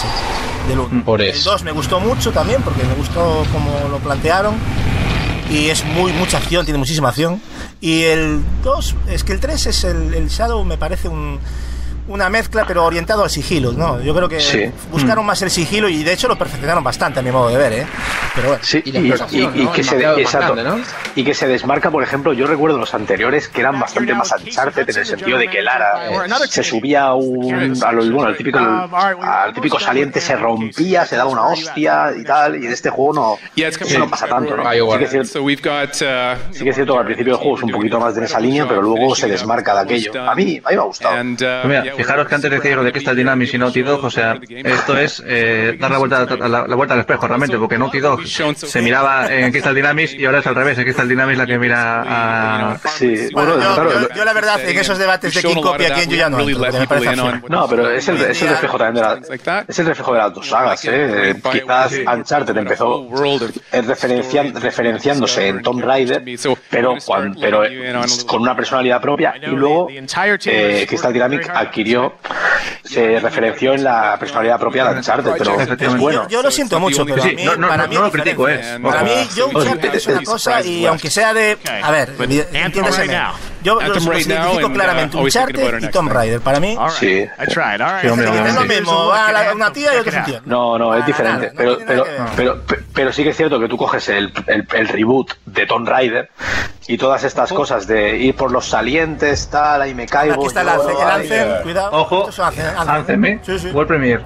del 0.68 0.78
1. 0.80 1.04
Por 1.04 1.22
El 1.22 1.28
eso. 1.30 1.52
2 1.52 1.62
me 1.64 1.72
gustó 1.72 2.00
mucho 2.00 2.32
también, 2.32 2.60
porque 2.62 2.82
me 2.84 2.94
gustó 2.94 3.44
como 3.50 3.88
lo 3.90 3.96
plantearon. 3.98 4.54
Y 5.50 5.68
es 5.70 5.84
muy 5.84 6.12
mucha 6.12 6.38
acción, 6.38 6.64
tiene 6.66 6.78
muchísima 6.78 7.08
acción. 7.08 7.40
Y 7.80 8.02
el 8.02 8.42
2, 8.62 8.94
es 9.10 9.24
que 9.24 9.32
el 9.32 9.40
3 9.40 9.66
es 9.66 9.84
el, 9.84 10.12
el 10.14 10.28
Shadow, 10.28 10.62
me 10.64 10.76
parece 10.76 11.08
un- 11.08 11.38
una 12.08 12.28
mezcla, 12.28 12.64
pero 12.66 12.84
orientado 12.84 13.22
al 13.22 13.30
sigilo, 13.30 13.72
¿no? 13.72 14.00
Yo 14.00 14.14
creo 14.14 14.28
que 14.28 14.40
Sí. 14.40 14.70
buscaron 14.90 15.24
más 15.26 15.40
el 15.42 15.50
sigilo 15.50 15.88
y 15.88 16.02
de 16.02 16.12
hecho 16.12 16.26
lo 16.28 16.36
perfeccionaron 16.36 16.82
bastante, 16.82 17.20
a 17.20 17.22
mi 17.22 17.30
modo 17.30 17.48
de 17.50 17.56
ver, 17.58 17.72
¿eh? 17.72 17.86
Pero 18.34 18.48
bueno. 18.48 18.62
Sí, 18.64 18.82
y, 18.84 18.96
y- 18.98 19.62
y 19.62 19.66
que 19.68 19.82
se, 19.84 19.96
exacto. 20.20 20.54
y 21.14 21.24
que 21.24 21.34
se 21.34 21.46
desmarca, 21.48 21.90
por 21.90 22.02
ejemplo, 22.02 22.32
yo 22.32 22.46
recuerdo 22.46 22.78
los 22.78 22.94
anteriores 22.94 23.48
que 23.48 23.60
eran 23.60 23.78
bastante 23.78 24.14
más 24.14 24.32
Uncharted 24.32 24.88
en 24.88 24.96
el 24.98 25.06
sentido 25.06 25.38
de 25.38 25.48
que 25.48 25.62
Lara 25.62 26.08
eh, 26.10 26.28
se 26.48 26.62
subía 26.62 27.04
a 27.04 27.14
un, 27.14 27.76
a 27.84 27.92
lo- 27.92 28.04
bueno, 28.10 28.28
al 28.28 28.36
típico, 28.36 28.58
al 28.58 29.52
típico 29.54 29.78
saliente, 29.78 30.20
se 30.20 30.36
rompía, 30.36 31.04
se 31.04 31.16
daba 31.16 31.30
una 31.30 31.46
hostia 31.46 32.12
y 32.18 32.24
tal, 32.24 32.62
y 32.62 32.66
en 32.66 32.72
este 32.72 32.90
juego 32.90 33.12
no, 33.12 33.38
eso 33.56 33.98
no 33.98 34.08
pasa 34.08 34.26
tanto, 34.26 34.56
¿no? 34.56 34.62
Sí 34.70 34.98
que, 34.98 35.04
es 35.04 35.10
cierto, 35.10 35.28
sí 36.52 36.64
que 36.64 36.70
es 36.70 36.74
cierto 36.76 36.92
que 36.94 36.98
al 37.00 37.04
principio 37.06 37.32
del 37.34 37.42
juego 37.42 37.56
es 37.58 37.62
un 37.64 37.70
poquito 37.70 38.00
más 38.00 38.14
de 38.14 38.24
esa 38.24 38.40
línea, 38.40 38.66
pero 38.66 38.82
luego 38.82 39.14
se 39.14 39.28
desmarca 39.28 39.74
de 39.74 39.80
aquello. 39.80 40.12
A 40.28 40.34
mí, 40.34 40.60
a 40.64 40.70
mí 40.70 40.76
me 40.76 40.80
ha 40.82 40.84
gustado. 40.84 41.14
Pues 41.14 41.64
mira, 41.64 41.94
fijaros 41.98 42.26
que 42.28 42.34
antes 42.34 42.50
decía 42.50 42.76
lo 42.76 42.82
de 42.84 42.92
Crystal 42.92 43.14
Dynamics 43.16 43.52
y 43.54 43.58
Naughty 43.58 43.82
Dog, 43.82 44.04
o 44.04 44.10
sea, 44.10 44.38
esto 44.48 44.96
es 44.96 45.22
eh, 45.26 45.76
dar 45.78 45.90
la 45.90 45.98
vuelta, 45.98 46.24
la, 46.48 46.66
la 46.66 46.74
vuelta 46.76 46.94
al 46.94 47.00
espejo 47.00 47.26
realmente, 47.28 47.58
porque 47.58 47.76
Naughty 47.78 47.98
Dog 48.00 48.20
se 48.68 48.80
miraba 48.82 49.32
en 49.32 49.50
Crystal 49.50 49.74
Dynamics 49.74 50.14
y 50.14 50.24
ahora 50.24 50.38
es 50.38 50.46
al 50.46 50.54
revés, 50.54 50.78
es 50.78 50.84
Crystal 50.84 51.08
Dynamics 51.08 51.38
la 51.38 51.46
que 51.46 51.58
mira 51.58 52.02
a... 52.72 52.78
Sí, 52.96 53.28
Bueno, 53.32 53.56
yo, 53.60 53.76
yo- 54.00 54.08
yo 54.14 54.24
la 54.24 54.32
verdad, 54.32 54.60
en 54.68 54.78
esos 54.78 54.98
debates 54.98 55.34
de 55.34 55.40
quién 55.48 55.54
copia 55.72 55.88
a 55.88 55.90
quién, 55.98 56.10
yo 56.10 56.16
ya 56.16 56.30
no 56.30 56.36
entro, 56.40 56.62
me 56.80 56.86
parece. 56.86 57.06
No, 57.48 57.68
pero 57.68 57.90
es 57.90 58.08
el, 58.08 58.20
es 58.22 58.42
el 58.42 58.48
reflejo 58.48 58.78
también 58.78 58.94
de 58.94 59.00
la, 59.10 59.20
es 59.68 59.78
el 59.78 59.86
reflejo 59.86 60.12
de 60.12 60.18
las 60.18 60.32
dos 60.34 60.48
sagas, 60.48 60.84
¿eh? 60.84 61.34
Quizás 61.60 61.92
Uncharted 62.16 62.56
empezó 62.56 63.08
referencian- 63.72 64.54
referenciándose 64.54 65.48
en 65.48 65.62
Tomb 65.62 65.82
Raider, 65.84 66.22
pero, 66.70 66.94
cuan- 67.04 67.36
pero 67.40 67.62
con 68.26 68.42
una 68.42 68.54
personalidad 68.56 69.00
propia, 69.00 69.34
y 69.36 69.46
luego 69.56 69.88
eh, 70.52 70.86
Crystal 70.88 71.12
Dynamics 71.12 71.48
adquirió, 71.48 71.87
se 72.84 73.20
referenció 73.20 73.74
en 73.74 73.84
la 73.84 74.16
personalidad 74.18 74.58
propia 74.58 74.84
de 74.86 74.96
Uncharted, 74.96 75.32
pero 75.38 75.60
es 75.60 75.96
bueno. 75.98 76.22
Yo, 76.24 76.28
yo 76.28 76.42
lo 76.42 76.50
siento 76.50 76.80
mucho, 76.80 77.04
pero 77.04 77.22
Sí, 77.22 77.30
a 77.30 77.32
mí, 77.32 77.44
no, 77.44 77.56
no, 77.56 77.68
para 77.68 77.84
no, 77.84 77.88
mí 77.88 77.94
no 77.96 78.06
es 78.06 78.12
lo 78.14 78.22
critico, 78.22 78.48
eh. 78.48 78.78
Para 78.82 79.02
mí, 79.02 79.10
yo. 79.36 79.48
Uncharted 79.48 79.94
es 79.94 80.06
una 80.06 80.22
cosa 80.22 80.62
y 80.62 80.86
aunque 80.86 81.10
sea 81.10 81.34
de... 81.34 81.58
A 81.82 81.90
ver, 81.90 82.14
entiéndaseme. 82.52 83.18
Yo 83.62 83.80
los, 83.80 84.04
identifico 84.06 84.72
claramente 84.72 85.16
Uncharted 85.16 85.82
y 85.82 85.88
Tomb 85.88 86.12
Raider. 86.12 86.40
Para 86.40 86.60
mí... 86.60 86.76
Sí. 86.98 87.26
Sí, 88.02 88.08
hombre, 88.08 88.28
es 88.48 88.54
lo 88.54 88.60
mismo, 88.64 89.06
va 89.08 89.32
la- 89.32 89.52
una 89.54 89.72
tía 89.72 89.94
y 89.94 89.98
otro 89.98 90.10
es 90.10 90.16
un 90.18 90.24
tío. 90.24 90.40
No, 90.44 90.78
no, 90.78 90.94
es 90.94 91.04
diferente. 91.06 91.52
Pero, 91.56 91.78
pero, 91.86 92.04
pero, 92.36 92.62
pe- 92.62 92.80
pero 92.94 93.12
sí 93.12 93.22
que 93.24 93.30
es 93.30 93.36
cierto 93.36 93.58
que 93.58 93.68
tú 93.68 93.76
coges 93.76 94.08
el, 94.08 94.32
el, 94.46 94.66
el 94.72 94.88
reboot 94.88 95.32
de 95.46 95.66
Tomb 95.66 95.88
Raider 95.88 96.30
y 96.86 96.96
todas 96.96 97.24
estas 97.24 97.52
cosas 97.52 97.86
de 97.86 98.16
ir 98.16 98.34
por 98.36 98.50
los 98.52 98.66
salientes, 98.66 99.48
tal, 99.48 99.82
ahí 99.82 99.94
me 99.94 100.06
caigo. 100.06 100.34
Aquí 100.34 100.46
está 100.46 100.62
el 100.62 100.68
yo, 100.68 101.08
Anthem, 101.08 101.50
el 101.56 101.62
cuidado. 101.62 101.90
Ojo. 101.92 102.30
Anthem, 102.86 103.24
¿eh? 103.24 103.40
Sí, 103.44 103.58
sí. 103.58 103.68
World 103.70 103.88
Premiere. 103.88 104.24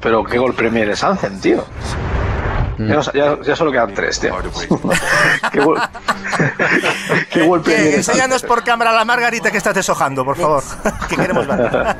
Pero 0.00 0.24
qué 0.24 0.38
gol 0.38 0.54
premier 0.54 0.88
es 0.90 1.04
Anthem, 1.04 1.38
tío. 1.40 1.64
Ya, 2.88 2.94
no 2.94 3.02
sa- 3.02 3.12
ya, 3.12 3.38
ya 3.42 3.56
solo 3.56 3.70
quedan 3.72 3.92
tres, 3.94 4.18
tío. 4.20 4.34
qué 5.52 5.60
gol, 5.60 5.80
qué 7.30 7.44
premier 7.62 7.86
es 7.88 8.08
enséñanos 8.08 8.42
por 8.42 8.64
cámara 8.64 8.92
la 8.92 9.04
margarita 9.04 9.50
que 9.50 9.58
estás 9.58 9.74
deshojando, 9.74 10.24
por 10.24 10.36
favor. 10.36 10.62
que 11.08 11.16
queremos 11.16 11.46
ver. 11.46 11.96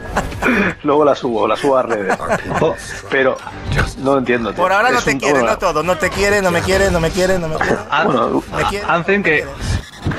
Luego 0.82 1.04
la 1.04 1.14
subo, 1.14 1.46
la 1.46 1.56
subo 1.56 1.76
a 1.76 1.82
redes. 1.82 2.16
Pero 3.10 3.36
no 3.98 4.18
entiendo. 4.18 4.52
tío. 4.52 4.62
Por 4.62 4.72
ahora 4.72 4.90
no 4.90 4.98
Es 4.98 5.04
te 5.04 5.18
quiere, 5.18 5.34
bueno, 5.40 5.50
no 5.50 5.58
todo. 5.58 5.82
No 5.82 5.96
te 5.96 6.10
quiere, 6.10 6.40
no 6.40 6.50
me 6.50 6.62
quiere, 6.62 6.90
no 6.90 7.00
me 7.00 7.10
quiere, 7.10 7.38
no 7.38 7.48
me 7.48 7.56
quiere. 7.56 7.76
Ah, 7.90 8.06
Me 8.56 8.64
quiere. 8.64 8.86
Anthem 8.88 9.22
que 9.22 9.46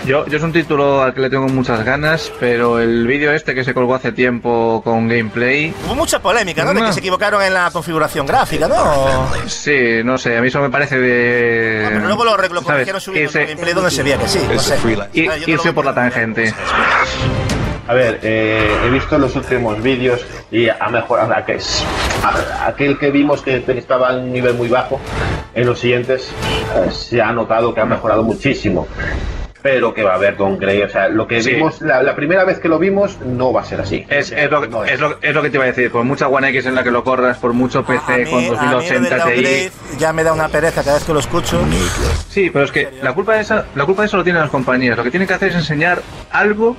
yo, 0.06 0.26
yo 0.28 0.38
es 0.38 0.44
un 0.44 0.52
título 0.52 1.02
al 1.02 1.14
que 1.14 1.22
le 1.22 1.30
tengo 1.30 1.48
muchas 1.48 1.84
ganas, 1.84 2.32
pero 2.40 2.80
el 2.80 3.06
vídeo 3.08 3.32
este 3.34 3.54
que 3.56 3.64
se 3.64 3.74
colgó 3.74 3.96
hace 3.96 4.12
tiempo 4.12 4.82
con 4.84 5.08
gameplay, 5.08 5.74
Hubo 5.86 5.96
mucha 5.96 6.20
polémica, 6.20 6.64
¿no? 6.64 6.74
De 6.74 6.82
que 6.84 6.94
se 6.94 7.00
equivocaron 7.00 7.42
en 7.42 7.54
la 7.54 7.70
configuración 7.72 8.26
gráfica, 8.26 8.68
¿no? 8.68 9.28
sí, 9.48 10.02
no 10.04 10.18
sé, 10.18 10.38
a 10.38 10.42
mí 10.42 10.48
eso 10.48 10.60
me 10.62 10.70
parece 10.70 10.98
de... 11.00 11.86
Pero 11.90 12.06
luego 12.06 12.26
lo, 12.26 12.32
lo 12.38 12.44
¿sabes? 12.48 12.64
corrigieron 12.64 13.02
subiendo 13.02 13.32
Irse- 13.32 13.48
gameplay 13.48 13.74
donde 13.74 13.92
se 13.92 14.04
veía 14.04 14.18
que 14.18 14.28
sí. 14.28 14.40
No 14.52 14.60
sé. 14.60 14.78
i- 15.14 15.28
Ah, 15.28 15.36
no 15.38 15.48
irse 15.54 15.68
lo- 15.70 15.74
por 15.76 15.86
la 15.86 15.94
tangente. 15.94 16.54
A 17.88 17.94
ver, 17.94 18.20
eh, 18.24 18.74
he 18.86 18.90
visto 18.90 19.18
los 19.18 19.36
últimos 19.36 19.82
vídeos 19.82 20.26
y 20.52 20.70
ha 20.70 20.88
mejorado. 20.90 21.34
aquel, 21.34 21.60
a- 22.24 22.68
aquel 22.68 22.98
que 22.98 23.12
vimos 23.12 23.42
que 23.42 23.64
estaba 23.68 24.14
en 24.14 24.20
un 24.26 24.32
nivel 24.34 24.54
muy 24.54 24.70
bajo, 24.70 25.00
en 25.54 25.66
los 25.66 25.80
siguientes 25.80 26.30
eh, 26.76 26.92
se 26.92 27.22
ha 27.22 27.32
notado 27.34 27.74
que 27.74 27.82
ha 27.82 27.86
mejorado 27.86 28.24
muchísimo. 28.24 28.88
Pero 29.62 29.94
que 29.94 30.04
va 30.04 30.14
a 30.14 30.16
haber 30.16 30.38
Don 30.38 30.58
Grey, 30.58 30.82
o 30.82 30.90
sea, 30.90 31.08
lo 31.10 31.28
que 31.28 31.42
Sí. 31.42 31.52
vimos, 31.52 31.82
la, 31.82 32.02
la 32.02 32.16
primera 32.16 32.44
vez 32.46 32.60
que 32.60 32.68
lo 32.68 32.80
vimos, 32.80 33.18
no 33.26 33.54
va 33.54 33.62
a 33.62 33.66
ser 33.66 33.82
así. 33.82 34.06
Es, 34.10 34.32
es, 34.32 34.50
lo, 34.50 34.64
es, 34.86 35.00
lo, 35.00 35.18
es 35.22 35.34
lo 35.36 35.42
que 35.42 35.50
te 35.50 35.58
iba 35.58 35.64
a 35.66 35.68
decir, 35.68 35.92
por 35.92 36.04
mucha 36.04 36.28
One 36.28 36.50
X 36.50 36.66
en 36.66 36.76
la 36.76 36.84
que 36.84 36.92
lo 36.92 37.04
corras, 37.04 37.38
por 37.38 37.54
mucho 37.54 37.84
PC 37.86 38.14
A 38.14 38.18
mí, 38.18 38.26
con 38.26 38.58
a 38.58 38.62
mí 38.64 38.70
lo 38.72 38.80
del 38.80 39.02
2080 39.04 39.26
Ti. 39.34 39.72
ya 40.00 40.14
me 40.14 40.24
da 40.24 40.34
una 40.34 40.48
pereza 40.50 40.84
cada 40.84 40.96
vez 40.98 41.04
que 41.06 41.14
lo 41.14 41.20
escucho. 41.20 41.60
Sí, 42.30 42.50
pero 42.50 42.66
es 42.66 42.72
que 42.72 42.90
la 43.02 43.14
culpa 43.14 43.36
de 43.36 43.42
esa, 43.42 43.66
la 43.76 43.86
culpa 43.86 44.02
de 44.04 44.08
eso 44.08 44.18
lo 44.18 44.24
tienen 44.24 44.42
las 44.42 44.52
compañías. 44.52 44.98
Lo 44.98 45.04
que 45.04 45.12
tienen 45.12 45.28
que 45.28 45.34
hacer 45.34 45.50
es 45.50 45.56
enseñar 45.56 46.02
algo 46.32 46.76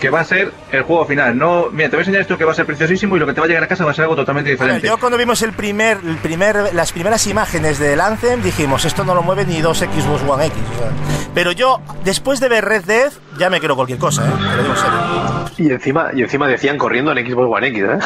que 0.00 0.10
va 0.10 0.20
a 0.20 0.24
ser 0.24 0.52
el 0.72 0.82
juego 0.82 1.04
final. 1.06 1.36
No, 1.36 1.66
mira, 1.70 1.88
te 1.90 1.96
voy 1.96 2.00
a 2.00 2.02
enseñar 2.02 2.22
esto 2.22 2.36
que 2.38 2.44
va 2.44 2.52
a 2.52 2.54
ser 2.54 2.66
preciosísimo 2.66 3.16
y 3.16 3.20
lo 3.20 3.26
que 3.26 3.34
te 3.34 3.40
va 3.40 3.44
a 3.46 3.48
llegar 3.48 3.62
a 3.64 3.68
casa 3.68 3.84
va 3.84 3.90
a 3.90 3.94
ser 3.94 4.04
algo 4.04 4.16
totalmente 4.16 4.50
diferente. 4.50 4.86
yo 4.86 4.98
cuando 4.98 5.18
vimos 5.18 5.42
el 5.42 5.52
primer, 5.52 5.98
el 6.04 6.16
primer, 6.16 6.74
las 6.74 6.92
primeras 6.92 7.26
imágenes 7.26 7.78
del 7.78 8.00
Anthem 8.00 8.42
dijimos, 8.42 8.84
esto 8.84 9.04
no 9.04 9.14
lo 9.14 9.22
mueve 9.22 9.44
ni 9.44 9.60
dos 9.60 9.78
Xbox 9.78 10.22
One 10.28 10.46
X. 10.46 10.56
o 10.74 10.78
sea. 10.78 10.88
Pero 11.34 11.52
yo, 11.52 11.80
después 12.16 12.40
de 12.40 12.48
ver 12.48 12.64
Red 12.64 12.84
Dead, 12.86 13.12
ya 13.38 13.50
me 13.50 13.58
quiero 13.58 13.76
cualquier 13.76 13.98
cosa, 13.98 14.26
¿eh? 14.26 14.32
Te 14.32 14.56
lo 14.56 14.62
digo 14.62 14.74
en 14.74 14.80
serio. 14.80 15.68
Y 15.68 15.70
encima, 15.70 16.10
y 16.14 16.22
encima 16.22 16.48
decían 16.48 16.78
corriendo 16.78 17.12
en 17.12 17.26
Xbox 17.26 17.54
One 17.54 17.66
X, 17.68 17.84
¿eh? 17.84 17.98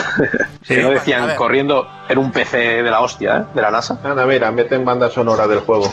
que 0.66 0.82
no 0.82 0.90
decían 0.90 1.28
ver. 1.28 1.36
corriendo 1.36 1.88
en 2.08 2.18
un 2.18 2.32
PC 2.32 2.82
de 2.82 2.90
la 2.90 3.00
hostia, 3.02 3.36
¿eh? 3.36 3.44
De 3.54 3.62
la 3.62 3.70
NASA. 3.70 4.00
Anda, 4.02 4.26
mira, 4.26 4.50
meten 4.50 4.84
banda 4.84 5.08
sonora 5.10 5.46
del 5.46 5.60
juego. 5.60 5.92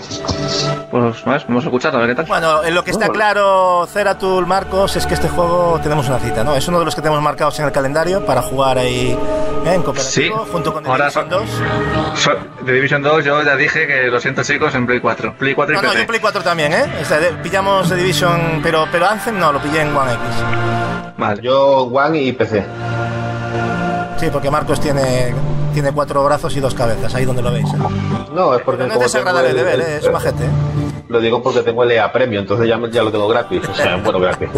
Pues 0.90 1.26
más, 1.26 1.46
vamos 1.48 1.64
a 1.66 1.68
escuchar 1.68 1.94
a 1.96 2.00
ver 2.00 2.08
qué 2.10 2.16
tal. 2.16 2.26
Bueno, 2.28 2.64
en 2.64 2.74
lo 2.74 2.82
que 2.84 2.92
está 2.92 3.10
claro, 3.10 3.86
Ceratul, 3.92 4.46
Marcos, 4.46 4.96
es 4.96 5.06
que 5.06 5.16
este 5.16 5.28
juego 5.28 5.80
tenemos 5.84 6.08
una 6.08 6.18
cita, 6.20 6.46
¿no? 6.46 6.56
Es 6.56 6.66
uno 6.70 6.80
de 6.80 6.86
los 6.86 6.96
que 6.96 7.02
tenemos 7.02 7.22
marcados 7.22 7.60
en 7.60 7.66
el 7.66 7.72
calendario 7.74 8.26
para 8.26 8.42
jugar 8.42 8.78
ahí 8.78 9.18
¿eh? 9.66 9.74
en 9.74 9.84
cooperativo, 9.84 10.46
Sí. 10.46 10.50
junto 10.52 10.74
con 10.74 10.84
The 10.86 10.90
Ahora 10.90 11.06
Division 11.10 11.30
2. 11.30 11.50
So- 12.16 12.32
de 12.64 12.72
Division 12.74 13.02
2 13.04 13.26
yo 13.26 13.44
ya 13.44 13.56
dije 13.58 13.86
que 13.86 14.04
lo 14.04 14.20
siento 14.22 14.44
chicos 14.44 14.74
en 14.76 14.86
Play 14.86 15.02
4. 15.02 15.34
Play 15.38 15.54
4 15.54 15.74
y 15.74 15.76
No, 15.76 15.82
no, 15.82 15.90
PC. 15.90 16.02
yo 16.02 16.08
Play 16.08 16.20
4 16.22 16.42
también, 16.42 16.72
¿eh? 16.72 16.86
O 17.02 17.06
sea, 17.06 17.18
de- 17.20 17.34
pillamos 17.34 17.90
The 17.90 17.96
Division, 17.96 18.62
pero, 18.64 18.88
pero 18.90 19.08
Anthem 19.10 19.38
no, 19.38 19.52
lo 19.52 19.60
pillé 19.60 19.82
en 19.82 19.94
One 19.96 20.14
X. 20.14 20.22
Vale. 21.18 21.42
Yo, 21.42 21.82
One 21.84 22.18
y 22.22 22.32
PC. 22.32 22.64
Sí, 24.18 24.30
porque 24.32 24.50
Marcos 24.50 24.80
tiene, 24.80 25.34
tiene 25.78 25.92
cuatro 25.92 26.24
brazos 26.24 26.56
y 26.58 26.60
dos 26.60 26.74
cabezas, 26.74 27.14
ahí 27.14 27.24
donde 27.24 27.44
lo 27.44 27.52
veis. 27.52 27.68
¿eh? 27.72 27.78
No, 28.34 28.56
es 28.56 28.64
porque 28.64 28.86
No 28.86 28.94
es 28.96 29.00
desagradable 29.00 29.54
de 29.54 29.62
ver, 29.62 29.80
¿eh? 29.80 29.98
es 29.98 30.12
majete. 30.12 30.46
¿eh? 30.46 30.50
Lo 31.08 31.20
digo 31.20 31.44
porque 31.44 31.62
tengo 31.62 31.84
el 31.84 31.92
EA 31.92 32.12
Premium, 32.12 32.42
entonces 32.42 32.68
ya, 32.68 32.80
ya 32.90 33.04
lo 33.04 33.12
tengo 33.12 33.28
gratis. 33.28 33.62
O 33.70 33.76
sea, 33.76 33.96
bueno, 34.04 34.20
gratis. 34.20 34.50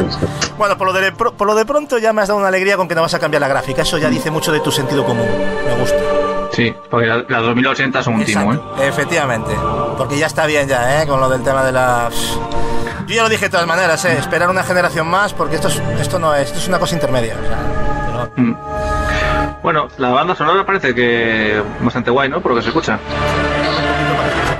Bueno, 0.57 0.77
por 0.77 0.87
lo, 0.87 0.93
de, 0.93 1.11
por 1.11 1.45
lo 1.45 1.55
de 1.55 1.65
pronto 1.65 1.97
ya 1.97 2.13
me 2.13 2.21
has 2.21 2.29
dado 2.29 2.39
una 2.39 2.47
alegría 2.47 2.77
con 2.77 2.87
que 2.87 2.95
no 2.95 3.01
vas 3.01 3.13
a 3.15 3.19
cambiar 3.19 3.41
la 3.41 3.49
gráfica. 3.49 3.81
Eso 3.81 3.97
ya 3.97 4.09
dice 4.09 4.31
mucho 4.31 4.53
de 4.53 4.61
tu 4.61 4.71
sentido 4.71 5.03
común. 5.03 5.27
Me 5.67 5.75
gusta. 5.77 5.97
Sí, 6.53 6.73
porque 6.89 7.07
la, 7.07 7.25
la 7.27 7.39
2080 7.39 7.99
es 7.99 8.07
un 8.07 8.23
timo, 8.23 8.53
¿eh? 8.53 8.59
Efectivamente. 8.83 9.51
Porque 9.97 10.17
ya 10.17 10.27
está 10.27 10.45
bien 10.45 10.69
ya, 10.69 11.03
¿eh? 11.03 11.05
Con 11.05 11.19
lo 11.19 11.27
del 11.27 11.43
tema 11.43 11.65
de 11.65 11.73
la... 11.73 12.07
Yo 13.07 13.13
ya 13.15 13.23
lo 13.23 13.29
dije 13.29 13.47
de 13.47 13.49
todas 13.51 13.67
maneras, 13.67 14.05
¿eh? 14.05 14.17
Esperar 14.17 14.49
una 14.49 14.63
generación 14.63 15.05
más 15.05 15.33
porque 15.33 15.55
esto, 15.57 15.67
es, 15.67 15.81
esto 15.99 16.17
no 16.17 16.33
es... 16.33 16.43
Esto 16.47 16.59
es 16.59 16.67
una 16.69 16.79
cosa 16.79 16.95
intermedia. 16.95 17.35
o 17.43 17.45
sea, 17.45 17.57
Mm. 18.35 18.53
Bueno, 19.61 19.89
la 19.97 20.09
banda 20.09 20.35
sonora 20.35 20.65
parece 20.65 20.95
que 20.95 21.61
bastante 21.81 22.09
guay, 22.11 22.29
¿no? 22.29 22.39
Por 22.41 22.51
lo 22.51 22.57
que 22.57 22.61
se 22.63 22.69
escucha. 22.69 22.97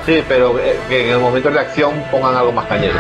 Sí, 0.06 0.24
pero 0.28 0.56
que 0.88 1.06
en 1.06 1.14
el 1.14 1.20
momento 1.20 1.50
de 1.52 1.60
acción 1.60 2.04
pongan 2.12 2.36
algo 2.36 2.52
más 2.52 2.66
cañero. 2.66 2.96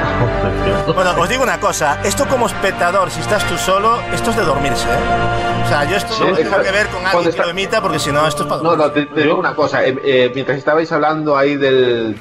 Bueno, 0.93 1.13
os 1.17 1.27
digo 1.29 1.43
una 1.43 1.59
cosa. 1.59 1.99
Esto 2.03 2.25
como 2.27 2.45
espectador, 2.47 3.09
si 3.09 3.19
estás 3.19 3.43
tú 3.45 3.57
solo, 3.57 3.99
esto 4.13 4.29
es 4.29 4.35
de 4.37 4.43
dormirse, 4.43 4.87
¿eh? 4.87 5.63
O 5.65 5.67
sea, 5.67 5.83
yo 5.85 5.97
esto 5.97 6.13
Sí, 6.13 6.23
lo 6.23 6.35
tengo 6.35 6.61
que 6.61 6.71
ver 6.71 6.87
con 6.87 7.05
alguien 7.05 7.23
que 7.23 7.29
está- 7.29 7.43
lo 7.43 7.49
emita 7.49 7.81
porque 7.81 7.99
si 7.99 8.11
no, 8.11 8.25
esto 8.27 8.43
es 8.43 8.49
para 8.49 8.61
No, 8.61 8.75
no, 8.75 8.91
te, 8.91 9.05
te 9.07 9.21
digo 9.23 9.37
una 9.37 9.55
cosa. 9.55 9.83
eh, 9.85 9.97
eh, 10.03 10.31
mientras 10.33 10.57
estabais 10.57 10.91
hablando 10.91 11.35
ahí 11.37 11.55
del, 11.57 12.15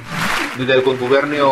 del 0.57 0.83
contubernio 0.83 1.51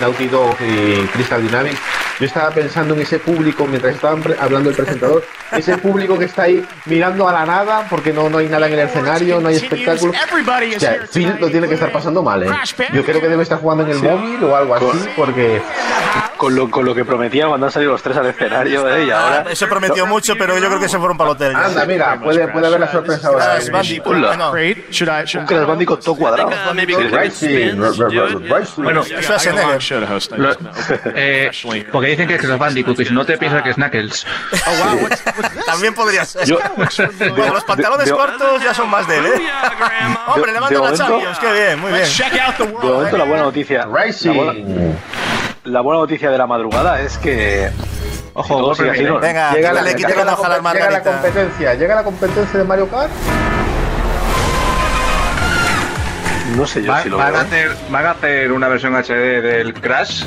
Naughty 0.00 0.28
Dog 0.28 0.56
y 0.60 1.06
Crystal 1.08 1.42
Dynamics, 1.42 1.78
yo 2.20 2.26
estaba 2.26 2.50
pensando 2.50 2.94
en 2.94 3.00
ese 3.00 3.18
público, 3.18 3.66
mientras 3.66 3.94
estaban 3.94 4.20
pre- 4.22 4.36
hablando 4.38 4.70
el 4.70 4.76
presentador, 4.76 5.24
ese 5.52 5.76
público 5.78 6.18
que 6.18 6.26
está 6.26 6.42
ahí 6.42 6.64
mirando 6.84 7.26
a 7.28 7.32
la 7.32 7.46
nada 7.46 7.86
porque 7.90 8.12
no, 8.12 8.28
no 8.28 8.38
hay 8.38 8.48
nada 8.48 8.66
en 8.66 8.74
el 8.74 8.78
escenario, 8.80 9.40
no 9.40 9.48
hay 9.48 9.56
espectáculo. 9.56 10.12
O 10.76 10.80
sea, 10.80 10.92
Phil 11.12 11.34
lo 11.40 11.50
tiene 11.50 11.66
que 11.66 11.74
estar 11.74 11.90
pasando 11.90 12.22
mal, 12.22 12.42
¿eh? 12.42 12.46
Yo 12.94 13.04
creo 13.04 13.20
que 13.20 13.28
debe 13.28 13.42
estar 13.42 13.58
jugando 13.58 13.84
en 13.84 13.90
el 13.90 13.98
Sí. 14.00 14.04
móvil 14.06 14.44
o 14.44 14.54
algo 14.54 14.74
así, 14.76 15.08
porque... 15.16 15.60
Con 16.40 16.54
lo, 16.56 16.70
con 16.70 16.86
lo 16.86 16.94
que 16.94 17.04
prometían 17.04 17.48
cuando 17.50 17.66
han 17.66 17.72
salido 17.72 17.92
los 17.92 18.02
tres 18.02 18.16
al 18.16 18.24
escenario, 18.24 18.88
¿eh? 18.88 19.04
Y 19.04 19.10
ahora. 19.10 19.44
Eso 19.50 19.68
prometió 19.68 20.06
mucho, 20.06 20.36
pero 20.38 20.56
yo 20.58 20.68
creo 20.68 20.80
que 20.80 20.88
se 20.88 20.96
fueron 20.98 21.18
para 21.18 21.30
el 21.32 21.36
hotel. 21.36 21.52
ya. 21.52 21.64
Anda, 21.66 21.84
mira, 21.84 22.18
puede, 22.18 22.48
puede 22.48 22.66
haber 22.66 22.80
la 22.80 22.90
sorpresa 22.90 23.28
ahora. 23.28 23.44
Crash 23.56 23.70
Bandicoot. 23.70 24.16
Un 25.40 25.46
Crash 25.46 25.66
Bandicoot 25.66 26.02
todo 26.02 26.14
cuadrado. 26.16 26.48
Bueno. 28.78 29.02
Lo- 30.38 30.56
eh, 31.14 31.50
porque 31.92 32.08
dicen 32.08 32.26
que 32.26 32.34
es 32.36 32.40
Crash 32.40 32.58
Bandicoot 32.58 33.00
y 33.00 33.04
si 33.04 33.12
no 33.12 33.26
te 33.26 33.36
piensas 33.36 33.62
que 33.62 33.70
es 33.70 33.76
Knuckles. 33.76 34.26
También 35.66 35.92
podría 35.94 36.24
ser. 36.24 36.46
Bueno, 37.36 37.52
los 37.52 37.64
pantalones 37.64 38.10
cortos 38.10 38.62
ya 38.62 38.72
son 38.72 38.88
más 38.88 39.06
de 39.06 39.18
él, 39.18 39.26
¿eh? 39.26 39.42
Hombre, 40.26 40.52
levanta 40.52 40.74
la 40.80 40.92
Champions, 40.96 41.38
qué 41.38 41.52
bien, 41.52 41.80
muy 41.80 41.92
bien. 41.92 42.06
De 42.64 42.74
momento 42.94 43.18
la 43.18 43.24
buena 43.24 43.42
noticia. 43.42 43.84
Buena, 44.32 44.52
la 45.64 45.80
buena 45.80 46.00
noticia 46.00 46.30
de 46.30 46.38
la 46.38 46.46
madrugada 46.46 47.00
es 47.00 47.18
que. 47.18 47.70
Ojo, 48.34 48.74
si. 48.74 48.82
Venga, 48.82 49.52
llega 49.52 49.72
la- 49.72 49.82
le 49.82 49.94
quite 49.94 50.08
llega 50.08 50.24
la 50.24 50.32
la 50.32 50.38
Llega 50.72 50.90
la 50.90 51.02
competencia, 51.02 51.74
llega 51.74 51.94
la 51.96 52.04
competencia 52.04 52.58
de 52.58 52.64
Mario 52.64 52.88
Kart. 52.88 53.10
No 56.56 56.66
sé 56.66 56.82
yo 56.82 56.90
Va- 56.92 57.02
si 57.02 57.08
lo 57.08 57.16
¿Van 57.16 57.32
veo. 57.32 57.40
a, 57.40 57.44
hacer, 57.44 57.76
¿Van 57.90 58.06
a 58.06 58.10
hacer 58.10 58.50
una 58.52 58.68
versión 58.68 58.94
HD 58.96 59.40
del 59.40 59.72
Crash 59.74 60.24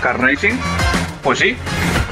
Car 0.00 0.20
Racing? 0.20 0.54
Pues 1.22 1.40
sí. 1.40 1.56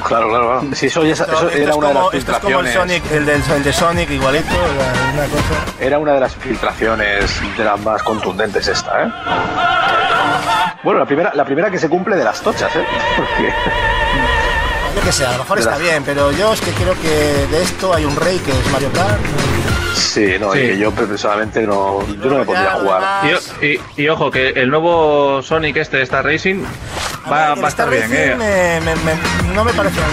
Claro, 0.05 0.29
claro, 0.29 0.59
claro. 0.61 0.75
Si 0.75 0.87
eso, 0.87 1.03
ya- 1.03 1.13
eso 1.13 1.23
era 1.49 1.71
es 1.71 1.75
una 1.75 1.87
de 1.87 1.93
como- 1.93 2.05
las 2.11 2.13
esto 2.15 2.31
es 2.33 2.37
como 2.39 2.59
el 2.59 2.65
filtraciones. 2.67 2.73
Sonic, 3.01 3.11
el, 3.11 3.25
del, 3.25 3.41
el 3.55 3.63
de 3.63 3.73
Sonic, 3.73 4.09
igualito, 4.11 4.45
una 5.13 5.23
cosa. 5.25 5.65
Era 5.79 5.99
una 5.99 6.13
de 6.13 6.19
las 6.19 6.35
filtraciones 6.35 7.41
de 7.57 7.63
las 7.63 7.79
más 7.79 8.03
contundentes 8.03 8.67
esta, 8.67 9.03
¿eh? 9.03 9.11
Bueno, 10.85 10.99
la 10.99 11.07
primera, 11.07 11.31
la 11.33 11.43
primera 11.43 11.71
que 11.71 11.79
se 11.79 11.89
cumple 11.89 12.15
de 12.15 12.23
las 12.23 12.39
tochas, 12.41 12.75
¿eh? 12.75 12.85
Porque 13.17 13.51
Yo 14.95 15.01
que 15.01 15.11
sé, 15.11 15.25
a 15.25 15.31
lo 15.31 15.39
mejor 15.39 15.57
está 15.57 15.79
bien, 15.79 16.03
pero 16.05 16.31
yo 16.31 16.53
es 16.53 16.61
que 16.61 16.69
creo 16.73 16.93
que 17.01 17.47
de 17.49 17.63
esto 17.63 17.91
hay 17.91 18.05
un 18.05 18.15
rey 18.15 18.37
que 18.37 18.51
es 18.51 18.71
Mario 18.71 18.91
Kart. 18.93 19.19
Sí, 19.95 20.35
no, 20.39 20.51
Sí. 20.53 20.59
y 20.59 20.61
que 20.69 20.77
yo 20.77 20.91
personalmente 20.91 21.61
no, 21.65 22.05
yo 22.07 22.29
no 22.29 22.37
me 22.39 22.45
pondría 22.45 22.73
a 22.73 22.79
jugar. 22.79 23.03
Y, 23.61 23.65
y- 23.65 23.79
y 23.97 24.07
ojo, 24.09 24.29
que 24.31 24.49
el 24.49 24.69
nuevo 24.69 25.41
Sonic 25.41 25.77
este, 25.77 26.01
Star 26.03 26.25
Racing, 26.25 26.63
va, 27.31 27.53
El 27.53 27.63
va 27.63 27.67
a 27.67 27.69
estar 27.69 27.91
Star 27.93 28.09
bien, 28.09 28.11
¿eh? 28.41 28.79
me- 28.83 28.95
me- 28.95 28.95
me- 29.01 29.53
no 29.53 29.63
me 29.63 29.73
parecen, 29.73 30.03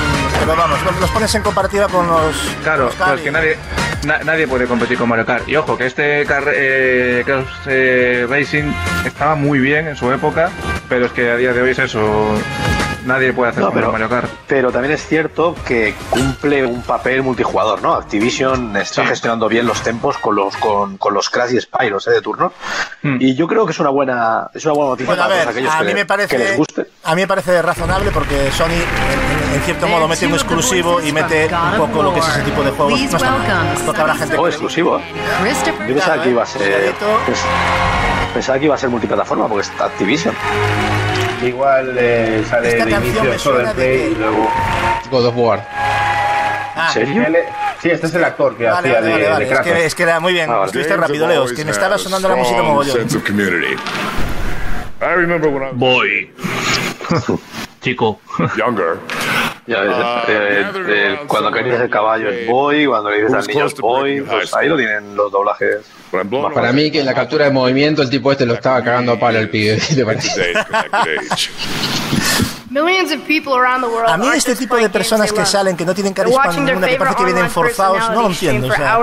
pero 0.41 0.57
vamos, 0.57 0.79
los, 1.01 1.11
pones 1.11 1.35
en 1.35 1.43
comparativa 1.43 1.89
con 1.89 2.07
los. 2.07 2.37
Claro, 2.63 2.85
los 2.87 2.95
pues 2.95 3.21
que 3.21 3.31
nadie, 3.31 3.57
na- 4.05 4.19
nadie 4.25 4.47
puede 4.47 4.67
competir 4.67 4.97
con 4.99 5.09
Mario 5.09 5.27
Kart. 5.27 5.49
Y 5.49 5.57
ojo, 5.57 5.77
que 5.77 5.87
este 5.87 6.25
car, 6.27 6.45
eh, 6.55 7.23
Crash, 7.27 7.45
eh, 7.67 8.27
Racing 8.29 8.73
estaba 9.05 9.35
muy 9.35 9.59
bien 9.59 9.89
en 9.89 9.97
su 9.97 10.11
época, 10.13 10.51
pero 10.89 11.07
es 11.07 11.13
que 11.13 11.31
a 11.31 11.37
día 11.37 11.53
de 11.53 11.63
hoy 11.63 11.71
es 11.71 11.79
eso. 11.81 12.01
Nadie 13.05 13.33
puede 13.33 13.51
hacer 13.51 13.63
No, 13.63 13.69
como 13.71 13.81
pero- 13.81 13.93
Mario 13.93 14.09
Kart. 14.09 14.31
Pero 14.47 14.71
también 14.71 14.95
es 14.95 15.07
cierto 15.07 15.57
que 15.67 15.95
cumple 16.11 16.65
un 16.65 16.83
papel 16.83 17.23
multijugador, 17.23 17.83
¿no? 17.83 17.95
Activision 17.95 18.77
está 18.77 19.03
Sí. 19.03 19.09
gestionando 19.09 19.49
bien 19.49 19.67
los 19.67 19.81
tempos 19.83 20.19
con 20.19 20.37
los 20.37 20.57
con, 20.57 20.99
con 20.99 21.13
los 21.15 21.29
Crash 21.31 21.53
y 21.55 21.61
Spyros 21.61 22.07
¿eh? 22.07 22.13
de 22.13 22.21
turno. 22.23 22.53
Hmm. 23.03 23.17
Y 23.21 23.35
yo 23.35 23.49
creo 23.49 23.67
que 23.67 23.73
es 23.73 23.79
una 23.81 23.91
buena 23.91 24.49
es 24.55 24.65
una 24.65 24.75
buena 24.75 24.91
noticia 24.91 25.07
Bueno, 25.09 25.23
a 25.23 25.27
para 25.27 25.35
ver, 25.37 25.45
todos 25.45 25.57
aquellos 25.57 25.75
a 25.75 25.79
que, 25.79 25.85
mí 25.85 25.89
le- 25.89 25.95
me 25.95 26.07
parece, 26.07 26.29
que 26.37 26.39
les 26.45 26.57
guste. 26.57 26.87
a 27.05 27.15
mí 27.15 27.21
me 27.23 27.27
parece 27.29 27.61
razonable 27.63 28.11
porque 28.13 28.51
Sony 28.53 28.67
en, 28.71 29.55
en 29.57 29.63
cierto 29.65 29.89
modo 29.89 30.07
mete 30.07 30.27
un 30.27 30.35
exclusivo 30.35 31.01
y 31.01 31.13
mete 31.13 31.49
un 31.53 31.79
poco 31.79 32.03
lo 32.03 32.15
que 32.15 32.21
es 32.21 32.29
ese 32.29 32.43
tipo 32.43 32.63
de 32.63 32.71
juegos. 32.71 33.01
No 33.01 33.05
está 33.17 33.31
mal, 33.31 33.77
porque 33.85 34.01
habrá 34.01 34.15
gente 34.15 34.37
Oh, 34.39 34.43
que 34.45 34.49
exclusivo. 34.51 34.99
Yo 35.01 35.95
pensaba 35.95 36.23
que 36.23 36.31
iba 36.31 36.43
a 36.43 36.47
ser 36.47 36.95
pens- 36.95 38.33
pensaba 38.35 38.59
que 38.59 38.65
iba 38.67 38.75
a 38.75 38.79
ser 38.79 38.91
multiplataforma 38.91 39.49
porque 39.49 39.63
está 39.69 39.87
Activision. 39.87 40.35
Igual 41.43 41.97
eh, 41.99 42.45
sale 42.49 42.69
Esta 42.69 42.89
canción 42.89 43.27
inicio 43.27 43.53
de 43.59 43.75
Play 43.75 44.13
y 44.13 44.15
luego. 44.15 44.49
God 45.11 45.27
of 45.27 45.35
War. 45.37 45.67
Ah, 46.75 46.87
¿En 46.89 46.93
serio? 46.93 47.25
Él- 47.27 47.37
Sí, 47.83 47.91
este 47.91 48.07
es 48.07 48.15
el 48.15 48.23
actor 48.23 48.57
que 48.57 48.65
Vale, 48.65 48.91
hacía 48.91 49.01
vale, 49.01 49.07
de, 49.07 49.13
vale, 49.13 49.25
de 49.25 49.31
vale. 49.51 49.53
Es, 49.53 49.61
que, 49.61 49.87
es 49.87 49.95
que 49.97 50.03
era 50.05 50.21
muy 50.21 50.33
bien. 50.33 50.49
Ah. 50.49 50.63
Estuviste 50.67 50.97
rápido, 50.97 51.27
Leo. 51.27 51.45
Es 51.47 51.53
que 51.53 51.65
me 51.65 51.73
estaba 51.73 51.99
sonando 51.99 52.29
la 52.29 52.37
música 52.37 52.63
mogollón. 52.63 52.95
sense 52.97 53.17
of 53.17 53.25
community. 53.27 53.75
I 55.01 55.15
remember 55.17 55.49
when 55.51 55.65
I 55.65 55.71
was 55.71 55.77
Boy. 55.77 56.31
Chico. 57.83 58.21
younger. 58.57 58.99
Ya 59.67 59.81
ves, 59.81 59.93
Ah, 59.95 60.25
eh, 60.29 60.65
eh, 60.89 61.19
cuando 61.29 61.53
querías 61.53 61.81
el 61.81 61.89
caballo 61.89 62.29
es 62.31 62.49
boy, 62.49 62.87
cuando 62.87 63.11
le 63.11 63.19
dices 63.23 63.33
al 63.33 63.47
niño 63.47 63.67
es 63.67 63.75
boy, 63.77 64.21
pues 64.23 64.53
ahí 64.55 64.69
lo 64.69 64.77
tienen 64.77 65.15
los 65.15 65.31
doblajes. 65.31 65.79
Para 66.53 66.73
mí 66.73 66.91
que 66.91 67.01
en 67.01 67.07
la 67.07 67.15
captura 67.15 67.45
de 67.47 67.53
movimiento 67.53 68.03
el 68.03 68.11
tipo 68.11 68.33
este 68.33 68.45
lo 68.45 68.55
estaba 68.55 68.83
cagando 68.83 69.13
a 69.13 69.19
palo 69.21 69.39
al 69.39 69.49
pibe. 69.49 69.79
¿qué 69.89 69.95
te 69.95 70.05
parece? 70.05 70.53
A 74.07 74.17
mí 74.17 74.29
este 74.35 74.57
tipo 74.57 74.77
de 74.77 74.89
personas 74.89 75.33
que 75.33 75.45
salen, 75.45 75.77
que 75.77 75.85
no 75.85 75.95
tienen 75.95 76.15
watching 76.27 76.65
their 76.65 76.77
ninguna, 76.77 76.89
que 76.89 76.97
parece 76.97 77.17
que 77.17 77.25
vienen 77.25 77.51
forzados, 77.51 78.11
no 78.11 78.23
lo 78.23 78.29
entiendo. 78.29 78.69
o 78.69 78.73
sea. 78.73 78.99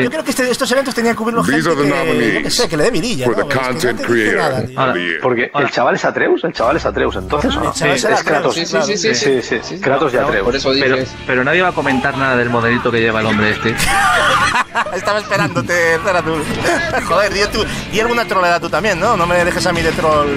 Yo 0.00 0.10
creo 0.10 0.24
que 0.24 0.30
este- 0.30 0.50
estos 0.50 0.70
eventos 0.72 0.94
tenían 0.94 1.14
que 1.14 1.18
cubrirlo 1.18 1.42
These 1.44 1.70
gente 1.70 1.82
que, 1.82 2.34
yo 2.34 2.42
que 2.42 2.50
sé, 2.50 2.68
que 2.68 2.76
le 2.76 2.84
dé 2.84 2.90
virilla. 2.90 3.26
for 3.26 3.36
¿no? 3.36 3.42
Es 3.42 3.84
que 3.84 3.92
no 3.92 3.98
te 3.98 4.32
nada, 4.36 4.94
year. 4.94 5.20
Porque 5.20 5.50
el 5.54 5.70
chaval 5.70 5.94
es 5.94 6.04
Atreus, 6.04 6.44
el 6.44 6.52
chaval 6.52 6.76
es 6.76 6.86
Atreus, 6.86 7.16
entonces, 7.16 7.56
¿o 7.56 7.60
no? 7.64 7.72
Sí, 7.74 7.84
es 7.88 8.04
Kratos. 8.24 8.54
Sí, 8.54 8.66
sí, 8.66 8.76
sí, 8.82 8.96
sí, 8.96 9.42
Sí, 9.42 9.58
sí, 9.62 9.80
Kratos 9.80 10.12
y 10.14 10.16
Atreus. 10.16 10.44
Por 10.44 10.56
eso 10.56 10.70
Pero, 10.72 10.96
dices. 10.96 11.14
pero 11.26 11.44
nadie 11.44 11.62
va 11.62 11.68
a 11.68 11.72
comentar 11.72 12.16
nada 12.16 12.36
del 12.36 12.50
modelito 12.50 12.90
que 12.90 13.00
lleva 13.00 13.20
el 13.20 13.26
hombre 13.26 13.50
este. 13.50 13.74
Estaba 14.94 15.18
esperándote, 15.18 15.94
espera 15.94 16.22
tú. 16.22 16.36
Joder, 17.08 17.32
di, 17.32 17.40
tú, 17.52 17.64
di 17.90 18.00
alguna 18.00 18.24
troleada 18.24 18.60
tú 18.60 18.68
también, 18.68 18.98
¿no? 19.00 19.16
No 19.16 19.26
me 19.26 19.44
dejes 19.44 19.66
a 19.66 19.72
mí 19.72 19.82
de 19.82 19.90
troll. 19.92 20.28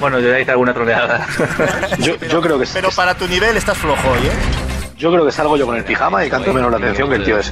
Bueno, 0.00 0.18
yo 0.20 0.30
ya 0.30 0.40
hice 0.40 0.50
alguna 0.52 0.72
troleada. 0.74 1.26
Yo, 1.98 2.14
yo 2.28 2.40
creo 2.40 2.58
que 2.58 2.66
Pero 2.72 2.90
para 2.90 3.14
tu 3.14 3.26
nivel 3.28 3.56
estás 3.56 3.76
flojo 3.78 4.10
hoy, 4.10 4.26
¿eh? 4.26 4.32
yo 5.02 5.10
creo 5.10 5.26
que 5.26 5.32
salgo 5.32 5.56
yo 5.56 5.66
con 5.66 5.76
el 5.76 5.84
pijama 5.84 6.24
y 6.24 6.30
canto 6.30 6.52
menos 6.52 6.70
la 6.70 6.76
atención 6.76 7.08
que 7.10 7.16
el 7.16 7.24
tío 7.24 7.36
ese. 7.36 7.50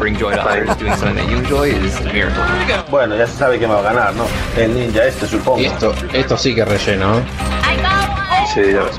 Bueno, 2.89 3.17
ya 3.17 3.27
se 3.27 3.37
sabe 3.37 3.59
quién 3.59 3.73
va 3.73 3.81
a 3.81 3.83
ganar, 3.83 4.15
¿no? 4.15 4.25
El 4.57 4.73
ninja 4.73 5.05
este, 5.05 5.27
supongo. 5.27 5.59
Y 5.59 5.65
esto, 5.67 5.93
esto 6.13 6.37
sí 6.37 6.55
que 6.55 6.65
relleno, 6.65 7.19
¿eh? 7.19 7.23
Sí, 8.55 8.61
ya 8.73 8.83
ves. 8.83 8.99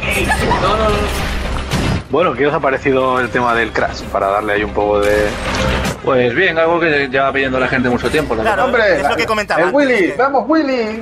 Bueno, 2.10 2.34
¿qué 2.34 2.46
os 2.46 2.54
ha 2.54 2.60
parecido 2.60 3.22
el 3.22 3.30
tema 3.30 3.56
del 3.56 3.72
Crash? 3.72 4.02
Para 4.12 4.28
darle 4.28 4.54
ahí 4.54 4.64
un 4.66 4.74
poco 4.74 5.00
de... 5.00 5.30
Pues 6.04 6.34
bien, 6.34 6.58
algo 6.58 6.80
que 6.80 7.08
lleva 7.10 7.32
pidiendo 7.32 7.60
la 7.60 7.68
gente 7.68 7.88
mucho 7.90 8.10
tiempo. 8.10 8.36
la 8.36 8.42
Claro, 8.42 8.72
verdad. 8.72 8.90
es 8.90 9.08
lo 9.08 9.16
que 9.16 9.26
comentaba 9.26 9.62
El 9.62 9.68
antes, 9.68 9.76
Willy, 9.88 10.08
que- 10.12 10.16
vamos 10.18 10.46
Willy. 10.48 11.00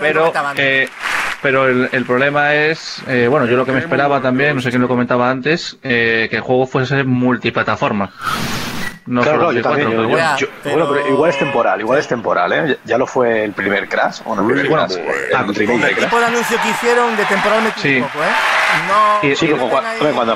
Pero, 0.00 0.32
eh, 0.56 0.88
pero 1.42 1.66
el, 1.66 1.88
el 1.92 2.04
problema 2.06 2.54
es, 2.54 3.02
eh, 3.08 3.26
bueno, 3.28 3.46
yo 3.46 3.56
lo 3.56 3.66
que 3.66 3.72
me 3.72 3.80
esperaba 3.80 4.20
también, 4.22 4.56
no 4.56 4.62
sé 4.62 4.70
quién 4.70 4.80
lo 4.80 4.88
comentaba 4.88 5.28
antes, 5.30 5.76
eh, 5.82 6.28
que 6.30 6.36
el 6.36 6.42
juego 6.42 6.66
fuese 6.66 7.04
multiplataforma. 7.04 8.10
No 9.06 9.20
claro, 9.22 9.38
solo 9.38 9.50
claro, 9.50 9.56
yo 9.56 9.62
también. 9.62 9.88
4, 9.88 9.96
yo- 9.96 10.06
pero 10.06 10.08
bueno. 10.08 10.36
yo- 10.38 10.48
Bueno, 10.86 10.88
pero 11.02 11.08
igual 11.14 11.30
es 11.30 11.38
temporal, 11.38 11.80
igual 11.80 11.98
es 11.98 12.08
temporal, 12.08 12.52
¿eh? 12.52 12.78
Ya- 12.84 12.98
lo 12.98 13.06
fue 13.06 13.44
el 13.44 13.52
primer 13.52 13.88
Crash, 13.88 14.20
o 14.24 14.34
no 14.36 14.42
el 14.42 14.46
primer 14.46 14.68
Bueno, 14.68 14.86
Crash, 14.86 14.98
ah, 15.34 15.44
el 15.48 15.54
remake 15.54 15.74
El 15.74 15.80
de 15.82 15.92
Crash. 15.94 16.04
tipo 16.04 16.18
de 16.20 16.26
anuncio 16.26 16.56
que 16.62 16.68
hicieron 16.70 17.16
de 17.16 17.24
temporal 17.24 17.62
me 17.62 17.70
Sí. 17.70 17.76
sí. 17.82 17.96
un 17.96 18.02
poco, 18.04 18.22
¿eh? 18.24 18.28
No. 18.88 19.28
Y- 19.28 19.36
Sí, 19.36 19.48
como 19.48 19.68
cua- 19.70 19.82
hombre, 19.98 20.12
cuando, 20.14 20.34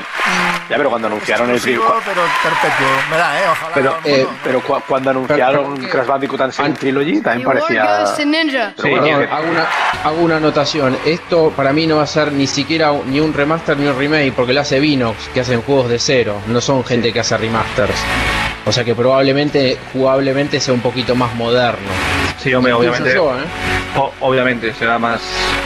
ya, 0.69 0.77
pero 0.77 0.91
cuando 0.91 1.09
anunciaron 1.09 1.49
el 1.51 1.61
primer... 1.61 1.81
pero 2.05 2.23
perpetuo. 2.43 2.87
¿Verdad, 3.11 3.39
eh? 3.39 3.45
Ojalá. 3.51 3.73
Pero, 3.75 3.97
eh, 4.05 4.27
no, 4.29 4.37
pero 4.45 4.63
cua- 4.63 4.83
cuando 4.87 5.11
anunciaron 5.11 5.77
Crash 5.87 6.07
Bandicoot 6.07 6.41
Unseen 6.43 6.75
Trilogy 6.75 7.21
también 7.23 7.47
parecía... 7.49 8.05
Ninja. 8.27 8.73
Pero 8.77 8.83
Sí, 8.83 8.91
bueno, 9.01 9.19
que- 9.21 9.25
hago 9.33 9.49
una, 9.51 9.67
hago 10.05 10.17
una 10.23 10.37
anotación. 10.37 10.99
Esto 11.07 11.53
para 11.57 11.73
mí 11.73 11.87
no 11.87 11.97
va 11.97 12.03
a 12.03 12.07
ser 12.07 12.33
ni 12.33 12.47
siquiera 12.47 12.93
ni 13.07 13.21
un 13.21 13.33
remaster 13.33 13.77
ni 13.79 13.87
un 13.87 13.99
remake, 13.99 14.33
porque 14.35 14.53
lo 14.53 14.61
hace 14.61 14.81
Vinox, 14.81 15.29
que 15.33 15.41
hacen 15.41 15.63
juegos 15.63 15.89
de 15.89 15.99
cero. 15.99 16.41
No 16.49 16.61
son 16.61 16.85
gente 16.85 17.13
que 17.13 17.21
hace 17.21 17.37
remasters. 17.39 17.95
O 18.67 18.73
sea 18.73 18.83
que 18.83 18.95
probablemente, 18.97 19.79
jugablemente, 19.93 20.61
sea 20.61 20.75
un 20.75 20.81
poquito 20.81 21.15
más 21.15 21.35
moderno. 21.37 21.89
Sí, 22.47 22.55
hombre, 22.55 22.73
obviamente. 22.73 23.12
yo, 23.12 23.36
¿eh? 23.36 23.43
o- 23.97 24.12
obviamente 24.20 24.73
será 24.73 25.01
más 25.01 25.20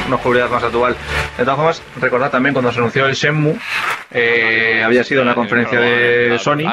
una 0.09 0.17
jugabilidad 0.17 0.49
más 0.49 0.63
actual. 0.65 0.97
De 1.37 1.45
todas 1.45 1.57
formas, 1.57 1.83
recordad 2.01 2.31
también 2.31 2.55
cuando 2.55 2.73
se 2.73 2.79
anunció 2.79 3.05
el 3.07 3.15
Shenmue, 3.15 3.55
eh, 4.13 4.83
había 4.83 5.05
sido 5.05 5.21
una 5.23 5.35
conferencia 5.35 5.79
de 5.79 6.39
Sony 6.39 6.67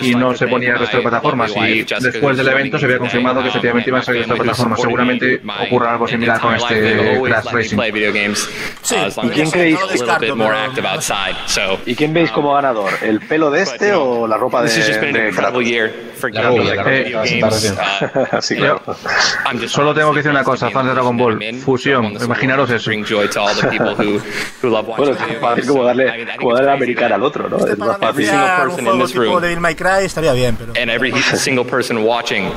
y 0.00 0.14
no 0.14 0.34
se 0.34 0.46
ponía 0.46 0.74
el 0.74 0.78
resto 0.78 0.96
de 0.98 1.02
plataformas 1.02 1.50
y 1.56 1.84
después 2.00 2.36
del 2.36 2.46
evento 2.48 2.78
se 2.78 2.84
había 2.84 2.98
confirmado 2.98 3.42
que 3.42 3.48
efectivamente 3.48 3.90
iban 3.90 4.00
a 4.00 4.04
salir 4.04 4.22
estas 4.22 4.38
plataformas. 4.38 4.78
Seguramente 4.80 5.40
ocurra 5.66 5.90
algo 5.90 6.06
similar 6.06 6.38
con 6.40 6.54
este 6.54 7.20
Crash 7.24 7.44
Racing. 7.52 7.76
Sí, 8.82 8.94
¿y 9.24 9.28
quién 9.30 9.50
creéis? 9.50 9.78
¿Y 11.84 11.94
quién 11.96 12.14
veis 12.14 12.30
como 12.30 12.54
ganador? 12.54 12.92
¿El 13.02 13.18
pelo 13.20 13.50
de 13.50 13.62
este 13.62 13.92
o 13.92 14.28
la 14.28 14.36
ropa 14.36 14.62
de, 14.62 14.68
de 15.12 15.32
for 15.32 16.32
La 16.32 16.42
gaming, 16.42 16.60
rubia, 16.60 16.74
la 18.32 18.42
Solo 19.66 19.94
tengo 19.94 20.10
que 20.12 20.18
decir 20.18 20.30
una 20.30 20.44
cosa, 20.44 20.70
fans 20.70 20.88
de 20.88 20.94
Dragon 20.94 21.16
Ball, 21.16 21.38
fusión, 21.64 22.16
imaginaros 22.22 22.70
eso. 22.70 22.90
Bueno, 24.96 25.12
es 25.12 25.38
fácil 25.40 25.66
como 25.66 25.84
darle, 25.84 26.26
como 26.36 26.54
darle 26.54 26.66
la 26.66 26.74
americana 26.74 27.14
al 27.16 27.22
otro, 27.22 27.48
¿no? 27.48 27.58
Es 27.66 27.78
más 27.78 27.98
fácil. 27.98 28.26
single 28.26 28.34
un 28.34 28.36
person 28.56 28.78
in 28.80 28.84
juego 28.84 29.04
this 29.04 29.12
tipo 29.12 29.24
room 29.24 29.40
Devil 29.42 29.60
May 29.60 29.74
Cry 29.74 30.04
estaría 30.04 30.32
bien, 30.32 30.56
pero... 30.56 30.72
and 30.76 30.90
every 30.90 31.12
single 31.36 31.64
person 31.64 31.98
watching. 32.04 32.50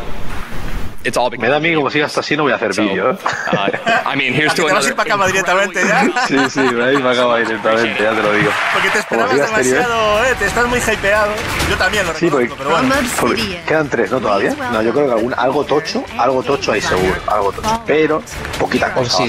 It's 1.05 1.17
all 1.17 1.29
Me 1.37 1.47
da 1.49 1.57
a 1.57 1.59
mí 1.59 1.75
como 1.75 1.89
sigas 1.91 2.17
así 2.17 2.35
no 2.35 2.43
voy 2.43 2.51
a 2.51 2.55
hacer 2.55 2.73
vídeo, 2.73 3.11
¿eh? 3.11 3.17
Uh, 3.51 4.09
I 4.11 4.15
mean, 4.17 4.33
here's 4.33 4.53
¿Que 4.55 4.63
to 4.63 4.67
te 4.67 4.73
vas 4.73 4.85
a 4.85 4.87
another. 4.87 4.89
ir 4.89 4.95
para 4.95 5.09
cama 5.09 5.27
directamente 5.27 5.87
ya? 5.87 6.03
Sí, 6.27 6.37
sí, 6.49 6.59
me 6.61 6.83
habéis 6.83 7.05
acaba 7.05 7.37
directamente, 7.37 8.03
ya 8.03 8.09
te 8.11 8.21
lo 8.23 8.33
digo. 8.33 8.51
Porque 8.73 8.89
te 8.89 8.99
esperabas 8.99 9.33
¿eh? 9.33 9.41
demasiado, 9.41 10.25
eh, 10.25 10.35
te 10.39 10.45
estás 10.47 10.65
muy 10.67 10.79
hypeado. 10.79 11.31
Yo 11.69 11.77
también 11.77 12.07
lo 12.07 12.13
Sí, 12.15 12.25
reconozco, 12.27 12.55
pero 12.57 12.69
bueno. 12.71 12.95
porque 13.21 13.61
quedan 13.67 13.87
tres, 13.87 14.11
¿no? 14.11 14.19
Todavía. 14.19 14.55
No, 14.71 14.81
yo 14.81 14.91
creo 14.93 15.05
que 15.05 15.13
algún, 15.13 15.33
algo 15.37 15.63
tocho, 15.63 16.03
algo 16.17 16.41
tocho 16.41 16.71
hay 16.71 16.81
seguro, 16.81 17.15
algo 17.27 17.51
tocho. 17.51 17.83
Pero 17.85 18.23
poquita 18.59 18.91
cosa. 18.91 19.23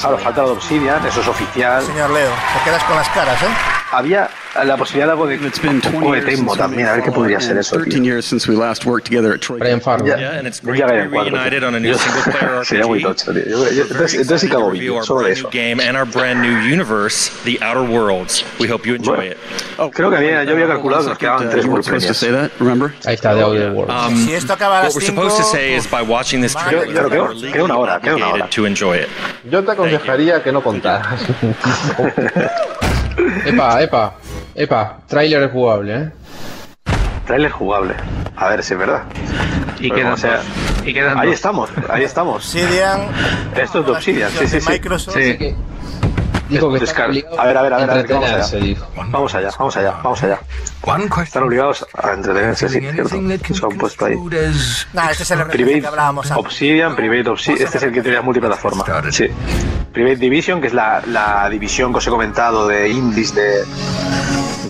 Claro, 0.00 0.18
falta 0.18 0.42
lo 0.42 0.48
de 0.48 0.52
Obsidian, 0.54 1.06
eso 1.06 1.20
es 1.22 1.28
oficial. 1.28 1.82
Señor 1.86 2.10
Leo, 2.10 2.30
te 2.58 2.64
quedas 2.70 2.84
con 2.84 2.96
las 2.96 3.08
caras, 3.08 3.42
¿eh? 3.42 3.46
Había 3.90 4.28
la 4.64 4.76
posibilidad 4.76 5.06
de 5.06 5.12
algo 5.12 5.26
de, 5.26 5.38
Tecmo 5.38 6.56
también, 6.56 6.86
a 6.86 6.92
ver 6.92 7.02
qué 7.02 7.10
podría 7.10 7.40
ser 7.40 7.56
eso. 7.56 7.76
13 7.76 8.04
years 8.04 8.24
since 8.26 8.46
we 8.50 8.54
last 8.56 8.84
worked 8.84 9.06
together 9.08 9.32
at 9.32 9.40
Troy. 9.40 9.58
Brian 9.58 9.80
Farmer. 9.80 10.06
Ya, 10.06 10.38
and 10.38 10.46
it's 10.46 10.60
ya 10.60 10.66
great 10.66 10.80
to 10.82 10.86
Gaia 10.88 11.04
be 11.04 11.08
cuatro, 11.10 11.32
reunited 11.32 11.60
tío. 11.60 11.68
on 11.68 11.74
a 11.74 11.80
new 11.80 11.92
Yo- 11.92 11.98
single 11.98 12.22
player 12.32 12.64
Sería 12.64 12.86
muy 12.86 13.02
tocho, 13.02 13.32
tío. 13.32 13.42
Yo- 13.44 13.70
yo- 13.70 13.82
Entonces, 13.82 14.14
entonces 14.20 14.40
sí 14.42 14.48
que 14.48 14.54
hago 14.56 14.70
Review 14.70 14.80
vídeo, 14.92 14.96
our 14.96 15.04
solo 15.06 15.22
de 15.26 15.32
eso. 15.32 15.48
new 15.48 15.50
game 15.50 15.80
and 15.82 15.96
our 15.96 16.04
brand 16.06 16.40
new 16.42 16.52
universe, 16.72 17.30
The 17.44 17.58
Outer 17.64 17.82
Worlds. 17.90 18.44
We 18.60 18.68
hope 18.70 18.86
you 18.86 18.94
enjoy 18.94 19.30
it. 19.32 19.36
Creo 19.94 20.10
que 20.10 20.16
había, 20.16 20.44
yo 20.44 20.52
había 20.52 20.66
calculado 20.68 21.02
que 21.04 21.08
nos 21.10 21.18
quedaban 21.18 21.50
tres 21.50 21.64
World 21.66 21.86
Premiers. 21.86 22.22
Ahí 23.06 23.14
está, 23.14 23.34
The 23.34 23.42
Outer 23.42 23.70
Worlds. 23.72 23.94
Um, 24.08 24.26
Si 24.26 24.34
esto 24.34 24.52
acaba 24.52 24.80
a 24.80 24.82
what 24.82 24.84
las 24.88 24.94
we're 24.96 25.06
5... 25.06 25.14
supposed 25.14 25.36
to 25.38 25.44
say 25.44 25.74
is 25.74 25.86
by 25.90 26.02
watching 26.02 26.42
this 26.42 26.54
Vale. 26.54 26.68
trailer, 26.70 26.94
Pero 26.94 27.08
queda- 27.10 27.22
we're 27.22 27.34
legally 27.34 27.52
queda 27.52 27.64
una 27.64 27.76
hora, 27.78 28.00
queda 28.00 28.16
una 28.16 28.26
hora. 28.26 28.44
obligated 28.44 28.54
to 28.54 28.66
enjoy 28.66 28.96
it. 28.98 29.08
Yo 29.50 29.64
te 29.64 29.72
aconsejaría 29.72 30.42
que 30.42 30.52
no 30.52 30.62
contaras. 30.62 31.20
Epa, 33.46 33.82
epa, 33.82 34.14
epa, 34.54 34.98
tráiler 35.06 35.50
jugable, 35.50 35.94
¿eh? 35.96 36.10
Trailer 37.26 37.50
jugable. 37.50 37.94
A 38.36 38.48
ver 38.48 38.62
si 38.64 38.72
es 38.74 38.78
verdad. 38.78 39.02
Y 39.78 39.82
Pero 39.88 39.94
quedan 39.94 40.04
como 40.12 40.16
sea- 40.16 40.36
dos. 40.36 40.46
Y 40.86 40.92
quedan 40.94 41.18
Ahí 41.18 41.26
dos. 41.28 41.34
estamos, 41.36 41.70
ahí 41.88 42.02
estamos. 42.04 42.36
Obsidian... 42.36 43.00
Esto 43.56 43.80
es 43.80 43.86
de 43.86 43.92
Obsidian, 43.92 44.30
sí, 44.32 44.48
sí, 44.48 44.60
sí. 44.60 44.68
Microsoft. 44.70 45.14
Sí. 45.16 45.54
Dijo 46.48 46.70
que 46.70 46.78
A 47.38 47.44
ver, 47.46 47.56
a 47.56 47.62
ver, 47.62 47.72
a 47.72 47.76
ver, 47.78 47.90
a 47.90 47.94
ver, 47.94 48.06
vamos 48.08 48.30
allá. 48.30 48.76
Vamos 48.96 49.34
allá, 49.34 49.50
vamos 49.58 49.76
allá, 49.76 49.94
vamos 50.02 50.22
allá. 50.22 50.40
Están 51.22 51.42
obligados 51.44 51.86
a 51.94 52.12
entretenerse, 52.12 52.68
sí, 52.68 52.80
cierto. 52.80 53.08
Se 53.08 53.64
han 53.64 53.78
puesto 53.78 54.04
ahí. 54.04 54.16
Nah, 54.92 55.10
este 55.10 55.22
es 55.22 55.30
el 55.30 55.46
Private 55.46 55.80
que 55.80 55.86
hablábamos 55.86 56.30
antes. 56.30 56.44
Obsidian, 56.44 56.94
Private 56.96 57.30
Obsidian. 57.30 57.62
Este 57.64 57.78
es 57.78 57.84
el 57.84 57.92
que 57.92 58.02
tenía 58.02 58.20
multiplataforma. 58.20 58.84
Sí. 59.10 59.28
Private 59.92 60.16
Division, 60.16 60.60
que 60.60 60.66
es 60.66 60.74
la, 60.74 61.02
la 61.06 61.48
división 61.48 61.92
que 61.92 61.98
os 61.98 62.06
he 62.06 62.10
comentado 62.10 62.66
de 62.66 62.88
indies 62.88 63.34
de, 63.34 63.62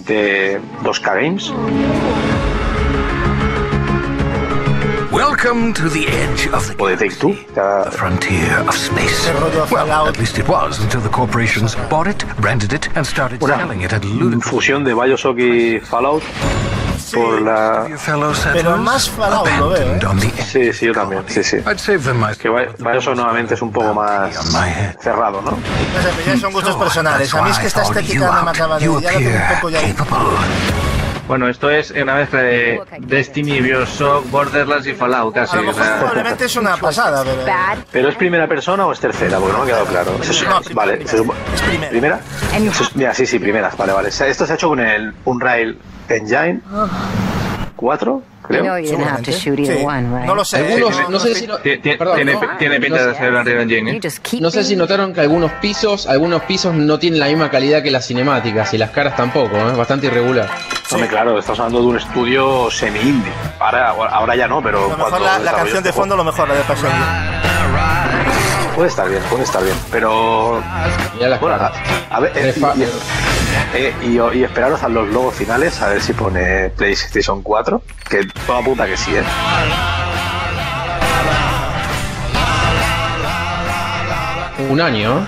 de 0.00 0.60
2K 0.82 1.20
Games. 1.20 1.52
Welcome 5.12 5.74
to 5.74 5.88
the 5.88 6.06
edge 6.08 6.48
of 6.48 6.66
the 6.66 6.76
O 6.82 6.88
de 6.88 6.96
Take 6.96 7.18
Two. 7.18 7.34
the 7.54 7.90
frontier 7.92 8.58
of 8.66 8.74
space. 8.74 9.26
Well, 9.70 10.08
at 10.08 10.18
least 10.18 10.38
it 10.38 10.48
was 10.48 10.82
until 10.82 11.00
the 11.00 11.08
corporations 11.10 11.74
bought 11.90 12.06
it, 12.06 12.24
branded 12.40 12.72
it, 12.72 12.88
and 12.96 13.06
started 13.06 13.42
selling 13.42 13.82
it 13.82 13.92
at 13.92 14.04
ludicrous 14.04 14.52
fusión 14.54 14.84
de 14.84 14.94
Bioshock 14.94 15.36
y 15.36 15.80
Fallout 15.80 16.22
por 17.12 17.42
la... 17.42 17.86
Pero 18.52 18.76
más 18.76 19.08
Fallout 19.10 19.48
lo 19.58 19.68
veo, 19.70 19.94
¿eh? 19.94 19.98
Sí, 20.50 20.72
sí, 20.72 20.86
yo 20.86 20.92
también, 20.92 21.22
sí, 21.28 21.42
sí. 21.42 21.58
Que 22.38 22.48
Bi- 22.48 22.66
Bioshock 22.78 23.14
nuevamente 23.16 23.54
es 23.54 23.62
un 23.62 23.72
poco 23.72 23.94
más 23.94 24.34
cerrado, 25.00 25.40
¿no? 25.42 25.50
No 25.52 25.56
sé, 25.56 26.08
pero 26.16 26.34
ya 26.34 26.40
son 26.40 26.52
gustos 26.52 26.76
personales. 26.76 27.34
A 27.34 27.42
mí 27.42 27.50
es 27.50 27.58
que 27.58 27.66
esta 27.66 27.82
estética 27.82 28.26
no 28.32 28.42
me 28.44 28.50
acaba 28.50 28.78
de... 28.78 28.84
Ya 28.84 28.90
lo 29.12 29.18
tengo 29.18 29.30
un 29.30 29.54
poco 29.56 29.70
ya... 29.70 29.80
Bueno, 31.28 31.48
esto 31.48 31.70
es 31.70 31.92
una 31.92 32.16
mezcla 32.16 32.42
de 32.42 32.82
Destiny, 32.98 33.60
Bioshock, 33.60 34.28
Borderlands 34.28 34.86
y 34.88 34.92
Fallout 34.92 35.32
casi. 35.32 35.56
A 35.56 35.60
lo 35.60 35.62
o 35.62 35.66
mejor 35.72 35.84
sea, 35.84 35.98
probablemente 35.98 36.44
es 36.44 36.56
una 36.56 36.76
pasada, 36.76 37.22
pero... 37.24 37.44
¿Pero 37.92 38.08
es 38.08 38.14
primera 38.16 38.46
persona 38.48 38.84
o 38.86 38.92
es 38.92 38.98
tercera? 39.00 39.38
Porque 39.38 39.52
no 39.52 39.58
me 39.60 39.64
ha 39.64 39.66
quedado 39.68 39.86
claro. 39.86 40.18
Se 40.22 40.32
su- 40.32 40.44
No, 40.46 40.60
vale, 40.74 41.06
se 41.06 41.18
supo- 41.18 41.32
Es 41.54 41.62
primera. 41.62 41.90
¿Primera? 41.90 42.20
Mira, 42.94 43.14
sí, 43.14 43.24
sí, 43.24 43.38
primeras. 43.38 43.76
Vale, 43.76 43.92
vale. 43.92 44.08
Esto 44.08 44.44
se 44.46 44.52
ha 44.52 44.56
hecho 44.56 44.68
con 44.68 44.80
el 44.80 45.14
Unreal 45.24 45.78
Engine 46.12 46.60
4, 47.76 48.22
You 48.50 48.62
know 48.62 48.76
creo. 49.22 49.34
Sí. 49.34 49.86
No 50.26 50.34
lo 50.34 50.44
sé. 50.44 50.56
Algunos, 50.58 51.10
no 51.10 51.18
sé 51.18 51.34
si 51.34 51.46
no, 51.46 51.58
perdón, 51.58 52.16
tiene, 52.16 52.32
¿no? 52.34 52.40
tiene 52.58 52.80
pinta 52.80 53.06
de 53.06 53.14
ser 53.14 53.32
Unreal 53.32 53.60
Engine. 53.62 53.96
¿eh? 53.96 54.00
No 54.40 54.50
sé 54.50 54.64
si 54.64 54.76
notaron 54.76 55.12
que 55.12 55.20
algunos 55.20 55.52
pisos, 55.52 56.06
algunos 56.06 56.42
pisos 56.42 56.74
no 56.74 56.98
tienen 56.98 57.20
la 57.20 57.26
misma 57.26 57.50
calidad 57.50 57.82
que 57.82 57.90
las 57.90 58.06
cinemáticas 58.06 58.74
y 58.74 58.78
las 58.78 58.90
caras 58.90 59.16
tampoco, 59.16 59.56
¿eh? 59.56 59.76
bastante 59.76 60.06
irregular. 60.06 60.48
Hombre, 60.90 61.08
claro, 61.08 61.38
estamos 61.38 61.60
hablando 61.60 61.80
de 61.80 61.86
un 61.86 61.96
estudio 61.96 62.70
semi-indie. 62.70 63.32
Ahora, 63.58 63.90
ahora 63.90 64.36
ya 64.36 64.48
no, 64.48 64.62
pero 64.62 64.86
A 64.86 64.88
lo 64.88 64.96
mejor 64.96 65.20
la, 65.20 65.52
canción 65.52 65.82
de 65.82 65.88
este 65.88 65.92
fondo 65.92 66.16
lo 66.16 66.24
mejor 66.24 66.48
la 66.48 66.54
de 66.54 66.62
pasar. 66.62 68.11
Puede 68.74 68.88
estar 68.88 69.08
bien, 69.08 69.22
puede 69.30 69.42
estar 69.44 69.62
bien. 69.62 69.76
Pero. 69.90 70.62
Bueno, 71.40 71.56
a, 72.10 72.20
ver. 72.20 72.32
eh, 72.34 72.54
y, 72.76 73.76
eh, 73.76 73.94
y- 74.02 74.38
y 74.38 74.44
esperaros 74.44 74.82
a 74.82 74.88
los 74.88 75.08
logos 75.08 75.34
finales 75.34 75.80
a 75.82 75.88
ver 75.88 76.00
si 76.00 76.12
pone 76.14 76.70
PlayStation 76.70 77.42
4. 77.42 77.82
Que 78.08 78.24
toda 78.46 78.62
puta 78.62 78.86
que 78.86 78.96
sí, 78.96 79.14
¿eh? 79.14 79.22
Un 84.70 84.80
año, 84.80 85.18
¿eh? 85.18 85.24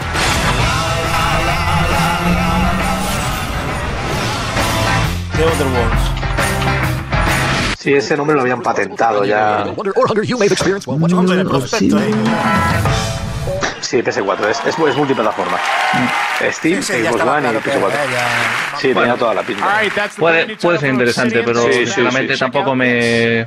The 5.37 5.45
Other 5.45 5.67
Worlds. 5.67 6.11
Sí, 7.79 7.93
ese 7.93 8.17
nombre 8.17 8.35
lo 8.35 8.43
habían 8.43 8.63
patentado 8.63 9.25
ya. 9.25 9.65
Sí, 13.85 14.03
PS4, 14.03 14.47
es, 14.49 14.61
es, 14.67 14.79
es 14.79 14.97
multiplataforma. 14.97 15.59
Steam, 16.51 16.83
Sí, 16.83 16.95
sí, 16.95 17.03
ya 17.03 17.11
Xbox 17.11 17.23
One 17.23 17.41
claro 17.43 17.59
y 17.59 17.63
que 17.63 17.71
PS4. 17.71 17.89
era, 17.93 18.05
ya- 18.07 18.79
Sí, 18.79 18.95
tenía 18.95 19.15
toda 19.17 19.35
la 19.35 19.43
pinta. 19.43 19.67
Puede, 20.19 20.57
puede 20.57 20.79
ser 20.79 20.91
interesante, 20.91 21.43
pero 21.45 21.63
Sí, 21.71 21.87
sí, 21.87 22.03
sí. 22.11 22.39
tampoco 22.39 22.75
me. 22.75 23.47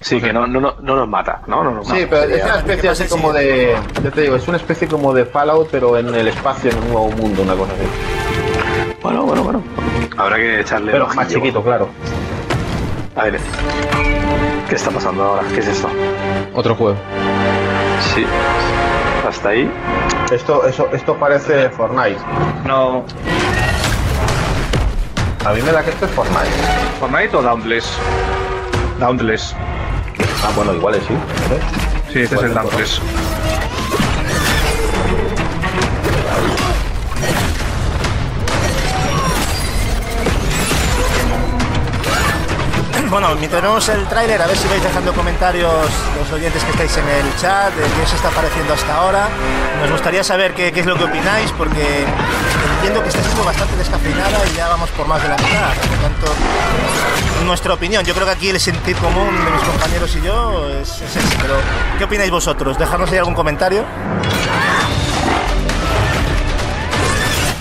Sí, 0.00 0.20
que 0.20 0.32
no, 0.32 0.46
no, 0.46 0.60
no, 0.60 0.74
no 0.82 0.96
nos 0.96 1.08
mata, 1.08 1.42
¿no? 1.46 1.62
no 1.62 1.70
nos 1.72 1.86
Sí, 1.86 1.92
mata. 1.92 2.06
pero 2.10 2.34
es 2.34 2.44
una 2.44 2.56
especie 2.56 2.90
así 2.90 3.04
como 3.08 3.32
de. 3.32 3.76
Yo 4.02 4.10
te 4.10 4.20
digo, 4.22 4.36
es 4.36 4.48
una 4.48 4.56
especie 4.56 4.88
como 4.88 5.12
de 5.14 5.24
Fallout, 5.24 5.68
pero 5.70 5.96
en 5.96 6.12
el 6.14 6.28
espacio, 6.28 6.70
en 6.70 6.78
un 6.78 6.88
nuevo 6.88 7.10
mundo, 7.12 7.42
una 7.42 7.54
cosa 7.54 7.72
así. 7.72 8.94
Bueno, 9.02 9.22
bueno, 9.22 9.42
bueno. 9.44 9.62
Habrá 10.16 10.36
que 10.36 10.60
echarle. 10.60 10.92
Pero 10.92 11.06
más 11.08 11.28
chiquito, 11.28 11.62
claro. 11.62 11.88
A 13.16 13.24
ver. 13.24 13.38
¿Qué 14.68 14.74
está 14.76 14.90
pasando 14.90 15.22
ahora? 15.24 15.42
¿Qué 15.52 15.60
es 15.60 15.66
esto? 15.68 15.88
Otro 16.54 16.74
juego. 16.74 16.96
Sí. 18.14 18.24
Hasta 19.30 19.50
ahí. 19.50 19.70
Esto, 20.32 20.66
eso, 20.66 20.88
esto 20.92 21.16
parece 21.16 21.70
Fortnite. 21.70 22.18
No. 22.66 23.04
A 25.46 25.52
mí 25.52 25.62
me 25.62 25.70
da 25.70 25.84
que 25.84 25.90
esto 25.90 26.06
es 26.06 26.10
Fortnite. 26.10 26.50
¿Fortnite 26.98 27.36
o 27.36 27.40
Dauntless? 27.40 27.96
Dauntless. 28.98 29.54
Ah, 30.44 30.50
bueno, 30.56 30.74
igual 30.74 30.96
es 30.96 31.04
sí. 31.04 31.12
¿eh? 31.12 31.60
Sí, 32.12 32.20
este 32.22 32.34
es 32.34 32.42
el 32.42 32.54
Dauntless. 32.54 33.00
Bueno, 43.10 43.34
mientras 43.34 43.60
vemos 43.60 43.88
el 43.88 44.06
tráiler, 44.06 44.40
a 44.40 44.46
ver 44.46 44.56
si 44.56 44.68
vais 44.68 44.80
dejando 44.80 45.12
comentarios 45.12 45.84
los 46.16 46.30
oyentes 46.32 46.62
que 46.62 46.70
estáis 46.70 46.96
en 46.96 47.08
el 47.08 47.36
chat, 47.36 47.74
de 47.74 47.82
qué 47.82 48.02
os 48.02 48.12
está 48.12 48.30
pareciendo 48.30 48.72
hasta 48.72 48.94
ahora. 48.94 49.28
Nos 49.80 49.90
gustaría 49.90 50.22
saber 50.22 50.54
qué, 50.54 50.68
es 50.68 50.86
lo 50.86 50.96
que 50.96 51.04
opináis, 51.04 51.50
porque 51.50 52.04
entiendo 52.76 53.02
que 53.02 53.08
está 53.08 53.20
siendo 53.20 53.42
bastante 53.42 53.76
descafeinada 53.76 54.38
y 54.46 54.56
ya 54.56 54.68
vamos 54.68 54.90
por 54.90 55.08
más 55.08 55.20
de 55.22 55.28
la 55.28 55.36
mitad. 55.36 55.74
Por 55.74 55.90
lo 55.90 56.02
tanto, 56.02 56.26
nuestra 57.44 57.74
opinión, 57.74 58.04
yo 58.04 58.14
creo 58.14 58.26
que 58.26 58.32
aquí 58.32 58.48
el 58.50 58.60
sentir 58.60 58.94
común 58.98 59.44
de 59.44 59.50
mis 59.50 59.62
compañeros 59.62 60.14
y 60.14 60.24
yo 60.24 60.70
es, 60.80 61.00
es 61.00 61.16
ese. 61.16 61.36
Pero, 61.42 61.54
¿qué 61.98 62.04
opináis 62.04 62.30
vosotros? 62.30 62.78
Dejadnos 62.78 63.10
ahí 63.10 63.18
algún 63.18 63.34
comentario. 63.34 63.84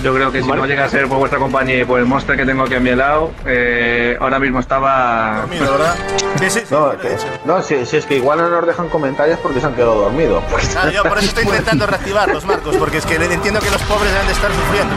Yo 0.04 0.14
creo 0.14 0.32
que 0.32 0.42
si 0.42 0.48
no 0.48 0.66
llega 0.66 0.86
a 0.86 0.90
ser 0.90 1.08
por 1.10 1.18
vuestra 1.18 1.40
compañía 1.40 1.82
y 1.82 1.84
por 1.86 2.00
el 2.00 2.06
monster 2.06 2.38
que 2.38 2.46
tengo 2.46 2.64
aquí 2.64 2.76
a 2.76 2.80
mi 2.80 2.96
lado, 2.96 3.32
eh, 3.46 4.18
ahora 4.22 4.40
mismo 4.40 4.60
estaba. 4.62 5.46
No, 6.72 6.98
que- 6.98 7.18
no, 7.44 7.62
si, 7.62 7.86
si 7.86 7.98
es 7.98 8.06
que 8.06 8.16
igual 8.16 8.38
no 8.40 8.50
nos 8.50 8.66
dejan 8.66 8.88
comentarios 8.88 9.38
porque 9.40 9.60
se 9.60 9.68
han 9.68 9.74
quedado 9.74 9.96
dormidos. 9.96 10.42
Claro, 10.72 10.92
yo 10.92 11.04
por 11.04 11.18
eso 11.18 11.28
estoy 11.28 11.44
intentando 11.44 11.86
reactivarlos, 11.86 12.46
Marcos, 12.46 12.78
porque 12.78 12.98
es 13.00 13.06
que 13.06 13.16
entiendo 13.16 13.60
que 13.60 13.70
los 13.72 13.82
pobres 13.84 14.10
deben 14.14 14.28
de 14.28 14.34
estar 14.34 14.52
sufriendo. 14.54 14.96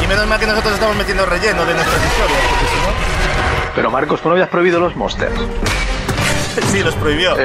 Y, 0.00 0.04
y 0.04 0.06
menos 0.06 0.26
mal 0.26 0.40
que 0.40 0.46
nosotros 0.46 0.72
estamos 0.72 0.96
metiendo 0.96 1.26
relleno 1.26 1.66
de 1.66 1.74
nuestras 1.74 2.02
historias, 2.02 2.40
porque 2.48 2.66
si 2.66 2.76
no. 2.76 3.20
Pero 3.74 3.90
Marcos, 3.90 4.20
tú 4.22 4.28
no 4.28 4.32
habías 4.34 4.48
prohibido 4.48 4.80
los 4.80 4.96
monsters. 4.96 5.34
Sí, 6.72 6.82
los 6.82 6.94
prohibió. 6.96 7.36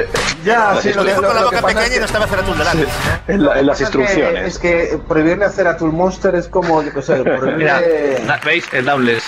ya, 0.44 0.76
sí, 0.80 0.90
lo 0.92 1.02
lo- 1.02 1.04
dijo 1.04 1.20
lo- 1.22 1.28
con 1.28 1.36
la 1.36 1.40
que 1.42 1.56
boca 1.56 1.66
pequeña 1.66 1.82
es 1.84 1.90
y 1.90 1.92
que- 1.94 2.00
no 2.00 2.06
estaba 2.06 2.26
Ceratul 2.26 2.58
delante. 2.58 2.86
En, 3.28 3.44
la- 3.44 3.58
en 3.60 3.66
las 3.66 3.80
Es 3.80 3.88
que- 3.90 3.98
instrucciones. 3.98 4.46
Es 4.54 4.58
que 4.58 4.98
prohibirle 5.08 5.44
hacer 5.44 5.66
a 5.66 5.76
tu 5.76 5.86
monster 5.86 6.34
es 6.34 6.48
como, 6.48 6.82
yo 6.82 6.92
qué 6.92 7.02
sé, 7.02 7.16
Mira, 7.24 7.36
prohibirle... 7.38 8.20
na- 8.26 8.40
¿veis? 8.44 8.64
El 8.72 8.84
Doubles, 8.84 9.22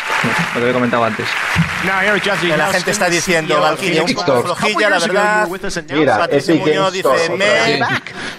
lo 0.55 0.60
que 0.60 0.70
he 0.70 0.72
comentado 0.72 1.05
antes. 1.05 1.26
Que 2.40 2.56
la 2.56 2.72
gente 2.72 2.90
está 2.90 3.09
diciendo, 3.09 3.60
Valkyria, 3.60 4.02
un 4.02 4.12
poco 4.14 4.42
flojilla, 4.42 4.90
la 4.90 4.98
verdad. 4.98 5.48
Mira, 5.92 6.24
Epic 6.30 6.60
Muñoz 6.60 6.92
Games 6.92 6.92
dice, 6.92 7.30
me... 7.36 7.80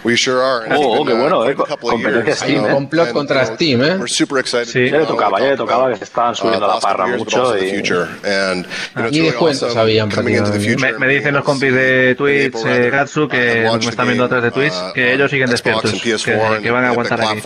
We 0.03 0.15
sure 0.17 0.41
are. 0.41 0.65
Oh, 0.75 1.05
qué 1.05 1.13
uh, 1.13 1.17
bueno, 1.17 1.45
eh, 1.49 1.55
competencia 1.55 2.23
years, 2.23 2.39
Steam, 2.39 2.65
eh. 2.65 2.69
Complot 2.73 3.07
and, 3.07 3.13
contra 3.13 3.41
you 3.41 3.45
know, 3.47 3.55
Steam, 3.55 3.83
¿eh? 3.83 3.95
We're 3.97 4.07
super 4.07 4.39
excited. 4.39 4.67
Sí. 4.67 4.89
Ya 4.89 4.99
le 4.99 5.05
tocaba, 5.05 5.39
ya 5.39 5.47
le 5.47 5.57
tocaba 5.57 5.89
que 5.89 5.97
se 5.97 6.03
estaban 6.05 6.31
uh, 6.31 6.35
subiendo 6.35 6.69
a 6.71 6.75
la 6.75 6.79
parra 6.81 7.07
mucho 7.07 7.57
y... 7.57 7.75
future. 7.75 8.03
And, 8.23 8.65
you 8.65 8.71
know, 8.95 9.05
it's 9.07 9.11
Ni 9.11 9.19
really 9.19 9.25
descuentos 9.31 9.63
awesome 9.69 9.81
habían 9.81 10.09
coming 10.11 10.35
into 10.35 10.51
the 10.51 10.57
prácticamente. 10.59 10.75
future. 10.77 10.93
Me, 10.93 10.99
me 10.99 11.13
dicen 11.29 11.35
los 11.35 11.43
compis 11.43 11.73
de 11.73 12.15
Twitch, 12.15 12.55
eh, 12.65 12.89
Gatsu, 12.91 13.27
que 13.27 13.67
uh, 13.69 13.77
me 13.77 13.89
están 13.89 14.07
viendo 14.07 14.25
a 14.25 14.27
través 14.27 14.45
de 14.45 14.51
Twitch, 14.51 14.73
uh, 14.73 14.93
que 14.93 15.13
ellos 15.13 15.29
siguen 15.29 15.49
despiertos, 15.49 15.91
que, 15.91 16.15
PS4 16.15 16.61
que 16.61 16.71
van 16.71 16.85
a 16.85 16.89
aguantar 16.89 17.21
aquí. 17.21 17.41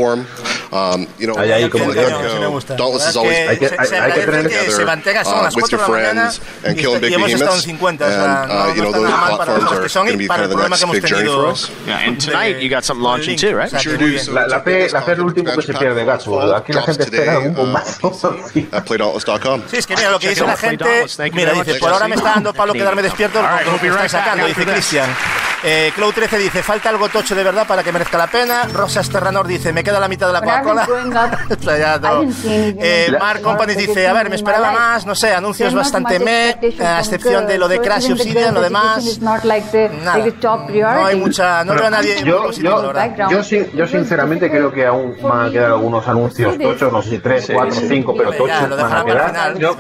Um, 0.74 1.06
you 1.20 1.28
know, 1.28 1.38
Ahí, 1.38 1.52
ahí, 1.52 1.70
como 1.70 1.86
verdad 1.88 2.20
Hay 2.20 3.58
que- 3.58 3.66
hay- 3.78 4.12
que 4.12 4.20
tener- 4.22 4.50
que 4.50 4.72
se 4.72 4.86
mantenga, 4.86 5.24
son 5.24 5.40
uh, 5.40 5.44
las 5.44 5.56
with 5.56 5.62
4 5.70 5.78
your 5.78 5.86
de 5.86 6.02
la 6.02 6.14
mañana 6.14 6.34
y, 6.64 7.14
hemos 7.14 7.32
estado 7.32 7.56
en 7.56 7.62
behemoths. 7.62 7.64
50, 7.64 8.06
o 8.06 8.10
sea, 8.10 8.46
no, 8.48 8.54
uh, 8.54 8.76
no 8.76 8.84
está 8.86 9.00
nada 9.00 9.18
mal 9.18 9.38
para 9.38 9.58
los 9.60 9.80
que 9.80 9.90
son 9.90 10.08
going 10.08 10.18
to 10.18 10.24
y 10.24 10.28
para 10.28 10.44
el 10.44 10.50
problema 10.50 10.78
que 10.78 10.84
hemos 10.84 11.00
tenido. 11.00 11.54
Yeah, 11.86 11.98
and 12.08 12.18
tonight 12.18 12.58
you 12.60 12.70
got 12.74 12.84
something 12.84 13.04
launching 13.04 13.38
too, 13.38 13.56
right? 13.56 13.70
Sure 13.80 13.98
do. 13.98 14.34
La, 14.34 14.48
la 14.48 14.62
fe, 14.62 14.90
la 14.90 15.02
fe 15.04 15.12
es 15.12 15.18
lo 15.20 15.26
último 15.26 15.54
que 15.56 15.62
se 15.62 15.74
pierde, 15.74 16.06
Gatsu. 16.06 16.42
Aquí 16.42 16.74
la 16.74 16.82
gente 16.82 17.04
espera 17.04 17.40
uh, 17.40 17.54
bombazo. 17.54 18.36
playdauntless.com. 18.86 19.62
Sí, 19.70 19.78
es 19.78 19.86
que 19.86 19.96
mira 19.96 20.10
lo 20.10 20.20
que 20.20 20.30
dice 20.30 20.46
la 20.46 20.58
gente. 20.58 21.06
Mira, 21.34 21.54
dice, 21.54 21.76
por 21.76 21.92
ahora 21.92 22.08
me 22.08 22.16
está 22.16 22.32
dando 22.32 22.54
palo 22.54 22.74
quedarme 22.74 23.04
despierto 23.04 23.42
right, 23.42 23.68
we'll 23.74 23.82
be 23.82 23.90
right 23.90 24.12
back 24.12 24.38
sacando, 24.38 24.54
dice. 24.54 24.56
Cristian. 24.56 25.43
Eh, 25.66 25.92
Cloud 25.96 26.14
13 26.14 26.38
dice, 26.38 26.62
falta 26.62 26.90
algo 26.90 27.08
tocho 27.10 27.36
de 27.36 27.44
verdad 27.44 27.66
para 27.66 27.84
que 27.84 27.92
merezca 27.92 28.18
la 28.18 28.28
pena. 28.28 28.64
Rosas 28.72 29.10
Terranor 29.10 29.48
dice, 29.48 29.72
me 29.72 29.84
queda 29.84 30.00
la 30.00 30.08
mitad 30.10 30.28
de 30.28 30.34
la 30.34 30.42
Coca-Cola. 30.42 30.86
Eh, 32.46 33.08
Mark 33.20 33.42
Company 33.42 33.74
dice, 33.76 34.08
a 34.08 34.14
ver, 34.14 34.30
me 34.30 34.36
esperaba 34.36 34.72
más, 34.72 35.06
no 35.06 35.16
sé, 35.16 35.34
anuncios 35.34 35.74
bastante 35.74 36.20
much 36.20 36.26
me, 36.26 36.86
a 36.86 37.00
excepción 37.00 37.48
de 37.48 37.58
lo 37.58 37.68
de 37.68 37.80
Crash 37.80 38.08
the 38.08 38.14
Obsidian, 38.14 38.54
lo 38.54 38.62
demás. 38.62 39.20
Nada. 40.04 40.18
No 41.00 41.06
hay 41.06 41.16
mucha, 41.16 41.64
no 41.64 41.74
veo 41.74 41.86
a 41.88 41.90
nadie 41.90 42.24
Yo, 42.24 42.44
positivo, 42.44 42.82
yo, 42.82 42.88
verdad. 42.88 43.30
yo, 43.30 43.42
yo 43.74 43.88
sinceramente 43.88 44.50
creo 44.50 44.72
que 44.72 44.86
aún 44.86 45.16
van 45.22 45.48
a 45.48 45.52
quedar 45.52 45.72
algunos 45.72 46.08
anuncios 46.08 46.58
tochos, 46.58 46.92
no 46.92 47.02
sé 47.02 47.10
si 47.12 47.20
3, 47.20 47.52
4, 47.54 47.72
5, 47.88 48.14
pero 48.18 48.32
tochos 48.34 48.70
lo 48.70 48.78
van 48.78 48.92
a 48.92 49.04
dejarán 49.04 49.06
para 49.06 49.48
el 49.48 49.58
quedar. 49.58 49.76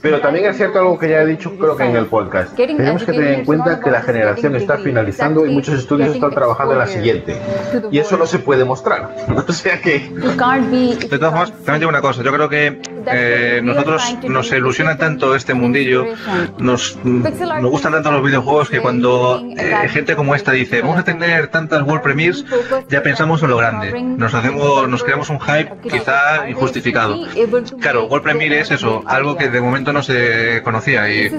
pero 0.00 0.20
también 0.20 0.46
es 0.46 0.56
cierto 0.56 0.78
algo 0.78 0.98
que 0.98 1.08
ya 1.08 1.22
he 1.22 1.26
dicho, 1.26 1.50
creo 1.58 1.76
que 1.76 1.84
en 1.84 1.96
el 1.96 2.06
podcast. 2.06 2.54
Tenemos 2.54 3.02
que 3.04 3.12
tener 3.12 3.32
en 3.32 3.44
cuenta 3.44 3.80
que 3.80 3.90
la 3.90 4.02
generación 4.02 4.56
está 4.56 4.78
y 5.46 5.50
muchos 5.50 5.78
estudios 5.78 6.14
están 6.14 6.30
trabajando 6.30 6.72
en 6.74 6.78
la 6.78 6.86
siguiente. 6.86 7.36
Y 7.90 7.98
eso 7.98 8.16
no 8.16 8.26
se 8.26 8.38
puede 8.38 8.64
mostrar. 8.64 9.14
O 9.46 9.52
sea 9.52 9.80
que... 9.80 10.10
De 11.08 11.18
todas 11.18 11.30
formas, 11.32 11.52
también 11.64 11.80
digo 11.80 11.88
una 11.90 12.00
cosa, 12.00 12.22
yo 12.22 12.32
creo 12.32 12.48
que 12.48 12.80
eh, 13.06 13.60
nosotros 13.62 14.02
nos 14.28 14.50
ilusiona 14.52 14.96
tanto 14.96 15.34
este 15.34 15.54
mundillo, 15.54 16.06
nos, 16.58 16.96
nos 17.04 17.70
gustan 17.70 17.92
tanto 17.92 18.10
los 18.12 18.24
videojuegos 18.24 18.70
que 18.70 18.80
cuando 18.80 19.42
eh, 19.56 19.88
gente 19.88 20.16
como 20.16 20.34
esta 20.34 20.52
dice 20.52 20.80
vamos 20.80 20.98
a 20.98 21.04
tener 21.04 21.48
tantas 21.48 21.82
World 21.82 22.02
Premiers, 22.02 22.44
ya 22.88 23.02
pensamos 23.02 23.42
en 23.42 23.50
lo 23.50 23.56
grande. 23.56 24.00
Nos 24.02 24.34
hacemos, 24.34 24.88
nos 24.88 25.02
creamos 25.02 25.28
un 25.30 25.40
hype 25.40 25.70
quizá 25.88 26.48
injustificado. 26.48 27.26
Claro, 27.80 28.06
World 28.06 28.24
Premiere 28.24 28.60
es 28.60 28.70
eso, 28.70 29.02
algo 29.06 29.36
que 29.36 29.48
de 29.48 29.60
momento 29.60 29.92
no 29.92 30.02
se 30.02 30.62
conocía 30.62 31.10
y 31.10 31.30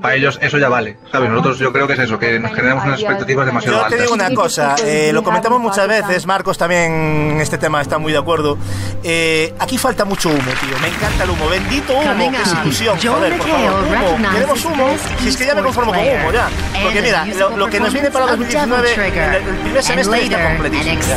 para 0.00 0.14
ellos 0.14 0.38
eso 0.42 0.58
ya 0.58 0.68
vale. 0.68 0.96
¿Sabes? 1.12 1.30
Nosotros 1.30 1.58
yo 1.58 1.72
creo 1.72 1.86
que 1.86 1.94
es 1.94 1.98
eso, 2.00 2.18
que 2.18 2.38
nos 2.38 2.54
generamos 2.54 2.84
unas 2.84 3.00
expectativas 3.00 3.46
demasiado 3.46 3.76
Yo 3.76 3.80
te 3.80 3.84
altas. 3.86 4.00
digo 4.00 4.14
una 4.14 4.34
cosa, 4.34 4.76
eh, 4.84 5.10
lo 5.12 5.22
comentamos 5.22 5.60
muchas 5.60 5.88
veces, 5.88 6.26
Marcos 6.26 6.58
también 6.58 6.92
en 7.32 7.40
este 7.40 7.58
tema 7.58 7.80
está 7.80 7.98
muy 7.98 8.12
de 8.12 8.18
acuerdo. 8.18 8.58
Eh, 9.02 9.54
aquí 9.58 9.78
falta 9.78 10.04
mucho 10.04 10.28
humo, 10.28 10.38
tío. 10.60 10.78
Me 10.80 10.88
encanta 10.88 11.07
el 11.24 11.30
humo. 11.30 11.48
Bendito 11.48 11.92
humo, 11.94 12.02
Coming 12.04 12.30
que 12.32 12.42
es 12.42 12.52
up, 12.52 12.58
ilusión. 12.64 12.98
Joder, 13.00 13.36
por 13.38 13.48
favor, 13.48 13.84
humo. 13.84 14.30
Queremos 14.32 14.64
humo. 14.64 14.96
Si 15.20 15.28
es 15.28 15.36
que 15.36 15.46
ya 15.46 15.54
me 15.54 15.62
conformo 15.62 15.92
con 15.92 16.00
humo, 16.00 16.32
ya. 16.32 16.48
Porque 16.82 17.02
mira, 17.02 17.24
lo, 17.24 17.56
lo 17.56 17.66
que 17.68 17.80
nos 17.80 17.92
viene 17.92 18.10
para 18.10 18.26
performance 18.26 18.54
of 18.54 18.70
2019, 18.70 18.88
Devil 18.88 18.94
Trigger. 18.94 19.34
el, 19.42 19.48
el 19.48 19.62
primer 19.62 19.82
semestre 19.82 20.22
está 20.24 20.48
completísimo. 20.48 21.00
ya. 21.08 21.16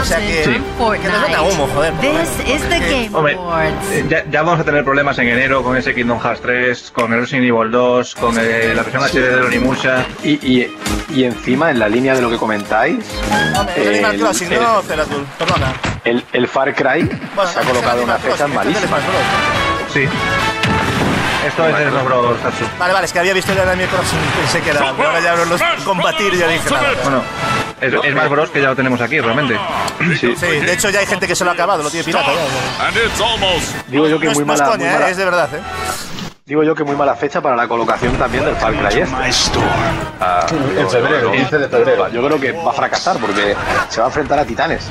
O 0.00 0.04
sea 0.04 0.18
announcement 0.18 0.44
que, 0.44 1.08
nos 1.08 1.22
venga 1.22 1.42
humo, 1.42 1.68
joder. 1.74 1.92
Hombre, 3.12 3.36
ya, 4.08 4.24
ya 4.30 4.42
vamos 4.42 4.60
a 4.60 4.64
tener 4.64 4.84
problemas 4.84 5.18
en 5.18 5.28
enero 5.28 5.62
con 5.62 5.76
ese 5.76 5.94
Kingdom 5.94 6.20
Hearts 6.20 6.40
3, 6.42 6.90
con 6.94 7.12
el 7.12 7.20
Resident 7.20 7.46
Evil 7.48 7.70
2, 7.70 8.14
con 8.16 8.36
eh, 8.38 8.72
la 8.74 8.82
versión 8.82 9.02
HD 9.02 9.30
de 9.36 9.40
Onimusha. 9.42 10.04
Y, 10.22 10.32
y, 10.32 10.74
y 11.14 11.24
encima, 11.24 11.70
en 11.70 11.78
la 11.78 11.88
línea 11.88 12.14
de 12.14 12.22
lo 12.22 12.30
que 12.30 12.36
comentáis, 12.36 12.98
Hombre, 13.58 13.74
el 13.76 13.94
el- 14.04 14.18
el, 16.04 16.24
el 16.32 16.48
Far 16.48 16.74
Cry 16.74 17.02
Bueno, 17.34 17.50
se 17.50 17.58
ha 17.58 17.62
colocado 17.62 17.98
el 17.98 18.04
unas 18.04 18.20
Animal 18.40 18.68
Sí. 19.92 20.08
Esto 21.46 21.68
es 21.68 21.78
de 21.78 21.90
Smash 21.90 22.04
Bros. 22.04 22.38
Vale, 22.78 22.92
vale, 22.94 23.06
es 23.06 23.12
que 23.12 23.18
había 23.18 23.34
visto 23.34 23.52
el 23.52 23.60
Animal 23.60 23.88
Crossing 23.88 24.18
y 24.18 24.38
pensé 24.40 24.60
que 24.62 24.70
era. 24.70 24.92
Pero 24.96 25.08
ahora 25.08 25.20
ya 25.20 25.34
los 25.36 25.60
combatir 25.84 26.32
y 26.34 26.38
ya 26.38 26.48
dije 26.48 26.70
nada. 26.70 26.88
Bueno, 27.02 27.22
es, 27.80 27.92
es 27.94 28.12
Smash 28.12 28.28
Bros. 28.28 28.50
que 28.50 28.60
ya 28.62 28.68
lo 28.68 28.76
tenemos 28.76 29.00
aquí, 29.00 29.20
realmente. 29.20 29.58
Sí. 30.18 30.34
Sí, 30.36 30.46
de 30.46 30.72
hecho 30.72 30.90
ya 30.90 31.00
hay 31.00 31.06
gente 31.06 31.26
que 31.28 31.36
se 31.36 31.44
lo 31.44 31.50
ha 31.50 31.54
acabado, 31.54 31.82
lo 31.82 31.90
tiene 31.90 32.04
pirata 32.04 32.28
ya. 32.32 32.86
And 32.88 32.96
it's 32.96 33.20
almost. 33.20 33.88
Digo 33.88 34.08
yo 34.08 34.18
que 34.18 34.26
No 34.26 34.32
es, 34.32 34.38
muy 34.38 34.46
no 34.46 34.54
es 34.54 34.60
mala, 34.60 34.72
coña, 34.72 34.84
muy 34.84 34.94
eh, 34.94 34.98
mala- 34.98 35.10
es 35.10 35.16
de 35.16 35.24
verdad, 35.24 35.48
¿eh? 35.54 35.60
digo 36.46 36.62
yo 36.62 36.74
que 36.74 36.84
muy 36.84 36.94
mala 36.96 37.14
fecha 37.14 37.40
para 37.40 37.56
la 37.56 37.66
colocación 37.68 38.12
también 38.18 38.44
del 38.44 38.54
Far 38.56 38.74
Cry 38.74 39.00
este. 39.28 39.58
Ah, 40.20 40.44
En 40.76 40.90
febrero, 40.90 41.30
15 41.32 41.58
de 41.58 41.68
febrero. 41.68 42.08
Yo 42.08 42.24
creo 42.26 42.40
que 42.40 42.52
va 42.52 42.70
a 42.70 42.74
fracasar 42.74 43.16
porque 43.18 43.54
se 43.88 44.00
va 44.00 44.06
a 44.06 44.08
enfrentar 44.08 44.38
a 44.40 44.44
titanes. 44.44 44.86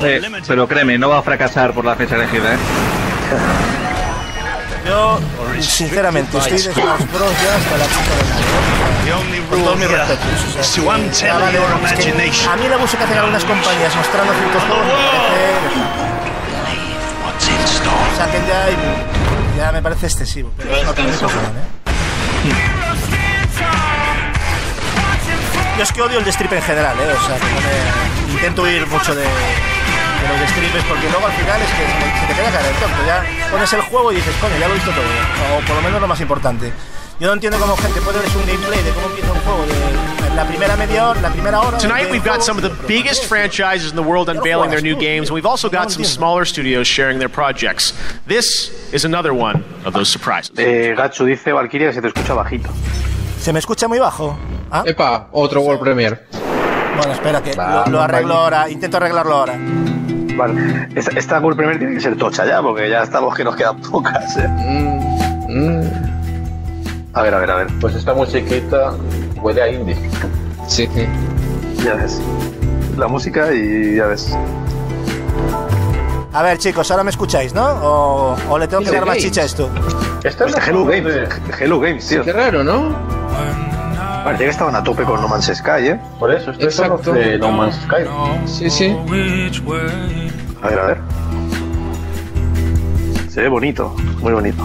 Eh, 0.00 0.20
pero 0.46 0.66
créeme, 0.66 0.98
no 0.98 1.08
va 1.10 1.18
a 1.18 1.22
fracasar 1.22 1.72
por 1.72 1.84
la 1.84 1.94
fecha 1.94 2.16
elegida, 2.16 2.54
¿eh? 2.54 2.58
Yo, 4.86 5.18
sinceramente, 5.60 6.38
estoy 6.38 6.52
de 6.52 6.72
Smash 6.72 7.06
Bros. 7.12 7.32
ya 7.42 7.56
hasta 7.56 7.76
la 7.76 7.84
puta 7.86 8.14
de. 8.16 8.22
Con 9.50 9.62
todos 9.62 9.78
mis 9.78 9.88
respetos. 9.88 10.26
O 10.58 11.14
sea, 11.14 11.34
vale, 11.38 11.58
es 11.84 11.92
que 11.92 12.10
a 12.10 12.56
mí 12.56 12.68
la 12.68 12.78
música 12.78 12.98
que 12.98 13.04
hacen 13.04 13.18
algunas 13.18 13.44
compañías 13.44 13.94
mostrando 13.96 14.32
ciertos 14.32 14.62
juegos 14.62 14.86
me 14.86 14.92
parece. 14.92 16.06
Saquen 18.16 18.46
ya 18.46 18.70
y 18.70 19.58
ya 19.58 19.72
me 19.72 19.82
parece 19.82 20.06
excesivo. 20.06 20.50
Pero 20.56 20.70
no 20.70 20.92
razón, 20.92 21.30
¿eh? 21.30 21.76
Yo 25.76 25.82
es 25.82 25.92
que 25.92 26.00
odio 26.00 26.18
el 26.18 26.24
de 26.24 26.30
strip 26.30 26.52
en 26.52 26.62
general, 26.62 26.96
¿eh? 26.98 27.12
O 27.12 27.26
sea, 27.26 27.36
que 27.36 27.44
no 27.44 27.60
me... 27.60 28.32
intento 28.32 28.66
ir 28.68 28.86
mucho 28.86 29.14
de, 29.14 29.24
de 30.32 30.40
los 30.40 30.50
stripes 30.50 30.84
porque 30.84 31.08
luego 31.10 31.26
al 31.26 31.32
final 31.32 31.60
es 31.62 31.68
que 31.68 31.84
se, 31.86 32.26
te 32.26 32.34
queda 32.34 32.50
cara 32.50 32.68
el 32.68 32.76
tonto. 32.76 32.96
Ya 33.06 33.50
pones 33.50 33.72
el 33.72 33.80
juego 33.82 34.12
y 34.12 34.16
dices, 34.16 34.34
coño, 34.40 34.56
ya 34.58 34.68
lo 34.68 34.74
he 34.74 34.76
visto 34.76 34.90
todo. 34.90 35.04
O 35.56 35.60
por 35.66 35.76
lo 35.76 35.82
menos 35.82 36.00
lo 36.00 36.08
más 36.08 36.20
importante. 36.20 36.72
Yo 37.18 37.28
no 37.28 37.32
entiendo 37.32 37.58
cómo 37.58 37.76
gente 37.76 38.00
puede 38.02 38.18
ver 38.18 38.28
un 38.36 38.46
gameplay 38.46 38.82
de 38.82 38.90
cómo 38.90 39.06
empieza 39.06 39.32
un 39.32 39.40
juego 39.40 39.64
de 39.64 40.36
la 40.36 40.44
primera 40.44 40.76
media 40.76 41.08
hora, 41.08 41.20
la 41.22 41.30
primera 41.30 41.60
hora. 41.60 41.78
Tonight 41.78 42.10
we've 42.10 42.22
got 42.22 42.42
some 42.42 42.58
of 42.58 42.62
the 42.62 42.86
biggest 42.86 43.24
franchises 43.24 43.90
in 43.90 43.96
the 43.96 44.02
world 44.02 44.28
unveiling 44.28 44.68
their 44.68 44.82
new 44.82 44.94
games, 44.94 45.30
and 45.30 45.34
we've 45.34 45.48
also 45.48 45.70
got 45.70 45.90
some 45.90 46.04
smaller 46.04 46.44
studios 46.44 46.86
sharing 46.86 47.18
their 47.18 47.30
projects. 47.30 47.94
This 48.26 48.70
is 48.92 49.06
another 49.06 49.32
one 49.32 49.64
of 49.86 49.94
those 49.94 50.10
surprises. 50.10 50.52
Eh, 50.58 50.94
Gatsu 50.94 51.24
dice, 51.24 51.52
Valkyria, 51.52 51.90
se 51.90 52.02
te 52.02 52.08
escucha 52.08 52.34
bajito. 52.34 52.68
¿Se 53.40 53.50
me 53.50 53.60
escucha 53.60 53.88
muy 53.88 53.98
bajo? 53.98 54.38
¿Ah? 54.70 54.82
Epa, 54.84 55.28
otro 55.32 55.62
World 55.62 55.80
Premiere. 55.80 56.26
Bueno, 56.98 57.12
espera, 57.12 57.42
que 57.42 57.54
lo, 57.54 57.86
lo 57.86 58.02
arreglo 58.02 58.34
ahora. 58.34 58.68
Intento 58.68 58.98
arreglarlo 58.98 59.36
ahora. 59.36 59.54
Vale. 60.36 60.88
Esta, 60.94 61.10
esta 61.18 61.40
Premier 61.40 61.78
tiene 61.78 61.94
que 61.94 62.00
ser 62.00 62.16
tocha 62.16 62.44
ya, 62.46 62.60
porque 62.62 62.88
ya 62.90 63.02
estamos 63.02 63.34
que 63.34 63.44
nos 63.44 63.56
quedan 63.56 63.80
pocas. 63.80 64.36
¿eh? 64.36 64.48
A 67.14 67.22
ver, 67.22 67.34
a 67.34 67.38
ver, 67.38 67.50
a 67.50 67.54
ver. 67.56 67.66
Pues 67.80 67.94
esta 67.94 68.12
musiquita 68.14 68.92
huele 69.40 69.62
a 69.62 69.68
indie. 69.68 69.96
Sí, 70.68 70.88
sí. 70.94 71.06
Ya 71.84 71.94
ves. 71.94 72.20
La 72.96 73.08
música 73.08 73.52
y 73.52 73.96
ya 73.96 74.06
ves. 74.06 74.36
A 76.32 76.42
ver, 76.42 76.58
chicos, 76.58 76.90
ahora 76.90 77.02
me 77.04 77.10
escucháis, 77.10 77.54
¿no? 77.54 77.64
O, 77.64 78.36
o 78.50 78.58
le 78.58 78.68
tengo 78.68 78.82
que 78.82 78.90
Sí, 78.90 78.94
dar 78.94 79.06
más 79.06 79.16
chicha 79.16 79.40
a 79.40 79.44
esto. 79.44 79.70
Esta 80.22 80.44
Pues 80.44 80.54
de 80.56 80.60
Hello 80.70 80.84
Games. 80.84 81.28
Hello 81.58 81.80
Games, 81.80 82.06
tío. 82.06 82.22
Qué 82.24 82.32
raro, 82.32 82.62
¿no? 82.62 82.94
Parecía 84.24 84.46
que 84.46 84.50
estaban 84.50 84.74
a 84.74 84.82
tope 84.82 85.04
con 85.04 85.20
No 85.20 85.28
Man's 85.28 85.46
Sky, 85.54 85.86
¿eh? 85.88 86.00
Por 86.18 86.32
eso, 86.32 86.50
los 86.52 86.60
Exacto. 86.60 87.12
de 87.12 87.38
No 87.38 87.52
Man's 87.52 87.76
Sky. 87.76 88.04
Sí, 88.44 88.68
sí. 88.68 88.96
A 90.62 90.68
ver, 90.68 90.78
a 90.78 90.86
ver. 90.86 90.98
Se 93.30 93.42
ve 93.42 93.48
bonito, 93.48 93.94
muy 94.20 94.32
bonito. 94.32 94.62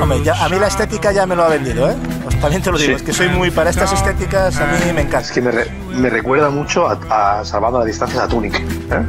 Hombre, 0.00 0.22
ya- 0.22 0.44
a 0.44 0.48
mí 0.48 0.58
la 0.58 0.66
estética 0.66 1.10
ya 1.12 1.24
me 1.26 1.34
lo 1.34 1.44
ha 1.44 1.48
vendido, 1.48 1.90
¿eh? 1.90 1.96
Pues 2.22 2.38
también 2.40 2.60
te 2.62 2.70
lo 2.70 2.76
digo, 2.76 2.90
Sí. 2.90 2.96
es 2.96 3.02
que 3.02 3.12
soy 3.14 3.28
muy 3.28 3.50
para 3.50 3.70
estas 3.70 3.92
estéticas, 3.92 4.56
a 4.60 4.66
mí 4.66 4.92
me 4.94 5.00
encanta. 5.02 5.20
Es 5.20 5.32
que 5.32 5.40
me, 5.40 5.50
re- 5.50 5.70
me 5.94 6.10
recuerda 6.10 6.50
mucho 6.50 6.86
a, 6.86 7.38
a 7.40 7.44
Salvando 7.44 7.78
las 7.78 7.86
Distancias 7.86 8.22
a 8.22 8.28
Tunic. 8.28 8.54
¿eh? 8.54 9.02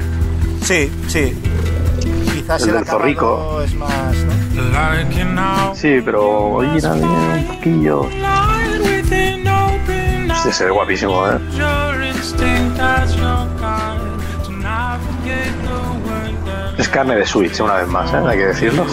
Sí, 0.64 0.92
sí. 1.08 1.38
Quizás 2.34 2.62
El 2.64 2.70
el 2.70 2.76
del 2.76 2.86
zorrico. 2.86 3.62
es 3.62 3.74
más, 3.76 3.92
¿no? 4.56 5.76
Sí, 5.76 6.00
pero 6.06 6.26
original 6.54 7.02
un 7.04 7.44
poquillo. 7.48 8.08
Este 10.38 10.54
se 10.54 10.66
ve 10.66 10.72
guapísimo, 10.72 11.28
¿eh? 11.28 11.38
Es 16.78 16.88
carne 16.90 17.16
de 17.16 17.26
Switch, 17.26 17.60
una 17.60 17.74
vez 17.76 17.88
más, 17.88 18.14
¿eh? 18.14 18.18
hay 18.28 18.38
que 18.38 18.46
decirlo. 18.48 18.86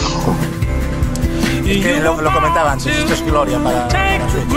Es 1.66 1.84
que 1.84 2.00
lo, 2.00 2.20
lo 2.20 2.32
comentaba 2.32 2.72
antes, 2.72 2.86
esto 2.96 3.12
es 3.14 3.24
gloria 3.24 3.58
para, 3.58 3.88
para 3.88 4.28
Switch. 4.30 4.50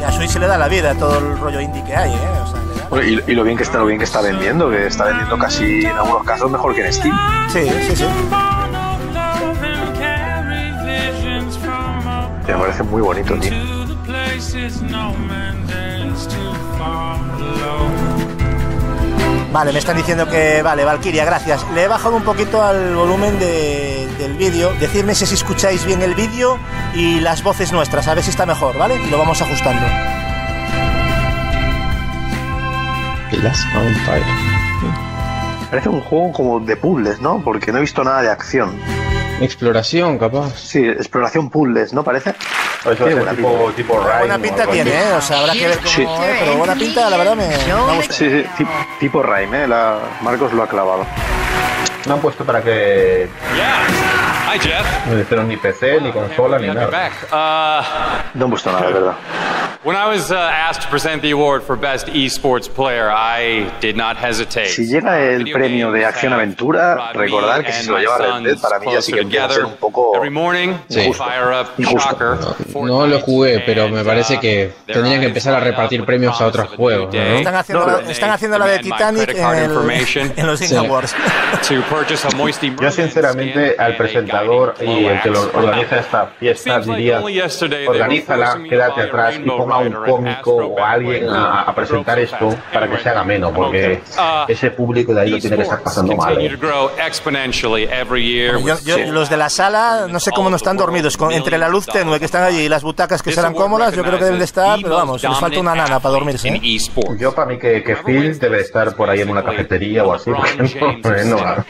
Y 0.00 0.02
a 0.04 0.12
Switch 0.12 0.30
se 0.30 0.38
le 0.38 0.46
da 0.46 0.58
la 0.58 0.68
vida 0.68 0.94
todo 0.94 1.18
el 1.18 1.38
rollo 1.38 1.60
indie 1.60 1.82
que 1.84 1.94
hay, 1.96 2.12
¿eh? 2.12 2.18
O 2.90 2.96
sea, 2.96 3.04
y, 3.06 3.22
y 3.26 3.34
lo 3.34 3.42
bien 3.44 3.56
que 3.56 3.62
está, 3.62 3.78
lo 3.78 3.86
bien 3.86 3.98
que 3.98 4.04
está 4.04 4.20
vendiendo, 4.20 4.68
que 4.70 4.86
está 4.86 5.04
vendiendo 5.04 5.38
casi 5.38 5.80
en 5.84 5.96
algunos 5.96 6.24
casos 6.24 6.50
mejor 6.50 6.74
que 6.74 6.84
en 6.86 6.92
Steam. 6.92 7.18
Sí, 7.50 7.60
sí, 7.88 7.96
sí. 7.96 8.04
Me 12.46 12.54
parece 12.54 12.82
muy 12.82 13.00
bonito, 13.00 13.34
tío. 13.38 13.52
Vale, 19.52 19.70
me 19.72 19.78
están 19.80 19.96
diciendo 19.98 20.26
que 20.28 20.62
vale, 20.62 20.82
Valkyria, 20.84 21.26
gracias. 21.26 21.64
Le 21.74 21.82
he 21.84 21.88
bajado 21.88 22.16
un 22.16 22.22
poquito 22.22 22.62
al 22.62 22.94
volumen 22.94 23.38
de- 23.38 24.08
del 24.18 24.32
vídeo. 24.34 24.72
Decidme 24.80 25.14
si 25.14 25.24
escucháis 25.24 25.84
bien 25.84 26.00
el 26.00 26.14
vídeo 26.14 26.58
y 26.94 27.20
las 27.20 27.42
voces 27.42 27.70
nuestras, 27.70 28.08
a 28.08 28.14
ver 28.14 28.24
si 28.24 28.30
está 28.30 28.46
mejor, 28.46 28.78
¿vale? 28.78 28.96
Y 28.96 29.10
lo 29.10 29.18
vamos 29.18 29.42
ajustando. 29.42 29.82
Parece 35.70 35.88
un 35.88 36.00
juego 36.00 36.32
como 36.32 36.60
de 36.60 36.76
puzzles, 36.76 37.20
¿no? 37.20 37.42
Porque 37.44 37.72
no 37.72 37.78
he 37.78 37.80
visto 37.82 38.04
nada 38.04 38.22
de 38.22 38.30
acción. 38.30 38.74
Exploración, 39.40 40.18
capaz. 40.18 40.54
Sí, 40.58 40.78
exploración 40.84 41.50
puzzles, 41.50 41.92
¿no 41.92 42.04
parece? 42.04 42.34
Eso 42.84 42.94
Tiene 42.96 43.10
es 43.12 43.16
buena 43.16 43.32
tipo, 43.34 43.56
pinta. 43.58 43.76
tipo 43.76 43.94
Buena 44.18 44.38
pinta 44.38 44.66
tiene. 44.66 44.90
¿eh? 44.90 45.12
O 45.16 45.20
sea, 45.20 45.38
habrá 45.38 45.52
que 45.52 45.68
ver 45.68 45.76
cómo 45.78 45.88
Sí. 45.88 46.02
es, 46.02 46.38
pero 46.40 46.56
buena 46.56 46.74
pinta, 46.74 47.08
la 47.10 47.16
verdad, 47.16 47.36
me, 47.36 47.46
me 47.48 47.54
ha 47.54 47.58
gustado. 47.96 48.02
Sí, 48.18 48.28
sí, 48.30 48.44
ti- 48.58 48.66
tipo 48.98 49.22
Rhyme, 49.22 49.64
¿eh? 49.64 49.68
La, 49.68 49.98
Marcos 50.20 50.52
lo 50.52 50.62
ha 50.64 50.68
clavado. 50.68 51.06
No 52.06 52.14
han 52.14 52.20
puesto 52.20 52.44
para 52.44 52.60
que 52.62 53.28
Jeff. 53.54 54.01
No 55.08 55.20
hicieron 55.20 55.48
ni 55.48 55.56
PC, 55.56 56.00
ni 56.00 56.10
consola, 56.12 56.58
ni 56.58 56.68
nada. 56.68 57.10
Uh, 57.30 58.38
No 58.38 58.44
han 58.46 58.50
puesto 58.50 58.70
nada, 58.72 58.88
es 58.88 58.94
verdad. 58.94 59.14
when 59.84 59.96
I 59.96 60.06
was 60.06 60.30
uh, 60.30 60.36
asked 60.36 60.82
to 60.82 60.88
present 60.88 61.22
the 61.22 61.32
award 61.32 61.62
for 61.64 61.74
Best 61.76 62.06
Esports 62.08 62.68
Player, 62.72 63.10
I 63.10 63.68
did 63.80 63.96
not 63.96 64.16
hesitate. 64.16 64.68
Si 64.68 64.86
llega 64.86 65.18
el 65.20 65.50
premio 65.50 65.90
de 65.90 66.04
acción-aventura, 66.04 67.12
recordad 67.12 67.64
que 67.64 67.72
si 67.72 67.84
se 67.84 67.90
lo 67.90 67.98
lleva 67.98 68.16
Red 68.18 68.42
Dead, 68.44 68.58
para 68.60 68.78
mí 68.78 68.86
ya 68.92 69.02
sí 69.02 69.12
que 69.12 69.20
empieza 69.20 69.46
a 69.46 69.50
ser 69.50 69.64
un 69.64 69.76
poco 69.76 70.12
Every 70.14 70.30
morning, 70.30 70.74
Sí. 70.88 71.08
we 71.08 71.12
fire 71.14 71.52
up 71.52 71.68
Shocker. 71.78 72.36
No 72.74 73.06
lo 73.06 73.20
jugué, 73.20 73.60
pero 73.66 73.88
me 73.88 74.04
parece 74.04 74.38
que 74.38 74.72
tendrían 74.86 75.20
que 75.20 75.26
empezar 75.26 75.54
a 75.54 75.60
repartir 75.60 76.04
premios 76.04 76.40
a 76.40 76.46
otros 76.46 76.68
juegos, 76.70 77.12
¿no? 77.12 77.20
Están 77.20 77.54
haciendo, 77.56 77.86
la, 77.86 78.10
están 78.10 78.30
haciendo 78.30 78.58
la 78.58 78.66
de 78.66 78.78
Titanic 78.78 79.30
en, 79.30 79.36
el- 79.56 79.72
en 80.36 80.46
los 80.46 80.60
Game 80.60 80.68
Sí. 80.68 80.76
Awards. 80.76 81.14
Moisty 82.36 82.74
Yo 82.80 82.90
sinceramente 82.90 83.74
al 83.78 83.96
presentador 84.42 84.74
y 84.80 85.04
el 85.06 85.20
que 85.22 85.30
lo 85.30 85.40
organiza 85.54 85.98
esta 85.98 86.26
fiesta 86.38 86.70
diría, 86.96 87.18
organízala, 87.88 88.46
quédate 88.68 89.00
atrás 89.02 89.34
y 89.36 89.38
ponga 89.58 89.78
un 89.78 89.92
cómico 90.10 90.50
o 90.56 90.84
alguien 90.84 91.28
a, 91.28 91.62
a 91.62 91.74
presentar 91.74 92.18
esto 92.18 92.54
para 92.72 92.88
que 92.88 92.98
se 92.98 93.08
haga 93.08 93.24
menos, 93.24 93.52
porque 93.52 94.00
ese 94.48 94.70
público 94.70 95.14
de 95.14 95.20
ahí 95.22 95.30
lo 95.30 95.38
tiene 95.38 95.56
que 95.56 95.62
estar 95.62 95.82
pasando 95.82 96.12
mal. 96.16 96.34
¿eh? 96.40 96.48
Yo- 98.66 98.78
yo- 98.84 99.12
los 99.12 99.28
de 99.30 99.36
la 99.36 99.48
sala, 99.50 100.06
no 100.08 100.20
sé 100.20 100.30
cómo 100.32 100.50
no 100.50 100.56
están 100.56 100.76
dormidos. 100.76 101.16
con- 101.16 101.32
entre 101.32 101.58
la 101.58 101.68
luz 101.68 101.86
tenue 101.86 102.18
que 102.18 102.24
están 102.24 102.42
allí 102.44 102.60
y 102.60 102.68
las 102.68 102.82
butacas 102.82 103.22
que 103.22 103.30
serán 103.32 103.52
cómodas, 103.54 103.94
yo 103.94 104.02
creo 104.02 104.18
que 104.18 104.24
deben 104.24 104.38
de 104.38 104.44
estar, 104.44 104.78
pero 104.82 104.96
vamos, 104.96 105.22
les 105.22 105.38
falta 105.40 105.60
una 105.60 105.74
nana 105.74 106.00
para 106.00 106.12
dormirse. 106.12 106.48
¿eh? 106.48 106.52
Yo 107.18 107.34
para 107.34 107.46
mí 107.48 107.58
que, 107.58 107.82
que 107.82 107.96
Phil 107.96 108.38
debe 108.38 108.60
estar 108.60 108.94
por 108.94 109.08
ahí 109.10 109.20
en 109.20 109.30
una 109.30 109.42
cafetería 109.44 110.04
o 110.04 110.12
así, 110.14 110.30
porque 110.30 111.24
no, 111.24 111.36
no, 111.36 111.64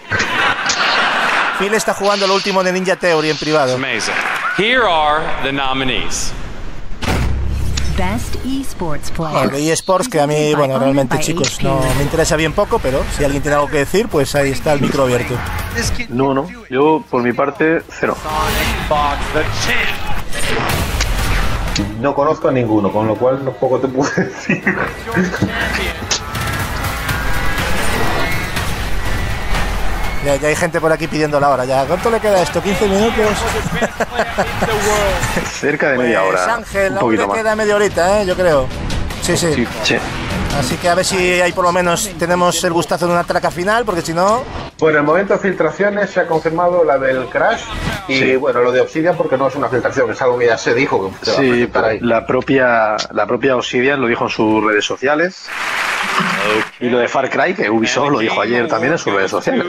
Phil 1.63 1.75
está 1.75 1.95
jugando 1.95 2.27
lo 2.27 2.35
último 2.35 2.65
de 2.65 2.73
Ninja 2.73 2.97
Theory 2.97 3.31
en 3.31 3.37
privado. 3.37 3.77
Amazing. 3.77 4.15
Here 4.59 4.83
are 4.85 5.23
the 5.45 5.53
nominees. 5.53 6.33
Best 7.97 8.35
esports 8.45 9.13
Bueno, 9.17 9.33
player. 9.43 9.51
de 9.53 9.73
eSports, 9.73 10.09
que 10.09 10.21
a 10.21 10.27
mí, 10.27 10.55
bueno, 10.57 10.77
realmente, 10.81 11.21
chicos, 11.21 11.63
no 11.63 11.81
me 11.97 12.03
interesa 12.03 12.35
bien 12.35 12.53
poco, 12.53 12.81
pero 12.81 13.05
si 13.17 13.23
alguien 13.23 13.43
tiene 13.43 13.55
algo 13.55 13.69
que 13.69 13.77
decir, 13.77 14.09
pues 14.09 14.35
ahí 14.35 14.51
está 14.51 14.73
el 14.73 14.81
micro 14.81 15.05
abierto. 15.05 15.37
No, 16.09 16.35
no. 16.35 16.49
Yo, 16.69 17.05
por 17.09 17.23
mi 17.23 17.33
parte, 17.33 17.83
cero. 17.91 18.17
no 22.01 22.13
conozco 22.13 22.49
a 22.49 22.53
ninguno, 22.53 22.91
con 22.91 23.07
lo 23.07 23.15
cual 23.15 23.45
no 23.45 23.53
poco 23.53 23.79
te 23.79 23.87
puedo 23.87 24.11
decir. 24.17 24.65
Ya, 30.25 30.37
ya 30.37 30.49
hay 30.49 30.57
gente 30.57 30.81
por 30.81 30.93
aquí 30.93 31.09
pidiendo 31.09 31.41
la 31.41 31.51
hora. 31.51 31.65
Ya, 31.65 31.85
¿cuánto 31.85 32.11
le 32.11 32.21
queda 32.21 32.43
esto? 32.43 32.63
¿15 32.63 32.89
minutos? 32.89 33.27
Cerca 35.53 35.91
de 35.91 35.99
media 35.99 36.21
Pues 36.23 36.41
hora. 36.43 36.55
Ángel, 36.55 36.93
un 36.93 36.99
aún 36.99 37.17
le 37.17 37.27
más. 37.27 37.37
queda 37.37 37.57
media 37.57 37.77
horita, 37.77 38.23
¿eh? 38.23 38.27
yo 38.27 38.37
creo. 38.37 38.67
Sí, 39.23 39.37
sí. 39.37 39.67
Sí. 39.83 39.97
Así 40.59 40.77
que 40.77 40.89
a 40.89 40.95
ver 40.95 41.05
si 41.05 41.17
ahí 41.41 41.53
por 41.53 41.65
lo 41.65 41.73
menos 41.73 42.11
tenemos 42.19 42.63
el 42.63 42.73
gustazo 42.73 43.07
de 43.07 43.13
una 43.13 43.25
traca 43.25 43.51
final, 43.51 43.85
porque 43.85 44.03
si 44.03 44.13
no... 44.13 44.43
Bueno, 44.79 44.99
en 44.99 45.05
el 45.05 45.07
momento 45.07 45.35
de 45.35 45.41
filtraciones 45.41 46.11
se 46.11 46.21
ha 46.21 46.27
confirmado 46.27 46.85
la 46.85 46.99
del 46.99 47.27
Crash 47.27 47.63
y 48.09 48.37
bueno, 48.37 48.61
lo 48.61 48.71
de 48.71 48.81
Obsidian 48.81 49.17
porque 49.17 49.39
no 49.39 49.49
es 49.49 49.55
una 49.55 49.69
filtración, 49.69 50.11
es 50.11 50.21
algo 50.21 50.39
que 50.39 50.47
ya 50.47 50.59
se 50.59 50.75
dijo 50.75 51.11
que 51.21 51.25
se 51.25 51.31
va 51.33 51.39
a 51.39 51.41
Sí, 51.41 51.71
ahí. 51.85 52.01
la 52.01 52.27
propia, 52.27 52.97
la 53.13 53.27
propia 53.27 53.57
Obsidian 53.57 54.01
lo 54.01 54.09
dijo 54.09 54.25
en 54.25 54.31
sus 54.31 54.63
redes 54.65 54.85
sociales. 54.85 55.47
Y 56.81 56.89
lo 56.89 56.99
de 56.99 57.09
Far 57.09 57.31
Cry, 57.31 57.55
que 57.55 57.71
Ubisoft 57.71 58.11
lo 58.11 58.19
dijo 58.19 58.41
ayer 58.41 58.67
también 58.69 58.93
en 58.93 58.99
sus 58.99 59.13
redes 59.13 59.31
sociales. 59.31 59.67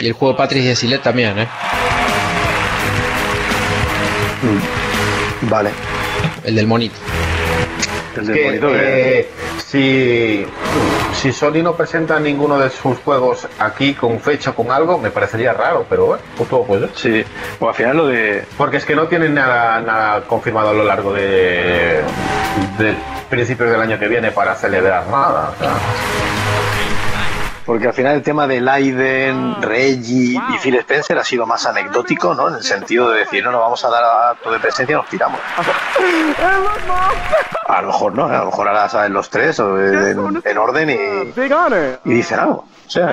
Y 0.00 0.06
el 0.06 0.12
juego 0.12 0.36
Patrick 0.36 0.64
de 0.64 0.76
Silet 0.76 1.02
también, 1.02 1.38
¿eh? 1.38 1.48
Vale. 5.42 5.70
El 6.44 6.54
del 6.54 6.66
monito. 6.66 6.96
El 8.20 8.32
Que, 8.32 9.20
eh, 9.20 9.28
si, 9.66 10.46
si 11.14 11.32
Sony 11.32 11.62
no 11.62 11.74
presenta 11.74 12.18
ninguno 12.20 12.58
de 12.58 12.70
sus 12.70 12.98
juegos 12.98 13.46
aquí 13.58 13.94
con 13.94 14.20
fecha, 14.20 14.52
con 14.52 14.70
algo, 14.70 14.98
me 14.98 15.10
parecería 15.10 15.52
raro, 15.52 15.86
pero 15.88 16.06
bueno, 16.06 16.22
pues 16.36 16.48
todo 16.48 16.64
puede 16.64 16.88
ser. 16.88 16.96
Sí, 16.96 17.24
pues 17.58 17.68
al 17.68 17.74
final 17.74 17.96
lo 17.96 18.06
de... 18.06 18.44
Porque 18.56 18.78
es 18.78 18.84
que 18.84 18.94
no 18.94 19.06
tienen 19.06 19.34
nada, 19.34 19.80
nada 19.80 20.22
confirmado 20.22 20.70
a 20.70 20.72
lo 20.72 20.84
largo 20.84 21.12
de, 21.12 22.00
de 22.78 22.94
principios 23.30 23.70
del 23.70 23.80
año 23.80 23.98
que 23.98 24.08
viene 24.08 24.30
para 24.30 24.54
celebrar 24.54 25.06
nada. 25.08 25.52
o 25.54 25.58
sea. 25.58 25.72
Porque 27.64 27.86
al 27.86 27.94
final 27.94 28.16
el 28.16 28.22
tema 28.22 28.46
de 28.46 28.60
Leiden, 28.60 29.62
Reggie 29.62 30.38
y 30.54 30.58
Phil 30.62 30.74
Spencer 30.76 31.18
ha 31.18 31.24
sido 31.24 31.46
más 31.46 31.64
anecdótico, 31.64 32.34
¿no? 32.34 32.48
En 32.48 32.56
el 32.56 32.62
sentido 32.62 33.10
de 33.10 33.20
decir, 33.20 33.42
no, 33.42 33.52
nos 33.52 33.60
vamos 33.60 33.84
a 33.84 33.90
dar 33.90 34.04
acto 34.32 34.52
de 34.52 34.58
presencia 34.58 34.92
y 34.92 34.96
nos 34.96 35.06
piramos. 35.06 35.40
A 37.66 37.80
lo 37.80 37.86
mejor 37.88 38.14
no, 38.14 38.26
a 38.26 38.38
lo 38.38 38.46
mejor 38.46 38.68
ahora 38.68 38.88
saben 38.90 39.14
los 39.14 39.30
tres 39.30 39.58
o 39.58 39.80
en, 39.80 40.42
en 40.44 40.58
orden 40.58 40.90
y, 40.90 41.32
y 42.04 42.12
dicen 42.12 42.38
algo. 42.38 42.66
O 42.86 42.90
sea, 42.90 43.10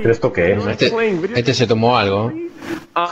¿Pero 0.00 0.12
esto 0.12 0.32
qué 0.32 0.54
es? 0.54 0.66
Este, 0.66 0.90
este 1.34 1.52
se 1.54 1.66
tomó 1.66 1.98
algo. 1.98 2.32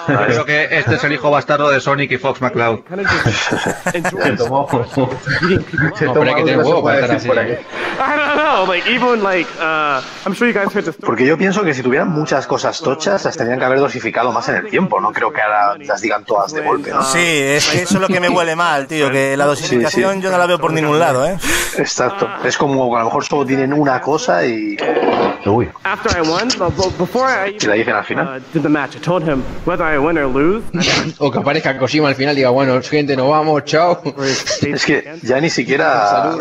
Creo 0.06 0.44
que 0.44 0.68
este 0.70 0.96
es 0.96 1.04
el 1.04 1.12
hijo 1.12 1.30
bastardo 1.30 1.70
de 1.70 1.80
Sonic 1.80 2.10
y 2.12 2.18
Fox 2.18 2.40
McCloud. 2.40 2.80
Se 3.92 4.02
tomó. 4.36 4.68
Se 5.94 6.06
tomó 6.06 6.34
que 6.34 6.56
huevo 6.56 6.82
para 6.82 7.00
estar 7.00 7.16
así. 7.16 7.28
uh, 8.58 8.66
porque 11.04 11.26
yo 11.26 11.38
pienso 11.38 11.62
que 11.62 11.74
si 11.74 11.82
tuvieran 11.82 12.08
muchas 12.08 12.46
cosas 12.46 12.80
tochas, 12.80 13.24
las 13.24 13.36
tendrían 13.36 13.58
que 13.58 13.64
haber 13.64 13.78
dosificado 13.78 14.32
más 14.32 14.48
en 14.48 14.56
el 14.56 14.68
tiempo. 14.68 15.00
No 15.00 15.12
creo 15.12 15.32
que 15.32 15.40
ahora 15.40 15.76
las 15.78 16.00
digan 16.00 16.24
todas 16.24 16.52
de 16.52 16.62
golpe, 16.62 16.90
¿no? 16.90 17.02
Sí, 17.02 17.18
es 17.18 17.66
que 17.68 17.82
eso 17.82 17.94
es 17.96 18.00
lo 18.00 18.08
que 18.08 18.20
me 18.20 18.28
huele 18.28 18.56
mal, 18.56 18.86
tío, 18.86 19.10
que 19.10 19.36
la 19.36 19.46
dosificación 19.46 19.88
Sí, 20.14 20.18
sí. 20.18 20.24
yo 20.24 20.30
no 20.30 20.38
la 20.38 20.46
veo 20.46 20.58
por 20.58 20.72
ningún 20.72 20.98
lado, 20.98 21.26
¿eh? 21.26 21.36
Exacto. 21.76 22.28
Es 22.44 22.56
como 22.56 22.96
a 22.96 23.00
lo 23.00 23.06
mejor 23.06 23.24
solo 23.24 23.46
tienen 23.46 23.72
una 23.72 24.00
cosa 24.00 24.44
y. 24.44 24.76
Uy. 25.46 25.68
Y 27.60 27.66
la 27.66 27.74
dicen 27.74 27.94
al 27.94 28.04
final. 28.04 28.42
Him 29.38 29.42
whether 29.66 29.84
I 29.86 29.98
win 29.98 30.18
or 30.18 30.26
lose. 30.26 30.64
O 31.18 31.30
que 31.30 31.38
aparezca 31.38 31.76
Kojima 31.78 32.08
al 32.08 32.14
final 32.14 32.34
y 32.34 32.38
diga, 32.38 32.50
bueno, 32.50 32.80
gente, 32.82 33.16
nos 33.16 33.28
vamos, 33.28 33.64
chao. 33.64 34.02
Es 34.62 34.84
que 34.84 35.18
ya 35.22 35.40
ni 35.40 35.50
siquiera. 35.50 36.32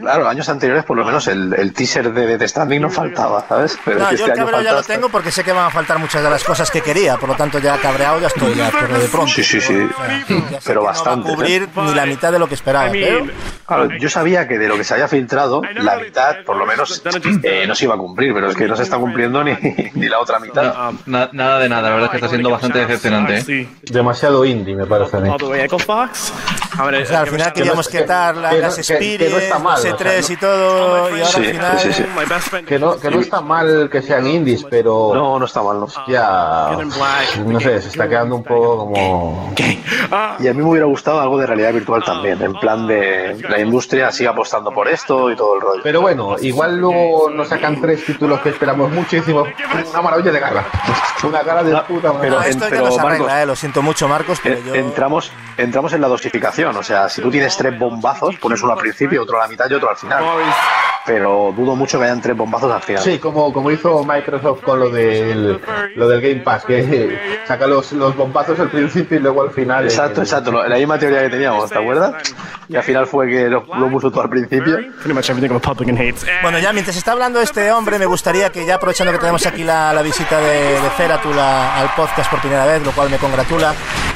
Claro, 0.00 0.28
años 0.28 0.48
anteriores, 0.48 0.84
por 0.84 0.96
lo 0.96 1.04
menos, 1.04 1.26
el, 1.28 1.54
el 1.54 1.72
teaser 1.72 2.12
de 2.12 2.36
Death 2.38 2.48
Stranding 2.50 2.82
no 2.82 2.90
faltaba, 2.90 3.44
¿sabes? 3.48 3.78
Pero 3.84 3.98
No, 4.00 4.04
es 4.04 4.10
que 4.10 4.16
yo 4.16 4.24
este 4.26 4.32
el 4.32 4.38
año 4.40 4.46
cabreo 4.50 4.62
ya 4.70 4.72
lo 4.76 4.82
tengo 4.82 5.08
porque 5.08 5.30
sé 5.30 5.44
que 5.44 5.52
van 5.52 5.66
a 5.66 5.70
faltar 5.70 5.98
muchas 5.98 6.22
de 6.22 6.30
las 6.30 6.42
cosas 6.44 6.70
que 6.70 6.80
quería, 6.80 7.16
por 7.16 7.28
lo 7.28 7.34
tanto 7.36 7.58
ya 7.58 7.76
cabreado 7.78 8.20
ya 8.20 8.26
estoy 8.28 8.54
ya, 8.54 8.70
pero 8.78 8.98
de 8.98 9.08
pronto. 9.08 9.32
Sí, 9.32 9.44
sí, 9.44 9.60
sí. 9.60 9.88
Pero 10.64 10.82
bastante. 10.82 11.28
No 11.30 11.36
va 11.36 11.42
a 11.42 11.46
cubrir 11.46 11.68
ni 11.76 11.94
la 11.94 12.06
mitad 12.06 12.32
de 12.32 12.38
lo 12.38 12.48
que 12.48 12.54
esperaba, 12.54 12.90
pero 12.90 13.26
Claro, 13.66 13.88
yo 14.00 14.10
sabía 14.10 14.48
que 14.48 14.58
de 14.58 14.66
lo 14.66 14.76
que 14.76 14.82
se 14.82 14.94
había 14.94 15.06
filtrado, 15.06 15.62
la 15.76 15.96
mitad, 15.98 16.38
por 16.44 16.56
lo 16.56 16.66
menos, 16.66 17.00
eh, 17.44 17.64
no 17.68 17.74
se 17.76 17.84
iba 17.84 17.94
a 17.94 17.98
cumplir, 17.98 18.34
pero 18.34 18.50
es 18.50 18.56
que 18.56 18.66
no 18.66 18.74
se 18.74 18.82
está 18.82 18.96
cumpliendo 18.98 19.44
ni, 19.44 19.52
ni 19.94 20.08
la 20.08 20.18
otra 20.18 20.40
mitad. 20.40 20.74
Na- 21.06 21.28
nada 21.32 21.60
de 21.60 21.68
nada, 21.68 21.82
la 21.90 21.94
verdad 21.94 22.04
es 22.06 22.10
que 22.10 22.16
está 22.16 22.28
siendo 22.30 22.50
bastante 22.50 22.78
decepcionante. 22.80 23.38
¿eh? 23.62 23.68
Demasiado 23.82 24.44
indie, 24.44 24.74
me 24.76 24.86
parece 24.86 25.16
a 25.16 25.20
mí. 25.20 25.28
O 25.30 27.06
sea, 27.06 27.20
al 27.20 27.26
final 27.26 27.52
queríamos 27.52 27.88
quitar 27.88 28.36
la- 28.36 28.52
las 28.54 28.76
Spirits, 28.76 29.30
los 29.32 29.42
o 29.42 29.76
sea, 29.76 29.96
E3 29.96 30.28
no- 30.28 30.34
y 30.34 30.36
todo, 30.36 31.08
y 31.10 31.20
ahora 31.20 31.26
Sí, 31.26 31.36
al 31.38 31.44
final... 31.44 31.78
sí, 31.80 31.92
sí. 31.92 32.04
Que 32.66 32.78
no, 32.78 32.98
que 32.98 33.10
no 33.10 33.20
está 33.20 33.40
mal 33.40 33.88
que 33.90 34.00
sean 34.02 34.26
indies, 34.26 34.64
pero. 34.70 35.10
No, 35.14 35.38
no 35.38 35.44
está 35.44 35.62
mal, 35.62 35.80
no. 35.80 35.86
Ya. 36.08 36.70
No 37.44 37.60
sé, 37.60 37.82
se 37.82 37.88
está 37.88 38.08
quedando 38.08 38.36
un 38.36 38.44
poco 38.44 38.76
como. 38.78 39.54
Y 40.38 40.48
a 40.48 40.54
mí 40.54 40.62
me 40.62 40.64
hubiera 40.64 40.86
gustado 40.86 41.20
algo 41.20 41.38
de 41.38 41.46
realidad 41.46 41.72
virtual 41.72 42.02
también, 42.04 42.40
en 42.42 42.54
plan 42.54 42.86
de 42.86 43.36
la 43.48 43.60
industria 43.60 44.10
sigue 44.12 44.28
apostando 44.28 44.70
por 44.70 44.88
esto 44.88 45.30
y 45.30 45.36
todo 45.36 45.56
el 45.56 45.60
rollo. 45.60 45.80
Pero 45.82 46.00
bueno, 46.00 46.36
igual 46.40 46.78
luego 46.78 47.28
nos 47.30 47.48
sacan 47.48 47.80
tres 47.80 48.04
títulos 48.06 48.40
que 48.40 48.50
esperamos 48.50 48.90
muchísimo. 48.90 49.44
Una 49.92 50.02
maravilla 50.02 50.30
de 50.32 50.40
gala. 50.40 50.64
Una 51.22 51.42
gala 51.42 51.62
de 51.62 51.76
puta 51.82 52.12
madre. 52.12 52.19
Pero 52.20 52.36
No, 52.36 52.42
esto 52.42 52.52
en- 52.52 52.60
ya 52.60 52.68
pero, 52.70 52.84
nos 52.86 52.98
arregla, 52.98 53.18
Marcos, 53.26 53.32
eh, 53.42 53.46
lo 53.46 53.56
siento 53.56 53.82
mucho, 53.82 54.08
Marcos, 54.08 54.40
pero 54.42 54.56
Eh, 54.56 54.62
yo... 54.66 54.74
Entramos, 54.74 55.32
entramos 55.56 55.92
en 55.92 56.00
la 56.00 56.08
dosificación, 56.08 56.76
o 56.76 56.82
sea, 56.82 57.08
si 57.08 57.20
tú 57.22 57.30
tienes 57.30 57.56
tres 57.56 57.78
bombazos, 57.78 58.36
pones 58.36 58.62
uno 58.62 58.72
al 58.72 58.78
principio, 58.78 59.22
otro 59.22 59.38
a 59.38 59.42
la 59.42 59.48
mitad 59.48 59.68
y 59.70 59.74
otro 59.74 59.90
al 59.90 59.96
final. 59.96 60.24
Pero 61.06 61.52
dudo 61.56 61.74
mucho 61.74 61.98
que 61.98 62.04
hayan 62.04 62.20
tres 62.20 62.36
bombazos 62.36 62.70
al 62.70 62.82
final. 62.82 63.02
Sí, 63.02 63.18
como, 63.18 63.52
como 63.52 63.70
hizo 63.70 64.04
Microsoft 64.04 64.60
con 64.62 64.78
lo 64.78 64.90
del, 64.90 65.58
lo 65.96 66.08
del 66.08 66.20
Game 66.20 66.40
Pass, 66.42 66.64
que 66.64 67.40
saca 67.48 67.66
los, 67.66 67.92
los 67.92 68.14
bombazos 68.16 68.60
al 68.60 68.68
principio 68.70 69.18
y 69.18 69.20
luego 69.22 69.42
al 69.42 69.50
final. 69.50 69.84
Exacto, 69.84 70.20
exacto, 70.20 70.52
lo- 70.52 70.66
la 70.68 70.76
misma 70.76 70.98
teoría 70.98 71.22
que 71.22 71.30
teníamos, 71.30 71.70
¿te 71.70 71.78
acuerdas? 71.78 72.14
Y 72.68 72.76
al 72.76 72.82
final 72.82 73.06
fue 73.06 73.26
que 73.28 73.48
lo, 73.48 73.64
lo 73.74 73.90
puso 73.90 74.10
todo 74.10 74.22
al 74.22 74.30
principio. 74.30 74.78
Bueno, 76.42 76.58
ya 76.58 76.72
mientras 76.72 76.96
está 76.96 77.12
hablando 77.12 77.40
este 77.40 77.72
hombre, 77.72 77.98
me 77.98 78.06
gustaría 78.06 78.50
que 78.50 78.64
ya 78.66 78.76
aprovechando 78.76 79.12
que 79.12 79.18
tenemos 79.18 79.44
aquí 79.46 79.64
la, 79.64 79.92
la 79.92 80.02
visita 80.02 80.38
de, 80.38 80.80
de 80.80 80.90
Ceratul 80.96 81.38
a- 81.38 81.76
al 81.80 81.88
podcast 81.94 82.09
por 82.28 82.40
primera 82.40 82.66
vez, 82.66 82.82
lo 82.84 82.92
cual 82.92 83.08
me 83.10 83.18
congratula. 83.18 83.74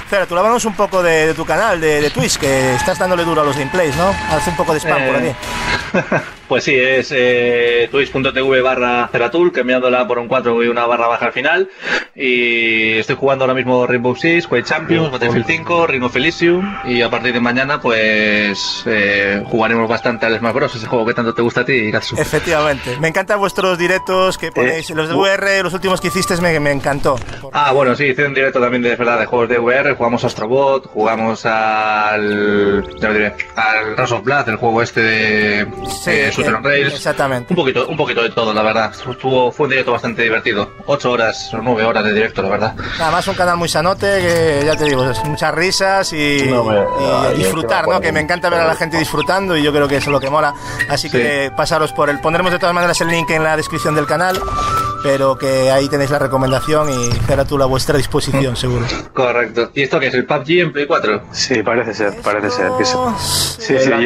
Ceratul, 0.08 0.38
háblanos 0.38 0.64
un 0.66 0.74
poco 0.74 1.02
de, 1.02 1.28
de 1.28 1.34
tu 1.34 1.44
canal, 1.46 1.80
de, 1.80 2.00
de 2.00 2.10
Twitch, 2.10 2.36
que 2.38 2.74
estás 2.74 2.98
dándole 2.98 3.24
duro 3.24 3.40
a 3.40 3.44
los 3.44 3.56
gameplays, 3.56 3.96
¿no? 3.96 4.08
Haz 4.30 4.46
un 4.46 4.56
poco 4.56 4.72
de 4.74 4.80
spam 4.80 5.06
por 5.06 5.16
Eh, 5.16 5.34
aquí. 5.94 6.24
Pues 6.48 6.64
sí, 6.64 6.74
es 6.74 7.10
eh, 7.14 7.88
twitch.tv 7.90 8.60
barra 8.60 9.08
Ceratul, 9.10 9.50
cambiándola 9.50 10.06
por 10.06 10.18
un 10.18 10.28
4 10.28 10.62
y 10.62 10.68
una 10.68 10.84
barra 10.86 11.06
baja 11.06 11.26
al 11.26 11.32
final. 11.32 11.70
Y 12.14 12.92
estoy 12.98 13.16
jugando 13.16 13.44
ahora 13.44 13.54
mismo 13.54 13.86
Rainbow 13.86 14.14
Six, 14.14 14.46
Quake 14.46 14.64
Champions, 14.64 15.10
Battlefield 15.10 15.46
5, 15.46 15.86
Ring 15.86 16.02
of 16.02 16.14
Elysium. 16.14 16.78
Y 16.84 17.00
a 17.00 17.10
partir 17.10 17.32
de 17.32 17.40
mañana, 17.40 17.80
pues 17.80 18.84
eh, 18.86 19.42
jugaremos 19.46 19.88
bastante 19.88 20.26
al 20.26 20.38
Smash 20.38 20.54
Bros. 20.54 20.74
Ese 20.74 20.86
juego 20.86 21.06
que 21.06 21.14
tanto 21.14 21.34
te 21.34 21.42
gusta 21.42 21.62
a 21.62 21.64
ti, 21.64 21.90
Gatsu. 21.90 22.16
Efectivamente. 22.18 22.98
Me 23.00 23.08
encantan 23.08 23.38
vuestros 23.38 23.78
directos 23.78 24.36
que 24.36 24.52
ponéis. 24.52 24.90
los 24.90 25.08
de 25.08 25.14
VR, 25.14 25.62
los 25.62 25.72
últimos 25.72 26.00
que 26.00 26.08
hicisteis 26.08 26.40
me, 26.40 26.60
me 26.60 26.72
encantó. 26.72 27.16
Ah, 27.52 27.72
bueno, 27.72 27.96
sí, 27.96 28.04
hice 28.04 28.26
un 28.26 28.34
directo 28.34 28.60
también 28.60 28.82
de 28.82 28.96
verdad 28.96 29.18
de 29.18 29.26
juegos 29.26 29.48
de 29.48 29.58
VR, 29.58 29.94
jugamos 29.94 30.24
a 30.24 30.26
Astrobot, 30.26 30.86
jugamos 30.88 31.46
al. 31.46 32.86
ya 33.00 33.08
lo 33.08 33.14
diré, 33.14 33.34
al 33.56 33.96
Rush 33.96 34.12
of 34.12 34.24
Blood, 34.24 34.48
el 34.50 34.56
juego 34.56 34.82
este 34.82 35.00
de 35.00 35.60
eh, 36.06 36.30
Shooter 36.34 36.54
on 36.54 36.64
Rails. 36.64 36.94
Exactamente. 36.94 37.52
Un 37.52 37.56
poquito, 37.56 37.86
un 37.88 37.96
poquito 37.96 38.22
de 38.22 38.30
todo, 38.30 38.52
la 38.52 38.62
verdad. 38.62 38.92
Estuvo, 38.92 39.50
fue 39.52 39.64
un 39.64 39.70
directo 39.70 39.92
bastante 39.92 40.22
divertido. 40.22 40.72
Ocho 40.86 41.12
horas 41.12 41.52
o 41.54 41.58
nueve 41.58 41.84
horas 41.84 42.04
de 42.04 42.12
directo, 42.12 42.42
la 42.42 42.48
verdad. 42.50 42.74
Además, 43.00 43.26
un 43.28 43.34
canal 43.34 43.56
muy 43.56 43.68
sanote, 43.68 44.06
que 44.20 44.62
ya 44.66 44.76
te 44.76 44.84
digo, 44.84 45.04
es 45.08 45.22
muchas 45.24 45.54
risas 45.54 46.12
y, 46.12 46.46
No 46.48 46.64
me- 46.64 46.74
y 46.76 47.30
ay, 47.32 47.36
disfrutar, 47.38 47.86
¿no? 47.88 48.00
Que 48.00 48.12
me 48.12 48.20
encanta 48.20 48.48
ver 48.50 48.60
a 48.60 48.66
la 48.66 48.74
gente 48.74 48.98
disfrutando 48.98 49.56
y 49.56 49.62
yo 49.62 49.72
creo 49.72 49.88
que 49.88 49.96
eso 49.96 50.06
es 50.10 50.12
lo 50.12 50.20
que 50.20 50.30
mola. 50.30 50.54
Así 50.88 51.10
que 51.10 51.50
pasaros 51.56 51.92
por 51.92 52.10
él. 52.10 52.20
Pondremos 52.20 52.52
de 52.52 52.58
todas 52.58 52.74
maneras 52.74 53.00
el 53.00 53.08
link 53.08 53.30
en 53.30 53.42
la 53.42 53.56
descripción 53.56 53.94
del 53.94 54.06
canal, 54.06 54.40
pero 55.02 55.36
que 55.36 55.70
ahí 55.70 55.88
tenéis 55.88 56.10
la 56.10 56.18
recomendación 56.18 56.88
y 56.90 57.10
tú 57.46 57.62
a 57.62 57.66
vuestra 57.66 57.96
disposición, 57.96 58.56
seguro. 58.56 58.86
Correcto. 59.12 59.70
¿Y 59.74 59.82
esto 59.82 60.00
qué 60.00 60.08
es? 60.08 60.14
¿El 60.14 60.24
PUBG 60.26 60.50
en 60.60 60.72
Play 60.72 60.86
4? 60.86 61.22
Sí, 61.32 61.62
parece 61.62 61.94
ser, 61.94 62.14
parece 62.22 62.50
ser. 62.50 62.70
que 62.78 62.84
sí, 62.84 62.96
sí, 63.18 63.62
sí, 63.62 63.78
Será 63.78 63.98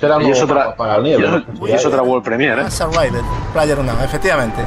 Será 0.00 0.22
y 0.22 0.30
es 0.30 0.42
otra, 0.42 0.74
para- 0.76 0.98
y 0.98 1.02
nieve. 1.02 1.44
es- 1.52 1.68
y 1.68 1.72
es 1.72 1.84
otra 1.84 2.02
World 2.02 2.24
Premiere, 2.24 2.62
¿eh? 2.62 2.70
Survivor, 2.70 3.22
Player 3.52 3.78
Unknown, 3.78 4.00
efectivamente. 4.02 4.62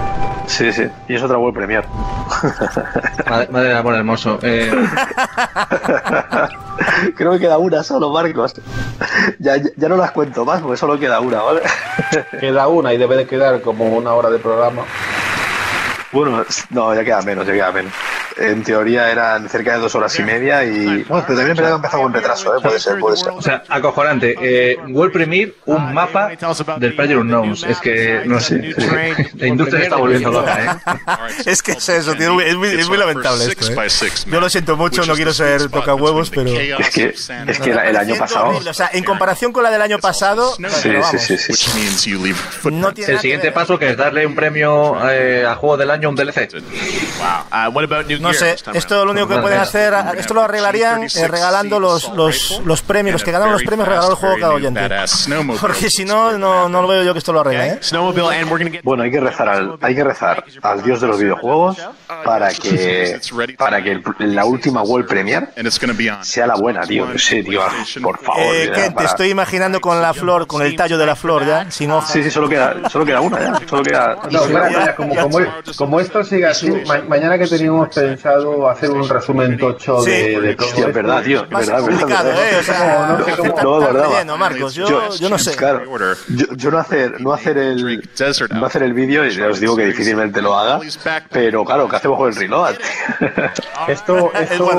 Sí, 0.46 0.72
sí, 0.72 0.84
y 1.08 1.16
es 1.16 1.24
otra 1.24 1.38
World 1.38 1.56
Premiere. 1.56 1.88
Madre, 3.30 3.48
madre 3.50 3.68
del 3.70 3.78
amor 3.78 3.96
hermoso. 3.96 4.38
Eh, 4.44 4.72
Creo 7.16 7.32
que 7.34 7.40
queda 7.40 7.58
una 7.58 7.84
solo, 7.84 8.12
Marcos. 8.12 8.54
Ya, 9.40 9.56
ya 9.76 9.90
no 9.90 9.98
las 9.98 10.12
cuento 10.12 10.46
más 10.46 10.62
porque 10.62 10.78
solo 10.78 11.00
queda 11.00 11.20
una, 11.20 11.42
¿vale? 11.42 11.62
Queda 12.40 12.68
una 12.68 12.94
y 12.94 12.98
debe 12.98 13.18
de 13.18 13.28
quedar 13.28 13.62
como 13.62 13.86
una 13.86 14.14
hora 14.14 14.30
de 14.30 14.40
programa. 14.40 14.84
Bueno, 16.12 16.44
no, 16.70 16.94
ya 16.94 17.04
queda 17.04 17.22
menos, 17.22 17.46
ya 17.48 17.54
queda 17.54 17.72
menos. 17.72 17.94
En 18.38 18.64
teoría 18.64 19.12
eran 19.12 19.48
cerca 19.50 19.74
de 19.74 19.80
dos 19.80 19.96
horas 19.96 20.18
y 20.20 20.24
media 20.24 20.64
y... 20.64 21.04
Bueno, 21.04 21.24
pero 21.28 21.40
también 21.40 21.66
ha 21.66 21.76
empezado 21.76 22.04
con 22.04 22.14
retraso, 22.14 22.58
¿eh? 22.58 22.60
Puede 22.62 22.80
ser, 22.80 23.00
puede 23.00 23.18
ser. 23.18 23.30
o 23.30 23.42
sea, 23.42 23.64
acojonante. 23.70 24.36
Eh, 24.42 24.78
World 24.90 25.14
Premiere, 25.14 25.54
un 25.66 25.94
mapa 25.94 26.32
del 26.78 26.96
Player 26.96 27.18
Unknowns. 27.18 27.64
Es 27.64 27.80
que, 27.80 28.22
no 28.26 28.40
sé. 28.40 28.74
La 29.36 29.48
industria 29.48 29.84
está 29.84 29.98
volviendo 29.98 30.32
loca, 30.32 30.82
¿eh? 30.86 31.44
es 31.46 31.62
que 31.62 31.74
es 31.74 31.90
eso, 31.90 32.14
tío, 32.16 32.40
es 32.42 32.56
muy, 32.56 32.68
es 32.68 32.88
muy 32.88 32.98
lamentable 32.98 33.46
esto. 33.46 33.72
¿eh? 33.72 34.10
Yo 34.28 34.40
lo 34.40 34.50
siento 34.50 34.76
mucho, 34.76 35.06
no 35.06 35.16
quiero 35.16 35.34
ser 35.34 35.70
toca 35.70 35.96
huevos, 35.96 36.30
pero. 36.30 36.50
Es 36.50 36.90
que, 36.90 37.06
es 37.10 37.60
que 37.60 37.72
el 37.72 37.96
año 37.98 38.16
pasado... 38.16 38.58
O 38.58 38.74
sea, 38.74 38.90
en 38.94 39.04
comparación 39.04 39.52
con 39.52 39.64
la 39.64 39.72
del 39.72 39.82
año 39.82 40.00
pasado, 40.00 40.56
Sí, 40.56 41.18
sí, 41.20 41.38
sí, 41.38 41.54
sí. 41.54 42.14
no 42.72 42.94
tiene 42.94 43.14
El 43.14 43.20
siguiente 43.20 43.52
paso 43.52 43.78
que 43.78 43.90
es 43.90 43.98
darle 43.98 44.26
un 44.26 44.36
premio 44.36 44.98
eh, 45.10 45.46
a 45.48 45.56
juego 45.56 45.78
del 45.78 45.92
año, 45.92 46.10
un 46.10 46.16
DLC. 46.16 46.50
No 48.24 48.34
sé, 48.34 48.56
esto 48.74 49.06
lo 49.06 49.12
único 49.12 49.28
que 49.28 49.36
pueden 49.42 49.60
hacer, 49.60 49.94
esto 50.18 50.34
lo 50.34 50.42
arreglarían 50.42 51.04
eh, 51.04 51.28
regalando 51.28 51.80
los, 51.80 52.12
los, 52.14 52.62
los 52.66 52.82
premios, 52.82 53.14
los 53.14 53.24
que 53.24 53.32
ganaron 53.32 53.54
los 53.54 53.64
premios 53.64 53.88
regalar 53.88 54.10
el 54.12 54.16
juego 54.16 54.36
a 54.36 54.40
cada 54.40 54.54
oyente. 54.54 54.80
Porque 55.62 55.90
si 55.90 56.06
no, 56.06 56.38
no, 56.38 56.70
no 56.70 56.82
lo 56.82 56.88
veo 56.88 57.04
yo 57.04 57.14
que 57.14 57.20
esto 57.20 57.34
lo 57.34 57.42
arregle, 57.42 57.68
¿eh? 57.68 57.80
Bueno, 58.84 59.04
hay 59.04 59.12
que 59.12 59.20
rezar 59.20 59.50
al, 59.50 59.78
hay 59.82 59.96
que 59.96 60.04
rezar 60.04 60.44
al 60.62 60.82
dios 60.84 61.02
de 61.02 61.08
los 61.08 61.20
videojuegos 61.20 61.78
para 62.24 62.50
que 62.54 63.20
para 63.58 63.82
que 63.84 63.92
el- 63.92 64.04
la 64.36 64.46
última 64.46 64.82
World 64.84 65.08
Premiere 65.08 65.48
sea 66.24 66.48
la 66.48 66.56
buena, 66.56 66.82
tío. 66.82 67.06
Sí, 67.20 67.44
tío, 67.44 67.62
por 68.02 68.20
favor. 68.20 68.42
Eh, 68.44 68.68
ya, 68.68 68.74
Ken, 68.74 68.84
te 68.90 68.92
para- 68.92 69.08
estoy 69.10 69.30
imaginando 69.30 69.80
con 69.82 70.02
la 70.02 70.14
flor, 70.14 70.48
con 70.48 70.62
el 70.62 70.76
tallo 70.76 70.98
de 70.98 71.06
la 71.06 71.16
flor 71.16 71.46
ya, 71.46 71.70
sin 71.72 71.92
hojas. 71.92 72.12
Sí, 72.12 72.24
sí, 72.24 72.32
solo 72.32 72.48
queda, 72.50 72.90
solo 72.90 73.06
queda 73.06 73.22
una 73.22 73.40
ya. 73.40 73.60
Solo 73.68 73.84
queda. 73.84 74.18
No, 74.32 74.46
mira, 74.48 74.96
como, 74.96 75.16
como, 75.16 75.38
como 75.76 76.00
esto 76.00 76.24
sigue 76.24 76.48
así, 76.48 76.70
ma- 76.88 77.02
mañana 77.08 77.38
que 77.38 77.48
teníamos 77.48 77.90
pensado 78.16 78.70
hacer 78.70 78.92
un 78.92 79.08
resumen 79.08 79.58
tocho 79.58 80.02
de, 80.04 80.40
de 80.40 80.56
Hostia, 80.60 80.88
es 80.88 80.94
verdad, 80.94 81.24
tío. 81.24 81.44
Es 81.44 81.50
verdad, 81.50 81.62
es 81.62 81.68
verdad, 81.86 82.00
complicado, 82.00 82.30
verdad. 82.30 82.52
¿eh? 82.54 82.58
O 82.60 82.64
sea, 82.64 83.08
No, 83.08 83.18
no 83.18 83.26
sé 83.26 83.32
cómo- 83.38 83.62
no, 83.64 83.80
es 83.82 83.94
verdad. 83.94 84.10
relleno, 84.10 84.38
Marcos, 84.38 84.74
yo- 84.76 85.16
yo 85.16 85.30
no 85.30 85.38
sé. 85.40 85.56
Claro, 85.56 85.84
yo, 86.30 86.46
yo 86.56 86.72
no 86.72 86.78
hacer, 86.80 87.22
no 87.22 87.34
hacer 87.34 87.58
el, 87.58 88.04
no 88.52 88.66
hacer 88.66 88.84
el 88.84 88.94
vídeo, 88.94 89.26
y 89.26 89.42
os 89.42 89.60
digo 89.60 89.76
que 89.76 89.86
difícilmente 89.86 90.42
lo 90.42 90.58
haga, 90.58 90.80
pero 91.30 91.64
claro, 91.66 91.88
¿qué 91.90 91.96
hacemos 91.96 92.18
con 92.18 92.30
el 92.30 92.36
reload? 92.36 92.76
Esto, 93.88 94.32
esto 94.40 94.72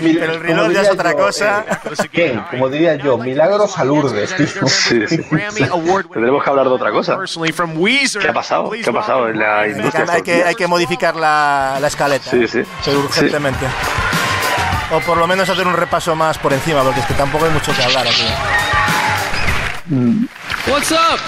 mil- 0.00 0.18
Pero 0.18 0.32
el 0.32 0.38
como 0.38 0.42
reloj 0.48 0.62
ya 0.62 0.68
diría 0.68 0.82
es 0.82 0.90
otra 0.90 1.10
yo, 1.12 1.16
cosa. 1.18 1.64
eh, 1.68 2.08
¿qué? 2.12 2.40
Como 2.50 2.68
diría 2.68 2.94
yo, 2.96 3.18
milagros 3.18 3.78
a 3.78 3.84
Lourdes, 3.84 4.34
tío. 4.36 4.46
Sí, 4.68 5.06
sí. 5.08 5.18
Tendremos 6.12 6.42
que 6.44 6.50
hablar 6.50 6.66
de 6.68 6.72
otra 6.72 6.90
cosa. 6.90 7.18
¿Qué 8.20 8.28
ha 8.28 8.32
pasado? 8.32 8.70
¿Qué 8.70 8.88
ha 8.88 8.92
pasado 8.92 9.28
en 9.28 9.38
la 9.38 9.66
industria? 9.68 10.06
Hay 10.08 10.22
que, 10.22 10.44
hay 10.44 10.54
que 10.54 10.66
modificar 10.66 11.16
la, 11.16 11.78
la 11.80 11.86
escaleta. 11.88 12.30
Sí, 12.30 12.44
¿eh? 12.44 12.57
Sí. 12.64 12.90
Sí, 12.90 12.90
urgentemente. 12.96 13.66
O 14.92 15.00
por 15.00 15.18
lo 15.18 15.26
menos 15.26 15.48
hacer 15.48 15.66
un 15.66 15.74
repaso 15.74 16.14
más 16.16 16.38
por 16.38 16.52
encima, 16.52 16.82
porque 16.82 17.00
es 17.00 17.06
que 17.06 17.14
tampoco 17.14 17.44
hay 17.44 17.50
mucho 17.50 17.72
que 17.74 17.82
hablar 17.82 18.06
aquí. 18.06 18.24
What's 20.70 20.90
up? 20.92 21.18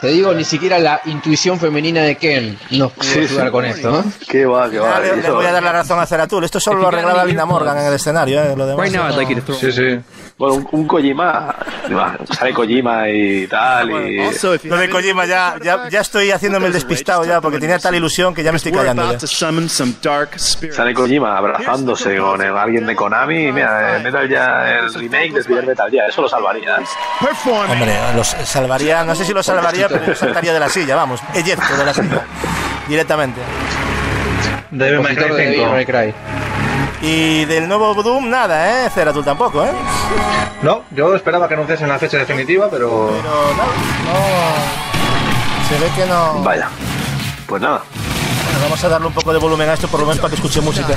Te 0.00 0.08
digo, 0.08 0.34
ni 0.34 0.44
siquiera 0.44 0.78
la 0.78 1.00
intuición 1.06 1.58
femenina 1.58 2.02
de 2.02 2.16
Ken 2.16 2.58
nos 2.72 2.92
pudo 2.92 3.04
Sí, 3.08 3.20
ayudar 3.20 3.46
sí. 3.46 3.52
con 3.52 3.64
esto. 3.64 3.90
¿no? 3.90 4.04
Qué 4.28 4.44
va, 4.44 4.70
qué 4.70 4.78
va. 4.78 5.00
Le, 5.00 5.30
voy 5.30 5.46
a 5.46 5.52
dar 5.52 5.62
la 5.62 5.72
razón 5.72 5.98
a 5.98 6.04
Ceratul. 6.04 6.44
Esto 6.44 6.60
solo 6.60 6.80
lo 6.80 6.88
arreglaba 6.88 7.24
Linda 7.24 7.46
Morgan 7.46 7.78
en 7.78 7.86
el 7.86 7.94
escenario. 7.94 8.42
¿eh? 8.42 8.54
Lo 8.56 8.66
demás 8.66 8.90
no- 8.92 9.54
Sí, 9.54 9.72
sí. 9.72 9.98
Bueno, 10.36 10.54
un, 10.56 10.68
un 10.72 10.86
Kojima, 10.88 11.54
sale 12.36 12.52
Kojima 12.52 13.08
y 13.08 13.46
tal, 13.46 13.88
y... 14.08 14.18
Lo 14.64 14.76
de 14.76 14.90
Kojima 14.90 15.26
ya, 15.26 15.54
ya, 15.62 15.88
ya 15.88 16.00
estoy 16.00 16.32
haciéndome 16.32 16.66
el 16.66 16.72
despistado 16.72 17.24
ya 17.24 17.40
porque 17.40 17.60
tenía 17.60 17.78
tal 17.78 17.94
ilusión 17.94 18.34
que 18.34 18.42
ya 18.42 18.50
me 18.50 18.56
estoy 18.56 18.72
callando. 18.72 19.02
ya. 19.12 19.18
Sale 20.72 20.92
Kojima 20.92 21.38
abrazándose 21.38 22.16
con 22.16 22.42
el- 22.42 22.56
alguien 22.56 22.84
de 22.84 22.96
Konami 22.96 23.46
y 23.46 23.52
mira, 23.52 23.96
eh, 23.96 24.00
Metal 24.02 24.26
Gear, 24.28 24.66
el 24.84 24.92
remake 24.94 25.34
de 25.34 25.62
Metal 25.62 25.88
Gear, 25.88 26.08
eso 26.10 26.22
lo 26.22 26.28
salvaría. 26.28 26.78
Hombre, 27.70 27.94
los 28.16 28.26
salvaría, 28.26 29.04
no 29.04 29.14
sé 29.14 29.24
si 29.24 29.32
lo 29.32 29.42
salvaría, 29.42 29.88
pero 29.88 30.16
saltaría 30.16 30.52
de 30.52 30.58
la 30.60 30.68
silla, 30.68 30.96
vamos, 30.96 31.20
eyecto 31.32 31.76
de 31.76 31.84
la 31.84 31.94
silla, 31.94 32.22
directamente. 32.88 33.40
May 34.72 35.14
Cry 35.14 35.30
Compositor 35.30 35.36
de 35.36 35.54
5. 35.84 36.53
Y 37.06 37.44
del 37.44 37.68
nuevo 37.68 37.94
Doom, 38.02 38.30
nada, 38.30 38.86
¿eh? 38.86 38.90
Ceratul 38.90 39.22
tampoco, 39.24 39.62
¿eh? 39.62 39.70
No, 40.62 40.84
yo 40.90 41.14
esperaba 41.14 41.46
que 41.46 41.52
anunciasen 41.54 41.86
la 41.88 41.98
fecha 41.98 42.16
definitiva, 42.16 42.68
pero. 42.70 43.10
Pero 43.10 43.22
no, 43.22 43.64
no. 44.12 45.68
Se 45.68 45.78
ve 45.84 45.90
que 45.94 46.06
no. 46.06 46.42
Vaya, 46.42 46.68
pues 47.46 47.60
nada. 47.60 47.82
Bueno, 48.44 48.58
vamos 48.62 48.82
a 48.84 48.88
darle 48.88 49.06
un 49.08 49.12
poco 49.12 49.32
de 49.34 49.38
volumen 49.38 49.68
a 49.68 49.74
esto, 49.74 49.86
por 49.88 50.00
lo 50.00 50.06
menos 50.06 50.18
para 50.20 50.30
que 50.30 50.36
escuche 50.36 50.62
música. 50.62 50.94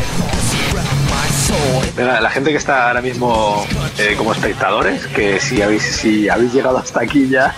Venga, 1.95 2.21
la 2.21 2.29
gente 2.29 2.51
que 2.51 2.57
está 2.57 2.88
ahora 2.89 3.01
mismo 3.01 3.65
eh, 3.97 4.15
como 4.17 4.31
espectadores, 4.31 5.07
que 5.07 5.39
si 5.39 5.61
habéis, 5.61 5.84
si 5.84 6.29
habéis 6.29 6.53
llegado 6.53 6.77
hasta 6.77 7.01
aquí 7.01 7.27
ya, 7.29 7.55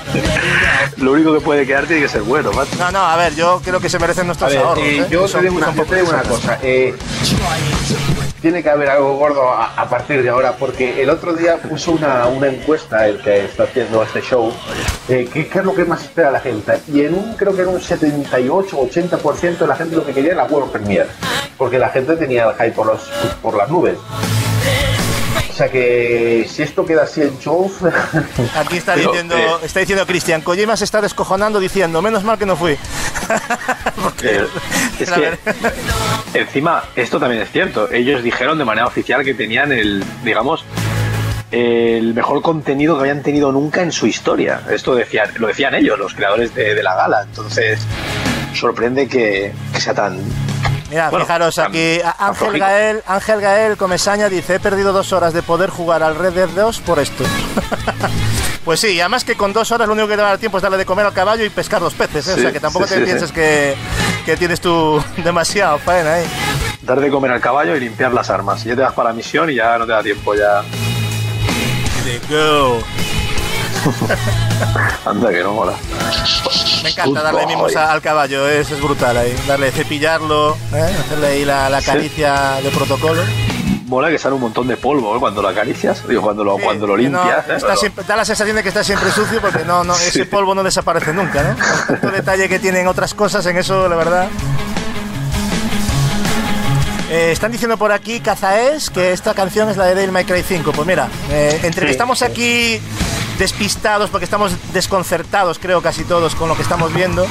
lo 0.98 1.12
único 1.12 1.34
que 1.34 1.42
puede 1.42 1.66
quedar 1.68 1.86
tiene 1.86 2.04
que 2.04 2.08
ser 2.08 2.22
bueno, 2.22 2.52
macho. 2.54 2.72
No, 2.80 2.92
no, 2.92 3.00
a 3.00 3.16
ver, 3.16 3.36
yo 3.36 3.62
creo 3.64 3.80
que 3.80 3.90
se 3.90 4.00
merecen 4.00 4.24
A 4.24 4.28
nuestros 4.28 4.52
ver, 4.54 4.60
ahorros. 4.64 4.84
eh, 4.84 4.98
¿eh? 5.00 5.08
yo 5.10 5.26
te 5.26 5.42
digo 5.42 5.56
una, 5.58 5.66
son 5.68 5.76
yo 5.76 5.86
te 5.86 5.96
digo 5.96 6.10
una 6.10 6.22
cosa. 6.24 6.58
Tiene 8.42 8.64
que 8.64 8.70
haber 8.70 8.90
algo 8.90 9.18
gordo 9.18 9.50
a, 9.52 9.90
partir 9.90 10.24
de 10.24 10.30
ahora, 10.30 10.54
porque 10.58 11.02
el 11.02 11.10
otro 11.10 11.34
día 11.34 11.58
puso 11.58 11.92
una, 11.92 12.28
una 12.28 12.48
encuesta 12.48 13.08
el 13.08 13.22
que 13.22 13.46
está 13.46 13.64
haciendo 13.64 14.04
este 14.04 14.22
show, 14.22 14.52
eh, 15.08 15.28
qué 15.32 15.42
es 15.42 15.66
lo 15.66 15.74
que 15.74 15.86
más 15.86 16.04
espera 16.04 16.32
la 16.32 16.40
gente. 16.40 16.80
Y 16.88 17.02
en 17.02 17.14
un, 17.16 17.36
creo 17.36 17.56
que 17.56 17.62
era 17.62 17.70
un 17.70 17.80
78-80% 17.80 19.58
de 19.58 19.68
la 19.68 19.76
gente 19.76 19.96
lo 19.96 20.06
que 20.06 20.14
quería 20.14 20.34
era 20.34 20.44
la 20.44 20.50
World 20.50 20.72
Premiere, 20.72 21.10
porque 21.58 21.80
la 21.80 21.90
gente 21.90 22.16
tenía 22.16 22.50
el 22.50 22.54
hype 22.56 22.72
por, 22.72 22.88
los, 22.88 23.10
por 23.42 23.56
las 23.56 23.70
nubes. 23.70 23.98
O 25.60 25.62
sea 25.62 25.70
que 25.70 26.46
si 26.48 26.64
esto 26.64 26.86
queda 26.86 27.04
así 27.04 27.22
en 27.22 27.38
show, 27.38 27.70
Aquí 28.56 28.78
está 28.78 28.94
Pero, 28.94 29.12
diciendo, 29.12 29.36
eh, 29.38 29.66
está 29.66 29.82
diciendo 29.82 30.08
Cristian, 30.08 30.40
Kojima 30.40 30.78
se 30.78 30.86
está 30.86 31.02
descojonando 31.02 31.60
diciendo, 31.60 32.02
menos 32.02 32.24
mal 32.24 32.38
que 32.38 32.46
no 32.46 32.56
fui. 32.56 32.78
Eh, 34.24 34.46
es 35.00 35.12
que 35.12 35.38
encima 36.34 36.84
esto 36.96 37.20
también 37.20 37.42
es 37.42 37.52
cierto. 37.52 37.92
Ellos 37.92 38.24
dijeron 38.24 38.58
de 38.58 38.66
manera 38.66 38.88
oficial 38.88 39.24
que 39.24 39.34
tenían 39.34 39.72
el, 39.72 40.04
digamos, 40.24 40.64
el 41.52 42.14
mejor 42.14 42.42
contenido 42.42 42.96
que 42.96 43.02
habían 43.02 43.22
tenido 43.22 43.52
nunca 43.52 43.82
en 43.82 43.92
su 43.92 44.08
historia. 44.08 44.62
Esto 44.70 44.96
decían, 44.96 45.30
lo 45.38 45.48
decían 45.48 45.76
ellos, 45.76 46.00
los 46.00 46.14
creadores 46.14 46.56
de, 46.56 46.74
de 46.76 46.84
la 46.84 46.96
gala. 46.96 47.24
Entonces 47.24 47.80
sorprende 48.54 49.08
que, 49.08 49.54
que 49.74 49.82
sea 49.82 49.94
tan. 49.94 50.20
Mira, 50.90 51.10
Bueno, 51.10 51.26
fijaros 51.26 51.60
aquí, 51.60 52.00
Ángel. 52.18 52.60
Gael, 52.60 53.04
Ángel 53.06 53.42
Gael 53.42 53.78
Comesaña 53.78 54.28
dice, 54.30 54.56
he 54.56 54.60
perdido 54.60 54.92
dos 54.92 55.14
horas 55.14 55.34
de 55.34 55.44
poder 55.44 55.70
jugar 55.70 56.02
al 56.02 56.16
Red 56.16 56.34
Dead 56.34 56.50
2 56.50 56.80
por 56.82 57.00
esto. 57.00 57.24
pues 58.66 58.80
sí, 58.80 58.94
y 58.94 59.00
además 59.00 59.24
que 59.24 59.36
con 59.36 59.54
dos 59.54 59.72
horas 59.72 59.88
lo 59.88 59.94
único 59.94 60.08
que 60.08 60.16
te 60.16 60.22
va 60.22 60.30
a 60.30 60.32
dar 60.32 60.40
tiempo 60.40 60.58
es 60.58 60.64
darle 60.64 60.78
de 60.78 60.86
comer 60.86 61.06
al 61.06 61.14
caballo 61.14 61.46
y 61.46 61.50
pescar 61.50 61.82
los 61.82 61.94
peces, 61.94 62.28
¿eh? 62.28 62.34
o 62.34 62.38
sea 62.38 62.52
que 62.52 62.60
tampoco 62.60 62.88
sí, 62.88 62.96
te 62.96 63.00
sí, 63.02 63.06
pienses. 63.06 63.32
Que, 63.32 63.76
que 64.26 64.36
tienes 64.38 64.60
tú 64.62 65.04
demasiado 65.24 65.78
faena 65.78 66.16
ahí. 66.16 66.26
Dar 66.82 67.00
de 67.00 67.10
comer 67.10 67.32
al 67.32 67.42
caballo 67.42 67.76
y 67.76 67.80
limpiar 67.80 68.14
las 68.14 68.30
armas. 68.30 68.66
Y 68.66 68.70
ya 68.70 68.76
te 68.76 68.82
vas 68.82 68.94
para 68.94 69.10
la 69.10 69.16
misión 69.16 69.50
y 69.50 69.56
ya 69.56 69.78
no 69.78 69.86
te 69.86 69.92
da 69.92 70.02
tiempo 70.02 70.34
ya. 70.34 70.64
Go. 72.28 72.82
Anda 75.06 75.30
que 75.30 75.44
no 75.44 75.54
mola. 75.54 75.74
Me 76.84 76.90
encanta 76.90 77.22
darle 77.22 77.46
mimos 77.46 77.76
al 77.76 78.02
caballo, 78.02 78.48
es, 78.48 78.70
es 78.72 78.82
brutal 78.82 79.18
ahí. 79.18 79.36
Darle, 79.48 79.72
cepillarlo, 79.72 80.56
¿eh? 80.74 80.96
hacerle 81.06 81.28
ahí 81.28 81.46
la, 81.46 81.70
la 81.70 81.80
Sí. 81.82 81.88
caricia 81.88 82.54
de 82.64 82.70
protocolo. 82.70 83.22
Mola 83.88 84.10
que 84.10 84.20
sale 84.20 84.36
un 84.36 84.42
montón 84.42 84.68
de 84.68 84.78
polvo 84.78 85.16
¿eh? 85.16 85.20
cuando 85.20 85.42
lo 85.42 85.48
acaricias, 85.48 86.08
digo, 86.08 86.22
cuando 86.22 86.44
lo, 86.44 86.58
cuando 86.60 86.86
lo 86.86 86.94
no, 86.94 86.98
limpias. 87.02 87.48
¿eh? 87.50 87.56
está 87.58 87.76
siempre- 87.76 88.04
da 88.08 88.16
la 88.16 88.24
sensación 88.26 88.56
de 88.56 88.62
que 88.62 88.70
está 88.70 88.84
siempre 88.84 89.12
sucio 89.12 89.42
porque 89.42 89.66
no, 89.66 89.84
no, 89.84 89.96
ese 89.96 90.12
Sí. 90.12 90.24
polvo 90.26 90.54
no 90.54 90.62
desaparece 90.64 91.12
nunca, 91.12 91.42
¿no? 91.44 91.56
Tanto 91.88 92.12
detalle 92.12 92.48
que 92.48 92.60
tienen 92.60 92.86
otras 92.88 93.16
cosas 93.16 93.44
en 93.48 93.58
eso, 93.58 93.90
la 93.90 93.96
verdad. 93.96 94.28
Eh, 97.12 97.32
están 97.32 97.52
diciendo 97.52 97.76
por 97.78 97.92
aquí, 97.92 98.20
Cazaes, 98.20 98.92
que 98.92 99.12
esta 99.12 99.34
canción 99.34 99.68
es 99.70 99.78
la 99.78 99.86
de 99.86 99.96
Devil 99.96 100.12
May 100.12 100.26
Cry 100.26 100.44
5. 100.44 100.72
Pues 100.72 100.88
mira, 100.88 101.08
eh, 101.32 101.60
entre 101.64 101.88
que 101.88 101.92
estamos 101.92 102.22
aquí 102.22 102.80
despistados, 103.40 104.10
porque 104.12 104.26
estamos 104.26 104.52
desconcertados, 104.74 105.58
creo, 105.58 105.82
casi 105.82 106.04
todos 106.04 106.36
con 106.36 106.48
lo 106.50 106.56
que 106.56 106.62
estamos 106.62 106.94
viendo, 106.94 107.26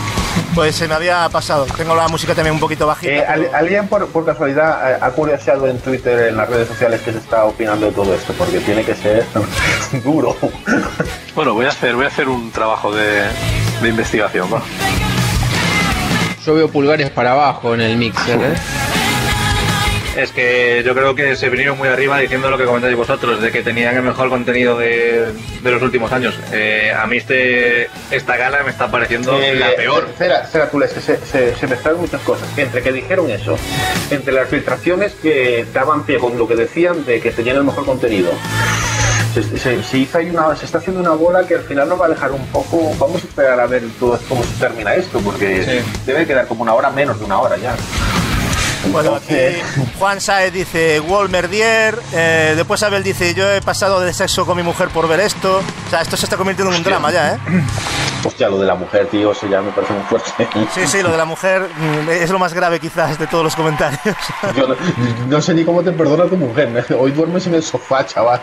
pues 0.54 0.74
se 0.74 0.88
me 0.88 0.94
había 0.94 1.28
pasado. 1.28 1.66
Tengo 1.76 1.94
la 1.94 2.08
música 2.08 2.34
también 2.34 2.54
un 2.54 2.60
poquito 2.60 2.86
bajita. 2.86 3.12
Eh, 3.12 3.24
pero- 3.28 3.48
¿al- 3.50 3.54
¿Alguien 3.54 3.86
por, 3.88 4.06
por 4.08 4.24
casualidad 4.24 4.90
eh, 4.92 4.98
ha 5.00 5.10
curioseado 5.10 5.68
en 5.68 5.78
Twitter, 5.78 6.28
en 6.30 6.36
las 6.36 6.48
redes 6.48 6.66
sociales, 6.66 7.00
que 7.02 7.12
se 7.12 7.18
está 7.18 7.44
opinando 7.44 7.86
de 7.86 7.92
todo 7.92 8.12
esto? 8.14 8.32
Porque 8.36 8.58
tiene 8.60 8.84
que 8.84 8.94
ser 8.96 9.24
duro. 10.02 10.34
Bueno, 11.34 11.54
voy 11.54 11.66
a 11.66 11.68
hacer, 11.68 11.94
voy 11.94 12.06
a 12.06 12.08
hacer 12.08 12.28
un 12.28 12.50
trabajo 12.50 12.92
de, 12.92 13.24
de 13.82 13.88
investigación, 13.88 14.52
va. 14.52 14.62
Yo 16.44 16.54
veo 16.54 16.68
pulgares 16.70 17.10
para 17.10 17.32
abajo 17.32 17.74
en 17.74 17.82
el 17.82 17.96
mixer, 17.98 18.40
¿eh? 18.40 18.54
Es 20.18 20.32
que 20.32 20.82
yo 20.84 20.94
creo 20.94 21.14
que 21.14 21.36
se 21.36 21.48
vinieron 21.48 21.78
muy 21.78 21.86
arriba 21.88 22.18
diciendo 22.18 22.50
lo 22.50 22.58
que 22.58 22.64
comentáis 22.64 22.96
vosotros, 22.96 23.40
de 23.40 23.52
que 23.52 23.62
tenían 23.62 23.94
el 23.96 24.02
mejor 24.02 24.28
contenido 24.28 24.76
de, 24.76 25.26
de 25.62 25.70
los 25.70 25.80
últimos 25.80 26.10
años. 26.10 26.34
Eh, 26.52 26.92
a 26.92 27.06
mí 27.06 27.18
este, 27.18 27.88
esta 28.10 28.36
gala 28.36 28.64
me 28.64 28.70
está 28.70 28.90
pareciendo 28.90 29.40
Eh, 29.40 29.54
la 29.54 29.76
peor. 29.76 30.06
Espera, 30.08 30.42
espera, 30.42 30.68
tú, 30.70 30.80
se, 30.80 31.00
se, 31.24 31.54
se 31.54 31.66
mezclaron 31.68 32.00
muchas 32.00 32.20
cosas. 32.22 32.48
Entre 32.58 32.82
que 32.82 32.90
dijeron 32.92 33.30
eso, 33.30 33.56
entre 34.10 34.32
las 34.32 34.48
filtraciones 34.48 35.12
que 35.22 35.64
daban 35.72 36.02
pie 36.04 36.18
con 36.18 36.36
lo 36.36 36.48
que 36.48 36.56
decían 36.56 37.04
de 37.04 37.20
que 37.20 37.30
tenían 37.30 37.58
el 37.58 37.64
mejor 37.64 37.84
contenido. 37.86 38.32
Se, 39.34 39.42
se- 39.56 39.82
se 39.84 39.98
hizo 39.98 40.18
ahí 40.18 40.30
una, 40.30 40.56
se 40.56 40.64
está 40.64 40.78
haciendo 40.78 41.00
una 41.00 41.10
bola 41.12 41.46
que 41.46 41.54
al 41.54 41.62
final 41.62 41.88
nos 41.88 42.00
va 42.00 42.06
a 42.06 42.08
dejar 42.08 42.32
un 42.32 42.44
poco. 42.48 42.92
Vamos 42.98 43.22
a 43.22 43.26
esperar 43.28 43.60
a 43.60 43.66
ver 43.66 43.82
todo, 44.00 44.18
cómo 44.28 44.42
se 44.42 44.54
termina 44.58 44.94
esto, 44.96 45.20
porque 45.20 45.80
debe 46.04 46.26
quedar 46.26 46.48
como 46.48 46.62
una 46.62 46.74
hora 46.74 46.90
menos 46.90 47.20
de 47.20 47.24
una 47.24 47.38
hora 47.38 47.56
ya. 47.56 47.76
Bueno, 48.86 49.16
aquí 49.16 49.34
Entonces- 49.34 49.94
Juan 49.98 50.20
Saez 50.20 50.52
dice 50.52 51.00
Wolmerdier, 51.00 51.98
eh, 52.12 52.54
después 52.56 52.82
Abel 52.82 53.02
dice 53.02 53.34
yo 53.34 53.50
he 53.52 53.60
pasado 53.60 54.00
de 54.00 54.12
sexo 54.14 54.46
con 54.46 54.56
mi 54.56 54.62
mujer 54.62 54.88
por 54.88 55.08
ver 55.08 55.20
esto. 55.20 55.58
O 55.86 55.90
sea, 55.90 56.00
esto 56.02 56.16
se 56.16 56.26
está 56.26 56.36
convirtiendo 56.36 56.72
en 56.72 56.78
un 56.78 56.84
drama 56.84 57.10
ya, 57.10 57.34
¿eh? 57.34 57.38
Hostia, 58.24 58.48
lo 58.48 58.58
de 58.58 58.66
la 58.66 58.74
mujer, 58.74 59.06
tío, 59.08 59.32
eso 59.32 59.46
ya 59.48 59.60
me 59.60 59.70
parece 59.72 59.92
muy 59.92 60.02
fuerte. 60.04 60.48
Sí, 60.74 60.86
sí, 60.86 61.02
lo 61.02 61.10
de 61.10 61.16
la 61.16 61.24
mujer 61.24 61.68
mm, 61.76 62.08
es 62.10 62.30
lo 62.30 62.38
más 62.38 62.52
grave 62.54 62.80
quizás 62.80 63.18
de 63.18 63.26
todos 63.26 63.44
los 63.44 63.54
comentarios. 63.56 64.00
Yo 64.56 64.66
no, 64.68 64.74
no 65.28 65.40
sé 65.42 65.54
ni 65.54 65.64
cómo 65.64 65.82
te 65.82 65.92
perdona 65.92 66.24
tu 66.26 66.36
mujer. 66.36 66.84
Hoy 66.98 67.12
duermes 67.12 67.46
en 67.46 67.54
el 67.54 67.62
sofá, 67.62 68.04
chaval. 68.06 68.40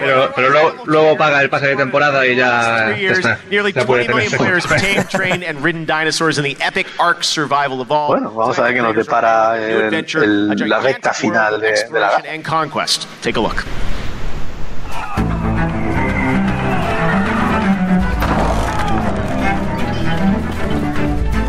Pero, 0.00 0.32
pero 0.34 0.50
luego, 0.50 0.74
luego 0.86 1.16
paga 1.16 1.40
el 1.40 1.48
pase 1.48 1.68
de 1.68 1.76
temporada 1.76 2.26
y 2.26 2.34
ya, 2.36 2.90
está. 2.90 3.38
nearly 3.48 3.72
Ya 3.72 3.86
puede 3.86 4.06
20 4.08 4.14
million 4.14 4.30
tener 4.32 4.38
players 4.46 4.64
have 4.66 4.80
sexo. 4.80 4.94
tamed, 4.94 5.08
trained, 5.08 5.44
and 5.44 5.64
ridden 5.64 5.86
dinosaurs 5.86 6.36
in 6.38 6.44
the 6.44 6.56
epic 6.64 6.86
Ark 6.98 7.22
Survival 7.22 7.80
Evolved. 7.80 8.08
Bueno, 8.20 8.32
vamos 8.32 8.58
a 8.58 8.62
ver 8.62 8.74
qué 8.74 8.82
nos 8.82 8.96
depara 8.96 9.56
el- 9.62 9.94
el- 9.94 10.68
la 10.68 10.80
recta 10.80 11.12
final 11.14 11.60
de, 11.60 11.72
de 11.72 12.00
la 12.00 12.10
gala. 12.10 12.24
and 12.32 12.44
conquest. 12.44 13.04
Take 13.22 13.38
a 13.38 13.42
look. 13.42 13.64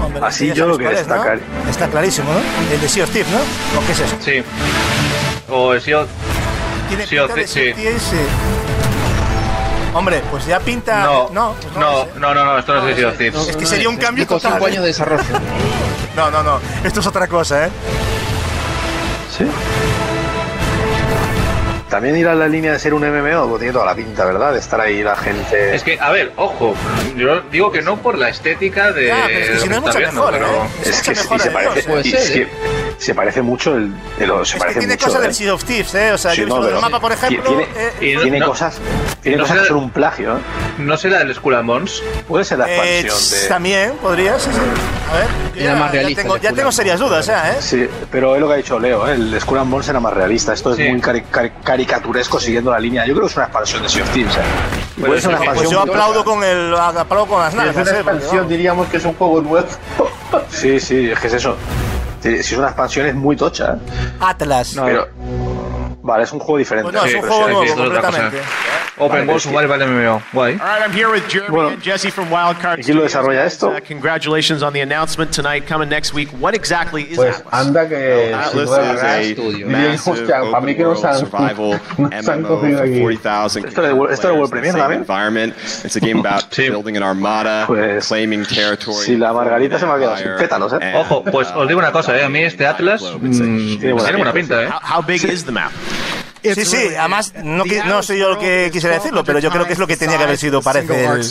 Hombre, 0.04 0.22
Así 0.26 0.52
yo 0.54 0.68
lo 0.68 0.78
que 0.78 0.84
cuál 0.86 0.96
es, 0.98 1.08
¿no? 1.08 1.16
destacar- 1.16 1.40
Está 1.70 1.88
clarísimo, 1.88 2.30
¿no? 2.34 2.40
El 2.74 2.82
de 2.82 2.90
Sea 2.90 3.04
of 3.06 3.12
Thieves, 3.12 3.32
¿no? 3.32 3.40
¿O 3.40 3.86
qué 3.86 3.92
es 3.94 4.00
eso? 4.00 4.16
Sí. 4.20 4.44
O 5.50 5.74
el 5.74 5.82
SEO. 5.82 6.08
Tiene 6.88 7.04
of 7.04 7.10
pinta 7.10 7.36
de 7.36 7.48
sí. 7.48 7.74
Hombre, 9.94 10.22
pues 10.32 10.46
ya 10.48 10.60
pinta... 10.60 11.04
No, 11.04 11.30
no, 11.30 11.54
pues 11.62 11.76
no, 11.76 12.06
no, 12.18 12.34
no, 12.34 12.46
no, 12.46 12.58
esto 12.58 12.74
no 12.74 12.88
es 12.90 12.96
Sea 12.96 13.10
of 13.10 13.18
Thieves. 13.18 13.48
Es 13.48 13.56
que 13.56 13.66
sería 13.66 13.90
un 13.90 13.98
cambio 13.98 14.26
total. 14.26 14.54
cinco 14.54 14.68
¿eh? 14.68 14.72
años 14.72 14.82
de 14.82 14.88
desarrollo. 14.88 15.24
No, 16.16 16.30
no, 16.30 16.44
no. 16.44 16.60
Esto 16.84 17.00
es 17.00 17.08
otra 17.08 17.28
cosa, 17.28 17.66
¿eh? 17.66 17.70
Sí. 19.36 19.46
También 21.90 22.16
ir 22.18 22.28
a 22.28 22.36
la 22.36 22.48
línea 22.48 22.72
de 22.72 22.80
ser 22.80 22.94
un 22.94 23.02
MMO, 23.02 23.48
pues 23.50 23.60
tiene 23.62 23.74
toda 23.74 23.86
la 23.86 23.96
pinta, 23.96 24.26
¿verdad? 24.26 24.54
De 24.54 24.60
estar 24.60 24.80
ahí 24.80 25.02
la 25.04 25.16
gente. 25.16 25.76
Es 25.76 25.84
que, 25.84 26.00
a 26.00 26.12
ver, 26.12 26.32
ojo, 26.38 26.76
yo 27.16 27.42
digo 27.52 27.72
que 27.72 27.82
no 27.82 27.98
por 27.98 28.18
la 28.18 28.30
estética 28.30 28.92
de. 28.92 29.08
Ya, 29.08 29.24
pero 29.28 29.40
es 29.40 29.50
que 29.50 29.60
si 29.60 29.70
no 29.70 29.82
viendo, 29.82 30.22
mejora, 30.22 30.38
pero- 30.40 30.48
¿eh? 30.48 30.68
Es 30.86 31.02
que 31.02 31.10
mucha 31.12 31.22
sí, 31.22 31.22
mejora 31.22 31.44
se 31.44 31.50
de 31.50 31.54
parece. 31.54 31.74
Dios, 31.74 31.86
puede 31.86 32.04
ser, 32.04 32.20
es 32.20 32.30
que 32.32 32.42
¿eh? 32.42 32.48
Se 32.98 33.14
parece 33.16 33.42
mucho 33.42 33.76
el, 33.76 33.94
el- 34.20 34.30
se 34.30 34.42
Es 34.44 34.54
que 34.54 34.60
parece 34.60 34.80
tiene 34.80 34.94
mucho, 34.94 35.06
cosas 35.08 35.20
¿eh? 35.20 35.24
del 35.24 35.34
Sea 35.36 35.54
of 35.54 35.64
Thieves, 35.66 35.96
¿eh? 35.96 36.12
O 36.14 36.18
sea, 36.18 36.32
Sí, 36.32 36.38
yo 36.38 36.44
he 36.44 36.48
no, 36.50 36.56
visto 36.62 36.76
el 36.76 36.82
mapa, 36.82 37.00
por 37.00 37.16
tiene- 37.16 37.28
ejemplo. 37.36 37.50
tiene, 37.50 37.68
eh, 38.00 38.18
tiene 38.22 38.40
no- 38.40 38.46
cosas, 38.48 38.78
tiene 39.22 39.38
no 39.38 39.44
cosas 39.44 39.56
será- 39.56 39.62
que 39.64 39.68
son 39.74 39.78
un 39.84 39.90
plagio, 39.90 40.38
¿eh? 40.38 40.42
¿No 40.80 40.98
será 40.98 41.22
el 41.22 41.34
Skull 41.36 41.56
and 41.56 41.68
Bones? 41.68 42.04
Puede 42.28 42.46
ser 42.46 42.60
la 42.60 42.70
eh, 42.70 43.00
expansión 43.02 43.42
de... 43.42 43.48
También 43.48 43.92
podría, 44.02 44.40
sí, 44.40 44.50
sí. 44.52 44.60
A 45.12 45.16
ver, 45.18 45.28
Era 45.56 45.74
ya, 45.74 45.80
más 45.80 45.88
ya 45.92 46.00
realista 46.00 46.22
tengo, 46.24 46.38
ya 46.38 46.50
tengo 46.54 46.70
and 46.70 46.72
serias 46.72 47.00
dudas, 47.00 47.26
ya, 47.28 47.52
¿eh? 47.52 47.56
Sí, 47.60 47.88
pero 48.12 48.36
es 48.36 48.42
lo 48.42 48.48
que 48.48 48.54
ha 48.54 48.58
dicho 48.58 48.80
Leo, 48.80 49.08
¿eh? 49.08 49.14
el 49.14 49.40
Skull 49.42 49.60
and 49.60 49.70
Bones 49.72 49.88
era 49.90 50.00
más 50.00 50.14
realista. 50.14 50.54
Esto 50.54 50.72
es 50.72 50.78
Sí. 50.78 50.84
muy 50.90 51.02
cari- 51.02 51.24
cari- 51.32 51.52
caricaturesco 51.64 52.40
siguiendo 52.40 52.72
la 52.72 52.80
línea. 52.80 53.06
Yo 53.06 53.14
creo 53.14 53.26
que 53.28 53.32
es 53.32 53.36
una 53.36 53.46
expansión 53.46 53.84
de 53.84 53.90
Sea 53.90 54.04
of 54.04 54.10
Thieves. 54.12 54.36
¿eh? 54.36 54.40
Ser 54.40 55.04
una 55.04 55.04
que- 55.04 55.06
Pues 55.06 55.26
expansión 55.26 55.72
yo 55.72 55.80
aplaudo 55.82 56.24
con, 56.24 56.44
el, 56.44 56.74
aplaudo 56.76 57.28
con 57.28 57.40
las 57.42 57.54
Si 57.54 57.60
es 57.60 57.76
una 57.76 57.92
¿eh? 57.92 57.94
Expansión, 57.96 58.48
diríamos 58.48 58.88
que 58.88 58.98
es 58.98 59.06
un 59.06 59.14
juego 59.14 59.42
nuevo. 59.42 59.68
Sí, 60.50 60.80
sí, 60.80 61.12
es 61.12 61.20
que 61.20 61.28
es 61.28 61.34
eso. 61.34 61.56
Sí, 62.24 62.42
Si 62.42 62.54
es 62.54 62.58
una 62.58 62.68
expansión 62.68 63.06
es 63.08 63.16
muy 63.16 63.36
tocha. 63.36 63.74
¿eh? 63.74 63.78
Atlas. 64.22 64.78
Pero, 64.82 65.10
vale, 66.04 66.24
es 66.26 66.32
un 66.32 66.40
juego 66.40 66.58
diferente. 66.60 66.92
Pues 66.92 66.96
no, 67.02 67.06
es 67.06 67.12
Sí, 67.12 67.18
un 67.18 67.22
juego 67.28 67.48
nuevo 67.48 67.64
sí, 67.66 67.74
completamente. 67.74 68.38
Open 69.00 69.28
World 69.28 69.42
Survival 69.42 69.80
MMO. 69.88 70.22
Guay. 70.34 70.54
All 70.54 70.60
right, 70.60 70.84
I'm 70.86 70.92
here 70.94 71.10
with 71.10 71.24
Jeremy 71.28 71.50
Bueno. 71.50 71.70
and 71.70 71.82
Jesse 71.82 72.12
from 72.12 72.32
Wildcard. 72.32 72.80
¿Y 72.80 72.84
quién 72.84 72.96
lo 72.98 73.02
desarrolla 73.04 73.44
esto? 73.44 73.70
Uh, 73.70 73.80
congratulations 73.88 74.62
on 74.62 74.72
the 74.72 74.82
announcement 74.82 75.32
tonight, 75.34 75.66
coming 75.68 75.90
next 75.90 76.14
week. 76.14 76.30
What 76.40 76.54
exactly 76.54 77.02
is 77.10 77.18
Pues 77.18 77.38
Atlas? 77.40 77.54
anda 77.54 77.90
que 77.90 78.28
si 78.28 78.34
Atlas 78.34 78.54
no 78.70 78.76
es 78.94 79.04
a 79.04 79.22
estudio. 79.22 79.68
para 80.52 80.62
mí 80.62 80.76
que 80.76 80.86
open 80.86 80.94
nos 80.94 81.04
world 81.04 81.06
han, 81.06 81.20
survival 81.20 81.82
nos 81.98 82.28
han 82.30 82.42
MMO 82.42 82.48
cogido 82.50 82.82
aquí. 82.84 83.00
40,000 83.02 83.66
Esto 83.68 83.82
de 83.82 83.94
World 83.94 84.50
Premier, 84.52 84.72
same 84.74 84.82
¿también? 84.84 85.02
environment. 85.02 85.56
It's 85.84 85.96
a 85.96 86.00
game 86.00 86.20
about 86.20 86.44
Sí. 86.54 86.70
building 86.70 86.96
an 86.96 87.02
armada, 87.04 87.66
Pues, 87.66 88.06
claiming 88.08 88.46
territory. 88.46 89.06
si 89.06 89.18
la 89.18 89.34
Margarita 89.34 89.80
se 89.80 89.88
me 89.88 89.94
ha 89.94 89.98
quedado 89.98 90.18
sin 90.18 90.36
pétalos, 90.38 90.72
¿eh? 90.74 90.94
Ojo, 90.96 91.24
pues 91.24 91.48
os 91.56 91.68
digo 91.68 91.80
una 91.80 91.92
cosa, 91.92 92.16
¿eh? 92.16 92.24
A 92.24 92.30
mí 92.30 92.40
este 92.44 92.68
Atlas 92.68 93.02
mm, 93.02 93.80
Tiene 93.80 93.94
buena 93.94 94.04
tiene 94.04 94.18
buena 94.18 94.34
pinta, 94.34 94.64
¿eh? 94.66 94.70
How 94.88 95.02
big 95.02 95.24
is 95.24 95.44
the 95.46 95.52
map? 95.52 95.72
Sí, 96.44 96.66
sí, 96.66 96.96
además, 96.98 97.34
no, 97.44 97.64
qui- 97.66 97.84
no 97.86 98.04
soy 98.04 98.20
yo 98.20 98.32
el 98.32 98.38
que 98.38 98.70
quisiera 98.72 98.96
decirlo, 98.96 99.24
pero 99.24 99.40
yo 99.40 99.50
creo 99.50 99.66
que 99.66 99.74
es 99.74 99.80
lo 99.80 99.88
que 99.88 99.96
tenía 99.98 100.18
que 100.18 100.24
haber 100.24 100.38
sido, 100.38 100.62
parece, 100.62 101.06
el, 101.06 101.24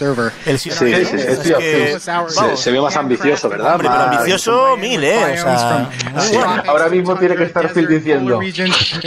el 0.46 0.58
Sea 0.58 0.72
of 0.72 0.78
Sí, 0.78 0.84
sí, 0.84 0.84
Thieves, 0.84 1.08
sí, 1.08 1.16
es 1.16 1.38
sí, 1.42 1.52
que- 1.58 1.98
Se, 2.00 2.56
se 2.56 2.70
ve 2.72 2.80
más 2.80 2.96
ambicioso, 2.96 3.48
¿verdad? 3.48 3.72
Hombre, 3.74 3.88
pero 3.90 4.02
ambicioso 4.04 4.76
mil, 4.76 5.04
¿eh? 5.04 5.18
O 5.18 5.36
sea, 5.42 5.90
muy 6.12 6.22
Sí, 6.22 6.34
bueno. 6.36 6.62
ahora 6.66 6.88
mismo 6.88 7.16
tiene 7.16 7.36
que 7.36 7.44
estar 7.44 7.68
Phil 7.72 7.88
diciendo 7.88 8.38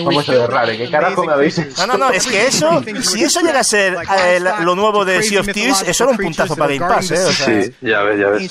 vamos 0.03 0.29
a 0.29 0.31
ver, 0.31 0.49
Rare, 0.49 0.77
¿qué 0.77 0.89
carajo 0.89 1.23
me 1.25 1.33
habéis 1.33 1.57
hecho? 1.57 1.87
No, 1.87 1.93
no, 1.93 1.97
no, 1.97 2.09
es 2.11 2.25
que 2.27 2.47
eso, 2.47 2.83
si 3.01 3.23
eso 3.23 3.41
llega 3.41 3.59
a 3.59 3.63
ser 3.63 3.97
eh, 4.17 4.39
lo 4.61 4.75
nuevo 4.75 5.05
de 5.05 5.23
Sea 5.23 5.41
of 5.41 5.47
Thieves, 5.51 5.83
eso 5.87 6.03
era 6.03 6.11
un 6.11 6.17
puntazo 6.17 6.55
para 6.55 6.73
Game 6.73 6.87
Pass, 6.87 7.11
¿eh? 7.11 7.23
O 7.25 7.31
sea, 7.31 7.45
Sí, 7.63 7.73
ya 7.81 8.01
ves, 8.03 8.19
ya 8.19 8.27
ves. 8.29 8.43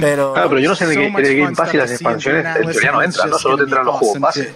Pero, 0.00 0.32
Claro, 0.32 0.48
pero 0.48 0.60
yo 0.60 0.68
no 0.70 0.74
sé 0.76 0.84
en 0.84 0.90
el, 0.92 1.26
el 1.26 1.36
Game 1.40 1.54
Pass 1.54 1.74
y 1.74 1.76
las 1.76 1.90
expansiones 1.90 2.44
en 2.56 2.70
teoría 2.70 2.92
no 2.92 3.02
entran, 3.02 3.30
¿no? 3.30 3.38
Solo 3.38 3.56
tendrán 3.58 3.84
los 3.84 3.96
juegos 3.96 4.18
base. 4.20 4.54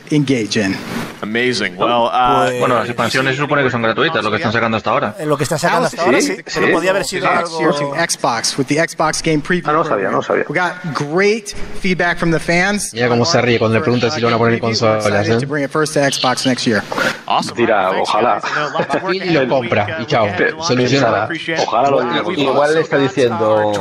Amazing. 1.20 1.76
Well, 1.92 2.08
uh, 2.08 2.46
Pues- 2.46 2.60
Bueno, 2.60 2.74
las 2.76 2.88
expansiones 2.88 3.36
se 3.36 3.42
supone 3.42 3.62
que 3.62 3.70
son 3.70 3.82
gratuitas, 3.82 4.22
lo 4.24 4.30
que 4.30 4.36
están 4.36 4.52
sacando 4.52 4.76
hasta 4.76 4.90
ahora. 4.90 5.14
eh, 5.18 5.26
lo 5.26 5.36
que 5.36 5.42
están 5.44 5.58
sacando 5.58 5.86
hasta 5.86 6.02
ahora 6.02 6.20
sí, 6.20 6.36
Sí, 6.36 6.42
pero 6.54 6.66
sí. 6.66 6.72
podía 6.72 6.90
haber 6.90 7.04
sido 7.04 7.26
Sí. 7.26 7.32
algo... 7.32 7.94
Xbox 7.94 8.58
with 8.58 8.66
the 8.66 8.88
Xbox 8.88 9.22
Game 9.22 9.40
Preview. 9.40 9.68
Ah, 9.68 9.72
no 9.72 9.84
sabía, 9.84 10.10
no 10.10 10.22
sabía. 10.22 10.44
We 10.48 10.58
got 10.58 10.72
great 10.98 11.48
feedback 11.80 12.18
from 12.18 12.30
the 12.32 12.38
fans. 12.40 12.92
Mira 12.92 13.08
cómo 13.08 13.24
se 13.24 13.40
ríe 13.40 13.58
cuando 13.58 13.76
le 13.78 13.82
preguntan 13.82 14.10
si 14.10 14.20
lo 14.20 14.26
van 14.28 14.34
a 14.34 14.38
poner 14.38 14.54
en 14.54 14.60
consolas, 14.60 15.28
¿eh? 15.28 15.38
to 15.38 15.46
bring 15.46 15.64
it 15.64 15.70
first 15.70 15.94
to 15.94 16.00
Xbox 16.00 16.46
next 16.46 16.66
year. 16.66 16.82
awesome. 17.26 17.54
Thanks, 17.66 18.08
ojalá. 18.08 18.36
a 18.38 19.14
Y 19.14 19.30
lo 19.30 19.48
compra, 19.48 19.96
uh, 19.98 20.02
y 20.02 20.06
chao, 20.06 20.26
solucionada. 20.60 21.28
Ojalá 21.66 21.90
lo 21.90 21.96
Uh, 21.98 22.30
diga 22.30 22.42
Igual 22.52 22.74
le 22.74 22.80
está 22.80 22.98
diciendo 22.98 23.72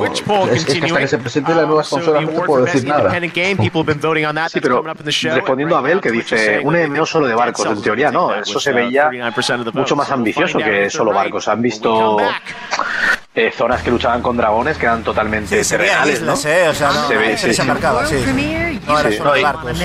es, 0.52 0.66
que 0.66 0.80
hasta 0.86 1.00
que 1.00 1.08
se 1.08 1.18
presenten 1.18 1.58
las 1.58 1.68
nuevas 1.68 1.88
Uh, 1.88 1.90
so 1.90 1.96
consolas 1.98 2.24
no 2.24 2.30
te 2.30 2.42
puedo 2.42 2.66
decir 2.66 2.86
nada. 2.86 3.12
Sí, 4.50 4.60
pero 4.62 4.84
respondiendo 5.36 5.76
a 5.76 5.80
Abel, 5.80 5.94
now, 5.96 6.02
que 6.02 6.12
dice 6.12 6.60
un 6.64 6.76
MMO 6.76 7.06
solo 7.06 7.28
de 7.28 7.36
barcos, 7.36 7.66
en 7.66 7.82
teoría 7.82 8.01
will 8.10 8.14
no, 8.14 8.28
take 8.28 8.40
that 8.42 8.48
eso 8.50 8.60
se 8.60 8.72
veía 8.72 9.10
39% 9.10 9.60
of 9.60 9.66
the 9.66 9.80
mucho 9.80 9.96
más 9.96 10.12
ambicioso 10.12 10.58
que 10.58 10.90
solo 10.90 11.12
barcos. 11.14 11.48
Han 11.48 11.62
visto 11.62 12.18
eh, 13.34 13.52
zonas 13.56 13.82
que 13.82 13.92
luchaban 13.92 14.22
con 14.22 14.36
dragones 14.36 14.78
que 14.78 14.86
eran 14.86 15.04
totalmente 15.04 15.64
Sí, 15.64 15.70
terrenales, 15.70 16.22
¿no? 16.22 16.34
¿eh? 16.34 16.68
O 16.70 16.74
sea, 16.74 16.92
no, 16.92 17.08
Se 17.08 17.18
ve, 17.18 17.38
se 17.38 17.54
sí, 17.54 17.62
marcaba, 17.64 18.04
No 18.04 19.00
era 19.00 19.12
solo 19.12 19.36
No, 19.36 19.42
barcos. 19.42 19.78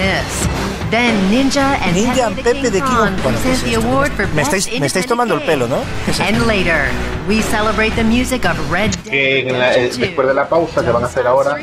Then 0.90 1.30
Ninja 1.30 1.76
and 1.82 1.96
Ninja 1.96 2.26
and 2.26 2.36
Pepe 2.36 2.70
de 2.70 2.70
King 2.70 2.86
King 2.86 2.96
Kong 2.96 3.16
Kong. 3.16 3.22
Bueno, 3.22 3.38
¿qué 3.42 3.48
present 3.48 3.54
es 3.54 3.62
the 3.64 3.74
award 3.76 4.12
for 4.12 4.28
Me 4.28 4.42
estáis, 4.42 4.80
me 4.80 4.86
estáis 4.86 5.06
tomando 5.06 5.34
el 5.34 5.42
pelo, 5.42 5.66
¿no? 5.66 5.82
And 6.20 6.46
later, 6.46 6.88
we 7.28 7.42
celebrate 7.42 7.94
the 7.96 8.04
music 8.04 8.44
of 8.44 8.56
Red 8.70 8.94
Dead 9.04 9.12
eh, 9.12 9.46
Redemption 9.50 9.90
2. 9.90 9.98
después 9.98 10.28
de 10.28 10.34
la 10.34 10.48
pausa 10.48 10.84
que 10.84 10.90
van 10.90 11.02
a 11.02 11.06
hacer 11.06 11.26
ahora, 11.26 11.56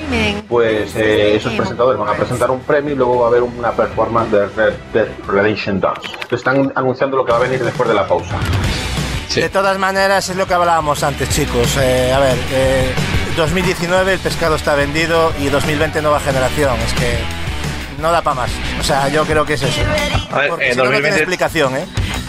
pues 0.49 0.95
eh, 0.95 1.35
esos 1.37 1.53
presentadores 1.53 1.99
van 1.99 2.09
a 2.09 2.13
presentar 2.13 2.51
un 2.51 2.59
premio 2.61 2.93
y 2.93 2.97
luego 2.97 3.19
va 3.19 3.25
a 3.25 3.29
haber 3.29 3.43
una 3.43 3.71
performance 3.71 4.31
de 4.31 4.47
Red 4.47 4.73
Dead 4.93 5.07
Redemption 5.27 5.79
2. 5.79 5.91
Están 6.31 6.73
anunciando 6.75 7.15
lo 7.17 7.25
que 7.25 7.31
va 7.31 7.37
a 7.37 7.41
venir 7.41 7.63
después 7.63 7.87
de 7.87 7.95
la 7.95 8.07
pausa. 8.07 8.37
De 9.33 9.49
todas 9.49 9.79
maneras, 9.79 10.29
es 10.29 10.35
lo 10.35 10.45
que 10.45 10.53
hablábamos 10.53 11.01
antes, 11.01 11.27
chicos. 11.29 11.77
Eh, 11.81 12.13
a 12.13 12.19
ver, 12.19 12.37
eh, 12.51 12.93
2019 13.35 14.13
el 14.13 14.19
pescado 14.19 14.55
está 14.55 14.75
vendido 14.75 15.31
y 15.39 15.47
2020 15.47 16.01
nueva 16.03 16.19
generación. 16.19 16.75
Es 16.85 16.93
que 16.93 17.42
no 18.03 18.11
da 18.11 18.21
para 18.21 18.35
más. 18.35 18.51
O 18.79 18.83
sea, 18.83 19.07
yo 19.07 19.25
creo 19.25 19.45
que 19.45 19.53
es 19.53 19.63
eso. 19.63 19.81
A 20.29 20.39
ver, 20.39 20.49
Porque 20.49 20.67
en 20.67 20.73
si 20.73 20.77
no, 20.77 20.83
no 20.83 20.91
tiene 20.91 21.07
2020 21.07 21.17
explicación, 21.17 21.77
¿eh? 21.77 21.85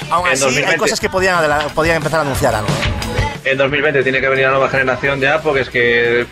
Aún 0.08 0.28
así, 0.28 0.44
hay 0.44 0.52
2020 0.52 0.78
cosas 0.78 1.00
que 1.00 1.10
podían, 1.10 1.36
podían 1.74 1.96
empezar 1.96 2.20
a 2.20 2.22
anunciar 2.22 2.54
algo. 2.54 2.68
¿eh? 2.68 3.50
En 3.50 3.58
2020 3.58 4.02
tiene 4.04 4.20
que 4.20 4.28
venir 4.28 4.44
la 4.44 4.52
nueva 4.52 4.70
generación 4.70 5.20
ya, 5.20 5.42
porque 5.42 5.62
es 5.62 5.68
que, 5.68 6.26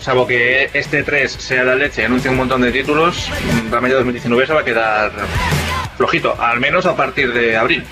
salvo 0.00 0.26
que 0.26 0.70
este 0.72 1.02
3 1.02 1.32
sea 1.32 1.64
la 1.64 1.74
leche 1.74 2.02
y 2.02 2.04
anuncie 2.04 2.30
un 2.30 2.36
montón 2.36 2.62
de 2.62 2.70
títulos, 2.70 3.28
realmente 3.70 3.96
2019 3.96 4.46
se 4.46 4.52
va 4.54 4.60
a 4.60 4.64
quedar 4.64 5.12
flojito, 5.96 6.40
al 6.40 6.60
menos 6.60 6.86
a 6.86 6.94
partir 6.94 7.32
de 7.32 7.56
abril. 7.56 7.84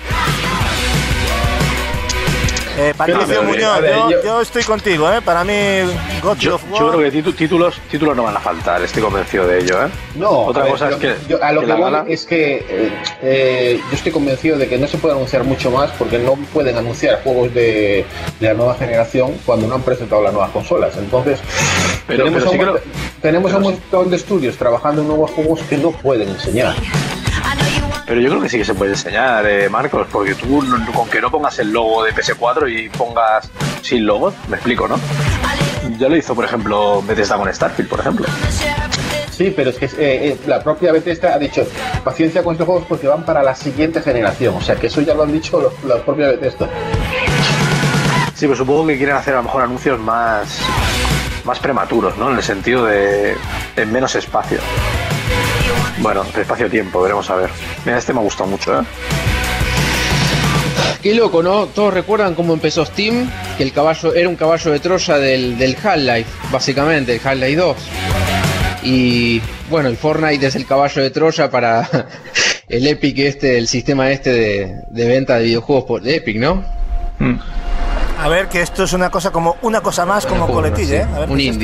Eh, 2.75 2.91
Patricio 2.97 3.23
pero, 3.27 3.43
Muñoz, 3.43 3.81
ver, 3.81 3.93
yo, 3.95 4.09
yo- 4.09 4.23
yo 4.23 4.41
estoy 4.41 4.63
contigo, 4.63 5.11
¿eh? 5.11 5.21
Para 5.21 5.43
mí, 5.43 5.53
God 6.23 6.37
Yo, 6.37 6.55
of 6.55 6.63
yo 6.63 6.85
War... 6.87 6.95
creo 6.97 7.11
que 7.11 7.31
títulos, 7.33 7.75
títulos 7.91 8.15
no 8.15 8.23
van 8.23 8.35
a 8.35 8.39
faltar, 8.39 8.81
estoy 8.81 9.03
convencido 9.03 9.45
de 9.45 9.59
ello, 9.59 9.85
¿eh? 9.85 9.89
No, 10.15 10.29
Otra 10.45 10.63
a 10.63 10.65
ver, 10.65 10.73
cosa 10.73 10.89
yo- 10.89 10.95
es 10.95 11.01
que, 11.01 11.15
yo- 11.29 11.43
a 11.43 11.51
lo 11.51 11.61
que, 11.61 11.71
voy 11.71 11.81
gala- 11.81 12.05
es 12.07 12.25
que 12.25 12.65
eh, 12.67 12.91
eh, 13.21 13.79
yo 13.89 13.95
estoy 13.95 14.11
convencido 14.11 14.57
de 14.57 14.67
que 14.67 14.79
no 14.79 14.87
se 14.87 14.97
puede 14.97 15.13
anunciar 15.13 15.43
mucho 15.43 15.69
más 15.69 15.91
porque 15.99 16.17
no 16.17 16.33
pueden 16.51 16.75
anunciar 16.75 17.21
juegos 17.23 17.53
de, 17.53 18.05
de 18.39 18.47
la 18.47 18.55
nueva 18.55 18.73
generación 18.73 19.35
cuando 19.45 19.67
no 19.67 19.75
han 19.75 19.83
presentado 19.83 20.23
las 20.23 20.33
nuevas 20.33 20.49
consolas. 20.49 20.97
Entonces, 20.97 21.39
Pero- 22.07 22.23
tenemos, 22.25 22.41
pero 22.43 22.51
sí 22.53 22.57
que 22.57 22.65
un, 22.65 22.73
lo- 22.73 22.79
tenemos 23.21 23.53
a 23.53 23.57
un 23.57 23.63
pero 23.63 23.75
sí. 23.75 23.81
montón 23.91 24.09
de 24.09 24.15
estudios 24.15 24.57
trabajando 24.57 25.01
en 25.03 25.09
nuevos 25.09 25.29
juegos 25.31 25.59
que 25.69 25.77
no 25.77 25.91
pueden 25.91 26.27
enseñar. 26.29 26.73
Pero 28.05 28.19
yo 28.19 28.29
creo 28.29 28.41
que 28.41 28.49
sí 28.49 28.57
que 28.57 28.65
se 28.65 28.73
puede 28.73 28.91
enseñar, 28.91 29.45
eh, 29.47 29.69
Marcos, 29.69 30.07
porque 30.11 30.35
tú 30.35 30.61
con 30.93 31.09
que 31.09 31.21
no 31.21 31.31
pongas 31.31 31.57
el 31.59 31.71
logo 31.71 32.03
de 32.03 32.13
PS4 32.13 32.67
y 32.69 32.89
pongas 32.89 33.49
sin 33.81 34.05
logo, 34.05 34.33
me 34.49 34.57
explico, 34.57 34.87
¿no? 34.87 34.99
Ya 35.97 36.09
lo 36.09 36.15
hizo, 36.15 36.35
por 36.35 36.45
ejemplo, 36.45 37.01
Bethesda 37.01 37.37
con 37.37 37.53
Starfield, 37.53 37.89
por 37.89 37.99
ejemplo. 37.99 38.27
Sí, 39.31 39.51
pero 39.55 39.71
es 39.71 39.77
que 39.77 39.85
eh, 39.85 39.89
eh, 39.97 40.37
la 40.45 40.63
propia 40.63 40.91
Bethesda 40.91 41.33
ha 41.33 41.39
dicho 41.39 41.65
paciencia 42.03 42.43
con 42.43 42.53
estos 42.53 42.67
juegos 42.67 42.85
porque 42.87 43.07
van 43.07 43.25
para 43.25 43.41
la 43.41 43.55
siguiente 43.55 44.01
generación. 44.01 44.55
O 44.55 44.61
sea 44.61 44.75
que 44.75 44.87
eso 44.87 45.01
ya 45.01 45.13
lo 45.13 45.23
han 45.23 45.31
dicho 45.31 45.59
los, 45.59 45.83
la 45.83 46.03
propia 46.03 46.27
Bethesda. 46.27 46.69
Sí, 48.35 48.45
pero 48.45 48.55
supongo 48.55 48.87
que 48.87 48.97
quieren 48.97 49.15
hacer 49.15 49.33
a 49.33 49.37
lo 49.37 49.43
mejor 49.43 49.63
anuncios 49.63 49.99
más, 49.99 50.59
más 51.45 51.59
prematuros, 51.59 52.17
¿no? 52.17 52.29
En 52.29 52.37
el 52.37 52.43
sentido 52.43 52.85
de 52.85 53.35
en 53.75 53.91
menos 53.91 54.15
espacio. 54.15 54.59
Bueno, 55.99 56.23
espacio-tiempo, 56.23 57.01
veremos 57.01 57.29
a 57.29 57.35
ver. 57.35 57.49
Mira, 57.85 57.97
este 57.97 58.13
me 58.13 58.19
ha 58.19 58.23
gustado 58.23 58.49
mucho, 58.49 58.79
¿eh? 58.79 58.83
Qué 61.01 61.13
loco, 61.13 61.43
¿no? 61.43 61.65
Todos 61.67 61.93
recuerdan 61.93 62.33
cómo 62.33 62.53
empezó 62.53 62.85
Steam, 62.85 63.29
que 63.57 63.63
el 63.63 63.73
caballo 63.73 64.13
era 64.13 64.29
un 64.29 64.35
caballo 64.35 64.71
de 64.71 64.79
Troya 64.79 65.17
del, 65.17 65.57
del 65.57 65.75
Half-Life, 65.81 66.29
básicamente, 66.51 67.15
el 67.15 67.21
Half-Life 67.23 67.55
2. 67.57 67.77
Y 68.83 69.41
bueno, 69.69 69.89
el 69.89 69.97
Fortnite 69.97 70.47
es 70.47 70.55
el 70.55 70.65
caballo 70.65 71.01
de 71.01 71.09
Troya 71.09 71.49
para 71.49 71.89
el 72.69 72.87
Epic 72.87 73.19
este, 73.19 73.57
el 73.57 73.67
sistema 73.67 74.11
este 74.11 74.31
de, 74.31 74.75
de 74.89 75.07
venta 75.07 75.37
de 75.37 75.43
videojuegos 75.45 75.83
por 75.85 76.01
de 76.01 76.15
Epic, 76.15 76.37
¿no? 76.37 76.63
A 78.19 78.27
ver, 78.29 78.47
que 78.47 78.61
esto 78.61 78.83
es 78.83 78.93
una 78.93 79.09
cosa 79.09 79.31
como 79.31 79.57
una 79.61 79.81
cosa 79.81 80.05
más, 80.05 80.25
como 80.25 80.47
coletilla, 80.47 81.01
¿eh? 81.01 81.05
sí, 81.07 81.15
A 81.15 81.19
ver, 81.19 81.29
un 81.29 81.37
¿qué 81.37 81.49
es 81.49 81.59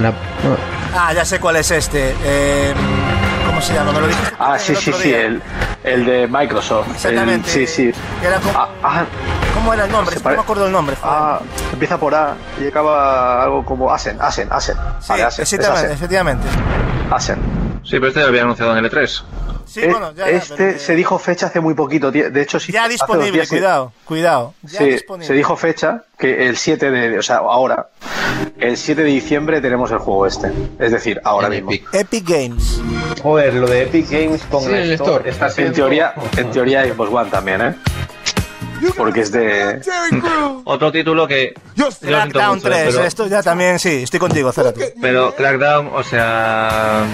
no, 0.00 0.12
Ah, 0.94 1.12
ya 1.12 1.24
sé 1.24 1.40
cuál 1.40 1.56
es 1.56 1.70
este. 1.70 2.14
Eh, 2.24 2.74
¿Cómo 3.46 3.60
se 3.60 3.74
llama? 3.74 3.92
¿Me 3.92 4.00
lo 4.00 4.06
dijiste? 4.08 4.32
Ah, 4.38 4.54
el 4.54 4.60
sí, 4.60 4.74
sí, 4.76 4.92
sí, 4.92 5.12
el, 5.14 5.42
el 5.84 6.04
de 6.04 6.26
Microsoft. 6.28 6.86
El- 6.88 6.94
Exactamente. 6.94 7.48
sí, 7.50 7.66
sí. 7.66 7.92
Que 8.20 8.26
era 8.26 8.38
como- 8.38 8.58
Ah, 8.58 8.68
ah, 8.82 9.04
¿Cómo 9.54 9.72
era 9.74 9.84
el 9.84 9.92
nombre? 9.92 10.18
Pare- 10.20 10.36
No 10.36 10.42
me 10.42 10.44
acuerdo 10.44 10.66
el 10.66 10.72
nombre. 10.72 10.96
ah, 11.02 11.38
empieza 11.72 11.98
por 11.98 12.14
A 12.14 12.34
y 12.60 12.66
acaba 12.68 13.42
algo 13.42 13.64
como 13.64 13.92
Asen, 13.92 14.18
Asen, 14.20 14.48
Asen. 14.50 14.76
sí, 15.00 15.06
Vale, 15.10 15.22
Asen, 15.24 15.42
es 15.42 15.52
efectivamente, 15.52 15.86
Asen. 15.86 15.92
efectivamente. 15.96 16.48
Asen. 17.10 17.38
Sí, 17.84 17.90
pero 17.92 18.08
este 18.08 18.20
ya 18.20 18.24
lo 18.26 18.28
había 18.30 18.42
anunciado 18.42 18.76
en 18.76 18.84
el 18.84 18.90
E3. 18.90 19.22
Sí, 19.72 19.86
bueno, 19.86 20.12
ya, 20.14 20.26
ya, 20.26 20.30
este 20.36 20.54
pero 20.56 20.78
se 20.78 20.94
dijo 20.94 21.18
fecha 21.18 21.46
hace 21.46 21.60
muy 21.60 21.74
poquito. 21.74 22.12
tío. 22.12 22.30
De 22.30 22.42
hecho, 22.42 22.60
sí. 22.60 22.72
Ya 22.72 22.88
disponible, 22.88 23.46
cuidado, 23.46 23.92
cuidado. 24.04 24.54
Ya 24.62 24.78
Sí, 24.80 24.84
disponible. 24.90 25.26
se 25.26 25.32
dijo 25.34 25.56
fecha 25.56 26.04
que 26.18 26.46
el 26.48 26.56
7 26.56 26.90
de, 26.90 27.18
o 27.18 27.22
sea, 27.22 27.38
ahora, 27.38 27.88
el 28.58 28.76
7 28.76 29.02
de 29.02 29.08
diciembre 29.08 29.60
tenemos 29.60 29.90
el 29.90 29.98
juego 29.98 30.26
este. 30.26 30.52
Es 30.78 30.92
decir, 30.92 31.20
ahora 31.24 31.48
mismo. 31.48 31.70
Epic 31.92 32.28
Games. 32.28 32.80
Joder, 33.22 33.54
lo 33.54 33.66
de 33.66 33.82
Epic 33.82 34.10
Games 34.10 34.42
con 34.50 34.62
Sí, 34.62 34.68
en 34.70 34.74
el 34.76 34.92
Store 34.92 35.28
Store. 35.30 35.48
está 35.48 35.62
En 35.62 35.72
teoría, 35.72 36.14
en 36.36 36.50
teoría 36.52 36.84
Xbox 36.84 37.10
One 37.12 37.30
también, 37.30 37.60
¿eh? 37.62 37.74
Porque 38.96 39.20
es 39.20 39.32
de... 39.32 39.80
Otro 40.64 40.90
título 40.92 41.26
que. 41.26 41.54
Crackdown 42.00 42.56
mucho, 42.56 42.68
3, 42.68 42.94
pero- 42.94 43.04
esto 43.04 43.26
ya 43.26 43.42
también, 43.42 43.78
sí, 43.78 44.02
estoy 44.04 44.20
contigo, 44.20 44.52
Cérate. 44.52 44.94
Pero 45.00 45.34
Crackdown, 45.34 45.90
o 45.94 46.02
sea, 46.02 47.04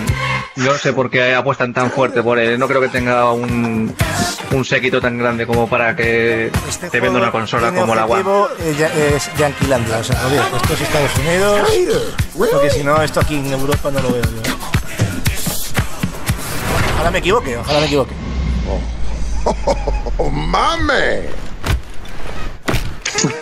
yo 0.57 0.73
no 0.73 0.79
sé 0.79 0.93
por 0.93 1.11
qué 1.11 1.35
apuestan 1.35 1.73
tan 1.73 1.91
fuerte 1.91 2.23
por 2.23 2.39
él. 2.39 2.59
No 2.59 2.69
creo 2.69 2.81
que 2.81 2.89
tenga 2.89 3.33
un, 3.33 3.95
un 4.53 4.65
séquito 4.65 5.01
tan 5.01 5.19
grande 5.19 5.47
como 5.47 5.69
para 5.69 5.95
que 5.97 6.51
te 6.91 7.01
venda 7.01 7.19
una 7.19 7.31
consola 7.33 7.69
Este 7.69 7.81
como 7.81 7.95
la 7.95 8.05
One. 8.07 8.13
objetivo, 8.23 8.49
eh, 8.61 8.75
ya- 8.79 8.93
es 9.17 9.31
Yanquilandia, 9.37 9.99
o 9.99 10.05
sea, 10.05 10.21
no 10.23 10.31
digo, 10.31 10.43
esto 10.57 10.75
es 10.75 10.81
Estados 10.81 11.11
Unidos, 11.19 11.69
porque 12.53 12.71
si 12.71 12.85
no, 12.85 13.03
esto 13.03 13.21
aquí 13.21 13.37
en 13.37 13.53
Europa 13.53 13.91
no 13.91 14.01
lo 14.01 14.13
veo 14.13 14.23
yo. 14.23 14.53
Ojalá 16.95 17.11
me 17.11 17.19
equivoque, 17.19 17.57
ojalá 17.57 17.81
me 17.81 17.87
equivoque. 17.87 18.15
¡Oh, 20.19 20.31
mame! 20.31 21.21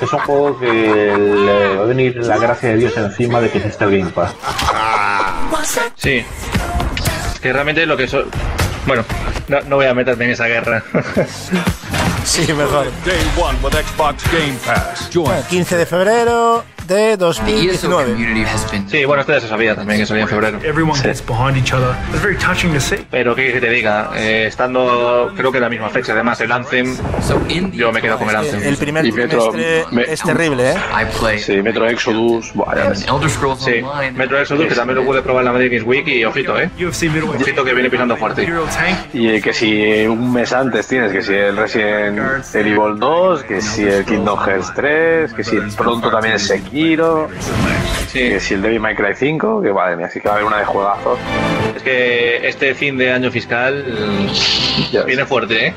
Es 0.01 0.13
un 0.13 0.19
juego 0.21 0.59
que 0.59 0.67
le 0.73 1.77
va 1.77 1.83
a 1.83 1.87
venir 1.87 2.17
la 2.25 2.39
gracia 2.39 2.71
de 2.71 2.77
Dios 2.77 2.97
encima 2.97 3.41
de 3.41 3.51
que 3.51 3.59
existe 3.59 3.85
el 3.85 3.99
Game 3.99 4.11
Pass. 4.11 4.35
Sí. 5.97 6.25
Es 7.35 7.41
que 7.41 7.53
realmente 7.53 7.85
lo 7.87 7.97
que 7.97 8.07
so- 8.09 8.25
Bueno, 8.87 9.05
no, 9.49 9.61
no 9.63 9.77
voy 9.77 9.87
a 9.87 9.95
meterme 9.95 10.27
en 10.27 10.31
esa 10.33 10.47
guerra. 10.47 10.83
Sí, 12.25 12.41
mejor. 12.53 12.87
Day 13.05 13.21
one 13.39 13.59
with 13.63 13.73
Xbox 13.75 14.25
Game 14.33 14.57
Pass. 14.67 15.11
Bueno, 15.15 15.41
15 15.49 15.77
de 15.77 15.87
febrero 15.87 16.65
de 16.87 17.17
2019. 17.17 18.17
Sí, 18.89 19.05
bueno, 19.05 19.21
esto 19.21 19.33
ya 19.33 19.41
se 19.41 19.49
sabía 19.49 19.75
también 19.75 20.01
que 20.01 20.07
salía 20.07 20.23
en 20.25 20.29
febrero. 20.29 20.59
Everyone 20.63 20.99
gets 21.01 21.25
behind 21.27 21.57
each 21.57 21.73
other. 21.73 21.95
It's 22.13 22.23
very 22.23 22.37
touching 22.37 22.73
to 22.73 22.81
see. 22.81 23.07
Pero 23.11 23.35
qué 23.35 23.53
que 23.53 23.61
te 23.61 23.71
diga, 23.71 24.11
eh, 24.17 24.47
estando 24.47 25.33
creo 25.37 25.51
que 25.53 25.61
la 25.61 25.69
misma 25.69 25.89
fecha, 25.91 26.13
además 26.13 26.41
el 26.41 26.53
Anthem, 26.53 26.97
yo 27.73 27.93
me 27.93 28.01
quedo 28.01 28.19
con 28.19 28.29
el 28.31 28.37
Anthem. 28.37 28.63
El 28.63 28.77
primer 28.77 29.05
Metro- 29.13 29.53
es 30.07 30.23
terrible, 30.23 30.73
¿eh? 30.73 30.75
Sí, 31.39 31.63
Metro 31.63 31.87
Exodus... 31.89 32.53
buah, 32.55 32.75
ya 32.77 32.89
ves. 32.91 33.07
Sí, 33.65 33.83
Metro 34.15 34.39
Exodus, 34.41 34.67
que 34.67 34.75
también 34.75 34.99
lo 34.99 35.05
pude 35.05 35.23
probar 35.23 35.43
en 35.43 35.47
la 35.47 35.53
Madrid 35.53 35.71
Games 35.71 35.87
Week 35.87 36.07
y 36.07 36.25
ojito, 36.25 36.59
eh. 36.61 36.71
Ojito 37.43 37.65
que 37.65 37.73
viene 37.75 37.91
pisando 37.91 38.17
fuerte. 38.17 38.43
Y 39.13 39.29
eh, 39.29 39.41
que 39.41 39.53
si 39.53 40.07
un 40.07 40.33
mes 40.33 40.53
antes 40.53 40.87
tienes, 40.87 41.13
que 41.13 41.23
si 41.23 41.33
el 41.35 41.57
Resident 41.57 42.45
Evil 42.55 42.99
2, 42.99 43.43
que 43.45 43.61
si 43.61 43.85
el 43.85 44.05
Kingdom 44.05 44.39
Hearts 44.39 44.73
3, 44.75 45.33
que 45.33 45.45
si 45.45 45.57
pronto 45.77 46.11
también 46.11 46.35
el 46.35 46.41
Sekiro, 46.41 46.76
que 48.13 48.41
si 48.41 48.55
el 48.55 48.63
Devil 48.63 48.81
May 48.81 48.95
Cry 48.95 49.15
5, 49.15 49.63
que 49.63 49.73
madre 49.73 49.97
mía, 49.97 50.11
sí 50.11 50.21
que 50.21 50.29
va 50.29 50.35
a 50.35 50.37
haber 50.37 50.47
una 50.47 50.59
de 50.59 50.65
juegazos. 50.65 51.19
Es 51.77 51.83
que 51.83 52.49
este 52.49 52.75
fin 52.75 52.97
de 52.99 53.13
año 53.13 53.31
fiscal 53.31 53.85
viene 55.07 55.25
fuerte, 55.25 55.69
¿eh? 55.69 55.75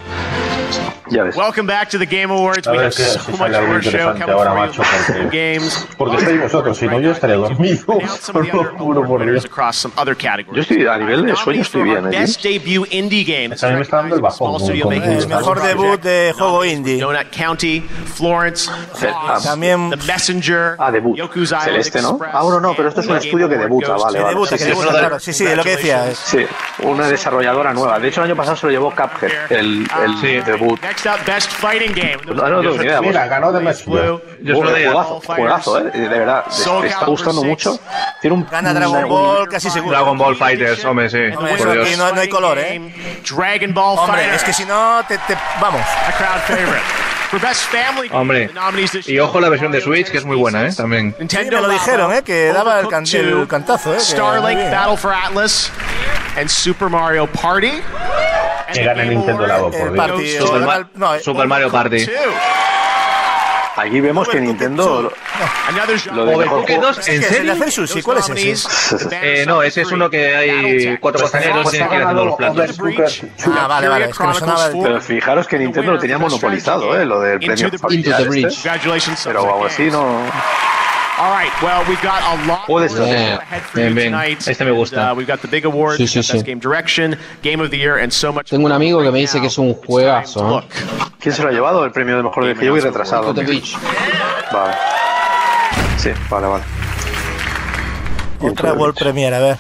Ya 1.09 1.23
ves. 1.23 1.35
Welcome 1.35 1.65
back 1.67 1.89
to 1.89 1.97
the 1.97 2.05
Game 2.05 2.31
Awards. 2.31 2.67
A 2.67 2.71
We 2.71 2.77
have 2.77 2.91
so 2.93 3.19
si 3.19 3.31
much 3.31 3.51
more 3.51 3.81
show 3.81 4.11
coming 4.13 4.29
ahora, 4.29 4.53
macho, 4.53 4.83
porque- 4.83 5.53
Games. 5.55 5.87
Porque 5.97 6.17
estáis 6.17 6.41
vosotros, 6.41 6.77
si 6.77 6.87
no 6.87 6.99
yo 6.99 7.11
estaría 7.11 7.35
dormido. 7.35 7.83
Por 8.33 8.45
lo 8.53 8.63
juro 8.77 9.05
por 9.07 9.25
Dios. 9.25 9.45
across 9.45 9.77
some 9.77 9.93
other 9.97 10.15
categories. 10.15 10.67
Yo 10.67 10.75
estoy 10.75 10.87
a 10.87 10.97
nivel 10.97 11.25
de 11.25 11.35
sueño, 11.35 11.61
estoy 11.61 11.83
bien, 11.83 12.05
¿eh? 12.13 12.19
Best 12.19 12.43
debut 12.43 12.87
indie 12.91 13.23
game. 13.23 13.55
A 13.59 13.67
mí 13.69 13.75
me 13.75 13.81
está 13.81 13.97
dando 13.97 14.15
el 14.15 14.21
bajón. 14.21 14.61
El 14.69 15.27
mejor 15.27 15.61
debut 15.61 15.99
de 16.01 16.33
juego 16.37 16.63
indie. 16.65 16.99
Donut 16.99 17.27
County, 17.35 17.81
Florence, 17.81 18.69
Claws, 18.99 19.43
También 19.43 19.89
The 19.89 19.97
Messenger, 19.97 20.75
Ah, 20.77 20.91
debut. 20.91 21.17
Celeste, 21.63 22.01
¿no? 22.01 22.19
Ah, 22.31 22.43
bueno, 22.43 22.59
no, 22.59 22.73
pero 22.75 22.89
esto 22.89 23.01
es 23.01 23.07
un 23.07 23.17
estudio 23.17 23.49
que 23.49 23.55
Game 23.55 23.65
debuta, 23.67 23.93
vale, 23.97 24.17
que 24.17 24.23
vale. 24.23 24.33
debuta, 24.35 24.49
Sí, 24.49 24.55
que 24.57 24.63
sí, 24.63 24.69
debuta, 24.69 24.89
claro. 24.99 25.19
Sí, 25.19 25.33
sí, 25.33 25.55
lo 25.55 25.63
que 25.63 25.69
decía. 25.75 26.05
Sí, 26.13 26.45
una 26.83 27.07
desarrolladora 27.07 27.73
nueva. 27.73 27.99
De 27.99 28.07
hecho, 28.09 28.21
el 28.21 28.27
año 28.27 28.35
pasado 28.35 28.55
se 28.55 28.65
lo 28.67 28.71
llevó 28.71 28.91
Cuphead, 28.91 29.51
el, 29.51 29.87
el 30.03 30.43
debut. 30.45 30.79
Next 31.01 31.21
up, 31.21 31.25
Best 31.25 31.49
Fighting 31.51 31.93
Game. 31.93 32.17
No, 32.25 32.33
no 32.49 32.59
tengo 32.61 32.77
ni 32.77 32.83
idea. 32.83 32.99
Mira, 33.01 33.25
ganó 33.27 33.53
de 33.53 33.61
Messenger. 33.61 34.21
Yo 34.41 34.55
solo 34.55 34.71
de 34.71 34.85
Juegazo, 34.87 35.21
juegazo, 35.25 35.79
eh. 35.79 35.91
De 35.93 36.09
verdad, 36.09 36.43
te 36.81 36.87
está 36.87 37.05
gustando 37.05 37.41
mucho. 37.43 37.79
Tiene 38.19 38.35
un. 38.35 38.47
Gana 38.49 38.73
Dragon 38.73 39.07
Ball 39.07 39.47
casi 39.47 39.69
seguro. 39.69 39.91
Dragon 39.95 40.17
Ball 40.17 40.35
Fighters, 40.35 40.83
hombre, 40.83 41.09
sí. 41.09 41.17
Hombre, 41.37 41.55
Por 41.55 41.71
Dios. 41.71 41.97
no, 41.97 42.11
no 42.11 42.19
hay 42.19 42.27
color, 42.27 42.57
¿eh? 42.59 42.81
Dragon 43.33 43.73
Ball 43.73 43.97
Hombre, 43.97 44.17
Fighter. 44.17 44.33
es 44.35 44.43
que 44.43 44.51
si 44.51 44.65
no, 44.65 45.01
te, 45.07 45.17
te- 45.19 45.37
vamos. 45.61 45.81
A 45.81 46.11
crowd 46.11 46.41
favorite. 46.57 46.83
For 47.29 47.39
Best 47.39 47.61
Family 47.71 48.09
Game, 48.09 48.19
Hombre, 48.19 48.49
y 49.05 49.19
ojo 49.19 49.39
la 49.39 49.49
versión 49.49 49.71
de 49.71 49.79
Switch, 49.81 50.09
que 50.09 50.17
es 50.17 50.25
muy 50.25 50.35
buena, 50.35 50.65
¿eh? 50.67 50.73
También. 50.75 51.15
Sí, 51.29 51.37
me 51.37 51.51
lo 51.61 51.69
dijeron, 51.69 52.11
¿eh? 52.11 52.23
Que 52.23 52.51
daba 52.51 52.79
el, 52.81 52.87
can- 52.89 53.05
el 53.13 53.47
cantazo, 53.47 53.93
¿eh? 53.95 53.99
Starlink. 54.01 54.69
Battle 54.71 54.97
for 54.97 55.13
Atlas 55.13 55.71
and 56.37 56.49
Super 56.49 56.89
Mario 56.89 57.25
Party. 57.27 57.81
Que 58.73 58.83
gane 58.83 59.05
Nintendo 59.05 59.47
la 59.47 59.57
voz, 59.57 59.75
por 59.75 59.87
El 59.87 60.17
Dios. 60.17 60.45
Super, 60.47 60.61
o- 60.63 60.65
Ma- 60.65 60.89
no, 60.95 61.15
eh, 61.15 61.19
Super 61.19 61.47
Mario 61.47 61.71
Party. 61.71 62.05
Aquí 63.75 64.01
vemos 64.01 64.27
que 64.27 64.41
Nintendo 64.41 65.09
lo 66.11 66.25
de 66.25 66.35
mejor 66.37 66.59
Overcooked 66.59 66.75
juego. 66.75 66.81
2, 66.87 66.97
¿en 66.97 67.03
¿Qué 67.05 67.15
es 67.15 67.31
el 67.31 67.47
serio? 67.57 67.71
sushi? 67.71 68.01
¿Cuál 68.01 68.17
es 68.17 68.29
ese? 68.29 68.67
Eh, 69.21 69.45
no, 69.47 69.63
ese 69.63 69.83
es 69.83 69.91
uno 69.93 70.09
que 70.09 70.35
hay 70.35 70.97
cuatro 70.97 71.21
costaneros 71.21 71.63
Pues 71.63 71.79
hacer 71.81 72.01
los 72.13 72.35
platos. 72.35 72.77
Ah, 73.57 73.67
vale, 73.67 73.87
vale. 73.87 74.05
Es 74.09 74.17
que 74.17 74.27
me 74.27 74.33
sonaba 74.33 74.65
el... 74.67 74.79
Pero 74.83 75.01
fijaros 75.01 75.47
que 75.47 75.57
Nintendo 75.59 75.93
lo 75.93 75.99
tenía 75.99 76.17
monopolizado, 76.17 76.99
¿eh? 76.99 77.05
Lo 77.05 77.21
del 77.21 77.39
premio 77.39 77.55
Into 77.55 77.71
the 77.71 77.77
familiar 77.77 78.27
Bridge. 78.27 78.65
este. 78.65 79.15
Pero 79.23 79.49
aún 79.49 79.67
así 79.67 79.89
no... 79.89 80.23
All 81.19 81.31
right. 81.31 81.51
Well, 81.61 81.83
we've 81.89 82.01
got 82.01 82.21
a 82.23 82.47
lot 82.47 82.65
Juego 82.65 82.87
de 82.87 82.95
more 82.95 83.07
estrategia. 83.07 83.41
ahead 83.41 83.61
for 83.63 83.77
Bien, 83.81 83.93
bien. 83.93 84.11
tonight. 84.13 84.47
Este 84.47 84.63
me 84.63 84.71
gusta. 84.71 85.11
Uh, 85.11 85.15
we've 85.15 85.27
got 85.27 85.41
the 85.41 85.49
big 85.49 85.65
awards, 85.65 85.97
Sí, 85.99 86.07
sí, 86.07 86.23
sí. 86.23 86.41
Game 86.43 86.61
Direction, 86.61 87.17
Game 87.43 87.61
of 87.61 87.71
the 87.71 87.77
Year, 87.77 87.97
and 87.99 88.11
so 88.13 88.31
much. 88.31 88.49
Tengo 88.49 88.65
un 88.65 88.71
amigo 88.71 89.01
que 89.03 89.11
me 89.11 89.19
dice 89.19 89.41
que 89.41 89.47
es 89.47 89.57
un 89.57 89.73
juegazo, 89.73 90.47
look. 90.47 90.65
¿Quién 91.19 91.35
se 91.35 91.43
lo 91.43 91.49
ha 91.49 91.51
llevado 91.51 91.83
el 91.83 91.91
premio 91.91 92.15
de 92.15 92.23
mejor 92.23 92.45
de 92.45 92.55
yo 92.65 92.71
voy 92.71 92.79
retrasado? 92.79 93.33
Vale. 93.33 94.75
Sí, 95.97 96.11
vale, 96.29 96.47
vale. 96.47 96.63
Otra 98.41 98.71
World 98.71 98.97
Premiere, 98.97 99.35
a 99.35 99.39
ver. 99.39 99.57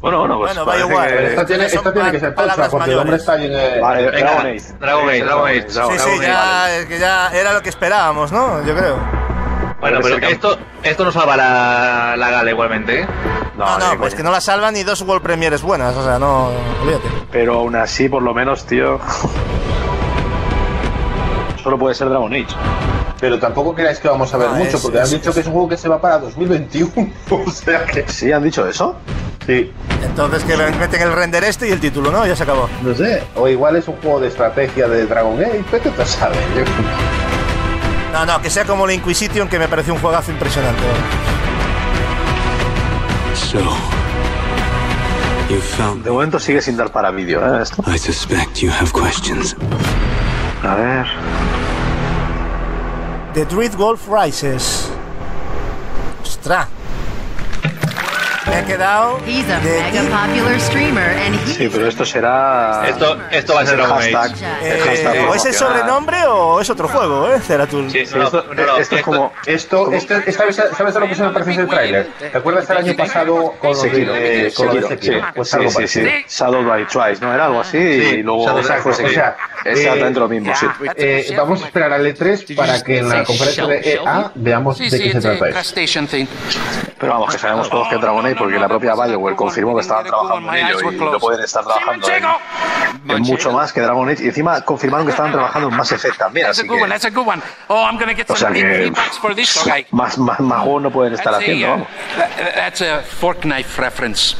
Bueno, 0.00 0.18
bueno, 0.20 0.38
pues 0.38 0.54
Bueno, 0.56 0.64
parece 0.66 0.86
BioWare. 0.88 1.16
que- 1.18 1.26
Esta 1.28 1.46
tiene, 1.46 1.66
esta 1.66 1.92
tiene 1.92 2.10
que 2.10 2.20
ser 2.20 2.34
tocha, 2.34 2.68
porque 2.70 2.90
el 2.90 2.98
hombre 2.98 3.16
está 3.16 3.32
ahí 3.34 3.46
en 3.46 3.52
el... 3.52 3.80
Vale, 3.80 4.02
Dragon 4.10 4.46
Age. 4.46 4.62
Dragon 4.80 5.08
Age, 5.08 5.24
Dragon 5.24 5.46
Age. 5.48 5.60
Dragon 5.72 5.98
Sí, 5.98 6.04
sí, 6.04 6.20
ya, 6.22 6.76
es 6.76 6.86
que 6.86 6.98
ya 6.98 7.28
era 7.32 7.52
lo 7.52 7.62
que 7.62 7.68
esperábamos, 7.68 8.32
¿no? 8.32 8.66
Yo 8.66 8.74
creo. 8.74 9.19
Bueno, 9.80 9.98
pero 10.02 10.16
esto, 10.28 10.58
esto 10.82 11.04
no 11.04 11.12
salva 11.12 11.36
la, 11.36 12.14
la 12.16 12.30
gala 12.30 12.50
igualmente, 12.50 13.00
¿eh? 13.02 13.06
No, 13.56 13.78
no, 13.78 13.98
pues 13.98 14.14
que 14.14 14.22
no 14.22 14.30
la 14.30 14.40
salvan 14.40 14.74
ni 14.74 14.82
dos 14.82 15.00
World 15.02 15.22
Premieres 15.22 15.62
buenas, 15.62 15.96
o 15.96 16.04
sea, 16.04 16.18
no, 16.18 16.50
olvídate. 16.82 17.08
Pero 17.30 17.54
aún 17.60 17.74
así, 17.76 18.08
por 18.08 18.22
lo 18.22 18.34
menos, 18.34 18.64
tío... 18.66 18.98
Solo 21.62 21.78
puede 21.78 21.94
ser 21.94 22.08
Dragon 22.08 22.32
Age. 22.32 22.46
Pero 23.20 23.38
tampoco 23.38 23.74
creáis 23.74 23.98
que 23.98 24.08
vamos 24.08 24.32
a 24.32 24.38
ver 24.38 24.48
Ah, 24.50 24.54
mucho, 24.54 24.76
es- 24.76 24.82
porque 24.82 24.98
es- 24.98 25.04
han 25.04 25.10
dicho 25.10 25.32
que 25.34 25.40
es 25.40 25.46
un 25.46 25.52
juego 25.52 25.68
que 25.68 25.76
se 25.76 25.88
va 25.88 26.00
para 26.00 26.18
2021. 26.18 26.90
o 27.30 27.50
sea 27.50 27.84
que... 27.84 28.08
¿Sí 28.08 28.32
han 28.32 28.42
dicho 28.42 28.66
eso? 28.66 28.96
Sí, 29.46 29.72
Entonces 30.04 30.44
que 30.44 30.56
le 30.56 30.70
meten 30.72 31.02
el 31.02 31.12
render 31.12 31.42
este 31.44 31.68
y 31.68 31.72
el 31.72 31.80
título, 31.80 32.10
¿no? 32.10 32.26
Ya 32.26 32.36
se 32.36 32.42
acabó. 32.44 32.68
no 32.82 32.94
sé. 32.94 33.22
O 33.34 33.48
igual 33.48 33.76
es 33.76 33.88
un 33.88 33.96
juego 33.96 34.20
de 34.20 34.28
estrategia 34.28 34.86
de 34.88 35.06
Dragon 35.06 35.38
Age, 35.38 35.64
a 36.00 36.06
saber. 36.06 36.38
Yo- 36.56 36.64
No, 38.12 38.26
no, 38.26 38.42
que 38.42 38.50
sea 38.50 38.64
como 38.64 38.86
la 38.86 38.94
Inquisition, 38.94 39.48
que 39.48 39.58
me 39.58 39.68
pareció 39.68 39.94
un 39.94 40.00
juegazo 40.00 40.30
impresionante. 40.30 40.82
So, 43.34 43.58
you 45.48 45.60
found. 45.60 46.04
De 46.04 46.10
momento 46.10 46.38
sigue 46.38 46.60
sin 46.60 46.76
dar 46.76 46.90
para 46.90 47.10
vídeo, 47.10 47.40
¿eh? 47.40 47.62
Esto. 47.62 47.82
I 47.86 47.98
suspect 47.98 48.58
you 48.58 48.70
have 48.70 48.92
questions. 48.92 49.56
A 50.62 50.74
ver... 50.74 51.06
The 53.34 53.44
Druid 53.44 53.74
Wolf 53.76 54.08
Rises. 54.08 54.90
Ostras. 56.22 56.66
Me 58.50 58.56
ha 58.56 58.64
quedado. 58.64 59.18
He's 59.26 59.48
a 59.48 59.60
de 59.60 59.80
mega 59.80 60.00
ti- 60.02 60.08
popular 60.08 60.60
streamer 60.60 61.08
and 61.24 61.34
he 61.36 61.52
Sí, 61.54 61.68
pero 61.72 61.86
esto 61.86 62.04
será... 62.04 62.82
Esto, 62.88 63.16
esto 63.30 63.54
va 63.54 63.60
a 63.60 63.66
ser 63.66 63.78
el 63.78 63.86
hashtag. 63.86 64.32
Age. 64.32 64.44
el 64.62 64.72
Eh, 64.76 64.80
hashtag 64.84 65.28
o 65.28 65.34
es 65.36 65.44
el 65.46 65.54
sobrenombre 65.54 66.16
o 66.26 66.60
es 66.60 66.68
otro 66.68 66.88
juego, 66.88 67.30
¿eh? 67.32 67.38
Ceratul. 67.40 67.88
Sí, 67.90 68.04
Sí, 68.04 68.14
no, 68.16 68.24
esto, 68.24 68.44
no, 68.52 68.66
no, 68.66 68.76
esto 68.78 68.96
es 68.96 69.02
como... 69.02 69.32
Esto, 69.46 69.88
vez- 69.90 70.06
¿sabes 70.34 70.96
a 70.96 70.98
lo 71.00 71.08
que 71.08 71.14
se 71.14 71.22
me 71.22 71.30
parece 71.30 71.52
ese 71.52 71.66
tráiler? 71.66 72.08
¿Te 72.18 72.36
acuerdas 72.36 72.68
el 72.70 72.76
año 72.78 72.96
pasado 72.96 73.54
con 73.60 73.70
lo 73.70 73.82
de, 73.82 73.88
Sekiro, 73.90 74.14
eh, 74.16 74.52
con 74.56 74.66
Sekiro, 74.66 74.88
Sekiro? 74.88 75.20
sí, 75.20 75.26
Pues 75.36 75.48
sí, 75.48 75.56
algo 75.56 75.70
sí, 75.70 75.86
sí. 75.88 76.00
parecido. 76.00 76.10
Shadow 76.28 76.64
by 76.64 76.86
Twice, 76.86 77.20
¿no? 77.24 77.32
Era 77.32 77.44
algo 77.46 77.60
así 77.60 77.78
y 77.78 78.22
luego 78.24 78.46
Shadow 78.46 78.60
o 78.60 79.08
sea, 79.08 79.36
Exactamente 79.64 80.18
eh, 80.18 80.20
lo 80.22 80.28
mismo, 80.28 80.54
sí. 80.56 80.66
Eh, 80.96 81.34
vamos 81.36 81.62
a 81.62 81.66
esperar 81.66 81.92
al 81.92 82.04
E3 82.06 82.56
para 82.56 82.82
que 82.82 82.98
en 82.98 83.08
la 83.10 83.24
conferencia 83.24 83.66
de 83.66 83.80
EA 83.92 84.32
veamos 84.34 84.78
de 84.78 84.88
qué 84.90 85.12
se 85.12 85.20
trata 85.20 85.48
esto. 85.50 85.80
Pero 86.98 87.12
vamos, 87.12 87.32
que 87.32 87.38
sabemos 87.38 87.68
todos 87.70 87.88
que 87.88 87.96
Dragon 87.96 88.24
Age 88.26 88.34
porque 88.40 88.58
la 88.58 88.68
propia 88.68 88.94
BioWare 88.94 89.36
confirmó 89.36 89.74
que 89.76 89.82
estaban 89.82 90.04
trabajando 90.06 90.52
en 90.52 90.66
ello 90.66 90.90
y 90.90 90.96
no 90.96 91.18
pueden 91.18 91.44
estar 91.44 91.62
trabajando 91.64 92.08
en, 92.08 93.10
en 93.10 93.22
mucho 93.22 93.52
más 93.52 93.72
que 93.72 93.80
Dragon 93.80 94.08
Age. 94.08 94.24
Y 94.24 94.28
encima 94.28 94.60
confirmaron 94.62 95.06
que 95.06 95.10
estaban 95.12 95.32
trabajando 95.32 95.68
en 95.68 95.76
Mass 95.76 95.92
Effect 95.92 96.18
también, 96.18 96.46
That's 96.46 96.58
a 96.58 96.62
así 96.62 96.68
good 96.68 96.76
que... 96.76 96.82
one. 96.82 96.90
That's 96.90 97.04
a 97.04 97.10
good 97.10 97.26
one. 97.26 97.42
Oh, 97.68 97.84
I'm 97.84 97.98
gonna 97.98 98.14
get 98.14 98.28
O 98.30 98.34
sea 98.36 98.48
some 98.48 98.54
que 98.60 98.66
feedbacks 98.66 99.18
for 99.18 99.34
this. 99.34 99.56
Okay. 99.64 99.86
más, 99.92 100.18
más, 100.18 100.40
más 100.40 100.62
juegos 100.62 100.82
no 100.82 100.90
pueden 100.90 101.14
estar 101.14 101.32
That's 101.32 101.48
a, 101.48 101.52
haciendo, 101.52 101.66
uh, 101.66 101.70
vamos. 101.70 101.88
that- 102.16 102.54
that's 102.54 102.80
a 102.80 103.00
fork 103.02 103.44
knife 103.44 103.78
reference. 103.80 104.34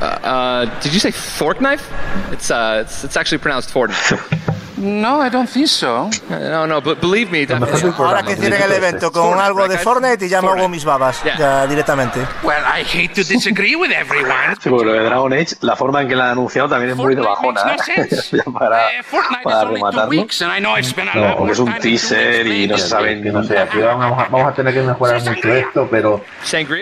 Uh, 0.00 0.66
did 0.82 0.92
you 0.92 1.00
say 1.00 1.10
fork 1.10 1.60
knife? 1.60 1.90
It's 2.32 2.50
uh, 2.50 2.82
it's, 2.84 3.04
it's 3.04 3.16
actually 3.16 3.38
pronounced. 3.38 3.74
No, 4.80 5.24
I 5.26 5.28
don't 5.30 5.48
think 5.48 5.66
so. 5.66 6.08
No, 6.30 6.66
no, 6.66 6.80
but 6.80 7.00
believe 7.00 7.30
me. 7.30 7.46
that- 7.46 7.60
Ahora 7.98 8.22
que 8.22 8.36
cierren 8.36 8.62
el 8.62 8.72
evento 8.72 9.10
con 9.10 9.38
algo 9.40 9.66
de 9.68 9.76
Fortnite 9.78 10.26
y 10.26 10.28
ya 10.28 10.40
me 10.40 10.48
hago 10.48 10.68
mis 10.68 10.84
babas, 10.84 11.20
ya 11.38 11.66
directamente. 11.66 12.20
Well, 12.42 12.62
I 12.64 12.82
hate 12.84 13.14
to 13.14 13.22
disagree 13.28 13.74
with 13.76 13.90
everyone. 13.90 14.56
Sí, 14.60 14.68
porque 14.70 14.84
lo 14.86 14.92
de 14.92 15.00
Dragon 15.00 15.32
Age, 15.32 15.56
la 15.62 15.74
forma 15.76 16.02
en 16.02 16.08
que 16.08 16.14
la 16.16 16.26
han 16.26 16.30
anunciado 16.32 16.68
también 16.68 16.90
es 16.92 16.96
muy 16.96 17.14
de 17.14 17.22
bajona. 17.22 17.64
no 17.64 17.72
¿eh? 17.72 18.08
para, 18.58 18.80
Fortnite 19.04 19.42
para 19.42 19.56
is 19.56 19.62
only 19.64 19.80
two 19.80 19.86
rematarlo. 19.86 20.10
weeks, 20.10 20.42
and 20.42 20.52
I 20.56 20.60
know 20.60 20.76
I've 20.76 20.86
spent 20.88 21.10
a 21.10 21.14
No, 21.18 21.20
lot 21.28 21.36
Porque 21.38 21.52
es 21.52 21.58
un 21.58 21.74
teaser 21.78 22.46
y 22.46 22.68
no 22.68 22.78
se 22.78 22.88
sabe 22.88 23.20
que 23.22 23.30
no 23.32 23.42
sé, 23.44 23.58
aquí 23.58 23.78
vamos 23.78 24.04
a, 24.18 24.28
vamos 24.28 24.52
a 24.52 24.54
tener 24.54 24.74
que 24.74 24.82
mejorar 24.82 25.20
mucho 25.22 25.48
esto, 25.54 25.88
pero 25.90 26.22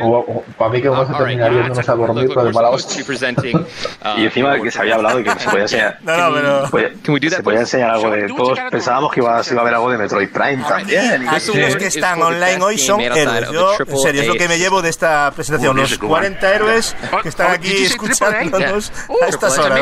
o- 0.03 0.07
o- 0.19 0.45
para 0.59 0.71
mí 0.71 0.83
que 0.83 0.89
vamos 0.89 1.09
a 1.09 1.17
terminar 1.17 1.51
yéndonos 1.53 1.89
a 1.89 1.95
dormir 1.95 2.29
por 2.33 2.45
de 2.45 2.53
mala 2.53 2.71
hostia. 2.71 3.05
Y 4.17 4.25
encima 4.25 4.61
que 4.61 4.71
se 4.71 4.81
había 4.81 4.95
hablado 4.97 5.19
de 5.19 5.25
que 5.25 5.31
se 5.39 5.49
podía 5.49 5.63
enseñar, 5.63 5.99
No, 6.03 6.17
no, 6.17 6.35
pero- 6.35 6.65
se 6.67 6.71
podía- 6.71 7.31
se 7.31 7.43
podía 7.43 7.61
enseñar 7.95 7.95
algo 7.95 8.11
de 8.11 8.35
todos 8.35 8.59
pensábamos 8.71 9.13
que 9.13 9.21
iba, 9.21 9.43
se 9.43 9.53
iba 9.53 9.61
a 9.61 9.63
haber 9.63 9.75
algo 9.75 9.91
de 9.91 9.99
Metroid 9.99 10.29
Prime 10.31 10.65
también. 10.69 11.23
y- 11.23 11.27
Aquí 11.29 11.59
los 11.59 11.77
que 11.77 11.87
están 11.87 12.21
online 12.23 12.63
hoy 12.63 12.79
son 12.79 13.01
héroes. 13.01 13.51
Yo, 13.53 13.77
en 13.79 13.99
serio, 13.99 14.23
es 14.23 14.29
lo 14.29 14.35
que 14.35 14.49
me 14.49 14.59
llevo 14.59 14.83
de 14.83 14.91
esta 14.91 15.31
presentación. 15.35 15.77
Los 15.77 15.99
40 15.99 16.55
héroes 16.55 16.97
que 17.23 17.29
están 17.29 17.53
aquí 17.53 17.69
Did 17.69 17.79
you 17.79 17.87
say 17.89 17.89
triple 17.97 18.09
A? 18.09 18.11
escuchándonos 18.41 18.93
Oh, 19.09 19.23
a 19.23 19.29
estas 19.29 19.59
horas. 19.59 19.81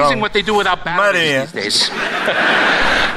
Madre 0.85 1.21
mía. 1.23 1.47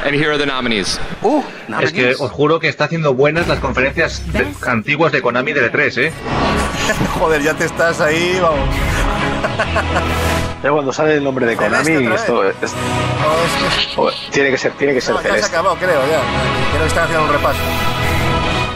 And 0.06 0.16
here 0.16 0.30
are 0.30 0.38
the 0.38 0.46
nominees. 0.46 1.00
Oh, 1.22 1.44
Es 1.82 1.92
que 1.92 2.16
os 2.18 2.32
juro 2.32 2.60
que 2.60 2.70
está 2.70 2.86
haciendo 2.86 3.14
buenas 3.14 3.48
las 3.48 3.60
conferencias 3.60 4.22
de- 4.32 4.48
antiguas 4.66 5.12
de 5.12 5.22
Konami 5.22 5.52
de 5.54 5.70
3 5.70 5.98
¿eh? 5.98 6.12
Joder, 7.20 7.42
ya 7.42 7.54
te 7.54 7.66
estás 7.66 8.00
ahí, 8.00 8.40
vamos. 8.42 8.70
Ya 10.64 10.72
cuando 10.72 10.92
sale 10.92 11.16
el 11.16 11.24
nombre 11.24 11.46
de 11.46 11.56
Konami, 11.56 12.06
esto 12.14 12.44
es- 12.50 12.74
joder, 13.96 14.14
tiene 14.32 14.50
que 14.52 14.58
ser, 14.58 14.72
tiene 14.74 14.94
que 14.94 15.02
ser 15.02 15.14
No, 15.16 15.22
ya 15.22 15.24
se 15.24 15.30
celeste. 15.36 15.56
acabó, 15.56 15.76
creo, 15.76 16.02
ya. 16.10 16.20
Creo 16.72 16.82
que 16.82 16.88
están 16.88 17.04
haciendo 17.06 17.26
un 17.26 17.32
repaso. 17.34 17.60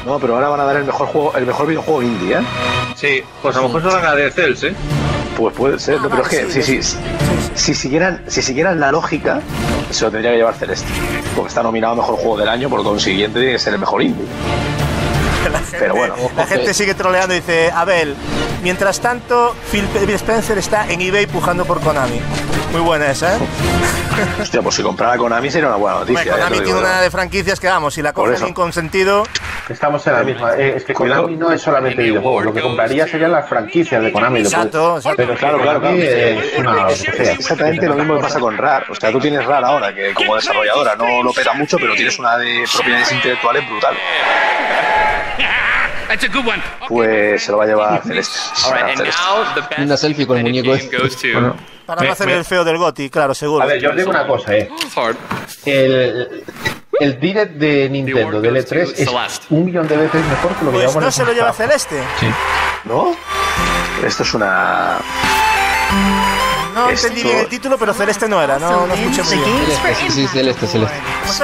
No, 0.05 0.19
pero 0.19 0.35
ahora 0.35 0.49
van 0.49 0.59
a 0.59 0.63
dar 0.65 0.75
el 0.77 0.83
mejor 0.85 1.07
juego, 1.07 1.33
el 1.35 1.45
mejor 1.45 1.67
videojuego 1.67 2.01
indie, 2.03 2.37
¿eh? 2.37 2.41
Sí, 2.95 3.23
pues 3.41 3.55
a 3.55 3.61
lo 3.61 3.67
mejor 3.67 3.91
son 3.91 4.01
la 4.03 4.15
de 4.15 4.31
Cells, 4.31 4.63
¿eh? 4.63 4.73
Pues 5.37 5.55
puede 5.55 5.79
ser, 5.79 5.99
no, 6.01 6.09
pero 6.09 6.23
es 6.23 6.27
que 6.29 6.51
sí, 6.51 6.61
sí, 6.61 6.83
sí, 6.83 6.97
si 7.55 7.73
siguieran, 7.73 8.23
si 8.27 8.41
siguieran 8.41 8.79
la 8.79 8.91
lógica, 8.91 9.41
se 9.89 10.05
lo 10.05 10.11
tendría 10.11 10.31
que 10.31 10.37
llevar 10.37 10.53
Celeste. 10.55 10.87
Porque 11.35 11.49
está 11.49 11.63
nominado 11.63 11.93
a 11.93 11.95
mejor 11.97 12.15
juego 12.15 12.37
del 12.37 12.49
año, 12.49 12.69
por 12.69 12.83
consiguiente 12.83 13.39
tiene 13.39 13.53
que 13.53 13.59
ser 13.59 13.73
el 13.73 13.79
mejor 13.79 14.01
indie. 14.03 14.25
Pero 15.71 15.95
bueno, 15.95 16.15
La 16.35 16.45
gente 16.45 16.73
sigue 16.73 16.93
troleando 16.93 17.33
y 17.33 17.39
dice, 17.39 17.71
Abel, 17.71 18.15
mientras 18.61 18.99
tanto, 18.99 19.55
Phil 19.71 19.87
Spencer 20.09 20.57
está 20.57 20.89
en 20.89 21.01
eBay 21.01 21.25
pujando 21.27 21.65
por 21.65 21.81
Konami. 21.81 22.19
Muy 22.71 22.81
buena 22.81 23.11
esa, 23.11 23.35
¿eh? 23.35 23.39
hostia, 24.41 24.61
pues 24.61 24.75
si 24.75 24.83
comprara 24.83 25.17
Konami 25.17 25.51
sería 25.51 25.67
una 25.67 25.77
buena 25.77 25.99
noticia. 25.99 26.23
¿eh? 26.23 26.29
Konami 26.29 26.61
tiene 26.61 26.79
una 26.79 27.01
de 27.01 27.11
franquicias 27.11 27.59
que, 27.59 27.67
vamos, 27.67 27.93
si 27.93 28.01
la 28.01 28.13
cogen 28.13 28.33
eso. 28.33 28.45
bien 28.45 28.53
consentido... 28.53 29.23
Estamos 29.69 30.05
en 30.07 30.13
la 30.13 30.23
misma. 30.23 30.55
Eh, 30.55 30.73
es 30.77 30.83
que 30.83 30.93
Konami 30.93 31.35
no 31.37 31.51
es 31.51 31.61
solamente 31.61 32.01
videojuegos. 32.01 32.45
Lo 32.45 32.53
que 32.53 32.61
compraría 32.61 33.07
serían 33.07 33.31
las 33.31 33.47
franquicias 33.47 34.01
de 34.03 34.11
Konami. 34.11 34.39
Exacto, 34.39 34.97
exacto. 34.97 35.17
Pero 35.17 35.35
Claro, 35.35 35.61
claro, 35.61 35.79
claro. 35.79 35.81
Konami 35.81 36.01
es 36.01 36.59
una 36.59 36.73
lo 36.73 36.87
que 36.87 36.95
sea. 36.95 37.33
Exactamente 37.33 37.87
lo 37.87 37.95
mismo 37.95 38.15
que 38.15 38.21
pasa 38.21 38.39
con 38.39 38.57
RAR. 38.57 38.85
O 38.89 38.95
sea, 38.95 39.11
tú 39.11 39.19
tienes 39.19 39.45
RAR 39.45 39.63
ahora, 39.63 39.93
que 39.93 40.13
como 40.13 40.35
desarrolladora 40.35 40.95
no 40.95 41.23
lo 41.23 41.31
peta 41.31 41.53
mucho, 41.53 41.77
pero 41.77 41.93
tienes 41.93 42.17
una 42.19 42.37
de 42.37 42.63
propiedades 42.73 43.11
intelectuales 43.11 43.69
brutal. 43.69 43.95
That's 46.07 46.23
a 46.23 46.27
good 46.27 46.45
one. 46.47 46.61
Pues 46.87 47.43
se 47.43 47.51
lo 47.51 47.57
va 47.57 47.63
a 47.63 47.67
llevar 47.67 48.01
Celeste. 48.03 48.37
Right, 48.71 48.83
and 48.99 49.07
now 49.07 49.53
the 49.55 49.61
best 49.61 49.79
Una 49.79 49.97
selfie 49.97 50.27
con 50.27 50.37
el 50.37 50.43
muñeco 50.43 50.71
game 50.71 50.83
este. 50.83 50.97
goes 50.97 51.15
to. 51.17 51.55
Para 51.85 52.01
Me- 52.01 52.07
no 52.07 52.13
hacer 52.13 52.27
me- 52.27 52.33
el 52.37 52.45
feo 52.45 52.63
del 52.63 52.77
Goti, 52.77 53.09
claro, 53.09 53.33
seguro. 53.33 53.63
A 53.63 53.67
ver, 53.67 53.79
yo 53.81 53.89
os 53.91 53.95
digo 53.95 54.09
una 54.09 54.27
cosa, 54.27 54.55
eh. 54.55 54.69
El, 55.65 56.43
el 56.99 57.19
direct 57.19 57.53
de 57.55 57.89
Nintendo 57.89 58.39
del 58.41 58.55
E3 58.57 58.93
es 58.97 59.41
un 59.49 59.65
millón 59.65 59.87
de 59.87 59.97
veces 59.97 60.23
mejor 60.25 60.55
que 60.55 60.65
lo 60.65 60.71
que 60.71 60.77
Pues 60.77 60.81
llevamos 60.81 61.03
no 61.03 61.11
se 61.11 61.25
lo 61.25 61.33
lleva. 61.33 61.53
Celeste. 61.53 62.01
¿No? 62.85 63.15
Esto 64.05 64.23
es 64.23 64.33
una. 64.33 64.97
No 66.73 66.89
Esto- 66.89 67.07
entendí 67.07 67.23
bien 67.27 67.39
el 67.39 67.47
título, 67.47 67.77
pero 67.77 67.93
Celeste 67.93 68.27
no 68.29 68.41
era, 68.41 68.57
no, 68.59 68.87
no 68.87 68.93
escuché 68.93 69.23
muy 69.23 69.35
bien. 69.37 69.57
Celeste, 69.65 70.11
sí, 70.11 70.27
celeste, 70.27 70.67
celeste. 70.67 70.97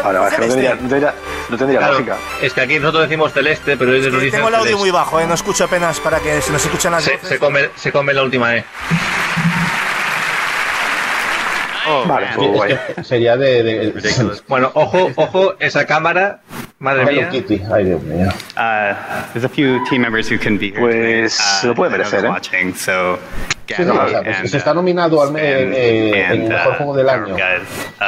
Ahora, 0.04 0.28
es 0.30 0.34
que 0.36 0.42
no 0.42 0.48
tendría, 0.48 0.76
no 0.76 0.80
tendría, 0.88 1.14
no 1.50 1.58
tendría 1.58 1.80
Claro, 1.80 1.94
lógica. 1.94 2.18
es 2.42 2.54
que 2.54 2.62
aquí 2.62 2.80
nosotros 2.80 3.04
decimos 3.10 3.34
Celeste, 3.34 3.78
pero 3.78 3.94
ellos 3.94 4.12
nos 4.14 4.22
dicen 4.22 4.38
tengo 4.40 4.50
el 4.50 4.56
audio 4.56 4.66
Celeste. 4.66 4.82
muy 4.84 4.92
bajo, 4.92 5.20
¿eh? 5.20 5.28
no 5.28 5.34
escucho 5.34 5.64
apenas 5.66 6.00
para 6.00 6.20
que 6.20 6.42
se 6.42 6.52
nos 6.52 6.64
escuchen 6.64 6.92
las 6.92 7.04
Se, 7.04 7.14
voces. 7.14 7.30
se 7.30 7.40
come, 7.40 7.70
se 7.76 7.92
come 7.92 8.14
la 8.14 8.24
última 8.24 8.56
E. 8.56 8.64
Vale, 12.06 12.28
pues 12.36 13.08
sería 13.08 13.38
de. 13.38 13.64
de 13.64 14.42
Bueno, 14.50 14.72
ojo, 14.74 15.10
ojo, 15.16 15.54
esa 15.60 15.86
cámara, 15.86 16.42
madre 16.80 17.04
Hello 17.04 17.12
mía. 17.14 17.30
Kitty. 17.30 17.62
Ay, 17.74 17.86
Dios 17.86 18.02
mío. 18.04 18.28
Uh, 18.58 18.94
there's 19.34 19.46
a 19.46 19.50
few 19.50 19.82
team 19.90 20.02
members 20.02 20.30
who 20.30 20.38
couldn't 20.38 20.60
be 20.60 20.72
here. 20.72 20.82
Pues 20.82 21.34
se 21.34 21.68
lo 21.68 21.76
puede 21.76 21.92
merecer, 21.92 22.26
¿eh? 22.26 22.30
Watching, 22.30 22.76
so 22.76 23.18
Sí, 23.76 23.84
no, 23.84 23.94
o 24.02 24.08
sea, 24.08 24.24
pues 24.24 24.52
se 24.52 24.58
está 24.58 24.74
nominado 24.74 25.22
al 25.22 25.36
eh, 25.38 26.26
el 26.32 26.44
mejor 26.44 26.76
juego 26.76 26.96
del 26.96 27.10
año. 27.10 27.36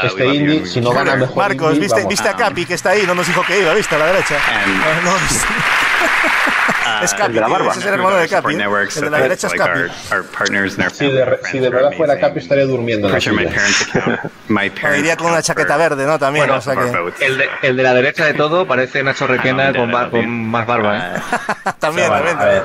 Este 0.03 0.25
indie, 0.25 0.65
si 0.65 0.79
no 0.81 0.91
gana 0.91 1.15
mejor 1.15 1.35
Marcos, 1.35 1.75
indie, 1.75 1.81
¿viste, 1.81 2.07
viste 2.07 2.29
a 2.29 2.33
Capi 2.33 2.65
que 2.65 2.75
está 2.75 2.91
ahí? 2.91 3.03
No 3.05 3.15
nos 3.15 3.27
dijo 3.27 3.43
que 3.45 3.59
iba, 3.59 3.73
¿viste? 3.73 3.95
A 3.95 3.99
la 3.99 4.05
derecha. 4.07 4.35
Eh, 4.35 5.01
no, 5.03 5.11
es 7.03 7.13
Capi, 7.13 7.27
el 7.27 7.33
de 7.33 7.41
la 7.41 7.47
barba. 7.47 7.71
ese 7.71 7.79
es 7.79 7.85
el 7.85 7.93
hermano 7.93 8.15
de 8.17 8.27
Capi. 8.27 8.55
¿eh? 8.55 8.67
El 8.95 9.01
de 9.01 9.09
la 9.09 9.17
derecha 9.19 9.47
es 9.47 9.53
Capi. 9.53 9.79
Si 10.91 11.11
de, 11.11 11.39
si 11.49 11.59
de 11.59 11.69
verdad 11.69 11.91
fuera. 11.95 12.19
Capi 12.19 12.39
estaría 12.39 12.65
durmiendo 12.65 13.07
en 13.07 13.13
la 13.13 13.19
iría 14.97 15.15
con 15.17 15.31
una 15.31 15.41
chaqueta 15.41 15.77
verde, 15.77 16.05
¿no? 16.05 16.19
También, 16.19 16.45
Bueno, 16.47 16.59
o 16.59 16.61
sea 16.61 16.75
que... 16.75 17.25
El 17.25 17.37
de, 17.37 17.49
el 17.61 17.77
de 17.77 17.83
la 17.83 17.93
derecha 17.93 18.25
de 18.25 18.33
todo 18.33 18.67
parece 18.67 19.03
Nacho 19.03 19.27
Requena 19.27 19.73
con, 19.73 19.91
con 20.09 20.29
más 20.49 20.65
barba, 20.65 20.97
¿eh? 20.97 21.21
También, 21.79 22.09
Bueno, 22.09 22.25
también. 22.29 22.63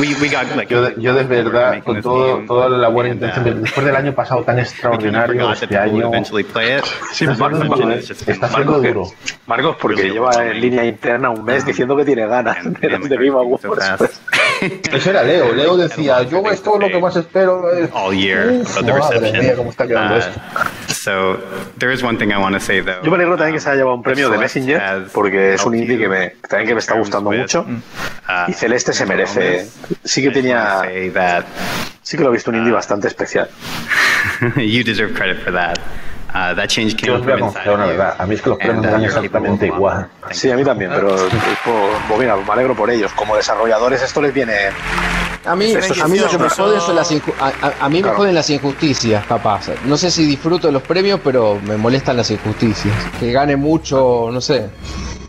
We, 0.00 0.14
we 0.20 0.28
got 0.28 0.46
like 0.56 0.68
yo 0.72 0.82
de, 0.82 1.00
yo 1.00 1.14
de 1.14 1.24
verdad, 1.24 1.82
con 1.82 2.00
todo, 2.02 2.38
toda 2.46 2.68
la 2.68 2.88
buena 2.88 3.10
and, 3.10 3.22
intención, 3.22 3.58
uh, 3.58 3.62
después 3.62 3.86
del 3.86 3.96
año 3.96 4.14
pasado 4.14 4.42
tan 4.42 4.58
extraordinario, 4.58 5.52
este 5.52 5.76
año 5.76 6.10
play 6.52 6.78
it. 6.78 6.84
está 8.26 8.48
siendo 8.48 8.80
duro, 8.80 9.00
Marcos. 9.02 9.14
Marcos, 9.46 9.76
porque 9.80 10.10
lleva 10.10 10.30
en 10.46 10.60
línea 10.60 10.84
interna 10.84 11.30
un 11.30 11.44
mes 11.44 11.64
diciendo 11.64 11.96
que 11.96 12.04
tiene 12.04 12.26
ganas 12.26 12.56
de 12.80 13.28
Awards. 13.28 13.62
fast 13.98 14.22
Eso 14.92 15.10
era 15.10 15.22
Leo. 15.22 15.52
Leo 15.54 15.76
decía, 15.76 16.22
yo 16.22 16.42
esto 16.50 16.74
es 16.74 16.80
lo 16.80 16.88
que 16.88 17.00
más 17.00 17.16
espero. 17.16 17.70
es-". 17.72 17.90
all 17.92 18.14
year 18.16 18.48
Uf, 18.60 18.82
madre 18.82 19.32
mía, 19.40 19.54
cómo 19.56 19.70
está 19.70 19.86
quedando 19.86 20.14
Uh, 20.14 20.18
esto. 20.18 20.40
So 21.04 21.36
there 21.76 21.92
is 21.92 22.02
one 22.02 22.16
thing 22.16 22.32
I 22.32 22.38
want 22.38 22.54
to 22.54 22.60
say 22.60 22.80
though. 22.80 23.02
Yo 23.02 23.10
me 23.10 23.16
alegro 23.16 23.36
también 23.36 23.54
que 23.54 23.60
se 23.60 23.68
haya 23.68 23.78
llevado 23.80 23.96
un 23.96 24.02
premio 24.02 24.30
de 24.30 24.38
Messenger, 24.38 25.08
porque 25.12 25.52
es 25.54 25.64
un 25.66 25.74
indie 25.74 25.98
que 25.98 26.08
me, 26.08 26.30
también 26.48 26.68
que 26.68 26.74
me 26.74 26.80
está 26.80 26.94
gustando 26.94 27.30
mucho. 27.30 27.60
uh, 27.60 28.50
Y 28.50 28.54
Celeste 28.54 28.94
se 28.94 29.04
merece. 29.04 29.68
Sí 30.02 30.22
que 30.22 30.30
tenía. 30.30 30.82
Sí 32.02 32.16
que 32.16 32.22
lo 32.22 32.30
he 32.30 32.32
visto 32.32 32.50
un 32.50 32.56
indie 32.56 32.72
bastante 32.72 33.08
especial. 33.08 33.48
you 34.56 34.82
deserve 34.82 35.14
credit 35.14 35.42
for 35.44 35.52
that. 35.52 35.78
Uh, 36.34 36.54
that 36.54 36.68
change 36.68 36.96
came 36.96 37.12
Yo 37.12 37.14
os 37.16 37.24
voy 37.24 37.34
a 37.34 37.38
confesar 37.38 37.74
una 37.74 37.86
verdad. 37.86 38.16
A 38.18 38.26
mí 38.26 38.34
es 38.34 38.42
que 38.42 38.48
los 38.48 38.58
premios 38.58 38.82
me 38.82 38.88
uh, 38.88 38.92
dan 38.92 39.04
exactamente 39.04 39.66
igual. 39.66 40.08
Sí, 40.30 40.50
a 40.50 40.56
mí 40.56 40.64
también, 40.64 40.90
pero 40.92 41.08
pues, 41.64 41.76
pues 42.08 42.18
mira, 42.18 42.34
me 42.36 42.52
alegro 42.52 42.74
por 42.74 42.90
ellos. 42.90 43.12
Como 43.12 43.36
desarrolladores 43.36 44.02
esto 44.02 44.22
les 44.22 44.32
viene. 44.32 44.54
A 45.46 45.54
mí, 45.54 45.74
a 45.74 46.08
mí 46.08 46.18
lo 46.18 46.28
que 46.28 46.38
me 46.38 46.48
son 46.50 46.94
las 46.96 47.12
inju- 47.12 47.34
a, 47.38 47.48
a- 47.66 47.74
a 47.84 47.88
mí 47.88 47.96
me 47.96 48.02
Claro. 48.02 48.16
joden 48.18 48.34
las 48.34 48.48
injusticias, 48.50 49.26
capaz. 49.26 49.68
No 49.84 49.96
sé 49.96 50.10
si 50.10 50.24
disfruto 50.24 50.66
de 50.68 50.72
los 50.72 50.82
premios, 50.82 51.20
pero 51.22 51.58
me 51.66 51.76
molestan 51.76 52.16
las 52.16 52.30
injusticias. 52.30 52.94
Que 53.20 53.30
gane 53.32 53.56
mucho, 53.56 54.30
no 54.32 54.40
sé. 54.40 54.68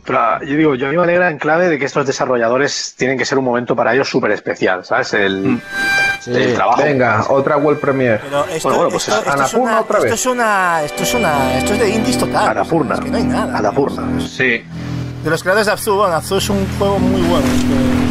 Pero 0.06 0.20
ah, 0.20 0.40
yo 0.46 0.56
digo, 0.56 0.76
yo 0.76 0.88
a 0.88 0.92
mí 0.92 0.98
me 0.98 1.04
alegra 1.04 1.30
en 1.32 1.40
clave 1.40 1.68
de 1.68 1.80
que 1.80 1.86
estos 1.86 2.06
desarrolladores 2.06 2.94
tienen 2.96 3.18
que 3.18 3.26
ser 3.26 3.40
un 3.40 3.46
momento 3.46 3.76
para 3.76 3.94
ellos 3.94 4.08
súper 4.08 4.32
especial, 4.32 4.86
¿sabes? 4.86 5.14
El, 5.16 5.60
el 6.28 6.54
trabajo. 6.54 6.84
Venga, 6.84 7.26
otra 7.30 7.58
World 7.58 7.80
Premiere. 7.80 8.20
Pero 8.24 8.46
esto, 8.46 8.70
Bueno, 8.70 8.76
bueno, 8.84 8.90
pues 8.92 9.08
esto, 9.08 9.20
es- 9.22 9.28
esto 9.28 9.44
es 9.46 9.54
una, 9.56 9.80
otra 9.82 10.00
vez. 10.00 10.06
esto 10.14 10.16
es 10.16 10.26
una, 10.36 10.84
esto 10.84 11.04
es 11.04 11.14
una, 11.16 11.58
esto 11.58 11.74
es 11.74 11.80
de 11.80 11.90
indies 11.90 12.18
total. 12.20 12.50
Annapurna. 12.50 12.94
Es 12.96 13.02
que 13.02 13.10
no 13.10 13.18
hay 13.18 13.24
nada. 13.24 13.58
Annapurna. 13.58 14.20
Sí. 14.22 14.64
De 15.24 15.30
los 15.32 15.42
creadores 15.42 15.66
de 15.66 15.72
Abzu, 15.72 15.96
bueno, 15.96 16.14
Abzu 16.14 16.38
es 16.38 16.50
un 16.50 16.68
juego 16.78 17.00
muy 17.00 17.22
bueno. 17.22 17.46
es 17.48 17.64
que- 17.64 18.05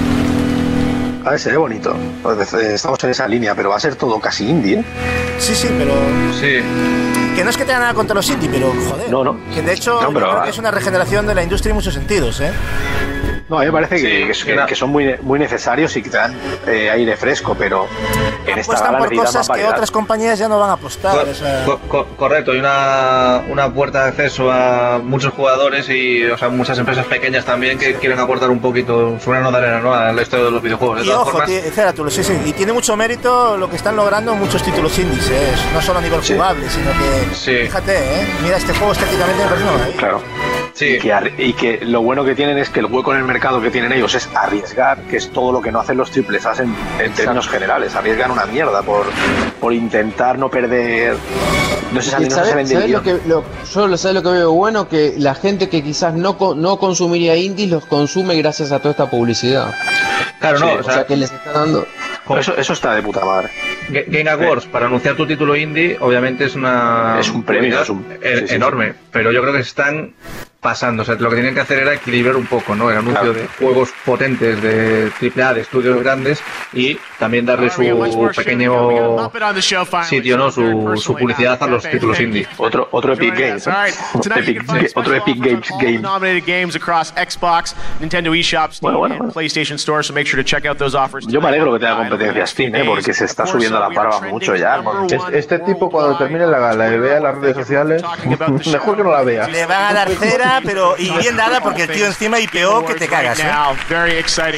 A 1.25 1.31
ver, 1.31 1.41
se 1.41 1.51
ve 1.51 1.57
bonito. 1.57 1.97
Pues, 2.23 2.53
eh, 2.55 2.75
Estamos 2.75 3.03
en 3.05 3.11
esa 3.11 3.27
línea, 3.27 3.55
pero 3.55 3.71
va 3.71 3.77
a 3.77 3.81
ser 3.81 3.97
todo 3.97 4.21
casi 4.21 4.49
indie, 4.49 4.81
¿eh? 4.81 4.85
Sí, 5.39 5.55
sí, 5.55 5.69
pero 5.79 5.93
Sí. 6.39 6.61
que 7.35 7.43
no 7.45 7.51
es 7.51 7.57
que 7.57 7.65
tenga 7.65 7.81
nada 7.81 7.95
contra 7.95 8.15
los 8.15 8.29
indie, 8.29 8.49
pero 8.51 8.73
joder. 8.91 9.11
No, 9.11 9.25
no. 9.25 9.37
Que 9.55 9.63
de 9.63 9.73
hecho 9.73 10.01
No, 10.03 10.13
pero, 10.13 10.31
creo 10.31 10.43
que 10.45 10.51
es 10.51 10.59
una 10.59 10.71
regeneración 10.71 11.27
de 11.27 11.35
la 11.35 11.43
industria 11.43 11.71
en 11.71 11.77
muchos 11.77 11.95
sentidos, 11.95 12.41
¿eh? 12.41 12.53
No, 13.49 13.59
a 13.59 13.61
mí 13.61 13.67
me 13.67 13.73
parece 13.73 13.97
que, 13.97 14.33
que- 14.33 14.67
que 14.67 14.75
son 14.75 14.89
muy, 14.91 15.17
muy 15.21 15.39
necesarios 15.39 15.95
y 15.97 16.03
que 16.03 16.09
te 16.09 16.17
dan 16.17 16.35
eh, 16.67 16.89
aire 16.91 17.15
fresco, 17.17 17.55
pero 17.59 17.87
en 18.47 18.59
esta 18.59 18.73
Apuestan 18.73 18.93
gala 18.95 18.99
por 19.05 19.17
cosas 19.17 19.49
que 19.51 19.65
otras 19.67 19.91
compañías 19.91 20.39
ya 20.39 20.49
no 20.49 20.59
van 20.59 20.71
a 20.71 20.73
apostar. 20.75 21.29
o 21.29 21.35
sea. 21.35 21.63
Co- 21.67 21.79
co- 21.87 22.07
correcto, 22.17 22.53
hay 22.53 22.59
una, 22.61 23.43
una 23.51 23.73
puerta 23.73 24.05
de 24.05 24.09
acceso 24.09 24.51
a 24.51 24.99
muchos 24.99 25.35
jugadores 25.35 25.89
y 25.91 26.25
o 26.25 26.39
sea, 26.39 26.49
muchas 26.49 26.79
empresas 26.79 27.05
pequeñas 27.05 27.45
también 27.45 27.79
que 27.79 27.95
quieren 27.97 28.19
aportar 28.19 28.49
un 28.49 28.61
poquito 28.61 29.19
su 29.23 29.31
grano 29.31 29.53
de 29.53 29.59
arena 29.59 29.81
¿no? 29.81 29.93
a 29.93 30.11
la 30.11 30.23
historia 30.23 30.47
de 30.47 30.51
los 30.51 30.63
videojuegos. 30.63 30.99
De 31.01 31.05
Y 31.05 31.07
todas 31.09 31.21
ojo, 31.23 31.31
formas, 31.33 31.51
sí, 32.11 32.25
sí. 32.25 32.33
Y 32.47 32.53
tiene 32.55 32.73
mucho 32.73 32.97
mérito 32.97 33.59
lo 33.59 33.69
que 33.69 33.77
están 33.77 33.95
logrando 33.95 34.35
muchos 34.35 34.63
títulos 34.63 34.99
indies, 34.99 35.29
¿eh? 35.29 35.53
no 35.75 35.83
solo 35.83 35.99
a 35.99 36.03
nivel 36.03 36.21
jugable, 36.23 36.69
sino 36.71 36.91
que. 36.93 37.35
Fíjate, 37.67 37.93
¿eh? 38.23 38.27
Mira, 38.43 38.57
este 38.57 38.73
juego 38.73 38.93
estéticamente 38.93 39.43
me 39.45 39.49
parece 39.51 39.65
una 39.69 40.54
Y, 40.81 40.99
que, 40.99 41.35
y 41.39 41.53
que 41.53 41.85
lo 41.85 42.03
bueno 42.03 42.25
que 42.25 42.35
tienen 42.35 42.59
es 42.59 42.69
que 42.69 42.81
el 42.81 42.87
hueco 42.87 43.13
en 43.13 43.19
el 43.21 43.25
mercado 43.25 43.61
que 43.63 43.71
tienen 43.71 43.93
ellos 43.93 44.15
es 44.15 44.29
arriesgar, 44.35 44.99
que 45.03 45.17
es 45.19 45.31
todo 45.31 45.53
lo 45.53 45.63
que 45.63 45.71
no 45.71 45.81
hacen 45.81 45.97
los 45.97 46.11
triples 46.11 46.45
A 46.47 46.53
en, 46.63 47.13
términos 47.15 47.49
generales. 47.49 47.95
Arriesgan 47.95 48.33
una 48.33 48.45
mierda 48.47 48.83
por, 48.83 49.07
por 49.61 49.73
intentar 49.73 50.37
no 50.39 50.51
perder. 50.51 51.17
No 51.93 52.03
sé 52.03 52.11
si 52.17 52.23
Y 52.25 52.29
no 52.29 52.31
¿sabes- 52.35 52.51
se 52.51 52.57
vende 52.57 52.75
sabes 52.75 52.91
lo 52.91 53.03
que, 53.03 53.13
lo- 53.29 53.45
yo 53.73 53.87
lo, 53.87 53.97
¿sabes 53.97 54.15
lo 54.17 54.23
que 54.25 54.31
veo 54.31 54.51
bueno? 54.53 54.89
Que 54.89 55.15
la 55.17 55.35
gente 55.37 55.69
que 55.69 55.83
quizás 55.83 56.13
no, 56.15 56.37
co- 56.37 56.57
no 56.57 56.77
consumiría 56.79 57.37
indies 57.37 57.71
los 57.71 57.87
consume 57.87 58.35
gracias 58.37 58.73
a 58.73 58.79
toda 58.81 58.91
esta 58.91 59.09
publicidad. 59.09 59.73
Claro, 60.41 60.59
no, 60.59 60.67
Sí, 60.67 60.73
o 60.77 60.81
o 60.81 60.83
sea- 60.83 60.95
sea, 60.95 61.07
que 61.07 61.17
les 61.17 61.31
está 61.31 61.53
dando. 61.53 61.87
Eso, 62.39 62.57
eso 62.57 62.73
está 62.73 62.95
de 62.95 63.03
puta 63.03 63.25
madre. 63.25 63.51
Ga- 63.91 64.05
Game 64.09 64.31
Awards, 64.31 64.65
para 64.67 64.87
anunciar 64.87 65.15
tu 65.15 65.27
título 65.27 65.55
indie, 65.55 65.97
obviamente 66.01 66.47
es 66.47 66.55
una. 66.57 67.19
Es 67.21 67.29
un 67.29 67.43
premio, 67.45 67.81
es 67.81 67.89
un- 67.91 68.05
sí, 68.23 68.49
sí, 68.49 68.55
enorme. 68.55 68.95
Pero 69.13 69.31
yo 69.31 69.41
creo 69.43 69.53
que 69.53 69.63
se 69.63 69.69
están 69.69 70.15
pasando. 70.65 71.03
O 71.03 71.05
sea, 71.07 71.15
lo 71.17 71.29
que 71.29 71.37
tienen 71.37 71.55
que 71.55 71.61
hacer 71.61 71.79
era 71.79 71.93
equilibrar 71.95 72.35
un 72.37 72.47
poco, 72.47 72.75
¿no? 72.75 72.91
El 72.91 72.97
anuncio 72.99 73.33
de 73.35 73.47
juegos 73.59 73.91
potentes 74.05 74.61
de 74.63 75.13
AAA, 75.21 75.55
de 75.55 75.61
estudios 75.61 76.03
grandes, 76.03 76.43
y 76.73 76.99
también 77.19 77.45
darle 77.47 77.69
su 77.71 77.83
pequeño 78.35 79.31
sitio, 80.09 80.37
¿no? 80.39 80.51
Su, 80.51 80.97
su 80.97 81.15
publicidad 81.15 81.63
a 81.63 81.67
los 81.67 81.83
títulos 81.85 82.19
indie. 82.21 82.49
Otro, 82.57 82.89
otro 82.91 83.13
Epic 83.13 83.35
Games. 83.39 83.67
Epic- 84.25 84.93
otro 84.95 85.15
Epic 85.15 85.39
Games 85.39 85.69
game. 85.81 85.99
Nominated 85.99 86.45
games 86.47 86.75
across 86.77 87.13
Xbox, 87.13 87.75
Nintendo 88.01 88.35
eShop, 88.35 88.73
Steam, 88.73 88.95
and 89.05 89.33
PlayStation 89.33 89.75
Store, 89.77 90.03
so 90.03 90.13
make 90.15 90.27
sure 90.27 90.43
to 90.43 90.45
check 90.49 90.65
out 90.67 90.79
those 90.79 90.97
offers. 90.97 91.27
Yo 91.27 91.41
me 91.41 91.49
alegro 91.49 91.73
que 91.75 91.79
tenga 91.81 91.97
competencia 91.97 92.47
Steam, 92.47 92.75
¿eh? 92.75 92.85
porque 92.87 93.13
se 93.13 93.25
está 93.27 93.47
subiendo 93.47 93.79
la 93.79 93.89
barba 93.89 94.21
mucho 94.23 94.57
ya. 94.57 94.83
Es- 95.11 95.45
Este 95.45 95.59
tipo 95.61 95.91
cuando 95.91 96.17
termine 96.17 96.47
la 96.47 96.59
gala 96.59 96.89
y 96.95 96.99
vea 96.99 97.21
las 97.21 97.37
redes 97.39 97.57
sociales, 97.57 98.03
mejor 98.73 98.97
que 98.97 99.03
no 99.03 99.11
la 99.11 99.23
vea. 99.23 99.47
Le 99.49 99.67
van 99.67 99.83
a 99.83 99.93
dar 99.93 100.09
cera, 100.11 100.54
pero 100.63 100.95
y 100.99 101.11
bien 101.19 101.37
dada 101.37 101.61
porque 101.61 101.83
el 101.83 101.91
tío 101.91 102.07
encima 102.07 102.39
IPO 102.41 102.87
que 102.87 102.95
te 102.95 103.09
cagas. 103.09 103.39
¿eh? 103.41 103.51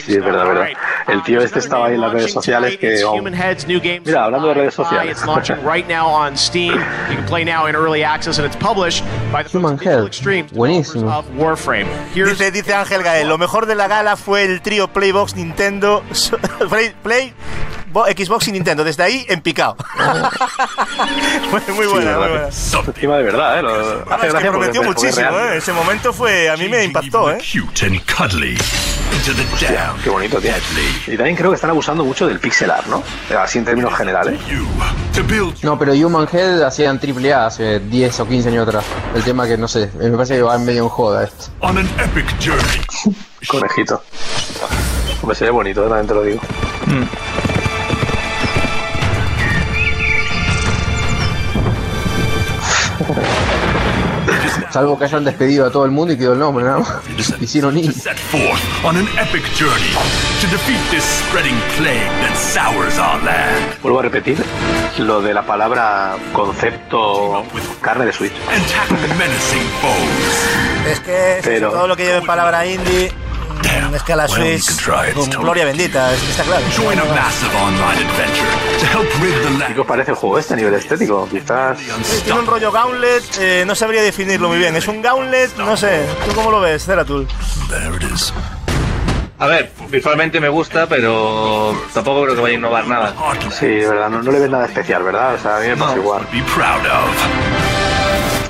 Sí, 0.04 0.14
es 0.14 0.24
verdad, 0.24 0.46
verdad. 0.46 0.68
El 1.08 1.22
tío 1.22 1.40
este 1.40 1.58
estaba 1.60 1.86
ahí 1.86 1.94
en 1.94 2.00
las 2.00 2.12
redes 2.12 2.32
sociales 2.32 2.76
que... 2.78 3.02
vamos. 3.04 3.22
Mira, 4.04 4.24
hablando 4.24 4.48
de 4.48 4.54
redes 4.54 4.74
sociales. 4.74 5.18
It's 5.18 5.26
launching 5.26 5.56
right 5.64 5.86
now 5.88 6.06
on 6.06 6.36
Steam. 6.36 6.74
You 7.10 7.16
can 7.16 7.26
play 7.26 7.44
now 7.44 7.66
in 7.66 7.74
early 7.76 8.02
access, 8.02 8.38
and 8.38 8.46
it's 8.46 8.56
published 8.56 9.04
by 9.32 9.42
the 9.42 9.48
Human 9.50 9.78
Head. 9.78 10.10
Buenísimo. 10.52 11.10
of 11.10 11.26
Warframe. 11.36 11.86
Dice, 12.14 12.50
dice 12.50 12.74
Ángel 12.74 13.02
Gael, 13.02 13.28
lo 13.28 13.38
mejor 13.38 13.66
de 13.66 13.74
la 13.74 13.88
gala 13.88 14.16
fue 14.16 14.44
el 14.44 14.60
trío 14.60 14.88
Playbox 14.88 15.34
Nintendo, 15.36 16.02
Play, 16.68 16.94
Play, 17.02 17.34
Xbox 18.04 18.48
y 18.48 18.52
Nintendo. 18.52 18.84
Desde 18.84 19.02
ahí, 19.02 19.24
en 19.28 19.40
picado. 19.40 19.76
Muy 21.74 21.86
buena, 21.86 22.18
muy 22.18 22.28
buena. 22.28 22.48
Encima 22.86 23.16
de 23.16 23.22
verdad, 23.24 23.58
¿eh? 23.58 23.62
Lo- 23.62 24.04
Ah, 24.10 24.18
es 24.22 24.34
que 24.34 24.48
prometió 24.50 24.82
porque 24.82 25.02
muchísimo. 25.06 25.30
¿eh? 25.38 25.56
Ese 25.56 25.72
momento 25.72 26.12
fue, 26.12 26.50
a 26.50 26.56
mí 26.56 26.68
me 26.68 26.84
impactó, 26.84 27.30
¿eh? 27.30 27.38
Qué 30.02 30.10
bonito, 30.10 30.38
tío. 30.40 30.50
Y 31.06 31.16
también 31.16 31.36
creo 31.36 31.50
que 31.50 31.54
están 31.54 31.70
abusando 31.70 32.04
mucho 32.04 32.26
del 32.26 32.38
pixel 32.40 32.70
art, 32.70 32.86
¿no? 32.86 33.02
Así 33.38 33.58
en 33.58 33.64
términos 33.64 33.94
generales. 33.96 34.38
No, 35.62 35.78
pero 35.78 35.92
Human 35.92 36.28
Head 36.30 36.62
hacían 36.62 36.98
AAA 37.02 37.46
hace 37.46 37.78
10 37.80 38.20
o 38.20 38.28
15 38.28 38.48
años 38.48 38.68
atrás. 38.68 38.84
El 39.14 39.22
tema 39.22 39.46
que 39.46 39.56
no 39.56 39.68
sé, 39.68 39.90
me 39.98 40.10
parece 40.10 40.36
que 40.36 40.42
va 40.42 40.58
medio 40.58 40.82
en 40.84 40.88
joda 40.88 41.24
esto. 41.24 41.46
On 41.60 41.78
an 41.78 41.88
epic 41.98 42.26
journey. 42.40 42.80
Conejito. 43.48 44.02
Hombre, 45.22 45.36
se 45.36 45.44
ve 45.44 45.50
bonito, 45.50 45.84
¿eh? 45.86 45.88
también 45.88 46.06
te 46.06 46.14
lo 46.14 46.22
digo. 46.22 46.40
Salvo 54.76 54.98
que 54.98 55.06
hayan 55.06 55.24
despedido 55.24 55.64
a 55.64 55.70
todo 55.70 55.86
el 55.86 55.90
mundo 55.90 56.12
y 56.12 56.18
quedó 56.18 56.34
el 56.34 56.38
nombre, 56.38 56.62
¿no? 56.62 56.84
Hicieron 57.40 57.78
indie. 57.78 57.92
Set 57.92 58.18
forth 58.18 58.60
on 58.84 58.98
an 58.98 59.08
epic 59.18 59.42
journey 59.58 59.94
to 60.42 60.46
defeat 60.48 60.78
this 60.90 61.02
spreading 61.02 61.54
plague 61.78 62.10
that 62.20 62.36
sours 62.36 62.98
our 62.98 63.16
land. 63.24 63.80
Vuelvo 63.82 64.00
a 64.00 64.02
repetir 64.02 64.36
lo 64.98 65.22
de 65.22 65.32
la 65.32 65.46
palabra 65.46 66.16
concepto 66.34 67.42
carne 67.80 68.04
de 68.04 68.12
Switch. 68.12 68.34
Es 70.86 71.00
que 71.00 71.38
es 71.38 71.42
Pero- 71.46 71.70
todo 71.70 71.86
lo 71.86 71.96
que 71.96 72.04
lleve 72.04 72.26
palabra 72.26 72.66
indie, 72.66 73.10
es 73.94 74.02
que 74.02 74.12
a 74.12 74.16
la 74.16 74.26
Well, 74.26 74.52
you 74.52 74.58
Switch, 74.58 75.14
con 75.14 75.30
gloria 75.42 75.64
bendita, 75.64 76.12
es 76.12 76.20
que 76.20 76.30
está 76.30 76.42
claro. 76.44 76.64
Join 76.76 76.98
a 76.98 77.04
massive 77.04 77.54
online 77.56 78.06
adventure 78.06 78.46
to 78.80 78.86
help 78.86 79.22
rid 79.22 79.34
the 79.42 79.58
land. 79.58 79.70
¿Y 79.70 79.74
qué 79.74 79.80
os 79.80 79.86
parece 79.86 80.10
el 80.10 80.16
juego 80.16 80.38
este 80.38 80.54
a 80.54 80.56
nivel 80.56 80.74
estético? 80.74 81.28
Quizás... 81.30 81.78
Sí, 81.78 82.20
Tiene 82.24 82.40
un 82.40 82.46
rollo 82.46 82.70
gauntlet, 82.70 83.24
eh, 83.40 83.64
no 83.66 83.74
sabría 83.74 84.02
definirlo 84.02 84.48
muy 84.48 84.58
bien. 84.58 84.76
Es 84.76 84.86
un 84.88 85.02
gauntlet, 85.02 85.56
no 85.56 85.76
sé. 85.76 86.06
¿Tú 86.28 86.34
cómo 86.34 86.50
lo 86.50 86.60
ves, 86.60 86.84
Ceratul? 86.84 87.26
There 87.68 87.96
it 87.96 88.12
is. 88.12 88.32
A 89.38 89.46
ver, 89.46 89.70
visualmente 89.90 90.40
me 90.40 90.48
gusta, 90.48 90.86
pero 90.86 91.76
tampoco 91.92 92.22
creo 92.22 92.34
que 92.36 92.40
vaya 92.40 92.54
a 92.54 92.58
innovar 92.58 92.86
nada. 92.86 93.14
Sí, 93.50 93.66
de 93.66 93.86
verdad, 93.86 94.08
no, 94.08 94.22
no 94.22 94.32
le 94.32 94.40
ves 94.40 94.50
nada 94.50 94.64
especial, 94.64 95.02
¿verdad? 95.02 95.34
O 95.34 95.38
sea, 95.38 95.58
a 95.58 95.60
mí 95.60 95.68
me 95.68 95.76
pasa 95.76 95.96
igual. 95.96 96.26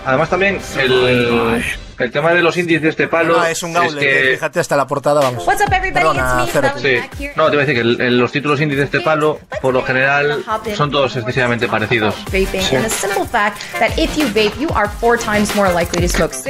Además 0.05 0.31
también 0.31 0.61
el, 0.79 1.65
el 1.99 2.11
tema 2.11 2.33
de 2.33 2.43
los 2.43 2.57
indies 2.57 2.83
de 2.83 2.89
este 2.91 3.09
palo 3.09 3.37
No, 3.39 3.45
es 3.47 3.63
un 3.63 3.73
gauntlet, 3.73 4.03
eh, 4.05 4.23
que 4.23 4.35
fíjate 4.35 4.61
hasta 4.61 4.77
la 4.77 4.87
portada, 4.87 5.21
vamos. 5.21 5.47
What's 5.47 5.61
up, 5.67 5.73
everybody? 5.73 6.05
Perdona, 6.05 6.47
Sí. 6.79 7.29
No, 7.37 7.47
te 7.49 7.53
iba 7.55 7.63
a 7.63 7.67
decir 7.67 7.75
que 7.75 7.81
el- 7.81 8.01
el- 8.01 8.19
los 8.19 8.33
títulos 8.33 8.61
indies 8.61 8.79
de 8.79 8.85
este 8.85 9.01
palo, 9.01 9.39
por 9.63 9.73
lo 9.75 9.83
general, 9.83 10.45
son 10.77 10.91
todos 10.91 11.17
excesivamente 11.17 11.69
parecidos. 11.69 12.15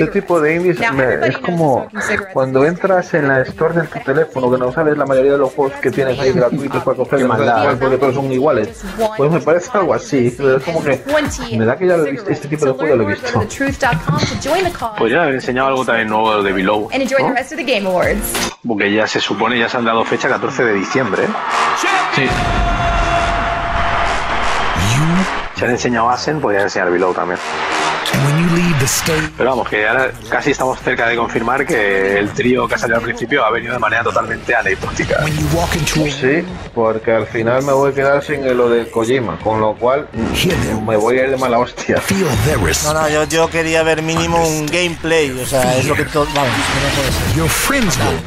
Este 0.01 0.07
tipo 0.09 0.41
de 0.41 0.55
indies 0.57 0.79
me- 0.93 1.27
es 1.27 1.39
como 1.39 1.89
cuando 2.33 2.65
entras 2.65 3.15
en 3.15 3.29
la 3.29 3.41
store 3.43 3.83
de 3.83 3.87
tu 3.89 3.99
teléfono 4.01 4.51
que 4.51 4.59
no 4.59 4.73
sabes 4.73 4.97
la 4.97 5.07
mayoría 5.07 5.33
de 5.33 5.39
los 5.39 5.53
juegos 5.53 5.75
que 5.81 5.91
tienes 5.91 6.19
ahí 6.19 6.33
gratuitos 6.33 6.83
para 6.83 6.97
coger 6.97 7.21
porque 7.79 7.97
todos 7.99 8.15
son 8.15 8.33
iguales. 8.33 8.83
Pues 9.17 9.31
me 9.31 9.41
parece 9.41 9.71
algo 9.75 9.95
así. 9.95 10.27
Es 10.39 10.63
como 10.65 10.83
que 10.83 11.03
me 11.57 11.65
da 11.65 11.77
que 11.77 11.87
ya 11.87 11.97
lo 11.97 12.07
he 12.07 12.11
visto, 12.13 12.31
este 12.31 12.49
tipo 12.49 12.67
de 12.67 12.73
juego 12.73 12.89
ya 12.89 12.97
lo 12.97 13.03
he 13.11 13.15
visto. 13.15 13.41
Truth.com 13.47 14.19
to 14.43 15.36
enseñado 15.37 15.69
algo 15.69 15.85
también 15.85 16.09
nuevo 16.09 16.43
de 16.43 16.53
Below. 16.53 16.89
and 16.93 17.03
enjoy 17.03 17.23
¿no? 17.23 17.29
the 17.29 17.35
rest 17.35 17.53
of 17.53 17.59
the 17.59 17.65
Game 17.65 17.87
Awards. 17.87 18.57
Porque 18.67 18.93
ya 18.93 19.07
se 19.07 19.21
supone, 19.21 19.59
ya 19.59 19.69
se 19.69 19.77
han 19.77 19.85
dado 19.85 20.05
fecha 20.05 20.29
14 20.29 20.65
de 20.65 20.75
diciembre. 20.75 21.25
¿eh? 21.25 21.29
Sí. 22.15 22.27
Si 25.55 25.65
han 25.65 25.71
enseñado 25.71 26.11
Asen, 26.11 26.41
podrían 26.41 26.65
enseñar 26.65 26.91
Below 26.91 27.15
también. 27.15 27.39
Pero 29.37 29.51
vamos, 29.51 29.69
que 29.69 29.87
ahora 29.87 30.11
casi 30.31 30.53
estamos 30.53 30.79
cerca 30.81 31.09
de 31.09 31.17
confirmar 31.17 31.67
que 31.67 32.19
el 32.19 32.31
trío 32.31 32.67
que 32.69 32.75
ha 32.75 32.79
salido 32.79 32.99
al 32.99 33.05
principio 33.05 33.45
ha 33.45 33.51
venido 33.51 33.73
de 33.73 33.79
manera 33.79 34.03
totalmente 34.03 34.55
anecdótica. 34.55 35.25
Sí, 36.11 36.45
porque 36.75 37.13
al 37.13 37.27
final 37.27 37.63
me 37.65 37.73
voy 37.73 37.91
a 37.91 37.95
quedar 37.95 38.23
sin 38.23 38.47
lo 38.57 38.69
de 38.71 38.91
Kojima, 38.91 39.39
con 39.41 39.61
lo 39.61 39.75
cual 39.75 40.09
me 40.87 40.97
voy 40.97 41.19
a 41.19 41.25
ir 41.25 41.31
de 41.31 41.37
mala 41.37 41.59
hostia. 41.59 42.01
No, 42.85 42.95
no, 42.95 43.09
yo, 43.09 43.25
yo 43.25 43.51
quería 43.51 43.83
ver 43.83 44.03
mínimo 44.03 44.47
un 44.47 44.67
gameplay. 44.67 45.31
O 45.31 45.47
sea, 45.47 45.77
es 45.77 45.87
lo 45.87 45.95
que 45.95 46.05
todo. 46.05 46.27
Vamos, 46.35 46.51
que 46.55 46.81
no 46.81 46.89
puede 46.97 47.13
ser. 47.13 47.45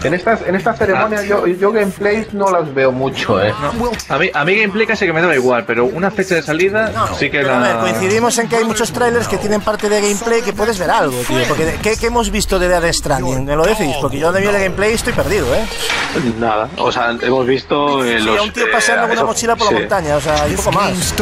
En 0.04 0.14
estas, 0.14 0.42
en 0.42 0.56
esta 0.56 0.74
ceremonia 0.74 1.24
yo, 1.24 1.48
yo 1.48 1.72
gameplays 1.72 2.34
no 2.34 2.52
las 2.52 2.74
veo 2.74 2.92
mucho, 2.92 3.42
eh. 3.42 3.54
A 4.10 4.18
mí, 4.18 4.30
a 4.34 4.46
mí 4.46 4.56
gameplay 4.56 4.86
casi 4.86 5.06
que 5.06 5.14
me 5.14 5.22
da 5.22 5.34
igual, 5.36 5.64
pero 5.66 5.86
una 5.86 6.12
fecha 6.12 6.36
de 6.36 6.42
salida 6.42 6.92
sí 7.18 7.30
que 7.30 7.40
Pero, 7.40 7.56
a 7.56 7.60
ver, 7.60 7.76
la... 7.76 7.82
coincidimos 7.82 8.38
en 8.38 8.50
que 8.50 8.58
hay 8.58 8.66
muchos 8.66 8.92
trailers 8.92 9.28
que 9.28 9.38
tienen 9.38 9.62
parte 9.62 9.79
de 9.88 10.02
gameplay 10.02 10.42
que 10.42 10.52
puedes 10.52 10.78
ver 10.80 10.90
algo, 10.90 11.18
tío. 11.28 11.38
Porque 11.48 11.78
¿qué, 11.82 11.96
qué 11.96 12.08
hemos 12.08 12.32
visto 12.32 12.60
de 12.60 12.68
Dead 12.68 12.92
Stranding? 12.92 13.46
¿Me 13.46 13.56
lo 13.56 13.64
decís? 13.64 13.96
Porque 14.02 14.18
yo 14.20 14.32
de 14.32 14.42
mí 14.42 14.48
el 14.48 14.54
gameplay 14.54 14.94
estoy 14.94 15.14
perdido, 15.14 15.46
¿eh? 15.56 15.66
Nada, 16.40 16.68
o 16.78 16.92
sea, 16.92 17.16
hemos 17.22 17.46
visto 17.46 18.04
eh, 18.04 18.18
Sí, 18.20 18.26
los. 18.26 18.40
a 18.40 18.42
un 18.42 18.52
tío 18.52 18.66
eh, 18.66 18.70
paseando 18.72 19.04
con 19.04 19.12
una 19.12 19.20
eso- 19.22 19.28
mochila 19.28 19.56
por 19.56 19.66
la 19.68 19.78
sí. 19.78 19.80
montaña, 19.84 20.16
o 20.18 20.22
sea, 20.22 20.48
y 20.48 20.52
un 20.52 20.58
poco 20.58 20.72
más. 20.72 21.14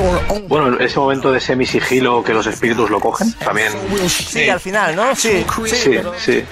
Bueno, 0.48 0.80
ese 0.80 0.98
momento 0.98 1.32
de 1.32 1.40
semi-sigilo 1.42 2.24
que 2.24 2.34
los 2.34 2.48
espíritus 2.48 2.90
lo 2.90 3.00
cogen, 3.02 3.34
también. 3.34 3.74
Sí, 4.08 4.50
al 4.50 4.60
final, 4.62 4.96
¿no? 4.96 5.14
Sí, 5.16 5.46
sí, 5.66 5.76
Sí, 5.76 5.90
pero- 5.90 6.14
sí. 6.18 6.44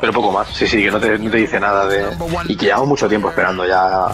Pero 0.00 0.12
poco 0.12 0.32
más, 0.32 0.48
sí, 0.52 0.66
sí, 0.66 0.82
que 0.82 0.90
no 0.90 0.98
te, 1.00 1.18
no 1.18 1.30
te 1.30 1.36
dice 1.36 1.60
nada 1.60 1.86
de. 1.86 2.04
Y 2.48 2.56
que 2.56 2.66
llevamos 2.66 2.88
mucho 2.88 3.08
tiempo 3.08 3.28
esperando 3.30 3.66
ya 3.66 4.06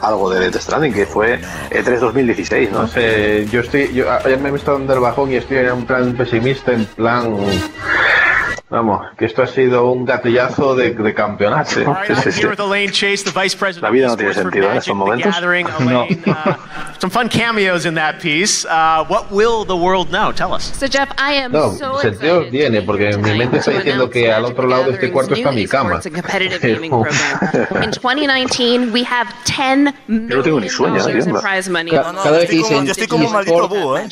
algo 0.00 0.30
de 0.30 0.40
Death 0.40 0.62
Stranding, 0.62 0.92
que 0.92 1.06
fue 1.06 1.40
E 1.70 1.82
E3 1.82 1.98
2016, 1.98 2.70
¿no? 2.72 2.82
No 2.82 2.88
sé, 2.88 3.46
yo 3.50 3.60
estoy, 3.60 3.92
yo 3.92 4.10
ayer 4.10 4.38
me 4.38 4.48
he 4.48 4.52
visto 4.52 4.72
dando 4.72 4.94
el 4.94 5.00
bajón 5.00 5.30
y 5.32 5.36
estoy 5.36 5.58
en 5.58 5.72
un 5.72 5.84
plan 5.86 6.07
pesimista, 6.16 6.72
en 6.72 6.84
plan 6.84 7.34
Vamos, 8.70 9.06
que 9.16 9.24
esto 9.24 9.42
ha 9.42 9.46
sido 9.46 9.90
un 9.90 10.04
gatillazo 10.04 10.74
de, 10.74 10.90
de 10.90 11.14
campeonato. 11.14 11.70
The 11.74 13.32
vice 13.34 13.56
president 13.56 13.82
La 13.82 13.90
vida 13.90 14.08
no 14.08 14.16
tiene 14.16 14.34
sentido 14.34 14.64
en 14.64 14.68
Magic 14.70 14.82
estos 14.82 14.96
momentos. 14.96 15.36
Elaine, 15.38 15.66
uh, 16.26 16.54
some 16.98 17.10
fun 17.10 17.28
cameos 17.28 17.86
in 17.86 17.94
that 17.94 18.20
piece. 18.20 18.64
Uh, 18.66 19.04
what 19.08 19.30
will 19.30 19.64
the 19.64 19.76
world 19.76 20.10
know? 20.10 20.32
Tell 20.32 20.52
us. 20.52 20.64
So 20.78 20.86
Jeff, 20.86 21.10
I 21.18 21.34
am 21.34 21.52
No, 21.52 21.72
so 21.72 21.98
sentido 21.98 22.44
tiene, 22.50 22.82
porque 22.82 23.16
mi 23.16 23.38
mente 23.38 23.58
está 23.58 23.70
diciendo 23.72 24.10
que 24.10 24.30
al 24.30 24.44
otro 24.44 24.66
lado 24.68 24.84
de 24.84 24.92
este 24.92 25.10
cuarto 25.10 25.34
está 25.34 25.52
mi 25.52 25.66
cama. 25.66 25.96
It's 25.96 26.06
a 26.06 26.10
competitive 26.10 26.60
gaming 26.60 26.90
program. 27.02 27.82
In 27.82 27.90
2019, 27.90 28.92
we 28.92 29.02
have 29.04 29.28
10 29.44 29.94
Yo 30.08 30.36
no 30.36 30.42
tengo 30.42 30.60
ni 30.60 30.68
sueño, 30.68 30.98
in 31.08 31.34
prize 31.40 31.68
money. 31.70 31.90
Ca- 31.92 32.12
cada 32.12 32.38
vez 32.38 32.50
que 32.50 32.56
dicen 32.56 32.84
yo 32.86 32.92
estoy 32.92 33.06
como 33.06 33.26
un 33.26 33.32
maldito 33.32 33.64
eSport, 33.64 33.70
búho, 33.70 33.98
¿eh? 33.98 34.08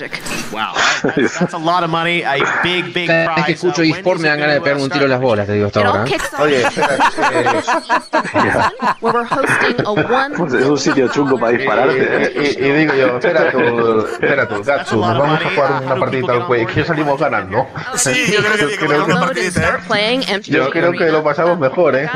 Wow, 0.52 0.74
that's, 1.02 1.38
that's 1.38 1.54
a 1.54 1.58
lot 1.58 1.82
of 1.82 1.90
money. 1.90 2.22
A 2.22 2.36
big, 2.62 2.92
big 2.92 3.06
cada 3.08 3.34
vez 3.34 3.44
que 3.46 3.54
prize. 3.54 3.66
escucho 3.66 3.82
Uh, 3.82 3.84
when 3.84 3.94
eSport 3.94 4.20
me 4.20 4.28
dan 4.36 4.40
ganas 4.40 4.54
de 4.54 4.60
pegarme 4.60 4.82
un 4.84 4.90
tiro 4.90 5.04
en 5.04 5.10
las 5.10 5.20
bolas, 5.20 5.46
te 5.46 5.52
digo 5.54 5.66
hasta 5.66 5.86
ahora. 5.86 6.04
¿eh? 6.06 6.16
Oye, 6.38 6.62
espera, 6.62 6.96
where 9.00 9.12
we're 9.18 9.24
hosting 9.24 9.86
a 9.86 9.90
one. 9.90 10.34
Es 10.56 10.64
un 10.66 10.78
sitio 10.78 11.08
chungo 11.08 11.38
para 11.38 11.52
dispararte. 11.56 12.24
¿eh? 12.24 12.32
y, 12.34 12.64
y- 12.64 12.66
y 12.66 12.72
digo 12.72 12.94
yo, 12.94 13.06
espera 13.18 13.50
tú, 13.50 14.06
espera 14.12 14.48
tú, 14.48 14.62
Gatsu, 14.62 14.96
nos 15.00 15.18
vamos 15.18 15.40
a 15.44 15.50
jugar 15.50 15.82
una 15.84 15.96
partidita 15.96 16.32
al 16.32 16.46
Quake, 16.46 16.66
que 16.66 16.84
salimos 16.84 17.20
ganando. 17.20 17.66
Sí, 17.94 18.32
yo 18.32 18.40
creo 18.42 18.68
que, 18.68 18.86
una 19.04 19.20
partidita, 19.20 19.80
¿eh? 19.96 20.40
Yo 20.44 20.70
creo 20.70 20.92
que 20.92 21.10
lo 21.10 21.22
pasamos 21.22 21.58
mejor, 21.58 21.96
¿eh? 21.96 22.08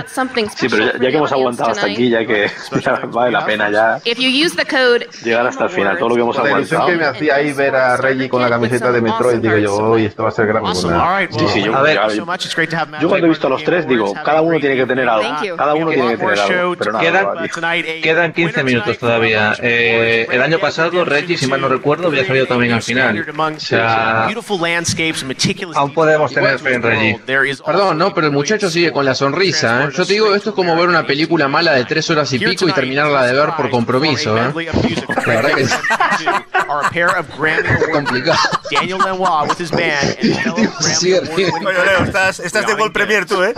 Sí, 0.56 0.68
pero 0.70 0.84
ya, 0.92 0.98
que 1.10 1.16
hemos 1.16 1.32
aguantado 1.32 1.70
hasta 1.70 1.86
aquí, 1.86 2.08
ya 2.10 2.24
que 2.26 2.50
ya 2.84 3.00
vale 3.06 3.30
la 3.32 3.44
pena 3.44 3.70
ya 3.70 4.00
llegar 5.24 5.46
hasta 5.46 5.64
el 5.64 5.70
final, 5.70 5.98
todo 5.98 6.10
lo 6.10 6.14
que 6.16 6.20
hemos 6.22 6.36
La 6.36 6.50
ilusión 6.50 6.80
que 6.86 6.86
me 6.96 7.04
aguantado. 7.04 7.12
hacía 7.16 7.34
ahí 7.36 7.52
ver 7.52 7.76
a 7.76 7.96
Reggie 7.96 8.28
con 8.28 8.42
la 8.42 8.48
camiseta 8.48 8.92
de 8.92 9.00
Metroid, 9.00 9.38
digo 9.38 9.56
yo, 9.56 9.76
uy, 9.90 10.06
esto 10.06 10.22
va 10.22 10.28
a 10.28 10.32
ser 10.32 10.46
gran. 10.46 10.64
Sí, 10.74 11.46
sí, 11.48 11.62
yo, 11.62 11.76
a 11.76 11.82
ver, 11.82 11.98
yo 13.00 13.08
cuando 13.08 13.26
he 13.26 13.28
visto 13.30 13.46
a 13.46 13.50
los 13.50 13.64
tres 13.64 13.86
digo, 13.86 14.14
cada 14.24 14.40
uno 14.40 14.58
tiene 14.58 14.76
que 14.76 14.86
tener 14.86 15.08
algo. 15.08 15.28
Cada 15.56 15.74
uno 15.74 15.90
tiene 15.90 16.10
que 16.10 16.16
tener 16.18 16.38
algo. 16.38 16.76
Pero 16.78 16.92
nada, 16.92 17.04
Quedan- 17.04 17.26
uh, 17.44 18.02
Quedan 18.02 18.32
15 18.32 18.42
winner 18.60 18.64
minutos 18.64 18.98
todavía. 18.98 19.54
Eh, 19.60 20.26
el 20.30 20.42
año 20.42 20.58
pasado, 20.58 21.04
Reggie, 21.04 21.36
si 21.36 21.46
mal 21.46 21.60
no 21.60 21.68
recuerdo, 21.68 22.08
había 22.08 22.24
salido 22.26 22.46
también 22.46 22.72
al 22.72 22.82
final. 22.82 23.24
O 23.56 23.60
sea, 23.60 24.26
aún 25.76 25.92
podemos 25.94 26.32
tener 26.32 26.58
fe 26.58 26.74
en 26.74 26.82
Reggie. 26.82 27.20
Perdón, 27.64 27.98
no, 27.98 28.14
pero 28.14 28.26
el 28.28 28.32
muchacho 28.32 28.70
sigue 28.70 28.92
con 28.92 29.04
la 29.04 29.14
sonrisa. 29.14 29.84
¿eh? 29.84 29.88
Yo 29.96 30.04
te 30.06 30.12
digo, 30.14 30.34
esto 30.34 30.50
es 30.50 30.56
como 30.56 30.74
ver 30.76 30.88
una 30.88 31.06
película 31.06 31.48
mala 31.48 31.72
de 31.72 31.84
tres 31.84 32.08
horas 32.10 32.32
y 32.32 32.38
pico 32.38 32.68
y 32.68 32.72
terminarla 32.72 33.26
de 33.26 33.32
ver 33.34 33.50
por 33.56 33.70
compromiso. 33.70 34.36
¿eh? 34.36 34.52
La 35.26 35.34
verdad 35.34 35.54
que 35.54 35.62
es 35.62 35.78
Award 36.68 37.90
complicado. 37.92 38.38
Daniel 38.70 38.98
Lenoir 38.98 39.48
with 39.48 39.58
his 39.60 39.70
band 39.70 40.16
and 40.22 41.89
Leo, 41.90 42.04
estás, 42.04 42.40
estás 42.40 42.66
de 42.66 42.74
World 42.74 42.92
Premier 42.92 43.26
tú, 43.26 43.42
¿eh? 43.42 43.52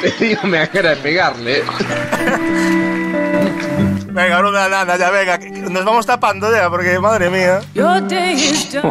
Te 0.00 0.10
digo, 0.24 0.42
me 0.44 0.66
de 0.66 0.96
pegarle. 0.96 1.58
¿eh? 1.58 1.64
Venga, 4.06 4.36
ahora 4.36 4.48
una 4.48 4.68
nana, 4.68 4.96
ya 4.96 5.10
venga. 5.10 5.38
Nos 5.70 5.84
vamos 5.84 6.06
tapando 6.06 6.50
ya, 6.50 6.70
porque 6.70 6.98
madre 6.98 7.28
mía. 7.30 7.60
Your 7.74 8.00
day 8.08 8.34
is 8.34 8.72
done, 8.72 8.90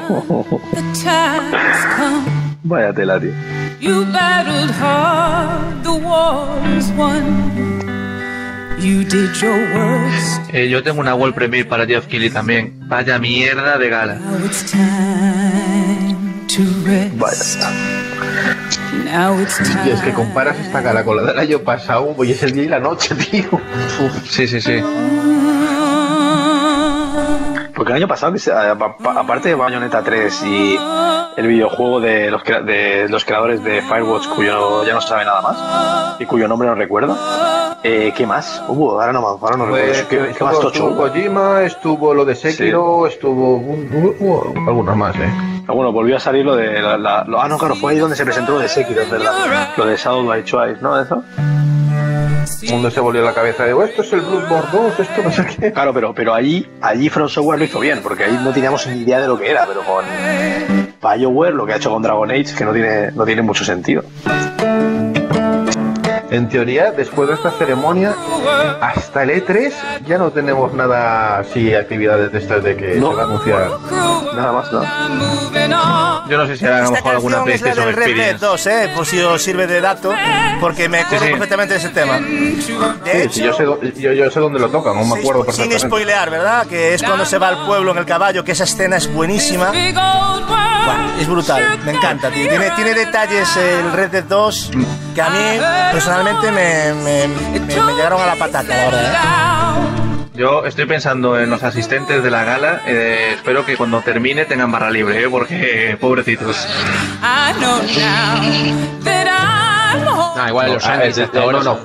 the 0.73 0.81
time 1.01 1.53
has 1.53 1.85
come. 1.95 2.25
Vaya 2.64 2.93
tela, 2.93 3.19
tío. 3.19 3.31
You 3.80 4.06
battled 4.11 4.72
hard, 4.80 5.83
the 5.83 5.91
war 5.91 6.47
is 6.77 6.91
won. 6.91 7.97
Eh, 10.53 10.69
yo 10.69 10.83
tengo 10.83 10.99
una 10.99 11.15
World 11.15 11.33
Premiere 11.33 11.67
para 11.67 11.85
Jeff 11.85 12.06
Keighley 12.06 12.30
también. 12.30 12.73
Vaya 12.88 13.17
mierda 13.17 13.77
de 13.77 13.89
gala. 13.89 14.15
now 14.15 14.45
it's 14.45 14.72
time 14.72 16.15
to 16.47 16.64
rest. 16.85 17.59
Now 19.03 19.39
it's 19.41 19.59
Y 19.85 19.89
es 19.89 19.99
que 20.01 20.11
time. 20.11 20.14
comparas 20.14 20.57
esta 20.59 20.81
gala 20.81 21.03
con 21.03 21.17
la 21.17 21.23
del 21.23 21.39
año 21.39 21.59
pasado, 21.59 22.15
y 22.23 22.31
es 22.31 22.43
el 22.43 22.51
día 22.51 22.64
y 22.64 22.67
la 22.67 22.80
noche, 22.80 23.15
tío. 23.15 23.49
Sí, 24.30 24.47
sí, 24.47 24.61
sí. 24.61 24.81
Porque 27.77 27.91
el 27.91 27.97
año 27.97 28.07
pasado, 28.07 28.33
aparte 29.15 29.49
de 29.49 29.56
Bayonetta 29.56 30.01
3 30.01 30.43
y 30.45 30.80
el 31.38 31.47
videojuego 31.47 31.99
de 32.01 32.31
los, 32.31 32.43
de 32.43 33.06
los 33.07 33.23
creadores 33.23 33.64
de 33.64 33.83
Firewatch, 33.83 34.27
cuyo 34.30 34.83
ya 34.83 34.95
no 34.95 35.01
se 35.01 35.09
sabe 35.09 35.23
nada 35.25 35.41
más 35.41 36.19
y 36.19 36.25
cuyo 36.25 36.47
nombre 36.47 36.67
no 36.67 36.73
recuerdo, 36.73 37.15
eh, 37.83 38.11
¿qué 38.17 38.25
más? 38.25 38.64
Hubo, 38.67 38.99
ahora 38.99 39.14
no, 39.14 39.19
ahora 39.19 39.57
no 39.57 39.67
Pues, 39.67 39.99
recuerdo. 39.99 40.25
¿Qué, 40.31 40.33
qué 40.35 40.43
más 40.43 40.59
tocho 40.59 40.89
estuvo? 40.89 40.97
Kojima, 40.97 41.61
estuvo 41.61 42.14
lo 42.15 42.25
de 42.25 42.33
Sekiro, 42.33 43.06
estuvo 43.06 43.61
algunos 44.67 44.97
más, 44.97 45.15
eh. 45.17 45.31
Ah, 45.67 45.73
bueno, 45.73 45.91
volvió 45.91 46.15
a 46.17 46.19
salir 46.19 46.45
lo 46.45 46.56
de. 46.56 46.81
La, 46.81 46.97
la- 46.97 47.25
lo- 47.25 47.39
ah, 47.39 47.47
no, 47.47 47.59
claro, 47.59 47.75
fue 47.75 47.91
ahí 47.91 47.99
donde 47.99 48.15
se 48.15 48.23
presentó 48.23 48.53
lo 48.53 48.59
de 48.59 48.69
Sekiro, 48.69 49.01
es 49.03 49.11
verdad. 49.11 49.69
Lo 49.77 49.85
de 49.85 49.95
Shadow 49.97 50.25
by 50.25 50.41
Twice, 50.43 50.77
¿no? 50.81 50.99
Eso. 50.99 51.22
El 52.64 52.72
mundo 52.72 52.90
se 52.92 53.00
volvió 53.00 53.22
la 53.24 53.34
cabeza 53.34 53.64
de, 53.66 53.74
"Oh, 53.74 53.84
esto 53.84 54.01
es 54.01 54.14
el 54.14 54.22
Bloodborne 54.22 54.69
2, 54.72 55.00
esto 55.00 55.24
no 55.24 55.32
sé 55.32 55.45
qué. 55.45 55.72
Claro, 55.74 55.93
pero, 55.93 56.14
pero 56.14 56.34
allí, 56.34 56.66
allí 56.82 57.09
From 57.09 57.27
Software 57.30 57.59
lo 57.59 57.66
hizo 57.66 57.80
bien, 57.80 58.00
porque 58.01 58.24
ahí 58.26 58.40
no 58.43 58.51
teníamos 58.51 58.85
ni 58.88 59.01
idea 59.01 59.19
de 59.19 59.27
lo 59.27 59.38
que 59.38 59.50
era, 59.51 59.66
pero 59.66 59.82
con 59.82 60.06
BioWare, 61.01 61.53
lo 61.53 61.66
que 61.66 61.74
ha 61.74 61.76
hecho 61.77 61.90
con 61.92 62.01
Dragon 62.01 62.30
Age, 62.32 62.56
que 62.58 62.66
no 62.66 62.74
tiene, 62.74 63.11
no 63.11 63.26
tiene 63.26 63.42
mucho 63.42 63.64
sentido. 63.64 64.03
En 66.30 66.49
teoría, 66.49 66.91
después 66.91 67.30
de 67.30 67.35
esta 67.35 67.51
ceremonia, 67.51 68.14
hasta 68.81 69.23
el 69.23 69.30
E3 69.30 69.72
ya 70.06 70.17
no 70.17 70.30
tenemos 70.31 70.73
nada 70.73 71.39
así, 71.39 71.73
actividades 71.73 72.31
de 72.33 72.38
estas 72.39 72.64
de 72.64 72.75
que 72.75 72.95
No. 72.95 73.11
se 73.11 73.15
va 73.15 73.22
a 73.22 73.25
anunciar. 73.25 73.69
Nada 74.35 74.51
más, 74.51 74.72
¿no? 74.73 76.27
Yo 76.30 76.38
no 76.38 76.45
sé 76.47 76.57
si 76.57 76.65
harán 76.65 76.81
a 76.81 76.83
lo 76.85 76.91
mejor 76.91 77.11
alguna 77.15 77.35
es 77.35 77.39
la 77.39 77.43
PlayStation 77.45 77.85
del 77.85 77.95
Red 77.95 78.06
Dead 78.06 78.09
Experience. 78.31 78.45
2, 78.45 78.67
¿eh? 78.67 78.91
Por 78.95 79.06
si 79.06 79.22
os 79.22 79.41
sirve 79.41 79.67
de 79.67 79.80
dato, 79.80 80.14
porque 80.59 80.89
me 80.89 80.99
acuerdo 80.99 81.25
sí. 81.25 81.31
perfectamente 81.31 81.73
de 81.75 81.80
ese 81.80 81.89
tema. 81.89 82.19
De 82.19 82.57
Sí, 82.61 82.73
hecho, 83.22 83.31
sí, 83.33 83.43
yo, 83.43 83.53
sé, 83.53 83.64
yo, 84.01 84.11
yo 84.11 84.30
sé 84.30 84.39
dónde 84.41 84.59
lo 84.59 84.67
tocan, 84.69 84.95
no 84.95 85.06
me 85.06 85.11
sin 85.11 85.19
acuerdo 85.19 85.41
spo- 85.43 85.51
sin 85.53 85.69
perfectamente. 85.69 85.88
spoilear, 85.88 86.30
¿verdad? 86.30 86.67
Que 86.67 86.93
es 86.93 87.03
cuando 87.03 87.25
se 87.25 87.38
va 87.38 87.47
al 87.47 87.65
pueblo 87.65 87.91
en 87.93 87.99
el 87.99 88.06
caballo, 88.06 88.43
que 88.43 88.51
esa 88.51 88.65
escena 88.65 88.97
es 88.97 89.11
buenísima. 89.14 89.72
Buah, 89.72 91.19
es 91.22 91.27
brutal, 91.27 91.64
me 91.85 91.93
encanta, 91.93 92.30
tío. 92.30 92.49
Tiene, 92.49 92.72
tiene 92.72 92.93
detalles 92.93 93.56
el 93.57 93.91
Red 93.93 94.09
Dead 94.11 94.23
2 94.23 94.72
que 95.15 95.22
a 95.22 95.30
mí 95.30 95.59
personalmente 95.91 96.16
me, 96.23 96.93
me, 96.93 97.27
me- 97.27 97.81
me 97.81 97.93
llegaron 97.93 98.21
a 98.21 98.25
la 98.25 98.35
patata, 98.35 98.63
la 98.63 98.75
verdad. 98.89 99.75
Yo 100.33 100.65
estoy 100.65 100.85
pensando 100.85 101.39
en 101.39 101.49
los 101.49 101.63
asistentes 101.63 102.21
de 102.23 102.29
la 102.31 102.43
gala. 102.43 102.81
eh, 102.85 103.31
espero 103.35 103.65
que 103.65 103.75
cuando 103.75 104.01
termine 104.01 104.45
tengan 104.45 104.71
barra 104.71 104.91
libre, 104.91 105.23
¿eh? 105.23 105.29
porque 105.29 105.97
pobrecitos. 105.99 106.67
I 107.23 107.53
know 107.59 107.81
now 107.81 109.03
that. 109.03 109.66
No, 109.95 110.48
igual 110.48 110.74
los 110.74 110.85
Ah, 110.85 111.03
eh, 111.06 111.09
hasta 111.09 111.24
eh, 111.24 111.41
ahora 111.41 111.64
no, 111.64 111.77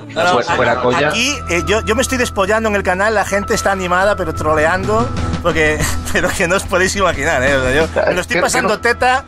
fuera, 0.55 0.75
coña. 0.81 1.09
Aquí 1.09 1.35
eh, 1.49 1.63
yo, 1.65 1.81
yo 1.81 1.95
me 1.95 2.01
estoy 2.01 2.17
despollando 2.17 2.69
en 2.69 2.75
el 2.75 2.83
canal, 2.83 3.13
la 3.15 3.25
gente 3.25 3.53
está 3.53 3.71
animada 3.71 4.15
pero 4.15 4.33
troleando, 4.33 5.07
porque 5.41 5.79
pero 6.13 6.29
que 6.29 6.47
no 6.47 6.55
os 6.57 6.63
podéis 6.63 6.95
imaginar, 6.95 7.41
¿eh? 7.43 7.55
O 7.55 7.61
sea, 7.63 7.73
yo 7.73 7.87
me 8.07 8.13
lo 8.15 8.21
estoy 8.21 8.35
¿Qué- 8.35 8.41
pasando 8.41 8.79
qué 8.81 8.89
teta. 8.89 9.23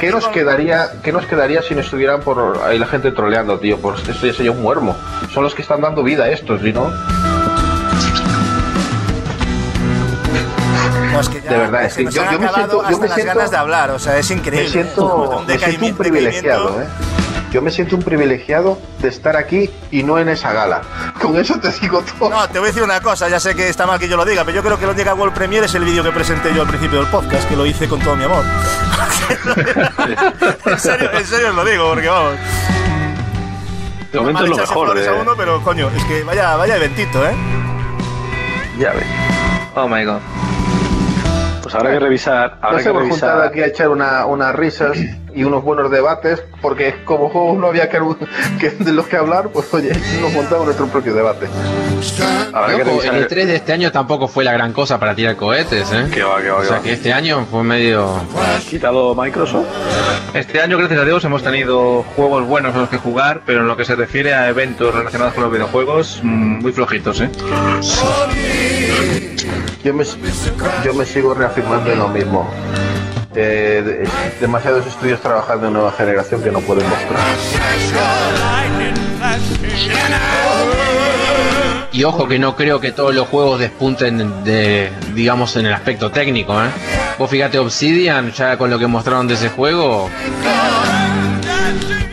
¿Qué 0.00 0.10
nos 0.10 0.24
con- 0.24 0.32
quedaría, 0.34 0.90
qué 1.02 1.12
nos 1.12 1.24
quedaría 1.26 1.62
si 1.62 1.74
no 1.74 1.80
estuvieran 1.80 2.20
por 2.20 2.60
ahí 2.64 2.78
la 2.78 2.86
gente 2.86 3.10
troleando, 3.10 3.58
tío? 3.58 3.78
Por 3.78 3.96
esto 3.96 4.26
ya 4.26 4.32
sería 4.32 4.52
un 4.52 4.60
muermo. 4.62 4.96
Son 5.32 5.42
los 5.42 5.54
que 5.54 5.62
están 5.62 5.80
dando 5.80 6.02
vida 6.02 6.24
a 6.24 6.28
estos, 6.28 6.62
¿y 6.62 6.72
no? 6.72 6.92
No, 11.12 11.20
es 11.20 11.28
que 11.28 11.40
ya 11.40 11.50
De 11.50 11.58
verdad, 11.58 11.84
es 11.84 11.94
que 11.94 12.04
nos 12.04 12.14
yo- 12.14 12.22
han 12.22 12.32
yo 12.32 12.38
me 12.38 12.48
siento- 12.48 12.90
yo 12.90 12.98
me 12.98 13.06
las 13.08 13.14
siento- 13.16 13.34
ganas 13.34 13.50
de 13.50 13.56
hablar, 13.56 13.90
o 13.90 13.98
sea, 13.98 14.18
es 14.18 14.30
increíble. 14.30 14.64
Me 14.66 14.70
siento, 14.72 15.06
Un 15.40 15.46
me 15.46 15.58
siento 15.58 15.86
un 15.86 15.96
privilegiado. 15.96 16.80
¿eh? 16.82 16.86
Yo 17.50 17.62
me 17.62 17.70
siento 17.70 17.96
un 17.96 18.02
privilegiado 18.02 18.78
de 19.00 19.08
estar 19.08 19.36
aquí 19.36 19.70
y 19.90 20.02
no 20.02 20.18
en 20.18 20.28
esa 20.28 20.52
gala. 20.52 20.82
Con 21.20 21.36
eso 21.36 21.58
te 21.58 21.70
digo 21.80 22.02
todo. 22.18 22.28
No, 22.28 22.46
te 22.48 22.58
voy 22.58 22.66
a 22.68 22.70
decir 22.72 22.82
una 22.82 23.00
cosa, 23.00 23.28
ya 23.28 23.40
sé 23.40 23.54
que 23.54 23.68
está 23.68 23.86
mal 23.86 23.98
que 23.98 24.06
yo 24.08 24.16
lo 24.18 24.24
diga, 24.26 24.44
pero 24.44 24.56
yo 24.56 24.62
creo 24.62 24.78
que 24.78 24.84
la 24.86 24.92
única 24.92 25.14
World 25.14 25.34
Premiere 25.34 25.64
es 25.66 25.74
el 25.74 25.84
vídeo 25.84 26.02
que 26.04 26.10
presenté 26.10 26.52
yo 26.54 26.62
al 26.62 26.68
principio 26.68 26.98
del 27.00 27.08
podcast, 27.08 27.48
que 27.48 27.56
lo 27.56 27.64
hice 27.64 27.88
con 27.88 28.00
todo 28.00 28.16
mi 28.16 28.24
amor. 28.24 28.44
en, 30.66 30.78
serio, 30.78 31.10
en 31.12 31.26
serio 31.26 31.48
os 31.50 31.54
lo 31.54 31.64
digo, 31.64 31.88
porque 31.88 32.08
vamos. 32.08 32.34
De 34.12 34.18
momento 34.20 34.44
es 34.44 34.50
lo 34.50 34.56
mejor. 34.56 34.98
eh. 34.98 35.08
a 35.08 35.12
uno, 35.14 35.32
pero 35.36 35.62
coño, 35.62 35.90
es 35.94 36.04
que 36.04 36.22
vaya, 36.24 36.56
vaya 36.56 36.76
eventito, 36.76 37.26
¿eh? 37.26 37.34
Ya 38.78 38.92
ves. 38.92 39.06
Oh 39.74 39.88
my 39.88 40.04
god. 40.04 40.20
Pues 41.72 41.74
habrá 41.82 41.92
que 41.92 42.00
revisar. 42.00 42.58
Habrá 42.62 42.72
Nos 42.72 42.82
que 42.82 42.88
hemos 42.88 43.02
juntado 43.08 43.32
revisar. 43.42 43.48
aquí 43.52 43.60
a 43.60 43.66
echar 43.66 43.88
una- 43.90 44.24
unas 44.26 44.54
risas 44.54 44.96
y 45.34 45.44
unos 45.44 45.62
buenos 45.62 45.90
debates, 45.90 46.42
porque 46.62 46.94
como 47.04 47.28
juegos 47.28 47.58
no 47.58 47.66
había 47.68 47.88
que, 47.90 47.98
que- 48.58 48.70
de 48.70 48.92
los 48.92 49.06
que 49.06 49.16
hablar, 49.16 49.50
pues 49.50 49.72
oye, 49.74 49.92
nos 50.20 50.32
montamos 50.32 50.64
nuestro 50.64 50.86
propio 50.86 51.14
debate. 51.14 51.46
Habrá 52.52 52.72
que 52.72 52.78
Loco, 52.84 52.90
revisar. 53.02 53.14
el 53.16 53.28
E3 53.28 53.44
de 53.46 53.56
este 53.56 53.72
año 53.72 53.92
tampoco 53.92 54.28
fue 54.28 54.44
la 54.44 54.52
gran 54.52 54.72
cosa 54.72 54.98
para 54.98 55.14
tirar 55.14 55.36
cohetes, 55.36 55.92
¿eh? 55.92 56.06
Que 56.12 56.22
va, 56.22 56.40
que 56.40 56.48
va, 56.50 56.56
O 56.58 56.60
que 56.62 56.66
sea 56.66 56.76
va. 56.78 56.82
que 56.82 56.92
este 56.92 57.12
año 57.12 57.46
fue 57.50 57.62
medio... 57.62 58.08
quitado 58.68 59.14
Microsoft. 59.14 59.66
Este 60.34 60.60
año, 60.60 60.78
gracias 60.78 61.00
a 61.00 61.04
Dios, 61.04 61.24
hemos 61.24 61.42
tenido 61.42 62.02
juegos 62.16 62.46
buenos 62.46 62.74
a 62.74 62.78
los 62.78 62.88
que 62.88 62.96
jugar, 62.98 63.42
pero 63.44 63.60
en 63.60 63.68
lo 63.68 63.76
que 63.76 63.84
se 63.84 63.94
refiere 63.94 64.34
a 64.34 64.48
eventos 64.48 64.94
relacionados 64.94 65.34
con 65.34 65.44
los 65.44 65.52
videojuegos, 65.52 66.20
mm, 66.22 66.60
muy 66.62 66.72
flojitos, 66.72 67.20
¿eh? 67.20 67.30
Yo 69.84 69.94
me, 69.94 70.04
yo 70.84 70.94
me 70.94 71.04
sigo 71.04 71.34
reafirmando 71.34 71.90
en 71.92 71.98
lo 71.98 72.08
mismo. 72.08 72.48
eh, 73.34 73.82
de- 73.84 74.08
demasiados 74.40 74.84
estudios 74.86 75.20
trabajando 75.20 75.68
en 75.68 75.72
nueva 75.74 75.92
generación 75.92 76.42
que 76.42 76.50
no 76.50 76.60
pueden 76.60 76.88
mostrar. 76.88 77.20
Y 81.92 82.04
ojo 82.04 82.26
que 82.28 82.38
no 82.38 82.56
creo 82.56 82.80
que 82.80 82.90
todos 82.92 83.14
los 83.14 83.28
juegos 83.28 83.60
despunten 83.60 84.44
de, 84.44 84.90
digamos, 85.14 85.56
en 85.56 85.66
el 85.66 85.72
aspecto 85.72 86.10
técnico, 86.10 86.52
¿eh? 86.62 86.68
Vos 87.18 87.30
fíjate 87.30 87.58
Obsidian, 87.58 88.32
ya 88.32 88.56
con 88.56 88.70
lo 88.70 88.78
que 88.78 88.86
mostraron 88.86 89.26
de 89.28 89.34
ese 89.34 89.48
juego, 89.50 90.08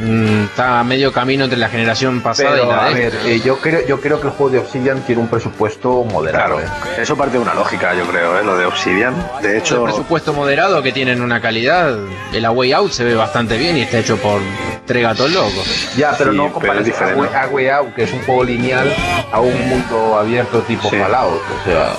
mm, 0.05 0.43
está 0.45 0.79
a 0.79 0.83
medio 0.83 1.11
camino 1.11 1.43
entre 1.45 1.57
la 1.59 1.69
generación 1.69 2.21
pasada 2.21 2.49
y 2.51 2.59
Pero, 2.59 2.71
la 2.71 2.85
a 2.85 2.89
de 2.89 2.93
ver, 2.95 3.13
eh, 3.25 3.41
yo 3.43 3.57
creo, 3.59 3.85
yo 3.87 3.99
creo 3.99 4.19
que 4.21 4.27
el 4.27 4.33
juego 4.33 4.51
de 4.51 4.59
Obsidian 4.59 5.01
tiene 5.01 5.21
un 5.21 5.27
presupuesto 5.27 6.03
moderado. 6.03 6.57
Claro, 6.57 6.61
¿eh? 6.61 7.01
eso 7.01 7.15
parte 7.17 7.33
de 7.37 7.39
una 7.43 7.53
lógica, 7.53 7.93
yo 7.95 8.05
creo, 8.05 8.39
¿eh? 8.39 8.43
lo 8.43 8.57
de 8.57 8.65
Obsidian. 8.65 9.15
De 9.41 9.51
el 9.51 9.57
hecho, 9.57 9.83
presupuesto 9.83 10.33
moderado 10.33 10.81
que 10.83 10.91
tienen 10.91 11.21
una 11.21 11.41
calidad, 11.41 11.97
el 12.33 12.45
Away 12.45 12.73
Out 12.73 12.91
se 12.91 13.03
ve 13.03 13.15
bastante 13.15 13.57
bien 13.57 13.77
y 13.77 13.81
está 13.81 13.97
hecho 13.99 14.17
por 14.17 14.39
tres 14.85 15.01
gatos 15.03 15.31
locos. 15.31 15.89
Ya, 15.97 16.13
pero 16.17 16.31
Sí, 16.31 16.37
no 16.37 16.45
a 16.45 16.49
Way- 16.49 17.29
a 17.33 17.47
Way 17.47 17.69
Out, 17.69 17.93
que 17.95 18.03
es 18.03 18.11
un 18.13 18.21
juego 18.23 18.43
lineal, 18.43 18.93
a 19.31 19.39
un 19.39 19.69
mundo 19.69 20.17
abierto 20.19 20.59
tipo 20.61 20.89
Sí. 20.89 20.97
Fallout. 20.97 21.41
O 21.41 21.65
sea, 21.65 21.93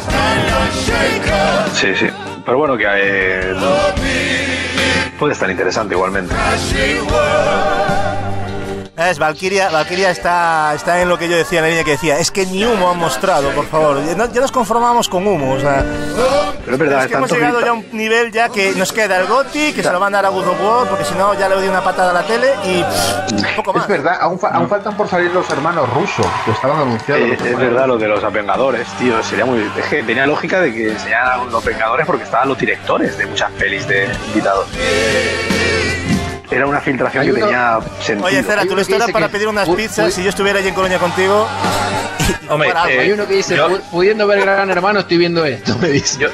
sí, 1.73 1.89
sí. 1.97 2.07
Pero 2.44 2.59
bueno, 2.59 2.76
que 2.76 2.85
eh, 2.86 3.55
puede 5.19 5.33
estar 5.33 5.51
interesante 5.51 5.95
igualmente. 5.95 6.35
Es, 8.97 9.18
Valkyria, 9.18 9.68
Valkyria 9.68 10.10
está, 10.10 10.73
está 10.75 11.02
en 11.02 11.10
lo 11.10 11.18
que 11.18 11.28
yo 11.28 11.36
decía, 11.36 11.58
en 11.58 11.65
la 11.65 11.68
línea 11.68 11.84
que 11.84 11.91
decía, 11.92 12.18
es 12.18 12.31
que 12.31 12.47
ni 12.47 12.65
humo 12.65 12.91
han 12.91 12.97
mostrado, 12.97 13.50
por 13.50 13.66
favor. 13.66 14.00
Ya, 14.07 14.16
ya 14.33 14.41
nos 14.41 14.50
conformamos 14.50 15.07
con 15.10 15.26
humo, 15.26 15.52
o 15.52 15.60
sea, 15.60 15.84
Pero 16.65 16.73
es 16.76 16.78
verdad, 16.78 17.00
es 17.05 17.08
que 17.08 17.15
hemos 17.15 17.31
llegado 17.31 17.58
grita- 17.58 17.66
ya 17.66 17.70
a 17.73 17.75
un 17.75 17.86
nivel 17.92 18.33
ya 18.33 18.49
que 18.49 18.73
nos 18.73 18.94
queda 18.94 19.18
el 19.20 19.26
GOTI, 19.26 19.75
que 19.75 19.83
se 19.83 19.92
lo 19.92 20.00
van 20.00 20.15
a 20.15 20.23
dar 20.23 20.26
a 20.26 20.28
God 20.31 20.49
of 20.49 20.60
War, 20.62 20.89
porque 20.89 21.05
si 21.05 21.15
no 21.15 21.34
ya 21.34 21.47
le 21.47 21.57
doy 21.57 21.68
una 21.68 21.84
patada 21.84 22.08
a 22.10 22.15
la 22.15 22.23
tele 22.23 22.49
y 22.65 22.83
pff, 22.83 23.57
poco 23.57 23.75
más. 23.75 23.83
es 23.83 23.89
verdad, 23.89 24.16
aún, 24.18 24.39
fa- 24.39 24.49
aún 24.49 24.66
faltan 24.66 24.97
por 24.97 25.07
salir 25.08 25.31
los 25.31 25.49
hermanos 25.50 25.92
rusos, 25.92 26.26
que 26.47 26.52
estaban 26.52 26.81
anunciados. 26.81 27.23
Eh, 27.23 27.34
es 27.34 27.41
hermanos 27.42 27.60
verdad 27.70 27.86
lo 27.89 27.99
de 27.99 28.08
los 28.08 28.33
Vengadores, 28.33 28.89
tío. 28.99 29.23
Sería 29.23 29.44
muy. 29.44 29.70
Es 29.76 29.84
que 29.91 30.02
tenía 30.05 30.26
lógica 30.26 30.58
de 30.62 30.73
que 30.73 30.92
enseñaran 30.92 31.41
a 31.41 31.44
los 31.44 31.62
Vengadores 31.62 32.07
porque 32.07 32.25
estaban 32.25 32.49
los 32.49 32.57
directores 32.58 33.18
de 33.18 33.26
muchas 33.26 33.50
pelis 33.52 33.86
de 33.86 34.08
invitados. 34.28 34.66
Era 36.50 36.66
una 36.66 36.81
filtración 36.81 37.23
Hay 37.23 37.28
que 37.28 37.34
uno- 37.34 37.47
tenía 37.47 37.78
sentido. 38.00 38.26
Oye, 38.28 38.42
Cera, 38.42 38.62
Hay 38.62 38.66
tú 38.68 38.73
uno 38.75 38.81
lo 38.83 38.86
que 38.86 38.92
estarás 38.92 39.07
dice 39.07 39.12
para 39.12 39.26
que 39.26 39.33
pedir 39.33 39.49
unas 39.49 39.68
pizzas 39.68 40.15
si 40.15 40.23
yo 40.23 40.28
estuviera 40.31 40.58
allí 40.60 40.68
en 40.68 40.75
Colonia 40.75 40.99
contigo. 40.99 41.47
Hombre, 42.49 42.70
algo. 42.70 42.89
eh, 42.89 43.00
Hay 43.00 43.10
uno 43.12 43.26
que 43.26 43.34
dice, 43.34 43.57
yo- 43.57 43.68
"Pu- 43.68 43.81
pudiendo 43.91 44.26
ver 44.28 44.41
Gran 44.41 44.70
Hermano, 44.70 45.00
estoy 45.00 45.18
viendo 45.18 45.44
esto, 45.44 45.76
me 45.78 45.89
dice. 45.89 46.18
Yo, 46.20 46.28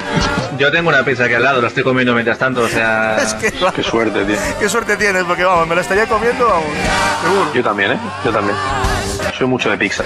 yo 0.59 0.71
tengo 0.71 0.89
una 0.89 1.03
pizza 1.03 1.23
aquí 1.25 1.33
al 1.33 1.43
lado, 1.43 1.61
la 1.61 1.67
estoy 1.69 1.81
comiendo 1.83 2.13
mientras 2.13 2.37
tanto, 2.37 2.61
o 2.61 2.67
sea... 2.69 3.17
Es 3.21 3.33
que, 3.33 3.51
Qué 3.51 3.83
suerte, 3.83 4.23
tío. 4.25 4.35
qué 4.59 4.69
suerte 4.69 4.95
tienes, 4.97 5.23
porque 5.23 5.43
vamos, 5.43 5.67
me 5.67 5.73
lo 5.75 5.81
estaría 5.81 6.05
comiendo, 6.05 6.47
vamos, 6.47 6.65
seguro. 7.23 7.53
Yo 7.53 7.63
también, 7.63 7.91
¿eh? 7.93 7.97
Yo 8.23 8.31
también. 8.31 8.55
Soy 9.35 9.47
mucho 9.47 9.69
de 9.71 9.77
pizza. 9.77 10.03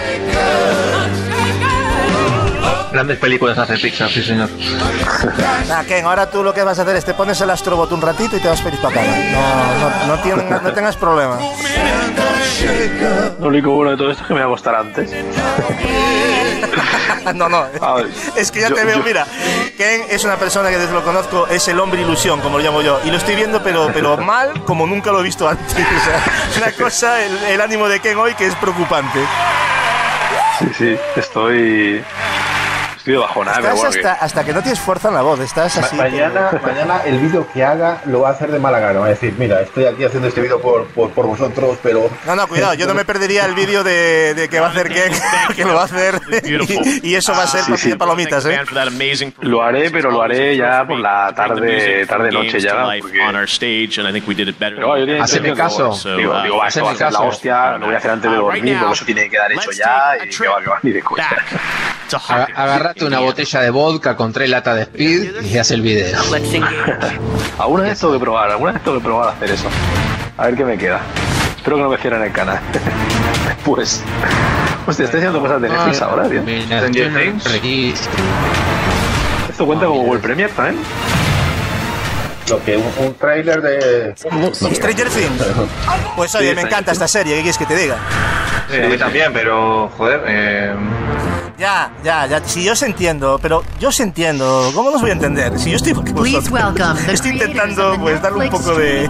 Grandes 2.91 3.17
películas 3.19 3.57
hace 3.57 3.77
Pixar, 3.77 4.09
sí 4.09 4.23
señor. 4.23 4.49
Nah, 5.67 5.83
Ken, 5.87 6.05
ahora 6.05 6.29
tú 6.29 6.43
lo 6.43 6.53
que 6.53 6.63
vas 6.63 6.79
a 6.79 6.83
hacer 6.83 6.95
es 6.95 7.05
te 7.05 7.13
pones 7.13 7.39
el 7.41 7.49
Astrobot 7.49 7.91
un 7.91 8.01
ratito 8.01 8.37
y 8.37 8.39
te 8.39 8.47
vas 8.47 8.61
feliz 8.61 8.79
para 8.79 8.95
casa. 8.95 9.11
No, 9.31 9.79
no, 9.79 10.07
no, 10.15 10.23
tien- 10.23 10.61
no 10.61 10.73
tengas 10.73 10.95
problema. 10.95 11.37
Lo 13.39 13.47
único 13.47 13.71
bueno 13.71 13.91
de 13.91 13.97
todo 13.97 14.11
esto 14.11 14.23
es 14.23 14.27
que 14.27 14.33
me 14.33 14.39
va 14.39 14.45
a 14.45 14.49
costar 14.49 14.75
antes. 14.75 15.11
no, 17.35 17.49
no. 17.49 17.65
Ver, 17.95 18.07
Es 18.35 18.51
que 18.51 18.61
ya 18.61 18.69
yo- 18.69 18.75
te 18.75 18.83
veo, 18.85 18.97
yo- 18.99 19.03
mira. 19.03 19.25
Ken 19.77 20.05
es 20.09 20.23
una 20.23 20.37
persona 20.37 20.69
que 20.69 20.77
desde 20.77 20.93
lo 20.93 21.03
conozco 21.03 21.47
es 21.47 21.67
el 21.67 21.79
hombre 21.79 22.01
ilusión, 22.01 22.39
como 22.41 22.57
lo 22.57 22.63
llamo 22.63 22.81
yo. 22.81 22.99
Y 23.03 23.11
lo 23.11 23.17
estoy 23.17 23.35
viendo, 23.35 23.61
pero, 23.61 23.89
pero 23.93 24.17
mal 24.17 24.63
como 24.63 24.87
nunca 24.87 25.11
lo 25.11 25.19
he 25.19 25.23
visto 25.23 25.47
antes. 25.47 25.67
O 25.77 26.03
sea, 26.03 26.23
una 26.57 26.71
cosa, 26.71 27.23
el, 27.23 27.37
el 27.49 27.61
ánimo 27.61 27.87
de 27.89 27.99
Ken 27.99 28.17
hoy 28.17 28.33
que 28.35 28.47
es 28.47 28.55
preocupante. 28.55 29.19
Sí, 30.59 30.67
sí, 30.77 30.97
estoy. 31.15 32.03
Estás 33.07 33.75
bueno. 33.75 33.91
que- 33.91 33.99
hasta, 33.99 34.13
hasta 34.13 34.43
que 34.43 34.53
no 34.53 34.61
tienes 34.61 34.79
fuerza 34.79 35.07
en 35.09 35.13
la 35.15 35.21
voz, 35.21 35.39
estás 35.39 35.77
Ma- 35.77 35.83
así. 35.85 35.95
mañana, 35.95 36.51
mañana 36.63 37.01
el 37.05 37.19
vídeo 37.19 37.47
que 37.53 37.63
haga 37.63 38.01
lo 38.05 38.21
va 38.21 38.29
a 38.29 38.31
hacer 38.33 38.51
de 38.51 38.59
mala 38.59 38.79
gana. 38.79 38.99
Va 38.99 39.05
a 39.05 39.09
decir, 39.09 39.33
mira, 39.37 39.61
estoy 39.61 39.85
aquí 39.85 40.03
haciendo 40.03 40.27
este 40.27 40.41
vídeo 40.41 40.59
por, 40.61 40.85
por, 40.87 41.11
por 41.11 41.25
vosotros, 41.27 41.77
pero... 41.81 42.09
No, 42.25 42.35
no, 42.35 42.47
cuidado, 42.47 42.73
yo 42.73 42.85
no 42.87 42.93
me 42.93 43.05
perdería 43.05 43.45
el 43.45 43.53
vídeo 43.55 43.83
de, 43.83 44.33
de 44.35 44.49
que 44.49 44.59
va 44.59 44.67
a 44.67 44.69
hacer 44.71 44.89
Ken, 44.89 45.11
que 45.55 45.63
lo 45.65 45.73
va 45.75 45.81
a 45.81 45.85
hacer. 45.85 46.19
Y, 46.43 47.09
y 47.09 47.15
eso 47.15 47.33
va 47.33 47.43
a 47.43 47.47
ser 47.47 47.61
Sí, 47.63 47.71
para 47.71 47.77
sí. 47.77 47.95
palomitas, 47.95 48.45
¿eh? 48.45 48.59
Lo 49.41 49.61
haré, 49.61 49.89
pero 49.91 50.11
lo 50.11 50.21
haré 50.21 50.55
ya 50.57 50.85
por 50.85 50.99
la 50.99 51.33
tarde, 51.35 52.05
tarde 52.05 52.31
noche 52.31 52.59
ya. 52.59 52.85
Porque... 53.01 53.21
on 53.21 53.35
our 53.35 53.43
stage, 53.47 53.97
and 53.99 54.07
I 54.07 54.11
think 54.11 54.27
we 54.27 54.35
did 54.35 54.47
it 54.47 54.57
better. 54.59 54.75
Pero 54.75 54.97
yo 54.97 55.05
tenía 55.05 55.23
Haceme 55.23 55.53
caso. 55.53 55.83
Digo, 55.83 55.93
So, 55.95 56.15
digo, 56.17 56.31
uh, 56.31 56.59
va, 56.59 56.67
esto 56.67 56.83
va 56.83 56.91
a 56.91 56.95
ser 56.95 57.05
la 57.11 57.11
caso. 57.11 57.23
hostia, 57.27 57.77
lo 57.77 57.85
voy 57.87 57.95
a 57.95 57.97
hacer 57.97 58.11
antes 58.11 58.31
de 58.31 58.37
Uh, 58.37 58.41
dormir, 58.41 58.77
porque 58.79 58.93
eso 58.93 59.05
tiene 59.05 59.23
que 59.23 59.29
quedar 59.31 59.51
hecho 59.51 59.71
ya 59.71 60.13
y 60.23 60.29
que 60.29 60.47
va, 60.47 60.59
que 60.61 60.69
va, 60.69 60.79
ni 60.83 60.91
de 60.91 61.01
coña. 61.01 61.27
back 61.29 62.96
una 63.05 63.19
botella 63.19 63.61
de 63.61 63.69
vodka 63.69 64.15
con 64.15 64.33
tres 64.33 64.49
latas 64.49 64.75
de 64.75 64.81
speed 64.83 65.43
y 65.45 65.57
hace 65.57 65.75
el 65.75 65.81
video. 65.81 66.17
Alguna 67.57 67.83
vez 67.83 67.99
tengo 67.99 68.13
que 68.13 68.19
probar, 68.19 68.51
alguna 68.51 68.73
vez 68.73 68.83
tengo 68.83 68.97
que 68.97 69.03
probar 69.03 69.29
a 69.29 69.31
hacer 69.33 69.51
eso. 69.51 69.67
A 70.37 70.45
ver 70.45 70.55
qué 70.55 70.65
me 70.65 70.77
queda. 70.77 71.01
Espero 71.55 71.77
que 71.77 71.83
no 71.83 71.89
me 71.89 71.97
cierren 71.97 72.23
el 72.23 72.31
canal. 72.31 72.59
pues. 73.65 74.03
Hostia, 74.85 75.05
estoy 75.05 75.19
haciendo 75.19 75.41
cosas 75.41 75.61
de 75.61 75.69
Netflix 75.69 76.01
ahora, 76.01 76.29
tío. 76.29 76.41
Stranger 76.41 77.13
Things. 77.13 78.09
Esto 79.49 79.65
cuenta 79.65 79.85
como 79.87 80.01
World 80.03 80.21
Premier 80.21 80.49
también. 80.51 80.77
Lo 82.49 82.63
que 82.63 82.77
un, 82.77 83.05
un 83.05 83.13
tráiler 83.15 83.61
de... 83.61 84.15
Stranger 84.15 85.09
Things. 85.09 85.43
Pues 86.15 86.33
oye, 86.35 86.49
Sí, 86.51 86.55
me 86.55 86.61
encanta 86.61 86.93
esta 86.93 87.07
serie, 87.07 87.35
¿qué 87.35 87.41
quieres 87.41 87.57
que 87.57 87.65
te 87.65 87.75
diga? 87.75 87.97
Sí, 88.71 88.81
a 88.81 88.87
mí 88.87 88.97
también, 88.97 89.33
pero 89.33 89.89
joder, 89.97 90.23
eh, 90.27 90.73
Ya, 91.57 91.89
ya, 92.03 92.27
ya, 92.27 92.39
si 92.45 92.63
yo 92.63 92.73
os 92.73 92.83
entiendo, 92.83 93.39
pero 93.41 93.63
yo 93.79 93.89
os 93.89 93.99
entiendo, 93.99 94.69
¿cómo 94.75 94.91
los 94.91 95.01
voy 95.01 95.09
a 95.09 95.13
entender? 95.13 95.57
Si 95.57 95.71
yo 95.71 95.77
estoy 95.77 95.95
porque 95.95 96.11
vosotros. 96.11 96.43
Estoy 97.07 97.31
intentando 97.31 97.97
pues 97.99 98.21
darle 98.21 98.45
un 98.45 98.49
poco 98.51 98.75
de... 98.75 99.09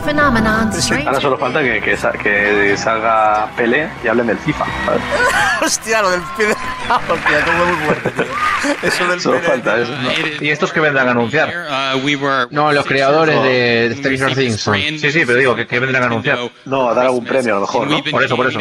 Ahora 1.06 1.19
solo 1.19 1.38
falta 1.38 1.61
que, 1.61 1.82
que, 1.82 1.98
sa- 1.98 2.14
que 2.14 2.77
salga 2.77 3.51
Pele 3.58 3.90
y 4.01 4.08
hablen 4.08 4.27
del 4.27 4.38
FIFA. 4.38 4.66
¿sabes? 4.85 5.01
Hostia, 5.61 6.01
lo 6.01 6.11
del 6.11 6.22
pie 6.38 6.48
de... 6.48 6.53
Hostia, 6.90 7.45
como 7.45 7.66
muy 7.66 7.85
fuerte, 7.85 8.11
tío. 8.11 8.26
Eso 8.82 9.08
del 9.08 9.22
Solo 9.22 9.40
falta 9.42 9.77
eso. 9.77 9.92
¿Y 10.40 10.50
estos 10.50 10.72
que 10.72 10.80
vendrán 10.80 11.09
a 11.09 11.11
anunciar? 11.11 11.53
No, 12.51 12.72
los 12.72 12.85
creadores 12.85 13.43
de, 13.43 13.95
Stranger 13.98 14.35
Things 14.35 14.61
son. 14.61 14.76
Sí, 14.77 15.11
sí, 15.11 15.24
pero 15.26 15.35
digo, 15.38 15.56
que, 15.56 15.67
que 15.67 15.80
vendrán 15.80 16.03
a 16.03 16.06
anunciar? 16.06 16.40
No, 16.66 16.90
a 16.90 16.93
dar 16.93 17.08
algún 17.08 17.26
premio 17.26 17.53
a 17.53 17.56
lo 17.56 17.61
mejor, 17.61 17.90
¿no? 17.90 18.01
Por 18.03 18.24
eso, 18.24 18.35
por 18.38 18.48
eso. 18.48 18.59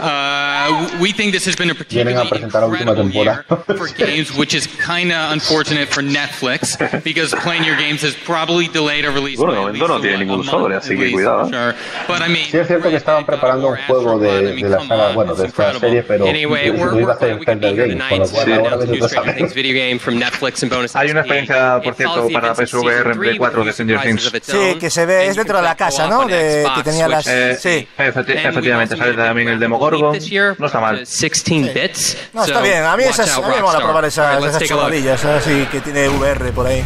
Uh, 0.00 0.86
we 0.98 1.12
think 1.12 1.32
this 1.32 1.46
has 1.46 1.56
been 1.56 1.70
a 1.70 1.74
Vienen 1.74 2.16
a 2.16 2.24
presentar 2.24 2.62
la 2.62 2.69
última 2.70 2.94
temporada. 2.94 3.44
for 3.76 3.88
games, 3.98 4.30
which 4.36 4.54
is 4.54 4.66
kind 4.66 5.12
of 5.12 5.32
unfortunate 5.32 5.88
for 5.88 6.02
Netflix 6.02 6.76
because 7.04 7.34
playing 7.42 7.64
your 7.64 7.76
games 7.76 8.02
has 8.02 8.14
probably 8.14 8.68
delayed 8.68 9.04
a 9.04 9.10
release. 9.10 9.36
Bueno, 9.38 9.52
de 9.54 9.60
momento 9.60 9.88
no 9.88 10.00
tiene 10.00 10.18
ningún 10.18 10.44
sobre, 10.44 10.76
así 10.76 10.96
que 10.96 11.10
cuidado. 11.12 11.46
¿eh? 11.46 11.50
Sure. 11.50 11.74
But 12.08 12.26
I 12.26 12.30
mean, 12.32 12.46
Sí 12.50 12.58
es 12.58 12.66
cierto 12.66 12.88
que 12.90 12.96
estaban 12.96 13.24
preparando 13.26 13.68
un 13.68 13.76
juego 13.86 14.18
de, 14.18 14.54
de 14.54 14.68
la 14.68 14.80
saga, 14.86 15.12
bueno, 15.12 15.34
de 15.34 15.46
esta 15.46 15.78
serie, 15.78 16.02
pero 16.02 16.26
Anyway, 16.26 16.68
lo 16.68 16.74
we're- 16.74 17.00
iba 17.02 17.12
a 17.12 17.16
we're 17.16 17.16
hacer 17.16 17.30
en 17.30 17.38
Telltale 17.60 17.74
Games, 17.94 18.08
con 18.08 18.18
lo 18.18 18.28
cual 18.28 18.44
Sí. 18.46 18.52
a 18.52 19.08
Stranger. 19.08 19.36
Things 19.36 19.54
video 19.54 19.74
game 19.88 19.98
from 19.98 20.18
Netflix 20.18 20.62
and 20.62 20.72
bonus 20.72 20.94
Hay 20.96 21.10
una 21.10 21.22
XP. 21.22 21.26
experiencia, 21.30 21.80
por 21.82 21.94
cierto, 21.94 22.28
para 22.32 22.54
PSVR 22.54 23.12
en 23.12 23.18
Play 23.18 23.38
4 23.38 23.64
de 23.64 23.72
Stranger 23.72 24.00
Things. 24.00 24.32
Sí, 24.42 24.76
que 24.78 24.90
se 24.90 25.06
ve, 25.06 25.26
es 25.28 25.36
you 25.36 25.36
dentro 25.36 25.56
de 25.58 25.62
la 25.62 25.74
casa, 25.76 26.06
¿no? 26.08 26.26
De, 26.26 26.66
que 26.76 26.82
tenía 26.82 27.08
las... 27.08 27.26
Eh, 27.26 27.56
Sí. 27.60 27.86
we 27.98 28.06
efectivamente, 28.48 28.96
sale 28.96 29.14
también 29.14 29.48
el 29.48 29.58
Demogorgon. 29.58 30.16
No 30.58 30.66
está 30.66 30.78
to 30.78 30.80
mal. 30.80 30.96
16 30.98 31.74
bits. 31.74 32.16
No, 32.32 32.44
está 32.44 32.59
bien, 32.62 32.84
a 32.84 32.96
mí, 32.96 33.04
esas, 33.04 33.30
out, 33.36 33.44
a 33.44 33.48
mí 33.48 33.54
me 33.56 33.62
mola 33.62 33.78
probar 33.78 34.04
esas, 34.04 34.44
esas 34.44 34.62
chorradillas, 34.64 35.24
así 35.24 35.66
que 35.70 35.80
tiene 35.80 36.08
VR 36.08 36.52
por 36.52 36.66
ahí. 36.66 36.84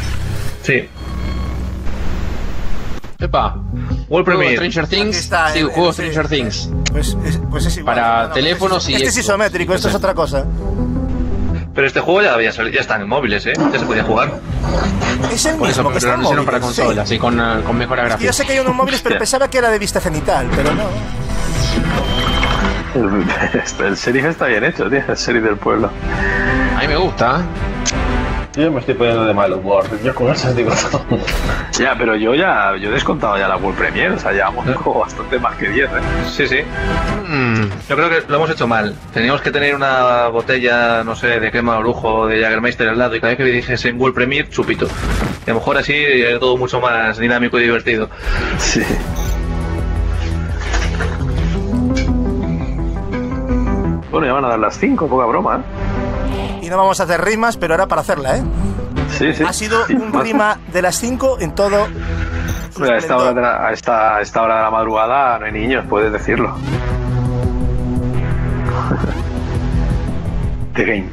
Sí. 0.63 0.89
Epa, 3.21 3.55
World 3.55 4.09
juego 4.09 4.25
Premiere. 4.25 4.57
Stranger 4.57 4.87
Things. 4.87 5.17
está, 5.17 5.51
Sí, 5.53 5.61
el- 5.61 5.67
juego 5.69 5.93
sí. 5.93 6.03
Stranger 6.03 6.29
Things. 6.29 6.69
Pues 6.93 7.17
es, 7.25 7.41
pues 7.51 7.67
es 7.67 7.77
igual. 7.79 7.97
Para 7.97 8.23
No, 8.23 8.29
no, 8.29 8.35
teléfonos 8.35 8.79
este, 8.83 8.93
y 8.93 8.95
Este 8.97 9.09
es 9.09 9.17
isométrico, 9.19 9.75
esto 9.75 9.89
es 9.89 9.95
otra 9.95 10.15
cosa. 10.15 10.45
Pero 11.75 11.87
este 11.89 12.01
juego 12.01 12.23
ya, 12.23 12.35
había 12.35 12.53
salido, 12.53 12.75
ya 12.75 12.81
están 12.83 13.01
en 13.03 13.09
móviles, 13.09 13.47
¿eh? 13.47 13.53
Ya 13.73 13.79
se 13.81 13.85
podía 13.87 14.05
jugar. 14.05 14.39
Es 15.33 15.45
el 15.47 15.57
Por 15.57 15.69
eso, 15.69 15.83
mismo 15.83 15.91
que 15.91 15.95
pero 15.95 15.97
está 15.97 16.09
lo 16.09 16.15
anunciaron 16.15 16.45
para 16.45 16.59
móviles, 16.59 16.77
sí. 16.77 16.83
consolas 16.83 17.11
y 17.11 17.19
con, 17.19 17.41
eh, 17.41 17.63
con 17.67 17.77
mejora 17.79 18.03
Es 18.03 18.05
que 18.05 18.09
gráfica. 18.11 18.27
yo 18.29 18.33
sé 18.33 18.47
que 18.47 18.53
hay 18.53 18.59
unos 18.61 18.75
móviles, 18.75 19.01
pero 19.03 19.19
pensaba 19.19 19.49
que 19.49 19.59
era 19.59 19.71
de 19.71 19.79
vista 19.79 20.01
cenital, 20.01 20.49
pero 20.55 20.73
no. 20.75 20.85
El, 22.95 23.87
el 23.87 23.95
sheriff 23.97 24.25
está 24.27 24.47
bien 24.47 24.65
hecho, 24.65 24.89
tío. 24.89 25.03
El 25.09 25.17
sheriff 25.17 25.43
del 25.45 25.57
pueblo. 25.57 25.91
A 26.77 26.81
mí 26.81 26.89
me 26.89 26.97
gusta. 26.97 27.41
¿eh? 27.41 27.43
Yo 28.57 28.71
me 28.71 28.79
estoy 28.79 28.95
poniendo 28.95 29.25
de 29.25 29.35
mal 29.35 29.53
humor. 29.53 29.85
Yo 30.05 30.15
con 30.15 30.31
esas 30.31 30.55
digo 30.55 30.71
no. 30.93 31.19
Ya, 31.79 31.97
pero 31.99 32.15
yo 32.15 32.37
ya 32.37 32.77
yo 32.77 32.91
he 32.91 32.93
descontado 32.93 33.37
ya 33.37 33.49
la 33.49 33.57
World 33.57 33.77
Premier, 33.77 34.13
o 34.13 34.19
sea, 34.19 34.31
llevamos 34.31 34.65
como 34.77 35.01
bastante 35.01 35.41
más 35.41 35.57
que 35.57 35.71
10, 35.71 35.87
¿eh? 35.87 35.91
Sí, 36.31 36.47
sí. 36.47 36.59
Mm, 37.29 37.65
Yo 37.89 37.97
creo 37.97 38.09
que 38.09 38.23
lo 38.29 38.37
hemos 38.37 38.51
hecho 38.51 38.69
mal. 38.69 38.95
Teníamos 39.13 39.41
que 39.41 39.51
tener 39.51 39.75
una 39.75 40.29
botella, 40.29 41.03
no 41.03 41.17
sé, 41.17 41.41
de 41.41 41.51
crema 41.51 41.79
o 41.79 41.83
lujo 41.83 42.29
de 42.29 42.41
Jagermeister 42.43 42.89
al 42.89 42.99
lado 42.99 43.17
y 43.17 43.21
cada 43.21 43.31
vez 43.35 43.39
que 43.39 43.45
dijese 43.45 43.89
en 43.89 44.01
World 44.01 44.15
Premier, 44.15 44.49
chupito. 44.49 44.87
Y 45.47 45.51
a 45.51 45.55
lo 45.55 45.59
mejor 45.59 45.77
así 45.79 45.95
es 45.97 46.39
todo 46.39 46.57
mucho 46.57 46.81
más 46.81 47.19
dinámico 47.19 47.59
y 47.59 47.63
divertido. 47.63 48.09
Sí. 48.59 48.83
Bueno, 54.15 54.29
ya 54.29 54.35
van 54.35 54.45
a 54.45 54.49
dar 54.51 54.61
las 54.61 54.79
5, 54.79 55.09
poca 55.09 55.27
broma, 55.27 55.57
¿eh? 55.57 56.61
Y 56.63 56.71
no 56.71 56.77
vamos 56.77 57.01
a 57.01 57.03
hacer 57.03 57.21
rimas, 57.21 57.57
pero 57.57 57.75
era 57.75 57.89
para 57.89 58.03
hacerla, 58.03 58.37
¿eh? 58.37 58.45
Sí, 59.09 59.35
sí. 59.35 59.43
Ha 59.43 59.53
sido 59.53 59.81
un 59.89 60.13
rima 60.13 60.61
de 60.73 60.83
las 60.83 60.95
5 61.01 61.39
en 61.41 61.53
todo. 61.53 61.89
Mira, 62.79 62.95
a, 62.95 62.99
esta 62.99 63.17
hora 63.17 63.35
de 63.35 63.41
la, 63.41 63.67
a, 63.67 63.73
esta, 63.73 64.19
a 64.19 64.21
esta 64.21 64.41
hora 64.41 64.59
de 64.59 64.63
la 64.63 64.71
madrugada 64.71 65.41
no 65.41 65.47
hay 65.47 65.53
niños, 65.53 65.85
puedes 65.91 66.13
decirlo. 66.13 66.55
The 70.75 70.85
Game. 70.85 71.11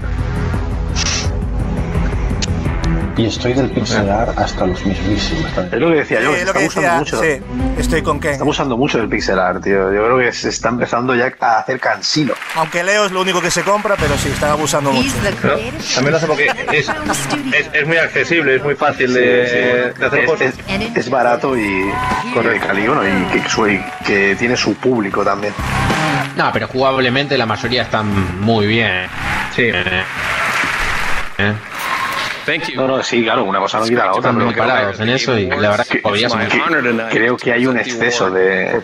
Y 3.17 3.25
estoy 3.25 3.53
del 3.53 3.69
pixelar 3.69 4.33
hasta 4.38 4.65
los 4.65 4.85
mismísimos. 4.85 5.45
Es 5.72 5.80
lo 5.80 5.90
que 5.90 5.95
decía 5.95 6.22
yo, 6.22 6.31
se 6.33 6.45
lo 6.45 6.48
está 6.51 6.59
que 6.59 6.67
usando 6.67 6.81
decía, 6.88 6.98
mucho. 6.99 7.22
sí, 7.22 7.81
estoy 7.81 8.01
con 8.01 8.19
Ken. 8.19 8.31
Estamos 8.31 8.56
usando 8.56 8.77
mucho 8.77 8.99
el 8.99 9.09
pixel 9.09 9.38
art, 9.38 9.61
tío. 9.64 9.91
Yo 9.93 10.06
creo 10.06 10.17
que 10.17 10.31
se 10.31 10.49
está 10.49 10.69
empezando 10.69 11.14
ya 11.15 11.31
a 11.41 11.59
hacer 11.59 11.80
cansino. 11.80 12.33
Aunque 12.56 12.83
Leo 12.83 13.06
es 13.06 13.11
lo 13.11 13.22
único 13.22 13.41
que 13.41 13.51
se 13.51 13.64
compra, 13.64 13.95
pero 13.99 14.17
sí, 14.17 14.30
están 14.30 14.51
abusando 14.51 14.91
mucho. 14.93 15.11
Pero 15.41 15.57
también 15.93 16.11
lo 16.11 16.17
hace 16.17 16.27
porque 16.27 16.48
es, 16.72 16.88
es, 16.90 17.69
es 17.73 17.88
muy 17.88 17.98
accesible, 17.98 18.56
es 18.56 18.64
muy 18.64 18.75
fácil 18.75 19.14
de, 19.14 19.45
Sí, 19.45 19.51
sí. 19.51 19.99
de 19.99 20.06
hacer 20.06 20.19
Es, 20.23 20.30
cosas. 20.31 20.53
es- 20.67 20.98
es 20.98 21.09
barato 21.09 21.57
y 21.57 21.91
correcto. 22.33 22.77
Y, 22.77 22.88
bueno, 22.88 23.01
y 23.06 23.41
que, 24.06 24.35
tiene 24.40 24.56
su 24.56 24.73
público 24.75 25.23
también. 25.23 25.53
No, 26.38 26.49
pero 26.53 26.67
jugablemente 26.67 27.38
la 27.38 27.45
mayoría 27.45 27.81
están 27.83 28.40
muy 28.41 28.67
bien. 28.67 29.07
Sí. 29.56 29.64
¿Eh? 31.38 31.53
No, 32.75 32.88
no, 32.88 33.03
sí, 33.03 33.23
claro, 33.23 33.43
una 33.45 33.59
cosa 33.59 33.80
no 33.80 33.85
quita 33.85 34.05
la 34.05 34.11
otra. 34.13 34.31
Pero 34.33 34.45
muy 34.45 34.53
creo 34.53 34.65
que- 34.65 34.69
parados 34.71 34.99
en 34.99 35.09
eso 35.09 35.38
y 35.38 35.45
la 35.47 35.69
verdad 35.69 35.88
que 35.88 36.01
creo 37.11 37.38
que 37.38 37.51
hay 37.53 37.65
un 37.65 37.77
exceso 37.77 38.30
de 38.30 38.81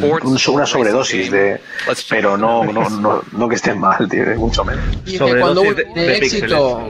un- 0.00 0.38
una 0.48 0.66
sobredosis 0.66 1.30
de 1.30 1.60
pero 2.08 2.36
no 2.36 2.64
no, 2.64 2.88
no, 2.90 3.22
no 3.32 3.48
que 3.48 3.54
estén 3.56 3.78
mal 3.78 4.08
tío 4.08 4.24
mucho 4.36 4.64
menos 4.64 4.84
Y 5.06 5.18
que 5.18 5.38
cuando 5.38 5.62
un 5.62 5.76
éxito, 5.98 6.88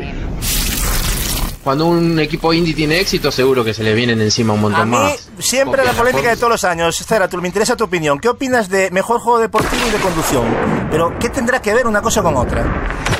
cuando 1.63 1.87
un 1.87 2.19
equipo 2.21 2.53
indie 2.53 2.75
tiene 2.75 3.01
éxito, 3.01 3.31
seguro 3.33 3.65
que 3.65 3.73
se 3.73 3.83
le 3.83 3.95
vienen 3.95 4.21
encima 4.21 4.53
un 4.53 4.61
montón 4.61 4.83
A 4.83 4.85
mí, 4.85 4.91
más. 4.93 5.31
siempre 5.39 5.83
la 5.83 5.93
polémica 5.93 6.29
de 6.29 6.37
todos 6.37 6.51
los 6.51 6.65
años. 6.65 6.95
Cera, 6.97 7.27
tú 7.27 7.39
me 7.41 7.49
interesa 7.49 7.75
tu 7.75 7.85
opinión. 7.85 8.19
¿Qué 8.19 8.29
opinas 8.29 8.69
de 8.69 8.91
mejor 8.91 9.19
juego 9.21 9.39
deportivo 9.39 9.83
y 9.89 9.91
de 9.91 9.97
conducción? 9.99 10.45
Pero, 10.95 11.19
¿qué 11.19 11.29
tendrá 11.29 11.61
que 11.61 11.75
ver 11.75 11.89
una 11.89 12.01
cosa 12.01 12.23
con 12.23 12.37
otra? 12.37 12.63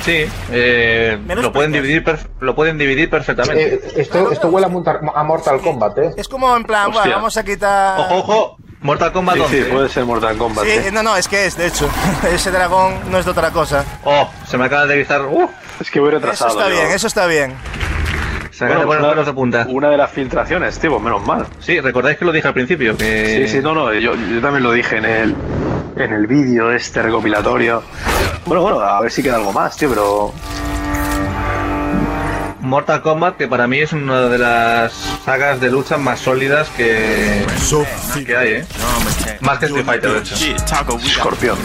Sí, 0.01 0.25
eh, 0.49 1.19
lo, 1.27 1.51
pueden 1.51 1.73
dividir 1.73 2.05
lo 2.39 2.55
pueden 2.55 2.77
dividir 2.77 3.09
perfectamente. 3.09 3.73
Eh, 3.75 3.81
esto, 3.97 4.31
esto 4.31 4.47
huele 4.47 4.67
a, 4.67 4.69
Mortal- 4.69 5.01
a 5.13 5.23
Mortal 5.23 5.59
Kombat, 5.59 5.97
¿eh? 5.97 6.13
Es 6.15 6.29
como 6.29 6.55
en 6.55 6.63
plan, 6.63 6.89
bueno, 6.91 7.11
vamos 7.15 7.35
a 7.35 7.43
quitar. 7.43 7.99
Ojo, 7.99 8.15
ojo, 8.15 8.57
Mortal 8.79 9.11
Kombat 9.11 9.35
sí, 9.35 9.41
11. 9.41 9.63
sí, 9.65 9.71
puede 9.71 9.89
ser 9.89 10.05
Mortal 10.05 10.37
Kombat 10.37 10.63
Sí, 10.63 10.71
¿eh? 10.71 10.89
no, 10.93 11.03
no, 11.03 11.17
es 11.17 11.27
que 11.27 11.47
es, 11.47 11.57
de 11.57 11.67
hecho. 11.67 11.89
Ese 12.33 12.49
dragón 12.49 12.93
no 13.11 13.17
es 13.17 13.25
de 13.25 13.31
otra 13.31 13.51
cosa. 13.51 13.83
Oh, 14.05 14.29
se 14.47 14.57
me 14.57 14.65
acaba 14.67 14.85
de 14.85 14.95
gritar. 14.95 15.23
Uh, 15.25 15.49
es 15.81 15.91
que 15.91 15.99
voy 15.99 16.09
Eso 16.09 16.19
retrasado 16.19 16.51
está 16.51 16.69
yo. 16.69 16.75
bien, 16.75 16.91
eso 16.91 17.07
está 17.07 17.25
bien. 17.27 17.53
se 18.51 18.63
acaba 18.63 18.79
de 18.79 18.85
Bueno, 18.85 19.13
pues 19.15 19.29
punta. 19.31 19.65
una 19.69 19.89
de 19.89 19.97
las 19.97 20.11
filtraciones 20.11 20.79
tío 20.79 20.97
menos 20.97 21.25
mal 21.27 21.45
Sí, 21.59 21.81
recordáis 21.81 22.17
que 22.17 22.23
lo 22.23 22.31
dije 22.31 22.47
al 22.47 22.53
principio. 22.53 22.95
Que... 22.95 23.47
sí 23.47 23.57
sí 23.57 23.59
no 23.61 23.73
no 23.73 23.93
yo, 23.93 24.13
yo 24.15 24.39
también 24.39 24.63
lo 24.63 24.71
dije 24.71 24.95
en 24.97 25.05
el 25.05 25.35
en 25.95 26.13
el 26.13 26.27
vídeo 26.27 26.71
este 26.71 27.01
recopilatorio 27.01 27.83
bueno 28.45 28.61
bueno 28.61 28.79
a 28.79 28.99
ver 29.01 29.11
si 29.11 29.23
queda 29.23 29.35
algo 29.35 29.51
más 29.53 29.75
tío 29.77 29.89
pero 29.89 30.33
Mortal 32.61 33.03
Kombat, 33.03 33.37
que 33.37 33.47
para 33.47 33.67
mí 33.67 33.77
es 33.77 33.93
una 33.93 34.21
de 34.21 34.39
las 34.39 34.91
sagas 35.23 35.59
de 35.61 35.69
lucha 35.69 35.97
más 35.97 36.19
sólidas 36.19 36.67
que, 36.75 37.45
que 38.25 38.35
hay, 38.35 38.49
¿eh? 38.53 38.65
Más 39.41 39.59
que 39.59 39.65
Street 39.67 39.85
Fighter, 39.85 40.11
de 40.13 40.19
hecho. 40.19 40.35
Scorpion 41.19 41.57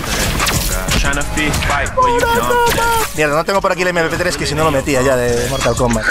Mierda, 3.16 3.34
no 3.34 3.44
tengo 3.44 3.62
por 3.62 3.72
aquí 3.72 3.80
el 3.82 3.88
MP3 3.88 4.36
que 4.36 4.44
si 4.44 4.54
no 4.54 4.64
lo 4.64 4.70
metía 4.70 5.00
ya 5.00 5.16
de 5.16 5.48
Mortal 5.48 5.74
Kombat. 5.74 6.04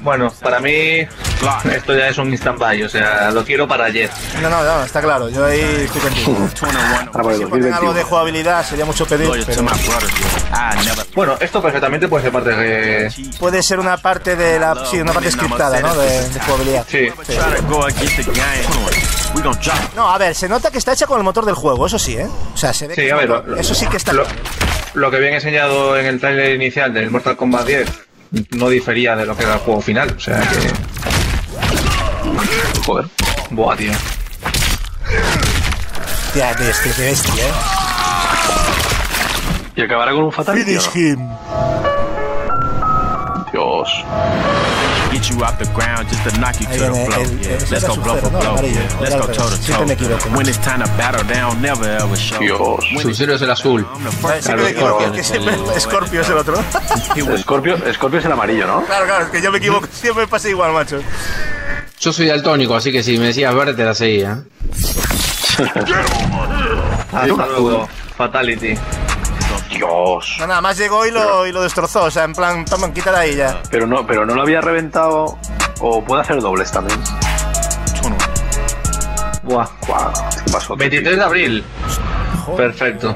Bueno, 0.00 0.32
para 0.42 0.60
mí 0.60 1.00
esto 1.72 1.94
ya 1.96 2.08
es 2.08 2.18
un 2.18 2.32
stand-by, 2.32 2.82
o 2.84 2.88
sea, 2.88 3.30
lo 3.30 3.44
quiero 3.44 3.66
para 3.66 3.86
ayer. 3.86 4.10
No, 4.42 4.48
no, 4.50 4.62
no, 4.62 4.84
está 4.84 5.00
claro, 5.00 5.28
yo 5.28 5.44
ahí 5.46 5.60
estoy 5.84 6.00
contigo. 6.00 6.36
El 6.50 6.50
Si 6.50 6.60
ponen 6.60 7.72
algo 7.72 7.92
2021. 7.92 7.92
de 7.94 8.02
jugabilidad 8.04 8.64
sería 8.66 8.84
mucho 8.84 9.06
pedir, 9.06 9.30
pero 9.46 9.62
Bueno, 11.14 11.36
esto 11.40 11.62
perfectamente 11.62 12.08
puede 12.08 12.24
ser 12.24 12.32
parte 12.32 12.50
de... 12.54 13.12
puede 13.38 13.62
ser 13.62 13.78
una 13.80 13.96
parte 13.96 14.36
de 14.36 14.58
la, 14.58 14.84
sí, 14.86 15.00
una 15.00 15.12
parte 15.12 15.30
scriptada, 15.30 15.80
¿no? 15.80 15.94
De, 15.96 16.28
de 16.28 16.40
jugabilidad. 16.40 16.86
Sí. 16.88 17.08
No, 19.96 20.10
a 20.10 20.18
ver, 20.18 20.34
se 20.34 20.48
nota 20.48 20.70
que 20.70 20.78
está 20.78 20.92
hecha 20.92 21.06
con 21.06 21.18
el 21.18 21.24
motor 21.24 21.44
del 21.44 21.54
juego, 21.54 21.86
eso 21.86 21.98
sí, 21.98 22.16
¿eh? 22.16 22.26
O 22.54 22.56
sea, 22.56 22.72
se 22.72 22.86
ve 22.86 22.94
Sí, 22.94 23.02
que 23.02 23.12
a 23.12 23.16
ver, 23.16 23.28
lo- 23.28 23.56
eso 23.56 23.74
sí 23.74 23.86
que 23.86 23.96
está 23.96 24.12
lo, 24.12 24.24
lo 24.94 25.10
que 25.10 25.16
habían 25.16 25.34
enseñado 25.34 25.96
en 25.98 26.06
el 26.06 26.20
trailer 26.20 26.54
inicial 26.54 26.92
del 26.92 27.10
Mortal 27.10 27.36
Kombat 27.36 27.66
10 27.66 27.88
no 28.50 28.68
difería 28.68 29.16
de 29.16 29.26
lo 29.26 29.36
que 29.36 29.44
era 29.44 29.54
el 29.54 29.60
juego 29.60 29.80
final, 29.80 30.14
o 30.16 30.20
sea 30.20 30.40
que... 30.40 30.72
Joder. 32.84 33.06
Buah, 33.50 33.76
tío. 33.76 33.92
Este, 36.34 36.90
qué 36.96 37.02
bestia, 37.02 37.46
¿eh? 37.46 37.52
y 39.76 39.82
acabará 39.82 40.12
con 40.12 40.24
un 40.24 40.32
¿o 40.36 40.44
no? 40.44 41.00
him. 41.00 41.28
Dios 43.52 44.04
Get 45.16 45.30
you 45.30 45.40
off 45.44 45.58
the 45.58 45.64
ground 45.72 46.08
just 46.10 46.22
to 46.28 46.32
knock 46.38 46.60
you 46.60 46.66
to 46.66 46.76
the 46.76 46.92
floor. 46.92 47.24
Yeah, 47.40 47.56
let's 47.72 47.84
go 47.88 47.94
su 47.94 48.02
blow 48.02 48.16
for 48.20 48.28
blow. 48.28 48.60
Yeah, 48.60 48.84
let's 49.00 49.14
go 49.14 49.24
toe 49.32 49.48
to 49.48 49.56
toe. 49.64 49.86
When 50.36 50.46
it's 50.46 50.58
time 50.58 50.80
to 50.84 50.88
battle 51.00 51.24
down, 51.26 51.62
never 51.62 51.88
ever 51.88 52.16
show. 52.16 52.38
Dios 52.38 52.84
Su 53.00 53.14
cero 53.14 53.34
es 53.34 53.40
el 53.40 53.50
azul. 53.50 53.86
Scorpio 55.78 56.20
es 56.20 56.28
el 56.28 56.36
otro. 56.36 56.62
Scorpio, 57.38 57.78
Scorpio 57.94 58.18
es 58.18 58.26
el 58.26 58.32
amarillo 58.32 58.66
¿no? 58.66 58.84
Claro, 58.84 59.06
claro, 59.06 59.24
es 59.24 59.30
que 59.30 59.40
yo 59.40 59.50
me 59.50 59.56
equivoco, 59.56 59.88
siempre 59.90 60.24
me 60.24 60.28
pasa 60.28 60.50
igual, 60.50 60.74
macho. 60.74 61.00
Yo 61.98 62.12
soy 62.12 62.26
daltónico, 62.26 62.74
así 62.74 62.92
que 62.92 63.02
si 63.02 63.16
me 63.16 63.28
decías 63.28 63.54
verde 63.54 63.72
te 63.72 63.86
la 63.86 63.94
seguía. 63.94 64.42
Fatality. 68.18 68.74
Dios 69.76 70.36
No, 70.38 70.46
nada 70.46 70.60
más 70.60 70.76
llegó 70.76 71.06
y 71.06 71.10
lo, 71.10 71.46
y 71.46 71.52
lo 71.52 71.62
destrozó, 71.62 72.04
o 72.04 72.10
sea, 72.10 72.24
en 72.24 72.32
plan, 72.34 72.64
toma, 72.64 72.92
quita 72.92 73.12
de 73.12 73.18
ahí 73.18 73.36
ya. 73.36 73.60
pero 73.70 73.86
no 73.86 74.06
pero 74.06 74.26
no 74.26 74.34
lo 74.34 74.42
había 74.42 74.60
reventado 74.60 75.38
o 75.80 76.04
puede 76.04 76.22
hacer 76.22 76.40
dobles 76.40 76.70
también 76.70 76.98
Buah. 79.46 79.68
Guau, 79.86 80.12
¿qué 80.44 80.52
pasó? 80.52 80.76
23 80.76 81.16
de 81.16 81.22
abril. 81.22 81.64
Perfecto. 82.56 83.14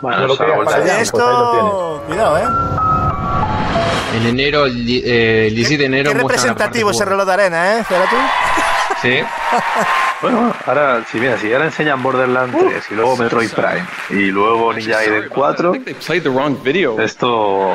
Bueno, 0.00 0.20
No 0.20 0.26
lo 0.28 0.36
para 0.64 0.84
ya. 0.84 1.00
Esto, 1.00 1.18
pues 1.18 1.26
ahí 1.28 1.34
lo 1.58 2.02
cuidado, 2.06 2.38
¿eh? 2.38 4.16
En 4.16 4.26
enero, 4.26 4.64
el, 4.64 4.88
eh, 4.88 5.48
el 5.48 5.54
17 5.54 5.82
de 5.82 5.86
enero 5.86 6.12
Qué 6.12 6.18
representativo 6.18 6.90
ese 6.90 7.04
reloj 7.04 7.26
de 7.26 7.32
arena, 7.32 7.76
¿eh? 7.76 7.80
Espera 7.80 8.04
tú. 8.08 8.16
Sí. 9.02 9.20
Bueno, 10.22 10.52
ahora, 10.66 11.02
si 11.10 11.18
mira, 11.18 11.38
si 11.38 11.50
ahora 11.50 11.64
enseñan 11.66 12.02
Borderlands 12.02 12.54
3 12.58 12.84
y 12.90 12.94
luego 12.94 13.16
Metroid 13.16 13.50
Prime 13.52 13.86
y 14.10 14.30
luego 14.30 14.70
Ninja 14.74 14.98
Gaiden 14.98 15.28
4, 15.30 15.72
They 15.84 15.94
played 15.94 16.22
the 16.24 16.28
wrong 16.28 16.62
video. 16.62 17.00
esto 17.00 17.74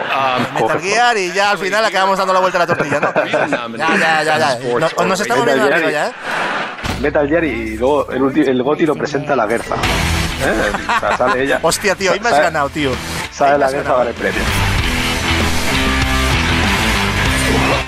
Metal 0.53 0.61
coge 0.61 0.79
Gear 0.89 1.17
y 1.17 1.31
ya 1.33 1.51
al 1.51 1.57
final 1.57 1.83
acabamos 1.83 2.19
dando 2.19 2.33
la 2.33 2.39
vuelta 2.39 2.59
a 2.61 2.67
la 2.67 2.67
tortilla, 2.67 2.99
¿no? 2.99 3.13
Ya, 3.77 3.97
ya, 3.97 4.23
ya, 4.23 4.37
ya. 4.37 4.59
Nos, 4.79 4.95
nos 4.95 5.19
estamos 5.19 5.45
Metal 5.45 5.59
viendo 5.59 5.75
arriba 5.75 5.91
ya, 5.91 6.07
¿eh? 6.09 6.11
Metal 7.01 7.27
Gear 7.27 7.43
y 7.45 7.77
luego 7.77 8.11
el, 8.11 8.47
el 8.47 8.63
Goti 8.63 8.85
lo 8.85 8.95
presenta 8.95 9.35
la 9.35 9.47
Gerza. 9.47 9.73
¿Eh? 9.75 10.71
O 10.97 10.99
sea, 10.99 11.17
sale 11.17 11.43
ella. 11.43 11.59
Hostia, 11.63 11.95
tío, 11.95 12.11
ahí 12.11 12.19
me 12.19 12.29
has 12.29 12.39
ganado, 12.39 12.69
tío. 12.69 12.91
Sale 13.31 13.57
la 13.57 13.69
Gerza 13.69 13.95
para 13.95 14.09
el 14.11 14.15
premio. 14.15 14.41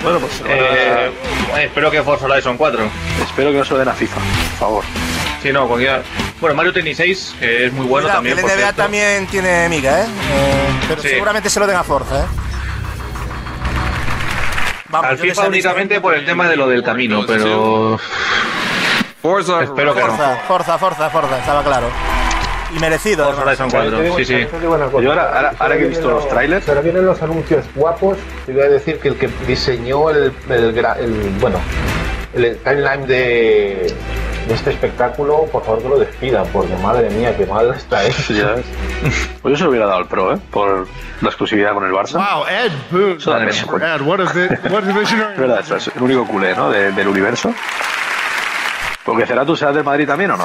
Bueno, 0.02 0.18
pues 0.20 0.42
Eh, 0.46 1.10
espero 1.56 1.90
que 1.90 2.02
Forza 2.02 2.26
Horizon 2.26 2.56
4. 2.56 2.90
espero 3.24 3.50
que 3.52 3.58
no 3.58 3.64
se 3.64 3.72
lo 3.72 3.78
den 3.78 3.88
a 3.88 3.92
FIFA, 3.94 4.16
por 4.16 4.58
favor. 4.58 4.84
Si 5.42 5.52
no, 5.52 5.66
cualquier... 5.68 6.02
Bueno, 6.40 6.54
Mario 6.56 6.72
Tennis 6.72 6.96
6, 6.96 7.36
que 7.40 7.66
es 7.66 7.72
muy 7.72 7.86
bueno 7.86 8.08
también. 8.08 8.36
el 8.36 8.42
por 8.42 8.50
NBA 8.50 8.56
cierto. 8.58 8.82
también 8.82 9.26
tiene 9.28 9.68
miga, 9.68 10.02
¿eh? 10.02 10.06
Eh, 10.06 10.68
pero 10.88 11.02
Sí. 11.02 11.08
seguramente 11.08 11.48
se 11.50 11.60
lo 11.60 11.66
den 11.66 11.76
a 11.76 11.84
Forza, 11.84 12.20
¿eh? 12.24 12.26
Vamos, 14.90 15.10
Al 15.10 15.18
FIFA 15.18 15.46
únicamente 15.48 16.00
por 16.00 16.14
el 16.14 16.24
tema 16.24 16.48
de 16.48 16.56
lo 16.56 16.66
del 16.68 16.82
camino, 16.82 17.24
pero... 17.26 17.98
Forza 19.20 19.62
Espero 19.64 19.94
que 19.94 20.00
no. 20.00 20.06
Forza, 20.06 20.36
Forza, 20.46 20.78
Forza, 20.78 21.10
Forza, 21.10 21.38
estaba 21.38 21.62
claro. 21.62 21.88
Y 22.74 22.78
merecido. 22.80 23.24
Forza. 23.26 23.42
Horizon 23.42 23.70
4, 23.70 24.16
sí, 24.18 24.24
sí. 24.24 24.46
Yo 25.00 25.10
ahora, 25.10 25.32
ahora, 25.34 25.52
ahora 25.58 25.76
que 25.78 25.84
he 25.84 25.88
visto 25.88 26.10
los 26.10 26.28
trailers, 26.28 26.68
Ahora 26.68 26.80
vienen 26.82 27.06
los 27.06 27.20
anuncios 27.22 27.64
guapos. 27.74 28.18
Te 28.46 28.52
voy 28.52 28.62
a 28.62 28.68
decir 28.68 28.98
que 28.98 29.08
el 29.08 29.16
que 29.16 29.28
diseñó 29.46 30.10
el, 30.10 30.32
el, 30.50 30.76
el- 30.78 31.30
bueno, 31.40 31.58
el 32.34 32.56
timeline 32.58 33.06
de, 33.06 33.94
este 34.50 34.70
espectáculo, 34.70 35.44
por 35.52 35.64
favor 35.64 35.82
que 35.82 35.88
lo 35.88 35.98
despidan, 35.98 36.46
porque 36.52 36.74
madre 36.82 37.08
mía, 37.10 37.34
qué 37.36 37.46
mal 37.46 37.72
está 37.74 38.04
eso. 38.04 38.32
Ya 38.32 38.52
ves. 38.52 38.64
Pues 39.42 39.52
yo 39.52 39.56
se 39.58 39.64
lo 39.64 39.70
hubiera 39.70 39.86
dado 39.86 39.98
al 39.98 40.08
Pro, 40.08 40.34
¿eh? 40.34 40.38
Por 40.50 40.86
la 41.22 41.28
exclusividad 41.28 41.72
con 41.74 41.84
el 41.86 41.92
Barça. 41.92 42.14
Wow, 42.14 42.46
Ed 42.48 42.72
bueno. 42.90 43.94
Ed, 43.94 44.00
what 44.02 44.20
a, 44.20 44.32
vi- 44.32 44.48
what 44.70 44.84
a 44.84 44.92
visionary. 44.98 45.32
Es 45.34 45.38
verdad, 45.40 45.60
eso 45.60 45.76
es 45.76 45.90
el 45.94 46.02
único 46.02 46.26
culé, 46.26 46.54
¿no? 46.54 46.70
De- 46.70 46.92
del 46.92 47.08
universo. 47.08 47.52
Porque 49.08 49.26
será 49.26 49.44
tú 49.44 49.56
serás 49.56 49.74
del 49.74 49.84
Madrid 49.84 50.06
también 50.06 50.30
o 50.32 50.36
no? 50.36 50.44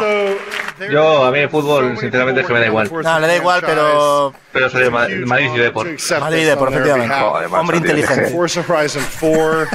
Yo, 0.91 1.25
a 1.25 1.31
mí 1.31 1.39
el 1.39 1.49
fútbol, 1.49 1.97
sinceramente, 1.97 2.41
es 2.41 2.47
que 2.47 2.53
me 2.53 2.59
da 2.59 2.65
igual. 2.67 2.89
No, 2.91 3.19
le 3.19 3.27
da 3.27 3.35
igual, 3.35 3.61
pero. 3.65 4.33
Pero 4.51 4.69
soy 4.69 4.83
de 4.83 4.89
Ma- 4.91 5.07
Madrid 5.25 5.49
y 5.55 5.57
Depor. 5.57 5.87
Madrid 6.19 6.45
Depor, 6.47 6.69
efectivamente. 6.69 7.15
Hombre 7.51 7.77
inteligente. 7.77 8.27
Forza 8.29 8.63
Horizon 8.67 9.03
4 9.19 9.67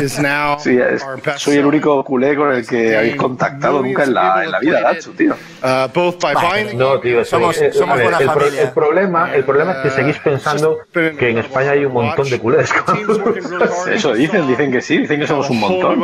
is 0.02 0.18
now 0.20 0.58
Sí, 0.60 0.78
es- 0.78 1.04
soy 1.36 1.56
el 1.56 1.66
único 1.66 2.04
culé 2.04 2.36
con 2.36 2.52
el 2.52 2.64
que 2.66 2.96
habéis 2.96 3.16
contactado 3.16 3.82
nunca 3.82 4.04
en 4.04 4.14
la, 4.14 4.44
en 4.44 4.50
la 4.52 4.60
vida, 4.60 4.80
Gatsu, 4.80 5.12
tío. 5.12 5.34
uh, 5.62 5.88
both 5.92 6.20
by 6.22 6.34
buying 6.34 6.78
No, 6.78 7.00
tío, 7.00 7.24
Somos- 7.24 7.56
eh, 7.60 7.72
somos 7.72 7.96
ver, 7.96 8.04
buena 8.04 8.18
el, 8.18 8.24
pro- 8.30 8.40
familia. 8.40 8.62
el 8.62 8.70
problema, 8.70 9.34
el 9.34 9.44
problema 9.44 9.72
es 9.72 9.78
que 9.78 9.90
seguís 9.90 10.18
pensando 10.18 10.78
que 10.92 11.28
en 11.30 11.38
España 11.38 11.72
hay 11.72 11.84
un 11.84 11.92
montón 11.92 12.28
de 12.30 12.38
culés. 12.38 12.70
Eso 13.90 14.14
dicen, 14.14 14.46
dicen 14.46 14.70
que 14.70 14.80
sí, 14.80 14.98
dicen 14.98 15.18
que 15.20 15.26
somos 15.26 15.50
un 15.50 15.58
montón. 15.60 16.00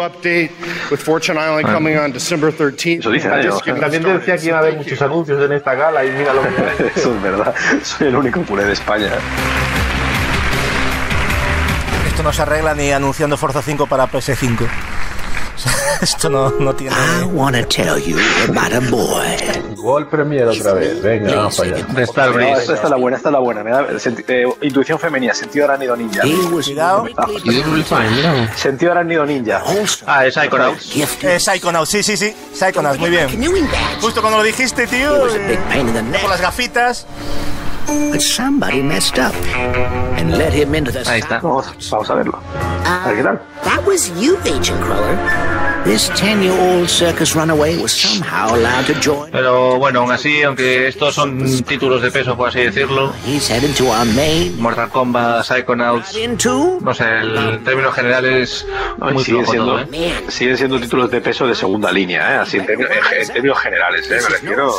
December 2.18 2.52
13th. 2.52 3.00
Eso 3.00 3.10
dicen 3.10 3.32
ellos. 3.32 3.62
También 3.62 4.02
decía 4.02 4.36
que 4.36 4.46
iba 4.46 4.56
a 4.56 4.60
haber 4.60 4.76
muchos 4.76 5.00
anuncios 5.00 5.42
en 5.42 5.52
esta 5.52 5.74
gala 5.74 6.04
y 6.04 6.10
mira 6.10 6.34
lo 6.34 6.42
que 6.42 6.92
Eso 6.96 7.14
es 7.14 7.22
verdad. 7.22 7.54
Soy 7.82 8.08
el 8.08 8.16
único 8.16 8.42
culé 8.42 8.64
de 8.64 8.72
España. 8.72 9.10
Esto 12.06 12.22
no 12.22 12.32
se 12.32 12.42
arregla 12.42 12.74
ni 12.74 12.90
anunciando 12.90 13.36
Forza 13.36 13.62
5 13.62 13.86
para 13.86 14.08
PS5. 14.08 14.66
Esto 16.00 16.28
no, 16.30 16.50
no 16.50 16.74
tiene. 16.74 16.94
I 16.94 17.24
want 17.24 17.56
to 17.56 17.64
tell 17.66 17.98
you 17.98 18.16
about 18.48 18.72
a 18.72 18.80
boy. 18.80 19.74
Gol 19.76 20.08
Premier 20.08 20.46
otra 20.48 20.72
vez, 20.74 21.00
venga, 21.02 21.34
vamos 21.36 21.56
para 21.56 21.76
allá. 21.76 21.86
De 21.86 22.02
Star 22.04 22.30
No, 22.34 22.40
esta, 22.60 22.74
esta 22.74 22.84
es 22.84 22.90
la 22.90 22.96
buena, 22.96 23.16
esta 23.16 23.28
es 23.28 23.32
la 23.32 23.38
buena. 23.38 23.64
Me 23.64 23.70
da, 23.70 23.98
senti- 23.98 24.24
eh, 24.28 24.44
intuición 24.62 24.98
femenina, 24.98 25.34
sentido 25.34 25.64
arácnido 25.64 25.96
ninja. 25.96 26.22
Cuidado. 26.66 27.04
Sentido 28.56 28.92
arácnido 28.92 29.26
ninja. 29.26 29.62
Ah, 30.06 30.26
es 30.26 30.36
Iconauts. 30.36 30.96
Eh, 31.22 31.38
Psychonauts, 31.40 31.90
sí, 31.90 32.02
sí, 32.02 32.16
sí. 32.16 32.34
Psychonauts, 32.54 32.98
muy 32.98 33.10
bien. 33.10 33.28
Justo 34.00 34.20
cuando 34.20 34.38
lo 34.38 34.44
dijiste, 34.44 34.86
tío. 34.86 35.26
eh, 35.36 35.58
con 36.20 36.30
las 36.30 36.40
gafitas. 36.40 37.06
But 37.88 38.20
somebody 38.20 38.82
messed 38.82 39.18
up 39.18 39.34
and 40.18 40.36
let 40.36 40.52
him 40.52 40.74
into 40.74 40.90
the. 40.92 41.00
Ahí 41.00 41.20
está. 41.20 41.40
Vamos, 41.40 41.66
vamos 41.90 42.10
a 42.10 42.14
verlo. 42.14 42.38
A 42.84 43.08
ver 43.08 43.16
qué 43.16 43.22
tal. 43.22 43.40
That 43.64 43.86
was 43.86 44.10
you, 44.20 44.36
Agent 44.44 44.78
Cruller. 44.82 45.16
This 45.88 46.10
ten-year-old 46.10 46.86
circus 46.86 47.34
runaway 47.34 47.78
was 47.80 47.92
somehow 47.92 48.54
allowed 48.54 48.84
to 48.86 48.94
join. 49.00 49.30
Pero 49.32 49.78
bueno, 49.78 50.00
aún 50.00 50.12
así, 50.12 50.42
aunque 50.42 50.86
estos 50.86 51.14
son 51.14 51.38
títulos 51.64 52.02
de 52.02 52.10
peso, 52.10 52.36
por 52.36 52.50
así 52.50 52.60
decirlo, 52.60 53.10
He's 53.26 53.48
heading 53.50 53.72
to 53.72 53.84
our 53.88 54.04
main. 54.04 54.60
Mortal 54.60 54.90
Kombat, 54.90 55.44
Psychonauts, 55.46 56.14
Into. 56.14 56.78
no 56.82 56.92
sé, 56.92 57.04
el 57.20 57.64
término 57.64 57.90
general 57.90 58.26
es 58.26 58.66
muy 58.98 59.24
siguen, 59.24 59.46
flojo 59.46 59.50
siendo, 59.50 59.72
todo, 59.82 59.94
¿eh? 59.94 60.24
siguen 60.28 60.56
siendo 60.58 60.78
títulos 60.78 61.10
de 61.10 61.20
peso 61.22 61.46
de 61.46 61.54
segunda 61.54 61.90
línea, 61.90 62.34
¿eh? 62.34 62.38
Así 62.40 62.58
en 62.58 62.66
términos, 62.66 62.92
en- 62.92 63.22
en 63.22 63.28
términos 63.32 63.58
generales, 63.58 64.10
¿eh? 64.10 64.18
Me 64.22 64.28
refiero. 64.28 64.74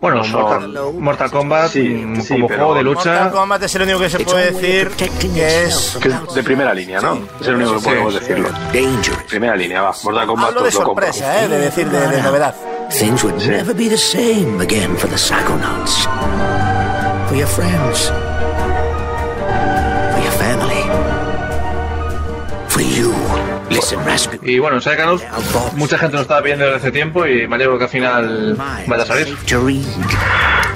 Bueno, 0.00 0.16
No 0.16 0.24
son- 0.24 0.32
Mortal, 0.72 0.92
Mortal 0.98 1.30
Kombat 1.30 1.70
Sí, 1.70 1.80
mm, 1.88 2.20
sí, 2.20 2.28
como 2.34 2.48
pero- 2.48 2.58
juego 2.64 2.74
de 2.78 2.84
Mortal 2.84 3.14
lucha, 3.24 3.30
Kombat 3.30 3.62
es 3.62 3.74
el 3.76 3.82
único 3.82 4.00
que 4.00 4.10
se 4.10 4.18
puede 4.18 4.50
decir 4.50 4.88
que 4.90 5.04
es. 5.04 5.96
Que 6.02 6.08
es 6.08 6.34
de 6.34 6.42
primera 6.42 6.74
línea, 6.74 7.00
¿no? 7.00 7.20
Es 7.40 7.46
el 7.46 7.54
único 7.54 7.76
que 7.76 7.84
podemos 7.84 8.14
decirlo. 8.14 8.48
Dangerous. 8.72 9.22
Primera 9.28 9.54
línea, 9.54 9.80
va. 9.80 9.94
Mortal 10.02 10.23
Kombat 10.26 10.48
Hablo 10.48 10.62
de 10.62 10.70
sorpresa, 10.70 11.44
¿eh? 11.44 11.48
De 11.48 11.58
decir, 11.58 11.88
de, 11.88 12.08
de 12.08 12.22
novedad. 12.22 12.54
Things 12.90 13.24
would 13.24 13.36
never 13.46 13.74
be 13.74 13.88
the 13.88 13.98
same 13.98 14.60
again 14.60 14.96
for 14.96 15.08
the 15.08 15.16
Psychonauts. 15.16 16.06
For 17.28 17.36
your 17.36 17.48
friends. 17.48 18.12
Y 24.42 24.58
bueno, 24.58 24.80
Psychonauts, 24.80 25.22
mucha 25.74 25.98
gente 25.98 26.16
lo 26.16 26.22
estaba 26.22 26.42
pidiendo 26.42 26.64
desde 26.64 26.78
hace 26.78 26.90
tiempo 26.92 27.26
y 27.26 27.46
me 27.46 27.56
alegro 27.56 27.78
que 27.78 27.84
al 27.84 27.90
final 27.90 28.56
vaya 28.86 29.02
a 29.02 29.06
salir. 29.06 29.36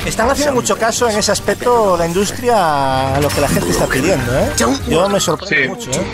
Están 0.07 0.31
haciendo 0.31 0.55
mucho 0.55 0.77
caso 0.79 1.09
en 1.11 1.19
ese 1.19 1.33
aspecto 1.33 1.97
la 1.99 2.07
industria 2.07 3.17
a 3.17 3.21
lo 3.21 3.29
que 3.29 3.41
la 3.41 3.49
gente 3.49 3.71
está 3.71 3.87
pidiendo, 3.87 4.33
¿eh? 4.39 4.49
Yo 4.89 5.09
me 5.09 5.21
sorprendo 5.21 5.49
Sí. 5.63 5.69
mucho, 5.69 6.01
¿eh? 6.01 6.07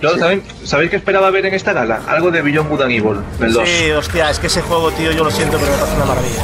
Yo 0.00 0.16
también, 0.18 0.42
¿sabéis 0.64 0.90
qué 0.90 0.96
esperaba 0.96 1.30
ver 1.30 1.46
en 1.46 1.54
esta 1.54 1.72
gala? 1.72 2.00
Algo 2.08 2.30
de 2.30 2.42
Beyond 2.42 2.68
Good 2.68 2.82
and 2.82 2.90
Evil, 2.92 3.16
del 3.38 3.52
2. 3.52 3.68
Sí, 3.68 3.90
hostia, 3.92 4.30
es 4.30 4.38
que 4.38 4.48
ese 4.48 4.60
juego, 4.62 4.90
tío, 4.92 5.10
yo 5.12 5.24
lo 5.24 5.30
siento, 5.30 5.56
pero 5.58 5.70
me 5.72 5.78
parece 5.78 5.96
una 5.96 6.04
maravilla. 6.06 6.42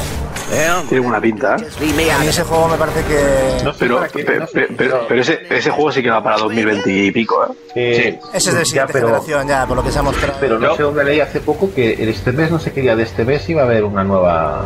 Tiene 0.89 1.05
una 1.05 1.21
pinta, 1.21 1.55
¿eh? 1.57 2.11
A 2.11 2.19
mí 2.19 2.27
ese 2.27 2.43
juego 2.43 2.67
me 2.67 2.77
parece 2.77 3.03
que... 3.03 3.71
Pero, 3.77 4.01
pero, 4.13 4.47
pero, 4.75 5.05
pero 5.07 5.21
ese, 5.21 5.41
ese 5.49 5.69
juego 5.69 5.91
sí 5.91 6.01
que 6.01 6.09
va 6.09 6.23
para 6.23 6.37
2020 6.37 6.89
y 6.91 7.11
pico, 7.11 7.45
¿eh? 7.45 7.53
Eh, 7.75 8.19
Ese 8.33 8.49
es 8.49 8.55
de 8.55 8.59
ya, 8.61 8.65
siguiente 8.65 8.93
pero, 8.93 9.07
generación, 9.07 9.47
ya, 9.47 9.67
por 9.67 9.77
lo 9.77 9.83
que 9.83 9.91
se 9.91 9.99
ha 9.99 10.01
mostrado. 10.01 10.37
pero 10.39 10.57
no 10.59 10.75
sé 10.75 10.83
dónde 10.83 11.03
leí 11.03 11.19
hace 11.19 11.39
poco 11.39 11.71
que 11.73 12.09
este 12.09 12.31
mes, 12.31 12.49
no 12.51 12.59
sé 12.59 12.71
qué 12.71 12.81
día 12.81 12.95
de 12.95 13.03
este 13.03 13.23
mes, 13.25 13.47
iba 13.49 13.61
a 13.61 13.65
haber 13.65 13.83
una 13.83 14.03
nueva 14.03 14.65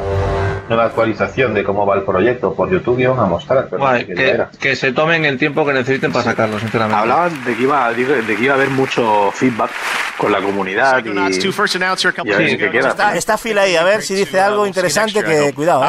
nueva 0.68 0.86
actualización 0.86 1.54
de 1.54 1.64
cómo 1.64 1.86
va 1.86 1.96
el 1.96 2.04
proyecto 2.04 2.54
por 2.54 2.70
YouTube 2.72 3.00
y 3.00 3.06
van 3.06 3.20
a 3.20 3.26
mostrar, 3.26 3.68
pero 3.70 3.82
qué 4.06 4.06
que, 4.06 4.24
que 4.60 4.76
se 4.76 4.92
tomen 4.94 5.26
el 5.26 5.38
tiempo 5.38 5.66
que 5.66 5.74
necesiten 5.74 6.12
para 6.12 6.24
sacarlo, 6.26 6.60
sinceramente. 6.60 7.00
Hablaban 7.00 7.44
de 7.44 7.56
que 7.56 7.64
iba, 7.64 7.92
de 7.94 8.36
que 8.36 8.44
iba 8.44 8.54
a 8.54 8.56
haber 8.58 8.70
mucho 8.70 9.32
feedback 9.34 9.72
con 10.18 10.32
la 10.32 10.40
comunidad 10.40 11.00
Psychonauts 11.00 11.38
2 11.44 11.44
y, 11.46 12.30
a 12.30 12.30
y 12.30 12.32
a 12.32 12.38
ver 12.38 12.58
qué 12.58 12.64
ago. 12.66 12.72
queda. 12.72 12.90
Está, 12.90 13.16
está 13.18 13.38
Phil 13.38 13.58
ahí, 13.58 13.76
a 13.76 13.84
ver 13.84 14.02
si 14.04 14.14
dice 14.16 14.40
algo 14.40 14.66
interesante 14.68 15.24
que... 15.24 15.54
Cuidado, 15.54 15.84
¿eh? 15.84 15.88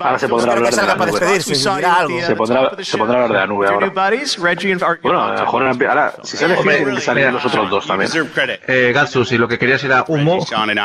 Ahora 0.00 0.18
se 0.18 0.28
podrá 0.28 0.52
creo 0.52 0.62
que 0.62 0.68
hablar 0.68 0.80
de 0.80 0.86
la 0.86 0.96
para 0.98 1.10
nube. 1.10 1.18
Se 2.26 2.36
pondrá- 2.36 2.84
se 2.84 2.98
pondrá 2.98 3.18
a 3.18 3.22
hablar 3.24 3.32
de 3.32 3.38
la 3.40 3.46
nube 3.46 3.66
ahora. 3.74 3.86
Bueno, 5.02 5.24
a 5.24 5.32
lo 5.34 5.40
mejor 5.40 5.62
ahora, 5.88 6.12
si 6.22 6.36
sale 6.36 6.54
Phil, 6.56 6.62
tienen 6.76 6.94
que 6.94 7.00
salir 7.00 7.24
los 7.32 7.44
otros 7.44 7.70
dos 7.70 7.86
también. 7.86 8.10
Eh, 8.68 8.92
Gatsu, 8.94 9.24
si 9.24 9.38
lo 9.38 9.48
que 9.48 9.58
querías 9.58 9.82
era 9.82 10.04
humo. 10.06 10.38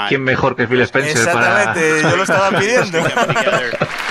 ¿quién 0.09 0.23
mejor 0.23 0.55
que 0.55 0.67
Phil 0.67 0.81
Spencer 0.81 1.31
para...? 1.33 1.59
Exactamente, 1.73 2.01
yo 2.09 2.15
lo 2.17 2.23
estaba 2.23 2.49
pidiendo. 2.59 3.02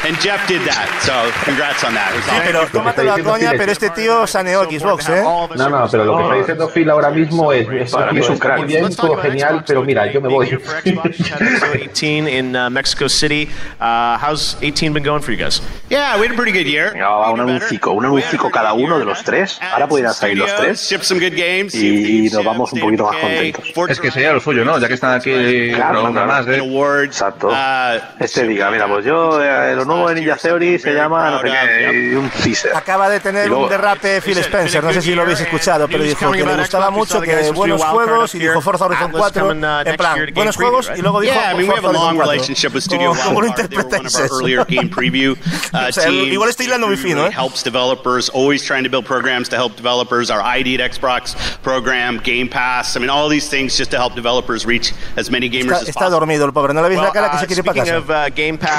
And 0.04 0.16
Jeff 0.20 0.44
did 0.48 0.60
that, 0.66 0.88
so 1.02 1.12
congrats 1.44 1.84
on 1.84 1.94
that. 1.94 2.10
Sí, 2.24 2.34
pero 2.44 2.66
tómatelo 2.66 3.12
a 3.12 3.18
coña, 3.20 3.52
pero 3.56 3.70
este 3.70 3.88
tío 3.90 4.26
saneó 4.26 4.64
Xbox, 4.64 5.08
¿eh? 5.08 5.22
No, 5.22 5.46
no, 5.68 5.88
pero 5.88 6.04
lo 6.04 6.16
que 6.16 6.22
está 6.24 6.34
diciendo 6.34 6.68
Phil 6.68 6.90
ahora 6.90 7.10
mismo 7.10 7.52
es, 7.52 7.68
es, 7.68 7.94
es 8.16 8.28
un 8.28 8.38
crack. 8.38 8.58
muy 8.58 8.66
bien, 8.66 8.94
todo 8.96 9.16
genial, 9.18 9.62
pero 9.64 9.82
mira, 9.84 10.10
yo 10.10 10.20
me 10.20 10.28
voy. 10.28 10.48
For 10.58 10.82
Xbox, 10.82 11.30
had 11.30 11.40
episode 11.46 11.76
18 11.82 12.26
in 12.26 12.56
uh, 12.56 12.68
Mexico 12.68 13.06
City. 13.06 13.48
Uh, 13.80 14.18
how's 14.18 14.56
18 14.60 14.92
been 14.92 15.04
going 15.04 15.22
for 15.22 15.30
you 15.30 15.38
guys? 15.38 15.60
Yeah, 15.88 16.18
we 16.18 16.26
had 16.26 16.32
a 16.32 16.36
pretty 16.36 16.52
good 16.52 16.66
year. 16.66 16.92
Va, 17.00 17.30
un 17.30 17.38
anuncico, 17.40 17.92
un 17.92 18.04
anuncico 18.04 18.50
cada 18.50 18.72
uno 18.72 18.98
de 18.98 19.04
los 19.04 19.22
tres. 19.22 19.60
Ahora 19.72 19.86
podrían 19.86 20.12
salir 20.14 20.38
los 20.38 20.54
tres 20.56 20.80
Ship 20.90 21.02
some 21.02 21.20
good 21.20 21.36
games. 21.36 21.74
y 21.76 22.28
nos 22.32 22.44
vamos 22.44 22.72
un 22.72 22.80
poquito 22.80 23.04
más 23.04 23.16
contentos. 23.18 23.64
Es 23.88 24.00
que 24.00 24.10
sería 24.10 24.32
lo 24.32 24.40
suyo, 24.40 24.64
¿no? 24.64 24.78
Ya 24.80 24.88
que 24.88 24.94
están 24.94 25.14
aquí 25.14 25.30
Claro, 25.74 26.10
claro. 26.10 26.26
más 26.26 26.44
de... 26.46 26.58
Exacto. 27.04 27.48
Uh, 27.50 28.00
Este 28.18 28.46
diga, 28.48 28.68
mira, 28.70 28.81
pues 28.88 29.04
yo, 29.04 29.42
eh, 29.42 29.74
lo 29.74 29.84
nuevo 29.84 30.08
de 30.08 30.14
Ninja 30.16 30.36
Theory 30.36 30.78
se 30.78 30.92
llama, 30.94 31.30
no 31.30 31.40
sé 31.40 31.48
qué, 31.48 32.10
y 32.12 32.14
un 32.14 32.28
teaser. 32.30 32.74
Acaba 32.76 33.08
de 33.08 33.20
tener 33.20 33.48
luego- 33.48 33.64
un 33.64 33.70
derrape 33.70 34.20
Phil 34.20 34.38
Spencer, 34.38 34.82
no 34.82 34.92
sé 34.92 35.02
si 35.02 35.14
lo 35.14 35.22
habéis 35.22 35.40
escuchado, 35.40 35.88
pero 35.88 36.02
dijo 36.04 36.30
que 36.32 36.44
le 36.44 36.56
gustaba 36.56 36.90
mucho, 36.90 37.20
que 37.20 37.50
buenos 37.52 37.82
juegos, 37.84 38.34
y 38.34 38.38
dijo 38.38 38.60
Forza 38.60 38.86
Horizon 38.86 39.10
4, 39.12 39.50
en 39.52 39.96
plan, 39.96 40.18
buenos 40.34 40.56
juegos, 40.56 40.90
y 40.96 41.00
luego 41.02 41.20
dijo 41.20 41.32
Yeah, 41.34 41.52
I 41.52 41.56
mean, 41.56 41.68
we 41.68 41.74
have 41.74 41.82
Forza 41.82 41.88
a 41.88 41.92
long 41.92 42.16
Horizon 42.16 42.16
4. 42.16 42.32
relationship 42.32 42.74
with 42.74 42.82
Studio 42.82 43.10
¿Cómo, 43.10 43.22
cómo 43.24 43.40
lo 43.40 43.46
interpretáis 43.46 44.14
uh, 44.14 45.88
O 45.88 45.92
sea, 45.92 46.08
igual 46.10 46.50
estoy 46.50 46.66
hilando 46.66 46.86
muy 46.86 46.96
fino, 46.96 47.26
¿eh? 47.26 47.30
helps 47.32 47.62
developers, 47.64 48.30
always 48.34 48.62
trying 48.64 48.84
to 48.84 48.90
build 48.90 49.06
programs 49.06 49.48
to 49.48 49.56
help 49.56 49.76
developers. 49.76 50.30
Our 50.30 50.40
ID 50.42 50.80
at 50.80 50.92
Xbox 50.92 51.34
program, 51.62 52.18
Game 52.24 52.48
Pass. 52.48 52.96
I 52.96 53.00
mean, 53.00 53.10
all 53.10 53.28
these 53.28 53.48
things 53.48 53.76
just 53.76 53.90
to 53.90 53.96
help 53.98 54.14
developers 54.14 54.66
reach 54.66 54.92
as 55.16 55.30
many 55.30 55.48
gamers 55.48 55.72
Está, 55.72 55.82
as 55.82 55.88
está 55.88 56.00
possible. 56.00 56.20
dormido 56.20 56.44
el 56.46 56.52
pobre, 56.52 56.74
¿no 56.74 56.82
le 56.82 56.88
veis 56.88 57.00
la 57.00 57.10
cara 57.12 57.30
que 57.30 57.38
se 57.38 57.46
quiere 57.46 57.62
para 57.62 57.82
Speaking 57.82 58.02
casa? 58.02 58.26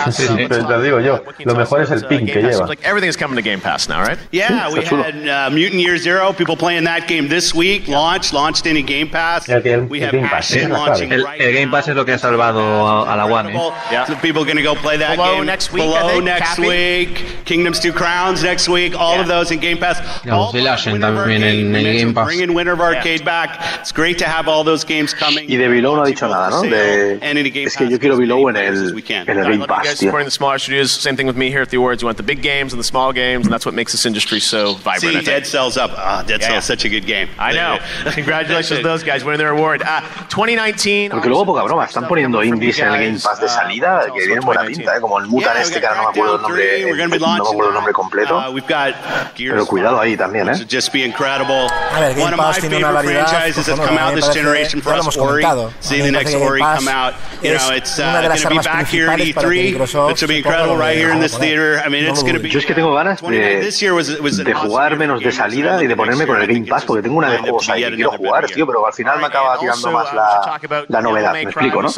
Pass, 0.06 0.16
Sí, 0.18 0.28
pero 0.50 0.66
te 0.66 0.82
digo 0.84 1.00
yo, 1.00 1.24
lo 1.46 1.56
mejor 1.56 1.82
es 1.82 1.92
el 1.92 2.06
pin 2.06 2.26
que 2.26 2.42
lleva. 2.42 2.54
seems 2.54 2.70
like 2.70 2.84
everything's 2.84 3.18
coming 3.18 3.36
to 3.36 3.42
Game 3.42 3.60
Pass 3.62 3.88
now, 3.88 4.02
right? 4.02 4.18
Yeah, 4.32 4.70
we 4.72 4.84
had 4.84 5.28
uh, 5.28 5.50
Mutant 5.52 5.82
Year 5.82 5.98
Zero, 5.98 6.34
people 6.34 6.56
playing 6.56 6.84
that 6.86 7.08
game 7.08 7.28
this 7.30 7.54
week, 7.54 7.88
launched, 7.88 8.34
launched 8.34 8.66
into 8.66 8.82
Game 8.82 9.10
Pass. 9.10 9.48
El 9.50 9.62
que- 9.62 9.72
el 9.74 9.82
we 9.86 10.02
have 10.02 10.12
Game 10.12 10.28
Pass, 10.28 10.52
Ashen 10.52 10.72
launching. 10.72 11.12
El, 11.12 11.24
right 11.24 11.40
el 11.42 11.54
Game 11.54 11.72
Pass 11.72 11.88
es 11.88 11.96
lo 11.96 12.06
que 12.06 12.14
ha 12.14 12.18
salvado 12.18 12.60
a, 12.62 13.14
a 13.14 13.16
la 13.18 13.26
One, 13.26 13.50
¿eh? 13.54 13.72
Yeah. 13.92 14.06
So 14.06 14.16
people 14.16 14.42
are 14.42 14.46
going 14.46 14.58
to 14.58 14.64
go 14.64 14.76
play 14.76 14.98
that 14.98 15.16
Below 15.18 15.38
game 15.38 15.46
next 15.46 15.72
week, 15.72 15.84
I 15.84 15.86
Below 16.00 16.10
think, 16.10 16.24
next 16.26 16.56
Cappy. 16.56 16.68
week. 16.68 17.46
Kingdoms 17.46 17.80
Two 17.80 17.94
Crowns 17.94 18.44
next 18.44 18.68
week. 18.70 18.96
All 18.98 19.20
of 19.20 19.28
those 19.28 19.52
in 19.52 19.60
Game 19.60 19.78
Pass. 19.78 20.00
All 20.30 20.52
el 20.56 20.68
Ashen 20.68 21.00
también 21.00 21.44
en- 21.44 21.72
mentioned 21.72 21.98
Game 21.98 22.14
Pass. 22.14 22.26
Bringing 22.26 22.54
Winter 22.54 22.74
of 22.74 22.82
Arcade 22.82 23.24
back. 23.26 23.60
It's 23.82 23.92
great 23.92 24.18
to 24.20 24.26
have 24.26 24.48
all 24.48 24.64
those 24.64 24.84
games 24.84 25.14
coming. 25.14 25.50
Y 25.50 25.58
de 25.58 25.68
Below 25.68 25.96
no 25.96 26.04
ha 26.04 26.06
dicho 26.08 26.28
nada, 26.28 26.50
¿no? 26.50 26.62
De, 26.64 27.20
es 27.64 27.76
que 27.78 27.90
yo 27.90 28.00
quiero 28.00 28.18
Below 28.18 28.50
en 28.50 28.56
el, 28.58 28.94
en 29.08 29.30
el 29.38 29.44
Game 29.44 29.68
Pass. 29.68 29.83
You 29.84 29.90
guys 29.90 30.00
tío. 30.00 30.08
supporting 30.08 30.26
the 30.26 30.32
smaller 30.32 30.60
studios. 30.60 30.92
Same 30.92 31.16
thing 31.16 31.28
with 31.28 31.36
me 31.38 31.50
here 31.50 31.62
at 31.62 31.70
the 31.70 31.78
awards. 31.78 32.02
You 32.02 32.08
want 32.08 32.18
the 32.18 32.24
big 32.24 32.42
games 32.42 32.74
and 32.74 32.80
the 32.80 32.84
small 32.84 33.12
games, 33.14 33.46
and 33.46 33.54
that's 33.54 33.66
what 33.66 33.76
makes 33.76 33.92
this 33.92 34.06
industry 34.06 34.40
so 34.40 34.74
vibrant. 34.76 35.02
See. 35.20 35.22
Dead 35.26 35.46
Cells 35.46 35.78
up. 35.78 35.92
Ah, 35.96 36.24
Dead 36.26 36.42
Yeah. 36.42 36.48
Cells, 36.60 36.66
such 36.66 36.86
a 36.86 36.90
good 36.90 37.06
game. 37.06 37.30
I 37.38 37.54
know. 37.54 37.78
Congratulations 38.14 38.80
to 38.80 38.84
those 38.84 39.04
guys 39.04 39.24
winning 39.24 39.40
their 39.40 39.50
award. 39.52 39.82
Uh, 39.84 40.02
2019. 40.30 41.10
Porque 41.12 41.30
luego, 41.30 41.46
poca 41.46 41.64
broma, 41.64 41.86
están 41.86 42.08
poniendo 42.08 42.44
indies 42.44 42.80
en 42.80 42.88
el 42.88 43.00
Game 43.06 43.20
Pass 43.20 43.40
de 43.40 43.48
salida 43.50 44.06
que 44.14 44.26
tienen 44.26 44.42
buena 44.44 44.64
pinta, 44.66 44.96
¿eh? 44.98 45.02
como 45.02 45.20
el 45.20 45.28
Mutant 45.28 45.58
este, 45.58 45.80
que 45.80 45.86
ahora 45.88 46.02
no 46.02 46.04
me 46.04 46.10
acuerdo 46.10 46.36
el 46.36 46.42
nombre, 46.42 46.82
no 47.08 47.28
me 47.28 47.36
acuerdo 47.50 47.68
el 47.70 47.74
nombre 47.76 47.94
completo. 47.94 48.38
Uh, 48.38 48.52
we've 48.52 48.68
got 48.68 48.94
Pero 49.36 49.66
cuidado 49.66 50.00
ahí 50.00 50.16
también, 50.18 50.50
¿eh? 50.50 50.58
to 50.58 50.66
just 50.70 50.92
be 50.92 51.04
incredible. 51.06 51.68
A 51.92 52.00
ver, 52.00 52.14
Game 52.14 52.24
One 52.24 52.34
of 52.34 52.40
Pass 52.40 52.56
my 52.58 52.62
tiene 52.62 52.78
una 52.78 52.88
favorite 52.88 53.08
variedad, 53.08 53.28
franchises 53.30 53.66
that's 53.66 53.78
pues, 53.80 53.88
come 53.88 53.92
bueno, 54.00 54.08
out 54.08 54.14
me 54.16 54.22
this 54.22 54.30
parece- 54.30 54.40
generation 54.42 54.82
for 54.82 54.92
ya 54.92 54.96
lo 54.96 55.00
us, 55.00 55.06
hemos 55.16 55.18
Ori. 55.18 55.44
comentado. 55.44 55.74
Seeing 55.80 56.02
A 56.02 56.06
the 56.06 56.12
mí 56.12 56.12
me 56.12 56.18
next 56.18 56.24
parece 56.34 56.38
que 56.40 56.46
Ori 56.50 56.60
Game 56.62 56.76
come 56.78 56.92
out, 56.92 57.14
Pass 57.14 57.44
you 57.44 57.50
es 57.54 57.62
know, 57.68 57.76
it's 57.76 58.00
uh, 58.00 58.02
una 58.04 58.22
de 58.22 58.30
las 58.30 58.44
going 58.44 58.44
to 58.44 58.50
be 58.50 58.56
armas 58.58 58.66
back 58.68 58.88
here 58.88 59.10
at 59.10 59.20
principales 59.20 59.34
para 59.36 59.48
E3. 59.50 59.73
Microsoft 59.74 60.12
It's 60.12 60.22
going 60.22 60.28
to 60.28 60.28
be 60.28 60.38
se 60.38 60.44
ponga 60.44 60.56
incredible 60.56 60.76
lo 60.78 60.82
right 60.82 60.96
de- 60.96 61.02
here 61.02 61.14
in 61.14 61.20
this 61.20 61.32
por 61.34 61.42
ahí. 61.42 61.50
theater. 61.50 61.82
I 61.86 61.90
mean, 61.90 62.04
No 62.06 62.10
it's 62.12 62.20
lo 62.20 62.24
going 62.24 62.34
to 62.34 62.40
dudes. 62.40 62.44
be. 62.44 62.50
Yo 62.50 62.60
es 62.60 62.66
que 62.66 62.74
tengo 62.74 62.94
ganas 62.94 63.22
29 63.22 63.56
de, 63.60 63.66
This 63.66 63.80
year 63.82 63.94
was, 63.94 64.20
was 64.20 64.40
an 64.40 64.46
de 64.46 64.54
jugar 64.54 64.98
menos 64.98 65.22
de 65.22 65.32
salida 65.32 65.84
y 65.84 65.88
de 65.88 65.96
ponerme 65.96 66.26
con 66.28 66.42
el 66.42 66.48
Game 66.48 66.66
Pass 66.68 66.86
porque 66.86 67.02
tengo 67.04 67.18
una 67.18 67.30
de 67.32 67.38
juegos 67.40 67.70
ahí 67.70 67.84
que 67.84 67.96
quiero 67.96 68.12
jugar, 68.12 68.46
tío, 68.48 68.66
pero 68.68 68.86
al 68.86 68.94
final 68.94 69.20
me 69.20 69.26
acaba 69.28 69.58
tirando 69.60 69.92
más 69.92 70.14
la, 70.14 70.60
la 70.88 71.02
novedad, 71.02 71.34
me 71.34 71.42
explico, 71.42 71.82
¿no? 71.82 71.90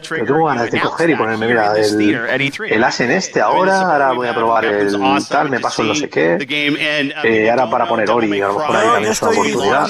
Trigger. 0.00 0.24
Pero 0.26 0.34
tengo 0.34 0.46
ganas 0.46 0.70
de 0.70 0.80
coger 0.80 1.10
y 1.10 1.14
ponerme, 1.16 1.46
mira, 1.46 1.72
el, 1.76 2.00
el 2.70 2.84
as 2.84 3.00
en 3.00 3.10
este 3.10 3.40
ahora, 3.40 3.80
ahora 3.82 4.12
voy 4.12 4.28
a 4.28 4.34
probar 4.34 4.64
el 4.64 4.90
tal, 5.28 5.50
me 5.50 5.60
paso 5.60 5.82
el 5.82 5.88
no 5.88 5.94
sé 5.94 6.08
qué, 6.08 6.36
eh, 7.24 7.50
ahora 7.50 7.68
para 7.70 7.86
poner 7.86 8.10
Ori, 8.10 8.40
a 8.40 8.46
lo 8.48 8.58
mejor 8.58 8.76
ahí 8.76 8.86
también 8.86 9.12
es 9.12 9.22
una 9.22 9.30
oportunidad. 9.30 9.86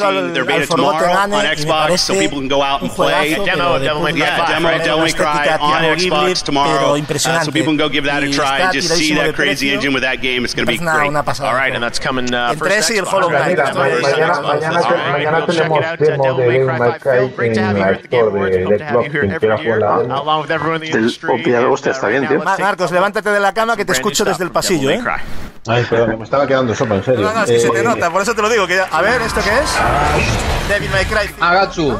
On 1.32 1.56
Xbox, 1.56 2.00
so 2.00 2.14
people 2.14 2.38
can 2.38 2.48
go 2.48 2.62
out 2.62 2.82
and 2.82 2.90
play. 2.94 3.34
Demo 3.44 3.78
Devil 3.78 5.02
May 5.02 5.12
Cry 5.12 5.48
on 5.60 5.82
Xbox 5.98 6.42
tomorrow. 6.42 6.69
Uh, 6.70 7.44
so 7.44 7.52
people 7.52 7.72
can 7.72 7.76
go 7.76 7.88
give 7.90 8.04
that 8.06 8.22
a 8.22 8.26
Y 8.26 8.32
try. 8.32 8.60
está 8.60 8.72
Just 8.72 8.88
see 8.88 9.08
tiradísimo 9.14 9.20
de 9.22 9.26
that 9.28 9.34
crazy 9.36 9.66
precio. 9.66 9.74
engine 9.74 9.94
with 9.94 10.02
that 10.02 10.20
game. 10.20 10.44
It's 10.44 10.54
going 10.54 10.66
to 10.66 10.70
be 10.70 10.76
Es 10.76 10.80
una- 10.80 10.94
great. 10.94 11.10
una 11.10 11.22
pasada. 11.24 11.50
All 11.50 11.56
right, 11.56 11.74
and 11.74 11.82
that's 11.82 11.98
coming 12.00 12.32
uh, 12.34 12.50
Entre 12.52 12.68
first 12.70 12.90
ese 12.90 12.94
y 12.94 12.98
el 12.98 13.04
Xbox, 13.06 13.14
Hollow 13.14 13.30
right? 13.30 13.56
Knight. 13.56 13.58
Mira, 13.58 13.70
Estoy- 13.70 14.02
mañana, 14.02 14.40
mañana, 14.40 14.40
mañana, 14.40 14.78
All 14.80 14.90
right, 14.90 15.12
mañana 15.12 15.36
we'll 15.38 15.46
check 15.46 15.56
tenemos 15.56 15.78
it 15.78 15.84
out, 15.84 16.00
uh, 16.00 16.04
demo 16.04 16.22
Devil 16.24 16.36
de 16.40 16.46
May 16.46 16.58
Devil 16.58 16.66
Cry 16.68 16.78
May 16.80 16.90
5. 16.90 17.00
Cry 17.00 17.10
Phil, 17.18 17.28
great 17.36 17.54
to 17.54 17.60
have 17.60 17.70
en 17.70 17.76
you 17.76 17.80
la 17.80 17.86
here 17.86 17.94
at 17.96 18.02
the 18.02 18.08
Game 18.08 18.20
Store 18.20 18.30
Awards. 18.30 18.56
de 18.56 18.64
Hope 18.64 18.78
to 18.78 18.84
have 18.84 18.92
you 18.92 19.00
Xbox, 19.00 19.10
here 19.10 19.20
quien 19.20 19.38
quiera 19.40 19.54
every 19.54 19.64
year, 19.66 19.76
jugar 19.76 19.78
la 19.80 20.02
demo. 20.02 20.22
along 20.22 20.40
with 20.42 20.50
everyone 20.50 20.76
in 20.76 20.80
the 20.80 20.86
Del- 20.90 20.98
industry. 21.00 21.30
hostia, 21.30 21.58
and, 21.58 21.66
hostia, 21.66 21.90
uh, 21.90 21.94
está 21.94 22.06
right 22.06 22.12
bien, 22.12 22.22
now, 22.22 22.28
tío. 22.30 22.38
let's 22.38 22.44
Ma- 22.44 22.56
take 22.56 22.62
Marcos, 22.64 22.90
levántate 22.92 23.30
de 23.30 23.40
la 23.40 23.52
cama 23.52 23.76
que 23.76 23.84
te 23.84 23.92
brand 23.92 24.04
new 24.04 24.10
escucho 24.10 24.24
stuff 24.24 24.28
desde 24.38 24.44
el 24.44 24.50
from 24.50 24.62
Devil 24.62 24.78
pasillo, 24.78 24.88
May 24.88 24.98
¿eh? 24.98 25.02
Cry. 25.02 25.72
Ay, 25.74 25.84
perdón, 25.90 26.18
me 26.18 26.24
estaba 26.24 26.46
quedando 26.46 26.74
sopa, 26.74 26.94
en 26.94 27.04
serio. 27.04 27.20
No, 27.20 27.34
no, 27.34 27.44
es 27.44 27.50
que 27.50 27.60
se 27.60 27.68
te 27.70 27.80
Eh, 27.80 27.82
nota, 27.82 28.10
por 28.10 28.22
eso 28.22 28.34
te 28.34 28.40
lo 28.42 28.48
digo. 28.48 28.66
Que 28.66 28.76
ya- 28.76 28.88
a 28.90 29.02
ver, 29.02 29.20
¿esto 29.22 29.40
qué 29.42 29.50
es? 29.50 30.68
Devil 30.68 30.90
May 30.90 31.04
Cry. 31.04 31.30
Agatsu. 31.40 31.98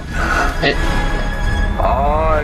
Eh, 0.62 0.74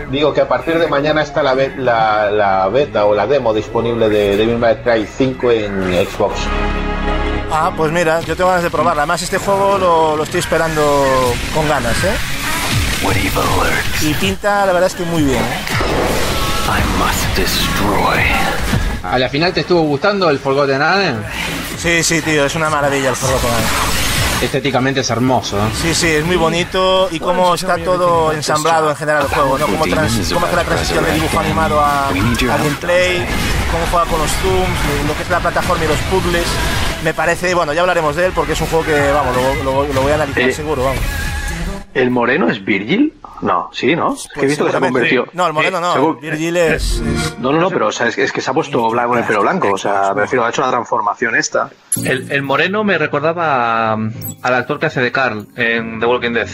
Digo 0.09 0.33
que 0.33 0.41
a 0.41 0.47
partir 0.47 0.77
de 0.79 0.87
mañana 0.87 1.21
está 1.21 1.43
la, 1.43 1.53
be- 1.53 1.73
la, 1.77 2.29
la 2.31 2.67
beta 2.69 3.05
o 3.05 3.13
la 3.15 3.27
demo 3.27 3.53
disponible 3.53 4.09
de 4.09 4.37
Devil 4.37 4.57
May 4.57 4.77
Cry 4.83 5.05
5 5.07 5.51
en 5.51 6.07
Xbox. 6.07 6.35
Ah, 7.51 7.71
pues 7.75 7.91
mira, 7.91 8.19
yo 8.21 8.35
tengo 8.35 8.49
ganas 8.49 8.63
de 8.63 8.69
probarla. 8.69 9.03
Además, 9.03 9.21
este 9.21 9.37
juego 9.37 9.77
lo, 9.77 10.15
lo 10.17 10.23
estoy 10.23 10.39
esperando 10.41 10.83
con 11.53 11.67
ganas, 11.69 11.95
¿eh? 12.03 12.13
Y 14.01 14.13
pinta, 14.15 14.65
la 14.65 14.73
verdad 14.73 14.87
es 14.87 14.95
que 14.95 15.03
muy 15.03 15.23
bien. 15.23 15.39
¿eh? 15.39 15.59
¿A 19.03 19.17
la 19.17 19.29
final 19.29 19.53
te 19.53 19.61
estuvo 19.61 19.81
gustando 19.83 20.29
el 20.29 20.39
Forgotten 20.39 20.81
Adam? 20.81 21.23
Sí, 21.77 22.03
sí, 22.03 22.21
tío, 22.21 22.45
es 22.45 22.55
una 22.55 22.69
maravilla 22.69 23.09
el 23.09 23.15
Forgotten 23.15 23.49
Adam. 23.49 24.06
Estéticamente 24.41 24.99
es 24.99 25.09
hermoso. 25.09 25.57
¿eh? 25.57 25.69
Sí, 25.81 25.95
sí, 25.95 26.07
es 26.07 26.23
muy 26.23 26.35
bonito 26.35 27.07
y 27.11 27.19
cómo 27.19 27.55
está 27.55 27.75
todo 27.77 28.31
ensamblado 28.31 28.89
en 28.91 28.95
general 28.95 29.23
el 29.23 29.29
juego, 29.29 29.57
¿no? 29.57 29.65
Cómo, 29.65 29.85
trans- 29.87 30.31
cómo 30.31 30.45
hace 30.45 30.55
la 30.55 30.63
transición 30.63 31.03
de 31.05 31.13
dibujo 31.13 31.39
animado 31.39 31.79
a, 31.79 32.09
a 32.09 32.57
gameplay, 32.57 33.25
cómo 33.71 33.85
juega 33.89 34.05
con 34.05 34.19
los 34.19 34.29
zooms, 34.31 35.07
lo 35.07 35.15
que 35.15 35.23
es 35.23 35.29
la 35.29 35.39
plataforma 35.39 35.83
y 35.83 35.87
los 35.87 35.97
puzzles. 36.11 36.45
Me 37.03 37.13
parece, 37.15 37.53
bueno, 37.55 37.73
ya 37.73 37.81
hablaremos 37.81 38.15
de 38.15 38.27
él 38.27 38.31
porque 38.35 38.53
es 38.53 38.61
un 38.61 38.67
juego 38.67 38.85
que, 38.85 39.11
vamos, 39.11 39.35
lo, 39.35 39.63
lo- 39.63 39.93
lo 39.93 40.01
voy 40.01 40.11
a 40.11 40.15
analizar 40.15 40.43
Eh, 40.43 40.53
seguro, 40.53 40.83
vamos. 40.83 41.01
¿El 41.95 42.11
moreno 42.11 42.47
es 42.51 42.63
Virgil? 42.63 43.13
No, 43.41 43.69
sí, 43.71 43.95
¿no? 43.95 44.13
Es 44.15 44.27
que 44.33 44.41
he 44.41 44.45
visto 44.47 44.65
que 44.65 44.71
se 44.71 44.77
ha 44.77 44.79
Pues 44.79 44.91
convertido. 44.91 45.25
No, 45.33 45.45
el 45.47 45.53
moreno 45.53 45.79
no, 45.79 45.93
Seguro- 45.93 46.19
Virgil 46.19 46.57
es... 46.57 46.99
es- 47.01 47.35
No, 47.39 47.51
no, 47.51 47.59
no, 47.59 47.69
pero 47.69 47.87
o 47.87 47.91
sea, 47.91 48.07
es, 48.07 48.15
que- 48.15 48.23
es 48.23 48.31
que 48.31 48.41
se 48.41 48.49
ha 48.49 48.53
puesto 48.53 48.89
blanco 48.89 49.09
con 49.09 49.19
el 49.19 49.25
pelo 49.25 49.41
blanco. 49.41 49.71
O 49.73 49.77
sea, 49.77 50.13
me 50.15 50.21
refiero, 50.21 50.43
ha 50.45 50.49
hecho 50.49 50.61
la 50.61 50.69
transformación 50.71 51.35
esta. 51.35 51.69
El, 52.03 52.31
el 52.31 52.41
moreno 52.41 52.83
me 52.83 52.97
recordaba 52.97 53.93
al 53.93 54.53
actor 54.55 54.79
que 54.79 54.87
hace 54.87 55.01
de 55.01 55.11
Carl 55.11 55.47
en 55.55 55.99
The 55.99 56.05
Walking 56.05 56.31
Dead. 56.33 56.47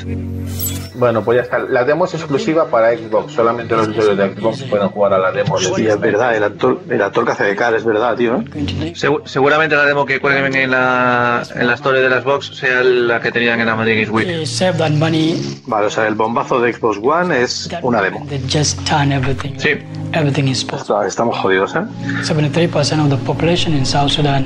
Bueno, 0.96 1.24
pues 1.24 1.38
ya 1.38 1.42
está. 1.44 1.60
La 1.60 1.84
demo 1.84 2.06
es 2.06 2.14
exclusiva 2.14 2.66
para 2.68 2.96
Xbox. 2.96 3.34
Solamente 3.34 3.76
los 3.76 3.88
usuarios 3.88 4.18
de 4.18 4.36
Xbox 4.36 4.64
pueden 4.64 4.90
jugar 4.90 5.14
a 5.14 5.18
la 5.18 5.32
demo. 5.32 5.60
de 5.60 5.66
Hostia, 5.68 5.94
es 5.94 6.00
verdad, 6.00 6.36
el 6.36 6.44
actor, 6.44 6.80
el 6.90 7.02
actor 7.02 7.26
que 7.26 7.32
hace 7.32 7.44
de 7.46 7.56
Carl, 7.56 7.76
es 7.76 7.84
verdad, 7.84 8.16
tío. 8.16 8.36
¿eh? 8.36 8.94
Segu- 8.96 9.22
seguramente 9.26 9.76
la 9.76 9.86
demo 9.86 10.06
que 10.06 10.20
cuelguen 10.20 10.56
en 10.56 10.72
la, 10.72 11.44
en 11.56 11.68
la 11.68 11.74
story 11.74 12.00
de 12.02 12.10
las 12.10 12.24
box 12.24 12.56
sea 12.56 12.84
la 12.84 13.20
que 13.20 13.32
tenían 13.32 13.60
en 13.60 13.66
la 13.66 13.76
Madrid 13.76 13.96
Games 14.06 14.10
Week. 14.10 14.46
save 14.46 14.78
that 14.78 14.92
money, 14.92 15.42
Vale, 15.66 15.88
o 15.88 15.90
sea, 15.90 16.08
el 16.08 16.16
bombazo 16.16 16.60
de 16.62 16.74
Xbox 16.74 16.98
One 17.02 17.42
es 17.42 17.70
una 17.82 18.02
demo. 18.02 18.26
they 18.30 18.40
just 18.52 18.80
turn 18.88 19.12
everything. 19.12 19.58
Sí. 19.58 19.70
Everything 20.14 20.44
is 20.48 20.64
possible. 20.64 20.96
Está- 20.96 21.08
Estamos 21.08 21.38
jodidos, 21.40 21.76
¿eh? 21.76 21.82
73% 22.24 23.00
of 23.04 23.10
the 23.10 23.18
population 23.26 23.74
in 23.74 23.86
South 23.86 24.12
Sudan 24.12 24.46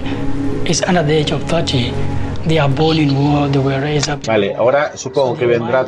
is 0.65 0.81
under 0.87 1.05
the 1.05 1.19
age 1.19 1.33
of 1.33 1.43
30. 1.45 1.91
They 2.47 2.59
are 2.59 2.69
born 2.69 2.97
in 2.97 3.13
war, 3.13 3.49
they 3.49 3.59
were 3.59 3.79
raised 3.81 4.09
up. 4.09 4.25
Vale, 4.25 4.55
ahora 4.55 4.95
supongo 4.95 5.35
que 5.37 5.45
vendrá, 5.45 5.85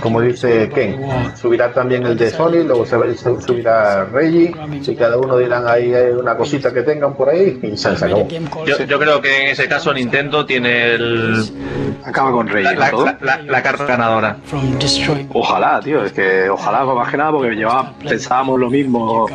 como 0.00 0.20
dice 0.20 0.68
Ken, 0.72 0.96
subirá 1.34 1.72
también 1.72 2.06
el 2.06 2.16
de 2.16 2.30
Sony, 2.30 2.62
luego 2.64 2.86
se, 2.86 3.16
se 3.16 3.40
subirá 3.42 4.04
Reggie, 4.04 4.54
y 4.86 4.94
cada 4.94 5.16
uno 5.18 5.36
dirán 5.38 5.66
ahí 5.66 5.92
eh, 5.92 6.12
una 6.14 6.36
cosita 6.36 6.72
que 6.72 6.82
tengan 6.82 7.14
por 7.14 7.28
ahí 7.30 7.58
y 7.62 7.76
se 7.76 7.88
acabó. 7.88 8.28
Yo, 8.64 8.84
yo 8.84 8.98
creo 8.98 9.20
que 9.20 9.42
en 9.42 9.48
ese 9.48 9.68
caso 9.68 9.92
Nintendo 9.92 10.46
tiene 10.46 10.94
el, 10.94 11.87
Acaba 12.04 12.30
con 12.32 12.48
Rey, 12.48 12.64
la, 12.64 12.72
la- 12.74 12.90
¿no? 12.90 13.04
la- 13.04 13.18
la- 13.20 13.42
la 13.42 13.62
carta 13.62 13.84
ganadora. 13.86 14.36
Ojalá, 15.32 15.80
tío, 15.80 16.04
es 16.04 16.12
que 16.12 16.48
ojalá, 16.48 16.84
más 16.84 17.08
que 17.10 17.16
nada, 17.16 17.30
porque 17.32 17.54
llevaba, 17.54 17.92
pensábamos 18.08 18.58
lo 18.58 18.70
mismo 18.70 19.26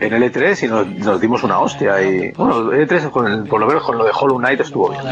en 0.00 0.12
el 0.12 0.22
E3 0.32 0.62
y 0.64 0.68
nos, 0.68 0.86
nos 0.86 1.20
dimos 1.20 1.42
una 1.42 1.58
hostia. 1.58 2.00
Y 2.02 2.32
bueno, 2.32 2.72
el 2.72 2.88
E3 2.88 3.10
con 3.10 3.26
el- 3.30 3.44
por 3.44 3.60
lo 3.60 3.66
menos 3.66 3.82
con 3.82 3.98
lo 3.98 4.04
de 4.04 4.10
Hollow 4.18 4.38
Knight 4.38 4.60
estuvo 4.60 4.90
bien. 4.90 5.02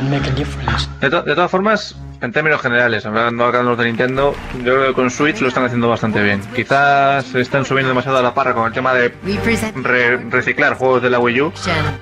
to- 1.11 1.23
de 1.23 1.35
todas 1.35 1.51
formas, 1.51 1.97
en 2.21 2.33
términos 2.33 2.61
generales, 2.61 3.07
hablando 3.07 3.45
acá 3.47 3.63
los 3.63 3.79
de 3.79 3.85
Nintendo, 3.87 4.35
yo 4.59 4.75
creo 4.75 4.87
que 4.89 4.93
con 4.95 5.11
Switch 5.11 5.41
lo 5.41 5.49
están 5.49 5.65
haciendo 5.65 5.89
bastante 5.89 6.23
bien. 6.23 6.41
Quizás 6.55 7.35
están 7.35 7.65
subiendo 7.65 7.89
demasiado 7.89 8.19
a 8.19 8.23
la 8.23 8.35
parra 8.35 8.53
con 8.55 8.67
el 8.67 8.73
tema 8.73 8.93
de 8.93 9.13
re- 9.83 10.17
reciclar 10.31 10.75
juegos 10.75 11.03
de 11.03 11.11
la 11.11 11.19
Wii 11.19 11.41
U, 11.41 11.53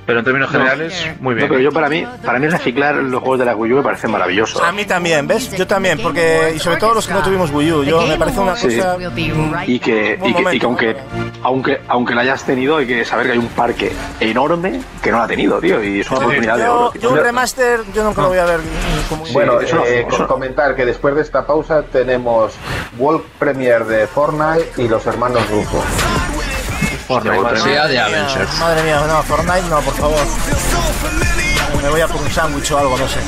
pero 0.06 0.18
en 0.18 0.24
términos 0.24 0.50
generales, 0.50 1.06
muy 1.20 1.34
bien. 1.34 1.46
No, 1.46 1.54
pero 1.54 1.60
yo 1.62 1.70
para 1.72 1.88
mí, 1.88 2.04
para 2.24 2.38
mí 2.38 2.48
reciclar 2.48 2.96
los 2.96 3.20
juegos 3.20 3.38
de 3.38 3.44
la 3.44 3.54
Wii 3.56 3.72
U 3.72 3.76
me 3.76 3.82
parece 3.82 4.08
maravilloso. 4.08 4.62
A 4.64 4.72
mí 4.72 4.84
también, 4.84 5.26
¿ves? 5.26 5.50
Yo 5.56 5.66
también, 5.66 5.98
porque... 6.02 6.52
Y 6.56 6.58
sobre 6.58 6.78
todo 6.78 6.94
los 6.94 7.06
que 7.06 7.14
no 7.14 7.22
tuvimos 7.22 7.50
Wii 7.52 7.72
U, 7.72 7.84
yo 7.84 8.06
me 8.06 8.16
parece 8.16 8.40
una 8.40 8.56
Sí. 8.56 8.76
cosa... 8.76 8.96
Y 9.66 9.78
que, 9.78 10.18
y 10.24 10.34
que, 10.34 10.54
y 10.56 10.58
que 10.58 10.66
aunque, 10.66 10.96
aunque, 11.42 11.80
aunque 11.88 12.14
la 12.14 12.22
hayas 12.22 12.44
tenido, 12.44 12.78
hay 12.78 12.86
que 12.86 13.04
saber 13.04 13.26
que 13.26 13.32
hay 13.32 13.38
un 13.38 13.48
parque 13.48 13.92
enorme 14.20 14.80
que 15.02 15.10
no 15.12 15.18
la 15.18 15.24
ha 15.24 15.28
tenido, 15.28 15.60
tío, 15.60 15.82
y 15.82 16.00
es 16.00 16.10
una 16.10 16.18
oportunidad 16.20 16.56
de 16.56 16.68
oro. 16.68 16.86
Yo, 16.86 16.90
tío. 16.92 17.00
yo 17.02 17.10
un 17.10 17.18
remaster, 17.20 17.80
yo 17.94 18.02
nunca 18.04 18.22
lo 18.22 18.28
voy 18.28 18.38
a 18.38 18.44
ver 18.44 18.60
como... 19.08 19.24
Bueno, 19.32 19.60
eso 19.60 19.76
no- 19.76 19.84
eh, 19.84 20.06
eso 20.08 20.18
no- 20.22 20.28
comentar 20.28 20.74
que 20.76 20.84
después 20.84 21.14
de 21.14 21.22
esta 21.22 21.46
pausa 21.46 21.82
tenemos 21.82 22.52
World 22.98 23.22
Premiere 23.38 23.84
de 23.84 24.06
Fortnite 24.06 24.72
y 24.82 24.88
los 24.88 25.06
hermanos 25.06 25.42
Russo. 25.50 25.82
Fortnite, 27.06 27.40
Madre 27.40 27.60
sea 27.60 27.86
de 27.86 27.92
mía, 27.94 28.04
Avengers. 28.06 28.58
Madre 28.60 28.82
mía, 28.82 29.02
no, 29.06 29.22
Fortnite 29.22 29.62
no, 29.70 29.80
por 29.80 29.94
favor. 29.94 30.18
Me 31.82 31.88
voy 31.90 32.00
a 32.00 32.08
por 32.08 32.20
un 32.20 32.30
sándwich 32.30 32.70
o 32.72 32.78
algo, 32.78 32.98
no 32.98 33.06
sé. 33.08 33.20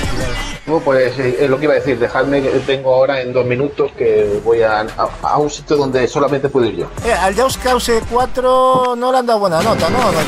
Bueno, 0.66 0.82
pues 0.84 1.18
eh, 1.18 1.36
es 1.40 1.48
lo 1.50 1.58
que 1.58 1.64
iba 1.64 1.72
a 1.74 1.76
decir, 1.76 1.98
dejadme 1.98 2.42
que 2.42 2.48
tengo 2.60 2.94
ahora 2.94 3.20
en 3.22 3.32
dos 3.32 3.44
minutos 3.46 3.90
que 3.96 4.40
voy 4.44 4.62
a, 4.62 4.80
a- 4.80 5.08
a 5.22 5.38
un 5.38 5.48
sitio 5.48 5.76
donde 5.76 6.06
solamente 6.08 6.48
puedo 6.48 6.66
ir 6.66 6.76
yo. 6.76 6.86
Eh, 7.04 7.12
al 7.12 7.34
Just 7.34 7.62
Cause 7.62 8.02
4 8.10 8.94
no 8.96 9.12
le 9.12 9.18
han 9.18 9.26
dado 9.26 9.38
buena 9.38 9.62
nota, 9.62 9.88
¿no? 9.88 9.98
No. 9.98 10.20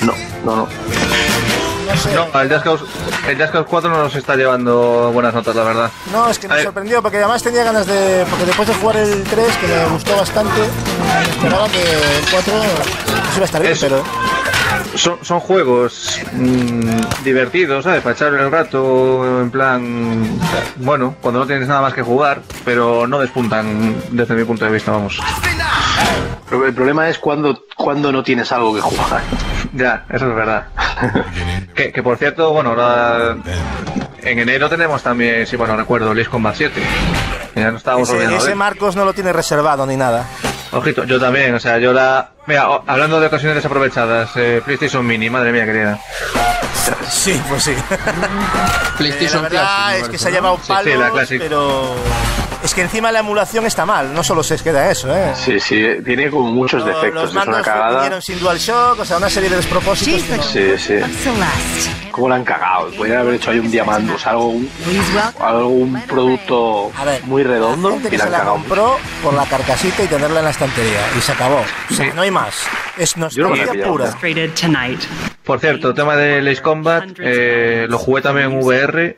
No, 0.00 0.14
no, 0.44 0.56
no. 0.56 0.68
No 1.92 1.98
sé. 1.98 2.14
No, 2.14 2.40
el 2.40 2.50
Just 2.50 2.64
Cause, 2.64 2.84
el 3.28 3.38
Just 3.38 3.52
Cause 3.52 3.66
4 3.68 3.90
no 3.90 3.98
nos 3.98 4.14
está 4.14 4.34
llevando 4.34 5.10
buenas 5.12 5.34
notas, 5.34 5.54
la 5.54 5.62
verdad. 5.64 5.90
No, 6.10 6.28
es 6.30 6.38
que 6.38 6.48
me 6.48 6.62
sorprendió 6.62 7.02
porque 7.02 7.18
además 7.18 7.42
tenía 7.42 7.64
ganas 7.64 7.86
de. 7.86 8.24
Porque 8.30 8.46
después 8.46 8.66
de 8.68 8.74
jugar 8.74 8.96
el 8.96 9.22
3, 9.24 9.56
que 9.58 9.66
me 9.66 9.86
gustó 9.88 10.16
bastante, 10.16 10.62
esperaba 11.30 11.68
que 11.68 11.82
el 11.82 12.24
4 12.30 12.54
pues 12.54 13.36
iba 13.36 13.42
a 13.42 13.44
estar 13.44 13.60
bien, 13.60 13.74
Eso. 13.74 13.86
pero. 13.88 14.02
Son, 14.94 15.18
son 15.22 15.40
juegos 15.40 16.18
mm, 16.32 17.22
divertidos, 17.24 17.84
¿sabes? 17.84 18.02
Para 18.02 18.14
echar 18.14 18.32
el 18.32 18.50
rato 18.50 19.40
en 19.40 19.50
plan, 19.50 20.24
bueno, 20.76 21.14
cuando 21.20 21.40
no 21.40 21.46
tienes 21.46 21.68
nada 21.68 21.82
más 21.82 21.92
que 21.92 22.02
jugar, 22.02 22.40
pero 22.64 23.06
no 23.06 23.18
despuntan 23.18 24.02
desde 24.10 24.34
mi 24.34 24.44
punto 24.44 24.64
de 24.64 24.70
vista, 24.70 24.92
vamos. 24.92 25.20
Pero 26.48 26.66
el 26.66 26.74
problema 26.74 27.08
es 27.08 27.18
cuando, 27.18 27.64
cuando 27.76 28.12
no 28.12 28.22
tienes 28.22 28.50
algo 28.52 28.74
que 28.74 28.80
jugar. 28.80 29.22
Ya, 29.72 30.04
eso 30.10 30.28
es 30.28 30.34
verdad. 30.34 30.66
que, 31.74 31.92
que 31.92 32.02
por 32.02 32.16
cierto, 32.18 32.52
bueno, 32.52 32.70
ahora 32.70 33.36
en 34.22 34.38
enero 34.38 34.68
tenemos 34.68 35.02
también, 35.02 35.46
si 35.46 35.56
bueno 35.56 35.76
recuerdo, 35.76 36.12
Ace 36.12 36.26
Combat 36.26 36.54
7. 36.56 36.82
que 37.54 37.60
Ya 37.60 37.70
no 37.70 37.76
estábamos 37.78 38.08
Ese. 38.10 38.54
Marcos 38.54 38.96
no 38.96 39.04
lo 39.04 39.12
tiene 39.14 39.32
reservado 39.32 39.86
ni 39.86 39.96
nada. 39.96 40.26
Ojito, 40.72 41.04
yo 41.04 41.20
también, 41.20 41.54
o 41.54 41.60
sea, 41.60 41.78
yo 41.78 41.92
la... 41.92 42.30
Mira, 42.46 42.70
o- 42.70 42.84
hablando 42.86 43.20
de 43.20 43.26
ocasiones 43.26 43.56
desaprovechadas, 43.56 44.30
eh, 44.36 44.62
PlayStation 44.64 45.06
Mini, 45.06 45.28
madre 45.28 45.52
mía 45.52 45.64
querida. 45.66 45.98
Sí, 47.08 47.40
pues 47.48 47.62
sí. 47.64 47.74
PlayStation 48.98 49.42
la 49.42 49.48
verdad 49.48 49.62
Classic, 49.86 50.02
es 50.02 50.08
que 50.08 50.18
se 50.18 50.28
ha 50.28 50.30
llevado 50.30 50.56
Sí, 50.56 50.62
sí, 50.64 50.72
palos, 50.72 50.96
la 50.98 51.10
Classic. 51.10 51.40
pero 51.40 51.94
es 52.62 52.74
que 52.74 52.82
encima 52.82 53.10
la 53.12 53.20
emulación 53.20 53.66
está 53.66 53.84
mal, 53.84 54.12
no 54.14 54.22
solo 54.22 54.42
se 54.42 54.56
queda 54.58 54.90
eso, 54.90 55.14
¿eh? 55.14 55.32
Sí, 55.34 55.58
sí, 55.60 55.84
tiene 56.04 56.30
como 56.30 56.50
muchos 56.50 56.80
Lo- 56.80 56.86
defectos, 56.88 57.14
Los 57.14 57.30
es 57.30 57.36
una 57.36 57.44
mandos 57.44 57.62
cagada. 57.66 57.94
vinieron 57.96 58.22
sin 58.22 58.38
DualShock, 58.40 58.98
o 59.00 59.04
sea, 59.04 59.16
una 59.16 59.30
serie 59.30 59.48
de 59.50 59.56
despropósitos. 59.56 60.36
no- 60.36 60.42
Sí, 60.42 60.78
sí. 60.78 60.94
¿Cómo 62.10 62.28
la 62.28 62.34
han 62.36 62.44
cagado? 62.44 62.90
Podrían 62.96 63.18
haber 63.20 63.34
hecho 63.34 63.50
ahí 63.50 63.58
un 63.58 63.70
diamantus, 63.70 64.26
algo, 64.26 64.48
un, 64.48 64.70
algo, 65.40 65.68
un 65.68 66.00
producto 66.02 66.92
muy 67.24 67.42
redondo 67.42 67.96
y 68.04 68.08
que 68.08 68.18
la 68.18 68.24
se 68.24 68.26
han 68.26 68.32
la 68.32 68.38
cagado. 68.38 68.56
compró 68.56 68.96
por 69.22 69.32
la 69.34 69.46
carcasita 69.46 70.02
y 70.02 70.06
tenerla 70.08 70.40
en 70.40 70.44
la 70.44 70.50
estantería 70.50 71.00
y 71.16 71.20
se 71.22 71.32
acabó. 71.32 71.64
O 71.90 71.94
sea, 71.94 72.12
no 72.12 72.22
hay 72.22 72.30
más. 72.30 72.54
Es 72.98 73.16
no 73.16 73.24
nostalgia 73.26 73.72
pillado. 73.72 73.90
pura. 73.92 74.14
Por 75.44 75.58
cierto, 75.60 75.94
tema 75.94 76.14
de 76.16 76.38
Ace 76.50 76.60
Combat, 76.62 77.04
eh, 77.18 77.86
lo 77.88 77.98
jugué 77.98 78.20
también 78.22 78.52
en 78.52 78.58
VR. 78.62 79.16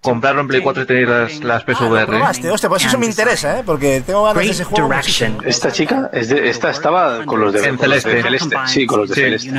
Comprarlo 0.00 0.42
en 0.42 0.48
Play 0.48 0.60
4 0.62 0.82
y 0.82 0.86
tenéis 0.86 1.08
las, 1.08 1.40
las 1.44 1.62
PSVR. 1.64 2.06
probaste, 2.06 2.50
hostia, 2.50 2.68
pues 2.68 2.84
eso 2.84 2.98
me 2.98 3.06
interesa, 3.06 3.58
¿eh? 3.58 3.62
Porque 3.64 4.02
tengo 4.06 4.24
ganas 4.24 4.42
de 4.44 4.50
ese 4.50 4.64
juego. 4.64 4.88
muchísimo. 4.88 5.38
Esta 5.44 5.72
chica, 5.72 6.10
es 6.12 6.28
de- 6.28 6.48
esta 6.48 6.70
estaba 6.70 7.24
con 7.24 7.40
los 7.40 7.52
de, 7.52 7.60
En 7.60 7.72
los 7.76 7.80
de 7.80 7.86
Celeste. 8.00 8.22
Celeste. 8.22 8.56
Sí, 8.66 8.86
con 8.86 9.00
los 9.00 9.08
de 9.08 9.14
Sí. 9.14 9.20
Celeste. 9.22 9.50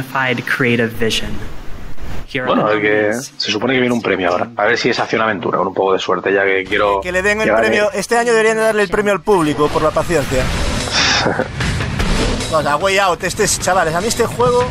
Bueno, 2.45 2.65
que 2.79 3.11
se 3.13 3.51
supone 3.51 3.73
que 3.73 3.79
viene 3.81 3.93
un 3.93 4.01
premio 4.01 4.29
ahora. 4.29 4.47
A 4.55 4.63
ver 4.65 4.77
si 4.77 4.89
es 4.89 4.99
acción 4.99 5.21
aventura, 5.21 5.57
con 5.57 5.67
un 5.67 5.73
poco 5.73 5.93
de 5.93 5.99
suerte, 5.99 6.31
ya 6.33 6.45
que 6.45 6.63
quiero. 6.63 7.01
Que 7.01 7.11
le 7.11 7.21
den 7.21 7.41
el 7.41 7.53
premio. 7.53 7.91
Este 7.93 8.17
año 8.17 8.31
deberían 8.31 8.55
de 8.57 8.63
darle 8.63 8.83
el 8.83 8.89
premio 8.89 9.11
al 9.11 9.21
público 9.21 9.67
por 9.67 9.81
la 9.81 9.91
paciencia. 9.91 10.43
O 12.53 12.61
sea, 12.61 12.75
Way 12.75 12.97
Out, 12.97 13.23
este 13.23 13.45
es, 13.45 13.61
chavales, 13.61 13.95
a 13.95 14.01
mí 14.01 14.07
este 14.07 14.25
juego 14.25 14.67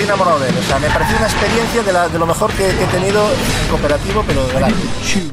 estoy 0.00 0.04
enamorado 0.14 0.38
de 0.40 0.48
él. 0.48 0.54
O 0.58 0.62
sea, 0.62 0.78
me 0.78 0.88
pareció 0.88 1.16
una 1.16 1.26
experiencia 1.26 1.82
de, 1.82 1.92
la- 1.92 2.08
de 2.08 2.18
lo 2.18 2.26
mejor 2.26 2.50
que, 2.52 2.64
que 2.68 2.84
he 2.84 2.86
tenido 2.86 3.22
en 3.30 3.68
cooperativo, 3.70 4.24
pero 4.26 4.46
de 4.46 4.52
verdad. 4.54 4.70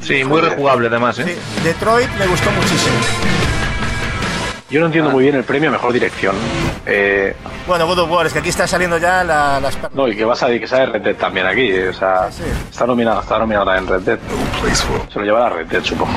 Sí, 0.02 0.24
muy 0.24 0.40
rejugable 0.40 0.88
además, 0.88 1.18
¿eh? 1.20 1.36
Detroit 1.64 2.08
me 2.18 2.26
gustó 2.26 2.50
muchísimo. 2.50 2.94
Yo 4.70 4.80
no 4.80 4.86
entiendo 4.86 5.10
muy 5.10 5.22
bien 5.22 5.34
el 5.34 5.44
premio 5.44 5.70
a 5.70 5.72
mejor 5.72 5.92
dirección. 5.94 6.34
Eh, 6.84 7.34
Bueno, 7.66 7.86
God 7.86 8.00
of 8.00 8.10
War, 8.10 8.26
es 8.26 8.34
que 8.34 8.40
aquí 8.40 8.50
están 8.50 8.68
saliendo 8.68 8.98
ya 8.98 9.24
la- 9.24 9.58
las 9.60 9.78
no, 9.94 10.06
y 10.08 10.14
que 10.16 10.24
vas 10.26 10.42
a 10.42 10.48
que 10.48 10.66
sale 10.66 10.86
Red 10.86 11.02
Dead 11.02 11.14
también 11.16 11.46
aquí. 11.46 11.72
O 11.78 11.92
sea, 11.94 12.28
está 12.70 12.86
nominado, 12.86 13.22
está 13.22 13.38
nominado 13.38 13.64
también 13.66 13.86
Red 13.86 14.02
Dead. 14.02 14.18
Se 15.10 15.18
lo 15.18 15.24
llevará 15.24 15.48
Red 15.48 15.66
Dead, 15.68 15.82
supongo. 15.82 16.12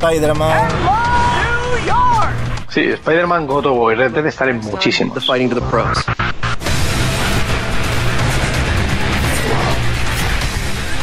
Spider-Man. 0.00 0.68
Sí, 2.76 2.82
Spider-Man, 2.90 3.46
God 3.46 3.64
of 3.64 3.78
War 3.78 3.94
y 3.94 3.96
Red 3.96 4.10
Dead 4.12 4.26
están 4.26 4.50
en 4.50 4.58
muchísimos. 4.60 5.24
Fighting 5.24 5.48
to 5.48 5.54
the 5.54 5.62
pros. 5.62 5.96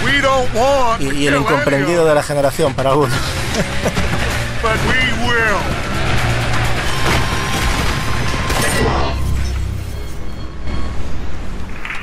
We 0.06 0.22
don't 0.22 0.53
want 0.53 1.02
Y, 1.02 1.24
y 1.24 1.27
el 1.27 1.38
incomprendido 1.38 2.06
de 2.06 2.14
la 2.14 2.22
generación 2.22 2.76
para 2.76 2.92
algunos. 2.92 3.11
anyone, 3.16 3.64
but 4.61 4.77
we 4.85 5.27
will. 5.27 5.58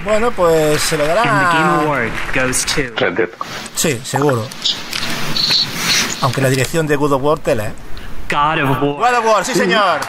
Bueno, 0.04 0.32
pues 0.32 0.80
se 0.82 0.98
lo 0.98 1.04
And 1.04 1.12
the 1.12 1.20
Game 1.20 1.28
dará. 1.28 1.82
Award 1.82 2.10
goes 2.34 2.64
to 2.74 2.82
Red 2.96 3.12
Dead. 3.12 3.28
Sí, 3.76 4.00
seguro. 4.02 4.48
Aunque 6.22 6.40
la 6.40 6.50
dirección 6.50 6.88
de 6.88 6.96
God 6.96 7.12
of 7.12 7.22
War 7.22 7.38
tela, 7.38 7.68
¿eh? 7.68 7.72
God 8.30 8.62
of 8.62 8.82
War. 8.82 9.10
God 9.12 9.18
of 9.18 9.26
War, 9.26 9.44
sí 9.44 9.54
señor. 9.54 10.00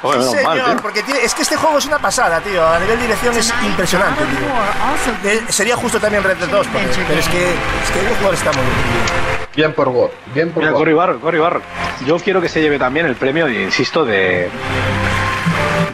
Sí, 0.00 0.36
mal, 0.44 0.58
señor, 0.58 0.82
porque 0.82 1.02
tiene- 1.02 1.20
es 1.24 1.34
que 1.34 1.42
este 1.42 1.56
juego 1.56 1.78
es 1.78 1.86
una 1.86 1.98
pasada, 1.98 2.40
tío. 2.40 2.66
A 2.66 2.78
nivel 2.78 2.96
de 2.98 3.02
dirección 3.06 3.36
es 3.36 3.52
impresionante, 3.64 4.22
tío. 4.24 5.30
Eh, 5.30 5.42
Sería 5.48 5.76
justo 5.76 5.98
también 5.98 6.22
Red 6.22 6.36
Dead 6.38 6.48
2, 6.48 6.66
porque- 6.68 6.88
pero 7.06 7.18
es 7.20 7.28
que, 7.28 7.44
es 7.50 7.90
que 7.92 8.00
God 8.02 8.12
of 8.12 8.24
War 8.24 8.34
está 8.34 8.52
muy 8.52 8.62
bien. 8.62 9.48
Bien 9.56 9.72
por 9.72 9.88
God, 9.90 10.10
bien 10.34 10.50
por 10.52 10.62
Mira, 10.62 10.72
God. 10.72 10.94
Barro, 10.94 11.20
Cory 11.20 11.38
Barro. 11.38 11.62
Yo 12.06 12.16
quiero 12.18 12.40
que 12.40 12.48
se 12.48 12.60
lleve 12.60 12.78
también 12.78 13.06
el 13.06 13.16
premio, 13.16 13.48
insisto, 13.48 14.04
de. 14.04 14.48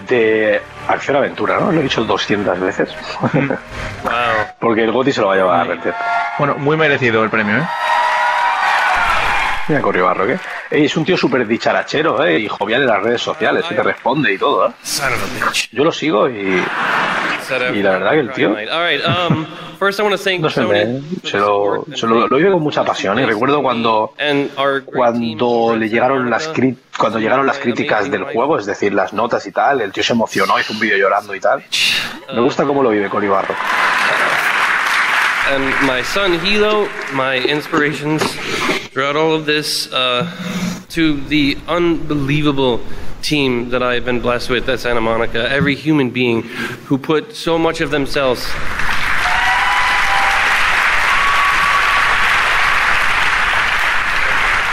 de 0.08 0.60
acción 0.86 1.16
aventura, 1.16 1.58
¿no? 1.58 1.72
Lo 1.72 1.80
he 1.80 1.82
dicho 1.84 2.04
200 2.04 2.60
veces. 2.60 2.90
Porque 4.60 4.84
el 4.84 4.92
Goti 4.92 5.12
se 5.12 5.20
lo 5.22 5.28
va 5.28 5.34
a 5.34 5.36
llevar 5.36 5.60
a 5.60 5.64
Red 5.64 5.78
Dead. 5.80 5.94
Bueno, 6.38 6.56
muy 6.56 6.76
merecido 6.76 7.24
el 7.24 7.30
premio, 7.30 7.56
¿eh? 7.56 7.66
Mira, 9.68 9.80
Cory 9.80 10.00
Barro, 10.00 10.26
¿qué? 10.26 10.38
Ey, 10.70 10.84
es 10.84 10.96
un 10.96 11.04
tío 11.06 11.16
súper 11.16 11.46
dicharachero, 11.46 12.22
¿eh? 12.24 12.38
Y 12.40 12.48
jovial 12.48 12.82
en 12.82 12.86
las 12.88 13.02
redes 13.02 13.22
sociales, 13.22 13.64
y 13.70 13.74
te 13.74 13.82
responde 13.82 14.32
y 14.32 14.38
todo, 14.38 14.68
¿eh? 14.68 14.72
Yo 15.72 15.84
lo 15.84 15.92
sigo 15.92 16.28
y. 16.28 16.62
Y 17.74 17.82
la 17.82 17.90
verdad 17.92 18.10
que 18.12 18.20
el 18.20 18.32
tío. 18.32 18.50
Um, 19.28 19.46
No 20.42 20.50
sé, 20.50 20.60
me- 20.62 21.00
se 21.28 21.38
lo, 21.38 21.84
se 21.94 22.06
lo, 22.06 22.26
lo 22.28 22.36
vive 22.36 22.50
con 22.52 22.62
mucha 22.62 22.84
pasión. 22.84 23.18
Y 23.18 23.24
recuerdo 23.24 23.62
cuando, 23.62 24.14
cuando 24.84 25.74
le 25.76 25.88
llegaron 25.88 26.28
las 26.30 26.52
cri- 26.52 26.76
cuando 26.98 27.18
llegaron 27.18 27.46
las 27.46 27.58
críticas 27.58 28.10
del 28.10 28.24
juego, 28.24 28.58
es 28.58 28.66
decir, 28.66 28.92
las 28.94 29.12
notas 29.12 29.46
y 29.46 29.52
tal, 29.52 29.80
el 29.80 29.92
tío 29.92 30.02
se 30.02 30.12
emocionó, 30.12 30.58
hizo 30.58 30.72
un 30.74 30.80
vídeo 30.80 30.96
llorando 30.98 31.34
y 31.34 31.40
tal. 31.40 31.62
Me 32.34 32.40
gusta 32.40 32.64
cómo 32.64 32.82
lo 32.82 32.90
vive 32.90 33.08
Cory 33.08 33.28
Barro. 33.28 33.54
and 35.54 35.64
my 35.82 36.02
son 36.02 36.32
Hilo, 36.46 36.88
my 37.12 37.36
inspirations 37.36 38.22
throughout 38.94 39.16
all 39.16 39.34
of 39.34 39.44
this, 39.44 39.92
uh, 39.92 40.24
to 40.88 41.20
the 41.22 41.58
unbelievable 41.66 42.80
team 43.22 43.70
that 43.70 43.82
I've 43.82 44.04
been 44.04 44.20
blessed 44.20 44.48
with 44.50 44.68
at 44.68 44.78
Santa 44.78 45.00
Monica, 45.00 45.50
every 45.50 45.74
human 45.74 46.10
being 46.10 46.42
who 46.86 46.96
put 46.96 47.34
so 47.34 47.58
much 47.58 47.80
of 47.80 47.90
themselves. 47.90 48.42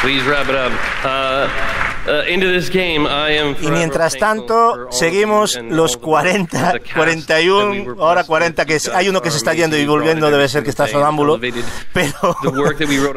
Please 0.01 0.23
wrap 0.23 0.49
it 0.49 0.55
up. 0.55 0.71
Uh, 1.03 1.70
uh, 2.07 2.31
into 2.31 2.47
this 2.47 2.69
game, 2.69 3.07
I 3.07 3.37
am. 3.37 3.55
Y 3.61 3.71
mientras 3.71 4.17
tanto, 4.17 4.87
seguimos 4.91 5.59
los 5.69 5.97
40, 5.97 6.73
41, 6.95 7.95
ahora 7.99 8.23
40, 8.23 8.65
que 8.65 8.77
hay 8.93 9.09
uno 9.09 9.21
que 9.21 9.31
se 9.31 9.37
está 9.37 9.53
yendo 9.53 9.77
y 9.77 9.85
volviendo, 9.85 10.29
debe 10.31 10.47
ser 10.47 10.63
que 10.63 10.69
está 10.69 10.87
sonámbulo, 10.87 11.39
pero, 11.93 12.35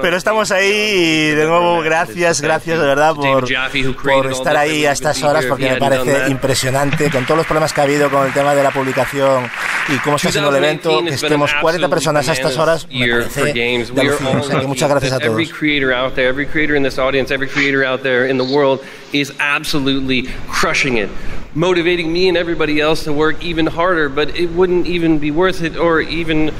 pero 0.00 0.16
estamos 0.16 0.50
ahí 0.50 0.72
y 0.72 1.30
de 1.30 1.46
nuevo 1.46 1.80
gracias, 1.82 2.40
gracias 2.40 2.78
de 2.78 2.86
verdad 2.86 3.14
por, 3.14 3.46
por 4.02 4.26
estar 4.26 4.56
ahí 4.56 4.86
a 4.86 4.92
estas 4.92 5.22
horas 5.22 5.44
porque 5.46 5.70
me 5.70 5.76
parece 5.76 6.30
impresionante 6.30 7.10
con 7.10 7.24
todos 7.24 7.38
los 7.38 7.46
problemas 7.46 7.72
que 7.72 7.80
ha 7.80 7.84
habido 7.84 8.10
con 8.10 8.26
el 8.26 8.32
tema 8.32 8.54
de 8.54 8.62
la 8.62 8.70
publicación 8.70 9.50
y 9.88 9.98
cómo 9.98 10.16
está 10.16 10.32
siendo 10.32 10.50
el 10.50 10.56
evento, 10.56 10.90
2018 10.90 11.20
que 11.20 11.26
estemos 11.26 11.50
40 11.60 11.88
personas 11.88 12.28
a 12.28 12.32
estas 12.32 12.56
horas, 12.56 12.86
me 12.90 13.08
parece 13.08 13.52
de 13.52 14.10
O 14.10 14.42
sea 14.42 14.60
que 14.60 14.66
muchas 14.66 14.88
gracias 14.88 15.12
a 15.12 15.18
todos. 15.18 15.36
World 18.76 18.86
is 19.12 19.32
absolutely 19.38 20.22
crushing 20.48 20.96
it. 20.96 21.10
Motivating 21.54 22.12
me 22.12 22.28
and 22.28 22.36
everybody 22.36 22.80
else 22.80 23.04
to 23.04 23.12
work 23.12 23.42
even 23.42 23.66
harder, 23.66 24.08
but 24.08 24.36
it 24.36 24.50
wouldn't 24.50 24.86
even 24.86 25.18
be 25.18 25.30
worth 25.30 25.62
it 25.62 25.76
or 25.76 26.00
even 26.00 26.50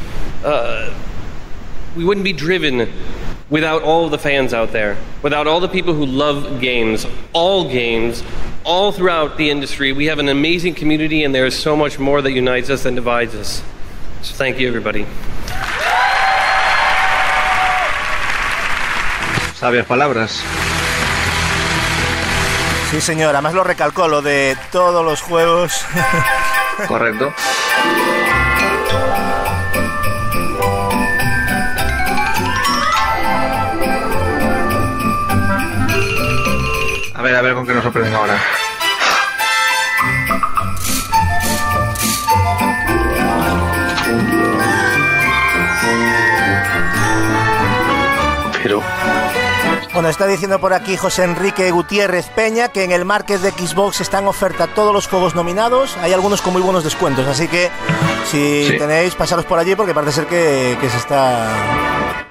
uh, 0.45 0.95
we 1.97 2.05
wouldn't 2.05 2.25
be 2.25 2.33
driven 2.33 2.89
without 3.51 3.83
all 3.83 4.09
the 4.09 4.19
fans 4.19 4.55
out 4.55 4.73
there, 4.73 4.97
without 5.23 5.47
all 5.47 5.61
the 5.61 5.69
people 5.69 5.95
who 5.95 6.07
love 6.07 6.61
games, 6.61 7.07
all 7.33 7.69
games, 7.69 8.23
all 8.65 8.93
throughout 8.93 9.37
the 9.37 9.51
industry. 9.51 9.93
We 9.93 10.07
have 10.07 10.19
an 10.19 10.29
amazing 10.29 10.75
community, 10.75 11.25
and 11.25 11.35
there 11.35 11.47
is 11.47 11.57
so 11.57 11.77
much 11.77 11.99
more 11.99 12.23
that 12.23 12.33
unites 12.33 12.71
us 12.71 12.85
than 12.85 12.95
divides 12.95 13.35
us. 13.35 13.63
So 14.23 14.35
thank 14.35 14.59
you, 14.59 14.69
everybody. 14.69 15.05
Sabias 19.55 19.87
palabras. 19.87 20.64
Sí 22.95 23.01
señor, 23.01 23.35
además 23.35 23.55
lo 23.55 23.65
recalcó, 23.65 24.07
lo 24.07 24.23
de 24.23 24.57
todos 24.71 25.05
los 25.05 25.21
juegos. 25.21 25.85
Correcto. 26.87 27.35
A 37.15 37.23
ver, 37.23 37.35
a 37.35 37.43
ver 37.43 37.55
con 37.55 37.67
qué 37.67 37.75
nos 37.75 37.83
sorprenden 37.83 38.15
ahora. 38.15 38.41
Bueno, 49.95 50.09
está 50.09 50.27
diciendo 50.27 50.59
por 50.59 50.73
aquí 50.73 50.97
José 50.97 51.23
Enrique 51.23 51.71
Gutiérrez 51.71 52.27
Peña 52.31 52.69
que 52.69 52.83
en 52.83 52.91
el 52.91 53.05
market 53.05 53.41
de 53.41 53.53
Xbox 53.53 54.01
están 54.01 54.25
en 54.25 54.29
oferta 54.29 54.67
todos 54.67 54.93
los 54.93 55.07
juegos 55.07 55.37
nominados. 55.37 55.97
Hay 56.03 56.13
algunos 56.13 56.43
con 56.43 56.53
muy 56.53 56.63
buenos 56.63 56.83
descuentos, 56.83 57.29
así 57.29 57.47
que 57.47 57.71
si 58.29 58.67
Sí. 58.71 58.77
tenéis, 58.79 59.15
pasaros 59.15 59.45
por 59.45 59.59
allí 59.61 59.77
porque 59.77 59.95
parece 59.95 60.13
ser 60.13 60.27
que, 60.27 60.77
que 60.81 60.91
se 60.91 60.97
está. 60.97 61.49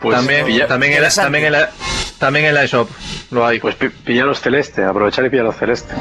Pues, 0.02 0.18
también, 0.18 0.46
pilla- 0.46 0.68
también, 0.68 0.92
el, 0.92 0.98
interesante. 0.98 1.26
también, 1.26 1.54
También 2.20 2.46
en 2.48 2.54
la 2.54 2.64
eShop 2.66 2.90
lo 3.32 3.46
hay. 3.46 3.60
Pues 3.62 3.76
pi- 3.76 3.90
pillaros 3.90 4.42
celeste, 4.42 4.84
aprovechar 4.84 5.26
y 5.26 5.30
pillaros 5.30 5.56
celeste. 5.56 5.94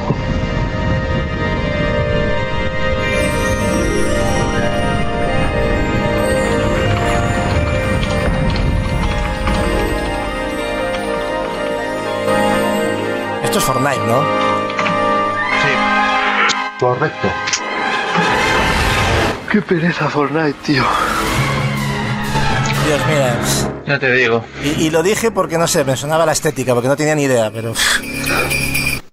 Esto 13.52 13.58
es 13.58 13.64
Fortnite, 13.66 14.06
¿no? 14.06 14.24
Correcto. 16.80 17.28
Qué 19.50 19.60
pereza 19.60 20.08
Fortnite, 20.08 20.54
tío. 20.64 20.82
Dios 22.86 23.00
mira. 23.06 23.38
Ya 23.86 23.98
te 23.98 24.10
digo. 24.10 24.42
Y, 24.64 24.86
y 24.86 24.90
lo 24.90 25.02
dije 25.02 25.30
porque 25.30 25.58
no 25.58 25.66
sé, 25.66 25.84
me 25.84 25.98
sonaba 25.98 26.24
la 26.24 26.32
estética, 26.32 26.72
porque 26.72 26.88
no 26.88 26.96
tenía 26.96 27.14
ni 27.14 27.24
idea, 27.24 27.50
pero. 27.52 27.74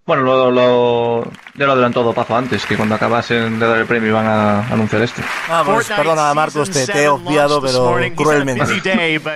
Bueno, 0.05 0.23
lo, 0.23 0.49
lo, 0.49 1.31
ya 1.55 1.65
lo 1.65 1.73
adelantó 1.73 2.03
Dopazo 2.03 2.35
antes, 2.35 2.65
que 2.65 2.75
cuando 2.75 2.95
acabasen 2.95 3.59
de 3.59 3.67
dar 3.67 3.77
el 3.77 3.85
premio 3.85 4.09
iban 4.09 4.25
a 4.25 4.67
anunciar 4.67 5.01
este. 5.01 5.21
Ah, 5.49 5.63
pues 5.65 5.87
perdona, 5.87 6.33
Marcos, 6.33 6.69
te, 6.69 6.85
te 6.85 7.03
he 7.03 7.09
obviado, 7.09 7.61
pero 7.61 7.97
cruelmente. 8.15 8.63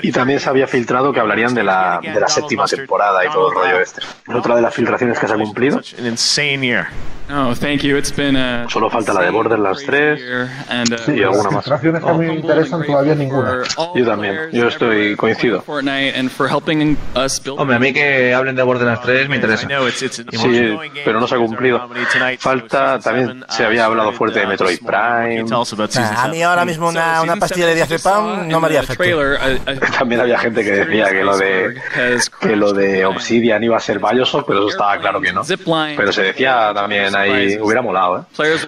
Y 0.01 0.11
también 0.11 0.39
se 0.39 0.49
había 0.49 0.67
filtrado 0.67 1.13
que 1.13 1.19
hablarían 1.19 1.53
de 1.53 1.63
la, 1.63 1.99
de 2.01 2.19
la 2.19 2.27
séptima 2.27 2.65
temporada 2.65 3.25
y 3.25 3.29
todo 3.29 3.49
el 3.49 3.55
rollo 3.55 3.79
este. 3.79 4.01
Otra 4.27 4.55
de 4.55 4.61
las 4.61 4.73
filtraciones 4.73 5.19
que 5.19 5.27
se 5.27 5.33
ha 5.33 5.37
cumplido. 5.37 5.81
Oh, 7.29 7.55
thank 7.55 7.83
you. 7.83 7.95
It's 7.95 8.11
been 8.11 8.35
a 8.35 8.67
Solo 8.69 8.89
falta 8.89 9.13
la 9.13 9.21
de 9.21 9.31
Borderlands 9.31 9.83
3 9.85 10.21
and 10.69 10.93
uh, 10.93 10.97
Sí, 10.97 11.13
y 11.13 11.23
alguna 11.23 11.51
más. 11.51 11.63
Filtraciones 11.63 12.03
que 12.03 12.09
a 12.09 12.13
mí 12.13 12.25
me 12.25 12.35
interesan 12.35 12.83
todavía 12.83 13.15
ninguna. 13.15 13.63
Yo 13.95 14.05
también, 14.05 14.51
yo 14.51 14.67
estoy 14.67 15.15
coincido. 15.15 15.63
Hombre, 15.65 17.75
a 17.75 17.79
mí 17.79 17.93
que 17.93 18.33
hablen 18.33 18.55
de 18.55 18.63
Borderlands 18.63 19.01
3 19.03 19.29
me 19.29 19.37
interesa. 19.37 19.67
Sí, 20.31 20.77
pero 21.05 21.19
no 21.19 21.27
se 21.27 21.35
ha 21.35 21.37
cumplido. 21.37 21.89
Falta, 22.39 22.99
también 22.99 23.45
se 23.49 23.65
había 23.65 23.85
hablado 23.85 24.11
fuerte 24.13 24.39
de 24.39 24.47
Metroid 24.47 24.79
Prime. 24.79 25.45
Ah, 25.97 26.23
a 26.23 26.27
mí 26.27 26.41
ahora 26.43 26.65
mismo 26.65 26.89
una, 26.89 27.21
una 27.21 27.35
pastilla 27.37 27.67
de 27.67 27.75
diazepam 27.75 28.47
no 28.47 28.59
me 28.59 28.67
haría 28.67 28.81
efecto. 28.81 29.03
También 29.97 30.21
había 30.21 30.39
gente 30.39 30.63
que 30.63 30.71
decía 30.71 31.09
que 31.09 31.23
lo 31.23 31.37
de 31.37 31.81
que 32.39 32.55
lo 32.55 32.73
de 32.73 33.05
Obsidian 33.05 33.63
iba 33.63 33.77
a 33.77 33.79
ser 33.79 33.99
Bioshock, 33.99 34.45
pero 34.47 34.59
eso 34.59 34.69
estaba 34.69 34.97
claro 34.97 35.21
que 35.21 35.31
no. 35.31 35.43
Pero 35.95 36.11
se 36.11 36.23
decía 36.23 36.71
también 36.73 37.15
ahí, 37.15 37.57
hubiera 37.59 37.81
molado, 37.81 38.19
¿eh? 38.19 38.23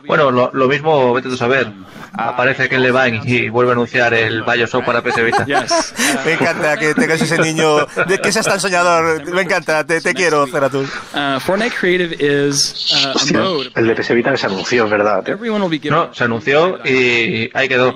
Bueno, 0.08 0.32
lo, 0.32 0.52
lo 0.54 0.68
mismo, 0.68 1.14
vete 1.14 1.30
tú 1.30 1.36
a 1.36 1.38
saber. 1.38 1.72
Aparece 2.18 2.70
que 2.70 2.78
Levine 2.80 3.22
y 3.26 3.50
vuelve 3.50 3.72
a 3.72 3.74
anunciar 3.74 4.14
el 4.14 4.44
Bioshock 4.44 4.86
para 4.86 5.02
PS 5.02 5.24
Vita. 5.24 5.46
Me 6.26 6.34
encanta 6.34 6.78
que 6.78 6.94
tengas 6.94 7.22
ese 7.22 7.38
niño, 7.40 7.86
de 8.08 8.18
que 8.20 8.32
seas 8.32 8.46
tan 8.46 8.60
soñador. 8.60 9.26
Me 9.34 9.42
encanta, 9.42 9.84
te, 9.86 10.00
te 10.00 10.14
quiero, 10.14 10.48
Zeratul. 10.48 10.90
Uh, 11.14 11.40
Fortnite 11.42 11.76
Creative 11.76 12.16
is 12.20 12.94
uh, 12.94 13.20
Hostia, 13.26 13.42
el 13.76 13.88
de 13.88 13.96
PS 13.96 14.14
Vita 14.14 14.32
que 14.32 14.38
se 14.38 14.46
anunció, 14.48 14.86
es 14.86 14.92
verdad. 14.92 15.24
be 15.24 15.50
No, 15.92 16.14
se 16.14 16.24
anunció 16.24 16.80
y 16.86 17.50
ahí 17.54 17.68
quedó. 17.68 17.94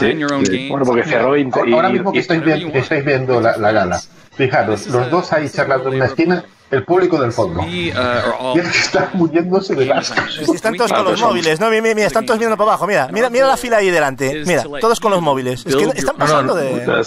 Sí, 0.00 0.06
sí. 0.44 0.68
Bueno, 0.68 0.84
porque 0.86 1.02
cerró 1.04 1.36
y, 1.36 1.42
y- 1.42 1.72
Ahora 1.72 1.88
mismo 1.90 2.12
que 2.12 2.18
estáis, 2.20 2.40
vi- 2.44 2.70
que 2.72 2.78
estáis 2.78 3.04
viendo 3.04 3.40
la, 3.40 3.56
la 3.56 3.72
gala, 3.72 4.00
fijaros, 4.36 4.86
los 4.88 5.10
dos 5.10 5.32
ahí 5.32 5.48
charlando 5.48 5.88
en 5.90 5.96
una 5.96 6.06
esquina, 6.06 6.44
el 6.72 6.84
público 6.84 7.20
del 7.20 7.32
fondo. 7.32 7.60
Uh, 7.60 7.66
Y 7.66 7.92
que 7.92 8.68
está 8.68 9.10
muriéndose 9.12 9.74
de 9.74 9.92
asco. 9.92 10.16
Si 10.28 10.50
están 10.52 10.74
todos 10.74 10.90
con 10.90 11.04
los 11.04 11.20
móviles, 11.20 11.60
no, 11.60 11.68
mira, 11.68 11.82
mira, 11.82 12.06
están 12.06 12.24
todos 12.24 12.38
mirando 12.38 12.56
para 12.56 12.70
abajo, 12.70 12.86
mira, 12.86 13.08
mira, 13.12 13.28
mira 13.28 13.46
la 13.46 13.58
fila 13.58 13.76
ahí 13.76 13.90
delante, 13.90 14.42
mira, 14.46 14.64
todos 14.80 14.98
con 14.98 15.12
los 15.12 15.20
móviles. 15.20 15.64
Es 15.66 15.76
que 15.76 15.84
están 15.94 16.16
pasando 16.16 16.54
de... 16.54 16.86
No 16.86 17.00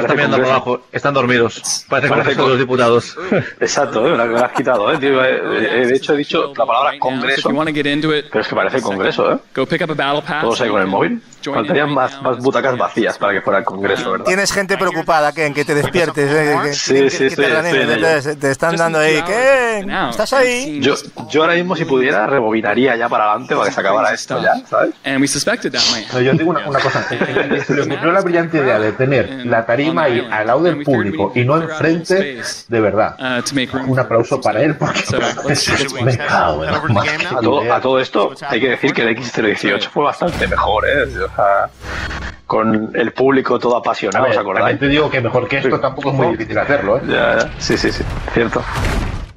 están 0.00 0.16
mirando 0.16 0.38
para 0.38 0.48
abajo, 0.54 0.80
están 0.90 1.12
dormidos. 1.14 1.84
Parece 1.88 2.08
que 2.08 2.14
Parece 2.14 2.34
son 2.34 2.48
los 2.48 2.58
diputados. 2.58 3.16
Exacto, 3.60 4.06
¿eh? 4.06 4.26
me 4.26 4.40
has 4.40 4.52
quitado. 4.52 4.90
¿eh? 4.92 4.98
tío, 4.98 5.22
eh, 5.22 5.82
eh, 5.82 5.86
de 5.86 5.94
hecho, 5.96 6.14
he 6.14 6.16
dicho 6.16 6.52
la 6.56 6.64
palabra 6.64 6.98
congreso, 6.98 7.50
pero 7.52 8.40
es 8.40 8.48
que 8.48 8.54
parece 8.56 8.80
congreso, 8.80 9.32
¿eh? 9.32 9.38
go 9.54 9.66
pick 9.66 9.82
up 9.82 9.90
a 9.90 9.94
battle 9.94 10.22
pass. 10.22 10.42
Todos 10.42 10.60
ahí 10.62 10.70
con 10.70 10.80
el 10.80 10.86
móvil. 10.86 11.22
Faltarían 11.42 11.92
más, 11.94 12.20
más 12.20 12.38
butacas 12.38 12.76
vacías 12.76 13.16
para 13.16 13.32
que 13.32 13.40
fuera 13.40 13.60
el 13.60 13.64
congreso, 13.64 14.12
¿verdad? 14.12 14.26
Tienes 14.26 14.52
gente 14.52 14.76
preocupada, 14.76 15.32
Ken, 15.32 15.54
que 15.54 15.64
te 15.64 15.74
despiertes, 15.74 16.30
eh, 16.30 16.58
que, 16.62 16.72
Sí, 16.74 16.94
que- 16.94 17.10
sí, 17.10 17.28
que 17.34 17.46
en 17.46 18.40
te 18.40 18.50
están 18.50 18.76
dando 18.76 18.98
ahí, 18.98 19.09
Ken, 19.26 19.90
¿estás 19.90 20.32
ahí? 20.32 20.80
Yo, 20.80 20.94
yo 21.30 21.42
ahora 21.42 21.54
mismo, 21.54 21.76
si 21.76 21.84
pudiera, 21.84 22.26
rebobinaría 22.26 22.96
ya 22.96 23.08
para 23.08 23.30
adelante 23.30 23.54
para 23.54 23.68
que 23.68 23.74
se 23.74 23.80
acabara 23.80 24.12
esto 24.12 24.40
ya, 24.42 24.54
¿sabes? 24.66 24.94
And 25.04 25.20
we 25.20 25.28
suspected 25.28 25.72
that 25.72 25.82
might 25.92 26.06
No, 26.12 26.20
yo 26.20 26.32
digo 26.32 26.50
una, 26.50 26.68
una 26.68 26.80
cosa, 26.80 27.02
se 27.08 27.74
le 27.74 27.82
ocurrió 27.82 28.12
la 28.12 28.20
brillante 28.20 28.58
idea 28.58 28.78
de 28.78 28.92
tener 28.92 29.46
la 29.46 29.64
tarima 29.66 30.04
ahí 30.04 30.26
al 30.30 30.46
lado 30.46 30.62
del 30.62 30.82
público 30.82 31.32
y 31.34 31.44
no 31.44 31.56
enfrente, 31.60 32.42
de 32.68 32.80
verdad. 32.80 33.16
uh. 33.18 33.90
Un 33.90 33.98
aplauso 33.98 34.40
para 34.40 34.62
él 34.62 34.76
porque 34.76 35.02
me 36.02 36.16
cago 36.16 36.64
en. 36.64 36.70
A 36.74 37.40
todo, 37.40 37.72
a 37.72 37.80
todo 37.80 38.00
esto, 38.00 38.32
hay 38.48 38.60
que 38.60 38.70
decir 38.70 38.92
que 38.92 39.02
el 39.02 39.16
X018 39.16 39.88
fue 39.88 40.04
bastante 40.04 40.46
mejor, 40.46 40.86
¿eh? 40.88 41.02
O 41.04 41.34
sea, 41.34 41.70
con 42.50 42.90
el 42.94 43.12
público 43.12 43.60
todo 43.60 43.76
A 43.76 43.78
apasionado, 43.78 44.24
ver, 44.24 44.32
¿os 44.32 44.38
acordáis? 44.38 44.76
te 44.80 44.88
digo 44.88 45.08
que 45.08 45.20
mejor 45.20 45.46
que 45.46 45.58
esto 45.58 45.78
tampoco 45.78 46.08
es 46.10 46.16
muy 46.16 46.26
difícil 46.32 46.58
hacerlo, 46.58 46.96
¿eh? 46.98 47.02
Ya, 47.06 47.38
ya. 47.38 47.50
Sí, 47.58 47.78
sí, 47.78 47.92
sí, 47.92 48.02
cierto. 48.34 48.60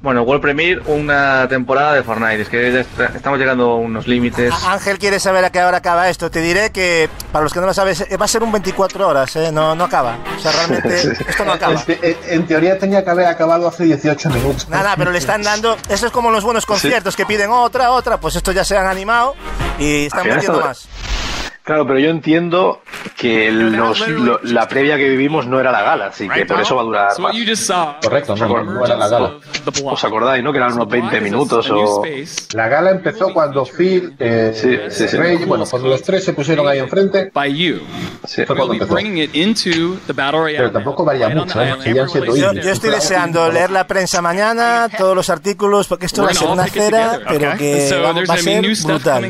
Bueno, 0.02 0.22
World 0.22 0.42
Premiere, 0.42 0.82
una 0.86 1.46
temporada 1.48 1.94
de 1.94 2.02
Fortnite. 2.02 2.42
Es 2.42 2.48
que 2.48 2.72
ya 2.72 2.80
está- 2.80 3.06
estamos 3.14 3.38
llegando 3.38 3.70
a 3.70 3.76
unos 3.76 4.08
límites. 4.08 4.52
Ángel 4.66 4.98
quiere 4.98 5.20
saber 5.20 5.44
a 5.44 5.50
qué 5.50 5.62
hora 5.62 5.76
acaba 5.78 6.08
esto. 6.10 6.28
Te 6.28 6.40
diré 6.40 6.72
que, 6.72 7.08
para 7.32 7.44
los 7.44 7.52
que 7.54 7.60
no 7.60 7.66
lo 7.66 7.72
sabes, 7.72 8.00
eh, 8.00 8.16
va 8.16 8.24
a 8.24 8.28
ser 8.28 8.42
un 8.42 8.50
24 8.50 9.06
horas, 9.08 9.34
¿eh? 9.36 9.50
No, 9.52 9.76
no 9.76 9.84
acaba. 9.84 10.16
O 10.36 10.40
sea, 10.40 10.50
realmente 10.50 10.88
esto 11.28 11.44
no 11.44 11.52
acaba. 11.52 11.74
En, 11.74 11.84
te- 11.86 12.34
en- 12.34 12.46
teoría 12.48 12.76
tenía 12.80 13.04
que 13.04 13.10
haber 13.10 13.26
acabado 13.28 13.68
hace 13.68 13.84
18 13.84 14.28
minutos. 14.30 14.68
Nada, 14.68 14.94
pero 14.96 15.12
le 15.12 15.18
están 15.18 15.40
dando. 15.40 15.76
Eso 15.88 16.06
es 16.06 16.12
como 16.12 16.30
los 16.32 16.42
buenos 16.44 16.66
conciertos 16.66 17.14
que 17.16 17.24
piden 17.24 17.50
otra, 17.50 17.92
otra. 17.92 18.18
Pues 18.18 18.34
estos 18.34 18.54
ya 18.56 18.64
se 18.64 18.76
han 18.76 18.88
animado 18.88 19.34
y 19.78 20.06
están 20.06 20.26
metiendo 20.26 20.58
esto- 20.58 20.66
más. 20.66 20.88
Claro, 21.64 21.86
pero 21.86 21.98
yo 21.98 22.10
entiendo 22.10 22.82
que 23.16 23.50
los- 23.50 24.06
lo- 24.06 24.38
la 24.42 24.68
previa 24.68 24.98
que 24.98 25.08
vivimos 25.08 25.46
no 25.46 25.58
era 25.58 25.72
la 25.72 25.80
gala, 25.82 26.06
así 26.08 26.28
que 26.28 26.44
por 26.44 26.60
eso 26.60 26.76
va 26.76 26.82
a 26.82 26.84
durar 26.84 27.18
más. 27.18 27.34
you 27.34 27.44
just 27.48 27.62
saw 27.62 27.94
Correcto, 28.02 28.36
no, 28.36 28.48
no, 28.48 28.64
no 28.64 28.84
era 28.84 28.96
la 28.96 29.08
gala. 29.08 29.32
¿Os 29.84 30.04
acordáis, 30.04 30.44
no? 30.44 30.52
Que 30.52 30.58
eran 30.58 30.74
unos 30.74 30.88
20 30.88 31.22
minutos 31.22 31.70
o... 31.70 32.02
La 32.52 32.68
gala 32.68 32.90
empezó 32.90 33.32
cuando 33.32 33.64
Phil, 33.64 34.14
eh, 34.18 34.52
Sí, 34.54 34.78
sí, 34.90 35.08
sí. 35.08 35.16
Rey, 35.16 35.38
bueno, 35.46 35.64
cuando 35.64 35.88
los 35.88 36.02
tres 36.02 36.22
se 36.24 36.34
pusieron 36.34 36.68
ahí 36.68 36.80
enfrente, 36.80 37.30
by 37.32 37.54
you. 37.54 37.80
Sí. 38.26 38.44
fue 38.44 38.56
cuando 38.56 38.74
empezó. 38.74 38.92
bringing 38.92 39.22
it 39.22 39.34
into 39.34 39.96
the 40.06 40.12
battle 40.12 40.40
royale. 40.40 40.58
Pero 40.58 40.70
tampoco 40.72 41.02
varía 41.02 41.30
mucho, 41.30 41.62
¿eh? 41.62 41.74
Seguían 41.82 42.10
siendo 42.10 42.36
Yo, 42.36 42.52
yo 42.52 42.70
estoy 42.70 42.90
deseando 42.90 43.50
leer 43.50 43.70
la 43.70 43.86
prensa 43.86 44.20
mañana, 44.20 44.90
todos 44.98 45.16
los 45.16 45.30
artículos, 45.30 45.88
porque 45.88 46.06
esto 46.06 46.24
va 46.24 46.30
a 46.30 46.34
ser 46.34 46.48
una 46.48 46.66
cera, 46.66 47.20
pero 47.26 47.56
que 47.56 47.90
va, 48.28 48.34
a 48.34 48.36
ser 48.36 48.62
brutal. 48.84 49.24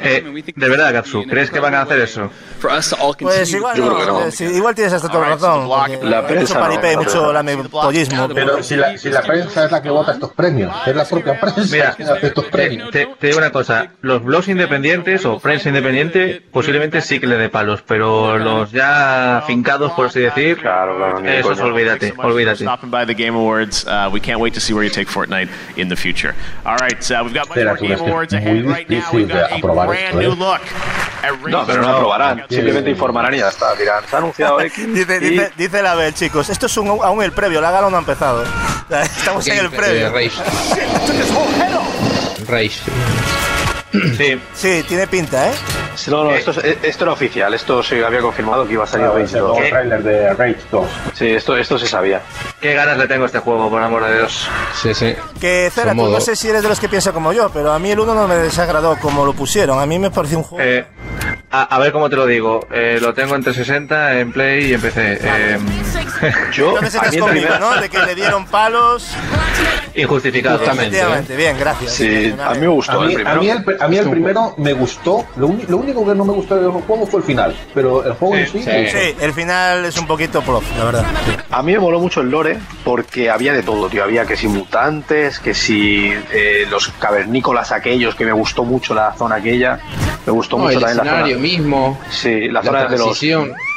Eh, 0.00 0.52
de 0.54 0.68
verdad, 0.68 0.92
Gatsu, 0.92 1.24
¿crees 1.26 1.53
que 1.54 1.60
van 1.60 1.74
a 1.74 1.80
hacer 1.82 2.00
eso? 2.00 2.30
for 2.60 2.70
us 2.70 2.88
to 2.88 2.96
all 2.96 3.14
Pues 3.14 3.52
igual, 3.52 3.78
no, 3.78 4.06
no. 4.24 4.30
sí, 4.30 4.44
igual 4.44 4.74
tienes 4.74 4.94
hasta 4.94 5.08
toda 5.10 5.28
la 5.28 5.34
razón. 5.34 5.68
La 6.02 6.26
prensa 6.26 6.54
mucho 6.58 6.60
paripé, 6.60 6.94
no, 6.94 7.00
la 7.00 7.04
mucho 7.04 7.32
lamepollismo. 7.32 8.28
Pero 8.28 8.62
si 8.62 8.76
la, 8.76 8.96
si 8.96 9.10
la 9.10 9.20
prensa 9.20 9.66
es 9.66 9.70
la 9.72 9.82
que 9.82 9.90
vota 9.90 10.12
estos 10.12 10.32
premios, 10.32 10.74
es 10.86 10.96
la 10.96 11.04
propia 11.04 11.38
prensa 11.38 11.60
Mira, 11.70 11.94
que 11.94 12.04
hace 12.04 12.26
estos 12.28 12.44
te, 12.46 12.50
premios. 12.50 12.90
te- 12.90 13.06
te 13.20 13.26
digo 13.26 13.38
una 13.38 13.50
cosa, 13.50 13.88
los 14.00 14.24
blogs 14.24 14.48
independientes 14.48 15.26
o 15.26 15.38
prensa 15.38 15.68
independiente 15.68 16.42
posiblemente 16.50 17.02
sí 17.02 17.20
que 17.20 17.26
le 17.26 17.36
dé 17.36 17.50
palos, 17.50 17.82
pero 17.86 18.38
los 18.38 18.72
ya 18.72 19.42
fincados, 19.46 19.92
por 19.92 20.06
así 20.06 20.20
decir, 20.20 20.56
Claro, 20.58 20.96
claro, 20.96 21.20
de 21.20 21.40
esos 21.40 21.60
olvídate, 21.60 22.14
olvídate. 22.16 22.64
Uh, 22.66 24.08
we 24.10 24.20
can't 24.20 24.40
wait 24.40 24.54
to 24.54 24.60
see 24.60 24.72
where 24.72 24.84
you 24.84 24.90
take 24.90 25.08
Fortnite 25.08 25.48
in 25.76 25.88
the 25.88 25.96
future. 25.96 26.34
All 26.64 26.76
right, 26.76 26.98
we've 27.22 27.34
got 27.34 27.48
much 27.48 27.58
Espera, 27.58 27.74
more 27.74 27.76
tú, 27.76 27.82
Game 27.84 27.94
es 27.94 28.00
que 28.00 28.10
Awards 28.10 28.32
es 28.32 28.42
muy 28.42 28.84
difícil 28.84 29.28
de 29.28 29.42
aprobar 29.44 29.94
esto, 29.94 30.20
¿eh? 30.20 30.26
No, 31.50 31.66
pero 31.66 31.82
no 31.82 31.88
lo 31.88 31.94
aprobarán. 31.96 32.44
Simplemente 32.48 32.90
informarán 32.90 33.34
y 33.34 33.38
ya 33.38 33.48
está. 33.48 33.74
Dirán, 33.74 34.02
se 34.08 34.16
ha 34.16 34.18
anunciado 34.18 34.60
X. 34.60 34.86
Dice, 34.94 35.16
y- 35.16 35.28
dice, 35.30 35.52
dice 35.56 35.82
la 35.82 35.94
Bel, 35.94 36.14
chicos, 36.14 36.48
esto 36.50 36.66
es 36.66 36.76
un- 36.76 36.88
aún 37.02 37.22
el 37.22 37.32
previo, 37.32 37.60
la 37.60 37.70
gala 37.70 37.90
no 37.90 37.96
ha 37.96 38.00
empezado. 38.00 38.44
Estamos 38.90 39.46
en 39.48 39.58
el 39.58 39.68
Game- 39.70 39.76
previo. 39.76 40.06
eh, 40.06 40.10
Rage. 40.10 40.42
Rage. 42.48 42.80
Sí, 44.16 44.40
Sí, 44.54 44.84
tiene 44.88 45.06
pinta, 45.06 45.50
¿eh? 45.50 45.54
No, 46.08 46.24
no, 46.24 46.34
esto, 46.34 46.50
es- 46.50 46.78
esto 46.82 47.04
era 47.04 47.12
oficial. 47.12 47.54
Esto 47.54 47.82
se 47.82 48.04
había 48.04 48.20
confirmado 48.20 48.66
que 48.66 48.72
iba 48.72 48.84
a 48.84 48.86
salir 48.86 49.06
Claro, 49.06 49.18
Rage 49.18 49.26
es 49.26 49.34
el 49.34 49.40
2. 49.40 49.50
nuevo 49.58 49.68
trailer 49.70 50.02
de 50.02 50.34
Rage 50.34 50.56
2. 50.70 50.86
Sí, 51.14 51.28
esto, 51.30 51.56
esto 51.56 51.78
se 51.78 51.86
sabía. 51.86 52.20
qué 52.60 52.74
ganas 52.74 52.96
le 52.98 53.06
tengo 53.06 53.24
a 53.24 53.26
este 53.26 53.38
juego, 53.38 53.68
por 53.70 53.80
amor 53.82 54.04
de 54.06 54.16
Dios. 54.16 54.48
Sí, 54.82 54.94
sí. 54.94 55.14
Que 55.40 55.70
Cera, 55.74 55.92
tú 55.94 56.08
no 56.08 56.20
sé 56.20 56.34
si 56.34 56.48
eres 56.48 56.62
de 56.62 56.68
los 56.68 56.80
que 56.80 56.88
piensa 56.88 57.12
como 57.12 57.32
yo, 57.32 57.50
pero 57.50 57.72
a 57.72 57.78
mí 57.78 57.90
el 57.90 58.00
1 58.00 58.14
no 58.14 58.26
me 58.26 58.36
desagradó 58.36 58.96
como 58.98 59.24
lo 59.24 59.32
pusieron. 59.34 59.78
A 59.78 59.86
mí 59.86 59.98
me 59.98 60.10
pareció 60.10 60.38
un 60.38 60.44
juego. 60.44 60.64
Eh, 60.64 60.84
a, 61.50 61.62
a 61.62 61.78
ver 61.78 61.92
cómo 61.92 62.08
te 62.10 62.16
lo 62.16 62.26
digo, 62.26 62.66
eh, 62.72 62.98
lo 63.00 63.14
tengo 63.14 63.34
en 63.36 63.42
360, 63.42 64.18
en 64.18 64.32
Play 64.32 64.70
y 64.70 64.74
en 64.74 64.80
PC. 64.80 65.18
Eh, 65.22 65.58
Yo, 66.52 66.68
Entonces 66.70 66.94
a 66.94 67.04
estás 67.04 67.10
mí 67.12 67.16
el 67.18 67.22
conmigo, 67.22 67.46
primer- 67.48 67.60
¿no? 67.60 67.80
De 67.80 67.88
que 67.88 67.98
le 67.98 68.14
dieron 68.14 68.46
palos. 68.46 69.10
Injustificado. 69.94 70.60
Efectivamente, 70.64 71.36
bien, 71.36 71.56
gracias. 71.58 71.92
Sí, 71.92 72.34
a 72.42 72.54
mí 72.54 72.60
me 72.60 72.66
gustó 72.68 73.00
A 73.00 73.02
el 73.02 73.08
mí, 73.08 73.14
primero. 73.14 73.36
a 73.36 73.40
mí 73.40 73.48
el, 73.50 73.64
a 73.84 73.88
mí 73.88 73.96
el 73.96 74.10
primero 74.10 74.54
me 74.56 74.72
gustó. 74.72 75.24
Lo, 75.36 75.46
uni- 75.48 75.64
lo 75.68 75.76
único 75.78 76.04
que 76.06 76.14
no 76.14 76.24
me 76.24 76.32
gustó 76.32 76.56
del 76.56 76.70
juego 76.70 77.06
fue 77.06 77.20
el 77.20 77.26
final. 77.26 77.56
Pero 77.74 78.04
el 78.04 78.12
juego 78.14 78.34
en 78.36 78.46
sí. 78.46 78.62
me 78.66 78.82
gustó. 78.82 78.98
Sí, 78.98 79.14
el 79.20 79.32
final 79.32 79.84
es 79.84 79.96
un 79.98 80.06
poquito 80.06 80.42
plof, 80.42 80.64
la 80.78 80.84
verdad. 80.84 81.04
A 81.50 81.62
mí 81.62 81.72
me 81.72 81.78
moló 81.78 82.00
mucho 82.00 82.20
el 82.20 82.30
lore 82.30 82.58
porque 82.84 83.30
había 83.30 83.52
de 83.52 83.62
todo, 83.62 83.88
tío. 83.88 84.02
Había 84.04 84.24
que 84.26 84.36
si 84.36 84.48
mutantes, 84.48 85.38
que 85.38 85.54
si 85.54 86.12
eh, 86.32 86.66
los 86.70 86.88
cavernícolas 86.98 87.72
aquellos, 87.72 88.14
que 88.14 88.24
me 88.24 88.32
gustó 88.32 88.64
mucho 88.64 88.94
la 88.94 89.12
zona 89.14 89.36
aquella. 89.36 89.78
Me 90.26 90.32
gustó 90.32 90.56
No, 90.56 90.64
mucho 90.64 90.78
el 90.78 90.80
también 90.84 90.96
la 90.98 91.02
escenario 91.04 91.36
zona. 91.36 91.42
mismo. 91.48 91.98
Sí, 92.10 92.40
la 92.48 92.52
la 92.54 92.62
zona 92.62 92.84
de 92.86 92.98
los. 92.98 93.20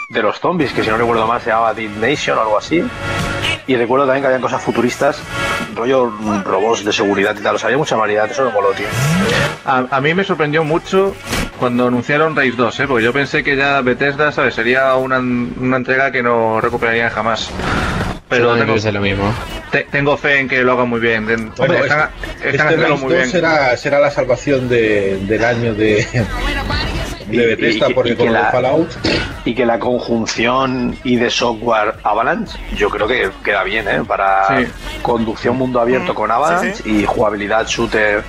De 0.10 0.22
los 0.22 0.40
zombies, 0.40 0.72
que 0.74 0.84
si 0.84 0.90
no 0.90 0.98
recuerdo 0.98 1.28
mal 1.28 1.42
se 1.42 1.50
llamaba 1.50 1.74
Dead 1.74 1.90
Nation 1.90 2.38
o 2.38 2.42
algo 2.42 2.58
así. 2.58 2.84
Y 3.68 3.76
recuerdo 3.76 4.06
también 4.06 4.22
que 4.24 4.28
habían 4.28 4.42
cosas 4.42 4.62
futuristas, 4.64 5.20
rollo 5.76 6.10
robots 6.46 6.86
de 6.86 6.94
seguridad 6.94 7.36
y 7.38 7.44
tal. 7.44 7.56
O 7.56 7.60
sea, 7.60 7.68
había 7.68 7.78
mucha 7.78 7.98
variedad, 7.98 8.30
eso 8.32 8.46
me 8.46 8.52
moló, 8.52 8.70
tío. 8.72 8.88
A, 9.66 9.84
a 9.92 10.00
mí 10.02 10.14
me 10.14 10.24
sorprendió 10.24 10.64
mucho 10.64 11.14
cuando 11.60 11.88
anunciaron 11.88 12.36
Race 12.36 12.54
2, 12.56 12.80
¿eh? 12.80 12.88
porque 12.88 13.04
yo 13.04 13.12
pensé 13.12 13.44
que 13.44 13.58
ya 13.58 13.82
Bethesda, 13.82 14.32
¿sabes? 14.32 14.54
Sería 14.56 14.96
una, 14.96 15.20
una 15.20 15.78
entrega 15.78 16.12
que 16.12 16.24
no 16.24 16.62
recuperarían 16.62 17.10
jamás. 17.10 17.50
Pero 18.30 18.56
tengo, 18.58 18.76
lo 18.92 19.02
mismo. 19.02 19.34
te- 19.72 19.88
tengo 19.90 20.18
fe 20.18 20.40
en 20.40 20.50
que 20.50 20.62
lo 20.62 20.74
hagan 20.74 20.90
muy 20.90 21.00
bien. 21.00 21.24
Hombre, 21.58 21.80
están, 21.80 22.10
este, 22.22 22.50
están 22.50 22.50
este 22.50 22.62
haciéndolo 22.62 22.94
Rise 22.96 23.06
muy 23.06 23.14
2 23.14 23.18
bien. 23.22 23.30
será, 23.32 23.78
será 23.78 24.00
la 24.00 24.12
salvación 24.12 24.68
de- 24.70 25.18
del 25.24 25.44
año 25.46 25.74
de, 25.74 26.06
de 27.28 27.46
Bethesda, 27.56 27.88
y- 27.88 27.92
y 27.92 27.94
porque 27.94 28.16
que 28.16 28.24
con 28.26 28.34
la- 28.34 28.46
el 28.48 28.52
Fallout. 28.52 28.90
Y 29.46 29.54
que 29.56 29.66
la 29.66 29.80
conjunción 29.80 30.98
y 31.04 31.16
de 31.18 31.30
software 31.30 31.96
Avalanche, 32.04 32.58
yo 32.76 32.90
creo 32.90 33.08
que 33.08 33.30
queda 33.44 33.64
bien, 33.64 33.88
¿eh? 33.88 34.02
Para 34.08 34.46
Sí. 34.48 34.68
conducción 35.02 35.58
mundo 35.58 35.80
abierto 35.82 36.14
con 36.16 36.32
Avalanche 36.32 36.76
Sí, 36.84 37.02
y 37.02 37.06
jugabilidad 37.06 37.66
shooter 37.68 38.24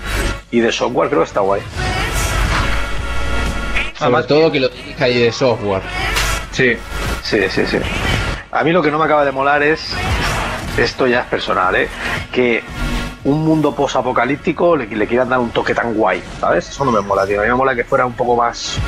y 0.50 0.60
de 0.60 0.70
software, 0.72 1.08
creo 1.08 1.20
que 1.22 1.26
está 1.28 1.40
guay. 1.40 1.60
Sobre 3.98 4.22
todo 4.24 4.52
que 4.52 4.60
lo 4.60 4.68
dirija 4.68 5.04
ahí 5.06 5.22
de 5.22 5.32
software. 5.32 5.82
Sí. 6.52 6.76
Sí, 7.22 7.40
sí, 7.50 7.66
sí. 7.66 7.78
A 8.52 8.62
mí 8.64 8.72
lo 8.72 8.80
que 8.82 8.90
no 8.90 8.98
me 8.98 9.04
acaba 9.04 9.24
de 9.24 9.32
molar 9.32 9.62
es, 9.62 9.92
esto 10.78 11.06
ya 11.06 11.20
es 11.20 11.26
personal, 11.26 11.74
¿eh? 11.74 11.88
Que 12.32 12.62
un 13.28 13.44
mundo 13.44 13.74
post-apocalíptico 13.74 14.76
le, 14.76 14.86
le 14.86 15.06
quieran 15.06 15.28
dar 15.28 15.38
un 15.38 15.50
toque 15.50 15.74
tan 15.74 15.94
guay, 15.94 16.22
¿sabes? 16.40 16.68
Eso 16.68 16.84
no 16.84 16.92
me 16.92 17.00
mola, 17.00 17.26
tío. 17.26 17.40
A 17.40 17.42
mí 17.44 17.48
me 17.48 17.54
mola 17.54 17.74
que 17.74 17.84
fuera 17.84 18.06
un 18.06 18.14
poco 18.14 18.36
más... 18.36 18.78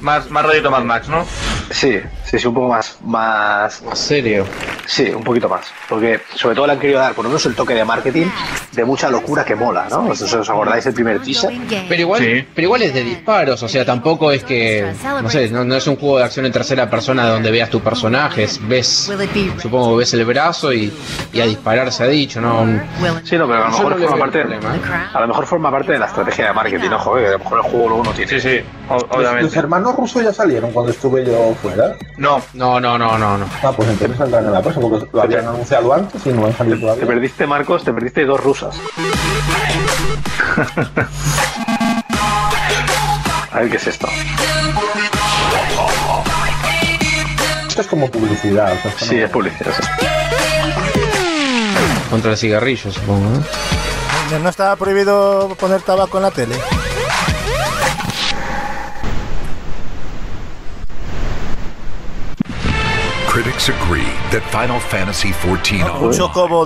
Más, 0.00 0.30
más 0.30 0.46
Mad 0.70 0.84
Max, 0.84 1.08
¿no? 1.08 1.26
Sí, 1.70 2.00
sí, 2.30 2.38
sí, 2.38 2.46
un 2.46 2.54
poco 2.54 2.68
más... 2.68 2.98
Más, 3.04 3.82
Más 3.82 3.98
serio. 3.98 4.44
Sí, 4.86 5.10
un 5.10 5.22
poquito 5.22 5.48
más. 5.48 5.66
Porque 5.88 6.20
sobre 6.34 6.54
todo 6.54 6.66
le 6.66 6.72
han 6.74 6.78
querido 6.78 6.98
dar, 7.00 7.12
por 7.14 7.24
lo 7.24 7.30
menos 7.30 7.44
el 7.46 7.54
toque 7.54 7.74
de 7.74 7.84
marketing, 7.84 8.26
de 8.72 8.84
mucha 8.84 9.10
locura 9.10 9.44
que 9.44 9.54
mola, 9.54 9.86
¿no? 9.90 10.06
¿Os, 10.08 10.22
os 10.22 10.48
acordáis 10.50 10.86
el 10.86 10.94
primer 10.94 11.20
teaser? 11.20 11.50
Pero 11.88 12.00
igual, 12.00 12.20
Sí. 12.22 12.46
pero 12.54 12.66
igual 12.66 12.82
es 12.82 12.94
de 12.94 13.04
disparos, 13.04 13.62
o 13.62 13.68
sea, 13.68 13.84
tampoco 13.84 14.30
es 14.32 14.44
que, 14.44 14.92
no 15.22 15.28
sé, 15.28 15.50
no, 15.50 15.64
no 15.64 15.74
es 15.76 15.86
un 15.86 15.96
juego 15.96 16.18
de 16.18 16.24
acción 16.24 16.46
en 16.46 16.52
tercera 16.52 16.88
persona 16.88 17.26
donde 17.28 17.50
veas 17.50 17.68
tu 17.70 17.80
personaje, 17.80 18.44
es- 18.44 18.66
ves, 18.66 19.10
supongo 19.60 19.90
que 19.92 19.98
ves 19.98 20.14
el 20.14 20.24
brazo 20.24 20.72
y, 20.72 20.92
y 21.32 21.40
a 21.40 21.44
disparar 21.46 21.92
se 21.92 22.04
ha 22.04 22.06
dicho, 22.06 22.40
¿no? 22.40 22.66
Sí, 23.24 23.36
no, 23.36 23.46
pero 23.46 23.64
a 23.64 23.66
lo 23.66 23.70
mejor 23.70 23.98
no 23.98 24.06
forma 24.08 24.18
parte... 24.18 24.40
¿eh? 24.40 24.58
A 25.12 25.20
lo 25.20 25.28
mejor 25.28 25.46
forma 25.46 25.70
parte 25.70 25.92
de 25.92 25.98
la 25.98 26.06
estrategia 26.06 26.46
de 26.46 26.52
marketing, 26.52 26.90
ojo, 26.90 27.14
que 27.16 27.26
a 27.26 27.30
lo 27.32 27.38
mejor 27.38 27.58
el 27.58 27.64
juego 27.64 27.88
luego 27.88 28.04
no 28.04 28.10
tiene. 28.12 28.30
Sí, 28.30 28.40
sí, 28.40 28.60
obviamente. 28.88 29.42
los 29.42 29.56
hermanos 29.56 29.96
rusos 29.96 30.22
ya 30.22 30.32
salieron 30.32 30.70
cuando 30.72 30.92
estuve 30.92 31.24
yo 31.26 31.54
fuera. 31.60 31.94
No, 32.18 32.42
No, 32.52 32.80
no, 32.80 32.98
no, 32.98 33.16
no, 33.16 33.38
no. 33.38 33.46
Ah, 33.62 33.72
pues 33.74 33.88
entonces 33.88 34.16
saldrán 34.18 34.44
en 34.46 34.52
la 34.52 34.60
próxima, 34.60 34.88
porque 34.90 35.06
lo 35.12 35.22
habían 35.22 35.46
anunciado 35.48 35.94
antes 35.94 36.26
y 36.26 36.30
no 36.30 36.46
han 36.46 36.56
salido 36.56 36.76
Te 36.76 36.82
todavía. 36.82 37.06
perdiste, 37.06 37.46
Marcos, 37.46 37.84
te 37.84 37.92
perdiste 37.92 38.24
dos 38.26 38.40
rusas. 38.42 38.74
A 43.52 43.60
ver 43.60 43.70
qué 43.70 43.76
es 43.76 43.86
esto. 43.86 44.06
Esto 47.68 47.80
es 47.82 47.86
como 47.86 48.10
publicidad. 48.10 48.72
O 48.72 48.80
sea, 48.82 48.92
Sí, 49.08 49.16
no- 49.16 49.24
es 49.24 49.30
publicidad. 49.30 49.72
sí. 49.72 50.06
Contra 52.10 52.32
el 52.32 52.36
cigarrillo, 52.36 52.90
supongo, 52.92 53.30
¿no? 53.30 54.38
No 54.38 54.48
estaba 54.48 54.76
prohibido 54.76 55.54
poner 55.58 55.80
tabaco 55.82 56.18
en 56.18 56.22
la 56.24 56.30
tele. 56.30 56.56
Critics 63.38 63.68
agree 63.68 64.02
that 64.32 64.42
Final 64.50 64.80
Fantasy 64.80 65.32
XIV 65.32 65.84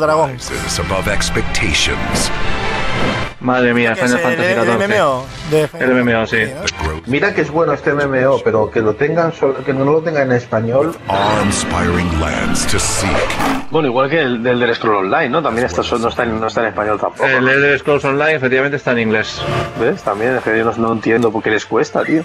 dragón. 0.00 0.32
rises 0.32 0.78
above 0.78 1.06
expectations. 1.06 2.30
madre 3.40 3.74
mía, 3.74 3.92
¿Qué 3.94 4.06
es 4.06 4.10
Final 4.14 4.18
el, 4.32 4.36
Fantasy 4.38 4.52
el 4.52 4.88
XIV. 4.88 4.88
MMO? 4.88 5.26
De 5.50 5.68
El 5.84 6.02
MMO, 6.02 6.26
sí. 6.26 6.38
Mira 7.04 7.34
que 7.34 7.42
es 7.42 7.50
bueno 7.50 7.74
este 7.74 7.92
MMO, 7.92 8.40
pero 8.42 8.70
que 8.70 8.80
lo 8.80 8.94
tengan 8.94 9.34
sol- 9.34 9.62
que 9.66 9.74
no 9.74 9.84
lo 9.84 10.00
tengan 10.00 10.30
en 10.30 10.36
español. 10.38 10.96
Awe-inspiring 11.08 12.18
lands 12.18 12.66
to 12.68 12.78
seek. 12.78 13.10
Bueno, 13.70 13.88
igual 13.88 14.08
que 14.08 14.20
el 14.20 14.42
del, 14.42 14.58
del 14.58 14.74
Scroll 14.74 15.04
Online, 15.12 15.28
¿no? 15.28 15.42
También 15.42 15.66
esto 15.66 15.82
no 15.98 16.08
está, 16.08 16.22
en, 16.22 16.40
no 16.40 16.46
está 16.46 16.62
en 16.62 16.68
español 16.68 16.98
tampoco. 16.98 17.26
El 17.28 17.46
Elder 17.48 17.78
Scrolls 17.80 18.04
Online 18.06 18.36
efectivamente 18.36 18.78
está 18.78 18.92
en 18.92 19.00
inglés. 19.00 19.42
¿Ves? 19.78 20.02
También, 20.02 20.36
es 20.36 20.42
que 20.42 20.56
yo 20.56 20.64
no, 20.64 20.72
no 20.78 20.92
entiendo 20.94 21.30
por 21.30 21.42
qué 21.42 21.50
les 21.50 21.66
cuesta, 21.66 22.02
tío. 22.02 22.24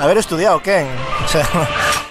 Haber 0.00 0.18
estudiado, 0.18 0.60
Ken. 0.60 0.88
O 1.24 1.28
sea, 1.28 1.46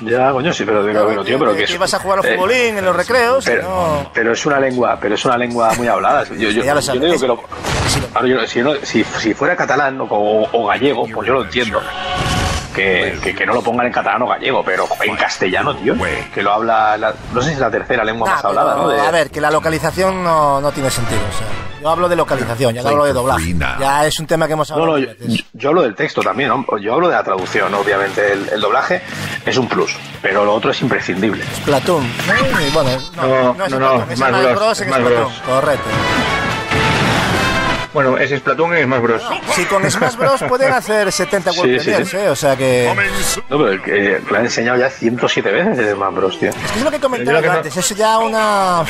Ya, 0.01 0.31
coño, 0.31 0.51
sí, 0.53 0.63
pero, 0.65 0.83
pero, 0.83 1.07
pero, 1.07 1.23
tío, 1.23 1.39
pero 1.39 1.55
que 1.55 1.63
es- 1.63 1.71
ibas 1.71 1.93
a 1.93 1.99
jugar 1.99 2.19
al 2.19 2.25
eh, 2.25 2.35
futbolín 2.35 2.77
en 2.77 2.85
los 2.85 2.95
recreos. 2.95 3.45
Pero, 3.45 3.61
no... 3.63 4.11
pero 4.13 4.33
es 4.33 4.45
una 4.45 4.59
lengua, 4.59 4.97
pero 4.99 5.15
es 5.15 5.25
una 5.25 5.37
lengua 5.37 5.71
muy 5.77 5.87
hablada. 5.87 6.23
Yo, 6.29 6.49
yo, 6.49 6.63
Ya 6.63 6.73
lo 6.73 6.79
yo 6.79 6.85
sabes. 6.85 7.01
digo 7.01 7.19
que 7.19 7.27
lo, 7.27 7.43
Ahora, 8.13 8.27
yo- 8.27 8.47
si, 8.47 8.61
si, 8.85 9.03
si 9.03 9.33
fuera 9.33 9.55
catalán 9.55 9.99
o, 10.01 10.07
o 10.51 10.67
gallego, 10.67 11.05
pues 11.13 11.27
yo 11.27 11.33
lo 11.33 11.43
entiendo. 11.43 11.81
Que, 12.73 13.19
que, 13.21 13.35
que 13.35 13.45
no 13.45 13.53
lo 13.53 13.61
pongan 13.61 13.85
en 13.87 13.93
catalán 13.93 14.21
o 14.23 14.27
gallego, 14.27 14.63
pero 14.65 14.87
en 15.03 15.15
castellano, 15.15 15.75
tío. 15.75 15.95
Que 16.33 16.41
lo 16.41 16.51
habla, 16.53 16.97
la- 16.97 17.13
no 17.33 17.41
sé 17.41 17.49
si 17.49 17.53
es 17.53 17.59
la 17.59 17.69
tercera 17.69 18.03
lengua 18.03 18.27
Nah, 18.27 18.35
más 18.35 18.45
hablada, 18.45 18.73
pero, 18.75 18.83
¿no? 18.87 18.89
De- 18.89 18.99
A 19.01 19.11
ver, 19.11 19.29
que 19.29 19.39
la 19.39 19.51
localización 19.51 20.23
no, 20.23 20.59
no 20.59 20.71
tiene 20.71 20.89
sentido. 20.89 21.19
O 21.21 21.37
sea, 21.37 21.47
yo 21.81 21.89
hablo 21.89 22.09
de 22.09 22.15
localización, 22.15 22.73
ya 22.73 22.81
no 22.81 22.89
hablo 22.89 23.05
de 23.05 23.13
doblaje. 23.13 23.55
Ya 23.79 24.05
es 24.07 24.19
un 24.19 24.25
tema 24.27 24.47
que 24.47 24.53
hemos 24.53 24.69
No, 24.69 24.75
hablado. 24.75 24.91
no, 24.93 24.97
yo, 24.97 25.11
yo 25.53 25.69
hablo 25.69 25.81
del 25.83 25.95
texto 25.95 26.21
también, 26.21 26.49
¿no? 26.49 26.65
yo 26.79 26.93
hablo 26.93 27.09
de 27.09 27.15
la 27.15 27.23
traducción, 27.23 27.73
obviamente. 27.73 28.33
El, 28.33 28.49
el 28.49 28.61
doblaje 28.61 29.01
es 29.45 29.57
un 29.57 29.67
plus, 29.67 29.95
pero 30.21 30.43
lo 30.45 30.53
otro 30.55 30.71
es 30.71 30.81
imprescindible. 30.81 31.43
Platoon. 31.65 32.03
¿no? 32.03 32.61
Y 32.61 32.69
bueno, 32.71 32.89
no, 33.15 33.27
No, 33.27 33.53
no, 33.53 33.65
es 33.65 33.71
no, 33.71 34.15
Splatoon, 34.15 34.55
no, 34.55 34.71
es 34.71 34.77
Splatoon, 34.79 35.05
Bros. 35.05 35.33
correcto. 35.45 35.89
Bueno, 37.93 38.17
es 38.17 38.31
Splatoon 38.31 38.77
y 38.77 38.83
Smash 38.83 39.01
Bros. 39.01 39.21
Si 39.55 39.65
con 39.65 39.89
Smash 39.89 40.15
Bros 40.15 40.43
pueden 40.47 40.73
hacer 40.73 41.11
70 41.11 41.51
Sí, 41.51 41.59
World 41.59 41.79
sí, 41.79 41.85
Premiers, 41.85 42.09
sí. 42.09 42.17
¿eh? 42.17 42.29
O 42.29 42.35
sea 42.35 42.55
que... 42.55 42.91
No, 43.49 43.57
pero 43.63 43.83
que 43.83 44.21
lo 44.29 44.37
han 44.37 44.45
enseñado 44.45 44.79
ya 44.79 44.89
107 44.89 45.51
veces 45.51 45.77
el 45.77 45.95
Smash 45.95 46.13
Bros, 46.13 46.39
tío. 46.39 46.49
Es 46.49 46.71
que 46.71 46.79
es 46.79 46.83
lo 46.83 46.91
que 46.91 46.99
comentaba 46.99 47.41
que 47.41 47.49
antes, 47.49 47.77
es 47.77 47.89
ya 47.95 48.17
una... 48.17 48.83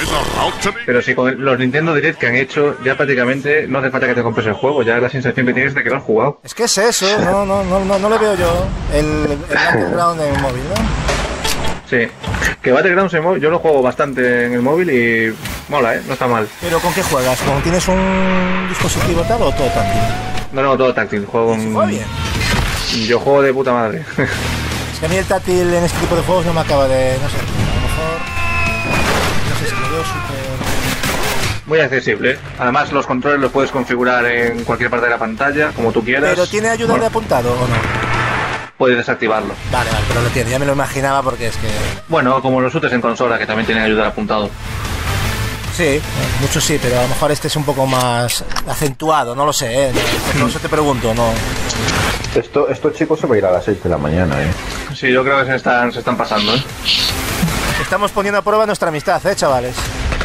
Pero 0.86 1.02
si 1.02 1.14
con 1.16 1.44
los 1.44 1.60
Nintendo 1.60 1.94
Direct 1.94 2.20
que 2.20 2.28
han 2.28 2.36
hecho, 2.36 2.78
ya 2.84 2.96
prácticamente 2.96 3.68
no 3.68 3.80
hace 3.80 3.92
falta 3.92 4.08
que 4.08 4.16
te 4.16 4.24
compres 4.24 4.48
el 4.48 4.54
juego, 4.54 4.84
ya 4.84 4.98
la 5.00 5.10
sensación 5.10 5.46
que 5.46 5.54
tienes 5.54 5.74
de 5.74 5.84
que 5.84 5.90
lo 5.90 5.98
has 5.98 6.04
jugado. 6.04 6.40
Es 6.44 6.54
que 6.54 6.64
es 6.64 6.78
eso, 6.78 7.06
no, 7.20 7.46
no, 7.46 7.64
no, 7.64 7.84
no, 7.84 8.00
no 8.00 8.10
le 8.10 8.18
veo 8.18 8.36
yo 8.36 8.68
el, 8.94 9.38
el 9.50 9.58
underground 9.74 10.22
en 10.22 10.34
el 10.36 10.42
móvil, 10.42 10.64
¿no? 10.70 11.23
Sí. 11.94 12.08
Que 12.60 12.72
Battlegrounds 12.72 13.14
en 13.14 13.24
móvil, 13.24 13.40
yo 13.40 13.52
lo 13.52 13.60
juego 13.60 13.84
bastante 13.84 14.48
en 14.48 14.54
el 14.54 14.64
móvil 14.64 14.90
y 14.90 15.32
mola, 15.70 15.94
¿eh? 15.94 16.02
No 16.08 16.14
está 16.14 16.26
mal. 16.26 16.48
Pero 16.60 16.80
¿con 16.80 16.92
qué 16.92 17.04
juegas? 17.04 17.40
¿Con 17.42 17.62
tienes 17.62 17.88
un 17.88 18.66
dispositivo 18.68 19.22
tal 19.22 19.44
o 19.44 19.52
todo 19.52 19.68
táctil? 19.68 20.02
No, 20.54 20.64
no, 20.64 20.76
todo 20.76 20.92
táctil. 20.92 21.24
Juego 21.28 21.50
con... 21.50 21.72
juega 21.72 21.88
bien? 21.88 22.06
Yo 23.06 23.20
juego 23.20 23.44
de 23.44 23.54
puta 23.54 23.74
madre. 23.74 24.04
Es 24.92 25.00
que 25.00 25.06
a 25.06 25.10
mí 25.10 25.18
el 25.18 25.26
táctil 25.26 25.72
en 25.72 25.84
este 25.84 26.00
tipo 26.00 26.16
de 26.16 26.24
juegos 26.24 26.48
no 26.48 26.54
me 26.54 26.62
acaba 26.62 26.88
de... 26.88 27.16
no 27.22 27.30
sé, 27.30 27.36
a 27.38 27.76
lo 27.76 27.82
mejor... 27.82 28.20
No 29.50 29.56
sé 29.60 29.66
si 29.68 29.76
lo 29.76 29.90
veo 29.92 30.04
súper... 30.04 31.68
Muy 31.68 31.80
accesible. 31.80 32.32
¿eh? 32.32 32.38
Además, 32.58 32.92
los 32.92 33.06
controles 33.06 33.40
los 33.40 33.52
puedes 33.52 33.70
configurar 33.70 34.26
en 34.26 34.64
cualquier 34.64 34.90
parte 34.90 35.06
de 35.06 35.12
la 35.12 35.20
pantalla, 35.20 35.70
como 35.76 35.92
tú 35.92 36.04
quieras. 36.04 36.32
¿Pero 36.32 36.48
tiene 36.48 36.70
ayuda 36.70 36.98
de 36.98 37.06
apuntado 37.06 37.52
o 37.52 37.68
no? 37.68 38.13
Puedes 38.78 38.98
desactivarlo. 38.98 39.54
Vale, 39.72 39.90
vale, 39.92 40.06
pero 40.08 40.22
lo 40.22 40.30
tiene, 40.30 40.50
ya 40.50 40.60
me 40.60 40.66
lo 40.66 40.74
imaginaba 40.74 41.22
porque 41.22 41.48
es 41.48 41.58
que... 41.58 41.68
Bueno, 42.08 42.42
como 42.42 42.60
los 42.60 42.74
shooters 42.74 42.94
en 42.94 43.02
consola, 43.02 43.38
que 43.38 43.46
también 43.46 43.66
tienen 43.66 43.84
ayuda 43.84 44.04
al 44.04 44.08
apuntado. 44.10 44.50
Sí, 45.76 46.00
muchos 46.42 46.64
sí, 46.64 46.80
pero 46.82 47.00
a 47.00 47.04
lo 47.04 47.08
mejor 47.10 47.32
este 47.32 47.48
es 47.48 47.56
un 47.56 47.64
poco 47.64 47.86
más 47.86 48.44
acentuado, 48.68 49.36
no 49.36 49.46
lo 49.46 49.54
sé, 49.54 49.90
¿eh? 49.90 49.92
Por 50.40 50.50
eso 50.50 50.60
te 50.60 50.70
pregunto, 50.70 51.14
no... 51.14 51.32
Esto, 52.36 52.68
estos 52.68 52.94
chicos 52.94 53.20
se 53.20 53.28
va 53.28 53.36
a 53.36 53.38
ir 53.38 53.46
a 53.46 53.52
las 53.52 53.66
6 53.66 53.84
de 53.84 53.90
la 53.90 53.98
mañana, 53.98 54.42
¿eh? 54.42 54.52
Sí, 54.96 55.12
yo 55.12 55.24
creo 55.24 55.40
que 55.40 55.46
se 55.46 55.56
están, 55.56 55.92
se 55.92 56.00
están 56.00 56.18
pasando, 56.18 56.56
¿eh? 56.56 56.64
Estamos 57.82 58.12
poniendo 58.12 58.40
a 58.40 58.42
prueba 58.42 58.66
nuestra 58.66 58.90
amistad, 58.90 59.26
¿eh, 59.26 59.36
chavales? 59.36 59.76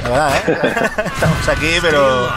La 0.08 0.26
verdad, 0.26 0.36
¿eh? 0.48 1.02
Estamos 1.14 1.48
aquí, 1.48 1.70
pero... 1.80 2.28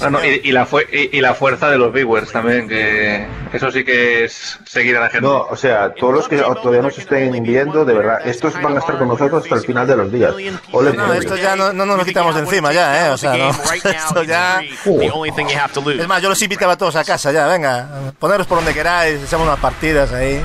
Ah, 0.00 0.10
no, 0.10 0.24
y, 0.24 0.40
y 0.44 0.52
la 0.52 0.64
fue- 0.66 0.86
y, 0.92 1.16
y 1.18 1.20
la 1.20 1.34
fuerza 1.34 1.68
de 1.70 1.78
los 1.78 1.92
viewers 1.92 2.30
también, 2.30 2.68
que 2.68 3.26
eso 3.52 3.70
sí 3.72 3.84
que 3.84 4.24
es 4.24 4.58
seguir 4.64 4.96
a 4.96 5.00
la 5.00 5.08
gente. 5.10 5.26
No, 5.26 5.42
o 5.42 5.56
sea, 5.56 5.92
todos 5.94 6.14
los 6.14 6.28
que 6.28 6.36
todavía 6.38 6.82
nos 6.82 6.96
estén 6.98 7.30
viendo, 7.42 7.84
de 7.84 7.94
verdad, 7.94 8.18
estos 8.24 8.54
van 8.62 8.76
a 8.76 8.78
estar 8.80 8.98
con 8.98 9.08
nosotros 9.08 9.42
hasta 9.42 9.56
el 9.56 9.62
final 9.62 9.86
de 9.86 9.96
los 9.96 10.12
días. 10.12 10.32
Ole 10.72 10.92
No, 10.92 11.12
esto 11.12 11.36
ya 11.36 11.56
no, 11.56 11.72
no 11.72 11.84
nos 11.86 11.98
lo 11.98 12.04
quitamos 12.04 12.34
de 12.34 12.42
encima 12.42 12.72
ya, 12.72 13.06
¿eh? 13.06 13.10
O 13.10 13.16
sea, 13.16 13.36
no. 13.36 13.50
Esto 13.90 14.22
ya... 14.22 14.60
The 14.84 15.10
only 15.10 15.30
thing 15.32 15.46
you 15.48 15.58
have 15.58 15.72
to 15.72 15.80
lose. 15.80 16.00
Es 16.00 16.08
más, 16.08 16.22
yo 16.22 16.28
los 16.28 16.40
invitaba 16.42 16.74
a 16.74 16.78
todos 16.78 16.94
a 16.96 17.04
casa 17.04 17.32
ya, 17.32 17.46
venga, 17.46 17.88
poneros 18.18 18.46
por 18.46 18.58
donde 18.58 18.72
queráis, 18.74 19.20
echamos 19.22 19.46
unas 19.46 19.58
partidas 19.58 20.12
ahí. 20.12 20.40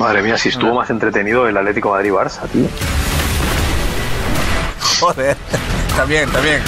Madre 0.00 0.22
mía, 0.22 0.38
si 0.38 0.48
estuvo 0.48 0.74
más 0.74 0.88
entretenido 0.88 1.46
el 1.46 1.54
Atlético 1.54 1.90
Madrid-Barça, 1.90 2.48
tío. 2.50 2.66
Joder, 4.98 5.36
también, 5.96 6.30
también. 6.30 6.62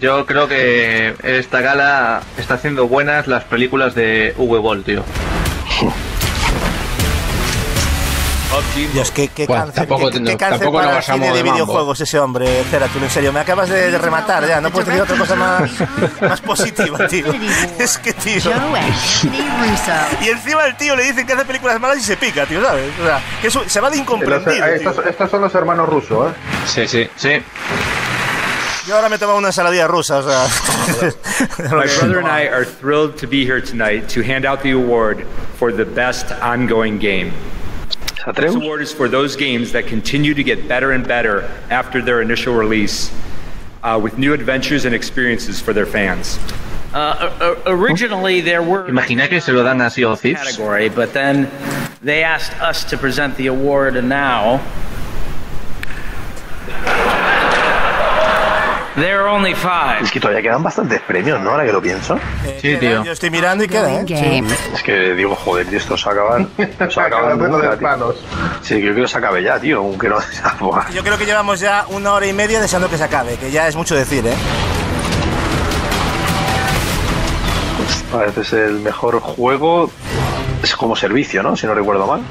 Yo 0.00 0.24
creo 0.24 0.48
que 0.48 1.14
esta 1.22 1.60
gala 1.60 2.22
está 2.38 2.54
haciendo 2.54 2.88
buenas 2.88 3.26
las 3.26 3.44
películas 3.44 3.94
de 3.94 4.34
Uwe 4.38 4.58
Boll, 4.60 4.82
tío. 4.82 5.04
Dios, 8.92 9.10
qué, 9.10 9.28
qué 9.28 9.46
Bueno, 9.46 9.64
cáncer, 9.64 9.86
tampoco 9.86 10.10
qué, 10.10 10.22
qué 10.22 10.36
cáncer 10.36 10.58
tampoco 10.60 10.78
para 10.78 10.98
el 10.98 11.02
cine 11.02 11.32
de 11.32 11.42
videojuegos 11.42 12.00
ese 12.00 12.18
hombre, 12.18 12.64
Ceratul, 12.70 13.02
en 13.02 13.10
serio, 13.10 13.32
me 13.32 13.40
acabas 13.40 13.68
de, 13.68 13.96
rematar 13.98 14.46
ya, 14.46 14.60
no 14.60 14.70
puedes 14.70 14.86
decir 14.88 15.02
otra 15.02 15.16
cosa 15.16 15.34
más, 15.34 15.70
más 16.20 16.40
positiva, 16.40 17.06
tío. 17.08 17.26
Es 17.78 17.98
que, 17.98 18.12
tío... 18.12 18.40
Y 20.20 20.28
encima 20.28 20.66
el 20.66 20.76
tío 20.76 20.96
le 20.96 21.04
dicen 21.04 21.26
que 21.26 21.32
hace 21.32 21.44
películas 21.44 21.80
malas 21.80 21.98
y 21.98 22.02
se 22.02 22.16
pica, 22.16 22.46
tío, 22.46 22.62
¿sabes? 22.64 22.90
O 23.00 23.04
sea, 23.04 23.20
que 23.40 23.48
eso- 23.48 23.62
se 23.66 23.80
va 23.80 23.90
de 23.90 23.96
Los- 23.96 24.02
incomprendido, 24.02 24.52
tío. 24.54 24.66
estos, 24.66 25.06
estos 25.06 25.30
son 25.30 25.40
los 25.40 25.54
hermanos 25.54 25.88
rusos, 25.88 26.30
¿eh? 26.30 26.34
Sí, 26.66 26.88
sí. 26.88 27.08
Sí. 27.16 27.42
Yo 28.86 28.96
ahora 28.96 29.08
me 29.08 29.18
tomo 29.18 29.36
una 29.36 29.48
ensaladilla 29.48 29.86
rusa, 29.86 30.18
o 30.18 30.22
sea... 30.22 30.46
My 31.70 31.86
brother 31.86 32.18
and 32.18 32.28
I 32.28 32.46
are 32.48 32.66
thrilled 32.66 33.16
to 33.16 33.26
be 33.26 33.44
here 33.46 33.60
tonight 33.62 34.08
to 34.08 34.20
hand 34.22 34.44
out 34.44 34.60
the 34.62 34.72
award 34.72 35.24
for 35.58 35.72
the 35.72 35.84
best 35.84 36.30
ongoing 36.42 36.98
game. 36.98 37.32
This 38.32 38.54
award 38.54 38.80
is 38.80 38.92
for 38.92 39.08
those 39.08 39.36
games 39.36 39.72
that 39.72 39.86
continue 39.86 40.32
to 40.34 40.42
get 40.42 40.66
better 40.66 40.92
and 40.92 41.06
better 41.06 41.42
after 41.70 42.00
their 42.00 42.22
initial 42.22 42.54
release, 42.54 43.12
uh, 43.82 44.00
with 44.02 44.16
new 44.16 44.32
adventures 44.32 44.86
and 44.86 44.94
experiences 44.94 45.60
for 45.60 45.72
their 45.74 45.84
fans. 45.86 46.38
Uh, 46.94 47.56
originally, 47.66 48.40
there 48.40 48.62
were 48.62 48.88
Imagina 48.88 49.28
que 49.28 49.40
se 49.40 49.52
lo 49.52 49.62
dan 49.64 49.78
así 49.78 50.10
a 50.10 50.16
Thieves. 50.16 50.40
category, 50.40 50.88
but 50.88 51.12
then 51.12 51.50
they 52.02 52.22
asked 52.22 52.58
us 52.62 52.84
to 52.84 52.96
present 52.96 53.36
the 53.36 53.48
award, 53.48 53.96
and 53.96 54.08
now 54.08 54.62
there 58.96 59.18
are 59.18 59.28
only 59.28 59.54
five. 59.54 60.02
Es 60.02 60.10
que 60.10 60.20
todavía 60.20 60.42
quedan 60.42 60.62
bastantes 60.62 61.00
premios, 61.02 61.40
¿no? 61.40 61.50
Ahora 61.50 61.64
que 61.64 61.72
lo 61.72 61.82
pienso. 61.82 62.18
Sí, 62.60 62.76
tío. 62.76 63.04
Yo 63.04 63.12
estoy 63.12 63.30
mirando 63.30 63.64
y 63.64 63.68
queda, 63.68 63.92
¿eh? 63.92 64.04
Game. 64.06 64.46
Es 64.72 64.82
que 64.82 65.14
digo, 65.14 65.34
joder, 65.34 65.66
tío, 65.66 65.78
esto 65.78 65.96
se 65.96 66.06
va 66.06 66.10
a 66.10 66.14
acabar. 66.14 66.46
Se 66.90 67.00
a 67.00 67.34
nunca, 67.34 67.96
de. 67.96 68.14
Sí, 68.62 68.80
yo 68.80 68.92
creo 68.92 69.04
que 69.04 69.08
se 69.08 69.18
acabe 69.18 69.42
ya, 69.42 69.58
tío, 69.58 69.78
aunque 69.78 70.08
no. 70.08 70.18
Yo 70.92 71.02
creo 71.02 71.18
que 71.18 71.26
llevamos 71.26 71.60
ya 71.60 71.86
una 71.88 72.12
hora 72.12 72.26
y 72.26 72.32
media 72.32 72.60
deseando 72.60 72.88
que 72.88 72.96
se 72.96 73.04
acabe, 73.04 73.36
que 73.36 73.50
ya 73.50 73.68
es 73.68 73.76
mucho 73.76 73.94
decir, 73.94 74.26
¿eh? 74.26 74.34
Parece 78.12 78.40
es 78.42 78.52
el 78.52 78.80
mejor 78.80 79.20
juego. 79.20 79.90
Es 80.62 80.76
como 80.76 80.96
servicio, 80.96 81.42
¿no? 81.42 81.56
Si 81.56 81.66
no 81.66 81.74
recuerdo 81.74 82.06
mal. 82.06 82.22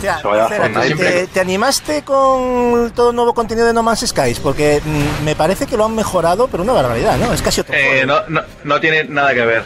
Hostia, 0.00 0.18
Se 0.18 0.26
vaya 0.28 0.42
a 0.42 0.46
espera, 0.46 0.64
Fortnite. 0.70 0.94
¿te, 0.96 1.26
te 1.26 1.40
animaste 1.40 2.02
con 2.02 2.90
todo 2.94 3.10
el 3.10 3.16
nuevo 3.16 3.34
contenido 3.34 3.66
de 3.66 3.72
No 3.74 3.82
Man's 3.82 4.00
Skies? 4.06 4.40
Porque 4.40 4.80
mm, 4.84 5.24
me 5.24 5.34
parece 5.36 5.66
que 5.66 5.76
lo 5.76 5.84
han 5.84 5.94
mejorado, 5.94 6.48
pero 6.48 6.62
una 6.62 6.72
barbaridad, 6.72 7.16
¿no? 7.18 7.32
Es 7.32 7.42
casi 7.42 7.60
otro 7.60 7.74
Eh, 7.74 8.02
juego. 8.04 8.06
no, 8.06 8.40
no, 8.40 8.46
no 8.64 8.80
tiene 8.80 9.04
nada 9.04 9.34
que 9.34 9.44
ver. 9.44 9.62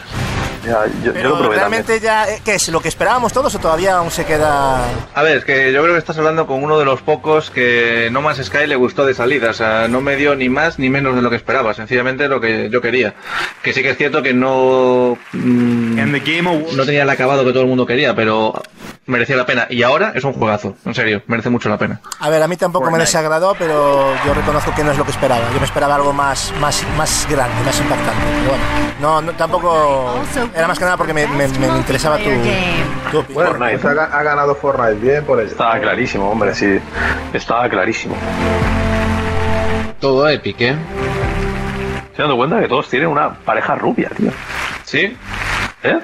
Ya, 0.65 0.83
yo, 1.03 1.05
yo 1.05 1.13
Pero 1.13 1.29
lo 1.29 1.37
probé 1.37 1.57
también. 1.57 1.85
realmente 1.85 1.99
ya, 1.99 2.27
eh, 2.27 2.41
¿qué 2.43 2.55
es? 2.55 2.67
¿Lo 2.69 2.81
que 2.81 2.87
esperábamos 2.87 3.31
todos 3.31 3.53
o 3.53 3.59
todavía 3.59 3.97
aún 3.97 4.09
se 4.09 4.25
queda...? 4.25 4.83
A 5.13 5.21
ver, 5.21 5.37
es 5.37 5.45
que 5.45 5.71
yo 5.71 5.83
creo 5.83 5.93
que 5.93 5.99
estás 5.99 6.17
hablando 6.17 6.47
con 6.47 6.63
uno 6.63 6.79
de 6.79 6.85
los 6.85 7.03
pocos 7.03 7.51
que 7.51 8.09
No 8.11 8.21
Man's 8.23 8.43
Sky 8.43 8.65
le 8.65 8.75
gustó 8.75 9.05
de 9.05 9.13
salida. 9.13 9.51
O 9.51 9.53
sea, 9.53 9.87
no 9.87 10.01
me 10.01 10.15
dio 10.15 10.35
ni 10.35 10.49
más 10.49 10.79
ni 10.79 10.89
menos 10.89 11.15
de 11.15 11.21
lo 11.21 11.29
que 11.29 11.35
esperaba. 11.35 11.75
Sencillamente 11.75 12.27
lo 12.27 12.41
que 12.41 12.71
yo 12.71 12.81
quería. 12.81 13.13
Que 13.61 13.73
sí 13.73 13.83
que 13.83 13.91
es 13.91 13.97
cierto 13.97 14.23
que 14.23 14.33
no. 14.33 15.19
mm, 15.33 15.99
And 15.99 16.11
the 16.13 16.19
Game 16.35 16.49
Award. 16.49 16.73
no 16.73 16.83
tenía 16.83 17.03
el 17.03 17.09
acabado 17.11 17.45
que 17.45 17.51
todo 17.51 17.61
el 17.61 17.67
mundo 17.69 17.85
quería, 17.85 18.15
pero 18.15 18.59
merecía 19.07 19.35
la 19.35 19.45
pena. 19.45 19.67
Y 19.69 19.83
ahora 19.83 20.11
es 20.15 20.23
un 20.23 20.33
juegazo. 20.33 20.75
En 20.85 20.93
serio, 20.95 21.21
merece 21.27 21.49
mucho 21.49 21.69
la 21.69 21.77
pena. 21.77 21.99
A 22.19 22.29
ver, 22.29 22.41
a 22.41 22.47
mí 22.47 22.57
tampoco 22.57 22.85
me 22.85 22.91
Fortnite. 22.91 23.05
desagradó, 23.07 23.55
pero 23.57 24.13
yo 24.25 24.33
reconozco 24.33 24.73
que 24.75 24.83
no 24.83 24.91
es 24.91 24.97
lo 24.97 25.03
que 25.05 25.11
esperaba. 25.11 25.41
Yo 25.53 25.59
me 25.59 25.65
esperaba 25.65 25.95
algo 25.95 26.11
más, 26.13 26.53
más, 26.59 26.83
más 26.97 27.27
grande, 27.29 27.55
más 27.63 27.79
impactante. 27.79 28.23
Pero 28.39 28.49
bueno, 28.49 28.63
no, 29.01 29.21
no, 29.21 29.31
tampoco... 29.33 30.19
Era 30.55 30.67
más 30.67 30.77
que 30.79 30.85
nada 30.85 30.97
porque 30.97 31.13
me, 31.13 31.27
me- 31.27 31.47
me 31.47 31.67
interesaba 31.67 32.17
tu, 32.17 32.23
tu 33.11 33.19
opinión. 33.19 33.33
Bueno, 33.33 33.55
pues 33.59 33.85
ha, 33.85 33.93
ga- 33.93 34.09
ha 34.11 34.23
ganado 34.23 34.55
Fortnite, 34.55 34.95
bien 34.95 35.23
por 35.25 35.39
ello. 35.39 35.49
Estaba 35.51 35.79
clarísimo, 35.79 36.29
hombre, 36.29 36.53
sí. 36.55 36.79
Estaba 37.33 37.69
clarísimo. 37.69 38.15
Todo 39.99 40.27
Epic, 40.29 40.61
¿eh? 40.61 40.75
Estoy 42.11 42.23
dando 42.23 42.37
cuenta 42.37 42.59
que 42.61 42.67
todos 42.67 42.87
tienen 42.89 43.09
una 43.09 43.33
pareja 43.33 43.75
rubia, 43.75 44.09
tío. 44.15 44.31
¿Sí? 44.83 45.17
¿Eh? 45.85 45.99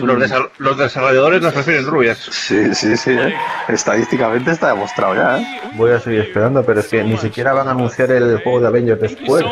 Los, 0.00 0.18
desa- 0.18 0.48
los 0.58 0.78
desarrolladores 0.78 1.42
las 1.42 1.52
prefieren 1.52 1.86
rubias. 1.86 2.18
Sí, 2.18 2.74
sí, 2.74 2.96
sí. 2.96 3.10
¿eh? 3.12 3.34
Estadísticamente 3.68 4.50
está 4.52 4.68
demostrado 4.68 5.14
ya, 5.14 5.38
¿eh? 5.38 5.60
Voy 5.74 5.90
a 5.92 6.00
seguir 6.00 6.20
esperando, 6.20 6.64
pero 6.64 6.80
es 6.80 6.86
que 6.88 7.02
ni 7.02 7.16
siquiera 7.18 7.52
van 7.52 7.68
a 7.68 7.72
anunciar 7.72 8.10
el 8.12 8.40
juego 8.42 8.60
de 8.60 8.66
Avengers 8.68 9.00
después. 9.00 9.44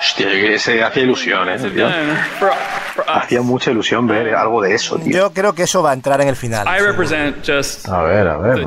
Hostia, 0.00 0.28
que 0.28 0.58
se 0.58 0.82
hacía 0.82 1.02
ilusión, 1.02 1.48
¿eh? 1.48 1.58
tío? 1.58 1.86
Hacía 3.06 3.42
mucha 3.42 3.70
ilusión 3.70 4.06
ver 4.06 4.34
algo 4.34 4.62
de 4.62 4.74
eso, 4.74 4.98
tío. 4.98 5.12
Yo 5.16 5.32
creo 5.32 5.52
que 5.52 5.64
eso 5.64 5.82
va 5.82 5.90
a 5.90 5.94
entrar 5.94 6.20
en 6.20 6.28
el 6.28 6.36
final. 6.36 6.66
A 7.88 8.02
ver, 8.02 8.28
a 8.28 8.36
ver. 8.38 8.66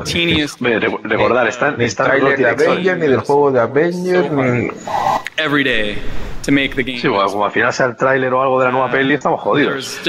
recordar, 1.04 1.48
están, 1.48 1.76
Ni 1.78 1.84
están 1.84 2.06
trailer 2.08 2.38
de. 2.38 2.48
Avengers, 2.48 2.98
ni 2.98 3.06
del 3.06 3.20
juego 3.20 3.50
de 3.50 3.60
Avengers, 3.60 4.30
ni... 4.30 4.68
every 5.36 5.64
day 5.64 5.98
to 6.44 6.52
make 6.52 6.70
the 6.74 6.82
game. 6.82 6.98
Sí, 7.00 7.08
bueno, 7.08 7.28
como 7.30 7.44
al 7.44 7.50
final 7.52 7.72
sea 7.72 7.86
el 7.86 7.96
tráiler 7.96 8.32
o 8.32 8.42
algo 8.42 8.58
de 8.60 8.66
la 8.66 8.72
nueva 8.72 8.90
peli, 8.90 9.14
estamos 9.14 9.40
jodidos. 9.40 10.00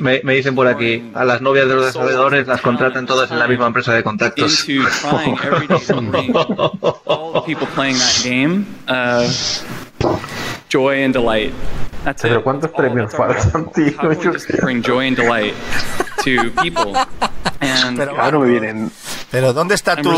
Me, 0.00 0.20
me 0.22 0.34
dicen 0.34 0.54
por 0.54 0.66
aquí, 0.66 1.10
a 1.14 1.24
las 1.24 1.40
novias 1.40 1.68
de 1.68 1.74
los 1.74 1.86
desarrolladores 1.86 2.46
las 2.46 2.60
contratan 2.60 3.06
todas 3.06 3.30
en 3.30 3.38
la 3.38 3.46
misma 3.48 3.66
empresa 3.66 3.94
de 3.94 4.02
contactos. 4.02 4.64
uh, 8.88 9.30
joy 10.68 11.02
and 11.02 11.14
delight. 11.14 11.52
That's 12.04 12.22
Pero. 12.22 12.42
¿cuántos 12.42 12.70
premios 12.70 13.14
faltan, 13.14 13.70
tío? 13.72 13.92
How 13.98 14.08
can 14.08 14.08
we 14.08 14.16
just 14.16 14.48
bring 14.62 14.82
joy 14.82 15.06
and 15.08 15.16
delight 15.16 15.54
to 16.24 16.50
people? 16.62 16.94
And 17.60 17.98
Pero, 17.98 18.12
Ahora 18.12 18.30
no 18.32 18.40
me 18.40 18.48
vienen. 18.48 18.90
Pero 19.30 19.52
¿dónde 19.52 19.74
está 19.74 19.96
tu, 19.96 20.10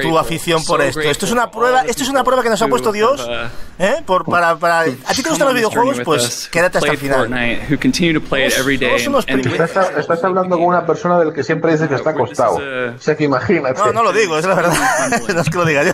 tu 0.00 0.18
afición 0.18 0.64
por 0.64 0.80
esto? 0.82 1.00
Esto 1.00 1.26
es 1.26 1.32
una 1.32 1.50
for 1.50 1.62
prueba, 1.62 1.82
esto 1.82 2.02
es 2.02 2.08
una 2.08 2.24
prueba 2.24 2.42
que 2.42 2.50
nos 2.50 2.62
ha 2.62 2.68
puesto 2.68 2.92
Dios, 2.92 3.26
uh, 3.26 3.82
¿eh? 3.82 4.02
Por, 4.06 4.24
para, 4.24 4.56
para, 4.56 4.80
¿A 4.80 4.84
ti 5.14 5.22
te 5.22 5.28
gustan 5.28 5.48
los 5.48 5.54
videojuegos? 5.54 6.00
Pues 6.04 6.24
us, 6.24 6.48
quédate 6.48 6.78
hasta 6.78 6.90
el 6.90 6.98
final. 6.98 7.18
Fortnite, 7.28 7.66
who 7.70 7.78
continue 7.80 8.12
to 8.12 8.20
play 8.20 8.46
it 8.46 8.54
every 8.58 8.76
day. 8.76 8.98
Somos 8.98 9.26
Estás, 9.28 9.90
estás 9.96 10.24
hablando 10.24 10.56
con 10.56 10.66
una 10.66 10.86
persona 10.86 11.18
del 11.18 11.32
que 11.32 11.42
siempre 11.42 11.72
dices 11.72 11.88
que 11.88 11.94
está 11.96 12.10
acostado. 12.10 12.56
O 12.56 12.98
sea 12.98 13.16
que 13.16 13.24
imagínate. 13.24 13.78
No, 13.78 13.92
no 13.92 14.02
lo 14.02 14.12
digo, 14.12 14.38
es 14.38 14.44
la 14.44 14.54
verdad. 14.54 14.72
no 15.34 15.40
es 15.40 15.50
que 15.50 15.58
lo 15.58 15.64
diga 15.64 15.84
yo. 15.84 15.92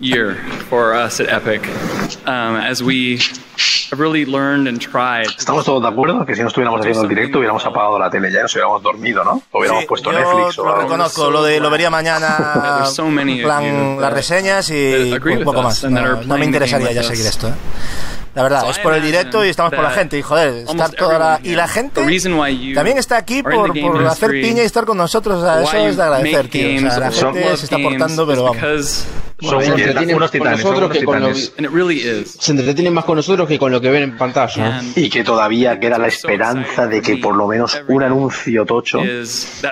year 0.00 0.36
for 0.70 0.94
us 0.94 1.20
at 1.20 1.28
Epic 1.28 1.66
um, 2.26 2.56
as 2.56 2.82
we 2.82 3.18
have 3.90 4.00
really 4.00 4.24
learned 4.24 4.68
and 4.68 4.80
tried. 4.80 5.26
Estamos 5.38 5.64
todos 5.64 5.82
de 5.82 5.88
acuerdo 5.88 6.24
que 6.24 6.34
si 6.34 6.42
no 6.42 6.48
estuviéramos 6.48 6.80
haciendo 6.80 7.02
el 7.02 7.08
directo 7.08 7.38
hubiéramos 7.38 7.64
apagado 7.66 7.98
la 7.98 8.10
tele 8.10 8.32
ya 8.32 8.42
nos 8.42 8.54
hubiéramos 8.54 8.82
dormido, 8.82 9.24
¿no? 9.24 9.42
O 9.50 9.58
hubiéramos 9.58 9.82
Sí, 9.82 9.88
puesto 9.88 10.12
yo 10.12 10.18
Netflix 10.18 10.58
o 10.58 10.64
lo 10.64 10.70
algo. 10.70 10.82
reconozco, 10.82 11.30
lo, 11.30 11.42
de, 11.42 11.60
lo 11.60 11.70
vería 11.82 11.90
mañana 11.90 12.84
so 12.92 13.06
plan 13.06 14.00
las 14.00 14.12
reseñas 14.12 14.70
y 14.70 15.12
un 15.12 15.44
poco 15.44 15.62
más. 15.62 15.82
No, 15.84 16.22
no 16.22 16.38
me 16.38 16.44
interesaría 16.44 16.92
ya 16.92 17.02
seguir 17.02 17.26
esto. 17.26 17.48
¿eh? 17.48 17.54
La 18.34 18.42
verdad, 18.42 18.70
es 18.70 18.78
por 18.78 18.94
el 18.94 19.02
directo 19.02 19.44
y 19.44 19.50
estamos 19.50 19.74
por 19.74 19.84
la 19.84 19.90
gente. 19.90 20.18
Y 20.18 20.22
joder, 20.22 20.64
estar 20.66 20.90
toda 20.92 21.18
la... 21.18 21.40
Y 21.42 21.54
la 21.54 21.68
gente 21.68 22.00
también 22.74 22.96
está 22.96 23.18
aquí 23.18 23.42
por, 23.42 23.78
por 23.78 24.06
hacer 24.06 24.30
piña 24.30 24.62
y 24.62 24.66
estar 24.66 24.86
con 24.86 24.96
nosotros. 24.96 25.42
O 25.42 25.44
sea, 25.44 25.62
eso 25.62 25.76
es 25.88 25.96
de 25.96 26.02
agradecer, 26.02 26.48
tío. 26.48 26.86
O 26.86 26.90
sea, 26.90 26.98
la 26.98 27.10
gente 27.10 27.56
se 27.56 27.64
está 27.64 27.78
portando, 27.78 28.26
pero 28.26 28.44
vamos. 28.44 29.06
Se 29.42 29.66
entretienen 29.66 30.16
unos 30.16 30.30
con 30.30 30.40
titanes, 30.40 30.64
nosotros 30.64 30.90
que 30.90 31.04
con 31.04 31.20
lo- 31.20 31.70
really 31.72 32.00
is. 32.00 32.36
se 32.40 32.52
entretienen 32.52 32.94
más 32.94 33.04
con 33.04 33.16
nosotros 33.16 33.48
que 33.48 33.58
con 33.58 33.72
lo 33.72 33.80
que 33.80 33.90
ven 33.90 34.02
en 34.04 34.16
pantalla. 34.16 34.80
Y 34.96 35.10
que 35.10 35.24
todavía 35.24 35.78
queda 35.80 35.98
la 35.98 36.06
esperanza 36.08 36.86
de 36.86 37.02
que 37.02 37.16
por 37.16 37.34
lo 37.36 37.46
menos 37.46 37.80
un 37.88 38.02
anuncio 38.02 38.64
tocho, 38.64 39.00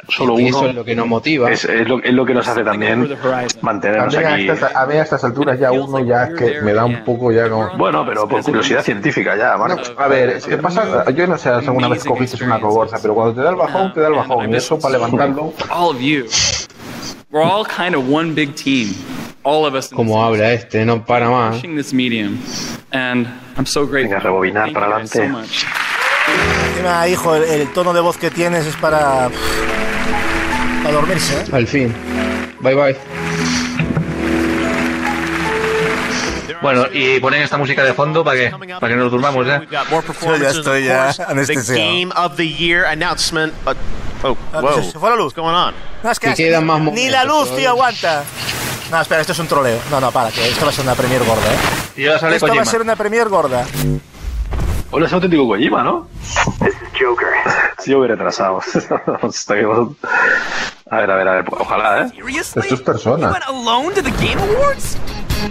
solo 0.08 0.34
uno, 0.34 0.46
eso 0.48 0.66
es 0.68 0.74
lo 0.74 0.84
que 0.84 0.94
nos 0.94 1.06
motiva. 1.06 1.50
es, 1.50 1.64
es 1.64 1.88
lo, 1.88 2.02
es 2.02 2.12
lo 2.12 2.24
que 2.26 2.34
nos 2.34 2.46
hace 2.48 2.62
también 2.64 3.16
mantenernos 3.60 4.16
mí, 4.16 4.22
a, 4.24 4.34
aquí. 4.34 4.48
estas, 4.48 4.74
a 4.74 4.86
mí 4.86 4.94
a 4.96 5.02
estas 5.02 5.24
alturas 5.24 5.58
ya 5.58 5.72
uno 5.72 5.98
ya 6.04 6.24
es 6.24 6.34
que 6.38 6.60
me 6.60 6.72
da 6.72 6.84
un 6.84 7.04
poco 7.04 7.32
ya 7.32 7.48
como... 7.48 7.76
Bueno, 7.76 8.04
pero 8.06 8.28
por 8.28 8.42
curiosidad 8.42 8.82
científica 8.82 9.36
ya, 9.36 9.56
Marcos. 9.56 9.92
A 9.96 10.08
ver, 10.08 10.40
que 10.40 10.56
pasa, 10.58 11.10
yo 11.10 11.26
no 11.26 11.36
sé 11.38 11.48
si 11.60 11.66
alguna 11.66 11.88
vez 11.88 12.04
cogiste 12.04 12.44
una 12.44 12.60
cogorza, 12.60 12.98
pero 13.00 13.14
cuando 13.14 13.34
te 13.34 13.40
da 13.42 13.50
el 13.50 13.56
bajón, 13.56 13.92
te 13.92 14.00
da 14.00 14.08
el 14.08 14.14
bajón. 14.14 14.52
Y 14.52 14.56
eso 14.56 14.78
para 14.78 14.92
levantarlo... 14.94 15.52
Como 19.94 20.22
habla 20.24 20.52
este, 20.52 20.84
no 20.84 21.04
para 21.04 21.30
más. 21.30 21.56
pushing 21.56 21.76
this 21.76 21.92
medium. 21.92 22.38
And 22.92 23.26
I'm 23.56 23.66
so 23.66 23.86
grateful. 23.86 24.10
Venga, 24.10 24.20
rebobinar 24.20 24.64
Thank 24.64 24.74
para 24.74 24.86
you 24.88 24.98
guys 24.98 25.10
so 25.10 25.18
adelante. 25.20 25.40
much. 25.40 25.64
Encima, 26.70 27.08
hijo, 27.08 27.34
el, 27.36 27.44
el 27.44 27.72
tono 27.72 27.92
de 27.92 28.00
voz 28.00 28.16
que 28.16 28.30
tienes 28.30 28.66
es 28.66 28.76
para. 28.76 29.30
para 30.82 30.94
dormirse, 30.94 31.34
¿eh? 31.40 31.44
Al 31.52 31.66
fin. 31.66 31.94
Bye 32.60 32.74
bye. 32.74 33.19
Bueno, 36.62 36.84
y 36.92 37.18
ponen 37.20 37.42
esta 37.42 37.56
música 37.56 37.82
de 37.82 37.94
fondo 37.94 38.22
para 38.22 38.36
que, 38.36 38.50
para 38.80 38.88
que 38.92 38.96
nos 38.96 39.10
durmamos 39.10 39.46
ya. 39.46 39.62
More 39.90 40.06
performances. 40.06 40.24
Yo 40.26 40.52
ya 40.52 40.58
estoy 40.58 40.84
ya 40.84 41.10
anestesiado. 41.28 41.80
Game 41.80 42.12
of 42.14 42.36
the 42.36 42.48
Year 42.48 42.84
announcement. 42.86 43.52
Uh, 43.66 43.70
oh, 44.28 44.36
Ah, 44.52 44.60
whoa. 44.60 44.82
se- 44.82 44.98
fue 44.98 45.08
la 45.10 45.16
luz. 45.16 45.32
What's 45.32 45.36
going 45.36 45.54
on? 45.54 45.74
No, 46.02 46.10
es 46.10 46.18
que, 46.18 46.34
quedan 46.34 46.66
más 46.66 46.80
ni 46.80 47.08
la 47.08 47.24
luz, 47.24 47.54
tío, 47.56 47.70
aguanta. 47.70 48.24
No, 48.90 49.00
espera, 49.00 49.20
esto 49.20 49.32
es 49.32 49.38
un 49.38 49.46
troleo. 49.46 49.78
No, 49.90 50.00
no, 50.00 50.10
para, 50.12 50.30
que 50.30 50.48
esto 50.48 50.64
va 50.66 50.70
a 50.70 50.74
ser 50.74 50.84
una 50.84 50.94
premier 50.94 51.22
gorda, 51.24 51.40
¿eh? 51.42 51.56
Y 51.96 52.06
ahora 52.06 52.18
sale 52.18 52.36
Esto 52.36 52.46
va 52.48 52.52
a 52.52 52.56
Kojima. 52.56 52.70
ser 52.70 52.80
una 52.82 52.96
premier 52.96 53.28
gorda. 53.28 53.64
Hola, 54.90 55.06
es 55.06 55.12
auténtico 55.12 55.46
Kojima, 55.46 55.82
¿no? 55.82 56.08
Joker. 57.00 57.28
Sí, 57.78 57.92
yo 57.92 57.98
voy 57.98 58.08
retrasado. 58.08 58.60
A 60.90 60.96
ver, 60.96 61.10
a 61.10 61.14
ver, 61.16 61.28
a 61.28 61.32
ver. 61.36 61.44
Ojalá, 61.52 62.02
¿eh? 62.02 62.12
Esto 62.38 62.60
es 62.60 62.80
persona. 62.82 63.30
alone 63.46 63.94
to 63.94 64.02
the 64.02 64.10
Game 64.10 64.36
Awards? 64.42 64.98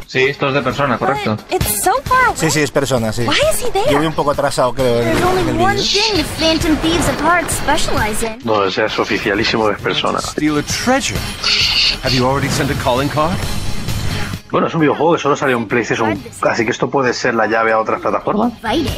Sí, 0.07 0.23
esto 0.23 0.47
es 0.47 0.53
de 0.53 0.61
persona, 0.61 0.97
correcto. 0.97 1.37
It's 1.49 1.83
so 1.83 1.91
far. 2.05 2.35
Sí, 2.35 2.49
sí, 2.49 2.61
es 2.61 2.71
persona, 2.71 3.11
sí. 3.13 3.23
Why 3.27 3.35
is 3.53 3.63
he 3.63 3.71
there? 3.71 3.85
Yo 3.91 3.97
voy 3.97 4.07
un 4.07 4.13
poco 4.13 4.31
atrasado, 4.31 4.73
creo, 4.73 5.01
en, 5.01 5.07
en 5.09 5.49
el 5.49 5.57
vídeo. 5.57 5.73
No, 8.43 8.65
ese 8.65 8.85
es 8.85 8.99
oficialísimo 8.99 9.67
de 9.67 9.75
persona. 9.75 10.19
Steal 10.19 10.57
a 10.59 10.63
treasure. 10.63 11.19
Have 12.03 12.13
you 12.15 12.25
already 12.27 12.49
sent 12.49 12.71
a 12.71 12.83
calling 12.83 13.09
card? 13.09 13.35
Bueno, 14.51 14.67
es 14.67 14.73
un 14.73 14.81
videojuego 14.81 15.13
que 15.13 15.19
solo 15.21 15.35
salió 15.35 15.57
en 15.57 15.67
PlayStation, 15.67 16.19
así 16.41 16.65
que 16.65 16.71
esto 16.71 16.89
puede 16.89 17.13
ser 17.13 17.35
la 17.35 17.45
llave 17.45 17.71
a 17.71 17.79
otras 17.79 18.01
plataformas. 18.01 18.51
Invited. 18.63 18.93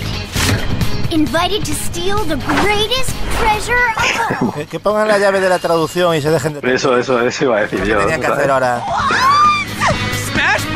Invited 1.09 1.63
to 1.65 1.73
steal 1.73 2.17
the 2.25 2.37
greatest 2.63 3.11
treasure 3.37 3.75
of 3.97 4.41
all. 4.41 4.53
Que, 4.53 4.65
que 4.65 4.79
pongan 4.79 5.09
la 5.09 5.17
llave 5.17 5.41
de 5.41 5.49
la 5.49 5.59
traducción 5.59 6.15
y 6.15 6.21
se 6.21 6.29
dejen 6.29 6.53
de... 6.61 6.73
Eso, 6.73 6.97
eso, 6.97 7.19
eso 7.19 7.43
iba 7.43 7.57
a 7.57 7.61
decir 7.61 7.81
¿Qué 7.81 7.89
yo. 7.89 7.97
tenían 7.99 8.21
que 8.21 8.27
hacer 8.27 8.49
ahora? 8.49 8.81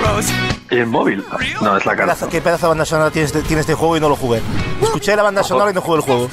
Smash 0.06 0.14
Bros. 0.14 0.26
¿Y 0.72 0.76
el 0.78 0.88
móvil? 0.88 1.24
No, 1.62 1.78
es 1.78 1.86
la 1.86 1.94
¿Qué 1.96 2.02
pedazo, 2.02 2.20
carta. 2.22 2.32
qué 2.32 2.42
pedazo 2.42 2.66
de 2.66 2.70
banda 2.70 2.86
sonora 2.86 3.12
tiene 3.12 3.26
este, 3.28 3.42
tiene 3.44 3.62
este 3.62 3.74
juego 3.76 3.98
y 3.98 4.00
no 4.00 4.10
lo 4.10 4.16
jugué? 4.16 4.42
Escuché 4.82 5.16
la 5.16 5.24
banda 5.24 5.44
sonora 5.44 5.72
y 5.72 5.74
no 5.74 5.82
jugué 5.82 5.98
el 5.98 6.04
juego. 6.04 6.30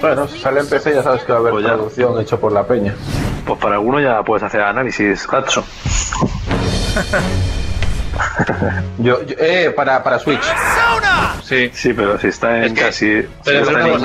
Bueno, 0.00 0.28
si 0.28 0.38
sale 0.38 0.60
en 0.60 0.68
PC 0.68 0.94
ya 0.94 1.02
sabes 1.02 1.24
que 1.24 1.32
va 1.32 1.38
a 1.38 1.40
haber 1.40 1.52
Pues 1.52 1.64
ya. 1.64 1.70
traducción 1.74 2.20
hecho 2.20 2.38
por 2.38 2.52
la 2.52 2.64
peña. 2.66 2.94
Pues 3.44 3.58
para 3.58 3.74
alguno 3.74 4.00
ya 4.00 4.22
puedes 4.22 4.42
hacer 4.44 4.60
análisis, 4.60 5.26
Gatso. 5.26 5.64
Yo, 8.98 9.22
yo- 9.24 9.36
eh, 9.38 9.72
para, 9.74 10.02
para 10.02 10.18
Switch. 10.18 10.42
Sí. 11.42 11.70
Sí, 11.74 11.92
pero 11.92 12.18
si 12.18 12.28
está 12.28 12.64
en 12.64 12.74
casi. 12.74 13.22
si 13.22 13.28
Pero, 13.44 13.58
está 13.60 13.72
pero 13.72 13.96
en- 13.96 14.02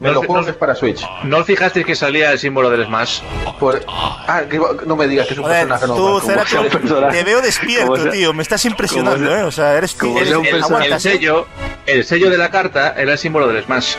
Me 0.00 0.08
¿no, 0.08 0.14
lo 0.14 0.18
juego 0.20 0.38
no 0.38 0.44
que 0.44 0.50
es 0.52 0.56
para 0.56 0.74
Switch. 0.76 1.04
¿no 1.24 1.38
os 1.38 1.46
fijasteis 1.46 1.84
que 1.84 1.96
salía 1.96 2.30
el 2.30 2.38
símbolo 2.38 2.70
del 2.70 2.84
Smash? 2.86 3.20
Por- 3.58 3.84
ah, 3.88 4.42
que 4.48 4.60
no 4.86 4.94
me 4.94 5.08
digas 5.08 5.26
que 5.26 5.32
es 5.32 5.38
un 5.38 5.44
Joder, 5.46 5.66
personaje 5.66 5.86
tú, 5.86 6.08
normal. 6.08 6.22
Cera, 6.22 6.46
sea 6.46 6.60
un 6.60 7.10
te- 7.10 7.24
veo 7.24 7.40
despierto, 7.40 8.10
tío. 8.10 8.32
Me 8.32 8.42
estás 8.42 8.64
impresionando, 8.64 9.34
¿eh? 9.36 9.42
O 9.42 9.50
sea, 9.50 9.74
eres 9.76 9.94
tú. 9.96 10.06
como 10.06 10.18
eres- 10.18 10.28
sea 10.28 10.38
un 10.38 10.46
El, 10.46 10.54
el 10.54 10.62
aguantas, 10.62 11.04
¿eh? 11.04 11.10
sello, 11.10 11.46
el 11.86 12.04
sello 12.04 12.30
de 12.30 12.38
la 12.38 12.50
carta 12.50 12.94
era 12.96 13.12
el 13.12 13.18
símbolo 13.18 13.48
del 13.48 13.64
Smash. 13.64 13.94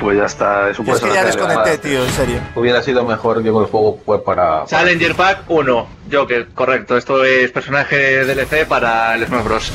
Pues 0.00 0.18
ya 0.18 0.24
está, 0.26 0.68
es 0.70 0.78
un 0.78 0.88
es 0.88 1.00
que 1.00 1.12
ya 1.12 1.24
desconecté, 1.24 1.70
de- 1.70 1.78
tío, 1.78 2.04
en 2.04 2.10
serio. 2.10 2.40
Hubiera 2.54 2.82
sido 2.82 3.04
mejor 3.04 3.42
que 3.42 3.48
el 3.48 3.54
juego 3.54 3.98
fue 4.04 4.22
para. 4.22 4.64
Challenger 4.66 5.14
Pack 5.14 5.44
1, 5.48 5.86
Joker, 6.12 6.48
correcto. 6.54 6.96
Esto 6.96 7.24
es 7.24 7.50
personaje 7.50 8.24
DLC 8.24 8.66
para 8.66 9.14
el 9.14 9.26
Smash 9.26 9.44
Bros. 9.44 9.72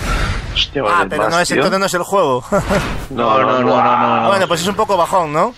Hostia, 0.54 0.84
Ah, 0.86 1.06
pero 1.10 1.24
más, 1.24 1.32
no 1.32 1.40
es 1.40 1.48
tío. 1.48 1.58
entonces 1.58 1.80
no 1.80 1.86
es 1.86 1.94
el 1.94 2.04
juego. 2.04 2.44
No, 3.10 3.40
no, 3.42 3.60
no, 3.60 3.62
no, 3.62 3.76
Ah, 3.78 4.26
bueno, 4.28 4.48
pues 4.48 4.62
es 4.62 4.68
un 4.68 4.76
poco 4.76 4.96
bajón, 4.96 5.34
¿no? 5.34 5.54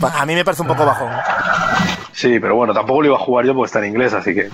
A 0.14 0.24
mí 0.26 0.34
me 0.34 0.44
parece 0.44 0.62
un 0.62 0.68
poco 0.68 0.84
bajón. 0.86 1.10
Sí, 2.12 2.38
pero 2.38 2.54
bueno, 2.54 2.72
tampoco 2.74 3.00
lo 3.02 3.08
iba 3.08 3.16
a 3.16 3.20
jugar 3.20 3.44
yo 3.46 3.54
porque 3.54 3.66
está 3.66 3.78
en 3.80 3.86
inglés, 3.86 4.12
así 4.12 4.34
que. 4.34 4.50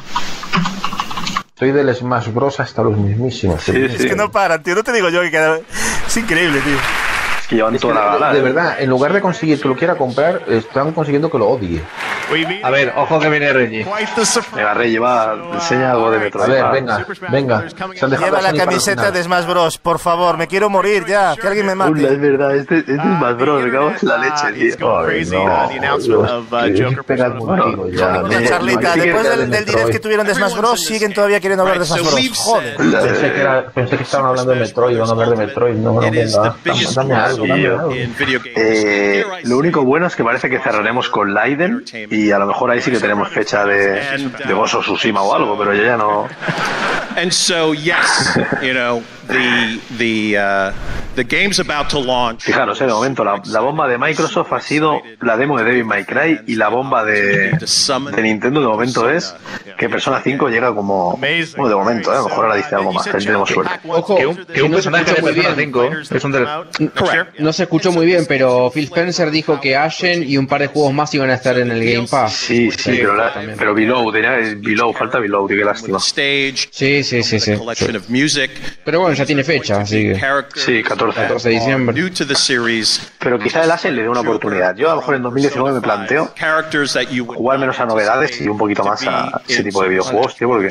Soy 1.58 1.72
del 1.72 1.92
Smash 1.94 2.28
Bros. 2.32 2.60
hasta 2.60 2.82
los 2.82 2.96
mismísimos. 2.96 3.62
Sí, 3.62 3.72
Es 3.76 4.06
que 4.06 4.14
no 4.14 4.30
paran, 4.30 4.62
tío. 4.62 4.74
No 4.76 4.84
te 4.84 4.92
digo 4.92 5.08
yo 5.08 5.20
que 5.22 5.30
queda... 5.32 5.58
Es 6.06 6.16
increíble, 6.16 6.60
tío. 6.60 6.76
Es 7.48 7.50
que 7.52 7.56
llevan 7.56 7.74
Es 7.76 7.80
que 7.80 7.88
toda 7.88 7.94
la 7.94 8.12
de, 8.12 8.18
gala. 8.18 8.32
de 8.34 8.38
¿eh? 8.40 8.42
verdad, 8.42 8.76
en 8.78 8.90
lugar 8.90 9.10
de 9.14 9.22
conseguir 9.22 9.58
que 9.58 9.68
lo 9.68 9.74
quiera 9.74 9.94
comprar, 9.96 10.42
están 10.48 10.92
consiguiendo 10.92 11.30
que 11.30 11.38
lo 11.38 11.48
odie. 11.48 11.82
A 12.62 12.70
ver, 12.70 12.92
ojo 12.96 13.18
que 13.20 13.30
viene 13.30 13.52
Reggie. 13.52 13.86
Venga, 14.54 14.74
Rey, 14.74 14.90
lleva, 14.90 15.36
enseña 15.54 15.92
algo 15.92 16.10
de 16.10 16.18
Metroid. 16.18 16.44
A 16.44 16.48
ver, 16.52 16.64
va. 16.64 16.70
venga, 16.72 17.06
venga. 17.30 17.64
Se 17.70 17.84
han 18.04 18.10
dejado 18.10 18.18
Lleva 18.18 18.40
la 18.42 18.52
camiseta 18.52 19.10
de 19.10 19.22
Smash 19.22 19.46
Bros, 19.46 19.78
por 19.78 19.98
favor. 19.98 20.36
Me 20.36 20.46
quiero 20.46 20.68
morir 20.70 21.04
ya. 21.06 21.36
Que 21.36 21.46
alguien 21.46 21.66
me 21.66 21.74
Ula, 21.74 21.86
es 21.86 21.90
mate. 21.90 22.16
verdad, 22.16 22.56
este, 22.56 22.78
este 22.78 22.92
es 22.92 23.04
más 23.04 23.36
bro, 23.36 23.60
me 23.60 23.70
cago 23.70 23.90
en 23.90 24.08
la 24.08 24.18
leche, 24.18 24.76
tío. 24.76 24.98
Ay, 24.98 25.06
Crazy, 25.06 25.30
no, 25.36 25.44
uh, 25.44 27.90
ya. 27.90 28.22
Una 28.22 28.38
Eh, 28.40 28.46
charlita. 28.48 28.94
Después 28.94 29.28
del, 29.28 29.50
de 29.50 29.56
del 29.56 29.64
direct 29.64 29.90
que 29.90 29.98
tuvieron 30.00 30.26
de 30.26 30.34
Smash 30.34 30.56
Bros, 30.56 30.84
siguen 30.84 31.12
todavía 31.12 31.40
queriendo 31.40 31.62
hablar 31.62 31.78
de 31.78 31.86
Smash 31.86 32.00
Bros. 32.02 32.38
Joder. 32.38 32.76
Pensé 32.76 33.32
que, 33.32 33.40
era, 33.40 33.66
pensé 33.70 33.96
que 33.96 34.02
estaban 34.02 34.26
hablando 34.28 34.52
de 34.52 34.60
Metroid, 34.60 34.98
van 34.98 35.08
a 35.08 35.12
hablar 35.12 35.30
de 35.30 35.36
Metroid. 35.36 35.74
No, 35.76 35.92
no, 35.94 36.00
venga, 36.00 36.56
dame 36.94 37.14
algo, 37.14 37.46
dame 37.46 37.66
algo. 37.66 37.92
Eh, 38.56 39.24
lo 39.44 39.58
único 39.58 39.84
bueno 39.84 40.06
es 40.06 40.16
que 40.16 40.24
parece 40.24 40.48
que 40.50 40.58
cerraremos 40.58 41.08
con 41.08 41.32
Leiden 41.34 41.84
y 42.10 42.17
a 42.32 42.38
lo 42.38 42.46
mejor 42.46 42.70
ahí 42.70 42.80
sí 42.80 42.90
que 42.90 42.98
tenemos 42.98 43.28
fecha 43.28 43.64
de, 43.64 44.00
de 44.46 44.54
of 44.54 44.70
Tsushima 44.70 45.22
o 45.22 45.34
algo, 45.34 45.56
pero 45.58 45.74
yo 45.74 45.82
ya 45.82 45.96
no. 45.96 46.26
And 47.16 47.32
so, 47.32 47.72
yes, 47.72 48.38
you 48.62 48.72
know, 48.74 49.02
the 49.26 49.80
the 49.98 50.38
uh, 50.38 50.72
the 51.16 51.24
game's 51.24 51.58
about 51.58 51.88
to 51.90 51.98
launch. 51.98 52.44
Fijaros, 52.44 52.80
eh, 52.80 52.86
de 52.86 52.92
momento 52.92 53.24
la, 53.24 53.42
la 53.46 53.60
bomba 53.60 53.88
de 53.88 53.98
Microsoft 53.98 54.52
ha 54.52 54.60
sido 54.60 55.02
la 55.20 55.36
demo 55.36 55.58
de 55.58 55.64
Devil 55.64 55.84
May 55.84 56.04
Cry 56.04 56.40
y 56.46 56.54
la 56.54 56.68
bomba 56.68 57.04
de, 57.04 57.50
de 57.58 58.22
Nintendo 58.22 58.60
de 58.60 58.66
momento 58.68 59.10
es 59.10 59.34
que 59.76 59.88
Persona 59.88 60.20
5 60.22 60.48
llega 60.48 60.74
como. 60.74 61.16
Bueno, 61.16 61.68
de 61.68 61.74
momento, 61.74 62.12
eh, 62.12 62.16
a 62.16 62.18
lo 62.18 62.28
mejor 62.28 62.44
ahora 62.44 62.56
dice 62.56 62.74
algo 62.74 62.92
más, 62.92 63.10
tenemos 63.10 63.48
suerte. 63.48 63.80
Ojo, 63.88 64.16
Que 64.16 64.26
un, 64.26 64.36
que 64.46 64.62
un 64.62 64.70
no 64.70 64.76
personaje 64.76 65.14
de 65.14 65.22
Persona 65.22 65.54
bien. 65.54 65.72
5 65.72 65.90
es 66.10 66.24
un. 66.24 66.46
No 67.38 67.52
se 67.52 67.62
escuchó 67.64 67.92
muy 67.92 68.06
bien, 68.06 68.26
pero 68.28 68.70
Phil 68.72 68.84
Spencer 68.84 69.30
dijo 69.30 69.60
que 69.60 69.76
Ashen 69.76 70.22
y 70.22 70.36
un 70.36 70.46
par 70.46 70.60
de 70.60 70.68
juegos 70.68 70.92
más 70.92 71.12
iban 71.14 71.30
a 71.30 71.34
estar 71.34 71.58
en 71.58 71.70
el 71.70 71.84
Game 71.84 72.06
Sí, 72.28 72.70
sí, 72.70 72.90
pero, 73.00 73.14
la- 73.16 73.32
pero 73.56 73.74
Below, 73.74 74.10
Below, 74.12 74.92
falta 74.92 75.18
Below, 75.18 75.46
qué 75.46 75.56
lástima. 75.56 75.98
Sí, 76.70 77.02
sí, 77.02 77.22
sí, 77.22 77.38
sí. 77.40 77.52
music, 78.08 78.50
Pero 78.84 79.00
bueno, 79.00 79.14
ya 79.14 79.26
tiene 79.26 79.44
fecha, 79.44 79.80
así 79.80 80.02
que. 80.12 80.14
Sí, 80.60 80.82
14. 80.82 81.20
14 81.22 81.48
de 81.48 81.54
diciembre. 81.54 81.94
Pero 83.18 83.38
quizá 83.38 83.64
el 83.64 83.70
Ashen 83.70 83.94
le 83.96 84.02
dé 84.02 84.08
una 84.08 84.20
oportunidad. 84.20 84.74
Yo 84.76 84.88
a 84.90 84.94
lo 84.94 85.00
mejor 85.00 85.14
en 85.16 85.22
2019 85.22 85.74
me 85.74 85.80
planteo 85.82 86.32
jugar 87.36 87.58
menos 87.58 87.78
a 87.80 87.86
novedades 87.86 88.40
y 88.40 88.48
un 88.48 88.58
poquito 88.58 88.84
más 88.84 89.02
a 89.06 89.42
ese 89.46 89.62
tipo 89.64 89.82
de 89.82 89.88
videojuegos, 89.90 90.36
tío, 90.36 90.48
porque 90.48 90.70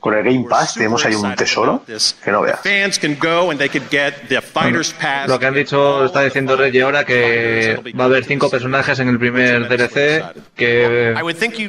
con 0.00 0.14
el 0.14 0.24
Game 0.24 0.46
Pass 0.48 0.74
tenemos 0.74 1.04
ahí 1.04 1.14
un 1.14 1.34
tesoro 1.36 1.82
que 2.24 2.30
no 2.30 2.42
veas. 2.42 2.60
Fans 2.62 2.98
can 2.98 3.16
go 3.20 3.50
and 3.50 3.58
they 3.58 3.68
could 3.68 3.88
get 3.90 4.14
the 4.28 4.40
Fighters 4.40 4.92
Pass. 4.92 5.28
Lo 5.28 5.38
que 5.38 5.46
han 5.46 5.54
dicho, 5.54 6.04
está 6.06 6.22
diciendo 6.22 6.56
Reggie 6.56 6.82
ahora 6.82 7.04
que 7.04 7.76
va 7.98 8.04
a 8.04 8.06
haber 8.06 8.24
cinco 8.24 8.50
personajes 8.50 8.98
en 8.98 9.08
el 9.08 9.18
primer 9.18 9.68
DLC 9.68 10.24
que, 10.56 10.71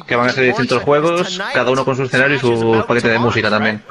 que 0.06 0.16
van 0.16 0.28
a 0.28 0.32
ser 0.32 0.44
distintos 0.44 0.82
juegos, 0.82 1.40
cada 1.52 1.70
uno 1.70 1.84
con 1.84 1.96
su 1.96 2.02
escenario 2.04 2.36
y 2.36 2.40
su 2.40 2.84
paquete 2.86 3.08
de 3.08 3.18
música 3.18 3.50
también. 3.50 3.82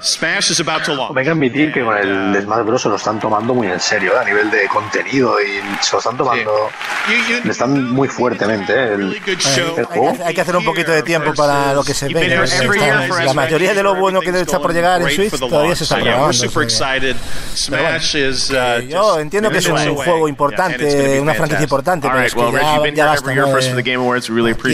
Hay 1.15 1.23
que 1.23 1.29
admitir 1.31 1.71
que 1.73 1.83
con 1.83 1.97
el 1.97 2.41
Smash 2.41 2.65
Bros. 2.65 2.81
se 2.81 2.89
lo 2.89 2.95
están 2.95 3.19
tomando 3.19 3.53
muy 3.53 3.67
en 3.67 3.79
serio, 3.79 4.13
¿eh? 4.15 4.19
a 4.21 4.23
nivel 4.25 4.49
de 4.51 4.67
contenido 4.67 5.35
y 5.41 5.83
se 5.83 5.93
lo 5.93 5.99
están 5.99 6.17
tomando 6.17 6.33
cuando 6.43 7.45
le 7.45 7.51
están 7.51 7.91
muy 7.91 8.07
fuertemente 8.07 8.73
¿eh? 8.73 8.93
el, 8.93 9.21
el 9.77 9.85
juego. 9.85 10.17
Hay 10.25 10.33
que 10.33 10.41
hacer 10.41 10.55
un 10.55 10.65
poquito 10.65 10.91
de 10.91 11.03
tiempo 11.03 11.33
para 11.33 11.73
lo 11.73 11.83
que 11.83 11.93
se 11.93 12.07
ve. 12.13 12.21
Está- 12.43 13.23
La 13.23 13.33
mayoría 13.33 13.73
de 13.73 13.83
lo 13.83 13.95
bueno 13.95 14.19
que 14.21 14.29
está 14.29 14.59
por 14.59 14.73
llegar 14.73 15.01
en 15.01 15.09
Switch 15.09 15.31
todavía 15.49 15.75
se 15.75 15.83
está 15.83 15.95
is. 18.15 18.49
Uh, 18.49 18.81
Yo 18.89 19.19
entiendo 19.19 19.49
que 19.49 19.57
es 19.59 19.67
un 19.67 19.95
juego 19.95 20.27
importante, 20.27 21.19
una 21.19 21.33
franquicia 21.33 21.63
importante, 21.63 22.07
pero 22.07 22.21
es 22.27 22.33
que 22.33 22.39
ya, 22.51 22.71
ya 22.95 23.05
basta. 23.11 23.27
¿no? 23.41 23.51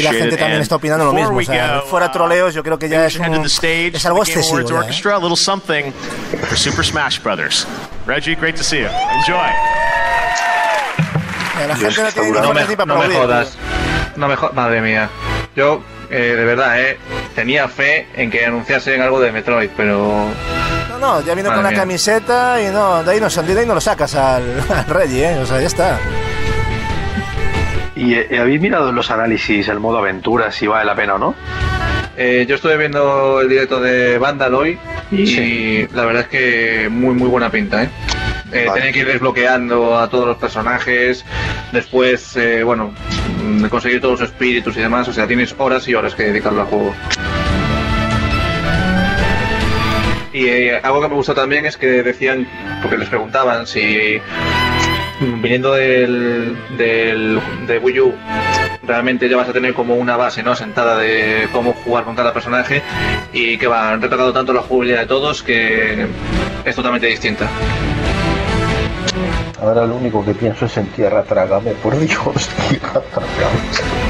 la 0.04 0.19
gente 0.20 0.38
también 0.38 0.62
está 0.62 0.76
opinando 0.76 1.06
lo 1.06 1.14
mismo. 1.14 1.38
O 1.38 1.44
sea, 1.44 1.82
fuera 1.82 2.12
troleos, 2.12 2.54
yo 2.54 2.64
creo 2.64 2.78
que 2.78 2.90
ya 2.90 3.06
es, 3.06 3.16
un, 3.18 3.46
es 3.46 4.06
algo 4.06 4.24
excesivo. 4.24 4.62
Ya, 4.62 4.90
¿eh? 4.90 5.94
For 6.48 6.58
Super 6.58 6.86
Smash 6.86 7.20
Brothers. 7.22 7.68
Reggie, 8.06 8.36
great 8.36 8.56
to 8.56 8.64
see 8.64 8.82
you. 8.82 8.88
Enjoy. 8.88 9.38
La 11.68 11.76
gente 11.76 12.02
no 12.02 12.12
tiene 12.12 12.32
no, 12.32 12.42
ni 12.42 12.48
me, 12.48 12.54
fuerza 12.54 12.70
ni 12.70 12.76
para 12.76 12.94
no 12.94 13.08
me 13.08 13.16
jodas. 13.16 13.58
No 14.16 14.28
me 14.28 14.36
jodas. 14.36 14.56
Madre 14.56 14.82
mía. 14.82 15.10
Yo, 15.56 15.84
eh, 16.10 16.36
de 16.38 16.46
verdad, 16.46 16.82
eh, 16.82 16.98
tenía 17.36 17.68
fe 17.68 18.08
en 18.16 18.32
que 18.32 18.46
anunciasen 18.46 19.02
algo 19.02 19.20
de 19.20 19.32
Metroid, 19.32 19.70
pero. 19.76 20.26
No, 20.90 21.00
no, 21.00 21.22
ya 21.22 21.36
vino 21.36 21.50
Madre 21.50 21.56
con 21.56 21.64
la 21.64 21.70
mía. 21.72 21.80
camiseta 21.80 22.62
y 22.62 22.68
no, 22.68 23.04
de 23.04 23.12
ahí 23.12 23.20
no, 23.20 23.30
de 23.30 23.60
ahí 23.60 23.66
no 23.66 23.76
lo 23.76 23.82
sacas 23.82 24.16
al, 24.16 24.64
al 24.70 24.86
Reggie, 24.86 25.34
¿eh? 25.34 25.40
O 25.40 25.46
sea, 25.46 25.60
ya 25.60 25.68
está. 25.68 26.00
¿Y 28.00 28.14
eh, 28.14 28.40
habéis 28.40 28.62
mirado 28.62 28.90
en 28.90 28.96
los 28.96 29.12
análisis 29.12 29.68
el 29.68 29.82
modo 29.82 29.98
aventura 29.98 30.54
si 30.54 30.68
vale 30.68 30.86
la 30.86 30.96
pena 30.96 31.16
o 31.16 31.18
no? 31.18 31.36
Eh, 32.16 32.46
yo 32.48 32.56
estuve 32.56 32.78
viendo 32.78 33.42
el 33.42 33.50
directo 33.50 33.82
de 33.82 34.18
Vandal 34.18 34.54
hoy 34.56 34.80
y 35.12 35.86
la 35.88 36.06
verdad 36.06 36.22
es 36.22 36.28
que 36.30 36.88
muy 36.90 37.14
muy 37.14 37.28
buena 37.28 37.52
pinta, 37.52 37.84
¿eh? 37.84 37.90
Eh, 38.54 38.66
Vale. 38.68 38.80
Tener 38.80 38.94
que 38.94 39.00
ir 39.00 39.06
desbloqueando 39.06 40.00
a 40.00 40.10
todos 40.10 40.26
los 40.26 40.38
personajes, 40.38 41.26
después, 41.74 42.38
eh, 42.38 42.64
bueno, 42.64 42.94
mm, 43.44 43.66
conseguir 43.66 44.00
todos 44.00 44.22
los 44.22 44.30
espíritus 44.30 44.78
y 44.78 44.80
demás, 44.80 45.08
o 45.10 45.14
sea, 45.14 45.28
tienes 45.28 45.54
horas 45.58 45.88
y 45.88 45.94
horas 45.94 46.16
que 46.16 46.24
dedicarlo 46.24 46.62
al 46.62 46.68
juego. 46.68 46.96
Y 50.34 50.70
algo 50.70 51.02
que 51.02 51.10
me 51.10 51.16
gustó 51.16 51.34
también 51.36 51.66
es 51.66 51.76
que 51.76 52.02
decían, 52.02 52.48
porque 52.82 52.98
les 52.98 53.10
preguntaban 53.10 53.68
si 53.68 54.20
viniendo 55.20 55.74
del, 55.74 56.58
de 56.78 57.80
Wii 57.82 58.14
realmente 58.86 59.30
ya 59.30 59.38
vas 59.38 59.50
a 59.50 59.54
tener 59.54 59.74
como 59.74 59.96
una 59.96 60.18
base 60.18 60.42
no 60.44 60.56
sentada 60.56 60.98
de 60.98 61.48
cómo 61.52 61.74
jugar 61.74 62.06
con 62.06 62.16
cada 62.16 62.34
personaje 62.34 62.82
y 63.34 63.58
que 63.58 63.68
va, 63.68 63.92
han 63.92 64.02
retratado 64.02 64.34
tanto 64.34 64.54
la 64.54 64.62
jugabilidad 64.62 65.02
de 65.02 65.06
todos 65.08 65.44
que 65.44 66.08
es 66.66 66.76
totalmente 66.76 67.08
distinta. 67.08 67.50
Ahora 69.62 69.86
lo 69.86 69.96
único 69.96 70.24
que 70.24 70.34
pienso 70.34 70.66
es 70.66 70.78
en 70.78 70.88
tierra 70.88 71.24
trágame, 71.24 71.72
por 71.72 72.00
Dios, 72.00 72.50
tierra 72.70 73.02
trágame. 73.12 74.09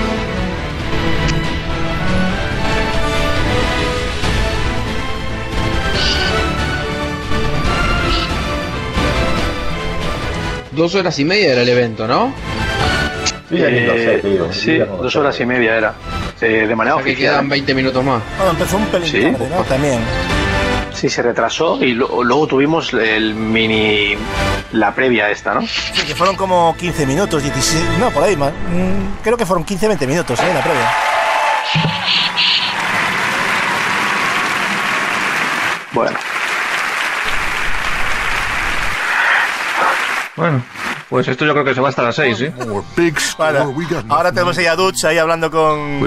Dos 10.79 10.95
horas 10.95 11.19
y 11.19 11.25
media 11.25 11.51
era 11.51 11.61
el 11.63 11.67
evento, 11.67 12.07
¿no? 12.07 12.33
Eh, 13.51 14.21
sí, 14.53 14.77
dos 14.77 15.13
horas 15.17 15.37
y 15.41 15.45
media 15.45 15.75
era. 15.75 15.93
Eh, 16.39 16.65
de 16.67 16.73
manera 16.73 16.95
O 16.95 16.99
sea 16.99 17.03
que 17.05 17.11
oficial. 17.11 17.33
quedan 17.33 17.49
20 17.49 17.73
minutos 17.73 18.01
más. 18.05 18.21
Bueno, 18.37 18.51
empezó 18.53 18.77
un 18.77 18.85
pelín 18.85 19.09
Sí. 19.11 19.21
tarde, 19.29 19.49
¿no? 19.49 19.61
También. 19.65 19.99
Sí, 20.93 21.09
se 21.09 21.21
retrasó 21.21 21.83
y 21.83 21.91
lo- 21.95 22.23
luego 22.23 22.47
tuvimos 22.47 22.93
el 22.93 23.33
mini. 23.35 24.15
la 24.71 24.95
previa 24.95 25.29
esta, 25.29 25.53
¿no? 25.55 25.61
Sí, 25.63 26.05
que 26.07 26.15
fueron 26.15 26.37
como 26.37 26.73
15 26.77 27.05
minutos, 27.05 27.43
16, 27.43 27.83
no, 27.99 28.09
por 28.11 28.23
ahí 28.23 28.37
más. 28.37 28.51
Mm, 28.53 29.21
creo 29.21 29.35
que 29.35 29.45
fueron 29.45 29.65
15-20 29.65 30.07
minutos, 30.07 30.39
¿eh? 30.39 30.51
La 30.53 30.61
previa. 30.63 30.91
Bueno. 35.91 36.17
Bueno, 40.39 40.63
pues 41.09 41.27
esto 41.27 41.45
yo 41.45 41.51
creo 41.51 41.65
que 41.65 41.73
se 41.75 41.81
va 41.81 41.89
hasta 41.89 42.01
las 42.01 42.15
6, 42.15 42.37
¿sí? 42.37 42.47
Bueno, 43.37 43.73
ahora 44.07 44.31
tenemos 44.31 44.57
ahí 44.57 44.67
a 44.67 44.75
Dutch 44.77 45.03
ahí 45.03 45.17
hablando 45.17 45.51
con, 45.51 45.99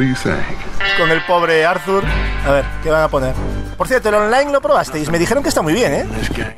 con 0.96 1.10
el 1.10 1.22
pobre 1.26 1.66
Arthur. 1.66 2.02
A 2.46 2.50
ver, 2.50 2.64
¿qué 2.82 2.88
van 2.90 3.02
a 3.02 3.08
poner? 3.08 3.34
Por 3.76 3.86
cierto, 3.88 4.08
el 4.08 4.14
online 4.14 4.50
lo 4.50 4.62
probasteis. 4.62 5.10
Me 5.10 5.18
dijeron 5.18 5.42
que 5.42 5.50
está 5.50 5.60
muy 5.60 5.74
bien, 5.74 5.92
¿eh? 5.92 6.06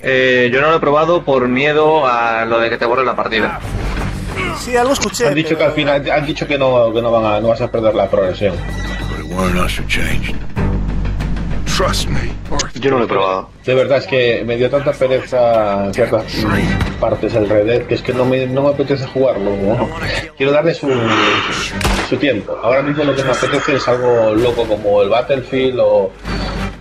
Eh, 0.03 0.51
yo 0.53 0.61
no 0.61 0.71
lo 0.71 0.77
he 0.77 0.81
probado 0.81 1.25
por 1.25 1.49
miedo 1.49 2.07
a 2.07 2.45
lo 2.45 2.61
de 2.61 2.71
que 2.71 2.77
te 2.77 2.85
borre 2.85 3.05
la 3.05 3.17
partida. 3.17 3.59
Sí, 4.61 4.77
algo 4.77 4.93
escuché. 4.93 5.27
Han 5.27 5.35
dicho 5.35 5.59
que 5.59 5.65
al 5.65 5.73
final 5.73 6.09
han 6.13 6.27
dicho 6.27 6.47
que 6.47 6.57
no, 6.57 6.93
que 6.93 7.03
no, 7.03 7.11
van 7.11 7.25
a, 7.25 7.41
no 7.41 7.49
vas 7.49 7.61
a 7.61 7.69
perder 7.73 7.93
la 7.97 8.09
progresión. 8.09 8.55
Trust 11.77 12.09
me. 12.09 12.31
Yo 12.75 12.91
no 12.93 12.99
lo 12.99 13.05
he 13.05 13.09
probado. 13.09 13.49
De 13.65 13.75
verdad 13.75 13.99
es 13.99 14.07
que 14.07 14.45
me 14.47 14.57
dio 14.57 14.71
tanta 14.71 14.93
pereza 14.93 15.93
ciertas 15.93 16.25
partes 17.01 17.33
del 17.33 17.49
Red 17.49 17.67
Dead 17.67 17.83
que 17.83 17.95
es 17.97 18.03
que 18.03 18.13
no 18.15 18.25
me, 18.25 18.47
no 18.47 18.63
me 18.63 18.69
apetece 18.69 19.05
jugarlo. 19.07 19.51
¿no? 19.51 19.89
Quiero 20.37 20.53
darle 20.53 20.73
su, 20.73 20.89
su 22.09 22.17
tiempo. 22.17 22.57
Ahora 22.63 22.83
mismo 22.83 23.03
lo 23.03 23.17
que 23.17 23.25
me 23.25 23.31
apetece 23.33 23.75
es 23.77 23.89
algo 23.89 24.35
loco 24.35 24.65
como 24.67 25.03
el 25.03 25.09
Battlefield 25.09 25.81
o, 25.81 26.13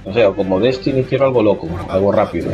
o 0.05 0.13
sea, 0.13 0.29
o 0.29 0.35
como 0.35 0.59
Destiny. 0.59 1.03
Quiero 1.05 1.25
algo 1.25 1.41
loco, 1.41 1.67
algo 1.89 2.11
rápido. 2.11 2.51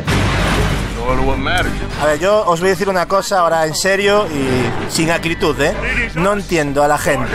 A 2.00 2.06
ver, 2.06 2.18
yo 2.20 2.44
os 2.46 2.60
voy 2.60 2.68
a 2.68 2.72
decir 2.72 2.88
una 2.88 3.06
cosa 3.06 3.40
ahora 3.40 3.66
en 3.66 3.74
serio 3.74 4.26
y 4.28 4.90
sin 4.90 5.10
acritud, 5.10 5.60
¿eh? 5.60 5.74
No 6.14 6.32
entiendo 6.32 6.82
a 6.82 6.88
la 6.88 6.96
gente 6.96 7.28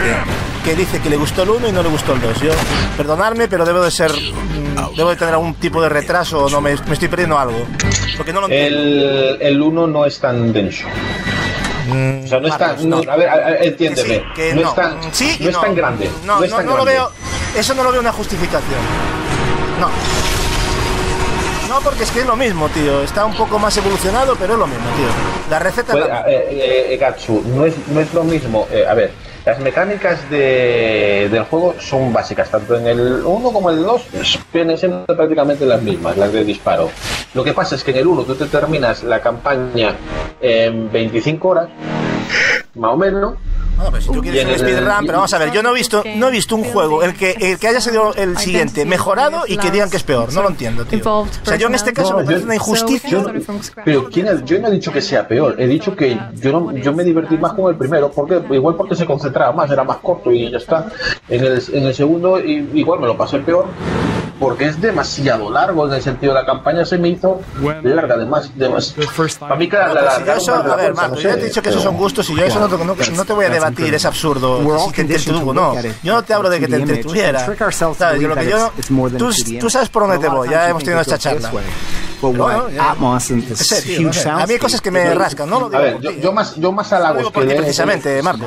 que 0.66 0.74
dice 0.74 1.00
que 1.00 1.08
le 1.08 1.16
gustó 1.16 1.44
el 1.44 1.50
1 1.50 1.68
y 1.68 1.72
no 1.72 1.80
le 1.82 1.88
gustó 1.88 2.12
el 2.12 2.20
2. 2.20 2.40
Yo, 2.40 2.50
perdonadme, 2.96 3.46
pero 3.46 3.64
debo 3.64 3.80
de 3.82 3.90
ser. 3.92 4.10
mm, 4.12 4.96
Debo 4.96 5.10
de 5.10 5.16
tener 5.16 5.34
algún 5.34 5.54
tipo 5.54 5.80
de 5.80 5.88
retraso 5.88 6.46
o 6.46 6.50
no 6.50 6.60
me, 6.60 6.74
me 6.74 6.92
estoy 6.94 7.06
perdiendo 7.08 7.38
algo. 7.38 7.64
Porque 8.16 8.32
no 8.32 8.40
lo 8.40 8.46
entiendo. 8.48 8.78
El, 8.78 9.38
el 9.40 9.62
1 9.62 9.86
no 9.86 10.04
es 10.04 10.18
tan 10.18 10.52
denso. 10.52 10.86
O 10.88 12.26
sea, 12.26 12.40
no 12.40 12.48
es 12.48 12.58
tan. 12.58 12.88
no, 12.90 13.00
a 13.08 13.16
ver, 13.16 13.28
a- 13.28 13.62
entiéndeme. 13.62 14.24
Que 14.34 14.54
no, 14.54 14.62
no. 14.62 14.68
es 14.70 14.74
tan, 14.74 14.98
Sí 15.14 15.36
no 15.40 15.50
es 15.50 15.60
tan 15.60 15.74
grande. 15.74 16.10
No, 16.24 16.42
es 16.42 16.50
no, 16.50 16.56
tan 16.56 16.66
no 16.66 16.76
lo 16.76 16.84
veo. 16.84 17.10
Eso 17.56 17.74
no 17.74 17.84
lo 17.84 17.92
veo 17.92 18.00
una 18.00 18.12
justificación. 18.12 18.80
No. 19.80 19.88
No, 21.68 21.80
porque 21.80 22.02
es 22.04 22.10
que 22.10 22.20
es 22.20 22.26
lo 22.26 22.36
mismo, 22.36 22.68
tío. 22.70 23.02
Está 23.02 23.24
un 23.24 23.34
poco 23.36 23.58
más 23.58 23.76
evolucionado, 23.76 24.34
pero 24.36 24.54
es 24.54 24.58
lo 24.58 24.66
mismo, 24.66 24.84
tío. 24.96 25.06
La 25.50 25.58
receta 25.58 25.92
es 25.92 25.98
Pues, 25.98 26.08
la 26.08 26.20
eh, 26.22 26.48
eh, 26.50 26.86
eh, 26.90 26.96
Gatsu, 26.96 27.42
no 27.54 27.64
es, 27.66 27.74
no 27.88 28.00
es 28.00 28.12
lo 28.14 28.24
mismo. 28.24 28.66
eh, 28.72 28.84
a 28.88 28.94
ver, 28.94 29.12
las 29.46 29.60
mecánicas 29.60 30.28
de, 30.28 31.28
del 31.30 31.44
juego 31.44 31.76
son 31.78 32.12
básicas, 32.12 32.50
tanto 32.50 32.76
en 32.76 32.88
el 32.88 33.22
1 33.24 33.52
como 33.52 33.70
en 33.70 33.78
el 33.78 33.84
2 33.84 34.02
vienen 34.52 34.76
siendo 34.76 35.06
prácticamente 35.06 35.64
las 35.64 35.80
mismas, 35.80 36.16
las 36.16 36.32
de 36.32 36.44
disparo. 36.44 36.90
Lo 37.32 37.44
que 37.44 37.52
pasa 37.52 37.76
es 37.76 37.84
que 37.84 37.92
en 37.92 37.98
el 37.98 38.08
1 38.08 38.24
tú 38.24 38.34
te 38.34 38.46
terminas 38.46 39.04
la 39.04 39.20
campaña 39.20 39.94
en 40.40 40.90
25 40.90 41.48
horas, 41.48 41.68
más 42.74 42.92
o 42.92 42.96
menos. 42.96 43.34
Bueno, 43.76 43.90
pero 43.90 44.02
si 44.02 44.10
tú 44.10 44.22
quieres 44.22 44.44
un 44.44 44.50
el- 44.52 44.58
speedrun, 44.58 45.06
pero 45.06 45.12
vamos 45.18 45.34
a 45.34 45.38
ver, 45.38 45.52
yo 45.52 45.62
no 45.62 45.70
he 45.70 45.74
visto, 45.74 46.02
no 46.16 46.28
he 46.28 46.30
visto 46.30 46.56
un 46.56 46.64
juego 46.64 47.02
el 47.02 47.14
que, 47.14 47.32
el 47.32 47.58
que 47.58 47.68
haya 47.68 47.80
sido 47.80 48.14
el 48.14 48.36
siguiente 48.38 48.84
mejorado 48.86 49.42
y 49.46 49.56
que 49.58 49.70
digan 49.70 49.90
que 49.90 49.98
es 49.98 50.02
peor. 50.02 50.32
No 50.32 50.42
lo 50.42 50.48
entiendo, 50.48 50.84
tío. 50.86 51.00
O 51.04 51.26
sea, 51.42 51.56
yo 51.56 51.66
en 51.68 51.74
este 51.74 51.92
caso 51.92 52.12
No, 52.12 52.18
me 52.18 52.24
parece 52.24 52.40
yo- 52.40 52.46
una 52.46 52.54
injusticia. 52.54 53.10
yo- 53.10 53.24
pero 53.84 54.08
¿quién 54.10 54.28
ha- 54.28 54.44
yo 54.44 54.58
no 54.60 54.68
he 54.68 54.70
dicho 54.70 54.90
que 54.92 55.02
sea 55.02 55.28
peor, 55.28 55.56
he 55.60 55.66
dicho 55.66 55.94
que 55.94 56.18
yo 56.40 56.52
no, 56.52 56.72
yo 56.76 56.92
me 56.94 57.04
divertí 57.04 57.36
más 57.36 57.52
con 57.52 57.70
el 57.70 57.76
primero, 57.76 58.10
porque 58.10 58.40
igual 58.50 58.76
porque 58.76 58.94
se 58.96 59.04
concentraba 59.04 59.52
más, 59.52 59.70
era 59.70 59.84
más 59.84 59.98
corto 59.98 60.32
y 60.32 60.50
ya 60.50 60.58
está. 60.58 60.86
En 61.28 61.44
el, 61.44 61.62
en 61.72 61.84
el 61.86 61.94
segundo 61.94 62.40
i- 62.40 62.70
igual 62.74 63.00
me 63.00 63.06
lo 63.06 63.16
pasé 63.16 63.38
peor, 63.40 63.66
porque 64.38 64.66
es 64.66 64.80
demasiado 64.80 65.50
largo 65.50 65.86
en 65.86 65.94
el 65.94 66.02
sentido 66.02 66.34
de 66.34 66.40
la 66.40 66.46
campaña 66.46 66.84
se 66.84 66.98
me 66.98 67.08
hizo 67.08 67.40
larga, 67.94 68.14
además, 68.14 68.50
Para 69.48 69.56
mí 69.56 69.68
cada 69.68 69.88
No, 69.88 69.94
la, 69.94 70.02
la- 70.02 70.36
eso- 70.36 70.54
a 70.54 70.76
ver, 70.76 70.94
Marco, 70.94 71.14
yo 71.16 71.22
te 71.22 71.40
he 71.40 71.44
dicho 71.48 71.62
que 71.62 71.68
esos 71.70 71.82
son 71.82 71.96
gustos 71.96 72.30
y 72.30 72.36
yo 72.36 72.44
eso 72.44 72.58
no, 72.60 72.68
te- 72.68 72.84
no- 72.84 72.94
no 73.16 73.24
te 73.24 73.32
voy 73.32 73.44
a 73.44 73.48
debatir, 73.50 73.94
es 73.94 74.04
absurdo. 74.04 74.58
Si 74.88 74.92
te 74.92 75.02
entretuvo, 75.30 75.54
no. 75.54 75.74
Yo 76.02 76.12
no 76.14 76.22
te 76.22 76.34
hablo 76.34 76.50
de 76.50 76.60
que 76.60 76.66
te 76.68 76.76
entretuviera. 76.96 77.38
¿Sabes? 77.98 78.20
Yo 78.20 78.28
lo 78.28 78.34
que 78.34 78.40
yo, 78.50 78.72
tú, 79.18 79.30
tú 79.60 79.70
sabes 79.70 79.88
por 79.88 80.02
dónde 80.02 80.18
te 80.18 80.28
voy, 80.28 80.48
ya 80.50 80.68
hemos 80.70 80.82
tenido 80.84 81.00
esta 81.02 81.18
charla. 81.18 81.50
But 82.20 82.36
what. 82.36 82.70
Atmos 82.78 83.30
and 83.30 83.46
this 83.46 83.84
tío, 83.84 84.08
huge. 84.08 84.26
A 84.26 84.46
mí 84.46 84.54
hay 84.54 84.58
cosas 84.58 84.80
que 84.80 84.90
me 84.90 85.14
rascan, 85.14 85.48
no 85.48 85.60
lo 85.60 85.66
A 85.66 85.68
digo 85.70 85.82
ver, 85.82 86.00
yo, 86.00 86.10
yo 86.12 86.32
más, 86.32 86.56
yo 86.56 86.72
más 86.72 86.92
halagos 86.92 87.30
que 87.30 87.44
le 87.44 87.54
precisamente, 87.56 88.22
Marcos. 88.22 88.46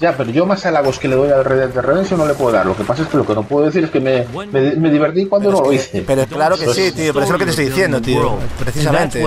Ya, 0.00 0.16
pero 0.16 0.30
yo 0.30 0.46
más 0.46 0.64
halagos 0.66 0.98
que 0.98 1.08
le 1.08 1.16
doy 1.16 1.30
al 1.30 1.44
Red 1.44 1.68
Dead 1.68 1.82
Redemption 1.82 2.18
no 2.18 2.26
le 2.26 2.34
puedo 2.34 2.52
dar. 2.52 2.66
Lo 2.66 2.76
que 2.76 2.84
pasa 2.84 3.02
es 3.02 3.08
que 3.08 3.16
lo 3.16 3.26
que 3.26 3.34
no 3.34 3.42
puedo 3.42 3.66
decir 3.66 3.84
es 3.84 3.90
que 3.90 4.00
me, 4.00 4.26
me, 4.50 4.72
me 4.76 4.90
divertí 4.90 5.26
cuando 5.26 5.50
no 5.50 5.60
lo 5.60 5.72
hice. 5.72 6.02
Pero 6.06 6.26
claro 6.26 6.56
que 6.56 6.66
sí, 6.74 6.92
tío, 6.92 7.12
pero 7.12 7.24
eso 7.24 7.24
es 7.24 7.30
lo 7.30 7.38
que 7.38 7.44
te 7.44 7.50
estoy 7.50 7.66
diciendo, 7.66 8.00
tío. 8.00 8.38
Precisamente. 8.58 9.22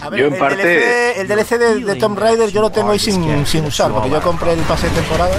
A 0.00 0.10
ver, 0.10 0.20
el, 0.20 0.30
DLC, 0.30 1.18
el 1.18 1.28
DLC 1.28 1.58
de, 1.58 1.80
de 1.84 1.94
Tomb 1.96 2.18
Raider 2.18 2.50
yo 2.50 2.60
lo 2.60 2.70
tengo 2.70 2.90
ahí 2.90 2.98
sin, 2.98 3.46
sin 3.46 3.64
usar, 3.64 3.92
porque 3.92 4.10
yo 4.10 4.20
compré 4.20 4.52
el 4.52 4.60
pase 4.60 4.88
de 4.88 4.94
temporada. 4.94 5.36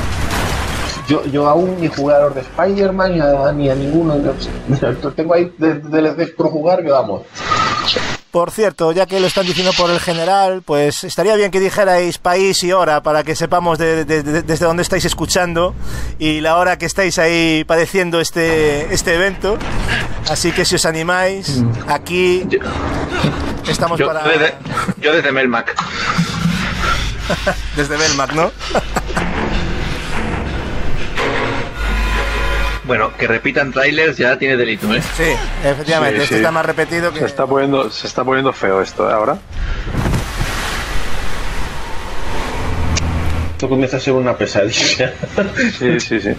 Yo, 1.11 1.25
yo 1.25 1.49
aún 1.49 1.75
ni 1.81 1.89
los 1.89 2.33
de 2.33 2.39
Spider-Man 2.39 3.13
ni 3.13 3.19
a, 3.19 3.51
ni 3.51 3.69
a 3.69 3.75
ninguno. 3.75 4.15
de 4.17 4.33
los- 4.33 5.13
Tengo 5.15 5.33
ahí 5.33 5.51
de- 5.57 5.73
DLCs 5.79 6.31
por 6.37 6.49
jugar 6.49 6.81
que 6.81 6.89
vamos. 6.89 7.23
Por 8.31 8.49
cierto, 8.49 8.93
ya 8.93 9.05
que 9.07 9.19
lo 9.19 9.27
están 9.27 9.45
diciendo 9.45 9.73
por 9.77 9.89
el 9.91 9.99
general, 9.99 10.61
pues 10.63 11.03
estaría 11.03 11.35
bien 11.35 11.51
que 11.51 11.59
dijerais 11.59 12.17
país 12.17 12.63
y 12.63 12.71
hora 12.71 13.03
para 13.03 13.25
que 13.25 13.35
sepamos 13.35 13.77
de- 13.77 14.05
de- 14.05 14.23
de- 14.23 14.41
desde 14.43 14.65
dónde 14.65 14.83
estáis 14.83 15.03
escuchando 15.03 15.75
y 16.17 16.39
la 16.39 16.55
hora 16.55 16.77
que 16.77 16.85
estáis 16.85 17.19
ahí 17.19 17.65
padeciendo 17.67 18.21
este, 18.21 18.93
este 18.93 19.15
evento. 19.15 19.57
Así 20.29 20.53
que 20.53 20.63
si 20.63 20.75
os 20.75 20.85
animáis, 20.85 21.61
aquí 21.89 22.47
estamos 23.67 23.99
Yo, 23.99 24.07
para... 24.07 24.23
desde, 24.23 24.53
yo 25.01 25.11
desde 25.13 25.33
Melmac. 25.33 25.75
desde 27.75 27.97
Belmac, 27.97 28.31
¿no? 28.33 28.51
Bueno, 32.91 33.13
que 33.17 33.25
repitan 33.25 33.71
trailers 33.71 34.17
ya 34.17 34.37
tiene 34.37 34.57
delito, 34.57 34.93
¿eh? 34.93 35.01
Sí, 35.15 35.23
efectivamente, 35.63 36.17
Sí, 36.17 36.23
este 36.23 36.35
sí. 36.35 36.39
está 36.41 36.51
más 36.51 36.65
repetido 36.65 37.13
que... 37.13 37.19
Se 37.19 37.25
está 37.25 37.47
poniendo, 37.47 37.89
se 37.89 38.05
está 38.05 38.25
poniendo 38.25 38.51
feo 38.51 38.81
esto 38.81 39.09
¿eh? 39.09 39.13
ahora. 39.13 39.37
Esto 43.51 43.69
comienza 43.69 43.95
a 43.95 43.99
ser 44.01 44.11
una 44.11 44.35
pesadilla. 44.35 45.13
Sí, 45.79 46.01
sí, 46.01 46.19
sí. 46.19 46.31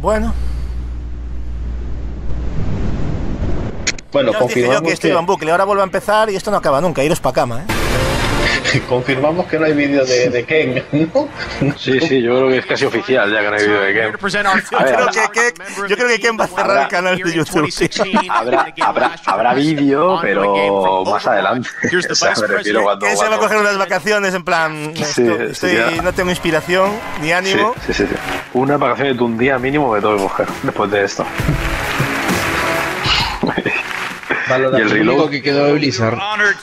Bueno, 0.00 0.34
Bueno, 4.10 4.32
yo 4.32 4.38
confirmamos 4.40 4.82
que 4.82 4.92
esto 4.92 5.06
iba 5.06 5.20
en 5.20 5.26
bucle, 5.26 5.52
ahora 5.52 5.62
vuelve 5.62 5.82
a 5.82 5.84
empezar 5.84 6.30
y 6.30 6.34
esto 6.34 6.50
no 6.50 6.56
acaba 6.56 6.80
nunca, 6.80 7.04
iros 7.04 7.20
para 7.20 7.34
cama, 7.34 7.60
¿eh? 7.60 7.83
confirmamos 8.88 9.46
que 9.46 9.58
no 9.58 9.66
hay 9.66 9.72
vídeo 9.74 10.04
de, 10.04 10.30
de 10.30 10.44
Ken, 10.44 10.82
¿no? 10.92 11.28
Sí, 11.78 12.00
sí, 12.00 12.22
yo 12.22 12.36
creo 12.36 12.48
que 12.48 12.58
es 12.58 12.66
casi 12.66 12.84
oficial 12.84 13.30
ya 13.32 13.40
que 13.40 13.50
no 13.50 13.56
hay 13.56 13.62
vídeo 13.66 13.80
de 13.80 13.92
Ken. 13.94 14.12
Yo 14.72 14.78
A 14.78 14.84
ver, 14.84 14.94
creo, 14.94 15.08
que, 15.08 15.40
que- 15.52 15.88
yo 15.88 15.96
creo 15.96 16.08
que 16.08 16.20
Ken 16.20 16.36
va 16.38 16.44
a 16.44 16.48
cerrar 16.48 16.82
el 16.82 16.88
canal 16.88 17.18
de 17.18 17.32
YouTube. 17.32 17.70
sí. 17.70 17.88
Habrá, 18.30 18.66
habrá, 18.82 19.10
habrá 19.26 19.54
vídeo, 19.54 20.18
pero 20.22 21.04
más 21.04 21.26
adelante. 21.26 21.68
O 22.10 22.14
sea, 22.14 22.32
me 22.40 22.46
refiero 22.46 22.82
cuando, 22.82 23.06
Ken 23.06 23.16
se 23.16 23.28
va 23.28 23.36
a 23.36 23.38
coger 23.38 23.58
unas 23.58 23.78
vacaciones 23.78 24.34
en 24.34 24.44
plan, 24.44 24.92
Sí, 24.94 25.02
esto- 25.02 25.22
sí, 25.22 25.42
estoy- 25.50 25.72
ya. 25.96 26.02
no 26.02 26.12
tengo 26.12 26.30
inspiración 26.30 26.90
ni 27.20 27.28
Sí, 27.28 27.32
ánimo. 27.32 27.74
sí, 27.86 27.92
sí, 27.92 28.06
sí. 28.06 28.14
Una 28.54 28.76
vacación 28.76 29.16
de 29.16 29.22
un 29.22 29.38
día 29.38 29.58
mínimo 29.58 29.92
me 29.92 30.00
tengo 30.00 30.16
que 30.16 30.22
coger 30.22 30.46
después 30.62 30.90
de 30.90 31.04
esto. 31.04 31.24
Y 34.58 34.80
el 34.80 34.90
reload. 34.90 35.30
que 35.30 35.42
quedó 35.42 35.66
de 35.66 35.72
Blizzard. 35.74 36.18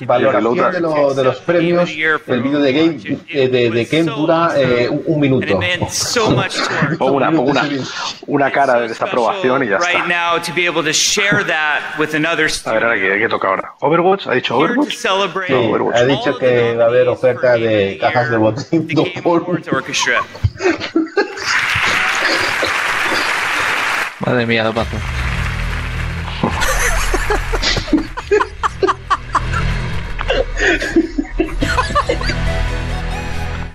Valoración 0.06 0.72
de, 0.72 0.80
lo- 0.80 1.14
de 1.14 1.24
los 1.24 1.38
premios, 1.38 1.90
el 1.90 2.42
vídeo 2.44 2.60
de, 2.60 2.74
Game, 2.74 2.98
eh, 3.30 3.48
de, 3.48 3.70
de 3.70 3.86
Ken 3.88 4.06
dura 4.06 4.52
eh, 4.58 4.88
un, 4.90 5.03
un 5.06 5.20
minuto. 5.20 5.60
Pongo 6.98 7.14
una, 7.18 7.32
pongo 7.32 7.52
una, 7.52 7.64
una 8.28 8.52
cara 8.52 8.80
de 8.82 8.88
esta 8.88 9.06
aprobación 9.06 9.64
y 9.64 9.68
ya 9.70 9.78
right 9.78 9.88
está. 9.90 10.08
now 10.08 10.40
to 10.42 10.53
be 10.53 10.68
able 10.68 10.84
to 10.84 10.92
share 10.92 11.44
that 11.45 11.98
with 12.00 12.14
another 12.16 12.48
A 12.66 12.72
ver, 12.74 12.84
ahora 12.84 12.95
qué, 13.00 13.18
qué 13.20 13.28
toca 13.30 13.48
ahora. 13.50 13.74
¿Overwatch? 13.80 14.28
¿Ha 14.28 14.34
dicho 14.34 14.58
Overwatch? 14.58 14.94
celebrate 14.95 15.48
Sí, 15.48 15.72
ha 15.94 16.03
dicho 16.06 16.38
que 16.38 16.74
va 16.76 16.84
a 16.86 16.88
haber 16.88 17.08
oferta 17.08 17.53
de 17.53 17.98
cajas 18.00 18.30
de 18.30 18.38
botín. 18.38 18.88
Madre 24.20 24.45
mía, 24.45 24.64
lo 24.64 24.74
paso. 24.74 24.95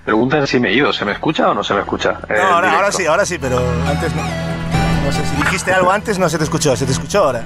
Preguntan 0.05 0.47
si 0.47 0.60
me 0.60 0.68
he 0.70 0.74
ido. 0.74 0.92
¿Se 0.92 1.05
me 1.05 1.12
escucha 1.12 1.50
o 1.50 1.55
no 1.55 1.65
se 1.65 1.74
me 1.74 1.81
escucha? 1.81 2.18
Eh, 2.28 2.34
No, 2.36 2.42
ahora, 2.55 2.68
en 2.68 2.74
ahora 2.74 2.92
sí, 2.92 3.06
ahora 3.06 3.26
sí, 3.26 3.39
pero 3.40 3.58
antes 3.89 4.15
no. 4.15 4.23
No 4.23 5.12
sé 5.12 5.24
si 5.26 5.36
dijiste 5.36 5.73
algo 5.73 5.90
antes, 5.90 6.18
no 6.18 6.28
se 6.28 6.39
te 6.39 6.44
escuchó, 6.44 6.76
se 6.76 6.84
te 6.86 6.92
escuchó 6.92 7.24
ahora. 7.24 7.42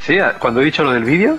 Sí, 0.00 0.16
cuando 0.38 0.60
he 0.60 0.64
dicho 0.64 0.82
lo 0.82 0.92
del 0.92 1.04
vídeo. 1.04 1.34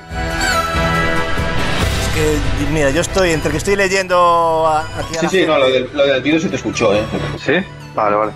Es 2.01 2.15
que, 2.15 2.38
mira, 2.71 2.89
yo 2.91 3.01
estoy, 3.01 3.31
entre 3.31 3.51
que 3.51 3.57
estoy 3.57 3.75
leyendo 3.75 4.67
a- 4.67 4.81
aquí 4.99 5.15
a 5.17 5.19
Sí, 5.19 5.25
la 5.25 5.29
sí, 5.29 5.38
gente- 5.38 5.47
no, 5.47 5.57
lo 5.59 5.69
del, 5.69 5.89
lo 5.93 6.05
del 6.05 6.21
vídeo 6.21 6.39
se 6.39 6.49
te 6.49 6.55
escuchó, 6.57 6.93
¿eh? 6.93 7.03
¿Sí? 7.43 7.53
Vale, 7.95 8.15
vale. 8.15 8.31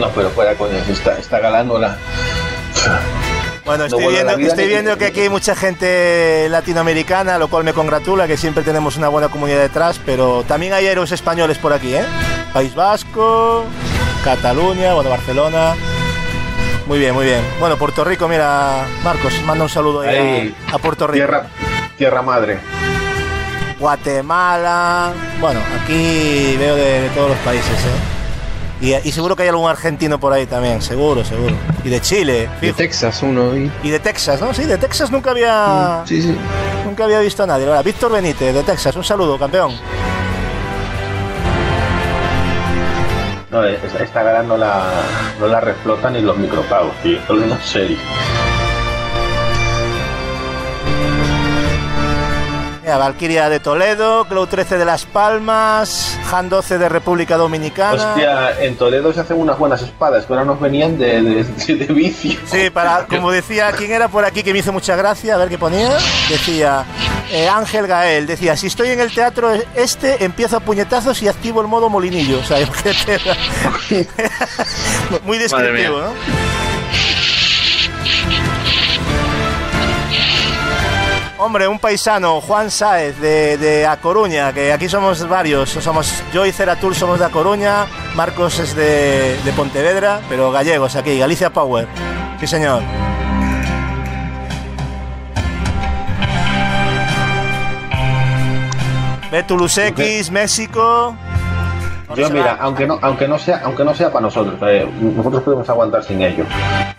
No, 0.00 0.08
pero 0.10 0.30
fuera 0.30 0.54
coño, 0.54 0.82
se 0.84 0.92
está, 0.92 1.18
está 1.18 1.38
galando 1.38 1.78
la... 1.78 1.96
Bueno, 3.64 3.86
No 3.88 3.98
estoy, 3.98 4.12
viendo, 4.14 4.92
estoy 4.92 4.98
que 4.98 5.06
aquí 5.06 5.20
hay 5.20 5.28
mucha 5.28 5.54
gente 5.54 6.48
latinoamericana, 6.48 7.38
lo 7.38 7.48
cual 7.48 7.62
me 7.62 7.72
congratula, 7.72 8.26
que 8.26 8.36
siempre 8.36 8.64
tenemos 8.64 8.96
una 8.96 9.08
buena 9.08 9.28
comunidad 9.28 9.60
detrás, 9.60 10.00
pero 10.04 10.42
también 10.48 10.72
hay 10.72 10.86
héroes 10.86 11.12
españoles 11.12 11.58
por 11.58 11.72
aquí, 11.72 11.94
¿eh? 11.94 12.04
País 12.52 12.74
Vasco, 12.74 13.64
Cataluña, 14.24 14.94
bueno, 14.94 15.10
Barcelona. 15.10 15.74
Muy 16.86 16.98
bien, 16.98 17.14
muy 17.14 17.26
bien. 17.26 17.42
Bueno, 17.60 17.76
Puerto 17.76 18.02
Rico, 18.02 18.26
mira, 18.26 18.86
Marcos, 19.04 19.34
manda 19.44 19.62
un 19.62 19.70
saludo 19.70 20.00
ahí 20.00 20.16
Ahí, 20.16 20.54
a, 20.72 20.76
a 20.76 20.78
Puerto 20.78 21.06
Rico. 21.06 21.16
Tierra, 21.26 21.46
tierra 21.96 22.22
madre. 22.22 22.58
Guatemala. 23.78 25.12
Bueno, 25.38 25.60
aquí 25.82 26.56
veo 26.58 26.74
de, 26.74 27.02
de 27.02 27.08
todos 27.10 27.28
los 27.30 27.38
países, 27.38 27.70
¿eh? 27.70 28.19
Y, 28.80 28.94
y 28.94 29.12
seguro 29.12 29.36
que 29.36 29.42
hay 29.42 29.48
algún 29.50 29.68
argentino 29.68 30.18
por 30.18 30.32
ahí 30.32 30.46
también, 30.46 30.80
seguro, 30.80 31.24
seguro. 31.24 31.54
Y 31.84 31.90
de 31.90 32.00
Chile, 32.00 32.48
De 32.60 32.68
fijo. 32.68 32.76
Texas 32.76 33.22
uno. 33.22 33.54
Y... 33.56 33.70
Y 33.82 33.90
de 33.90 33.98
Texas, 33.98 34.40
¿no? 34.40 34.54
Sí, 34.54 34.64
de 34.64 34.78
Texas 34.78 35.10
nunca 35.10 35.32
había. 35.32 36.02
Sí, 36.06 36.22
sí. 36.22 36.36
Nunca 36.86 37.04
había 37.04 37.20
visto 37.20 37.42
a 37.42 37.46
nadie. 37.46 37.66
Ahora, 37.66 37.82
Víctor 37.82 38.12
Benítez, 38.12 38.54
de 38.54 38.62
Texas, 38.62 38.96
un 38.96 39.04
saludo, 39.04 39.38
campeón. 39.38 39.72
No, 43.50 43.64
está, 43.64 44.22
ganando 44.22 44.56
la... 44.56 44.84
No 45.40 45.48
la 45.48 45.60
reflotan 45.60 46.12
ni 46.12 46.22
los 46.22 46.36
micropagos, 46.36 46.94
tío. 47.02 47.18
Hablando 47.28 47.56
en 47.56 47.60
Mira, 52.82 52.96
Valkyria 52.96 53.48
de 53.50 53.60
Toledo, 53.60 54.24
Cloud 54.24 54.48
13 54.48 54.78
de 54.78 54.84
Las 54.86 55.04
Palmas, 55.04 56.18
Han 56.32 56.48
12 56.48 56.78
de 56.78 56.88
República 56.88 57.36
Dominicana. 57.36 58.12
Hostia, 58.12 58.58
en 58.64 58.76
Toledo 58.76 59.12
se 59.12 59.20
hacen 59.20 59.38
unas 59.38 59.58
buenas 59.58 59.82
espadas 59.82 60.24
que 60.24 60.32
ahora 60.32 60.46
nos 60.46 60.58
venían 60.58 60.96
de, 60.98 61.20
de, 61.22 61.44
de, 61.44 61.76
de 61.76 61.92
vicio. 61.92 62.40
Sí, 62.46 62.70
para, 62.70 63.06
como 63.10 63.30
decía, 63.30 63.70
¿quién 63.72 63.92
era 63.92 64.08
por 64.08 64.24
aquí 64.24 64.42
que 64.42 64.52
me 64.52 64.60
hizo 64.60 64.72
mucha 64.72 64.96
gracia? 64.96 65.34
A 65.34 65.38
ver 65.38 65.50
qué 65.50 65.58
ponía. 65.58 65.90
Decía, 66.28 66.86
eh, 67.30 67.48
Ángel 67.48 67.86
Gael, 67.86 68.26
decía, 68.26 68.56
si 68.56 68.68
estoy 68.68 68.88
en 68.90 69.00
el 69.00 69.12
teatro 69.12 69.50
este, 69.74 70.24
empiezo 70.24 70.56
a 70.56 70.60
puñetazos 70.60 71.20
y 71.22 71.28
activo 71.28 71.60
el 71.60 71.66
modo 71.66 71.90
molinillo. 71.90 72.38
O 72.40 72.44
sea, 72.44 72.58
muy 75.24 75.36
descriptivo. 75.38 76.00
¿no? 76.00 76.59
Hombre, 81.42 81.66
un 81.66 81.78
paisano, 81.78 82.42
Juan 82.42 82.70
Sáez, 82.70 83.18
de, 83.18 83.56
de 83.56 83.86
A 83.86 83.96
Coruña, 83.96 84.52
que 84.52 84.74
aquí 84.74 84.90
somos 84.90 85.26
varios. 85.26 85.70
Somos 85.70 86.22
yo 86.34 86.44
y 86.44 86.52
Ceratul 86.52 86.94
somos 86.94 87.18
de 87.18 87.24
A 87.24 87.30
Coruña, 87.30 87.86
Marcos 88.14 88.58
es 88.58 88.76
de, 88.76 89.40
de 89.42 89.52
Pontevedra, 89.52 90.20
pero 90.28 90.52
gallegos 90.52 90.96
aquí, 90.96 91.18
Galicia 91.18 91.50
Power. 91.50 91.88
Sí, 92.40 92.46
señor. 92.46 92.82
Betulus 99.32 99.78
X, 99.78 100.30
México. 100.30 101.16
Yo 102.16 102.28
mira, 102.30 102.56
aunque 102.60 102.86
no, 102.86 102.98
aunque 103.02 103.28
no 103.28 103.38
sea, 103.38 103.60
aunque 103.64 103.84
no 103.84 103.94
sea 103.94 104.10
para 104.10 104.22
nosotros, 104.22 104.54
eh, 104.68 104.86
nosotros 105.00 105.42
podemos 105.42 105.68
aguantar 105.68 106.02
sin 106.04 106.20
ello. 106.22 106.44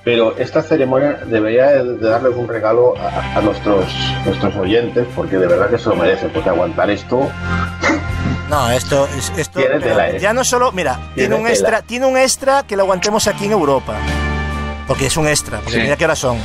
Pero 0.03 0.35
esta 0.37 0.61
ceremonia 0.61 1.19
debería 1.25 1.67
de 1.83 1.97
darle 1.97 2.29
un 2.29 2.47
regalo 2.47 2.93
a, 2.97 3.37
a 3.37 3.41
nuestros 3.41 3.85
nuestros 4.25 4.55
oyentes, 4.55 5.05
porque 5.15 5.37
de 5.37 5.47
verdad 5.47 5.69
que 5.69 5.77
se 5.77 5.89
lo 5.89 5.95
merece, 5.95 6.27
porque 6.29 6.49
aguantar 6.49 6.89
esto 6.89 7.29
No, 8.49 8.69
esto, 8.71 9.07
es- 9.17 9.31
esto 9.37 9.59
Tiene 9.59 9.79
tela, 9.79 10.09
¿eh? 10.09 10.19
ya 10.19 10.33
no 10.33 10.43
solo, 10.43 10.71
mira, 10.71 10.95
tiene, 10.95 11.13
Tiene 11.15 11.35
un 11.35 11.41
tela. 11.43 11.49
extra, 11.53 11.81
tiene 11.81 12.05
un 12.05 12.17
extra 12.17 12.63
que 12.63 12.75
lo 12.75 12.83
aguantemos 12.83 13.27
aquí 13.27 13.45
en 13.45 13.51
Europa. 13.53 13.93
Porque 14.87 15.05
es 15.05 15.15
un 15.15 15.27
extra, 15.27 15.59
porque 15.59 15.75
Sí. 15.77 15.81
mira 15.83 15.95
qué 15.95 16.03
horas 16.05 16.19
son. 16.19 16.37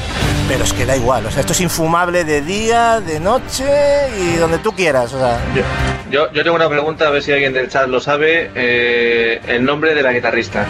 Pero 0.49 0.63
es 0.63 0.73
que 0.73 0.87
da 0.87 0.97
igual, 0.97 1.27
o 1.27 1.31
sea, 1.31 1.41
esto 1.41 1.53
es 1.53 1.61
infumable 1.61 2.23
de 2.25 2.41
día, 2.41 3.01
de 3.01 3.19
noche 3.19 3.65
y 4.21 4.37
donde 4.37 4.59
tú 4.59 4.73
quieras, 4.73 5.13
o 5.13 5.19
sea. 5.19 5.39
Yo, 6.11 6.31
yo, 6.33 6.45
tengo 6.45 6.55
una 6.55 6.69
pregunta, 6.69 7.09
a 7.09 7.11
ver 7.11 7.23
si 7.23 7.33
alguien 7.33 7.53
del 7.53 7.69
chat 7.69 7.89
lo 7.89 7.99
sabe. 8.01 8.51
eh, 8.55 9.41
el 9.49 9.65
nombre 9.65 9.93
de 9.95 10.03
la 10.03 10.13
guitarrista. 10.13 10.65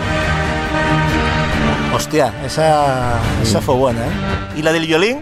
Hostia, 1.94 2.32
esa, 2.44 3.18
esa 3.42 3.60
fue 3.60 3.74
buena, 3.74 4.00
¿eh? 4.00 4.10
¿Y 4.56 4.62
la 4.62 4.72
del 4.72 4.86
violín? 4.86 5.20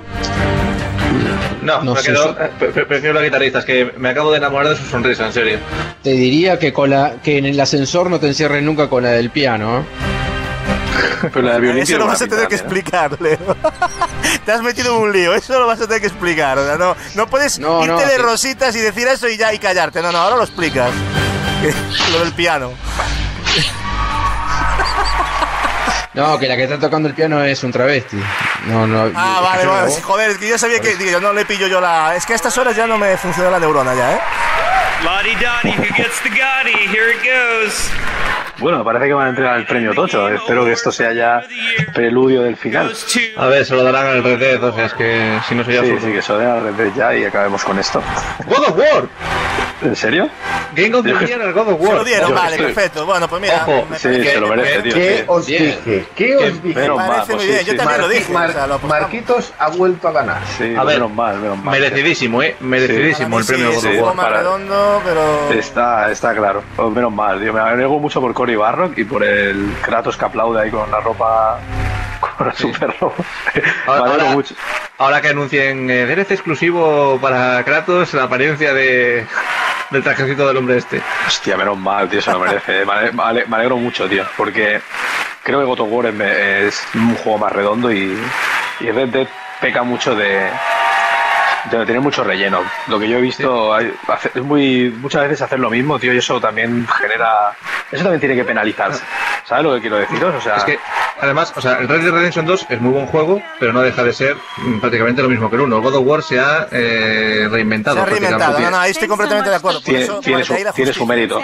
No, 1.62 1.83
No 1.83 1.94
me 1.94 2.00
sé, 2.00 2.12
quedo, 2.12 2.36
yo- 2.36 2.44
eh, 2.44 2.50
pre- 2.58 2.68
pre- 2.68 2.86
prefiero 2.86 3.15
la 3.15 3.23
guitarrista, 3.23 3.60
es 3.60 3.65
que 3.65 3.92
me 3.97 4.10
acabo 4.10 4.31
de 4.33 4.39
enamorar 4.39 4.68
de 4.68 4.76
su 4.76 4.84
sonrisa, 4.84 5.26
en 5.26 5.33
serio. 5.33 5.58
Te 6.02 6.10
diría 6.10 6.58
que 6.58 6.73
con 6.73 6.91
la 6.91 7.15
que 7.23 7.39
en 7.39 7.47
el 7.47 7.58
ascensor 7.58 8.10
no 8.10 8.20
te 8.20 8.26
encierres 8.28 8.62
nunca 8.62 8.89
con 8.89 9.02
la 9.02 9.10
del 9.10 9.31
piano. 9.31 9.78
¿eh? 9.78 9.83
Pero 11.23 11.42
la 11.42 11.55
de 11.55 11.60
violín 11.60 11.82
Eso 11.82 11.98
lo 11.98 12.06
vas 12.06 12.20
a 12.23 12.26
tener 12.26 12.48
que 12.48 12.56
pinta 12.56 12.64
explicar, 12.64 13.20
Leo. 13.20 13.39
Te 14.44 14.52
has 14.52 14.62
metido 14.62 14.97
en 14.97 15.02
un 15.02 15.12
lío, 15.12 15.34
eso 15.34 15.58
lo 15.58 15.66
vas 15.66 15.81
a 15.81 15.86
tener 15.86 16.00
que 16.00 16.06
explicar. 16.08 16.58
O 16.58 16.64
sea, 16.66 16.76
no, 16.76 16.97
no 17.14 17.26
puedes 17.28 17.58
No, 17.58 17.81
irte 17.82 17.92
no, 17.92 17.98
de 18.00 18.16
sí. 18.16 18.23
rositas 18.23 18.76
y 18.76 18.81
decir 18.81 19.06
eso 19.08 19.28
y 19.28 19.36
ya 19.36 19.52
y 19.52 19.58
callarte. 19.58 20.02
No, 20.02 20.12
no, 20.12 20.18
ahora 20.18 20.36
lo 20.36 20.42
explicas. 20.44 20.90
lo 22.12 22.20
del 22.20 22.32
piano. 22.32 22.73
No, 26.14 26.39
que 26.39 26.47
la 26.47 26.56
que 26.56 26.62
está 26.64 26.78
tocando 26.78 27.08
el 27.08 27.14
piano 27.14 27.42
es 27.42 27.64
un 27.64 27.73
travesti. 27.73 28.16
No, 28.66 28.86
no. 28.86 29.10
Ah, 29.16 29.40
vale, 29.42 29.66
vale. 29.66 29.89
no- 29.89 29.90
sí, 29.94 30.00
Joder, 30.00 30.31
es 30.31 30.39
que 30.39 30.48
yo 30.48 30.56
sabía 30.58 30.78
que. 30.81 30.94
Digo, 30.97 31.10
yo 31.10 31.20
no 31.20 31.32
le 31.32 31.44
pillo 31.44 31.66
yo 31.66 31.81
la. 31.81 32.14
Es 32.14 32.24
que 32.24 32.34
a 32.34 32.36
estas 32.36 32.56
horas 32.56 32.76
ya 32.76 32.86
no 32.86 32.97
me 32.98 33.16
funciona 33.16 33.50
la 33.50 33.58
neurona 33.58 33.94
ya, 33.94 34.12
¿eh? 34.14 34.20
Lottie 35.02 35.34
Dottie, 35.34 35.76
who 35.76 35.92
gets 35.97 36.20
the 36.23 36.31
Gotti? 36.31 36.89
Here 36.89 37.10
it 37.12 37.20
goes. 37.24 37.90
Bueno, 38.58 38.84
parece 38.84 39.07
que 39.07 39.12
van 39.15 39.26
a 39.26 39.31
entregar 39.31 39.57
el 39.58 39.66
premio 39.66 39.94
Tocho. 39.94 40.28
Espero 40.28 40.65
que 40.65 40.73
esto 40.73 40.92
sea 40.92 41.12
ya 41.12 41.42
preludio 41.92 42.42
del 42.42 42.57
final. 42.57 42.92
A 43.36 43.47
ver, 43.47 43.65
se 43.65 43.74
lo 43.74 43.83
darán 43.83 44.07
al 44.07 44.23
Red 44.23 44.39
Dead, 44.39 44.62
o 44.65 44.73
sea, 44.73 44.86
es 44.86 44.94
que 44.94 45.39
si 45.49 45.55
no 45.55 45.65
soy 45.65 45.74
Sí, 45.78 45.97
sí, 46.00 46.12
que 46.12 46.23
se 46.23 46.33
lo 46.33 46.39
den 46.39 46.49
al 46.49 46.62
Red 46.62 46.74
Dead 46.74 46.94
ya 46.94 47.15
y 47.16 47.24
acabemos 47.24 47.65
con 47.65 47.78
esto. 47.78 48.00
God 48.47 48.68
of 48.68 48.78
War. 48.78 49.05
¿En 49.83 49.97
serio? 49.97 50.28
Game 50.74 50.94
of 50.94 51.05
the 51.05 51.10
Yo 51.10 51.20
Year 51.20 51.42
al 51.42 51.52
God 51.52 51.68
of 51.73 51.81
Se 51.81 51.86
War. 51.86 51.94
lo 51.97 52.05
dieron, 52.05 52.28
Yo 52.31 52.34
vale, 52.34 52.57
estoy- 52.57 52.73
perfecto. 52.73 53.05
Bueno, 53.07 53.28
pues 53.28 53.42
mira. 53.42 53.57
Ojo, 53.66 53.86
me 53.91 53.99
Sí, 53.99 54.24
se 54.24 54.41
lo 54.41 54.49
merece, 54.49 54.83
tío. 54.83 54.94
¿Qué 54.94 55.16
sí. 55.18 55.24
os 55.26 55.47
dije? 55.47 56.05
¿Qué 56.15 56.36
os 56.36 56.62
dije? 56.62 56.81
Menos 56.81 56.97
mal, 56.97 57.08
parece 57.08 57.26
pues 57.26 57.36
muy 57.36 57.44
sí, 57.44 57.50
bien, 57.52 57.65
yo 57.66 57.73
sí, 57.73 57.76
también 57.78 58.00
lo 58.00 58.07
Marqui- 58.07 58.10
dije. 58.15 58.33
Mar- 58.33 58.50
o 58.50 58.52
sea, 58.52 58.66
lo. 58.68 58.78
Marquitos 58.78 59.52
ha 59.58 59.68
vuelto 59.68 60.08
a 60.08 60.12
ganar. 60.12 60.39
Sí, 60.57 60.74
A 60.76 60.84
ver, 60.84 60.94
menos 60.97 61.12
mal, 61.12 61.39
menos 61.39 61.58
mal. 61.58 61.73
Merecidísimo, 61.78 62.42
eh. 62.42 62.57
Merecidísimo 62.60 63.39
el 63.41 63.44
premio 63.44 63.73
sí, 63.73 63.89
God 63.89 63.99
of 63.99 64.07
War. 64.07 64.16
para- 64.16 64.36
redondo, 64.39 65.02
pero. 65.05 65.52
Está, 65.58 66.10
está 66.10 66.34
claro. 66.34 66.62
Pues 66.76 66.91
menos 66.91 67.12
mal, 67.12 67.41
tío. 67.41 67.52
Me 67.52 67.60
alegro 67.60 67.99
mucho 67.99 68.20
por 68.20 68.33
Cory 68.44 68.56
Barrock 68.56 68.98
y 68.98 69.05
por 69.05 69.24
el 69.24 69.74
Kratos 69.81 70.18
que 70.18 70.24
aplaude 70.26 70.60
ahí 70.60 70.70
con 70.70 70.90
la 70.90 71.00
ropa. 71.00 71.58
con 72.20 72.47
la 72.47 72.55
super 72.55 72.94
ropa. 73.00 73.24
Ahora, 73.86 74.24
mucho. 74.26 74.55
ahora 74.98 75.23
que 75.23 75.28
anuncien 75.28 75.89
eh, 75.90 76.26
exclusivo 76.28 77.18
para 77.23 77.64
Kratos, 77.64 78.12
la 78.12 78.24
apariencia 78.24 78.74
de, 78.74 79.24
del 79.89 80.02
trajecito 80.02 80.47
del 80.47 80.58
hombre 80.58 80.76
este. 80.76 81.00
Hostia, 81.26 81.56
menos 81.56 81.78
mal, 81.78 82.06
tío, 82.10 82.20
se 82.20 82.32
lo 82.32 82.39
merece. 82.40 82.82
eh. 82.82 82.84
Me 82.84 82.92
ale- 82.92 83.12
me 83.12 83.23
ale- 83.23 83.47
me 83.47 83.56
alegro 83.56 83.78
mucho, 83.78 84.06
tío, 84.10 84.26
porque 84.36 84.82
creo 85.42 85.60
que 85.60 85.64
God 85.64 85.81
of 85.81 85.89
War 85.90 86.06
es, 86.06 86.20
es 86.20 86.86
un 86.94 87.14
juego 87.14 87.39
más 87.39 87.50
redondo 87.52 87.90
y, 87.90 88.14
y 88.81 88.90
Red 88.90 89.08
Dead 89.08 89.26
peca 89.62 89.82
mucho 89.84 90.14
de, 90.14 90.50
de 91.70 91.86
tener 91.86 92.02
mucho 92.02 92.23
relleno. 92.24 92.60
Lo 92.89 92.98
que 93.00 93.08
yo 93.08 93.16
he 93.16 93.23
visto 93.23 93.73
hay- 93.73 93.94
hace- 94.08 94.32
es 94.34 94.42
muy 94.42 94.90
muchas 95.00 95.23
veces 95.23 95.40
hacer 95.40 95.60
lo 95.60 95.70
mismo, 95.70 95.98
tío, 95.98 96.12
y 96.12 96.18
eso 96.18 96.39
también 96.42 96.86
genera... 97.00 97.52
Eso 97.94 98.02
también 98.02 98.20
tiene 98.20 98.34
que 98.34 98.44
penalizarse. 98.44 99.05
¿Sabes 99.44 99.64
lo 99.64 99.74
que 99.74 99.81
quiero 99.81 99.98
deciros? 99.98 100.34
O 100.34 100.40
sea, 100.40 100.56
además, 101.25 101.53
o 101.57 101.61
sea, 101.61 101.78
el 101.78 101.89
Red 101.89 102.03
Dead 102.03 102.12
Redemption 102.12 102.47
2 102.47 102.67
es 102.69 102.81
muy 102.81 102.93
buen 102.93 103.07
juego, 103.07 103.43
pero 103.59 103.73
no 103.73 103.81
deja 103.83 104.03
de 104.05 104.12
ser 104.12 104.36
mm, 104.59 104.78
prácticamente 104.81 105.23
lo 105.23 105.28
mismo 105.28 105.51
que 105.51 105.57
el 105.57 105.62
1. 105.62 105.77
El 105.77 105.83
God 105.83 105.94
of 105.97 106.07
War 106.07 106.23
se 106.23 106.39
ha 106.39 106.69
eh, 106.70 107.49
reinventado. 107.51 107.97
Se 107.97 108.03
ha 108.03 108.07
reinventado, 108.07 108.59
no, 108.61 108.70
no, 108.70 108.78
ahí 108.78 108.91
estoy 108.93 109.09
completamente 109.09 109.51
de 109.51 109.57
acuerdo. 109.57 109.81
Tiene, 109.81 110.03
eso, 110.05 110.20
tiene 110.20 110.44
para 110.44 110.47
su, 110.47 110.73
tiene 110.75 110.93
mérito. 111.07 111.41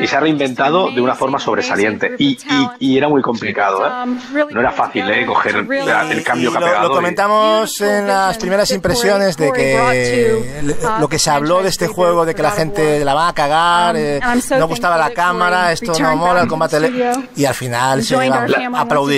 Y 0.00 0.06
se 0.06 0.16
ha 0.16 0.20
reinventado 0.20 0.90
de 0.90 1.00
una 1.00 1.14
forma 1.14 1.38
sobresaliente. 1.38 2.14
Y, 2.18 2.38
y, 2.78 2.92
y 2.92 2.98
era 2.98 3.08
muy 3.08 3.22
complicado, 3.22 3.86
¿eh? 3.86 4.44
No 4.50 4.60
era 4.60 4.70
fácil, 4.72 5.08
¿eh? 5.10 5.26
Coger 5.26 5.56
el, 5.56 5.70
el 6.12 6.22
cambio 6.24 6.50
Y 6.50 6.52
que 6.52 6.56
ha 6.58 6.60
lo, 6.60 6.66
pegado. 6.66 6.88
lo 6.88 6.94
y- 6.94 6.96
comentamos 6.96 7.80
en 7.80 8.06
las 8.06 8.38
primeras 8.38 8.70
impresiones 8.70 9.36
de 9.36 9.52
que 9.52 10.58
el- 10.60 10.76
lo 11.00 11.08
que 11.08 11.18
se 11.18 11.30
habló 11.30 11.62
de 11.62 11.68
este 11.68 11.86
juego, 11.86 12.24
de 12.24 12.34
que 12.34 12.42
la 12.42 12.50
gente 12.50 13.04
la 13.04 13.14
va 13.14 13.28
a 13.28 13.32
cagar, 13.34 13.96
eh, 13.96 14.20
no 14.58 14.66
gustaba 14.68 14.96
la 14.96 15.10
cámara, 15.10 15.72
esto 15.72 15.92
no 15.98 16.16
mola, 16.16 16.42
el 16.42 16.48
combate. 16.48 16.78
Y 17.36 17.44
al 17.44 17.54
final 17.54 18.02
se 18.02 18.16
va 18.16 18.78
a 18.78 18.80
aplaudir. 18.80 19.17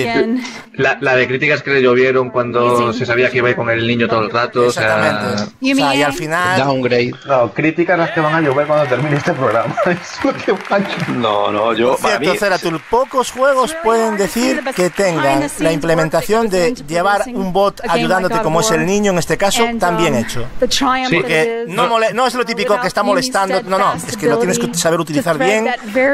La, 0.73 0.97
la 1.01 1.15
de 1.15 1.27
críticas 1.27 1.61
que 1.61 1.71
le 1.71 1.81
llovieron 1.81 2.29
cuando 2.29 2.93
se 2.93 3.05
sabía 3.05 3.29
que 3.29 3.37
iba 3.37 3.47
a 3.47 3.51
ir 3.51 3.55
con 3.55 3.69
el 3.69 3.85
niño 3.85 4.07
todo 4.07 4.21
el 4.21 4.29
rato. 4.31 4.67
O 4.67 4.71
sea, 4.71 4.83
Exactamente. 4.97 5.43
O 5.43 5.75
sea, 5.75 5.95
y 5.95 6.01
al 6.03 6.13
final. 6.13 6.59
Downgrade. 6.59 7.13
No, 7.27 7.51
críticas 7.53 7.97
las 7.99 8.11
que 8.11 8.19
van 8.19 8.35
a 8.35 8.41
llover 8.41 8.67
cuando 8.67 8.85
termine 8.87 9.17
este 9.17 9.33
programa. 9.33 9.75
Es 9.85 10.23
lo 10.23 10.33
que 10.33 10.51
van 10.69 10.83
a 10.85 10.89
llover. 10.89 11.09
No, 11.09 11.51
no, 11.51 11.73
yo. 11.73 11.97
Por 11.97 12.09
cierto, 12.09 12.31
mí, 12.31 12.37
Ceratul, 12.37 12.81
pocos 12.89 13.31
juegos 13.31 13.75
pueden 13.83 14.17
decir 14.17 14.61
que 14.75 14.89
tengan 14.89 15.47
la 15.59 15.71
implementación 15.71 16.49
de 16.49 16.73
llevar 16.73 17.23
un 17.33 17.51
bot 17.53 17.81
ayudándote 17.87 18.39
como 18.41 18.61
es 18.61 18.71
el 18.71 18.85
niño 18.85 19.11
en 19.11 19.17
este 19.19 19.37
caso 19.37 19.63
tan 19.79 19.97
bien 19.97 20.15
hecho. 20.15 20.45
Porque 21.21 21.65
no, 21.67 21.87
mole- 21.87 22.13
no 22.13 22.27
es 22.27 22.33
lo 22.35 22.45
típico 22.45 22.79
que 22.79 22.87
está 22.87 23.03
molestando, 23.03 23.61
no, 23.63 23.77
no, 23.77 23.93
es 23.93 24.17
que 24.17 24.27
lo 24.27 24.37
tienes 24.39 24.57
que 24.59 24.73
saber 24.73 24.99
utilizar 24.99 25.37
bien 25.37 25.67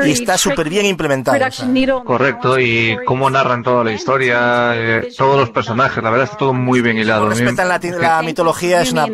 y 0.05 0.11
está 0.11 0.37
súper 0.37 0.69
bien 0.69 0.85
implementado. 0.85 1.35
o 1.35 1.51
sea. 1.51 1.67
correcto, 2.03 2.59
y 2.59 2.97
cómo 3.05 3.29
narran 3.29 3.63
toda 3.67 3.83
la 3.83 3.91
historia, 3.91 4.71
eh, 4.75 5.09
todos 5.17 5.37
los 5.37 5.49
personajes, 5.49 6.01
la 6.01 6.09
verdad 6.09 6.23
está 6.23 6.37
todo 6.37 6.53
muy 6.53 6.79
bien 6.79 6.97
hilado. 6.97 7.27
Respetan 7.27 7.67
la, 7.67 7.77
la 7.99 8.21
mitología, 8.21 8.81
es 8.81 8.93
una, 8.93 9.07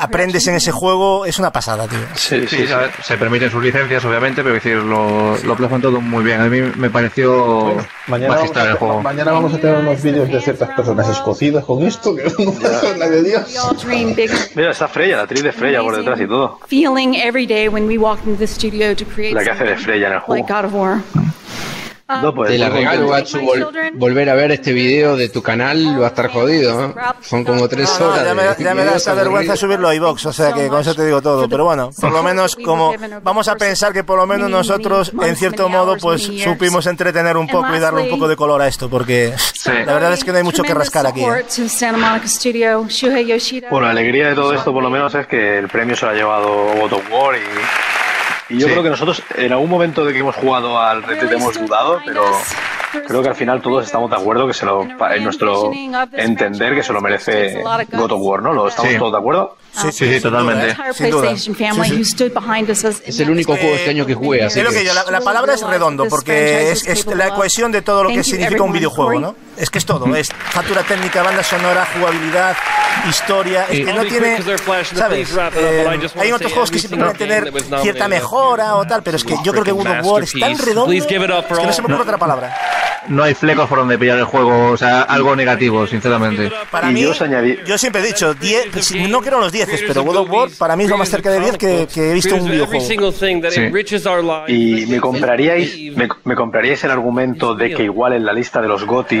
aprendes 0.00 0.46
en 0.46 0.54
ese 0.54 0.72
juego, 0.72 1.26
es 1.26 1.38
una 1.38 1.52
pasada, 1.52 1.86
tío. 1.86 1.98
sí, 2.14 2.46
Sí, 2.46 2.64
a 2.72 2.78
ver, 2.78 2.90
se 3.02 3.18
permiten 3.18 3.50
sus 3.50 3.62
licencias, 3.62 4.02
obviamente, 4.06 4.42
pero 4.42 4.56
es 4.56 4.64
decir, 4.64 4.78
lo, 4.82 5.36
lo 5.36 5.56
plasman 5.56 5.82
todo 5.82 6.00
muy 6.00 6.24
bien. 6.24 6.40
A 6.40 6.46
mí 6.46 6.58
me 6.76 6.88
pareció 6.88 7.76
Mañana 8.06 8.36
magistral 8.36 8.68
el 8.68 8.74
juego. 8.76 9.02
mañana 9.02 9.30
vamos 9.32 9.52
a 9.52 9.58
tener 9.58 9.76
unos 9.76 10.02
vídeos 10.02 10.30
de 10.30 10.40
ciertas 10.40 10.70
personas 10.70 11.06
escocidas 11.10 11.66
con 11.66 11.82
esto, 11.82 12.16
que 12.16 12.22
no 12.24 12.52
es 12.52 12.98
la 12.98 13.10
de 13.10 13.22
Dios. 13.22 13.42
Mira, 14.54 14.70
está 14.70 14.88
Freya, 14.88 15.16
la 15.16 15.22
actriz 15.24 15.42
de 15.42 15.52
Freya 15.52 15.82
por 15.82 15.94
detrás 15.94 16.18
y 16.18 16.26
todo. 16.26 16.60
La 19.34 19.44
que 19.44 19.50
hace 19.50 19.64
de 19.64 19.76
Freya 19.76 20.06
en 20.06 20.12
el 20.14 20.20
juego. 20.20 20.40
No, 22.08 22.34
pues, 22.34 22.50
Te 22.50 22.56
la 22.58 22.70
regalo. 22.70 23.08
Gatsu. 23.08 23.38
vol- 23.40 23.90
volver 23.92 24.30
a 24.30 24.34
ver 24.34 24.50
este 24.52 24.72
video 24.72 25.14
de 25.14 25.28
tu 25.28 25.42
canal 25.42 26.00
va 26.00 26.06
a 26.06 26.08
estar 26.08 26.30
jodido. 26.30 26.86
¿eh? 26.86 26.94
Son 27.20 27.44
como 27.44 27.68
tres 27.68 27.94
No, 28.00 28.06
no, 28.06 28.12
horas. 28.14 28.24
ya 28.24 28.34
me, 28.34 28.42
de 28.44 28.64
ya 28.64 28.74
me 28.74 28.84
da 28.84 28.96
esa 28.96 29.12
vergüenza 29.12 29.56
subirlo 29.56 29.88
a 29.88 29.94
iVox, 29.94 30.24
o 30.24 30.32
sea 30.32 30.52
que 30.54 30.68
con 30.68 30.80
eso 30.80 30.94
te 30.94 31.04
digo 31.04 31.20
todo. 31.20 31.46
Pero 31.48 31.64
bueno, 31.66 31.90
por 32.00 32.10
lo 32.10 32.22
menos 32.22 32.56
como 32.56 32.94
vamos 33.22 33.48
a 33.48 33.56
pensar 33.56 33.92
que 33.92 34.04
por 34.04 34.16
lo 34.18 34.26
menos 34.26 34.48
nosotros, 34.48 35.12
en 35.22 35.36
cierto 35.36 35.68
modo, 35.68 35.96
pues 35.98 36.22
supimos 36.42 36.86
entretener 36.86 37.36
un 37.36 37.46
poco 37.46 37.74
y 37.76 37.78
darle 37.78 38.02
un 38.04 38.08
poco 38.10 38.26
de 38.26 38.36
color 38.36 38.62
a 38.62 38.68
esto, 38.68 38.88
porque 38.88 39.34
la 39.66 39.92
verdad 39.92 40.14
es 40.14 40.24
que 40.24 40.32
no 40.32 40.38
hay 40.38 40.44
mucho 40.44 40.62
que 40.62 40.72
rascar 40.72 41.06
aquí. 41.06 41.20
¿eh? 41.22 41.44
Bueno, 43.70 43.84
la 43.86 43.90
alegría 43.90 44.28
de 44.28 44.34
todo 44.34 44.54
esto, 44.54 44.72
por 44.72 44.82
lo 44.82 44.88
menos, 44.90 45.14
es 45.14 45.26
que 45.26 45.58
el 45.58 45.68
premio 45.68 45.94
se 45.94 46.06
lo 46.06 46.12
ha 46.12 46.14
llevado 46.14 46.48
of 46.84 46.92
War 47.12 47.36
y, 47.36 47.40
y 48.48 48.58
yo 48.58 48.66
Sí. 48.66 48.72
creo 48.72 48.82
que 48.82 48.90
nosotros, 48.90 49.22
en 49.36 49.52
algún 49.52 49.68
momento 49.70 50.04
de 50.04 50.12
que 50.12 50.18
hemos 50.20 50.36
jugado 50.36 50.78
al 50.80 51.02
Red 51.02 51.30
hemos 51.32 51.58
dudado, 51.58 52.00
pero 52.04 52.22
creo 53.06 53.22
que 53.22 53.28
al 53.28 53.34
final 53.34 53.60
todos 53.60 53.84
estamos 53.84 54.10
de 54.10 54.16
acuerdo 54.16 54.46
que 54.46 54.54
se 54.54 54.64
lo, 54.66 54.82
en 54.82 55.24
nuestro 55.24 55.70
entender 56.12 56.74
que 56.74 56.82
se 56.82 56.92
lo 56.92 57.00
merece 57.00 57.62
God 57.92 58.12
of 58.12 58.20
War, 58.22 58.42
¿no? 58.42 58.52
¿Lo 58.52 58.68
estamos 58.68 58.90
Sí. 58.92 58.98
todos 58.98 59.12
de 59.12 59.18
acuerdo? 59.18 59.56
Sí, 59.82 59.92
sí, 59.92 60.14
sí, 60.14 60.20
totalmente. 60.20 60.74
stood 62.04 62.32
behind 62.32 62.70
us 62.70 62.84
as 62.84 63.02
Es 63.04 63.20
el 63.20 63.30
único 63.30 63.56
juego 63.56 63.74
este 63.74 63.90
año 63.90 64.06
que 64.06 64.14
jugué, 64.14 64.44
así 64.44 64.58
Es 64.60 64.64
lo 64.64 64.70
que... 64.72 64.84
yo, 64.84 64.94
la, 64.94 65.04
la 65.10 65.20
palabra 65.20 65.54
es 65.54 65.62
redondo, 65.62 66.06
porque 66.08 66.72
es, 66.72 66.86
es 66.86 67.06
la 67.06 67.30
cohesión 67.30 67.72
de 67.72 67.82
todo 67.82 68.04
lo 68.04 68.10
que 68.10 68.22
significa 68.24 68.62
un 68.62 68.72
videojuego, 68.72 69.20
¿no? 69.20 69.36
Es 69.56 69.70
que 69.70 69.78
es 69.78 69.84
todo, 69.86 70.14
es 70.14 70.28
factura 70.50 70.82
técnica, 70.82 71.22
banda 71.22 71.42
sonora, 71.42 71.86
jugabilidad, 71.94 72.56
historia, 73.08 73.66
es 73.70 73.84
que 73.86 73.92
no 73.92 74.04
tiene, 74.04 74.38
¿sabes? 74.94 75.30
Eh, 75.56 75.86
hay 76.16 76.32
otros 76.32 76.52
juegos 76.52 76.70
que 76.70 76.78
siempre 76.78 76.98
pueden 77.00 77.16
tener 77.16 77.52
cierta 77.82 78.08
mejora 78.08 78.76
o 78.76 78.84
tal, 78.86 79.02
pero 79.02 79.16
es 79.16 79.24
que 79.24 79.34
yo 79.44 79.52
creo 79.52 79.64
que 79.64 79.72
God 79.72 79.86
of 79.86 80.04
War 80.06 80.22
es 80.22 80.32
tan 80.32 80.58
redondo 80.58 80.92
es 80.92 81.06
que 81.06 81.18
no 81.18 81.72
se 81.72 81.82
me 81.82 81.86
ocurre 81.86 82.02
otra 82.02 82.18
palabra. 82.18 82.56
No 83.08 83.22
hay 83.22 83.32
flecos 83.34 83.68
por 83.68 83.78
donde 83.78 83.98
pillar 83.98 84.18
el 84.18 84.24
juego, 84.24 84.72
o 84.72 84.76
sea, 84.76 85.02
algo 85.02 85.34
negativo, 85.34 85.86
sinceramente. 85.86 86.52
Para 86.70 86.90
Y 86.90 86.94
mí, 86.94 87.02
yo 87.02 87.12
os 87.12 87.20
añadí- 87.22 87.58
yo 87.64 87.78
siempre 87.78 88.02
he 88.02 88.06
dicho, 88.06 88.34
10, 88.34 88.66
pues, 88.70 88.94
no 89.08 89.20
quiero 89.22 89.40
los 89.40 89.50
10, 89.50 89.67
pero 89.86 90.02
God 90.04 90.16
of 90.16 90.30
War 90.30 90.48
para 90.58 90.76
mí 90.76 90.84
es 90.84 90.90
lo 90.90 90.98
más 90.98 91.08
cerca 91.08 91.30
de 91.30 91.40
10 91.40 91.58
que, 91.58 91.86
que 91.92 92.10
he 92.10 92.14
visto 92.14 92.34
en 92.34 92.42
un 92.42 92.48
videojuego. 92.52 92.80
Sí. 93.50 93.60
Y 94.48 94.86
me 94.86 95.00
compraríais, 95.00 95.96
me, 95.96 96.08
me 96.24 96.34
compraríais 96.34 96.82
el 96.84 96.90
argumento 96.90 97.54
de 97.54 97.70
que 97.74 97.84
igual 97.84 98.12
en 98.14 98.24
la 98.24 98.32
lista 98.32 98.60
de 98.60 98.68
los 98.68 98.84
GOTI, 98.84 99.16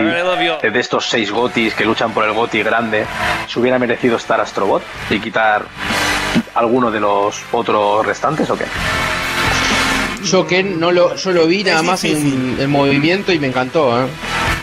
de 0.62 0.70
de 0.70 0.80
estos 0.80 1.06
seis 1.08 1.30
GOTIs 1.30 1.74
que 1.74 1.84
luchan 1.84 2.12
por 2.12 2.24
el 2.24 2.32
GOTI 2.32 2.62
grande, 2.62 3.04
se 3.48 3.58
hubiera 3.60 3.78
merecido 3.78 4.16
estar 4.16 4.40
Astrobot 4.40 4.82
y 5.10 5.18
quitar 5.20 5.62
alguno 6.54 6.90
de 6.90 7.00
los 7.00 7.40
otros 7.52 8.04
restantes 8.06 8.48
o 8.50 8.56
qué? 8.56 8.64
Yo 10.24 10.46
que 10.46 10.62
no 10.62 10.90
lo, 10.90 11.14
yo 11.14 11.30
lo 11.32 11.46
vi 11.46 11.62
nada 11.64 11.82
más 11.82 12.04
en, 12.04 12.56
en 12.58 12.70
movimiento 12.70 13.32
y 13.32 13.38
me 13.38 13.46
encantó. 13.46 14.02
¿eh? 14.02 14.06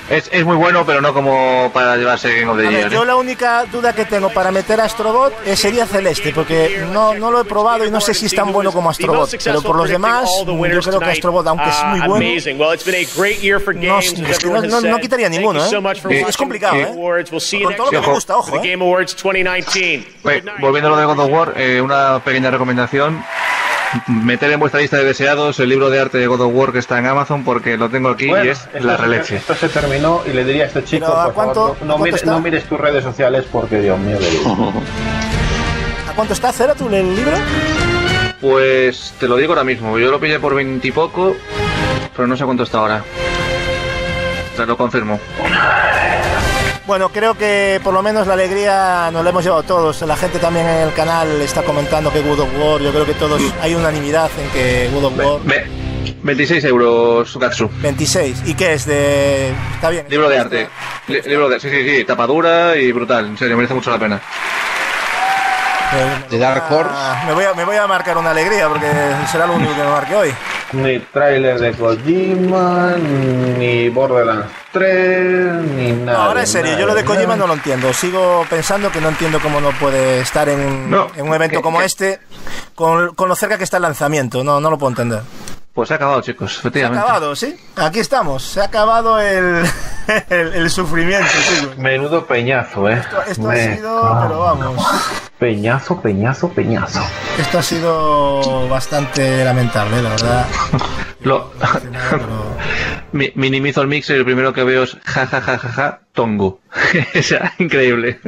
Es, 0.07 0.29
es 0.31 0.45
muy 0.45 0.55
bueno, 0.55 0.85
pero 0.85 1.01
no 1.01 1.13
como 1.15 1.71
para 1.73 1.97
llevarse 1.97 2.39
Game 2.39 2.51
of 2.51 2.57
the 2.59 2.63
Year. 2.69 2.91
yo 2.91 3.01
¿eh? 3.03 3.05
la 3.07 3.15
única 3.15 3.65
duda 3.65 3.91
que 3.93 4.05
tengo 4.05 4.29
para 4.29 4.51
meter 4.51 4.79
a 4.79 4.83
Astrobot 4.83 5.33
eh, 5.47 5.55
sería 5.55 5.87
Celeste, 5.87 6.31
porque 6.31 6.85
no, 6.91 7.15
no 7.15 7.31
lo 7.31 7.41
he 7.41 7.45
probado 7.45 7.85
y 7.85 7.89
no 7.89 7.99
sé 7.99 8.13
si 8.13 8.27
es 8.27 8.35
tan 8.35 8.51
bueno 8.53 8.71
como 8.71 8.89
Astrobot. 8.91 9.29
Pero 9.43 9.61
por 9.63 9.75
los 9.77 9.89
demás, 9.89 10.29
yo 10.75 10.81
creo 10.91 10.99
que 10.99 11.05
Astrobot, 11.17 11.47
aunque 11.47 11.69
es 11.69 11.83
muy 11.85 11.99
bueno, 12.07 12.25
no, 13.87 13.99
es 14.29 14.37
que 14.39 14.45
no, 14.47 14.61
no- 14.69 14.81
no 14.91 14.97
quitaría 14.99 15.27
ninguno, 15.29 15.59
¿eh? 15.65 15.69
Es 16.29 16.37
complicado, 16.37 16.75
¿eh? 16.75 16.85
Con 17.63 17.75
todo 17.75 17.85
lo 17.87 17.91
que 17.91 18.07
me 18.07 18.13
gusta, 18.13 18.37
ojo, 18.37 18.55
¿eh? 18.57 18.69
Game 18.71 18.83
Awards 18.85 19.15
2019. 19.15 20.05
Volviendo 20.59 20.87
a 20.89 20.91
lo 20.91 20.97
de 20.97 21.05
God 21.05 21.19
of 21.19 21.31
War, 21.31 21.53
eh, 21.57 21.81
una 21.81 22.19
pequeña 22.23 22.51
recomendación. 22.51 23.23
Meter 24.07 24.51
en 24.51 24.59
vuestra 24.59 24.79
lista 24.81 24.97
de 24.97 25.03
deseados 25.05 25.59
el 25.59 25.69
libro 25.69 25.89
de 25.89 25.99
arte 25.99 26.17
de 26.17 26.27
God 26.27 26.41
of 26.41 26.51
War 26.53 26.71
que 26.71 26.79
está 26.79 26.97
en 26.99 27.05
Amazon 27.07 27.43
porque 27.43 27.77
lo 27.77 27.89
tengo 27.89 28.09
aquí 28.09 28.27
Bueno, 28.27 28.45
y 28.45 28.49
es 28.49 28.67
la 28.81 28.97
releche. 28.97 29.37
Esto 29.37 29.55
se 29.55 29.69
terminó 29.69 30.21
y 30.25 30.31
le 30.33 30.43
diría 30.43 30.63
a 30.63 30.67
este 30.67 30.83
chico, 30.83 31.05
Pero, 31.07 31.19
¿a 31.19 31.25
por 31.25 31.33
favor, 31.35 31.53
cuánto- 31.77 31.85
no- 31.85 31.97
mires, 31.97 32.15
está? 32.21 32.31
no 32.31 32.39
mires 32.41 32.63
tus 32.65 32.79
redes 32.79 33.03
sociales 33.03 33.45
porque, 33.51 33.79
Dios 33.79 33.97
mío, 33.99 34.17
le 34.19 34.29
digo. 34.29 34.73
¿A 36.09 36.13
cuánto 36.15 36.33
está 36.33 36.51
Ceratul 36.51 36.93
el 36.93 37.15
libro? 37.15 37.33
Pues 38.41 39.13
te 39.19 39.27
lo 39.27 39.37
digo 39.37 39.53
ahora 39.53 39.63
mismo, 39.63 39.97
yo 39.97 40.11
lo 40.11 40.19
pillé 40.19 40.39
por 40.39 40.53
20 40.55 40.87
y 40.87 40.91
poco, 40.91 41.35
pero 42.15 42.27
no 42.27 42.37
sé 42.37 42.45
cuánto 42.45 42.63
está 42.63 42.79
ahora. 42.79 43.03
Te 44.55 44.65
lo 44.65 44.77
confirmo. 44.77 45.19
Bueno, 46.87 47.09
creo 47.09 47.33
que 47.35 47.79
por 47.83 47.93
lo 47.93 48.03
menos 48.03 48.27
la 48.27 48.33
alegría 48.33 49.09
nos 49.11 49.23
la 49.23 49.31
hemos 49.31 49.43
llevado 49.43 49.63
todos. 49.63 50.01
La 50.03 50.15
gente 50.15 50.37
también 50.37 50.67
en 50.67 50.87
el 50.87 50.93
canal 50.93 51.41
está 51.41 51.63
comentando 51.63 52.13
que 52.13 52.21
God 52.21 52.41
of 52.41 52.49
War. 52.59 52.79
Yo 52.81 52.91
creo 52.91 53.05
que 53.05 53.15
todos 53.15 53.41
hay 53.59 53.73
unanimidad 53.73 54.29
en 54.39 54.49
que 54.51 54.89
God 54.93 55.05
of 55.05 55.17
War. 55.17 55.65
26 56.21 56.63
euros, 56.65 57.29
Sukatsu. 57.29 57.69
26. 57.81 58.43
¿Y 58.45 58.53
qué 58.53 58.73
es? 58.73 58.85
De... 58.85 59.49
Está 59.73 59.89
bien. 59.89 60.05
Libro 60.09 60.29
de 60.29 60.37
arte. 60.39 60.67
Li- 61.07 61.21
libro 61.21 61.49
de 61.49 61.59
Sí, 61.59 61.69
sí, 61.69 61.87
sí, 61.89 62.03
tapadura 62.03 62.75
y 62.77 62.91
brutal. 62.91 63.25
En 63.27 63.37
serio, 63.37 63.55
merece 63.57 63.73
mucho 63.73 63.89
la 63.91 63.97
pena. 63.99 64.21
De 66.29 66.37
Dark 66.39 66.63
Horse. 66.71 66.89
Ah, 66.93 67.23
me, 67.27 67.33
voy 67.33 67.43
a, 67.45 67.53
me 67.53 67.63
voy 67.63 67.75
a 67.77 67.87
marcar 67.87 68.17
una 68.17 68.31
alegría 68.31 68.67
porque 68.67 68.87
será 69.31 69.45
lo 69.47 69.53
único 69.53 69.73
que 69.73 69.81
me 69.81 69.89
marque 69.89 70.15
hoy. 70.15 70.33
Ni 70.73 70.99
tráiler 70.99 71.59
de 71.59 71.71
Kojima, 71.73 72.95
ni 72.97 73.87
Borderlands 73.89 74.47
3, 74.71 75.61
ni 75.63 75.91
No, 75.93 76.05
nada. 76.05 76.25
ahora 76.25 76.41
en 76.41 76.47
serio, 76.47 76.71
nada, 76.71 76.81
yo 76.81 76.87
lo 76.87 76.95
de 76.95 77.05
Kojima 77.05 77.23
nada. 77.27 77.37
no 77.37 77.47
lo 77.47 77.53
entiendo. 77.53 77.93
Sigo 77.93 78.45
pensando 78.49 78.91
que 78.91 78.99
no 78.99 79.09
entiendo 79.09 79.39
cómo 79.39 79.61
no 79.61 79.71
puede 79.71 80.19
estar 80.19 80.49
en, 80.49 80.93
en 81.15 81.27
un 81.27 81.33
evento 81.33 81.57
que- 81.57 81.63
como 81.63 81.79
que- 81.79 81.85
este 81.85 82.19
con, 82.73 83.13
con 83.15 83.29
lo 83.29 83.35
cerca 83.35 83.57
que 83.57 83.63
está 83.63 83.77
el 83.77 83.83
lanzamiento. 83.83 84.43
No, 84.43 84.59
no 84.59 84.69
lo 84.69 84.77
puedo 84.77 84.89
entender. 84.89 85.21
Pues 85.73 85.89
se 85.89 85.93
ha 85.93 85.97
acabado, 85.97 86.21
chicos, 86.21 86.51
Se 86.53 86.57
ha 86.57 86.59
efectivamente. 86.61 87.03
acabado, 87.03 87.35
¿sí? 87.35 87.57
Aquí 87.75 87.99
estamos. 87.99 88.43
Se 88.43 88.61
ha 88.61 88.65
acabado 88.65 89.19
el, 89.19 89.65
el, 90.29 90.53
el 90.53 90.69
sufrimiento, 90.69 91.27
chicos. 91.49 91.77
Menudo 91.77 92.25
peñazo, 92.25 92.89
eh. 92.89 92.93
Esto, 92.93 93.21
esto 93.27 93.49
ha 93.49 93.53
Me 93.53 93.75
sido, 93.75 94.01
cago. 94.01 94.21
pero 94.21 94.39
vamos, 94.39 94.87
Peñazo, 95.39 96.01
peñazo, 96.01 96.49
peñazo. 96.49 97.01
esto 97.37 97.59
ha 97.59 97.61
sido 97.63 98.67
bastante 98.69 99.43
lamentable, 99.43 100.01
la 100.01 100.09
verdad. 100.09 100.45
Lo... 101.23 101.51
Mi- 103.11 103.31
minimizo 103.35 103.81
el 103.81 103.87
mix 103.87 104.09
y 104.09 104.13
el 104.13 104.25
primero 104.25 104.51
que 104.53 104.63
veo 104.63 104.83
es 104.83 104.97
ja 105.05 105.25
ja 105.25 105.39
ja 105.41 105.57
ja 105.57 105.69
ja 105.69 105.99
Tongo. 106.13 106.59
o 107.19 107.23
sea, 107.23 107.53
increíble. 107.59 108.19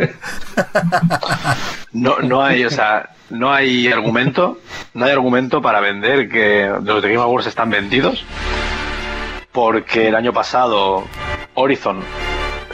No, 1.91 2.19
no 2.19 2.43
hay, 2.43 2.63
o 2.65 2.69
sea, 2.69 3.09
no 3.29 3.53
hay 3.53 3.87
argumento, 3.91 4.59
no 4.93 5.05
hay 5.05 5.11
argumento 5.11 5.61
para 5.61 5.79
vender 5.81 6.29
que 6.29 6.69
los 6.83 7.01
de 7.01 7.09
Game 7.09 7.21
Awards 7.21 7.47
están 7.47 7.69
vendidos, 7.69 8.23
porque 9.51 10.07
el 10.07 10.15
año 10.15 10.31
pasado 10.33 11.05
Horizon, 11.55 11.99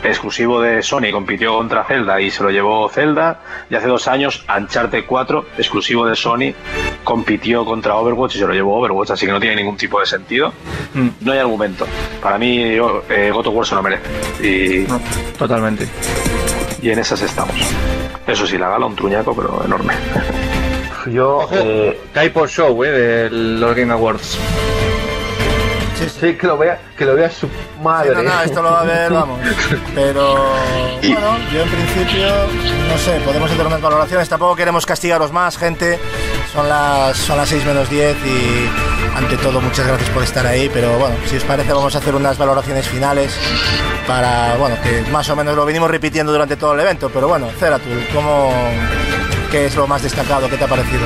exclusivo 0.03 0.61
de 0.61 0.81
Sony, 0.83 1.11
compitió 1.11 1.55
contra 1.55 1.83
Zelda 1.83 2.19
y 2.19 2.29
se 2.29 2.43
lo 2.43 2.49
llevó 2.49 2.89
Zelda, 2.89 3.41
y 3.69 3.75
hace 3.75 3.87
dos 3.87 4.07
años 4.07 4.45
Uncharted 4.55 5.05
4, 5.05 5.45
exclusivo 5.57 6.05
de 6.05 6.15
Sony, 6.15 6.53
compitió 7.03 7.65
contra 7.65 7.95
Overwatch 7.95 8.35
y 8.35 8.39
se 8.39 8.47
lo 8.47 8.53
llevó 8.53 8.79
Overwatch, 8.79 9.11
así 9.11 9.25
que 9.25 9.31
no 9.31 9.39
tiene 9.39 9.57
ningún 9.57 9.77
tipo 9.77 9.99
de 9.99 10.05
sentido. 10.05 10.53
Mm. 10.93 11.07
No 11.21 11.31
hay 11.31 11.39
argumento. 11.39 11.87
Para 12.21 12.37
mí, 12.37 12.75
yo, 12.75 13.03
eh, 13.09 13.31
God 13.33 13.47
of 13.47 13.55
War 13.55 13.65
se 13.65 13.75
lo 13.75 13.83
merece. 13.83 14.03
Y, 14.41 14.85
Totalmente. 15.37 15.87
y 16.81 16.89
en 16.89 16.99
esas 16.99 17.21
estamos. 17.21 17.55
Eso 18.27 18.47
sí, 18.47 18.57
la 18.57 18.69
gala 18.69 18.85
un 18.85 18.95
truñaco, 18.95 19.35
pero 19.35 19.63
enorme. 19.65 19.93
Yo, 21.11 21.47
eh, 21.51 21.99
por 22.33 22.47
show, 22.49 22.83
eh, 22.83 22.89
de 22.89 23.29
los 23.29 23.75
Game 23.75 23.91
Awards. 23.91 24.37
Sí, 26.09 26.35
que 26.35 26.47
lo 26.47 26.57
vea, 26.57 26.79
que 26.97 27.05
lo 27.05 27.15
vea 27.15 27.29
su 27.29 27.47
madre. 27.81 28.09
Sí, 28.09 28.15
no, 28.15 28.23
no, 28.23 28.41
esto 28.41 28.61
lo 28.61 28.71
va 28.71 28.81
a 28.81 28.83
ver, 28.83 29.11
vamos. 29.11 29.39
Pero 29.95 30.35
bueno, 31.01 31.37
yo 31.51 31.61
en 31.61 31.69
principio, 31.69 32.27
no 32.89 32.97
sé, 32.97 33.19
podemos 33.25 33.51
hacer 33.51 33.65
unas 33.65 33.81
valoraciones. 33.81 34.29
Tampoco 34.29 34.55
queremos 34.55 34.85
castigaros 34.85 35.31
más, 35.31 35.57
gente. 35.57 35.99
Son 36.53 36.67
las, 36.69 37.17
son 37.17 37.37
las 37.37 37.49
6 37.49 37.65
menos 37.65 37.89
10 37.89 38.15
y 38.25 39.17
ante 39.17 39.37
todo 39.37 39.59
muchas 39.59 39.87
gracias 39.87 40.09
por 40.09 40.23
estar 40.23 40.45
ahí. 40.45 40.69
Pero 40.73 40.97
bueno, 40.99 41.15
si 41.25 41.37
os 41.37 41.43
parece 41.43 41.73
vamos 41.73 41.95
a 41.95 41.97
hacer 41.97 42.15
unas 42.15 42.37
valoraciones 42.37 42.87
finales 42.87 43.35
para, 44.07 44.55
bueno, 44.57 44.75
que 44.81 45.01
más 45.11 45.29
o 45.29 45.35
menos 45.35 45.55
lo 45.55 45.65
venimos 45.65 45.89
repitiendo 45.89 46.31
durante 46.31 46.55
todo 46.57 46.73
el 46.73 46.79
evento. 46.81 47.09
Pero 47.09 47.27
bueno, 47.27 47.49
Ceratul, 47.59 48.05
¿cómo, 48.13 48.53
¿qué 49.51 49.65
es 49.65 49.75
lo 49.75 49.87
más 49.87 50.03
destacado? 50.03 50.49
¿Qué 50.49 50.57
te 50.57 50.63
ha 50.63 50.67
parecido? 50.67 51.05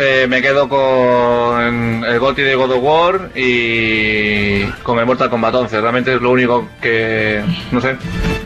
Eh, 0.00 0.28
me 0.28 0.40
quedo 0.40 0.68
con 0.68 2.04
el 2.04 2.18
GOTY 2.20 2.42
de 2.42 2.54
God 2.54 2.70
of 2.70 2.82
War 2.84 3.30
y 3.34 4.62
con 4.84 4.96
el 5.00 5.06
Mortal 5.06 5.28
Kombat 5.28 5.54
11. 5.56 5.80
Realmente 5.80 6.14
es 6.14 6.20
lo 6.20 6.30
único 6.30 6.68
que, 6.80 7.42
no 7.72 7.80
sé, 7.80 7.96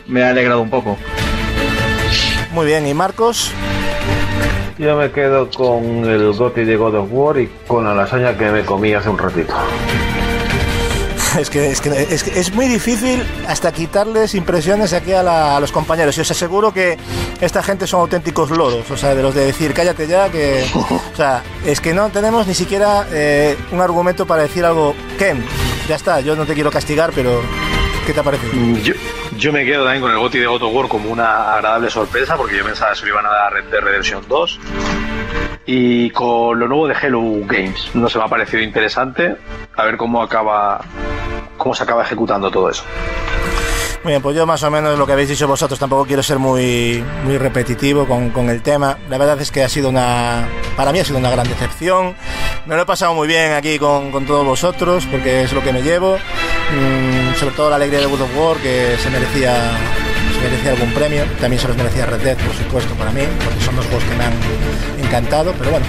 me 0.07 0.23
ha 0.23 0.29
alegrado 0.29 0.61
un 0.61 0.71
poco. 0.71 0.97
Muy 2.53 2.65
bien, 2.65 2.87
¿y 2.87 2.95
Marcos? 2.95 3.51
Yo 4.79 4.97
me 4.97 5.11
quedo 5.11 5.47
con 5.51 6.09
el 6.09 6.33
GOTY 6.33 6.63
de 6.63 6.75
God 6.75 6.95
of 6.95 7.09
War 7.11 7.39
y 7.39 7.47
con 7.67 7.85
la 7.85 7.93
lasaña 7.93 8.35
que 8.35 8.49
me 8.49 8.65
comí 8.65 8.93
hace 8.93 9.09
un 9.09 9.19
ratito. 9.19 9.53
Es 11.39 11.49
que, 11.49 11.71
es, 11.71 11.81
que 11.81 11.89
es, 11.89 12.23
que 12.23 12.39
es 12.39 12.53
muy 12.53 12.67
difícil 12.67 13.23
hasta 13.47 13.71
quitarles 13.71 14.35
impresiones 14.35 14.93
aquí 14.93 15.13
a, 15.13 15.23
la- 15.23 15.57
a 15.57 15.59
los 15.59 15.71
compañeros. 15.71 16.17
Y 16.17 16.21
os 16.21 16.29
aseguro 16.31 16.71
que 16.73 16.97
esta 17.41 17.63
gente 17.63 17.87
son 17.87 18.01
auténticos 18.01 18.49
loros. 18.51 18.89
O 18.91 18.97
sea, 18.97 19.15
de 19.15 19.23
los 19.23 19.33
de 19.33 19.45
decir, 19.45 19.73
cállate 19.73 20.07
ya, 20.07 20.29
que. 20.29 20.63
O 21.13 21.15
sea, 21.15 21.43
es 21.65 21.79
que 21.79 21.93
no 21.93 22.09
tenemos 22.09 22.47
ni 22.47 22.53
siquiera 22.55 23.07
eh, 23.11 23.55
un 23.71 23.81
argumento 23.81 24.25
para 24.25 24.43
decir 24.43 24.65
algo. 24.65 24.95
Ken, 25.19 25.43
ya 25.87 25.95
está, 25.95 26.21
yo 26.21 26.35
no 26.35 26.45
te 26.45 26.53
quiero 26.53 26.71
castigar, 26.71 27.11
pero. 27.13 27.41
¿Qué 28.05 28.13
te 28.13 28.19
ha 28.19 28.23
parecido? 28.23 28.51
Yo, 28.83 28.93
yo 29.37 29.51
me 29.51 29.65
quedo 29.65 29.83
también 29.83 30.01
con 30.01 30.11
el 30.11 30.17
GOTY 30.17 30.39
de 30.39 30.45
God 30.47 30.63
of 30.63 30.73
War 30.73 30.87
como 30.87 31.09
una 31.09 31.53
agradable 31.55 31.89
sorpresa 31.89 32.35
porque 32.37 32.57
yo 32.57 32.63
pensaba 32.63 32.91
que 32.91 32.99
se 32.99 33.05
lo 33.05 33.13
iban 33.13 33.25
a 33.25 33.29
dar 33.29 33.53
Red 33.53 33.65
Dead 33.65 33.81
Redemption 33.81 34.23
2 34.27 34.59
y 35.65 36.09
con 36.11 36.59
lo 36.59 36.67
nuevo 36.67 36.87
de 36.87 36.95
Hello 37.01 37.21
Games 37.45 37.91
no 37.93 38.09
se 38.09 38.17
me 38.17 38.25
ha 38.25 38.27
parecido 38.27 38.61
interesante 38.61 39.35
a 39.75 39.83
ver 39.83 39.97
cómo 39.97 40.21
acaba 40.21 40.81
cómo 41.57 41.73
se 41.73 41.83
acaba 41.83 42.03
ejecutando 42.03 42.51
todo 42.51 42.69
eso 42.69 42.83
Muy 44.03 44.11
bien, 44.11 44.21
pues 44.21 44.35
yo 44.35 44.45
más 44.45 44.61
o 44.63 44.71
menos 44.71 44.97
lo 44.99 45.05
que 45.05 45.13
habéis 45.13 45.29
dicho 45.29 45.47
vosotros, 45.47 45.79
tampoco 45.79 46.05
quiero 46.05 46.21
ser 46.21 46.37
muy, 46.39 47.03
muy 47.23 47.37
repetitivo 47.37 48.05
con, 48.05 48.31
con 48.31 48.49
el 48.49 48.61
tema. 48.61 48.97
La 49.09 49.17
verdad 49.17 49.39
es 49.39 49.49
que 49.49 49.63
ha 49.63 49.69
sido 49.69 49.87
una, 49.89 50.45
para 50.75 50.91
mí 50.91 50.99
ha 50.99 51.05
sido 51.05 51.19
una 51.19 51.29
gran 51.29 51.47
decepción. 51.47 52.13
Me 52.65 52.75
lo 52.75 52.81
he 52.81 52.85
pasado 52.85 53.13
muy 53.13 53.27
bien 53.29 53.53
aquí 53.53 53.79
con, 53.79 54.11
con 54.11 54.25
todos 54.25 54.45
vosotros, 54.45 55.05
porque 55.09 55.43
es 55.43 55.53
lo 55.53 55.63
que 55.63 55.71
me 55.71 55.81
llevo. 55.81 56.17
Mm, 56.73 57.35
sobre 57.35 57.55
todo 57.55 57.69
la 57.69 57.75
alegría 57.75 57.99
de 57.99 58.05
God 58.07 58.21
of 58.21 58.37
War, 58.37 58.57
que 58.57 58.97
se 59.01 59.09
merecía, 59.09 59.53
se 60.33 60.41
merecía 60.41 60.71
algún 60.71 60.91
premio. 60.93 61.23
También 61.39 61.61
se 61.61 61.67
los 61.67 61.77
merecía 61.77 62.05
Red 62.05 62.21
Dead, 62.21 62.37
por 62.37 62.55
supuesto, 62.55 62.93
para 62.95 63.11
mí, 63.11 63.21
porque 63.43 63.63
son 63.63 63.75
dos 63.75 63.85
juegos 63.85 64.03
que 64.05 64.15
me 64.15 64.23
han 64.25 64.33
encantado. 65.03 65.53
Pero 65.57 65.71
bueno, 65.71 65.85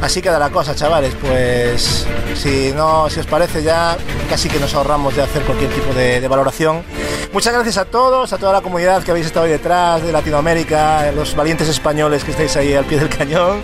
así 0.00 0.22
queda 0.22 0.38
la 0.38 0.50
cosa, 0.50 0.74
chavales. 0.74 1.14
Pues 1.20 2.06
si 2.34 2.72
no, 2.74 3.10
si 3.10 3.20
os 3.20 3.26
parece 3.26 3.62
ya, 3.62 3.96
casi 4.30 4.48
que 4.48 4.58
nos 4.58 4.74
ahorramos 4.74 5.14
de 5.14 5.22
hacer 5.22 5.42
cualquier 5.42 5.70
tipo 5.70 5.92
de, 5.92 6.20
de 6.20 6.28
valoración. 6.28 6.82
Muchas 7.32 7.52
gracias 7.52 7.78
a 7.78 7.84
todos, 7.86 8.32
a 8.32 8.38
toda 8.38 8.52
la 8.52 8.60
comunidad 8.60 9.02
que 9.02 9.10
habéis 9.10 9.26
estado 9.26 9.46
ahí 9.46 9.52
detrás 9.52 10.02
de 10.02 10.12
Latinoamérica, 10.12 11.12
los 11.12 11.34
valientes 11.34 11.68
españoles 11.68 12.24
que 12.24 12.30
estáis 12.30 12.56
ahí 12.56 12.74
al 12.74 12.84
pie 12.84 12.98
del 12.98 13.08
cañón. 13.08 13.62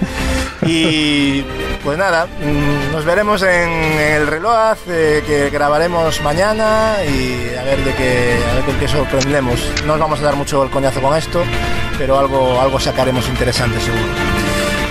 Y 0.62 1.42
pues 1.84 1.96
nada, 1.96 2.26
mm, 2.26 2.92
nos 2.92 3.04
veremos 3.04 3.42
en 3.42 3.70
el 3.70 4.26
reloj 4.26 4.76
eh, 4.88 5.22
que 5.26 5.50
grabaremos 5.50 6.20
mañana 6.22 6.96
y 7.04 7.54
a 7.54 7.62
ver 7.62 7.84
de 7.84 7.94
qué, 7.94 8.38
a 8.50 8.54
ver 8.54 8.64
con 8.64 8.78
qué 8.78 8.88
sorprendemos. 8.88 9.60
No 9.86 9.94
os 9.94 10.00
vamos 10.00 10.20
a 10.20 10.24
dar 10.24 10.36
mucho 10.36 10.62
el 10.62 10.70
coñazo 10.70 11.00
con 11.00 11.16
esto, 11.16 11.44
pero 11.96 12.18
algo, 12.18 12.60
algo 12.60 12.80
sacaremos 12.80 13.28
interesante 13.28 13.80
seguro. 13.80 14.02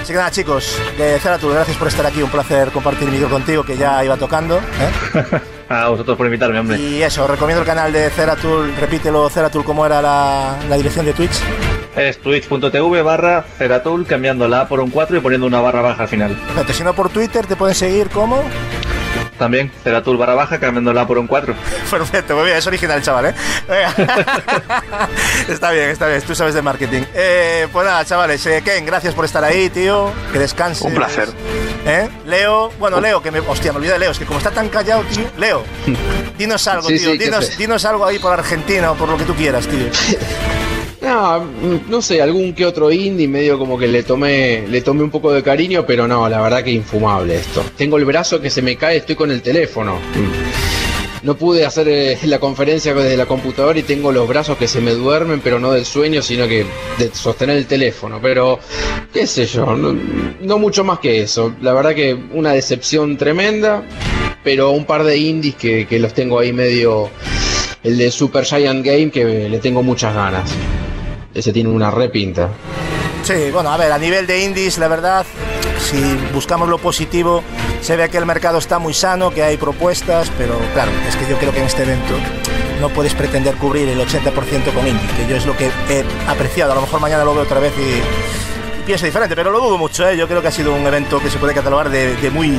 Así 0.01 0.13
que 0.13 0.19
nada, 0.19 0.31
chicos, 0.31 0.79
de 0.97 1.19
Zeratul, 1.19 1.53
gracias 1.53 1.75
por 1.75 1.89
estar 1.89 2.05
aquí. 2.05 2.23
Un 2.23 2.29
placer 2.29 2.71
compartir 2.71 3.09
micro 3.09 3.29
contigo, 3.29 3.63
que 3.65 3.75
ya 3.75 4.03
iba 4.05 4.15
tocando. 4.15 4.57
¿eh? 4.57 5.41
A 5.69 5.89
vosotros 5.89 6.15
por 6.15 6.25
invitarme, 6.27 6.57
hombre. 6.59 6.79
Y 6.79 7.03
eso, 7.03 7.27
recomiendo 7.27 7.61
el 7.61 7.67
canal 7.67 7.91
de 7.91 8.09
Zeratul. 8.09 8.73
Repítelo, 8.79 9.29
Zeratul, 9.29 9.65
¿cómo 9.65 9.85
era 9.85 10.01
la, 10.01 10.55
la 10.69 10.77
dirección 10.77 11.05
de 11.05 11.11
Twitch? 11.11 11.41
Es 11.97 12.19
twitch.tv 12.19 13.01
barra 13.01 13.43
Ceratul, 13.57 14.05
cambiando 14.05 14.47
la 14.47 14.61
A 14.61 14.67
por 14.67 14.79
un 14.79 14.91
4 14.91 15.17
y 15.17 15.19
poniendo 15.19 15.47
una 15.47 15.59
barra 15.61 15.81
baja 15.81 16.03
al 16.03 16.07
final. 16.09 16.37
Si 16.71 16.83
no 16.83 16.93
por 16.93 17.09
Twitter, 17.09 17.45
te 17.47 17.55
pueden 17.55 17.75
seguir 17.75 18.09
como. 18.09 18.43
También, 19.39 19.71
Ceratul 19.83 20.15
barra 20.17 20.35
baja, 20.35 20.59
cambiando 20.59 20.93
la 20.93 21.01
A 21.01 21.07
por 21.07 21.17
un 21.17 21.25
4. 21.25 21.55
Perfecto, 21.91 22.35
muy 22.35 22.45
bien, 22.45 22.57
es 22.57 22.67
original, 22.67 23.01
chaval, 23.01 23.27
¿eh? 23.27 23.35
Venga. 23.67 23.95
está 25.49 25.71
bien, 25.71 25.89
está 25.89 26.07
bien, 26.07 26.21
tú 26.21 26.35
sabes 26.35 26.53
de 26.53 26.61
marketing. 26.61 27.01
Eh, 27.15 27.67
pues 27.73 27.85
nada, 27.85 28.05
chavales, 28.05 28.45
eh, 28.45 28.61
Ken, 28.63 28.85
gracias 28.85 29.15
por 29.15 29.25
estar 29.25 29.43
ahí, 29.43 29.69
tío. 29.71 30.11
Que 30.31 30.37
descanses. 30.39 30.83
Un 30.83 30.93
placer. 30.93 31.29
¿Eh? 31.85 32.07
Leo, 32.27 32.71
bueno, 32.79 33.01
Leo, 33.01 33.21
que 33.23 33.31
me. 33.31 33.39
Hostia, 33.39 33.71
me 33.71 33.77
olvidé 33.79 33.93
de 33.93 33.99
Leo, 33.99 34.11
es 34.11 34.19
que 34.19 34.25
como 34.25 34.37
está 34.37 34.51
tan 34.51 34.69
callado, 34.69 35.01
tío. 35.03 35.25
Leo, 35.37 35.63
dinos 36.37 36.67
algo, 36.67 36.87
Sí, 36.89 36.99
tío. 36.99 37.11
sí, 37.13 37.17
¿qué 37.17 37.25
dinos, 37.25 37.57
dinos 37.57 37.85
algo 37.85 38.05
ahí 38.05 38.19
por 38.19 38.33
Argentina 38.33 38.91
o 38.91 38.95
por 38.95 39.09
lo 39.09 39.17
que 39.17 39.23
tú 39.23 39.33
quieras, 39.33 39.65
tío. 39.67 39.87
No, 41.07 41.39
mm, 41.39 41.89
no 41.89 42.01
sé, 42.01 42.21
algún 42.21 42.53
que 42.53 42.65
otro 42.65 42.91
indie 42.91 43.29
medio 43.29 43.57
como 43.57 43.77
que 43.79 43.87
le 43.87 44.03
tomé, 44.03 44.67
le 44.67 44.81
tomé 44.81 45.03
un 45.03 45.09
poco 45.09 45.31
de 45.31 45.41
cariño, 45.41 45.85
pero 45.87 46.05
no, 46.05 46.27
la 46.27 46.41
verdad 46.41 46.65
que 46.65 46.71
infumable 46.71 47.35
esto. 47.35 47.63
Tengo 47.77 47.97
el 47.97 48.03
brazo 48.03 48.41
que 48.41 48.49
se 48.49 48.61
me 48.61 48.75
cae, 48.75 48.97
estoy 48.97 49.15
con 49.15 49.31
el 49.31 49.41
teléfono. 49.41 49.99
No 51.23 51.37
pude 51.37 51.65
hacer 51.65 51.87
eh, 51.87 52.17
la 52.25 52.39
conferencia 52.39 52.93
desde 52.93 53.15
la 53.15 53.25
computadora 53.25 53.79
y 53.79 53.83
tengo 53.83 54.11
los 54.11 54.27
brazos 54.27 54.57
que 54.57 54.67
se 54.67 54.81
me 54.81 54.91
duermen, 54.91 55.39
pero 55.41 55.61
no 55.61 55.71
del 55.71 55.85
sueño, 55.85 56.21
sino 56.21 56.45
que 56.45 56.65
de 56.97 57.09
sostener 57.13 57.55
el 57.55 57.67
teléfono. 57.67 58.19
Pero, 58.21 58.59
qué 59.13 59.25
sé 59.25 59.45
yo, 59.45 59.77
no, 59.77 59.97
no 60.41 60.59
mucho 60.59 60.83
más 60.83 60.99
que 60.99 61.21
eso. 61.21 61.55
La 61.61 61.71
verdad 61.71 61.95
que 61.95 62.19
una 62.33 62.51
decepción 62.51 63.15
tremenda, 63.15 63.81
pero 64.43 64.71
un 64.71 64.83
par 64.83 65.05
de 65.05 65.17
indies 65.17 65.55
que, 65.55 65.87
que 65.87 65.99
los 65.99 66.13
tengo 66.13 66.39
ahí 66.39 66.51
medio... 66.51 67.09
El 67.83 67.97
de 67.97 68.11
Super 68.11 68.43
Giant 68.43 68.83
Game 68.83 69.11
que 69.11 69.47
le 69.47 69.59
tengo 69.59 69.81
muchas 69.81 70.13
ganas. 70.13 70.51
Ese 71.37 71.53
tiene 71.53 71.69
una 71.69 71.91
repinta. 71.91 72.49
Sí, 73.21 73.51
bueno, 73.53 73.69
a 73.71 73.77
ver, 73.77 73.91
a 73.91 73.99
nivel 73.99 74.25
de 74.25 74.43
indies, 74.43 74.79
la 74.79 74.87
verdad, 74.87 75.23
si 75.79 76.01
buscamos 76.33 76.67
lo 76.67 76.79
positivo, 76.79 77.43
se 77.79 77.95
ve 77.95 78.09
que 78.09 78.17
el 78.17 78.25
mercado 78.25 78.57
está 78.57 78.79
muy 78.79 78.95
sano, 78.95 79.29
que 79.29 79.43
hay 79.43 79.55
propuestas, 79.57 80.31
pero 80.35 80.57
claro, 80.73 80.91
es 81.07 81.15
que 81.15 81.29
yo 81.29 81.37
creo 81.37 81.51
que 81.51 81.59
en 81.59 81.65
este 81.65 81.83
evento 81.83 82.15
no 82.81 82.89
puedes 82.89 83.13
pretender 83.13 83.55
cubrir 83.55 83.87
el 83.87 83.99
80% 83.99 84.73
con 84.73 84.87
indie, 84.87 85.07
que 85.15 85.27
yo 85.29 85.35
es 85.35 85.45
lo 85.45 85.55
que 85.55 85.69
he 85.89 86.03
apreciado. 86.27 86.71
A 86.71 86.75
lo 86.75 86.81
mejor 86.81 86.99
mañana 87.01 87.23
lo 87.23 87.35
veo 87.35 87.43
otra 87.43 87.59
vez 87.59 87.73
y, 87.77 88.79
y 88.79 88.83
pienso 88.83 89.05
diferente, 89.05 89.35
pero 89.35 89.51
lo 89.51 89.59
dudo 89.59 89.77
mucho, 89.77 90.09
¿eh? 90.09 90.17
Yo 90.17 90.27
creo 90.27 90.41
que 90.41 90.47
ha 90.47 90.51
sido 90.51 90.73
un 90.73 90.87
evento 90.87 91.19
que 91.19 91.29
se 91.29 91.37
puede 91.37 91.53
catalogar 91.53 91.91
de, 91.91 92.31
muy 92.31 92.49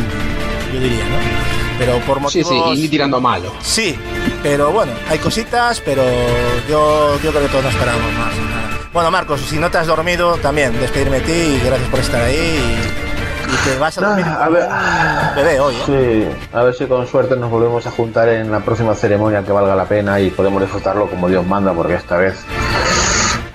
yo 0.72 0.80
diría. 0.80 1.04
Pero 1.78 1.98
por 2.00 2.16
Sí, 2.30 2.40
motivos... 2.42 2.48
sí, 2.48 2.74
indie 2.74 2.88
tirando 2.88 3.18
a 3.18 3.20
malo. 3.20 3.52
Sí, 3.62 3.96
pero 4.42 4.70
bueno, 4.72 4.92
hay 5.08 5.18
cositas, 5.18 5.80
pero 5.80 6.02
yo, 6.68 7.18
yo 7.22 7.30
creo 7.30 7.42
que 7.42 7.48
todos 7.48 7.64
nos 7.64 7.72
esperábamos 7.74 8.12
más. 8.14 8.32
Bueno, 8.92 9.10
Marcos, 9.10 9.40
si 9.42 9.56
no 9.58 9.70
te 9.70 9.78
has 9.78 9.86
dormido, 9.86 10.36
también 10.38 10.72
despedirme 10.80 11.20
de 11.20 11.26
ti 11.26 11.32
y 11.32 11.60
gracias 11.64 11.88
por 11.88 12.00
estar 12.00 12.20
ahí. 12.22 12.34
Y, 12.36 13.52
y 13.52 13.56
que 13.72 13.78
vas 13.78 13.96
a 13.96 14.00
dormir 14.02 14.24
Ah, 14.28 14.44
a 14.44 14.48
ver, 14.48 14.68
un 15.30 15.36
bebé 15.36 15.60
hoy, 15.60 15.74
¿eh? 15.76 15.82
Sí, 15.86 16.48
a 16.52 16.62
ver 16.64 16.74
si 16.74 16.86
con 16.86 17.06
suerte 17.06 17.36
nos 17.36 17.50
volvemos 17.50 17.86
a 17.86 17.90
juntar 17.90 18.28
en 18.28 18.50
la 18.50 18.60
próxima 18.60 18.94
ceremonia 18.94 19.42
que 19.44 19.52
valga 19.52 19.74
la 19.76 19.84
pena 19.84 20.18
y 20.20 20.30
podemos 20.30 20.60
disfrutarlo 20.60 21.06
como 21.08 21.28
Dios 21.28 21.46
manda, 21.46 21.72
porque 21.72 21.94
esta 21.94 22.16
vez 22.16 22.34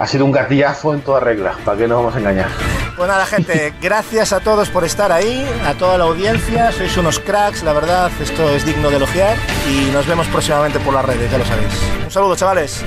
ha 0.04 0.08
sido 0.08 0.26
un 0.26 0.34
gatillazo 0.34 0.94
en 0.94 1.00
toda 1.00 1.22
regla. 1.22 1.56
¿Para 1.64 1.78
qué 1.78 1.88
nos 1.88 2.00
vamos 2.00 2.16
a 2.16 2.20
engañar? 2.20 2.50
Pues 2.98 3.08
nada, 3.08 3.26
gente, 3.26 3.74
gracias 3.82 4.34
a 4.34 4.42
todos 4.42 4.68
por 4.70 4.84
estar 4.84 5.14
ahí, 5.14 5.48
a 5.66 5.76
toda 5.76 5.98
la 5.98 6.04
audiencia, 6.04 6.74
sois 6.74 6.98
unos 6.98 7.20
cracks, 7.20 7.64
la 7.64 7.72
verdad, 7.72 8.12
esto 8.22 8.50
es 8.50 8.66
digno 8.66 8.90
de 8.90 8.98
elogiar 8.98 9.38
y 9.66 9.92
nos 9.92 10.06
vemos 10.06 10.28
próximamente 10.28 10.78
por 10.80 10.94
las 10.94 11.06
redes, 11.06 11.32
ya 11.32 11.38
lo 11.38 11.46
sabéis. 11.46 11.74
Un 12.04 12.12
saludo, 12.12 12.36
chavales. 12.36 12.84